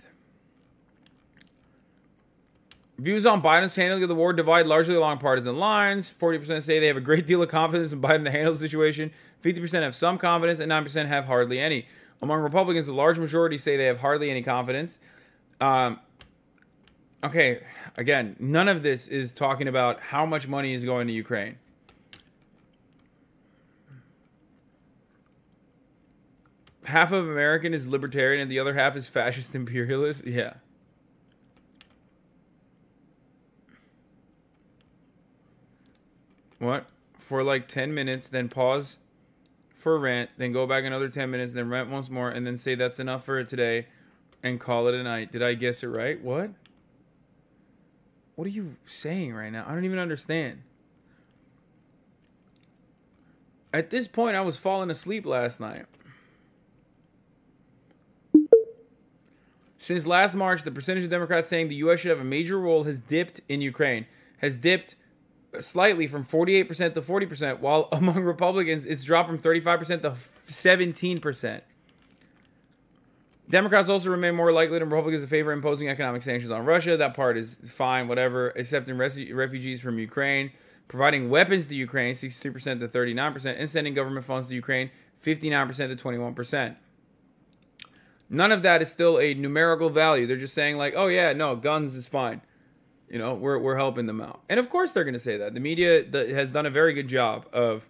Views 2.98 3.26
on 3.26 3.42
Biden's 3.42 3.76
handling 3.76 4.04
of 4.04 4.10
the 4.10 4.16
war 4.16 4.34
divide 4.34 4.68
largely 4.68 4.96
along 4.96 5.20
partisan 5.20 5.58
lines. 5.58 6.14
40% 6.18 6.64
say 6.64 6.80
they 6.80 6.88
have 6.88 6.98
a 6.98 7.02
great 7.02 7.28
deal 7.28 7.44
of 7.44 7.50
confidence 7.50 7.92
in 7.92 8.02
Biden 8.02 8.24
to 8.24 8.32
handle 8.32 8.54
the 8.54 8.60
situation. 8.60 9.12
50% 9.44 9.82
have 9.84 9.96
some 9.96 10.18
confidence, 10.18 10.60
and 10.60 10.72
9% 10.72 11.06
have 11.08 11.26
hardly 11.26 11.60
any. 11.60 11.88
Among 12.22 12.42
Republicans, 12.42 12.88
the 12.88 12.94
large 12.94 13.20
majority 13.20 13.58
say 13.58 13.78
they 13.78 13.86
have 13.86 14.00
hardly 14.00 14.32
any 14.32 14.42
confidence. 14.42 15.00
Um, 15.62 16.00
okay, 17.26 17.62
again, 17.98 18.36
none 18.40 18.68
of 18.68 18.84
this 18.84 19.08
is 19.08 19.32
talking 19.32 19.68
about 19.68 20.00
how 20.00 20.26
much 20.26 20.48
money 20.48 20.74
is 20.74 20.86
going 20.86 21.08
to 21.08 21.14
Ukraine. 21.14 21.58
Half 26.86 27.12
of 27.12 27.28
American 27.28 27.74
is 27.74 27.88
libertarian 27.88 28.42
and 28.42 28.52
the 28.52 28.60
other 28.60 28.76
half 28.76 28.96
is 28.96 29.08
fascist 29.08 29.56
imperialist. 29.56 30.24
Yeah. 30.26 30.54
What? 36.60 36.86
For 37.20 37.44
like 37.44 37.68
10 37.68 37.94
minutes, 37.94 38.30
then 38.30 38.50
pause 38.50 38.98
for 39.76 40.00
rent, 40.00 40.32
then 40.38 40.52
go 40.52 40.66
back 40.66 40.84
another 40.84 41.10
10 41.10 41.30
minutes, 41.30 41.54
then 41.54 41.70
rent 41.70 41.90
once 41.90 42.10
more, 42.10 42.30
and 42.30 42.48
then 42.48 42.58
say 42.58 42.76
that's 42.76 43.00
enough 43.00 43.26
for 43.26 43.44
today 43.44 43.88
and 44.42 44.60
call 44.60 44.88
it 44.88 44.96
a 44.96 45.04
night. 45.04 45.32
Did 45.32 45.44
I 45.44 45.54
guess 45.54 45.84
it 45.84 45.88
right? 45.88 46.22
What? 46.22 46.52
What 48.36 48.46
are 48.46 48.52
you 48.52 48.76
saying 48.86 49.34
right 49.34 49.52
now? 49.52 49.66
I 49.68 49.74
don't 49.74 49.86
even 49.86 50.00
understand. 50.00 50.62
At 53.74 53.90
this 53.90 54.08
point, 54.08 54.36
I 54.36 54.42
was 54.42 54.58
falling 54.58 54.90
asleep 54.90 55.26
last 55.26 55.60
night. 55.60 55.86
Since 59.78 60.08
last 60.08 60.34
March, 60.36 60.64
the 60.64 60.72
percentage 60.72 61.04
of 61.04 61.10
Democrats 61.10 61.48
saying 61.48 61.68
the 61.68 61.76
U.S. 61.76 62.00
should 62.00 62.10
have 62.10 62.20
a 62.20 62.24
major 62.24 62.60
role 62.60 62.86
has 62.86 63.00
dipped 63.00 63.42
in 63.48 63.62
Ukraine, 63.62 64.08
has 64.40 64.58
dipped 64.58 64.96
slightly 65.60 66.08
from 66.08 66.26
48% 66.26 66.94
to 66.96 67.02
40%, 67.02 67.60
while 67.60 67.88
among 67.92 68.24
Republicans, 68.24 68.86
it's 68.86 69.04
dropped 69.04 69.30
from 69.30 69.40
35% 69.40 70.02
to 70.02 70.16
17%. 70.48 71.62
Democrats 73.50 73.90
also 73.90 74.10
remain 74.10 74.36
more 74.36 74.52
likely 74.52 74.80
than 74.80 74.90
Republicans 74.90 75.22
to 75.22 75.28
favor 75.28 75.52
imposing 75.52 75.88
economic 75.88 76.22
sanctions 76.22 76.52
on 76.52 76.66
Russia. 76.66 76.98
That 76.98 77.14
part 77.14 77.38
is 77.38 77.60
fine, 77.72 78.08
whatever. 78.08 78.50
Accepting 78.50 78.98
res- 78.98 79.32
refugees 79.32 79.82
from 79.82 80.00
Ukraine, 80.00 80.52
providing 80.88 81.30
weapons 81.30 81.68
to 81.68 81.76
Ukraine, 81.76 82.16
63% 82.16 82.80
to 82.80 82.88
39%, 82.88 83.56
and 83.58 83.70
sending 83.70 83.94
government 83.94 84.26
funds 84.26 84.48
to 84.48 84.56
Ukraine, 84.56 84.90
59% 85.24 85.76
to 85.76 85.96
21%. 85.96 86.76
None 88.30 88.52
of 88.52 88.64
that 88.64 88.82
is 88.82 88.92
still 88.92 89.20
a 89.20 89.36
numerical 89.36 89.92
value. 89.92 90.26
They're 90.26 90.38
just 90.38 90.56
saying, 90.56 90.78
like, 90.78 90.94
oh, 90.98 91.08
yeah, 91.08 91.34
no, 91.34 91.56
guns 91.56 91.96
is 91.96 92.08
fine. 92.08 92.42
You 93.10 93.20
know, 93.20 93.36
we're, 93.36 93.60
we're 93.60 93.78
helping 93.78 94.08
them 94.08 94.20
out. 94.20 94.42
And 94.50 94.60
of 94.60 94.72
course 94.72 94.92
they're 94.92 95.04
going 95.04 95.14
to 95.14 95.20
say 95.20 95.38
that. 95.38 95.54
The 95.54 95.60
media 95.60 96.04
has 96.12 96.52
done 96.52 96.66
a 96.66 96.72
very 96.72 96.94
good 96.94 97.08
job 97.08 97.46
of, 97.54 97.88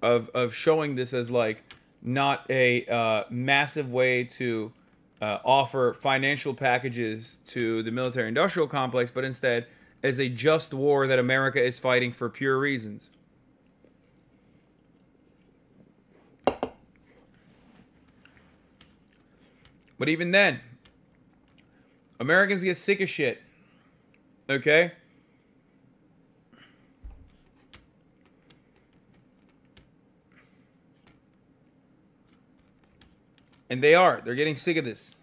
of, 0.00 0.28
of 0.28 0.54
showing 0.54 0.94
this 0.94 1.12
as, 1.12 1.28
like, 1.28 1.64
not 2.02 2.44
a 2.50 2.84
uh, 2.86 3.24
massive 3.30 3.90
way 3.90 4.24
to 4.24 4.72
uh, 5.20 5.38
offer 5.44 5.94
financial 5.94 6.54
packages 6.54 7.38
to 7.48 7.82
the 7.82 7.90
military 7.90 8.28
industrial 8.28 8.68
complex, 8.68 9.10
but 9.10 9.24
instead 9.24 9.66
as 10.02 10.18
a 10.20 10.28
just 10.28 10.72
war 10.72 11.06
that 11.06 11.18
America 11.18 11.62
is 11.62 11.78
fighting 11.78 12.12
for 12.12 12.28
pure 12.28 12.58
reasons. 12.58 13.10
But 19.98 20.08
even 20.08 20.30
then, 20.30 20.60
Americans 22.20 22.62
get 22.62 22.76
sick 22.76 23.00
of 23.00 23.08
shit. 23.08 23.42
Okay? 24.48 24.92
And 33.70 33.82
they 33.82 33.94
are. 33.94 34.20
They're 34.24 34.34
getting 34.34 34.56
sick 34.56 34.76
of 34.76 34.84
this. 34.84 35.16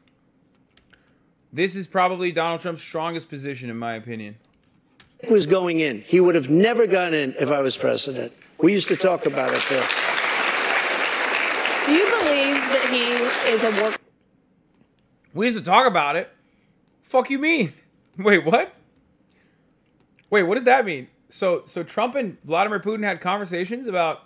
This 1.52 1.76
is 1.76 1.88
probably 1.88 2.32
Donald 2.32 2.62
Trump's 2.62 2.82
strongest 2.82 3.30
position, 3.30 3.70
in 3.70 3.78
my 3.78 3.94
opinion. 3.94 4.36
was 5.30 5.46
going 5.46 5.80
in. 5.80 6.02
He 6.02 6.20
would 6.20 6.36
have 6.36 6.50
never 6.50 6.86
gone 6.86 7.14
in 7.14 7.34
if 7.40 7.52
I 7.52 7.62
was 7.62 7.78
president. 7.78 8.34
We 8.60 8.74
used 8.74 8.88
to 8.90 8.96
talk 8.96 9.26
about 9.26 9.54
it 9.54 9.64
there. 9.70 9.88
Do 11.86 11.94
you 11.94 12.06
believe 12.06 12.56
that 12.56 12.90
he 12.92 13.52
is 13.52 13.64
a 13.64 13.82
war? 13.82 13.94
We 15.34 15.46
used 15.48 15.58
to 15.58 15.64
talk 15.64 15.88
about 15.88 16.16
it. 16.16 16.30
Fuck 17.04 17.30
you 17.30 17.40
mean? 17.40 17.74
Wait, 18.18 18.46
what? 18.46 18.74
Wait, 20.30 20.44
what 20.44 20.56
does 20.56 20.64
that 20.64 20.86
mean? 20.86 21.08
So 21.30 21.64
so 21.66 21.84
Trump 21.84 22.16
and 22.16 22.38
Vladimir 22.44 22.80
Putin 22.80 23.04
had 23.04 23.22
conversations 23.22 23.88
about 23.88 24.24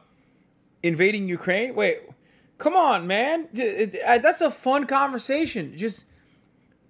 invading 0.84 1.28
Ukraine? 1.28 1.76
Wait, 1.76 2.02
come 2.60 2.76
on, 2.76 3.08
man. 3.08 3.48
That's 3.52 4.42
a 4.42 4.52
fun 4.52 4.86
conversation. 4.86 5.76
Just 5.76 6.04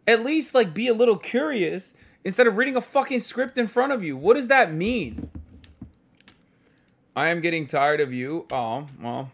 at 0.05 0.25
least 0.25 0.53
like 0.53 0.73
be 0.73 0.87
a 0.89 0.93
little 0.93 1.17
curious 1.17 1.93
instead 2.25 2.47
of 2.47 2.57
reading 2.57 2.75
a 2.75 2.81
fucking 2.81 3.21
script 3.21 3.57
in 3.57 3.67
front 3.67 3.93
of 3.93 4.03
you. 4.03 4.17
What 4.17 4.33
does 4.33 4.49
that 4.49 4.73
mean? 4.73 5.29
I 7.15 7.29
am 7.29 7.39
getting 7.39 7.67
tired 7.67 8.01
of 8.01 8.11
you. 8.11 8.45
Oh, 8.51 8.87
well. 9.01 9.31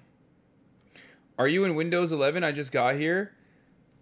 Are 1.38 1.47
you 1.47 1.64
in 1.65 1.75
Windows 1.75 2.11
11? 2.11 2.43
I 2.43 2.51
just 2.51 2.72
got 2.72 2.95
here. 2.95 3.31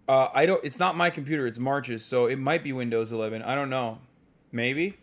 Uh, 0.06 0.28
I 0.34 0.46
don't. 0.46 0.62
It's 0.64 0.78
not 0.78 0.96
my 0.96 1.10
computer. 1.10 1.46
It's 1.46 1.58
March's, 1.58 2.04
so 2.04 2.26
it 2.26 2.38
might 2.38 2.62
be 2.62 2.72
Windows 2.72 3.10
11. 3.10 3.42
I 3.42 3.54
don't 3.54 3.70
know. 3.70 3.98
Maybe. 4.52 4.98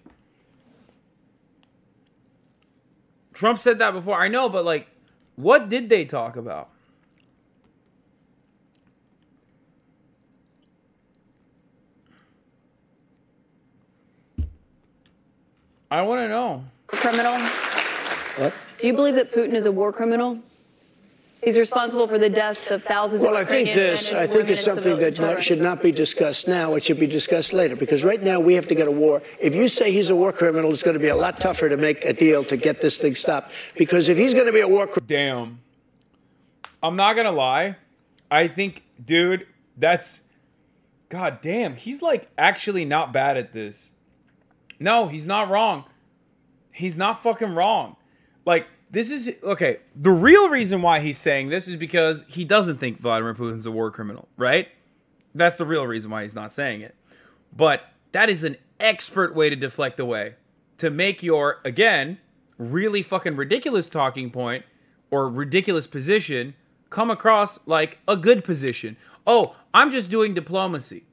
Trump 3.33 3.59
said 3.59 3.79
that 3.79 3.91
before. 3.91 4.21
I 4.21 4.27
know, 4.27 4.47
but 4.47 4.63
like, 4.63 4.87
what 5.35 5.69
did 5.69 5.89
they 5.89 6.05
talk 6.05 6.35
about? 6.35 6.69
I 15.91 16.01
want 16.03 16.19
to 16.19 16.29
know. 16.29 16.63
Criminal? 16.87 17.37
What? 18.37 18.53
Do 18.77 18.87
you 18.87 18.93
believe 18.93 19.15
that 19.15 19.33
Putin 19.33 19.53
is 19.53 19.65
a 19.65 19.71
war 19.73 19.91
criminal? 19.91 20.39
He's 21.43 21.57
responsible 21.57 22.07
for 22.07 22.17
the 22.17 22.29
deaths 22.29 22.71
of 22.71 22.83
thousands 22.83 23.23
Well, 23.23 23.35
of 23.35 23.41
I 23.41 23.49
think 23.49 23.73
this, 23.73 24.11
I 24.11 24.27
think 24.27 24.49
it's 24.49 24.63
something 24.63 24.99
that 24.99 25.19
not, 25.19 25.43
should 25.43 25.59
not 25.59 25.81
be 25.81 25.91
discussed 25.91 26.47
now. 26.47 26.75
It 26.75 26.83
should 26.83 26.99
be 26.99 27.07
discussed 27.07 27.51
later 27.51 27.75
because 27.75 28.05
right 28.05 28.21
now 28.21 28.39
we 28.39 28.53
have 28.53 28.67
to 28.67 28.75
get 28.75 28.87
a 28.87 28.91
war. 28.91 29.21
If 29.39 29.53
you 29.55 29.67
say 29.67 29.91
he's 29.91 30.11
a 30.11 30.15
war 30.15 30.31
criminal, 30.31 30.71
it's 30.71 30.83
going 30.83 30.93
to 30.93 30.99
be 30.99 31.07
a 31.07 31.15
lot 31.15 31.39
tougher 31.39 31.67
to 31.67 31.77
make 31.77 32.05
a 32.05 32.13
deal 32.13 32.43
to 32.45 32.55
get 32.55 32.79
this 32.79 32.97
thing 32.97 33.15
stopped. 33.15 33.51
Because 33.75 34.07
if 34.07 34.17
he's 34.17 34.33
going 34.33 34.45
to 34.45 34.53
be 34.53 34.61
a 34.61 34.67
war 34.67 34.87
criminal. 34.87 35.07
Damn. 35.07 35.59
I'm 36.83 36.95
not 36.95 37.15
going 37.15 37.25
to 37.25 37.31
lie. 37.31 37.75
I 38.29 38.47
think, 38.47 38.83
dude, 39.03 39.47
that's. 39.75 40.21
God 41.09 41.41
damn. 41.41 41.75
He's 41.75 42.01
like 42.01 42.29
actually 42.37 42.85
not 42.85 43.11
bad 43.11 43.35
at 43.35 43.51
this. 43.51 43.91
No, 44.81 45.07
he's 45.07 45.27
not 45.27 45.49
wrong. 45.49 45.85
He's 46.71 46.97
not 46.97 47.21
fucking 47.21 47.53
wrong. 47.53 47.95
Like, 48.45 48.67
this 48.89 49.11
is 49.11 49.31
okay. 49.43 49.77
The 49.95 50.11
real 50.11 50.49
reason 50.49 50.81
why 50.81 50.99
he's 50.99 51.17
saying 51.17 51.49
this 51.49 51.67
is 51.67 51.75
because 51.75 52.25
he 52.27 52.43
doesn't 52.43 52.77
think 52.77 52.99
Vladimir 52.99 53.33
Putin's 53.33 53.65
a 53.65 53.71
war 53.71 53.91
criminal, 53.91 54.27
right? 54.37 54.67
That's 55.35 55.57
the 55.57 55.65
real 55.65 55.85
reason 55.85 56.11
why 56.11 56.23
he's 56.23 56.35
not 56.35 56.51
saying 56.51 56.81
it. 56.81 56.95
But 57.55 57.83
that 58.11 58.29
is 58.29 58.43
an 58.43 58.57
expert 58.79 59.35
way 59.35 59.49
to 59.49 59.55
deflect 59.55 59.99
away 59.99 60.35
to 60.77 60.89
make 60.89 61.21
your 61.21 61.59
again 61.63 62.17
really 62.57 63.03
fucking 63.03 63.35
ridiculous 63.35 63.87
talking 63.87 64.31
point 64.31 64.65
or 65.11 65.29
ridiculous 65.29 65.85
position 65.87 66.55
come 66.89 67.11
across 67.11 67.59
like 67.67 67.99
a 68.07 68.17
good 68.17 68.43
position. 68.43 68.97
Oh, 69.27 69.55
I'm 69.73 69.91
just 69.91 70.09
doing 70.09 70.33
diplomacy. 70.33 71.05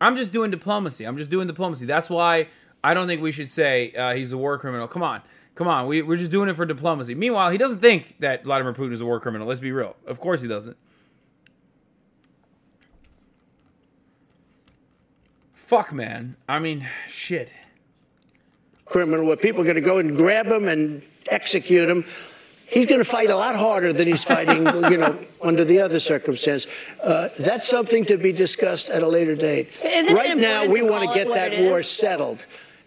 I'm 0.00 0.14
just 0.14 0.32
doing 0.32 0.50
diplomacy. 0.50 1.04
I'm 1.04 1.16
just 1.16 1.30
doing 1.30 1.46
diplomacy. 1.46 1.86
That's 1.86 2.10
why 2.10 2.48
I 2.84 2.92
don't 2.92 3.06
think 3.06 3.22
we 3.22 3.32
should 3.32 3.48
say 3.48 3.92
uh, 3.92 4.14
he's 4.14 4.32
a 4.32 4.38
war 4.38 4.58
criminal. 4.58 4.86
Come 4.86 5.02
on. 5.02 5.22
Come 5.54 5.68
on, 5.68 5.86
we, 5.86 6.02
we're 6.02 6.16
just 6.16 6.32
doing 6.32 6.48
it 6.48 6.54
for 6.54 6.66
diplomacy. 6.66 7.14
Meanwhile, 7.14 7.50
he 7.50 7.58
doesn't 7.58 7.78
think 7.78 8.16
that 8.18 8.42
Vladimir 8.42 8.74
Putin 8.74 8.92
is 8.92 9.00
a 9.00 9.06
war 9.06 9.20
criminal. 9.20 9.46
Let's 9.46 9.60
be 9.60 9.70
real. 9.70 9.94
Of 10.04 10.18
course 10.18 10.42
he 10.42 10.48
doesn't. 10.48 10.76
Fuck, 15.54 15.92
man. 15.92 16.36
I 16.48 16.58
mean, 16.58 16.88
shit. 17.08 17.52
criminal 18.84 19.24
where 19.24 19.36
people 19.36 19.60
are 19.62 19.64
going 19.64 19.76
to 19.76 19.80
go 19.80 19.98
and 19.98 20.16
grab 20.16 20.46
him 20.46 20.66
and 20.68 21.02
execute 21.26 21.88
him. 21.88 22.04
He's 22.66 22.86
going 22.86 22.98
to 22.98 23.04
fight 23.04 23.30
a 23.30 23.36
lot 23.36 23.54
harder 23.54 23.92
than 23.92 24.08
he's 24.08 24.24
fighting, 24.24 24.66
you 24.90 24.98
know, 24.98 25.18
under 25.40 25.64
the 25.64 25.80
other 25.80 26.00
circumstance. 26.00 26.66
Uh, 27.00 27.28
that's 27.38 27.68
something 27.68 28.04
to 28.06 28.16
be 28.16 28.32
discussed 28.32 28.90
at 28.90 29.02
a 29.02 29.08
later 29.08 29.36
date. 29.36 29.70
Isn't 29.84 30.14
right 30.14 30.36
now, 30.36 30.66
we 30.66 30.82
want 30.82 31.08
to 31.08 31.14
get 31.14 31.28
that 31.28 31.60
war 31.62 31.80
is? 31.80 31.88
settled. 31.88 32.44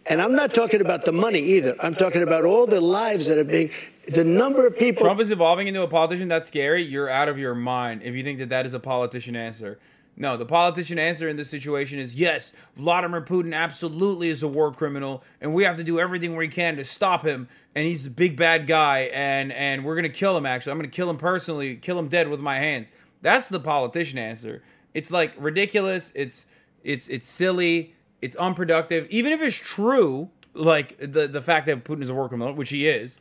And 0.09 0.21
I'm 0.21 0.35
not 0.35 0.53
talking 0.53 0.81
about 0.81 1.05
the 1.05 1.11
money 1.11 1.39
either. 1.39 1.75
I'm 1.79 1.95
talking 1.95 2.23
about 2.23 2.45
all 2.45 2.65
the 2.65 2.79
lives 2.79 3.27
that 3.27 3.37
are 3.37 3.43
being, 3.43 3.71
the 4.07 4.23
number 4.23 4.65
of 4.65 4.77
people. 4.77 5.03
Trump 5.03 5.19
is 5.19 5.31
evolving 5.31 5.67
into 5.67 5.81
a 5.81 5.87
politician. 5.87 6.27
That's 6.27 6.47
scary. 6.47 6.81
You're 6.81 7.09
out 7.09 7.27
of 7.27 7.37
your 7.37 7.53
mind 7.53 8.03
if 8.03 8.15
you 8.15 8.23
think 8.23 8.39
that 8.39 8.49
that 8.49 8.65
is 8.65 8.73
a 8.73 8.79
politician 8.79 9.35
answer. 9.35 9.79
No, 10.19 10.35
the 10.35 10.45
politician 10.45 10.97
answer 10.97 11.29
in 11.29 11.35
this 11.35 11.49
situation 11.49 11.99
is 11.99 12.15
yes, 12.15 12.51
Vladimir 12.75 13.21
Putin 13.21 13.53
absolutely 13.53 14.29
is 14.29 14.41
a 14.41 14.47
war 14.47 14.71
criminal, 14.71 15.23
and 15.39 15.53
we 15.53 15.63
have 15.63 15.77
to 15.77 15.83
do 15.83 15.99
everything 15.99 16.35
we 16.35 16.47
can 16.47 16.75
to 16.77 16.83
stop 16.83 17.23
him. 17.23 17.47
And 17.75 17.85
he's 17.85 18.07
a 18.07 18.09
big 18.09 18.35
bad 18.35 18.65
guy, 18.65 19.11
and 19.13 19.51
and 19.51 19.85
we're 19.85 19.95
gonna 19.95 20.09
kill 20.09 20.35
him. 20.35 20.45
Actually, 20.45 20.71
I'm 20.71 20.79
gonna 20.79 20.87
kill 20.87 21.09
him 21.09 21.17
personally, 21.17 21.75
kill 21.75 21.99
him 21.99 22.07
dead 22.07 22.29
with 22.29 22.39
my 22.39 22.55
hands. 22.55 22.89
That's 23.21 23.47
the 23.47 23.59
politician 23.59 24.17
answer. 24.17 24.63
It's 24.95 25.11
like 25.11 25.33
ridiculous. 25.37 26.11
It's 26.15 26.47
it's 26.83 27.07
it's 27.09 27.27
silly. 27.27 27.93
It's 28.21 28.35
unproductive. 28.35 29.07
Even 29.09 29.31
if 29.31 29.41
it's 29.41 29.57
true, 29.57 30.29
like 30.53 30.97
the 30.99 31.27
the 31.27 31.41
fact 31.41 31.67
that 31.67 31.83
Putin 31.83 32.01
is 32.01 32.09
a 32.09 32.13
war 32.13 32.27
criminal, 32.27 32.53
which 32.53 32.69
he 32.69 32.87
is, 32.87 33.19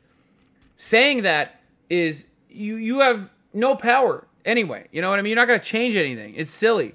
saying 0.77 1.23
that 1.23 1.61
is 1.91 2.27
you 2.49 2.77
you 2.77 3.01
have 3.01 3.31
no 3.53 3.75
power 3.75 4.27
anyway. 4.45 4.87
You 4.91 5.03
know 5.03 5.11
what 5.11 5.19
I 5.19 5.23
mean? 5.23 5.31
You're 5.31 5.37
not 5.37 5.49
gonna 5.49 5.59
change 5.59 5.97
anything. 5.97 6.35
It's 6.35 6.51
silly. 6.51 6.95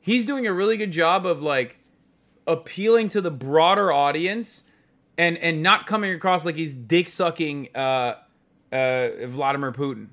He's 0.00 0.26
doing 0.26 0.46
a 0.46 0.52
really 0.52 0.76
good 0.76 0.90
job 0.90 1.24
of 1.26 1.40
like 1.40 1.78
appealing 2.46 3.08
to 3.10 3.20
the 3.20 3.30
broader 3.30 3.92
audience 3.92 4.64
and 5.16 5.38
and 5.38 5.62
not 5.62 5.86
coming 5.86 6.12
across 6.12 6.44
like 6.44 6.56
he's 6.56 6.74
dick 6.74 7.08
sucking 7.08 7.68
uh, 7.74 8.14
uh, 8.72 9.08
Vladimir 9.26 9.72
Putin, 9.72 10.08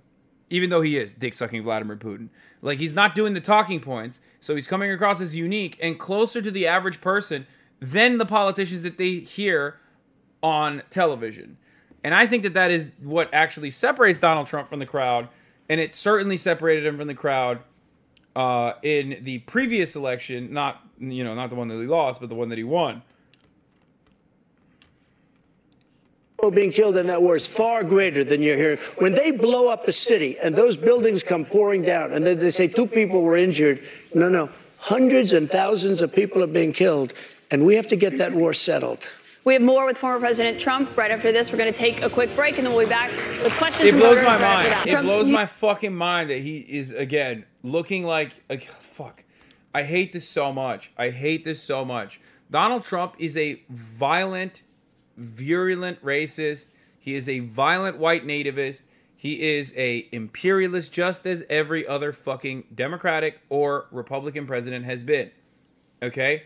even 0.49 0.69
though 0.69 0.81
he 0.81 0.97
is 0.97 1.13
dick 1.13 1.33
sucking 1.33 1.63
Vladimir 1.63 1.97
Putin. 1.97 2.29
Like 2.61 2.79
he's 2.79 2.93
not 2.93 3.15
doing 3.15 3.33
the 3.33 3.41
talking 3.41 3.79
points, 3.79 4.19
so 4.39 4.55
he's 4.55 4.67
coming 4.67 4.91
across 4.91 5.21
as 5.21 5.35
unique 5.35 5.77
and 5.81 5.97
closer 5.97 6.41
to 6.41 6.51
the 6.51 6.67
average 6.67 6.99
person 6.99 7.47
than 7.79 8.17
the 8.17 8.25
politicians 8.25 8.81
that 8.81 8.97
they 8.97 9.15
hear 9.15 9.79
on 10.43 10.83
television. 10.89 11.57
And 12.03 12.13
I 12.13 12.27
think 12.27 12.43
that 12.43 12.53
that 12.53 12.71
is 12.71 12.91
what 13.01 13.33
actually 13.33 13.71
separates 13.71 14.19
Donald 14.19 14.47
Trump 14.47 14.69
from 14.69 14.79
the 14.79 14.85
crowd, 14.85 15.29
and 15.69 15.79
it 15.79 15.95
certainly 15.95 16.37
separated 16.37 16.85
him 16.85 16.97
from 16.97 17.07
the 17.07 17.13
crowd 17.13 17.59
uh, 18.35 18.73
in 18.83 19.19
the 19.21 19.39
previous 19.39 19.95
election. 19.95 20.53
Not 20.53 20.81
you 20.99 21.23
know 21.23 21.35
not 21.35 21.49
the 21.49 21.55
one 21.55 21.67
that 21.69 21.75
he 21.75 21.87
lost, 21.87 22.19
but 22.19 22.29
the 22.29 22.35
one 22.35 22.49
that 22.49 22.57
he 22.57 22.63
won. 22.63 22.91
people 22.91 23.05
being 26.49 26.71
killed 26.71 26.95
in 26.95 27.07
that 27.07 27.21
war 27.21 27.35
is 27.35 27.45
far 27.45 27.83
greater 27.83 28.23
than 28.23 28.41
you're 28.41 28.55
hearing. 28.55 28.77
When 28.97 29.13
they 29.13 29.31
blow 29.31 29.67
up 29.67 29.87
a 29.87 29.91
city 29.91 30.37
and 30.39 30.55
those 30.55 30.77
buildings 30.77 31.21
come 31.21 31.43
pouring 31.45 31.81
down 31.81 32.13
and 32.13 32.25
then 32.25 32.39
they 32.39 32.51
say 32.51 32.67
two 32.67 32.87
people 32.87 33.21
were 33.21 33.35
injured, 33.35 33.83
no, 34.13 34.29
no, 34.29 34.49
hundreds 34.77 35.33
and 35.33 35.51
thousands 35.51 36.01
of 36.01 36.13
people 36.13 36.41
are 36.41 36.47
being 36.47 36.71
killed, 36.71 37.13
and 37.51 37.65
we 37.65 37.75
have 37.75 37.87
to 37.87 37.97
get 37.97 38.17
that 38.17 38.33
war 38.33 38.53
settled. 38.53 39.05
We 39.43 39.53
have 39.53 39.61
more 39.61 39.85
with 39.85 39.97
former 39.97 40.19
President 40.19 40.59
Trump. 40.59 40.95
Right 40.95 41.11
after 41.11 41.31
this, 41.31 41.51
we're 41.51 41.57
going 41.57 41.71
to 41.71 41.77
take 41.77 42.01
a 42.01 42.09
quick 42.09 42.33
break, 42.35 42.57
and 42.57 42.65
then 42.65 42.73
we'll 42.73 42.85
be 42.85 42.89
back 42.89 43.11
with 43.43 43.53
questions 43.57 43.89
It 43.89 43.93
blows 43.93 44.15
voters 44.17 44.23
my 44.25 44.37
mind. 44.37 44.87
It 44.87 44.91
Trump, 44.91 45.05
blows 45.05 45.27
you- 45.27 45.33
my 45.33 45.45
fucking 45.45 45.93
mind 45.95 46.29
that 46.29 46.39
he 46.39 46.59
is 46.59 46.93
again 46.93 47.45
looking 47.63 48.03
like 48.05 48.31
a 48.49 48.59
fuck. 48.59 49.23
I 49.73 49.83
hate 49.83 50.13
this 50.13 50.27
so 50.27 50.51
much. 50.53 50.91
I 50.97 51.09
hate 51.09 51.45
this 51.45 51.61
so 51.61 51.83
much. 51.83 52.19
Donald 52.49 52.83
Trump 52.83 53.15
is 53.19 53.37
a 53.37 53.61
violent, 53.69 54.63
virulent 55.19 56.03
racist. 56.03 56.69
He 56.97 57.15
is 57.15 57.29
a 57.29 57.39
violent 57.39 57.97
white 57.97 58.25
nativist. 58.25 58.83
He 59.15 59.57
is 59.57 59.73
a 59.75 60.07
imperialist 60.11 60.91
just 60.91 61.27
as 61.27 61.43
every 61.49 61.85
other 61.85 62.13
fucking 62.13 62.65
Democratic 62.73 63.41
or 63.49 63.87
Republican 63.91 64.47
president 64.47 64.85
has 64.85 65.03
been. 65.03 65.31
Okay? 66.01 66.43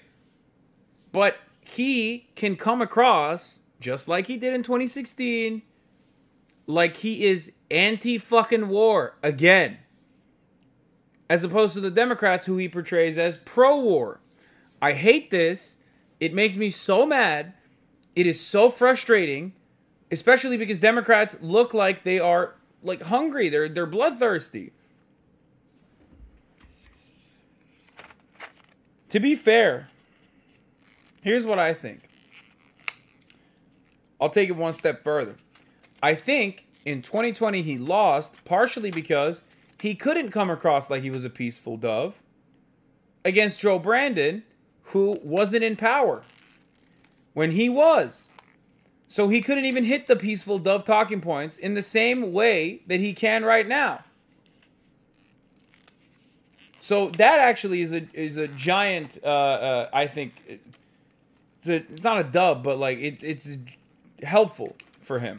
But 1.12 1.38
he 1.62 2.30
can 2.36 2.56
come 2.56 2.82
across 2.82 3.62
just 3.80 4.08
like 4.08 4.28
he 4.28 4.38
did 4.38 4.54
in 4.54 4.64
2016 4.64 5.62
like 6.66 6.98
he 6.98 7.26
is 7.26 7.52
anti 7.70 8.18
fucking 8.18 8.70
war 8.70 9.18
again. 9.22 9.78
As 11.30 11.44
opposed 11.44 11.74
to 11.74 11.82
the 11.82 11.92
Democrats 11.92 12.46
who 12.46 12.58
he 12.58 12.70
portrays 12.70 13.18
as 13.18 13.38
pro 13.38 13.80
war. 13.80 14.20
I 14.82 14.94
hate 14.94 15.32
this. 15.32 15.78
It 16.20 16.34
makes 16.34 16.56
me 16.56 16.70
so 16.70 17.06
mad. 17.06 17.54
It 18.16 18.28
is 18.28 18.40
so 18.40 18.70
frustrating, 18.70 19.54
especially 20.12 20.58
because 20.58 20.80
Democrats 20.80 21.36
look 21.42 21.74
like 21.74 22.04
they 22.04 22.20
are 22.20 22.56
like 22.84 23.04
hungry. 23.04 23.50
They're 23.50 23.70
they're 23.70 23.86
bloodthirsty. 23.86 24.72
To 29.10 29.20
be 29.20 29.36
fair, 29.36 29.90
here's 31.22 31.46
what 31.46 31.60
I 31.60 31.74
think. 31.74 32.10
I'll 34.20 34.30
take 34.30 34.50
it 34.50 34.56
one 34.56 34.74
step 34.74 35.04
further. 35.04 35.36
I 36.02 36.16
think 36.16 36.68
in 36.86 37.02
2020 37.02 37.62
he 37.62 37.78
lost 37.78 38.44
partially 38.46 38.92
because 38.92 39.44
he 39.80 39.96
couldn't 39.96 40.32
come 40.32 40.50
across 40.50 40.90
like 40.90 41.04
he 41.04 41.10
was 41.10 41.26
a 41.26 41.30
peaceful 41.30 41.78
dove 41.78 42.22
against 43.26 43.60
Joe 43.60 43.80
Brandon, 43.80 44.44
who 44.86 45.20
wasn't 45.24 45.64
in 45.64 45.76
power 45.76 46.24
when 47.34 47.52
he 47.52 47.70
was. 47.70 48.30
So 49.08 49.28
he 49.28 49.42
couldn't 49.42 49.66
even 49.66 49.84
hit 49.84 50.08
the 50.08 50.16
peaceful 50.16 50.58
dove 50.58 50.86
talking 50.86 51.22
points 51.22 51.58
in 51.58 51.76
the 51.76 51.84
same 51.84 52.34
way 52.34 52.82
that 52.88 53.00
he 53.00 53.14
can 53.14 53.46
right 53.46 53.68
now. 53.68 54.04
So 56.80 57.10
that 57.12 57.40
actually 57.40 57.82
is 57.82 57.94
a 57.94 58.08
is 58.14 58.38
a 58.38 58.48
giant. 58.48 59.18
Uh, 59.24 59.28
uh, 59.28 59.90
I 59.94 60.08
think 60.08 60.34
it's 61.60 61.70
a, 61.70 61.76
it's 61.76 62.04
not 62.04 62.20
a 62.20 62.24
dub, 62.26 62.64
but 62.64 62.78
like 62.78 62.98
it, 62.98 63.20
it's 63.22 63.56
helpful 64.22 64.76
for 65.00 65.20
him. 65.20 65.38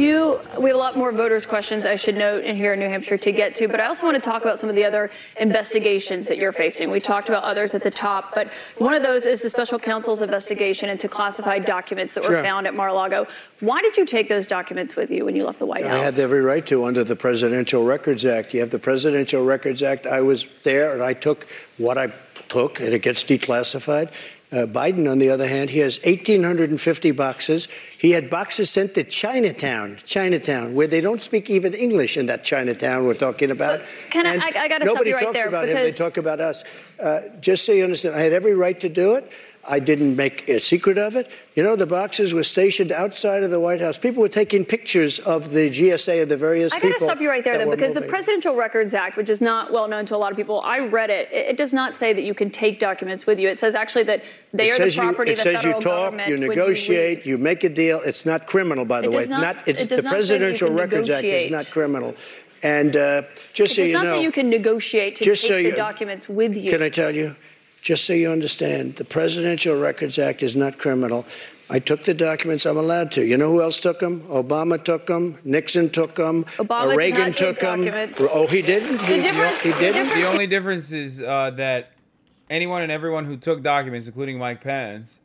You, 0.00 0.40
we 0.58 0.70
have 0.70 0.76
a 0.76 0.78
lot 0.78 0.96
more 0.96 1.12
voters' 1.12 1.44
questions, 1.44 1.84
I 1.84 1.96
should 1.96 2.16
note, 2.16 2.42
in 2.42 2.56
here 2.56 2.72
in 2.72 2.78
New 2.78 2.88
Hampshire 2.88 3.18
to 3.18 3.32
get 3.32 3.54
to, 3.56 3.68
but 3.68 3.80
I 3.80 3.86
also 3.86 4.06
want 4.06 4.14
to 4.14 4.20
talk 4.22 4.40
about 4.40 4.58
some 4.58 4.70
of 4.70 4.74
the 4.74 4.82
other 4.82 5.10
investigations 5.38 6.26
that 6.28 6.38
you're 6.38 6.52
facing. 6.52 6.90
We 6.90 7.00
talked 7.00 7.28
about 7.28 7.42
others 7.44 7.74
at 7.74 7.82
the 7.82 7.90
top, 7.90 8.34
but 8.34 8.50
one 8.78 8.94
of 8.94 9.02
those 9.02 9.26
is 9.26 9.42
the 9.42 9.50
special 9.50 9.78
counsel's 9.78 10.22
investigation 10.22 10.88
into 10.88 11.06
classified 11.06 11.66
documents 11.66 12.14
that 12.14 12.22
were 12.22 12.30
Sure. 12.30 12.42
found 12.42 12.66
at 12.66 12.74
Mar-a-Lago. 12.74 13.26
Why 13.60 13.82
did 13.82 13.98
you 13.98 14.06
take 14.06 14.30
those 14.30 14.46
documents 14.46 14.96
with 14.96 15.10
you 15.10 15.26
when 15.26 15.36
you 15.36 15.44
left 15.44 15.58
the 15.58 15.66
White 15.66 15.84
I 15.84 15.88
House? 15.88 16.00
I 16.00 16.04
had 16.04 16.18
every 16.18 16.40
right 16.40 16.64
to 16.68 16.86
under 16.86 17.04
the 17.04 17.16
Presidential 17.16 17.84
Records 17.84 18.24
Act. 18.24 18.54
You 18.54 18.60
have 18.60 18.70
the 18.70 18.78
Presidential 18.78 19.44
Records 19.44 19.82
Act. 19.82 20.06
I 20.06 20.22
was 20.22 20.46
there 20.62 20.94
and 20.94 21.02
I 21.02 21.12
took 21.12 21.46
what 21.76 21.98
I 21.98 22.10
took, 22.48 22.80
and 22.80 22.94
it 22.94 23.02
gets 23.02 23.22
declassified. 23.22 24.10
Uh, 24.52 24.66
Biden, 24.66 25.08
on 25.08 25.18
the 25.18 25.30
other 25.30 25.46
hand, 25.46 25.70
he 25.70 25.78
has 25.78 26.00
1,850 26.04 27.12
boxes. 27.12 27.68
He 27.98 28.10
had 28.10 28.28
boxes 28.28 28.68
sent 28.68 28.94
to 28.94 29.04
Chinatown, 29.04 29.98
Chinatown, 30.04 30.74
where 30.74 30.88
they 30.88 31.00
don't 31.00 31.22
speak 31.22 31.48
even 31.48 31.72
English 31.72 32.16
in 32.16 32.26
that 32.26 32.42
Chinatown 32.42 33.04
we're 33.06 33.14
talking 33.14 33.52
about. 33.52 33.80
Can 34.10 34.26
I- 34.26 34.32
And 34.34 34.42
I- 34.42 34.46
I 34.64 34.68
gotta 34.68 34.86
stop 34.88 35.06
you 35.06 35.14
right 35.14 35.32
there. 35.32 35.44
Nobody 35.44 35.44
talks 35.44 35.48
about 35.48 35.68
him. 35.68 35.76
They 35.76 35.92
talk 35.92 36.16
about 36.16 36.40
us. 36.40 36.64
Uh, 36.98 37.20
just 37.40 37.64
so 37.64 37.70
you 37.72 37.84
understand, 37.84 38.16
I 38.16 38.20
had 38.22 38.32
every 38.32 38.54
right 38.54 38.78
to 38.80 38.88
do 38.88 39.14
it. 39.14 39.30
I 39.64 39.78
didn't 39.78 40.16
make 40.16 40.48
a 40.48 40.58
secret 40.58 40.96
of 40.96 41.16
it. 41.16 41.30
You 41.54 41.62
know, 41.62 41.76
the 41.76 41.86
boxes 41.86 42.32
were 42.32 42.42
stationed 42.44 42.90
outside 42.92 43.42
of 43.42 43.50
the 43.50 43.60
White 43.60 43.80
House. 43.80 43.98
People 43.98 44.22
were 44.22 44.28
taking 44.28 44.64
pictures 44.64 45.18
of 45.20 45.52
the 45.52 45.68
GSA 45.68 46.22
of 46.22 46.28
the 46.30 46.36
various 46.36 46.72
I 46.72 46.76
people. 46.76 46.90
got 46.90 46.98
to 46.98 47.04
stop 47.04 47.20
you 47.20 47.28
right 47.28 47.44
there, 47.44 47.58
that 47.58 47.66
though, 47.66 47.70
because 47.70 47.94
the. 47.94 48.00
Presidential 48.10 48.56
Records 48.56 48.92
Act, 48.94 49.16
which 49.16 49.30
is 49.30 49.40
not 49.40 49.72
well 49.72 49.86
known 49.86 50.04
to 50.06 50.16
a 50.16 50.18
lot 50.18 50.32
of 50.32 50.36
people, 50.36 50.60
I 50.62 50.78
read 50.80 51.10
it. 51.10 51.28
It, 51.30 51.48
it 51.48 51.56
does 51.56 51.72
not 51.72 51.96
say 51.96 52.12
that 52.12 52.22
you 52.22 52.34
can 52.34 52.50
take 52.50 52.80
documents 52.80 53.26
with 53.26 53.38
you. 53.38 53.48
It 53.48 53.58
says 53.58 53.74
actually 53.74 54.04
that 54.04 54.24
they 54.52 54.68
it 54.68 54.80
are 54.80 54.84
the 54.86 54.94
property 54.96 55.30
you, 55.30 55.34
of 55.34 55.40
it 55.40 55.44
the 55.44 55.52
says 55.52 55.52
you 55.62 55.72
federal 55.72 55.80
talk, 55.80 56.04
government. 56.06 56.28
you 56.28 56.36
negotiate, 56.38 57.18
leave. 57.18 57.26
you, 57.26 57.38
make 57.38 57.62
a 57.64 57.68
deal. 57.68 58.00
It's 58.00 58.26
not 58.26 58.46
criminal, 58.46 58.84
by 58.84 59.02
the 59.02 59.08
It 59.08 59.12
way. 59.12 59.18
does 59.20 59.28
not- 59.28 59.68
it's, 59.68 59.80
it 59.80 59.88
does 59.88 59.98
the 59.98 60.04
not 60.04 60.14
Presidential 60.14 60.70
Records 60.70 61.08
Act 61.10 61.24
is 61.24 61.50
not 61.50 61.70
criminal. 61.70 62.14
And 62.62 62.96
uh, 62.96 63.22
just 63.54 63.72
It 63.72 63.76
so 63.76 63.82
you 63.86 63.92
not 63.94 64.04
know, 64.04 64.10
say 64.16 64.22
you 64.22 64.32
can 64.32 64.50
negotiate 64.50 65.16
to 65.16 65.24
just 65.24 65.42
take 65.42 65.48
so 65.50 65.70
the 65.70 65.76
documents 65.76 66.28
with 66.28 66.56
you. 66.56 66.70
Can 66.70 66.82
I 66.82 66.88
tell 66.88 67.14
you? 67.14 67.34
Just 67.82 68.04
so 68.04 68.12
you 68.12 68.30
understand, 68.30 68.96
the 68.96 69.04
Presidential 69.04 69.78
Records 69.78 70.18
Act 70.18 70.42
is 70.42 70.54
not 70.54 70.78
criminal. 70.78 71.24
I 71.70 71.78
took 71.78 72.04
the 72.04 72.12
documents. 72.14 72.66
I'm 72.66 72.76
allowed 72.76 73.12
to. 73.12 73.24
You 73.24 73.36
know 73.36 73.50
who 73.50 73.62
else 73.62 73.78
took 73.78 74.00
them? 74.00 74.22
Obama 74.28 74.82
took 74.82 75.06
them. 75.06 75.38
Nixon 75.44 75.88
took 75.88 76.16
them. 76.16 76.44
Obama 76.58 76.90
did 76.90 76.96
Reagan 76.98 77.18
not 77.20 77.26
take 77.28 77.36
took 77.36 77.58
them. 77.60 77.84
documents. 77.84 78.20
Oh, 78.20 78.46
he 78.46 78.60
didn't. 78.60 78.98
The 78.98 79.04
he, 79.06 79.16
difference- 79.22 79.62
he 79.62 79.70
the 79.70 79.78
didn't. 79.78 79.94
difference- 80.04 80.24
The 80.24 80.30
only 80.30 80.46
difference 80.46 80.92
is 80.92 81.22
uh, 81.22 81.50
that 81.56 81.92
anyone 82.50 82.82
and 82.82 82.90
everyone 82.92 83.24
who 83.24 83.36
took 83.36 83.62
documents, 83.62 84.08
including 84.08 84.36
Mike 84.38 84.60
Pence, 84.62 85.20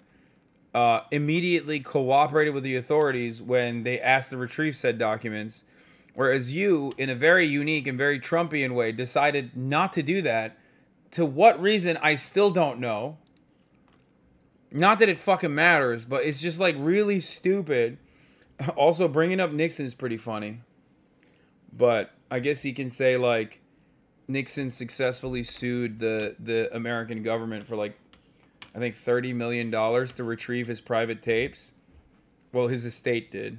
uh, 0.73 1.01
immediately 1.11 1.79
cooperated 1.79 2.53
with 2.53 2.63
the 2.63 2.75
authorities 2.75 3.41
when 3.41 3.83
they 3.83 3.99
asked 3.99 4.29
to 4.29 4.37
retrieve 4.37 4.75
said 4.75 4.97
documents. 4.99 5.63
Whereas 6.13 6.53
you, 6.53 6.93
in 6.97 7.09
a 7.09 7.15
very 7.15 7.45
unique 7.45 7.87
and 7.87 7.97
very 7.97 8.19
Trumpian 8.19 8.75
way, 8.75 8.91
decided 8.93 9.57
not 9.57 9.91
to 9.93 10.03
do 10.03 10.21
that. 10.21 10.57
To 11.11 11.25
what 11.25 11.61
reason, 11.61 11.97
I 12.01 12.15
still 12.15 12.51
don't 12.51 12.79
know. 12.79 13.17
Not 14.71 14.99
that 14.99 15.07
it 15.07 15.17
fucking 15.17 15.55
matters, 15.55 16.03
but 16.05 16.23
it's 16.25 16.41
just 16.41 16.59
like 16.59 16.75
really 16.77 17.19
stupid. 17.19 17.97
Also, 18.77 19.09
bringing 19.09 19.41
up 19.41 19.51
Nixon 19.51 19.85
is 19.85 19.93
pretty 19.93 20.15
funny. 20.15 20.61
But 21.73 22.11
I 22.31 22.39
guess 22.39 22.61
he 22.61 22.71
can 22.71 22.89
say, 22.89 23.17
like, 23.17 23.59
Nixon 24.29 24.71
successfully 24.71 25.43
sued 25.43 25.99
the 25.99 26.35
the 26.39 26.73
American 26.73 27.21
government 27.21 27.67
for 27.67 27.75
like 27.75 27.97
I 28.73 28.79
think 28.79 28.95
30 28.95 29.33
million 29.33 29.69
dollars 29.71 30.13
to 30.15 30.23
retrieve 30.23 30.67
his 30.67 30.81
private 30.81 31.21
tapes. 31.21 31.73
Well, 32.51 32.67
his 32.67 32.85
estate 32.85 33.29
did. 33.31 33.57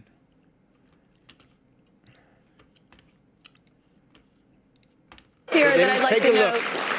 Here 5.52 5.76
that 5.76 5.90
I'd 5.90 6.02
like 6.02 6.14
Take 6.14 6.22
to 6.22 6.30
a 6.30 6.34
note. 6.34 6.54
look. 6.54 6.95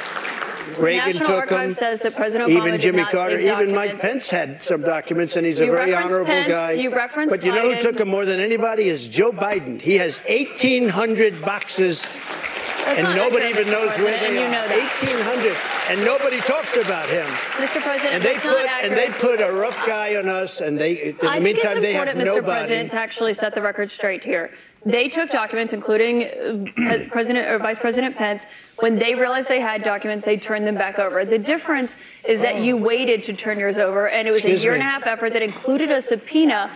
Reagan 0.77 1.05
National 1.17 1.41
took 1.41 1.49
them. 1.49 1.71
Says 1.73 2.01
that 2.01 2.15
President 2.15 2.49
Obama 2.51 2.67
even 2.67 2.81
Jimmy 2.81 3.03
Carter, 3.03 3.39
even 3.39 3.73
Mike. 3.73 3.99
Pence 3.99 4.29
had 4.29 4.61
some 4.61 4.81
documents, 4.81 5.35
and 5.35 5.45
he's 5.45 5.59
a 5.59 5.65
You 5.65 5.71
very 5.71 5.93
honorable 5.93 6.25
Pence, 6.25 6.47
guy. 6.49 6.71
you 6.73 6.93
referenced 6.93 7.31
but 7.31 7.43
you 7.43 7.51
know 7.51 7.73
who 7.73 7.81
took 7.81 7.97
them 7.97 8.09
more 8.09 8.25
than 8.25 8.39
anybody 8.39 8.87
is 8.89 9.07
Joe 9.07 9.31
Biden. 9.31 9.79
He 9.81 9.95
has 9.95 10.19
1,800 10.29 11.41
boxes, 11.41 12.01
That's 12.01 12.99
and 12.99 13.15
nobody 13.15 13.47
even 13.47 13.69
knows 13.71 13.89
where 13.97 14.17
they 14.19 14.25
and 14.27 14.35
you 14.35 14.41
are. 14.41 14.51
know 14.51 14.67
that. 14.67 15.01
1,800, 15.01 15.57
and 15.89 16.05
nobody 16.05 16.39
talks 16.41 16.75
about 16.77 17.09
him. 17.09 17.25
Mr. 17.57 17.81
President, 17.81 18.13
And 18.15 18.23
they 18.23 18.35
put 18.35 18.67
and 18.83 18.93
they 18.93 19.09
put 19.19 19.41
a 19.41 19.51
rough 19.51 19.85
guy 19.85 20.15
on 20.15 20.27
us, 20.29 20.61
and 20.61 20.77
they 20.77 20.93
in 21.09 21.17
the 21.17 21.29
I 21.29 21.33
think 21.33 21.43
meantime 21.43 21.77
it's 21.77 21.81
they 21.81 21.93
have 21.93 22.07
important, 22.07 22.17
Mr. 22.19 22.35
nobody. 22.41 22.57
President, 22.59 22.91
to 22.91 22.97
actually 22.97 23.33
set 23.33 23.55
the 23.55 23.61
record 23.61 23.89
straight 23.91 24.23
here. 24.23 24.51
They 24.87 25.07
took 25.09 25.29
documents, 25.29 25.73
including 25.73 26.23
uh, 26.23 27.05
President 27.09 27.47
or 27.49 27.59
Vice 27.59 27.77
President 27.77 28.15
Pence. 28.15 28.45
When 28.79 28.95
they 28.95 29.15
realized 29.15 29.49
they 29.49 29.59
had 29.59 29.83
documents, 29.83 30.23
they 30.23 30.37
turned 30.37 30.65
them 30.65 30.75
back 30.75 30.97
over. 30.97 31.25
The 31.25 31.37
difference 31.39 31.97
is 32.25 32.39
that 32.41 32.61
you 32.63 32.77
waited 32.77 33.23
to 33.25 33.33
turn 33.33 33.59
yours 33.59 33.77
over, 33.77 34.07
and 34.07 34.27
it 34.27 34.31
was 34.31 34.41
Excuse 34.45 34.61
a 34.61 34.63
year 34.63 34.71
me. 34.73 34.79
and 34.79 34.87
a 34.87 34.91
half 34.91 35.05
effort 35.05 35.33
that 35.33 35.41
included 35.41 35.91
a 35.91 36.01
subpoena 36.01 36.71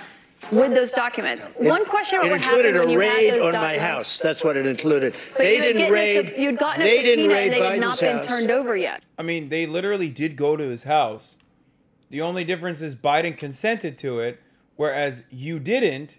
with 0.51 0.73
those 0.73 0.91
documents. 0.91 1.45
One 1.55 1.85
question 1.85 2.19
about 2.19 2.31
what 2.31 2.41
included 2.41 2.75
happened 2.75 2.79
when 2.79 2.89
you 2.89 2.99
had 2.99 3.33
those 3.35 3.45
on 3.45 3.53
documents. 3.53 3.81
my 3.81 3.87
house. 3.87 4.19
That's 4.19 4.43
what 4.43 4.57
it 4.57 4.65
included. 4.65 5.13
But 5.33 5.43
they 5.43 5.55
you 5.55 5.61
didn't 5.61 5.77
gotten 5.83 5.91
a 5.93 5.93
raid. 5.93 6.27
sub- 6.29 6.37
you'd 6.37 6.57
gotten 6.57 6.81
a 6.81 6.85
they 6.85 7.01
didn't 7.03 7.25
subpoena 7.25 7.33
raid 7.33 7.53
and 7.53 7.61
they 7.61 7.67
had 7.69 7.79
not 7.79 7.99
been 7.99 8.17
house. 8.17 8.27
turned 8.27 8.51
over 8.51 8.75
yet. 8.75 9.03
I 9.17 9.23
mean, 9.23 9.47
they 9.49 9.65
literally 9.67 10.09
did 10.09 10.35
go 10.35 10.57
to 10.57 10.63
his 10.63 10.83
house. 10.83 11.37
The 12.09 12.19
only 12.19 12.43
difference 12.43 12.81
is 12.81 12.93
Biden 12.95 13.37
consented 13.37 13.97
to 13.99 14.19
it, 14.19 14.41
whereas 14.75 15.23
you 15.29 15.59
didn't, 15.59 16.17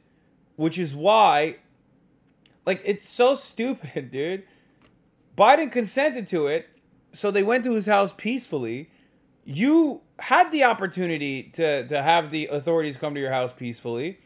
which 0.56 0.78
is 0.78 0.94
why, 0.94 1.56
like, 2.66 2.80
it's 2.84 3.08
so 3.08 3.34
stupid, 3.34 4.10
dude. 4.10 4.44
Biden 5.36 5.72
consented 5.72 6.26
to 6.28 6.46
it, 6.46 6.68
so 7.12 7.30
they 7.30 7.42
went 7.42 7.64
to 7.64 7.72
his 7.72 7.86
house 7.86 8.12
peacefully. 8.16 8.90
You 9.44 10.02
had 10.18 10.52
the 10.52 10.64
opportunity 10.64 11.42
to, 11.54 11.86
to 11.86 12.02
have 12.02 12.30
the 12.30 12.46
authorities 12.46 12.96
come 12.96 13.14
to 13.14 13.20
your 13.20 13.32
house 13.32 13.52
peacefully. 13.52 14.20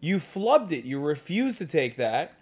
You 0.00 0.18
flubbed 0.18 0.72
it. 0.72 0.84
You 0.84 1.00
refused 1.00 1.58
to 1.58 1.66
take 1.66 1.96
that. 1.96 2.34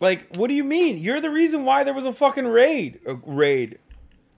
Like, 0.00 0.36
what 0.36 0.48
do 0.48 0.54
you 0.54 0.64
mean? 0.64 0.98
You're 0.98 1.20
the 1.20 1.30
reason 1.30 1.64
why 1.64 1.82
there 1.82 1.94
was 1.94 2.04
a 2.04 2.12
fucking 2.12 2.46
raid. 2.46 3.00
A 3.06 3.14
raid. 3.14 3.78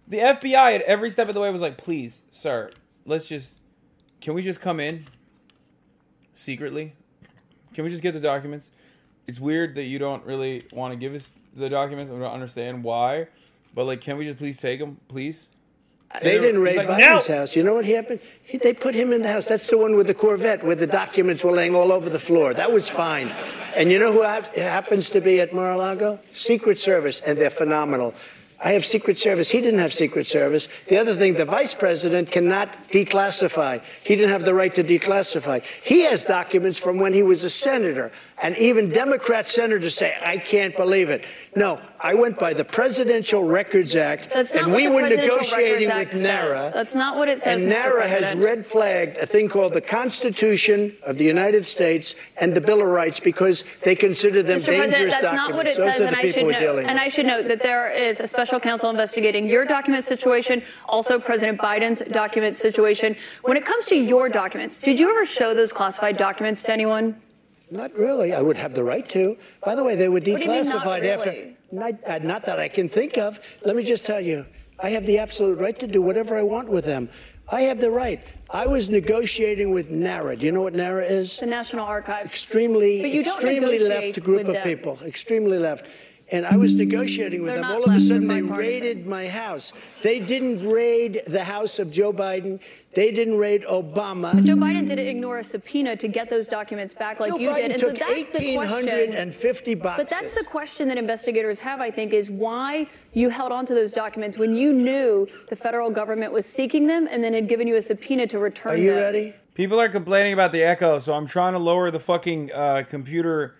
The 0.08 0.18
FBI 0.18 0.74
at 0.76 0.82
every 0.82 1.10
step 1.10 1.28
of 1.28 1.34
the 1.34 1.40
way 1.40 1.50
was 1.50 1.60
like, 1.60 1.76
please, 1.76 2.22
sir, 2.30 2.70
let's 3.04 3.28
just, 3.28 3.58
can 4.20 4.34
we 4.34 4.42
just 4.42 4.60
come 4.60 4.80
in 4.80 5.06
secretly? 6.32 6.94
Can 7.74 7.84
we 7.84 7.90
just 7.90 8.02
get 8.02 8.12
the 8.12 8.20
documents? 8.20 8.72
It's 9.26 9.40
weird 9.40 9.74
that 9.76 9.84
you 9.84 9.98
don't 9.98 10.24
really 10.24 10.66
want 10.72 10.92
to 10.92 10.96
give 10.96 11.14
us 11.14 11.32
the 11.54 11.68
documents. 11.68 12.10
I 12.10 12.14
don't 12.14 12.24
understand 12.24 12.82
why, 12.82 13.28
but 13.74 13.84
like, 13.84 14.00
can 14.00 14.16
we 14.16 14.26
just 14.26 14.38
please 14.38 14.58
take 14.58 14.80
them, 14.80 14.98
please? 15.08 15.48
They 16.22 16.40
didn't 16.40 16.60
raid 16.60 16.76
like, 16.76 16.88
Biden's 16.88 17.28
"No!" 17.28 17.36
house. 17.36 17.54
You 17.54 17.62
know 17.62 17.74
what 17.74 17.84
happened? 17.84 18.18
He, 18.42 18.58
they 18.58 18.72
put 18.72 18.96
him 18.96 19.12
in 19.12 19.22
the 19.22 19.28
house. 19.28 19.46
That's 19.46 19.68
the 19.68 19.78
one 19.78 19.94
with 19.94 20.08
the 20.08 20.14
Corvette, 20.14 20.64
where 20.64 20.74
the 20.74 20.86
documents 20.86 21.44
were 21.44 21.52
laying 21.52 21.76
all 21.76 21.92
over 21.92 22.10
the 22.10 22.18
floor. 22.18 22.52
That 22.52 22.72
was 22.72 22.90
fine. 22.90 23.28
And 23.76 23.92
you 23.92 24.00
know 24.00 24.12
who 24.12 24.22
hap- 24.22 24.56
happens 24.56 25.08
to 25.10 25.20
be 25.20 25.40
at 25.40 25.54
Mar-a-Lago? 25.54 26.18
Secret 26.32 26.80
Service, 26.80 27.20
and 27.20 27.38
they're 27.38 27.48
phenomenal. 27.48 28.12
I 28.62 28.72
have 28.72 28.84
Secret 28.84 29.16
Service. 29.16 29.50
He 29.50 29.60
didn't 29.60 29.78
have 29.78 29.92
Secret 29.92 30.26
Service. 30.26 30.68
The 30.88 30.98
other 30.98 31.14
thing, 31.14 31.34
the 31.34 31.46
vice 31.46 31.74
president 31.74 32.30
cannot 32.30 32.88
declassify. 32.88 33.80
He 34.02 34.16
didn't 34.16 34.32
have 34.32 34.44
the 34.44 34.52
right 34.52 34.74
to 34.74 34.84
declassify. 34.84 35.62
He 35.82 36.00
has 36.02 36.24
documents 36.24 36.78
from 36.78 36.98
when 36.98 37.14
he 37.14 37.22
was 37.22 37.42
a 37.44 37.48
senator. 37.50 38.12
And 38.42 38.56
even 38.56 38.88
Democrat 38.88 39.46
senators 39.46 39.94
say, 39.94 40.16
I 40.24 40.38
can't 40.38 40.74
believe 40.74 41.10
it. 41.10 41.24
No, 41.56 41.78
I 42.00 42.14
went 42.14 42.38
by 42.38 42.54
the 42.54 42.64
Presidential 42.64 43.44
Records 43.44 43.94
Act, 43.96 44.30
That's 44.32 44.54
not 44.54 44.64
and 44.64 44.72
we 44.72 44.88
were 44.88 45.02
negotiating 45.02 45.88
Records 45.88 46.14
with 46.14 46.22
NARA. 46.22 46.70
That's 46.72 46.94
not 46.94 47.18
what 47.18 47.28
it 47.28 47.42
says, 47.42 47.64
And 47.64 47.70
NARA 47.70 48.08
has 48.08 48.34
red 48.36 48.64
flagged 48.64 49.18
a 49.18 49.26
thing 49.26 49.48
called 49.50 49.74
the 49.74 49.80
Constitution 49.82 50.96
of 51.02 51.18
the 51.18 51.24
United 51.24 51.66
States 51.66 52.14
and 52.38 52.54
the 52.54 52.60
Bill 52.62 52.80
of 52.80 52.86
Rights 52.88 53.20
because 53.20 53.64
they 53.82 53.94
consider 53.94 54.42
them 54.42 54.56
Mr. 54.56 54.66
dangerous 54.66 54.90
President, 54.92 55.10
that's 55.10 55.22
documents. 55.24 55.48
not 55.50 55.56
what 55.56 55.66
it 55.66 55.76
Those 55.76 55.96
says, 55.96 56.06
and 56.06 56.16
I 56.16 56.30
should 56.30 56.44
we're 56.44 56.52
note, 56.52 56.60
dealing 56.60 56.86
and. 56.88 57.00
I 57.00 57.08
should 57.08 57.26
note 57.26 57.48
that 57.48 57.62
there 57.62 57.90
is 57.90 58.20
a 58.20 58.26
special 58.28 58.58
counsel 58.58 58.88
investigating 58.88 59.46
your 59.46 59.66
document 59.66 60.04
situation, 60.04 60.62
also 60.88 61.18
President 61.18 61.58
Biden's 61.58 62.00
document 62.00 62.56
situation. 62.56 63.16
When 63.42 63.58
it 63.58 63.66
comes 63.66 63.84
to 63.86 63.96
your 63.96 64.30
documents, 64.30 64.78
did 64.78 64.98
you 64.98 65.10
ever 65.10 65.26
show 65.26 65.52
those 65.52 65.72
classified 65.72 66.16
documents 66.16 66.62
to 66.62 66.72
anyone? 66.72 67.20
Not 67.70 67.96
really. 67.96 68.34
I 68.34 68.42
would 68.42 68.58
have 68.58 68.74
the 68.74 68.82
right 68.82 69.08
to. 69.10 69.36
By 69.64 69.74
the 69.74 69.84
way, 69.84 69.94
they 69.94 70.08
were 70.08 70.14
What 70.14 70.24
do 70.24 70.32
you 70.32 70.38
mean, 70.38 70.48
not 70.48 70.82
declassified 70.84 71.04
after. 71.06 71.54
Not, 71.70 71.92
uh, 72.04 72.18
not 72.18 72.44
that 72.46 72.58
I 72.58 72.68
can 72.68 72.88
think 72.88 73.16
of. 73.16 73.38
Let 73.64 73.76
me 73.76 73.84
just 73.84 74.04
tell 74.04 74.20
you, 74.20 74.44
I 74.80 74.90
have 74.90 75.06
the 75.06 75.18
absolute 75.18 75.58
right 75.58 75.78
to 75.78 75.86
do 75.86 76.02
whatever 76.02 76.36
I 76.36 76.42
want 76.42 76.68
with 76.68 76.84
them. 76.84 77.08
I 77.48 77.62
have 77.62 77.80
the 77.80 77.90
right. 77.90 78.20
I 78.50 78.66
was 78.66 78.90
negotiating 78.90 79.70
with 79.70 79.90
NARA. 79.90 80.36
Do 80.36 80.46
you 80.46 80.52
know 80.52 80.62
what 80.62 80.74
NARA 80.74 81.04
is? 81.04 81.36
The 81.36 81.46
National 81.46 81.84
Archives. 81.84 82.32
Extremely, 82.32 83.00
But 83.00 83.10
you 83.10 83.22
don't 83.22 83.36
extremely 83.36 83.78
left 83.78 84.20
group 84.20 84.46
of 84.48 84.54
them. 84.54 84.64
people. 84.64 84.98
Extremely 85.04 85.58
left. 85.58 85.86
And 86.32 86.46
I 86.46 86.56
was 86.56 86.76
negotiating 86.76 87.42
with 87.42 87.54
They're 87.54 87.62
them. 87.62 87.72
All 87.72 87.84
of 87.84 87.92
a 87.92 88.00
sudden, 88.00 88.28
they 88.28 88.42
raided 88.42 89.04
my 89.06 89.28
house. 89.28 89.72
They 90.02 90.20
didn't 90.20 90.64
raid 90.68 91.22
the 91.26 91.42
house 91.42 91.80
of 91.80 91.90
Joe 91.90 92.12
Biden. 92.12 92.60
They 92.92 93.12
didn't 93.12 93.38
raid 93.38 93.62
Obama. 93.62 94.44
Joe 94.44 94.56
Biden 94.56 94.84
didn't 94.84 95.06
ignore 95.06 95.38
a 95.38 95.44
subpoena 95.44 95.94
to 95.96 96.08
get 96.08 96.28
those 96.28 96.48
documents 96.48 96.92
back 96.92 97.20
like 97.20 97.30
Joe 97.30 97.38
you 97.38 97.50
Biden 97.50 97.56
did. 97.56 97.70
And 97.70 97.80
so 97.80 97.88
took 97.90 97.98
that's 98.00 98.28
the 98.30 98.54
question. 98.54 99.78
boxes. 99.78 100.04
But 100.04 100.08
that's 100.08 100.32
the 100.34 100.44
question 100.44 100.88
that 100.88 100.98
investigators 100.98 101.60
have, 101.60 101.80
I 101.80 101.92
think, 101.92 102.12
is 102.12 102.28
why 102.28 102.88
you 103.12 103.28
held 103.28 103.52
on 103.52 103.64
to 103.66 103.74
those 103.74 103.92
documents 103.92 104.38
when 104.38 104.56
you 104.56 104.72
knew 104.72 105.28
the 105.48 105.54
federal 105.54 105.90
government 105.90 106.32
was 106.32 106.46
seeking 106.46 106.88
them 106.88 107.06
and 107.08 107.22
then 107.22 107.32
had 107.32 107.48
given 107.48 107.68
you 107.68 107.76
a 107.76 107.82
subpoena 107.82 108.26
to 108.26 108.40
return 108.40 108.72
them. 108.72 108.80
Are 108.80 108.82
you 108.82 108.94
them. 108.94 109.02
ready? 109.02 109.34
People 109.54 109.80
are 109.80 109.88
complaining 109.88 110.32
about 110.32 110.50
the 110.50 110.62
echo, 110.64 110.98
so 110.98 111.12
I'm 111.12 111.26
trying 111.26 111.52
to 111.52 111.58
lower 111.60 111.92
the 111.92 112.00
fucking 112.00 112.52
uh, 112.52 112.82
computer 112.88 113.54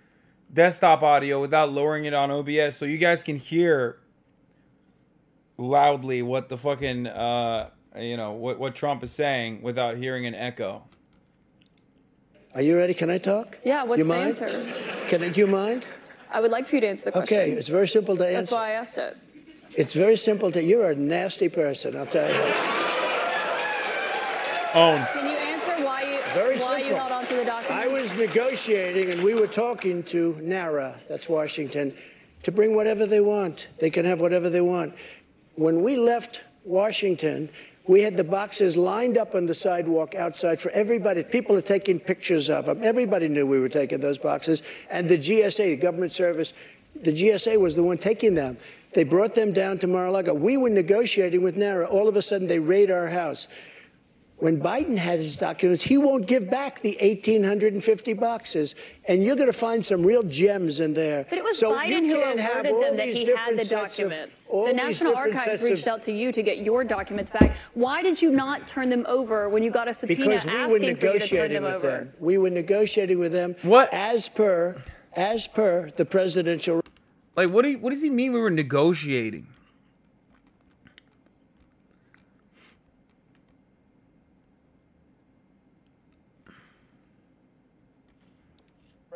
desktop 0.52 1.02
audio 1.02 1.40
without 1.40 1.70
lowering 1.70 2.04
it 2.04 2.14
on 2.14 2.30
OBS 2.32 2.76
so 2.76 2.84
you 2.84 2.98
guys 2.98 3.22
can 3.22 3.36
hear 3.36 4.00
loudly 5.56 6.22
what 6.22 6.48
the 6.48 6.58
fucking 6.58 7.06
uh, 7.06 7.70
you 7.98 8.16
know 8.16 8.32
what 8.32 8.58
what 8.58 8.74
Trump 8.74 9.02
is 9.02 9.12
saying 9.12 9.62
without 9.62 9.96
hearing 9.96 10.26
an 10.26 10.34
echo. 10.34 10.82
Are 12.54 12.62
you 12.62 12.76
ready? 12.76 12.94
Can 12.94 13.10
I 13.10 13.18
talk? 13.18 13.58
Yeah, 13.64 13.84
what's 13.84 13.98
You 13.98 14.04
the 14.04 14.10
mind? 14.10 14.28
answer? 14.30 14.74
Can 15.08 15.22
I, 15.22 15.28
do 15.28 15.40
you 15.40 15.46
mind? 15.46 15.84
I 16.30 16.40
would 16.40 16.50
like 16.50 16.66
for 16.66 16.76
you 16.76 16.80
to 16.80 16.88
answer 16.88 17.06
the 17.06 17.12
question. 17.12 17.38
Okay, 17.38 17.50
it's 17.52 17.68
very 17.68 17.86
simple 17.88 18.16
to 18.16 18.24
answer. 18.26 18.36
That's 18.40 18.52
why 18.52 18.68
I 18.70 18.72
asked 18.72 18.98
it. 18.98 19.16
It's 19.76 19.94
very 19.94 20.16
simple 20.16 20.50
to. 20.52 20.62
You're 20.62 20.90
a 20.90 20.94
nasty 20.96 21.48
person. 21.48 21.96
I'll 21.96 22.06
tell 22.06 22.28
you. 22.28 22.40
Own. 24.74 25.04
Can 25.12 25.26
you 25.26 25.36
answer 25.36 25.84
why 25.84 26.02
you 26.02 26.20
Very 26.34 26.58
why 26.58 26.78
you 26.78 26.94
held 26.94 27.12
on 27.12 27.24
to 27.26 27.34
the 27.34 27.44
documents? 27.44 27.70
I 27.70 27.86
was 27.88 28.16
negotiating, 28.16 29.10
and 29.10 29.22
we 29.22 29.34
were 29.34 29.48
talking 29.48 30.02
to 30.04 30.36
NARA, 30.40 31.00
that's 31.08 31.28
Washington, 31.28 31.92
to 32.44 32.52
bring 32.52 32.74
whatever 32.74 33.06
they 33.06 33.20
want. 33.20 33.66
They 33.78 33.90
can 33.90 34.04
have 34.06 34.20
whatever 34.20 34.48
they 34.48 34.60
want. 34.60 34.94
When 35.56 35.82
we 35.82 35.96
left 35.96 36.42
Washington, 36.64 37.50
we 37.90 38.02
had 38.02 38.16
the 38.16 38.22
boxes 38.22 38.76
lined 38.76 39.18
up 39.18 39.34
on 39.34 39.46
the 39.46 39.54
sidewalk 39.54 40.14
outside 40.14 40.60
for 40.60 40.70
everybody. 40.70 41.24
People 41.24 41.56
are 41.56 41.60
taking 41.60 41.98
pictures 41.98 42.48
of 42.48 42.66
them. 42.66 42.84
Everybody 42.84 43.26
knew 43.26 43.44
we 43.44 43.58
were 43.58 43.68
taking 43.68 43.98
those 43.98 44.16
boxes. 44.16 44.62
And 44.90 45.08
the 45.08 45.18
GSA, 45.18 45.56
the 45.56 45.76
government 45.76 46.12
service, 46.12 46.52
the 46.94 47.10
GSA 47.10 47.58
was 47.58 47.74
the 47.74 47.82
one 47.82 47.98
taking 47.98 48.36
them. 48.36 48.58
They 48.92 49.02
brought 49.02 49.34
them 49.34 49.52
down 49.52 49.78
to 49.78 49.88
Mar-a-Lago. 49.88 50.34
We 50.34 50.56
were 50.56 50.70
negotiating 50.70 51.42
with 51.42 51.56
NARA. 51.56 51.86
All 51.86 52.06
of 52.06 52.14
a 52.14 52.22
sudden, 52.22 52.46
they 52.46 52.60
raid 52.60 52.92
our 52.92 53.08
house. 53.08 53.48
When 54.40 54.58
Biden 54.58 54.96
had 54.96 55.18
his 55.18 55.36
documents, 55.36 55.82
he 55.82 55.98
won't 55.98 56.26
give 56.26 56.48
back 56.48 56.80
the 56.80 56.96
1,850 56.98 58.14
boxes, 58.14 58.74
and 59.04 59.22
you're 59.22 59.36
going 59.36 59.48
to 59.48 59.52
find 59.52 59.84
some 59.84 60.02
real 60.02 60.22
gems 60.22 60.80
in 60.80 60.94
there. 60.94 61.26
But 61.28 61.36
it 61.36 61.44
was 61.44 61.58
So 61.58 61.72
Biden 61.72 62.06
you 62.06 62.14
who 62.16 62.20
can't 62.22 62.40
have 62.40 62.64
alerted 62.64 62.82
them 62.82 62.96
that 62.96 63.08
he 63.08 63.26
had 63.26 63.58
the 63.58 63.64
sets 63.66 63.72
of- 63.72 63.78
documents. 63.98 64.48
The 64.48 64.72
National 64.72 65.14
Archives 65.14 65.44
sets 65.44 65.58
of- 65.58 65.64
reached 65.64 65.86
out 65.88 66.02
to 66.04 66.12
you 66.12 66.32
to 66.32 66.42
get 66.42 66.58
your 66.58 66.84
documents 66.84 67.30
back. 67.30 67.54
Why 67.74 68.02
did 68.02 68.22
you 68.22 68.30
not 68.30 68.66
turn 68.66 68.88
them 68.88 69.04
over 69.08 69.50
when 69.50 69.62
you 69.62 69.70
got 69.70 69.88
a 69.88 69.94
subpoena 69.94 70.24
because 70.24 70.46
we 70.46 70.52
were 70.52 70.58
asking 70.58 70.96
for 70.96 71.06
you 71.06 71.12
to 71.18 71.18
turn 71.18 71.18
negotiating 71.18 71.54
them 71.54 71.64
with 71.64 71.74
over? 71.74 71.90
them. 71.90 72.12
We 72.18 72.38
were 72.38 72.50
negotiating 72.50 73.18
with 73.18 73.32
them. 73.32 73.56
What? 73.60 73.92
As 73.92 74.30
per, 74.30 74.82
as 75.12 75.46
per 75.48 75.90
the 75.96 76.06
presidential. 76.06 76.80
Like, 77.36 77.50
what 77.50 77.62
do 77.62 77.72
you, 77.72 77.78
what 77.78 77.90
does 77.90 78.00
he 78.02 78.08
mean 78.08 78.32
we 78.32 78.40
were 78.40 78.48
negotiating? 78.48 79.46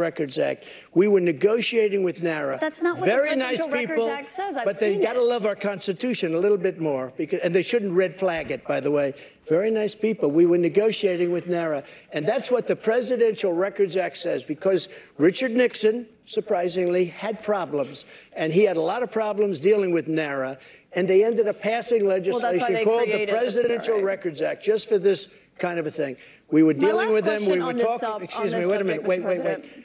Records 0.04 0.38
Act. 0.38 0.64
We 0.92 1.08
were 1.08 1.20
negotiating 1.20 2.02
with 2.02 2.22
NARA. 2.22 2.58
That's 2.60 2.82
not 2.82 2.96
what 2.98 3.06
the 3.06 3.06
Very 3.06 3.34
nice 3.34 3.56
Presidential 3.56 3.70
Records 3.70 3.90
people, 3.90 4.10
Act 4.10 4.30
says. 4.30 4.56
I've 4.58 4.66
but 4.66 4.78
they 4.78 4.96
got 4.98 5.14
to 5.14 5.22
love 5.22 5.46
our 5.46 5.56
Constitution 5.56 6.34
a 6.34 6.38
little 6.38 6.58
bit 6.58 6.78
more, 6.78 7.12
because, 7.16 7.40
and 7.40 7.54
they 7.54 7.62
shouldn't 7.62 7.92
red 7.92 8.14
flag 8.14 8.50
it. 8.50 8.66
By 8.66 8.80
the 8.80 8.90
way, 8.90 9.14
very 9.48 9.70
nice 9.70 9.94
people. 9.94 10.30
We 10.30 10.44
were 10.44 10.58
negotiating 10.58 11.32
with 11.32 11.46
NARA, 11.48 11.82
and 12.12 12.26
that's 12.26 12.50
what 12.50 12.66
the 12.66 12.76
Presidential 12.76 13.52
Records 13.54 13.96
Act 13.96 14.18
says. 14.18 14.44
Because 14.44 14.88
Richard 15.16 15.52
Nixon, 15.52 16.06
surprisingly, 16.26 17.06
had 17.06 17.42
problems, 17.42 18.04
and 18.34 18.52
he 18.52 18.64
had 18.64 18.76
a 18.76 18.82
lot 18.82 19.02
of 19.02 19.10
problems 19.10 19.58
dealing 19.58 19.90
with 19.90 20.06
NARA, 20.06 20.58
and 20.92 21.08
they 21.08 21.24
ended 21.24 21.48
up 21.48 21.60
passing 21.60 22.04
Well, 22.04 22.16
legislation 22.16 22.72
they 22.74 22.84
called 22.84 23.02
the 23.02 23.12
created 23.12 23.28
the 23.30 23.38
Presidential 23.38 24.00
Records 24.02 24.42
Act 24.42 24.62
just 24.62 24.88
for 24.90 24.98
this 24.98 25.28
kind 25.58 25.78
of 25.78 25.86
a 25.86 25.90
thing. 25.90 26.16
We 26.50 26.62
were 26.62 26.72
dealing 26.72 27.10
with 27.10 27.24
them. 27.24 27.46
We 27.46 27.58
were 27.60 27.72
talking. 27.72 27.98
sub- 27.98 28.22
excuse 28.22 28.52
me. 28.54 28.66
Wait 28.66 28.80
a 28.80 28.84
minute. 28.84 29.02
Wait, 29.02 29.22
Mr. 29.22 29.26
wait, 29.26 29.44
wait. 29.44 29.83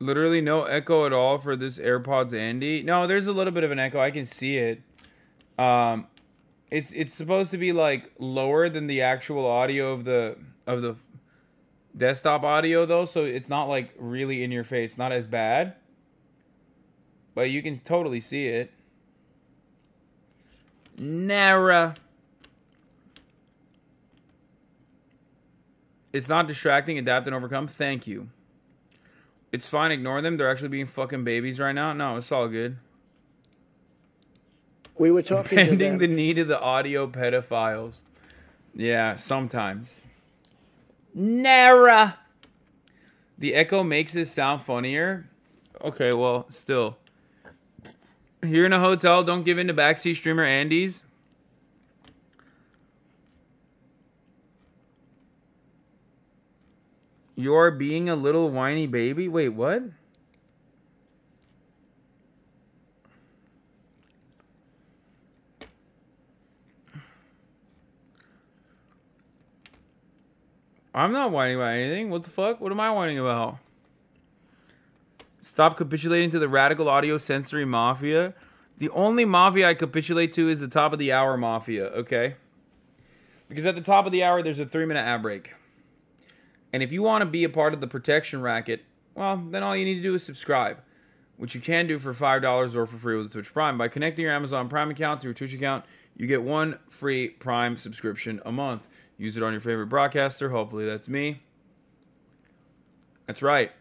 Literally 0.00 0.40
no 0.40 0.64
echo 0.64 1.06
at 1.06 1.12
all 1.12 1.38
for 1.38 1.56
this 1.56 1.78
AirPods 1.78 2.32
Andy. 2.32 2.82
No, 2.82 3.06
there's 3.06 3.26
a 3.26 3.32
little 3.32 3.52
bit 3.52 3.64
of 3.64 3.72
an 3.72 3.78
echo. 3.78 4.00
I 4.00 4.10
can 4.10 4.26
see 4.26 4.58
it. 4.58 4.82
Um, 5.58 6.06
it's 6.70 6.92
it's 6.92 7.14
supposed 7.14 7.50
to 7.50 7.58
be 7.58 7.72
like 7.72 8.12
lower 8.18 8.68
than 8.68 8.86
the 8.86 9.02
actual 9.02 9.44
audio 9.46 9.92
of 9.92 10.04
the 10.04 10.36
of 10.66 10.82
the 10.82 10.96
desktop 11.96 12.44
audio 12.44 12.86
though, 12.86 13.04
so 13.04 13.24
it's 13.24 13.48
not 13.48 13.64
like 13.64 13.92
really 13.98 14.44
in 14.44 14.52
your 14.52 14.64
face. 14.64 14.96
Not 14.96 15.10
as 15.10 15.26
bad, 15.26 15.74
but 17.34 17.50
you 17.50 17.62
can 17.62 17.80
totally 17.80 18.20
see 18.20 18.46
it. 18.46 18.70
Nara. 20.96 21.96
It's 26.12 26.28
not 26.28 26.48
distracting. 26.48 26.98
Adapt 26.98 27.26
and 27.26 27.34
overcome. 27.36 27.66
Thank 27.66 28.06
you. 28.06 28.28
It's 29.52 29.68
fine. 29.68 29.90
Ignore 29.90 30.20
them. 30.22 30.36
They're 30.36 30.50
actually 30.50 30.68
being 30.68 30.86
fucking 30.86 31.24
babies 31.24 31.58
right 31.58 31.72
now. 31.74 31.92
No, 31.92 32.16
it's 32.16 32.30
all 32.30 32.48
good. 32.48 32.76
we 34.98 35.10
were 35.10 35.22
talking 35.22 35.58
to 35.58 35.76
them. 35.76 35.98
the 35.98 36.06
need 36.08 36.38
of 36.38 36.48
the 36.48 36.60
audio 36.60 37.06
pedophiles. 37.06 37.96
Yeah, 38.74 39.16
sometimes. 39.16 40.04
Nara. 41.14 42.18
The 43.38 43.54
echo 43.54 43.82
makes 43.82 44.14
it 44.16 44.26
sound 44.26 44.62
funnier. 44.62 45.28
Okay, 45.82 46.12
well, 46.12 46.46
still. 46.50 46.98
You're 48.42 48.66
in 48.66 48.72
a 48.72 48.80
hotel. 48.80 49.22
Don't 49.24 49.44
give 49.44 49.58
in 49.58 49.68
to 49.68 49.74
backseat 49.74 50.16
streamer 50.16 50.42
Andy's. 50.44 51.02
You're 57.38 57.70
being 57.70 58.08
a 58.08 58.16
little 58.16 58.50
whiny 58.50 58.88
baby. 58.88 59.28
Wait, 59.28 59.50
what? 59.50 59.84
I'm 70.92 71.12
not 71.12 71.30
whining 71.30 71.54
about 71.54 71.74
anything. 71.74 72.10
What 72.10 72.24
the 72.24 72.30
fuck? 72.30 72.60
What 72.60 72.72
am 72.72 72.80
I 72.80 72.90
whining 72.90 73.20
about? 73.20 73.58
Stop 75.40 75.76
capitulating 75.76 76.32
to 76.32 76.40
the 76.40 76.48
radical 76.48 76.88
audio 76.88 77.18
sensory 77.18 77.64
mafia. 77.64 78.34
The 78.78 78.90
only 78.90 79.24
mafia 79.24 79.68
I 79.68 79.74
capitulate 79.74 80.32
to 80.32 80.48
is 80.48 80.58
the 80.58 80.66
top 80.66 80.92
of 80.92 80.98
the 80.98 81.12
hour 81.12 81.36
mafia, 81.36 81.84
okay? 81.84 82.34
Because 83.48 83.64
at 83.64 83.76
the 83.76 83.80
top 83.80 84.06
of 84.06 84.10
the 84.10 84.24
hour, 84.24 84.42
there's 84.42 84.58
a 84.58 84.66
three 84.66 84.86
minute 84.86 85.02
ad 85.02 85.22
break. 85.22 85.54
And 86.78 86.82
if 86.84 86.92
you 86.92 87.02
want 87.02 87.22
to 87.22 87.26
be 87.26 87.42
a 87.42 87.48
part 87.48 87.74
of 87.74 87.80
the 87.80 87.88
protection 87.88 88.40
racket, 88.40 88.84
well, 89.16 89.36
then 89.36 89.64
all 89.64 89.74
you 89.74 89.84
need 89.84 89.96
to 89.96 90.00
do 90.00 90.14
is 90.14 90.22
subscribe, 90.22 90.80
which 91.36 91.52
you 91.52 91.60
can 91.60 91.88
do 91.88 91.98
for 91.98 92.14
$5 92.14 92.76
or 92.76 92.86
for 92.86 92.96
free 92.96 93.16
with 93.16 93.32
Twitch 93.32 93.52
Prime. 93.52 93.76
By 93.76 93.88
connecting 93.88 94.22
your 94.22 94.32
Amazon 94.32 94.68
Prime 94.68 94.88
account 94.88 95.20
to 95.22 95.26
your 95.26 95.34
Twitch 95.34 95.52
account, 95.52 95.84
you 96.16 96.28
get 96.28 96.44
one 96.44 96.78
free 96.88 97.30
Prime 97.30 97.76
subscription 97.76 98.40
a 98.46 98.52
month. 98.52 98.86
Use 99.16 99.36
it 99.36 99.42
on 99.42 99.50
your 99.50 99.60
favorite 99.60 99.88
broadcaster. 99.88 100.50
Hopefully, 100.50 100.86
that's 100.86 101.08
me. 101.08 101.42
That's 103.26 103.42
right. 103.42 103.72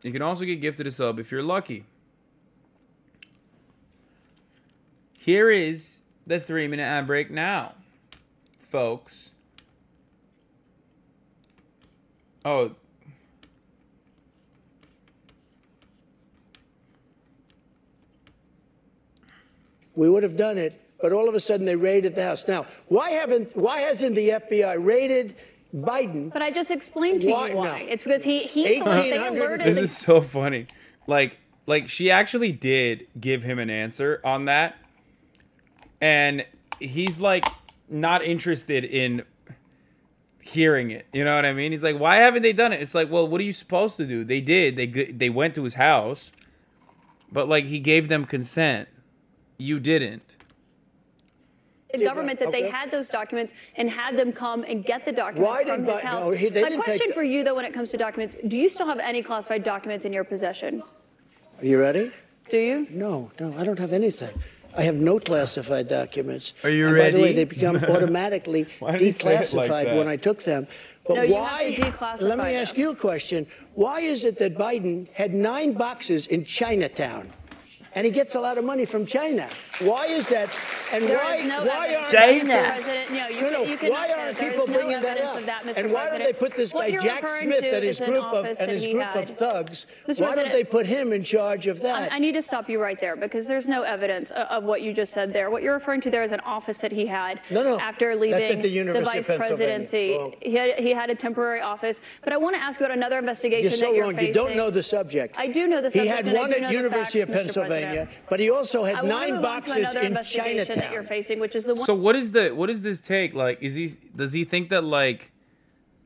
You 0.00 0.10
can 0.10 0.22
also 0.22 0.46
get 0.46 0.62
gifted 0.62 0.86
a 0.86 0.90
sub 0.90 1.18
if 1.18 1.30
you're 1.30 1.42
lucky. 1.42 1.84
Here 5.18 5.50
is 5.50 6.00
the 6.26 6.40
three 6.40 6.66
minute 6.66 6.84
ad 6.84 7.06
break 7.06 7.30
now, 7.30 7.74
folks. 8.62 9.29
Oh, 12.44 12.72
We 20.00 20.08
would 20.08 20.22
have 20.22 20.36
done 20.36 20.56
it, 20.56 20.80
but 21.02 21.12
all 21.12 21.28
of 21.28 21.34
a 21.34 21.40
sudden 21.40 21.66
they 21.66 21.76
raided 21.76 22.14
the 22.14 22.24
house. 22.24 22.46
Now, 22.48 22.66
why 22.88 23.10
haven't? 23.10 23.54
Why 23.56 23.80
hasn't 23.80 24.14
the 24.14 24.30
FBI 24.30 24.82
raided 24.82 25.34
Biden? 25.74 26.32
But 26.32 26.42
I 26.42 26.50
just 26.50 26.70
explained 26.70 27.22
to 27.22 27.30
Why- 27.30 27.48
you 27.50 27.56
why. 27.56 27.82
no. 27.82 27.86
It's 27.86 28.02
because 28.02 28.24
he 28.24 28.44
he 28.44 28.78
told, 28.78 28.96
they 29.04 29.16
alerted 29.16 29.66
this 29.66 29.76
the 29.76 29.82
is 29.82 29.96
so 29.96 30.20
funny. 30.20 30.66
Like, 31.06 31.36
like 31.66 31.88
she 31.88 32.10
actually 32.10 32.52
did 32.52 33.08
give 33.20 33.42
him 33.42 33.58
an 33.58 33.68
answer 33.68 34.20
on 34.24 34.46
that, 34.46 34.78
and 36.00 36.46
he's 36.78 37.20
like 37.20 37.44
not 37.88 38.24
interested 38.24 38.84
in 38.84 39.24
hearing 40.40 40.90
it. 40.90 41.06
You 41.12 41.24
know 41.24 41.36
what 41.36 41.44
I 41.44 41.52
mean? 41.52 41.72
He's 41.72 41.82
like, 41.82 41.98
why 41.98 42.16
haven't 42.16 42.42
they 42.42 42.52
done 42.52 42.72
it? 42.72 42.80
It's 42.80 42.94
like, 42.94 43.10
well, 43.10 43.26
what 43.28 43.40
are 43.40 43.44
you 43.44 43.52
supposed 43.52 43.96
to 43.98 44.06
do? 44.06 44.24
They 44.24 44.40
did. 44.40 44.76
They 44.76 44.86
they 44.86 45.30
went 45.30 45.54
to 45.56 45.64
his 45.64 45.74
house, 45.74 46.32
but 47.30 47.48
like 47.48 47.66
he 47.66 47.78
gave 47.78 48.08
them 48.08 48.24
consent. 48.24 48.88
You 49.58 49.78
didn't. 49.80 50.36
The 51.92 52.04
government 52.04 52.38
that 52.38 52.52
they 52.52 52.70
had 52.70 52.92
those 52.92 53.08
documents 53.08 53.52
and 53.76 53.90
had 53.90 54.16
them 54.16 54.32
come 54.32 54.62
and 54.66 54.84
get 54.84 55.04
the 55.04 55.10
documents 55.10 55.60
Why 55.60 55.64
from 55.64 55.84
his 55.84 55.94
Biden- 55.96 56.02
house. 56.02 56.24
no, 56.24 56.30
he- 56.30 56.48
they 56.48 56.62
My 56.62 56.68
didn't 56.68 56.84
question 56.84 57.08
the- 57.08 57.14
for 57.14 57.24
you, 57.24 57.42
though, 57.42 57.56
when 57.56 57.64
it 57.64 57.74
comes 57.74 57.90
to 57.90 57.96
documents, 57.96 58.36
do 58.46 58.56
you 58.56 58.68
still 58.68 58.86
have 58.86 59.00
any 59.00 59.22
classified 59.24 59.64
documents 59.64 60.04
in 60.04 60.12
your 60.12 60.22
possession? 60.22 60.84
Are 61.60 61.66
you 61.66 61.80
ready? 61.80 62.12
Do 62.48 62.58
you? 62.58 62.86
No, 62.90 63.32
no, 63.40 63.54
I 63.58 63.64
don't 63.64 63.78
have 63.80 63.92
anything. 63.92 64.30
I 64.76 64.82
have 64.82 64.96
no 64.96 65.18
classified 65.18 65.88
documents. 65.88 66.52
Are 66.62 66.70
you 66.70 66.88
and 66.88 66.96
By 66.96 67.10
the 67.10 67.20
way, 67.20 67.32
they 67.32 67.44
become 67.44 67.76
automatically 67.94 68.66
Why 68.78 68.92
did 68.92 69.00
he 69.00 69.12
say 69.12 69.36
it 69.36 69.52
like 69.52 69.70
declassified 69.70 69.96
when 69.98 70.08
I 70.08 70.16
took 70.16 70.44
them. 70.44 70.66
But 71.06 71.14
No, 71.16 71.22
you 71.22 71.34
have 71.34 71.42
why? 71.42 71.74
to 71.74 71.82
declassify 71.82 72.22
let 72.22 72.38
me 72.38 72.54
ask 72.54 72.74
them. 72.74 72.80
you 72.82 72.90
a 72.90 72.96
question. 72.96 73.46
Why 73.74 74.00
is 74.00 74.24
it 74.24 74.38
that 74.38 74.56
Biden 74.56 75.08
had 75.12 75.34
nine 75.34 75.72
boxes 75.72 76.26
in 76.28 76.44
Chinatown? 76.44 77.32
And 77.94 78.06
he 78.06 78.12
gets 78.12 78.36
a 78.36 78.40
lot 78.40 78.56
of 78.56 78.64
money 78.64 78.84
from 78.84 79.04
China. 79.04 79.48
Why 79.80 80.06
is 80.06 80.28
that? 80.28 80.48
And 80.92 81.04
There 81.04 81.18
why? 81.18 81.42
no 81.42 81.64
why 81.64 81.88
evidence, 81.88 82.14
aren't 82.14 82.48
Mr. 82.48 82.74
President. 82.74 83.10
No, 83.12 83.28
you, 83.28 83.40
No, 83.40 83.50
no, 83.50 83.62
can, 83.62 83.68
you 83.70 83.76
cannot 83.78 83.92
why 83.92 84.12
aren't 84.12 84.36
that. 84.36 84.36
There 84.40 84.50
people 84.50 84.64
is 84.64 84.70
no 84.70 84.74
bringing 84.78 85.02
that 85.02 85.20
up? 85.20 85.46
that, 85.46 85.78
And 85.78 85.92
why 85.92 86.08
don't 86.10 86.18
they 86.20 86.32
put 86.32 86.54
this 86.54 86.72
What 86.72 86.90
guy 86.92 86.98
Jack 86.98 87.28
Smith 87.28 87.64
and 87.64 87.84
his 87.84 88.00
group 88.00 88.24
of 88.24 88.44
and 88.46 88.70
his 88.70 88.86
group 88.86 89.02
had. 89.02 89.16
of 89.30 89.36
thugs? 89.36 89.86
Mr. 90.06 90.20
Why 90.20 90.34
don't 90.36 90.52
they 90.52 90.62
put 90.64 90.86
him 90.86 91.12
in 91.12 91.22
charge 91.24 91.66
of 91.66 91.80
that? 91.80 92.12
I, 92.12 92.16
I 92.16 92.18
need 92.20 92.32
to 92.32 92.42
stop 92.42 92.68
you 92.68 92.80
right 92.80 92.98
there 93.00 93.16
because 93.16 93.46
there's 93.48 93.66
no 93.66 93.82
evidence 93.82 94.30
of, 94.30 94.46
of 94.48 94.64
what 94.64 94.82
you 94.82 94.92
just 94.92 95.12
said 95.12 95.32
there. 95.32 95.50
What 95.50 95.62
you're 95.64 95.74
referring 95.74 96.00
to 96.02 96.10
there 96.10 96.22
is 96.22 96.32
an 96.32 96.40
office 96.40 96.76
that 96.78 96.92
he 96.92 97.06
had 97.06 97.40
No, 97.50 97.62
no. 97.62 97.78
after 97.80 98.14
leaving 98.14 98.40
at 98.60 98.62
the 98.62 99.00
vice 99.04 99.26
presidency. 99.26 100.16
Wrong. 100.16 100.34
He 100.42 100.54
had, 100.54 100.78
he 100.78 100.90
had 100.92 101.10
a 101.10 101.14
temporary 101.16 101.60
office. 101.60 102.00
But 102.22 102.32
I 102.32 102.36
want 102.36 102.54
to 102.56 102.62
ask 102.62 102.78
you 102.78 102.86
about 102.86 102.96
another 102.96 103.18
investigation 103.18 103.70
You're 103.70 103.78
so 103.78 103.86
that 103.86 103.94
you're 103.94 104.04
wrong. 104.04 104.14
facing. 104.14 104.28
You 104.28 104.34
don't 104.34 104.56
know 104.56 104.70
the 104.70 104.82
subject. 104.82 105.34
I 105.36 105.46
do 105.48 105.66
know 105.66 105.80
the 105.80 105.90
subject. 105.90 106.04
He 106.26 106.30
had 106.30 106.36
one 106.36 106.52
at 106.52 106.60
the 106.68 106.72
University 106.72 107.20
of 107.20 107.28
Mr. 107.28 107.68
Pennsylvania, 107.80 108.08
but 108.28 108.40
he 108.40 108.50
also 108.50 108.84
had 108.84 108.96
I 108.96 109.02
nine 109.02 109.32
move 109.34 109.42
boxes 109.42 109.94
in 109.94 110.06
investigation 110.06 110.56
that 110.58 110.66
Chinatown. 110.66 110.92
you're 110.92 111.02
facing, 111.02 111.40
which 111.40 111.54
is 111.54 111.64
the 111.64 111.74
one. 111.74 111.86
So 111.86 111.94
what 111.94 112.16
is 112.16 112.32
the 112.32 112.50
what 112.50 112.66
does 112.68 112.82
this 112.82 113.00
take? 113.00 113.34
Like, 113.34 113.62
is 113.62 113.74
he 113.74 113.92
does 114.14 114.32
he 114.32 114.44
think 114.44 114.68
that 114.70 114.84
like 114.84 115.32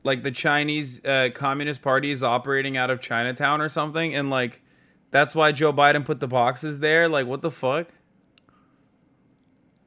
like 0.03 0.23
the 0.23 0.31
Chinese 0.31 1.03
uh, 1.05 1.29
Communist 1.33 1.81
Party 1.81 2.11
is 2.11 2.23
operating 2.23 2.77
out 2.77 2.89
of 2.89 3.01
Chinatown 3.01 3.61
or 3.61 3.69
something, 3.69 4.13
and 4.15 4.29
like 4.29 4.61
that's 5.11 5.33
why 5.33 5.51
Joe 5.51 5.71
Biden 5.73 6.03
put 6.05 6.19
the 6.19 6.27
boxes 6.27 6.79
there? 6.79 7.07
Like, 7.07 7.25
what 7.25 7.41
the 7.41 7.51
fuck? 7.51 7.87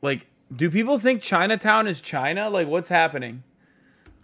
Like, 0.00 0.26
Do 0.54 0.70
people 0.70 0.98
think 0.98 1.22
Chinatown 1.22 1.86
is 1.86 2.00
China? 2.00 2.48
Like, 2.48 2.68
what's 2.68 2.88
happening? 2.88 3.42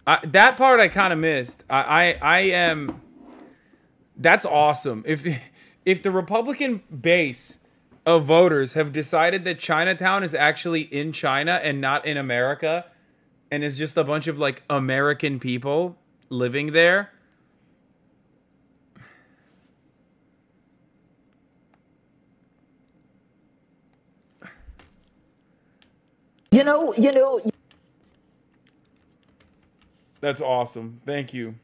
I, 0.07 0.19
that 0.25 0.55
part 0.57 0.79
I 0.79 0.87
kind 0.87 1.11
of 1.13 1.19
missed. 1.19 1.63
I, 1.69 1.81
I 1.81 2.17
I 2.21 2.39
am. 2.39 3.01
That's 4.17 4.45
awesome. 4.45 5.03
If 5.05 5.25
if 5.85 6.01
the 6.01 6.11
Republican 6.11 6.81
base 7.01 7.59
of 8.05 8.25
voters 8.25 8.73
have 8.73 8.91
decided 8.91 9.43
that 9.45 9.59
Chinatown 9.59 10.23
is 10.23 10.33
actually 10.33 10.81
in 10.81 11.11
China 11.11 11.59
and 11.63 11.79
not 11.79 12.05
in 12.05 12.17
America, 12.17 12.85
and 13.51 13.63
is 13.63 13.77
just 13.77 13.95
a 13.97 14.03
bunch 14.03 14.27
of 14.27 14.37
like 14.37 14.63
American 14.69 15.39
people 15.39 15.97
living 16.29 16.71
there. 16.71 17.11
You 26.51 26.63
know, 26.63 26.93
you 26.97 27.11
know. 27.11 27.41
That's 30.21 30.41
awesome. 30.41 31.01
Thank 31.05 31.33
you. 31.33 31.55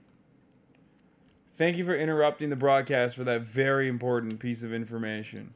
Thank 1.62 1.78
you 1.78 1.86
for 1.86 1.96
interrupting 1.96 2.50
the 2.50 2.56
broadcast 2.56 3.16
for 3.16 3.24
that 3.26 3.42
very 3.42 3.88
important 3.88 4.40
piece 4.40 4.64
of 4.64 4.74
information. 4.74 5.54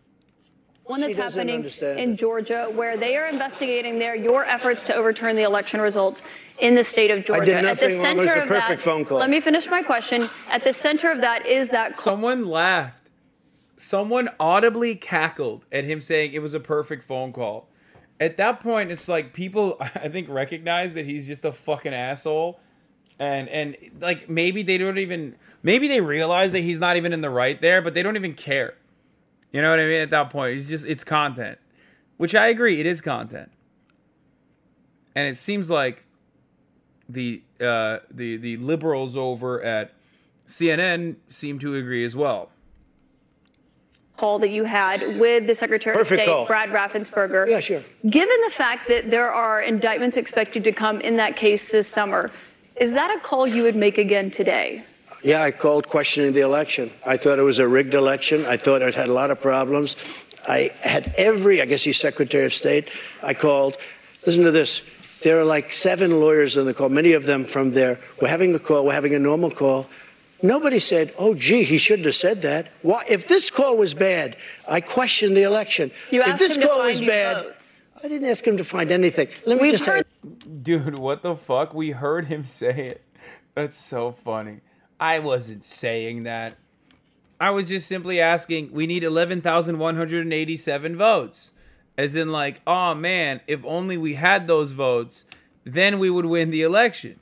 One 0.84 1.02
that's 1.02 1.18
happening 1.18 1.66
in 1.66 2.12
it. 2.12 2.16
Georgia, 2.16 2.70
where 2.72 2.96
they 2.96 3.18
are 3.18 3.28
investigating 3.28 3.98
there 3.98 4.16
your 4.16 4.46
efforts 4.46 4.84
to 4.84 4.94
overturn 4.94 5.36
the 5.36 5.42
election 5.42 5.82
results 5.82 6.22
in 6.60 6.76
the 6.76 6.84
state 6.84 7.10
of 7.10 7.26
Georgia. 7.26 7.42
I 7.42 7.46
did 7.46 7.56
At 7.56 7.80
the 7.80 7.88
nothing 7.88 8.04
wrong. 8.04 8.12
It 8.12 8.18
was 8.18 8.26
center 8.28 8.40
a 8.40 8.44
of 8.44 8.48
perfect 8.48 8.70
that, 8.70 8.86
phone 8.86 9.04
call. 9.04 9.18
let 9.18 9.32
me 9.32 9.40
finish 9.40 9.68
my 9.68 9.82
question. 9.82 10.30
At 10.48 10.64
the 10.64 10.74
center 10.74 11.12
of 11.12 11.22
that 11.22 11.48
is 11.48 11.70
that 11.70 11.96
Someone 11.96 12.46
laughed. 12.46 13.10
Someone 13.76 14.30
audibly 14.40 14.94
cackled 14.94 15.66
at 15.72 15.86
him 15.86 16.02
saying 16.02 16.34
it 16.34 16.40
was 16.44 16.54
a 16.54 16.60
perfect 16.60 17.04
phone 17.04 17.34
call. 17.34 17.68
At 18.20 18.38
that 18.38 18.60
point, 18.60 18.92
it's 18.92 19.10
like 19.10 19.34
people 19.34 19.78
I 19.80 20.10
think 20.10 20.30
recognize 20.30 20.94
that 20.94 21.08
he's 21.08 21.26
just 21.26 21.44
a 21.46 21.52
fucking 21.52 21.96
asshole. 21.96 22.60
And 23.18 23.50
and 23.50 23.76
like 24.00 24.30
maybe 24.30 24.62
they 24.62 24.78
don't 24.78 25.00
even 25.00 25.36
maybe 25.66 25.88
they 25.90 26.00
realize 26.00 26.54
that 26.54 26.62
he's 26.62 26.80
not 26.80 26.96
even 26.96 27.12
in 27.12 27.20
the 27.20 27.30
right 27.30 27.60
there, 27.60 27.82
but 27.82 27.94
they 27.94 28.04
don't 28.04 28.16
even 28.16 28.36
care. 28.36 28.76
You 29.52 29.62
know 29.62 29.72
what 29.72 29.80
I 29.80 29.86
mean? 29.86 30.02
At 30.02 30.12
that 30.12 30.30
point, 30.30 30.60
it's 30.60 30.70
just 30.70 30.86
it's 30.86 31.04
content. 31.04 31.58
Which 32.18 32.36
I 32.36 32.48
agree, 32.48 32.80
it 32.80 32.86
is 32.86 33.02
content. 33.02 33.52
And 35.16 35.28
it 35.28 35.36
seems 35.36 35.70
like 35.70 36.04
the 37.10 37.42
uh 37.60 38.00
the 38.10 38.38
the 38.38 38.58
liberals 38.58 39.18
over 39.18 39.62
at 39.64 39.94
CNN 40.48 41.16
seem 41.30 41.60
to 41.60 41.76
agree 41.76 42.06
as 42.06 42.16
well. 42.16 42.52
call 44.18 44.40
that 44.40 44.50
you 44.50 44.66
had 44.66 45.20
with 45.20 45.48
the 45.48 45.56
Secretary 45.56 45.96
Perfect 45.96 46.12
of 46.12 46.18
State, 46.18 46.28
call. 46.28 46.46
Brad 46.46 46.70
Raffensperger. 46.70 47.50
Yeah, 47.50 47.60
sure. 47.60 47.84
Given 48.08 48.38
the 48.46 48.52
fact 48.52 48.88
that 48.88 49.10
there 49.10 49.32
are 49.32 49.62
indictments 49.62 50.16
expected 50.16 50.64
to 50.66 50.72
come 50.72 51.02
in 51.02 51.16
that 51.18 51.36
case 51.36 51.70
this 51.70 51.88
summer, 51.88 52.32
is 52.76 52.94
that 52.94 53.16
a 53.16 53.20
call 53.20 53.48
you 53.48 53.64
would 53.64 53.76
make 53.76 53.98
again 53.98 54.30
today? 54.30 54.84
Yeah, 55.26 55.42
I 55.42 55.50
called 55.50 55.88
questioning 55.88 56.34
the 56.34 56.42
election. 56.42 56.92
I 57.04 57.18
thought 57.18 57.40
it 57.40 57.42
was 57.42 57.58
a 57.58 57.68
rigged 57.68 57.96
election. 57.96 58.46
I 58.46 58.58
thought 58.58 58.84
it 58.84 58.94
had 58.94 59.10
a 59.10 59.14
lot 59.14 59.32
of 59.32 59.42
problems. 59.42 59.96
I 60.48 60.70
had 60.82 61.16
every, 61.18 61.64
I 61.64 61.66
guess 61.66 61.82
he's 61.84 61.98
Secretary 61.98 62.46
of 62.46 62.54
State. 62.54 62.92
I 63.24 63.34
called. 63.34 63.76
Listen 64.28 64.44
to 64.44 64.52
this. 64.52 64.84
There 65.24 65.40
are 65.40 65.44
like 65.44 65.74
seven 65.74 66.20
lawyers 66.20 66.58
on 66.58 66.66
the 66.68 66.76
call, 66.76 66.90
many 66.90 67.14
of 67.14 67.26
them 67.26 67.44
from 67.44 67.72
there. 67.72 68.00
We're 68.22 68.28
having 68.28 68.54
a 68.54 68.60
call, 68.60 68.86
we're 68.86 68.94
having 68.94 69.16
a 69.16 69.20
normal 69.20 69.50
call. 69.50 69.88
Nobody 70.44 70.78
said, 70.80 71.12
oh, 71.18 71.34
gee, 71.34 71.64
he 71.64 71.80
shouldn't 71.80 72.06
have 72.06 72.14
said 72.14 72.44
that. 72.44 72.68
Why? 72.84 73.04
If 73.10 73.28
this 73.28 73.50
call 73.50 73.78
was 73.78 73.96
bad, 73.96 74.38
I 74.68 74.80
questioned 74.80 75.36
the 75.36 75.42
election. 75.42 75.90
You 76.12 76.22
if 76.22 76.28
asked 76.28 76.40
this 76.40 76.56
him 76.56 76.62
to 76.62 76.68
call 76.68 76.78
find 76.78 76.90
was 76.90 77.02
bad, 77.02 77.38
votes. 77.42 77.82
I 78.04 78.08
didn't 78.08 78.30
ask 78.30 78.46
him 78.46 78.58
to 78.58 78.64
find 78.64 78.92
anything. 78.92 79.30
Let 79.48 79.58
me 79.58 79.64
We've 79.64 79.72
just 79.72 79.86
tell 79.86 79.96
heard- 79.96 80.64
Dude, 80.64 80.94
what 80.96 81.24
the 81.24 81.36
fuck? 81.36 81.74
We 81.74 81.92
heard 81.92 82.26
him 82.26 82.46
say 82.60 82.90
it. 82.90 83.02
That's 83.56 83.76
so 83.78 84.12
funny. 84.12 84.60
I 85.06 85.20
wasn't 85.20 85.64
saying 85.64 86.24
that. 86.24 86.58
I 87.40 87.52
was 87.52 87.68
just 87.68 87.88
simply 87.88 88.20
asking, 88.20 88.72
we 88.72 88.88
need 88.88 89.04
11,187 89.04 90.98
votes. 90.98 91.52
As 91.96 92.16
in, 92.16 92.32
like, 92.32 92.62
oh 92.66 92.96
man, 92.96 93.42
if 93.46 93.64
only 93.66 93.98
we 93.98 94.16
had 94.16 94.48
those 94.48 94.72
votes, 94.72 95.26
then 95.64 96.00
we 96.00 96.10
would 96.10 96.26
win 96.26 96.50
the 96.50 96.64
election. 96.64 97.20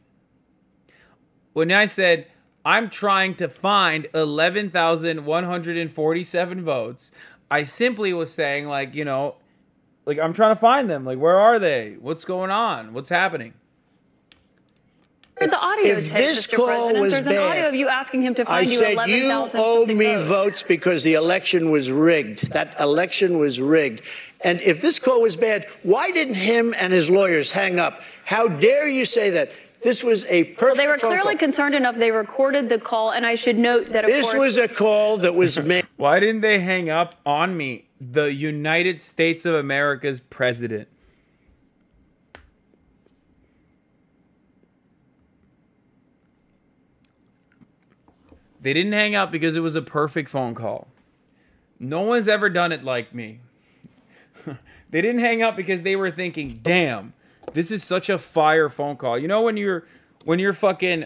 When 1.52 1.74
I 1.74 1.86
said, 1.86 2.28
I'm 2.64 2.90
trying 2.90 3.36
to 3.36 3.50
find 3.50 4.08
11,147 4.14 6.64
votes, 6.64 7.12
I 7.52 7.64
simply 7.64 8.14
was 8.14 8.34
saying, 8.34 8.70
like, 8.70 8.96
you 8.96 9.04
know, 9.04 9.36
like, 10.06 10.20
I'm 10.20 10.32
trying 10.32 10.56
to 10.56 10.62
find 10.62 10.90
them. 10.90 11.04
Like, 11.04 11.20
where 11.20 11.38
are 11.38 11.60
they? 11.60 11.98
What's 12.00 12.24
going 12.24 12.50
on? 12.50 12.94
What's 12.94 13.10
happening? 13.10 13.56
Heard 15.44 15.52
the 15.52 15.60
audio 15.60 15.98
If 15.98 16.10
tape, 16.10 16.18
this 16.18 16.48
Mr. 16.48 16.56
call 16.56 16.66
President. 16.68 17.00
was 17.02 17.12
There's 17.14 17.28
an 17.28 17.38
audio 17.38 17.68
of 17.68 17.76
you 17.76 17.88
asking 17.88 18.22
him 18.24 18.36
to 18.36 18.42
I 18.44 18.46
find 18.46 18.70
you 18.70 18.78
said 18.80 18.94
11,000 18.94 19.60
you 19.60 19.66
owe 19.66 19.86
me 19.86 20.06
votes. 20.16 20.28
votes 20.28 20.64
because 20.64 21.04
the 21.04 21.14
election 21.16 21.70
was 21.72 21.92
rigged. 21.92 22.52
That 22.52 22.80
election 22.80 23.38
was 23.38 23.60
rigged. 23.62 24.02
And 24.42 24.62
if 24.62 24.82
this 24.82 25.00
call 25.00 25.22
was 25.22 25.36
bad, 25.38 25.68
why 25.84 26.12
didn't 26.12 26.36
him 26.36 26.74
and 26.78 26.92
his 26.92 27.10
lawyers 27.10 27.52
hang 27.52 27.80
up? 27.80 28.02
How 28.26 28.48
dare 28.48 28.88
you 28.88 29.06
say 29.06 29.30
that? 29.32 29.52
This 29.82 30.02
was 30.04 30.24
a 30.26 30.46
perfect. 30.46 30.62
Well, 30.62 30.76
they 30.76 30.88
were 30.88 30.98
clearly 30.98 31.34
call. 31.34 31.40
concerned 31.40 31.76
enough. 31.76 31.98
They 31.98 32.12
recorded 32.12 32.70
the 32.70 32.80
call, 32.80 33.12
and 33.12 33.26
I 33.26 33.36
should 33.36 33.58
note 33.58 33.88
that, 33.92 34.06
of 34.06 34.10
This 34.10 34.32
course, 34.32 34.40
was 34.40 34.58
a 34.58 34.70
call 34.70 35.18
that 35.18 35.36
was 35.36 35.60
made. 35.64 35.86
Why 35.98 36.22
didn't 36.22 36.40
they 36.42 36.60
hang 36.62 36.90
up 36.90 37.16
on 37.26 37.58
me? 37.58 37.90
The 38.00 38.34
United 38.34 39.02
States 39.02 39.46
of 39.46 39.56
America's 39.56 40.22
president. 40.22 40.88
They 48.64 48.74
didn't 48.74 48.94
hang 48.94 49.14
up 49.14 49.30
because 49.30 49.58
it 49.58 49.60
was 49.60 49.76
a 49.76 49.82
perfect 49.82 50.30
phone 50.30 50.56
call. 50.56 50.88
No 51.80 52.02
one's 52.02 52.30
ever 52.30 52.50
done 52.50 52.72
it 52.72 52.82
like 52.82 53.14
me. 53.14 53.42
they 54.90 55.02
didn't 55.02 55.20
hang 55.20 55.44
up 55.44 55.58
because 55.58 55.84
they 55.84 55.98
were 55.98 56.10
thinking, 56.10 56.62
"Damn, 56.64 57.14
this 57.52 57.72
is 57.72 57.84
such 57.84 58.10
a 58.10 58.18
fire 58.18 58.70
phone 58.70 58.96
call." 58.96 59.20
You 59.20 59.28
know 59.28 59.42
when 59.42 59.58
you're 59.58 59.86
when 60.24 60.40
you're 60.40 60.54
fucking 60.54 61.06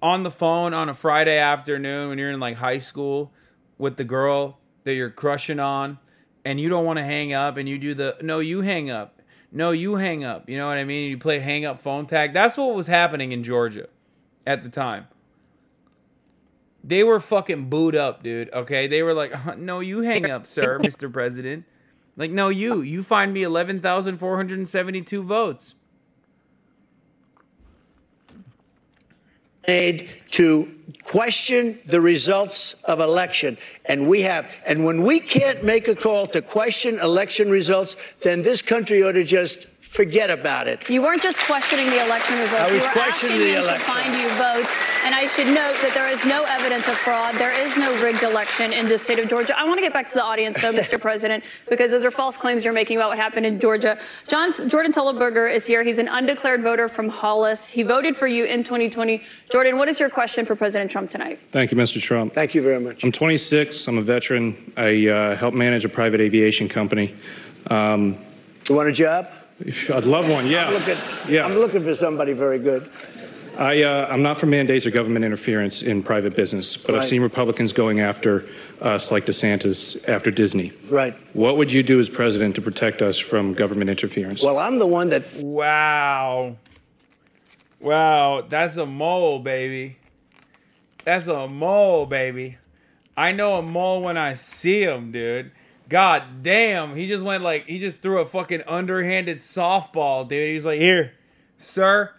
on 0.00 0.22
the 0.22 0.30
phone 0.30 0.72
on 0.72 0.88
a 0.88 0.94
Friday 0.94 1.38
afternoon 1.38 2.08
when 2.08 2.18
you're 2.18 2.30
in 2.30 2.38
like 2.38 2.56
high 2.56 2.78
school 2.78 3.32
with 3.78 3.96
the 3.96 4.04
girl 4.04 4.58
that 4.84 4.94
you're 4.94 5.10
crushing 5.10 5.58
on 5.58 5.98
and 6.44 6.60
you 6.60 6.68
don't 6.68 6.84
want 6.84 6.98
to 6.98 7.04
hang 7.04 7.32
up 7.32 7.56
and 7.56 7.68
you 7.68 7.78
do 7.78 7.94
the 7.94 8.16
no, 8.22 8.38
you 8.38 8.60
hang 8.60 8.90
up. 8.90 9.20
No, 9.50 9.72
you 9.72 9.96
hang 9.96 10.22
up. 10.22 10.48
You 10.48 10.56
know 10.56 10.68
what 10.68 10.78
I 10.78 10.84
mean? 10.84 11.10
You 11.10 11.18
play 11.18 11.40
hang 11.40 11.64
up 11.64 11.82
phone 11.82 12.06
tag. 12.06 12.32
That's 12.32 12.56
what 12.56 12.76
was 12.76 12.86
happening 12.86 13.32
in 13.32 13.42
Georgia 13.42 13.88
at 14.46 14.62
the 14.62 14.68
time. 14.68 15.08
They 16.84 17.04
were 17.04 17.20
fucking 17.20 17.68
booed 17.68 17.94
up, 17.94 18.22
dude. 18.22 18.52
Okay, 18.52 18.86
they 18.86 19.02
were 19.02 19.14
like, 19.14 19.46
"Uh, 19.46 19.54
"No, 19.56 19.80
you 19.80 20.00
hang 20.02 20.30
up, 20.30 20.46
sir, 20.46 20.78
Mr. 20.82 21.12
President." 21.12 21.64
Like, 22.16 22.30
no, 22.30 22.48
you. 22.48 22.80
You 22.80 23.02
find 23.02 23.32
me 23.32 23.42
eleven 23.42 23.80
thousand 23.80 24.18
four 24.18 24.36
hundred 24.36 24.66
seventy-two 24.68 25.22
votes. 25.22 25.74
made 29.66 30.10
to 30.26 30.74
question 31.04 31.78
the 31.86 32.00
results 32.00 32.74
of 32.84 33.00
election 33.00 33.56
and 33.84 34.08
we 34.08 34.22
have 34.22 34.48
and 34.66 34.84
when 34.84 35.02
we 35.02 35.20
can't 35.20 35.62
make 35.62 35.88
a 35.88 35.94
call 35.94 36.26
to 36.26 36.42
question 36.42 36.98
election 36.98 37.50
results 37.50 37.96
then 38.22 38.42
this 38.42 38.60
country 38.62 39.02
ought 39.02 39.12
to 39.12 39.24
just 39.24 39.66
forget 39.92 40.30
about 40.30 40.66
it 40.66 40.88
You 40.88 41.02
weren't 41.02 41.22
just 41.22 41.38
questioning 41.40 41.90
the 41.90 42.02
election 42.04 42.38
results. 42.38 42.62
I 42.62 42.68
you 42.68 42.74
was 42.76 42.82
were 42.84 42.92
questioning 42.92 43.36
asking 43.36 43.52
the 43.52 43.58
him 43.58 43.64
election. 43.64 43.86
to 43.86 43.92
find 43.92 44.10
you 44.20 44.28
votes. 44.40 44.72
And 45.04 45.14
I 45.14 45.26
should 45.26 45.48
note 45.48 45.76
that 45.82 45.92
there 45.92 46.08
is 46.08 46.24
no 46.24 46.44
evidence 46.44 46.88
of 46.88 46.96
fraud. 46.96 47.34
There 47.34 47.52
is 47.52 47.76
no 47.76 47.90
rigged 48.02 48.22
election 48.22 48.72
in 48.72 48.88
the 48.88 48.98
state 48.98 49.18
of 49.18 49.28
Georgia. 49.28 49.58
I 49.58 49.64
want 49.64 49.76
to 49.76 49.82
get 49.82 49.92
back 49.92 50.08
to 50.08 50.14
the 50.14 50.22
audience, 50.22 50.60
though, 50.62 50.72
Mr. 50.72 50.98
President, 51.08 51.44
because 51.68 51.90
those 51.90 52.04
are 52.06 52.10
false 52.10 52.36
claims 52.38 52.64
you're 52.64 52.72
making 52.72 52.96
about 52.96 53.10
what 53.10 53.18
happened 53.18 53.44
in 53.44 53.60
Georgia. 53.60 53.98
John, 54.28 54.50
Jordan 54.68 54.92
Tullenberger 54.92 55.52
is 55.52 55.66
here. 55.66 55.82
He's 55.82 55.98
an 55.98 56.08
undeclared 56.08 56.62
voter 56.62 56.88
from 56.88 57.08
Hollis. 57.10 57.68
He 57.68 57.82
voted 57.82 58.16
for 58.16 58.26
you 58.26 58.44
in 58.46 58.62
2020. 58.62 59.22
Jordan, 59.50 59.76
what 59.76 59.88
is 59.88 60.00
your 60.00 60.08
question 60.08 60.46
for 60.46 60.56
President 60.56 60.90
Trump 60.90 61.10
tonight? 61.10 61.38
Thank 61.50 61.70
you, 61.70 61.76
Mr. 61.76 62.00
Trump. 62.00 62.32
Thank 62.32 62.54
you 62.54 62.62
very 62.62 62.80
much. 62.80 63.04
I'm 63.04 63.12
26. 63.12 63.88
I'm 63.88 63.98
a 63.98 64.02
veteran. 64.02 64.72
I 64.76 65.06
uh, 65.08 65.36
help 65.36 65.52
manage 65.52 65.84
a 65.84 65.88
private 65.90 66.20
aviation 66.22 66.68
company. 66.68 67.14
Um, 67.66 68.16
you 68.68 68.76
want 68.76 68.88
a 68.88 68.92
job? 68.92 69.28
I'd 69.92 70.04
love 70.04 70.28
one. 70.28 70.46
Yeah. 70.46 70.66
I'm 70.68 70.74
looking, 70.74 70.98
Yeah. 71.28 71.44
I'm 71.44 71.56
looking 71.56 71.84
for 71.84 71.94
somebody 71.94 72.32
very 72.32 72.58
good 72.58 72.90
I, 73.58 73.82
uh, 73.82 74.06
I'm 74.10 74.22
not 74.22 74.38
for 74.38 74.46
mandates 74.46 74.86
or 74.86 74.90
government 74.90 75.24
interference 75.24 75.82
in 75.82 76.02
private 76.02 76.34
business, 76.34 76.76
but 76.76 76.94
I've 76.94 77.04
seen 77.04 77.20
Republicans 77.20 77.72
going 77.72 78.00
after 78.00 78.48
us 78.80 79.10
like 79.12 79.26
DeSantis 79.26 80.08
after 80.08 80.30
Disney. 80.30 80.72
right 80.88 81.14
What 81.34 81.58
would 81.58 81.70
you 81.70 81.82
do 81.82 82.00
as 82.00 82.08
president 82.08 82.54
to 82.54 82.62
protect 82.62 83.02
us 83.02 83.18
from 83.18 83.52
government 83.54 83.90
interference? 83.90 84.42
well 84.42 84.58
i'm 84.58 84.78
the 84.78 84.86
one 84.86 85.10
that 85.10 85.22
Wow. 85.36 86.56
Wow, 87.80 88.44
that's 88.48 88.76
a 88.76 88.86
mole, 88.86 89.40
baby. 89.40 89.96
That's 91.04 91.26
a 91.26 91.48
mole, 91.48 92.06
baby. 92.06 92.58
I 93.16 93.32
know 93.32 93.56
a 93.58 93.62
mole 93.62 94.02
when 94.02 94.16
I 94.16 94.34
see 94.34 94.82
him, 94.82 95.10
dude. 95.10 95.50
God 95.92 96.42
damn, 96.42 96.96
he 96.96 97.06
just 97.06 97.22
went 97.22 97.44
like 97.44 97.66
he 97.66 97.78
just 97.78 98.00
threw 98.00 98.20
a 98.20 98.24
fucking 98.24 98.62
underhanded 98.66 99.36
softball, 99.36 100.26
dude. 100.26 100.48
He's 100.48 100.64
like, 100.64 100.80
"Here, 100.80 101.12
sir, 101.58 102.14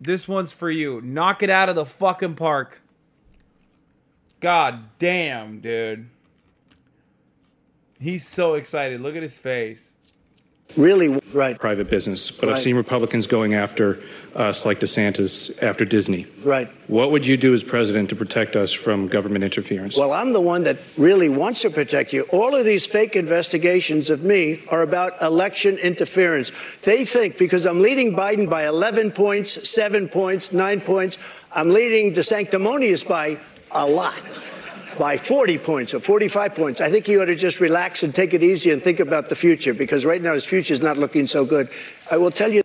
this 0.00 0.26
one's 0.26 0.50
for 0.50 0.68
you. 0.68 1.00
Knock 1.00 1.44
it 1.44 1.48
out 1.48 1.68
of 1.68 1.76
the 1.76 1.86
fucking 1.86 2.34
park." 2.34 2.82
God 4.40 4.98
damn, 4.98 5.60
dude. 5.60 6.10
He's 8.00 8.26
so 8.26 8.54
excited. 8.54 9.00
Look 9.00 9.14
at 9.14 9.22
his 9.22 9.38
face. 9.38 9.94
Really, 10.76 11.20
right. 11.32 11.58
private 11.58 11.88
business, 11.88 12.30
but 12.30 12.50
I've 12.50 12.60
seen 12.60 12.76
Republicans 12.76 13.26
going 13.26 13.54
after 13.54 13.98
us 14.34 14.66
like 14.66 14.78
DeSantis 14.78 15.62
after 15.62 15.86
Disney. 15.86 16.26
Right. 16.42 16.70
What 16.86 17.10
would 17.12 17.24
you 17.24 17.38
do 17.38 17.54
as 17.54 17.64
president 17.64 18.10
to 18.10 18.16
protect 18.16 18.56
us 18.56 18.72
from 18.72 19.08
government 19.08 19.42
interference? 19.42 19.96
Well, 19.96 20.12
I'm 20.12 20.34
the 20.34 20.40
one 20.40 20.64
that 20.64 20.76
really 20.98 21.30
wants 21.30 21.62
to 21.62 21.70
protect 21.70 22.12
you. 22.12 22.22
All 22.24 22.54
of 22.54 22.66
these 22.66 22.84
fake 22.84 23.16
investigations 23.16 24.10
of 24.10 24.22
me 24.22 24.64
are 24.68 24.82
about 24.82 25.22
election 25.22 25.78
interference. 25.78 26.52
They 26.82 27.06
think 27.06 27.38
because 27.38 27.64
I'm 27.64 27.80
leading 27.80 28.14
Biden 28.14 28.48
by 28.48 28.66
11 28.66 29.12
points, 29.12 29.70
7 29.70 30.08
points, 30.08 30.52
9 30.52 30.82
points, 30.82 31.16
I'm 31.52 31.70
leading 31.70 32.12
DeSanctimonious 32.12 33.06
by 33.06 33.38
a 33.70 33.86
lot. 33.86 34.22
By 34.98 35.18
40 35.18 35.58
points 35.58 35.94
or 35.94 36.00
45 36.00 36.54
points. 36.54 36.80
I 36.80 36.90
think 36.90 37.06
he 37.06 37.18
ought 37.18 37.26
to 37.26 37.34
just 37.34 37.60
relax 37.60 38.02
and 38.02 38.14
take 38.14 38.32
it 38.32 38.42
easy 38.42 38.70
and 38.70 38.82
think 38.82 38.98
about 38.98 39.28
the 39.28 39.36
future 39.36 39.74
because 39.74 40.04
right 40.04 40.22
now 40.22 40.32
his 40.32 40.44
future 40.44 40.72
is 40.72 40.80
not 40.80 40.96
looking 40.96 41.26
so 41.26 41.44
good. 41.44 41.68
I 42.10 42.16
will 42.16 42.30
tell 42.30 42.50
you. 42.50 42.62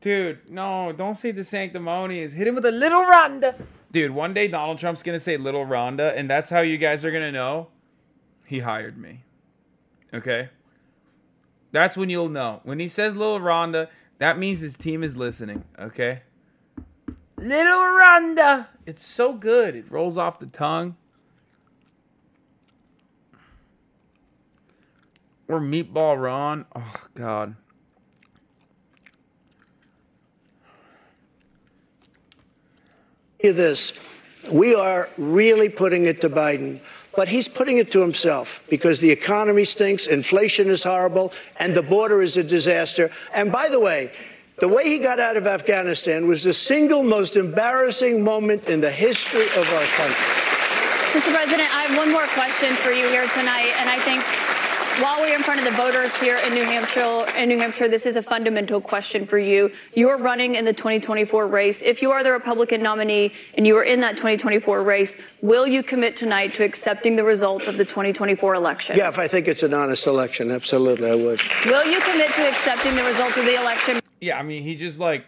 Dude, 0.00 0.48
no, 0.50 0.92
don't 0.92 1.16
say 1.16 1.32
the 1.32 1.42
sanctimonious. 1.42 2.32
Hit 2.32 2.46
him 2.46 2.54
with 2.54 2.64
a 2.64 2.70
little 2.70 3.02
Rhonda. 3.02 3.60
Dude, 3.90 4.12
one 4.12 4.34
day 4.34 4.46
Donald 4.46 4.78
Trump's 4.78 5.02
gonna 5.02 5.18
say 5.18 5.36
little 5.36 5.66
Rhonda, 5.66 6.16
and 6.16 6.30
that's 6.30 6.50
how 6.50 6.60
you 6.60 6.78
guys 6.78 7.04
are 7.04 7.10
gonna 7.10 7.32
know 7.32 7.68
he 8.44 8.60
hired 8.60 8.96
me. 8.96 9.24
Okay? 10.14 10.50
That's 11.72 11.96
when 11.96 12.08
you'll 12.08 12.28
know. 12.28 12.60
When 12.62 12.78
he 12.78 12.88
says 12.88 13.16
little 13.16 13.40
Rhonda, 13.40 13.88
that 14.18 14.38
means 14.38 14.60
his 14.60 14.76
team 14.76 15.02
is 15.02 15.16
listening, 15.16 15.64
okay? 15.78 16.22
Little 17.36 17.80
Rhonda! 17.80 18.68
It's 18.86 19.04
so 19.04 19.32
good. 19.32 19.74
It 19.74 19.90
rolls 19.90 20.16
off 20.16 20.38
the 20.38 20.46
tongue. 20.46 20.96
Or 25.48 25.60
Meatball 25.60 26.20
Ron. 26.20 26.64
Oh, 26.74 26.94
God. 27.14 27.56
you 33.46 33.52
this. 33.52 33.92
We 34.50 34.74
are 34.74 35.08
really 35.16 35.68
putting 35.68 36.06
it 36.06 36.20
to 36.20 36.30
Biden, 36.30 36.80
but 37.16 37.28
he's 37.28 37.48
putting 37.48 37.78
it 37.78 37.90
to 37.92 38.00
himself 38.00 38.62
because 38.68 39.00
the 39.00 39.10
economy 39.10 39.64
stinks, 39.64 40.06
inflation 40.06 40.68
is 40.68 40.82
horrible, 40.82 41.32
and 41.58 41.74
the 41.74 41.82
border 41.82 42.22
is 42.22 42.36
a 42.36 42.44
disaster. 42.44 43.10
And 43.32 43.50
by 43.50 43.68
the 43.68 43.80
way, 43.80 44.12
the 44.58 44.68
way 44.68 44.84
he 44.88 44.98
got 44.98 45.18
out 45.18 45.36
of 45.36 45.46
Afghanistan 45.46 46.26
was 46.26 46.44
the 46.44 46.54
single 46.54 47.02
most 47.02 47.36
embarrassing 47.36 48.22
moment 48.22 48.68
in 48.68 48.80
the 48.80 48.90
history 48.90 49.46
of 49.56 49.68
our 49.72 49.84
country. 49.84 50.24
Mr. 51.12 51.32
President, 51.32 51.74
I 51.74 51.86
have 51.86 51.96
one 51.96 52.12
more 52.12 52.26
question 52.28 52.74
for 52.76 52.90
you 52.90 53.08
here 53.08 53.26
tonight, 53.28 53.72
and 53.76 53.88
I 53.88 53.98
think 54.00 54.22
while 55.00 55.20
we're 55.20 55.34
in 55.34 55.42
front 55.42 55.60
of 55.60 55.66
the 55.66 55.72
voters 55.72 56.18
here 56.18 56.38
in 56.38 56.54
New 56.54 56.64
Hampshire, 56.64 57.26
in 57.36 57.48
New 57.48 57.58
Hampshire, 57.58 57.88
this 57.88 58.06
is 58.06 58.16
a 58.16 58.22
fundamental 58.22 58.80
question 58.80 59.24
for 59.24 59.38
you. 59.38 59.70
You 59.94 60.08
are 60.08 60.16
running 60.16 60.54
in 60.54 60.64
the 60.64 60.72
2024 60.72 61.46
race. 61.46 61.82
If 61.82 62.00
you 62.00 62.10
are 62.12 62.22
the 62.22 62.32
Republican 62.32 62.82
nominee 62.82 63.32
and 63.54 63.66
you 63.66 63.76
are 63.76 63.82
in 63.82 64.00
that 64.00 64.12
2024 64.12 64.82
race, 64.82 65.20
will 65.42 65.66
you 65.66 65.82
commit 65.82 66.16
tonight 66.16 66.54
to 66.54 66.64
accepting 66.64 67.16
the 67.16 67.24
results 67.24 67.66
of 67.66 67.76
the 67.76 67.84
2024 67.84 68.54
election? 68.54 68.96
Yeah, 68.96 69.08
if 69.08 69.18
I 69.18 69.28
think 69.28 69.48
it's 69.48 69.62
an 69.62 69.74
honest 69.74 70.06
election, 70.06 70.50
absolutely, 70.50 71.10
I 71.10 71.14
would. 71.14 71.40
Will 71.66 71.84
you 71.84 72.00
commit 72.00 72.32
to 72.34 72.48
accepting 72.48 72.94
the 72.94 73.04
results 73.04 73.36
of 73.36 73.44
the 73.44 73.60
election, 73.60 74.00
Yeah, 74.20 74.38
I 74.38 74.42
mean, 74.42 74.62
he 74.62 74.76
just 74.76 74.98
like, 74.98 75.26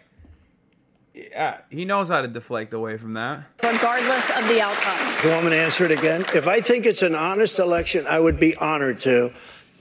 yeah, 1.13 1.57
he 1.69 1.85
knows 1.85 2.07
how 2.07 2.21
to 2.21 2.27
deflect 2.27 2.73
away 2.73 2.97
from 2.97 3.13
that. 3.13 3.43
regardless 3.61 4.29
of 4.31 4.47
the 4.47 4.61
outcome? 4.61 4.97
You 5.23 5.29
want 5.31 5.43
me 5.45 5.51
to 5.51 5.57
answer 5.57 5.85
it 5.85 5.91
again? 5.91 6.25
If 6.33 6.47
I 6.47 6.61
think 6.61 6.85
it's 6.85 7.01
an 7.01 7.13
honest 7.13 7.59
election, 7.59 8.07
I 8.07 8.19
would 8.19 8.39
be 8.39 8.55
honored 8.55 9.01
to. 9.01 9.31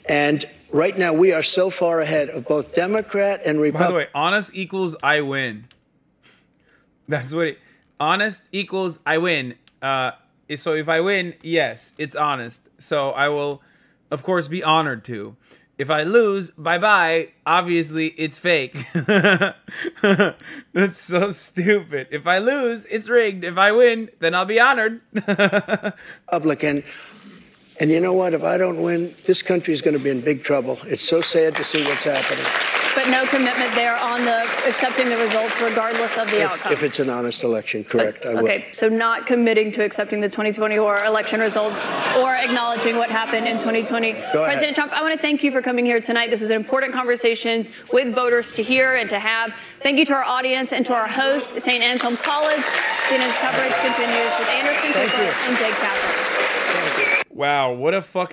And 0.08 0.44
right 0.70 0.96
now, 0.96 1.12
we 1.12 1.32
are 1.32 1.42
so 1.42 1.70
far 1.70 2.00
ahead 2.00 2.30
of 2.30 2.46
both 2.46 2.74
Democrat 2.74 3.42
and 3.44 3.60
Republican. 3.60 3.86
By 3.86 3.90
the 3.90 4.06
way, 4.06 4.08
honest 4.14 4.54
equals 4.54 4.96
I 5.02 5.20
win. 5.20 5.66
That's 7.08 7.34
what 7.34 7.48
it. 7.48 7.58
Honest 8.00 8.42
equals 8.52 9.00
I 9.04 9.18
win. 9.18 9.56
Uh, 9.82 10.12
so 10.56 10.74
if 10.74 10.88
I 10.88 11.00
win, 11.00 11.34
yes, 11.42 11.92
it's 11.98 12.16
honest. 12.16 12.62
So 12.78 13.10
I 13.10 13.28
will, 13.28 13.60
of 14.10 14.22
course, 14.22 14.48
be 14.48 14.62
honored 14.62 15.04
to. 15.06 15.36
If 15.78 15.90
I 15.90 16.02
lose, 16.02 16.50
bye 16.50 16.78
bye. 16.78 17.28
Obviously, 17.46 18.08
it's 18.08 18.36
fake. 18.36 18.74
That's 20.02 20.98
so 20.98 21.30
stupid. 21.30 22.08
If 22.10 22.26
I 22.26 22.38
lose, 22.38 22.84
it's 22.86 23.08
rigged. 23.08 23.44
If 23.44 23.56
I 23.56 23.70
win, 23.70 24.10
then 24.18 24.34
I'll 24.34 24.44
be 24.44 24.58
honored. 24.58 25.00
Republican. 26.26 26.82
And 27.80 27.90
you 27.90 28.00
know 28.00 28.12
what? 28.12 28.34
If 28.34 28.42
I 28.42 28.58
don't 28.58 28.82
win, 28.82 29.14
this 29.24 29.40
country 29.40 29.72
is 29.72 29.82
going 29.82 29.96
to 29.96 30.02
be 30.02 30.10
in 30.10 30.20
big 30.20 30.42
trouble. 30.42 30.78
It's 30.86 31.02
so 31.06 31.20
sad 31.20 31.54
to 31.56 31.62
see 31.64 31.84
what's 31.84 32.02
happening. 32.04 32.44
But 32.96 33.08
no 33.10 33.24
commitment 33.26 33.72
there 33.76 33.96
on 33.96 34.24
the 34.24 34.42
accepting 34.66 35.08
the 35.08 35.16
results, 35.16 35.60
regardless 35.60 36.18
of 36.18 36.28
the 36.32 36.38
If, 36.42 36.50
outcome. 36.50 36.72
if 36.72 36.82
it's 36.82 36.98
an 36.98 37.08
honest 37.08 37.44
election, 37.44 37.84
correct, 37.84 38.26
I 38.26 38.34
will. 38.34 38.42
Okay, 38.42 38.66
so 38.68 38.88
not 38.88 39.24
committing 39.26 39.70
to 39.72 39.84
accepting 39.84 40.20
the 40.20 40.26
2024 40.28 41.04
election 41.04 41.38
results 41.38 41.78
or 42.16 42.34
acknowledging 42.34 42.96
what 42.96 43.10
happened 43.12 43.46
in 43.46 43.56
2020. 43.58 44.10
ahead. 44.10 44.32
President 44.32 44.74
Trump, 44.74 44.92
I 44.92 45.00
want 45.00 45.14
to 45.14 45.20
thank 45.20 45.44
you 45.44 45.52
for 45.52 45.62
coming 45.62 45.86
here 45.86 46.00
tonight. 46.00 46.32
This 46.32 46.42
is 46.42 46.50
an 46.50 46.56
important 46.56 46.92
conversation 46.92 47.68
with 47.92 48.12
voters 48.12 48.50
to 48.52 48.64
hear 48.64 48.96
and 48.96 49.08
to 49.10 49.20
have. 49.20 49.54
Thank 49.84 49.98
you 50.00 50.04
to 50.06 50.14
our 50.14 50.24
audience 50.24 50.72
and 50.72 50.84
to 50.86 50.94
our 50.94 51.06
host, 51.06 51.52
St. 51.60 51.80
Anselm 51.84 52.16
College. 52.16 52.58
CNN's 53.06 53.36
coverage 53.36 53.74
continues 53.74 54.32
with 54.40 54.48
Anderson 54.48 54.92
Cooper 54.92 55.22
and 55.46 55.56
Jake 55.58 55.76
Tapper. 55.78 56.57
Wow, 57.38 57.70
what 57.72 57.94
a 57.94 58.02
fucking. 58.02 58.26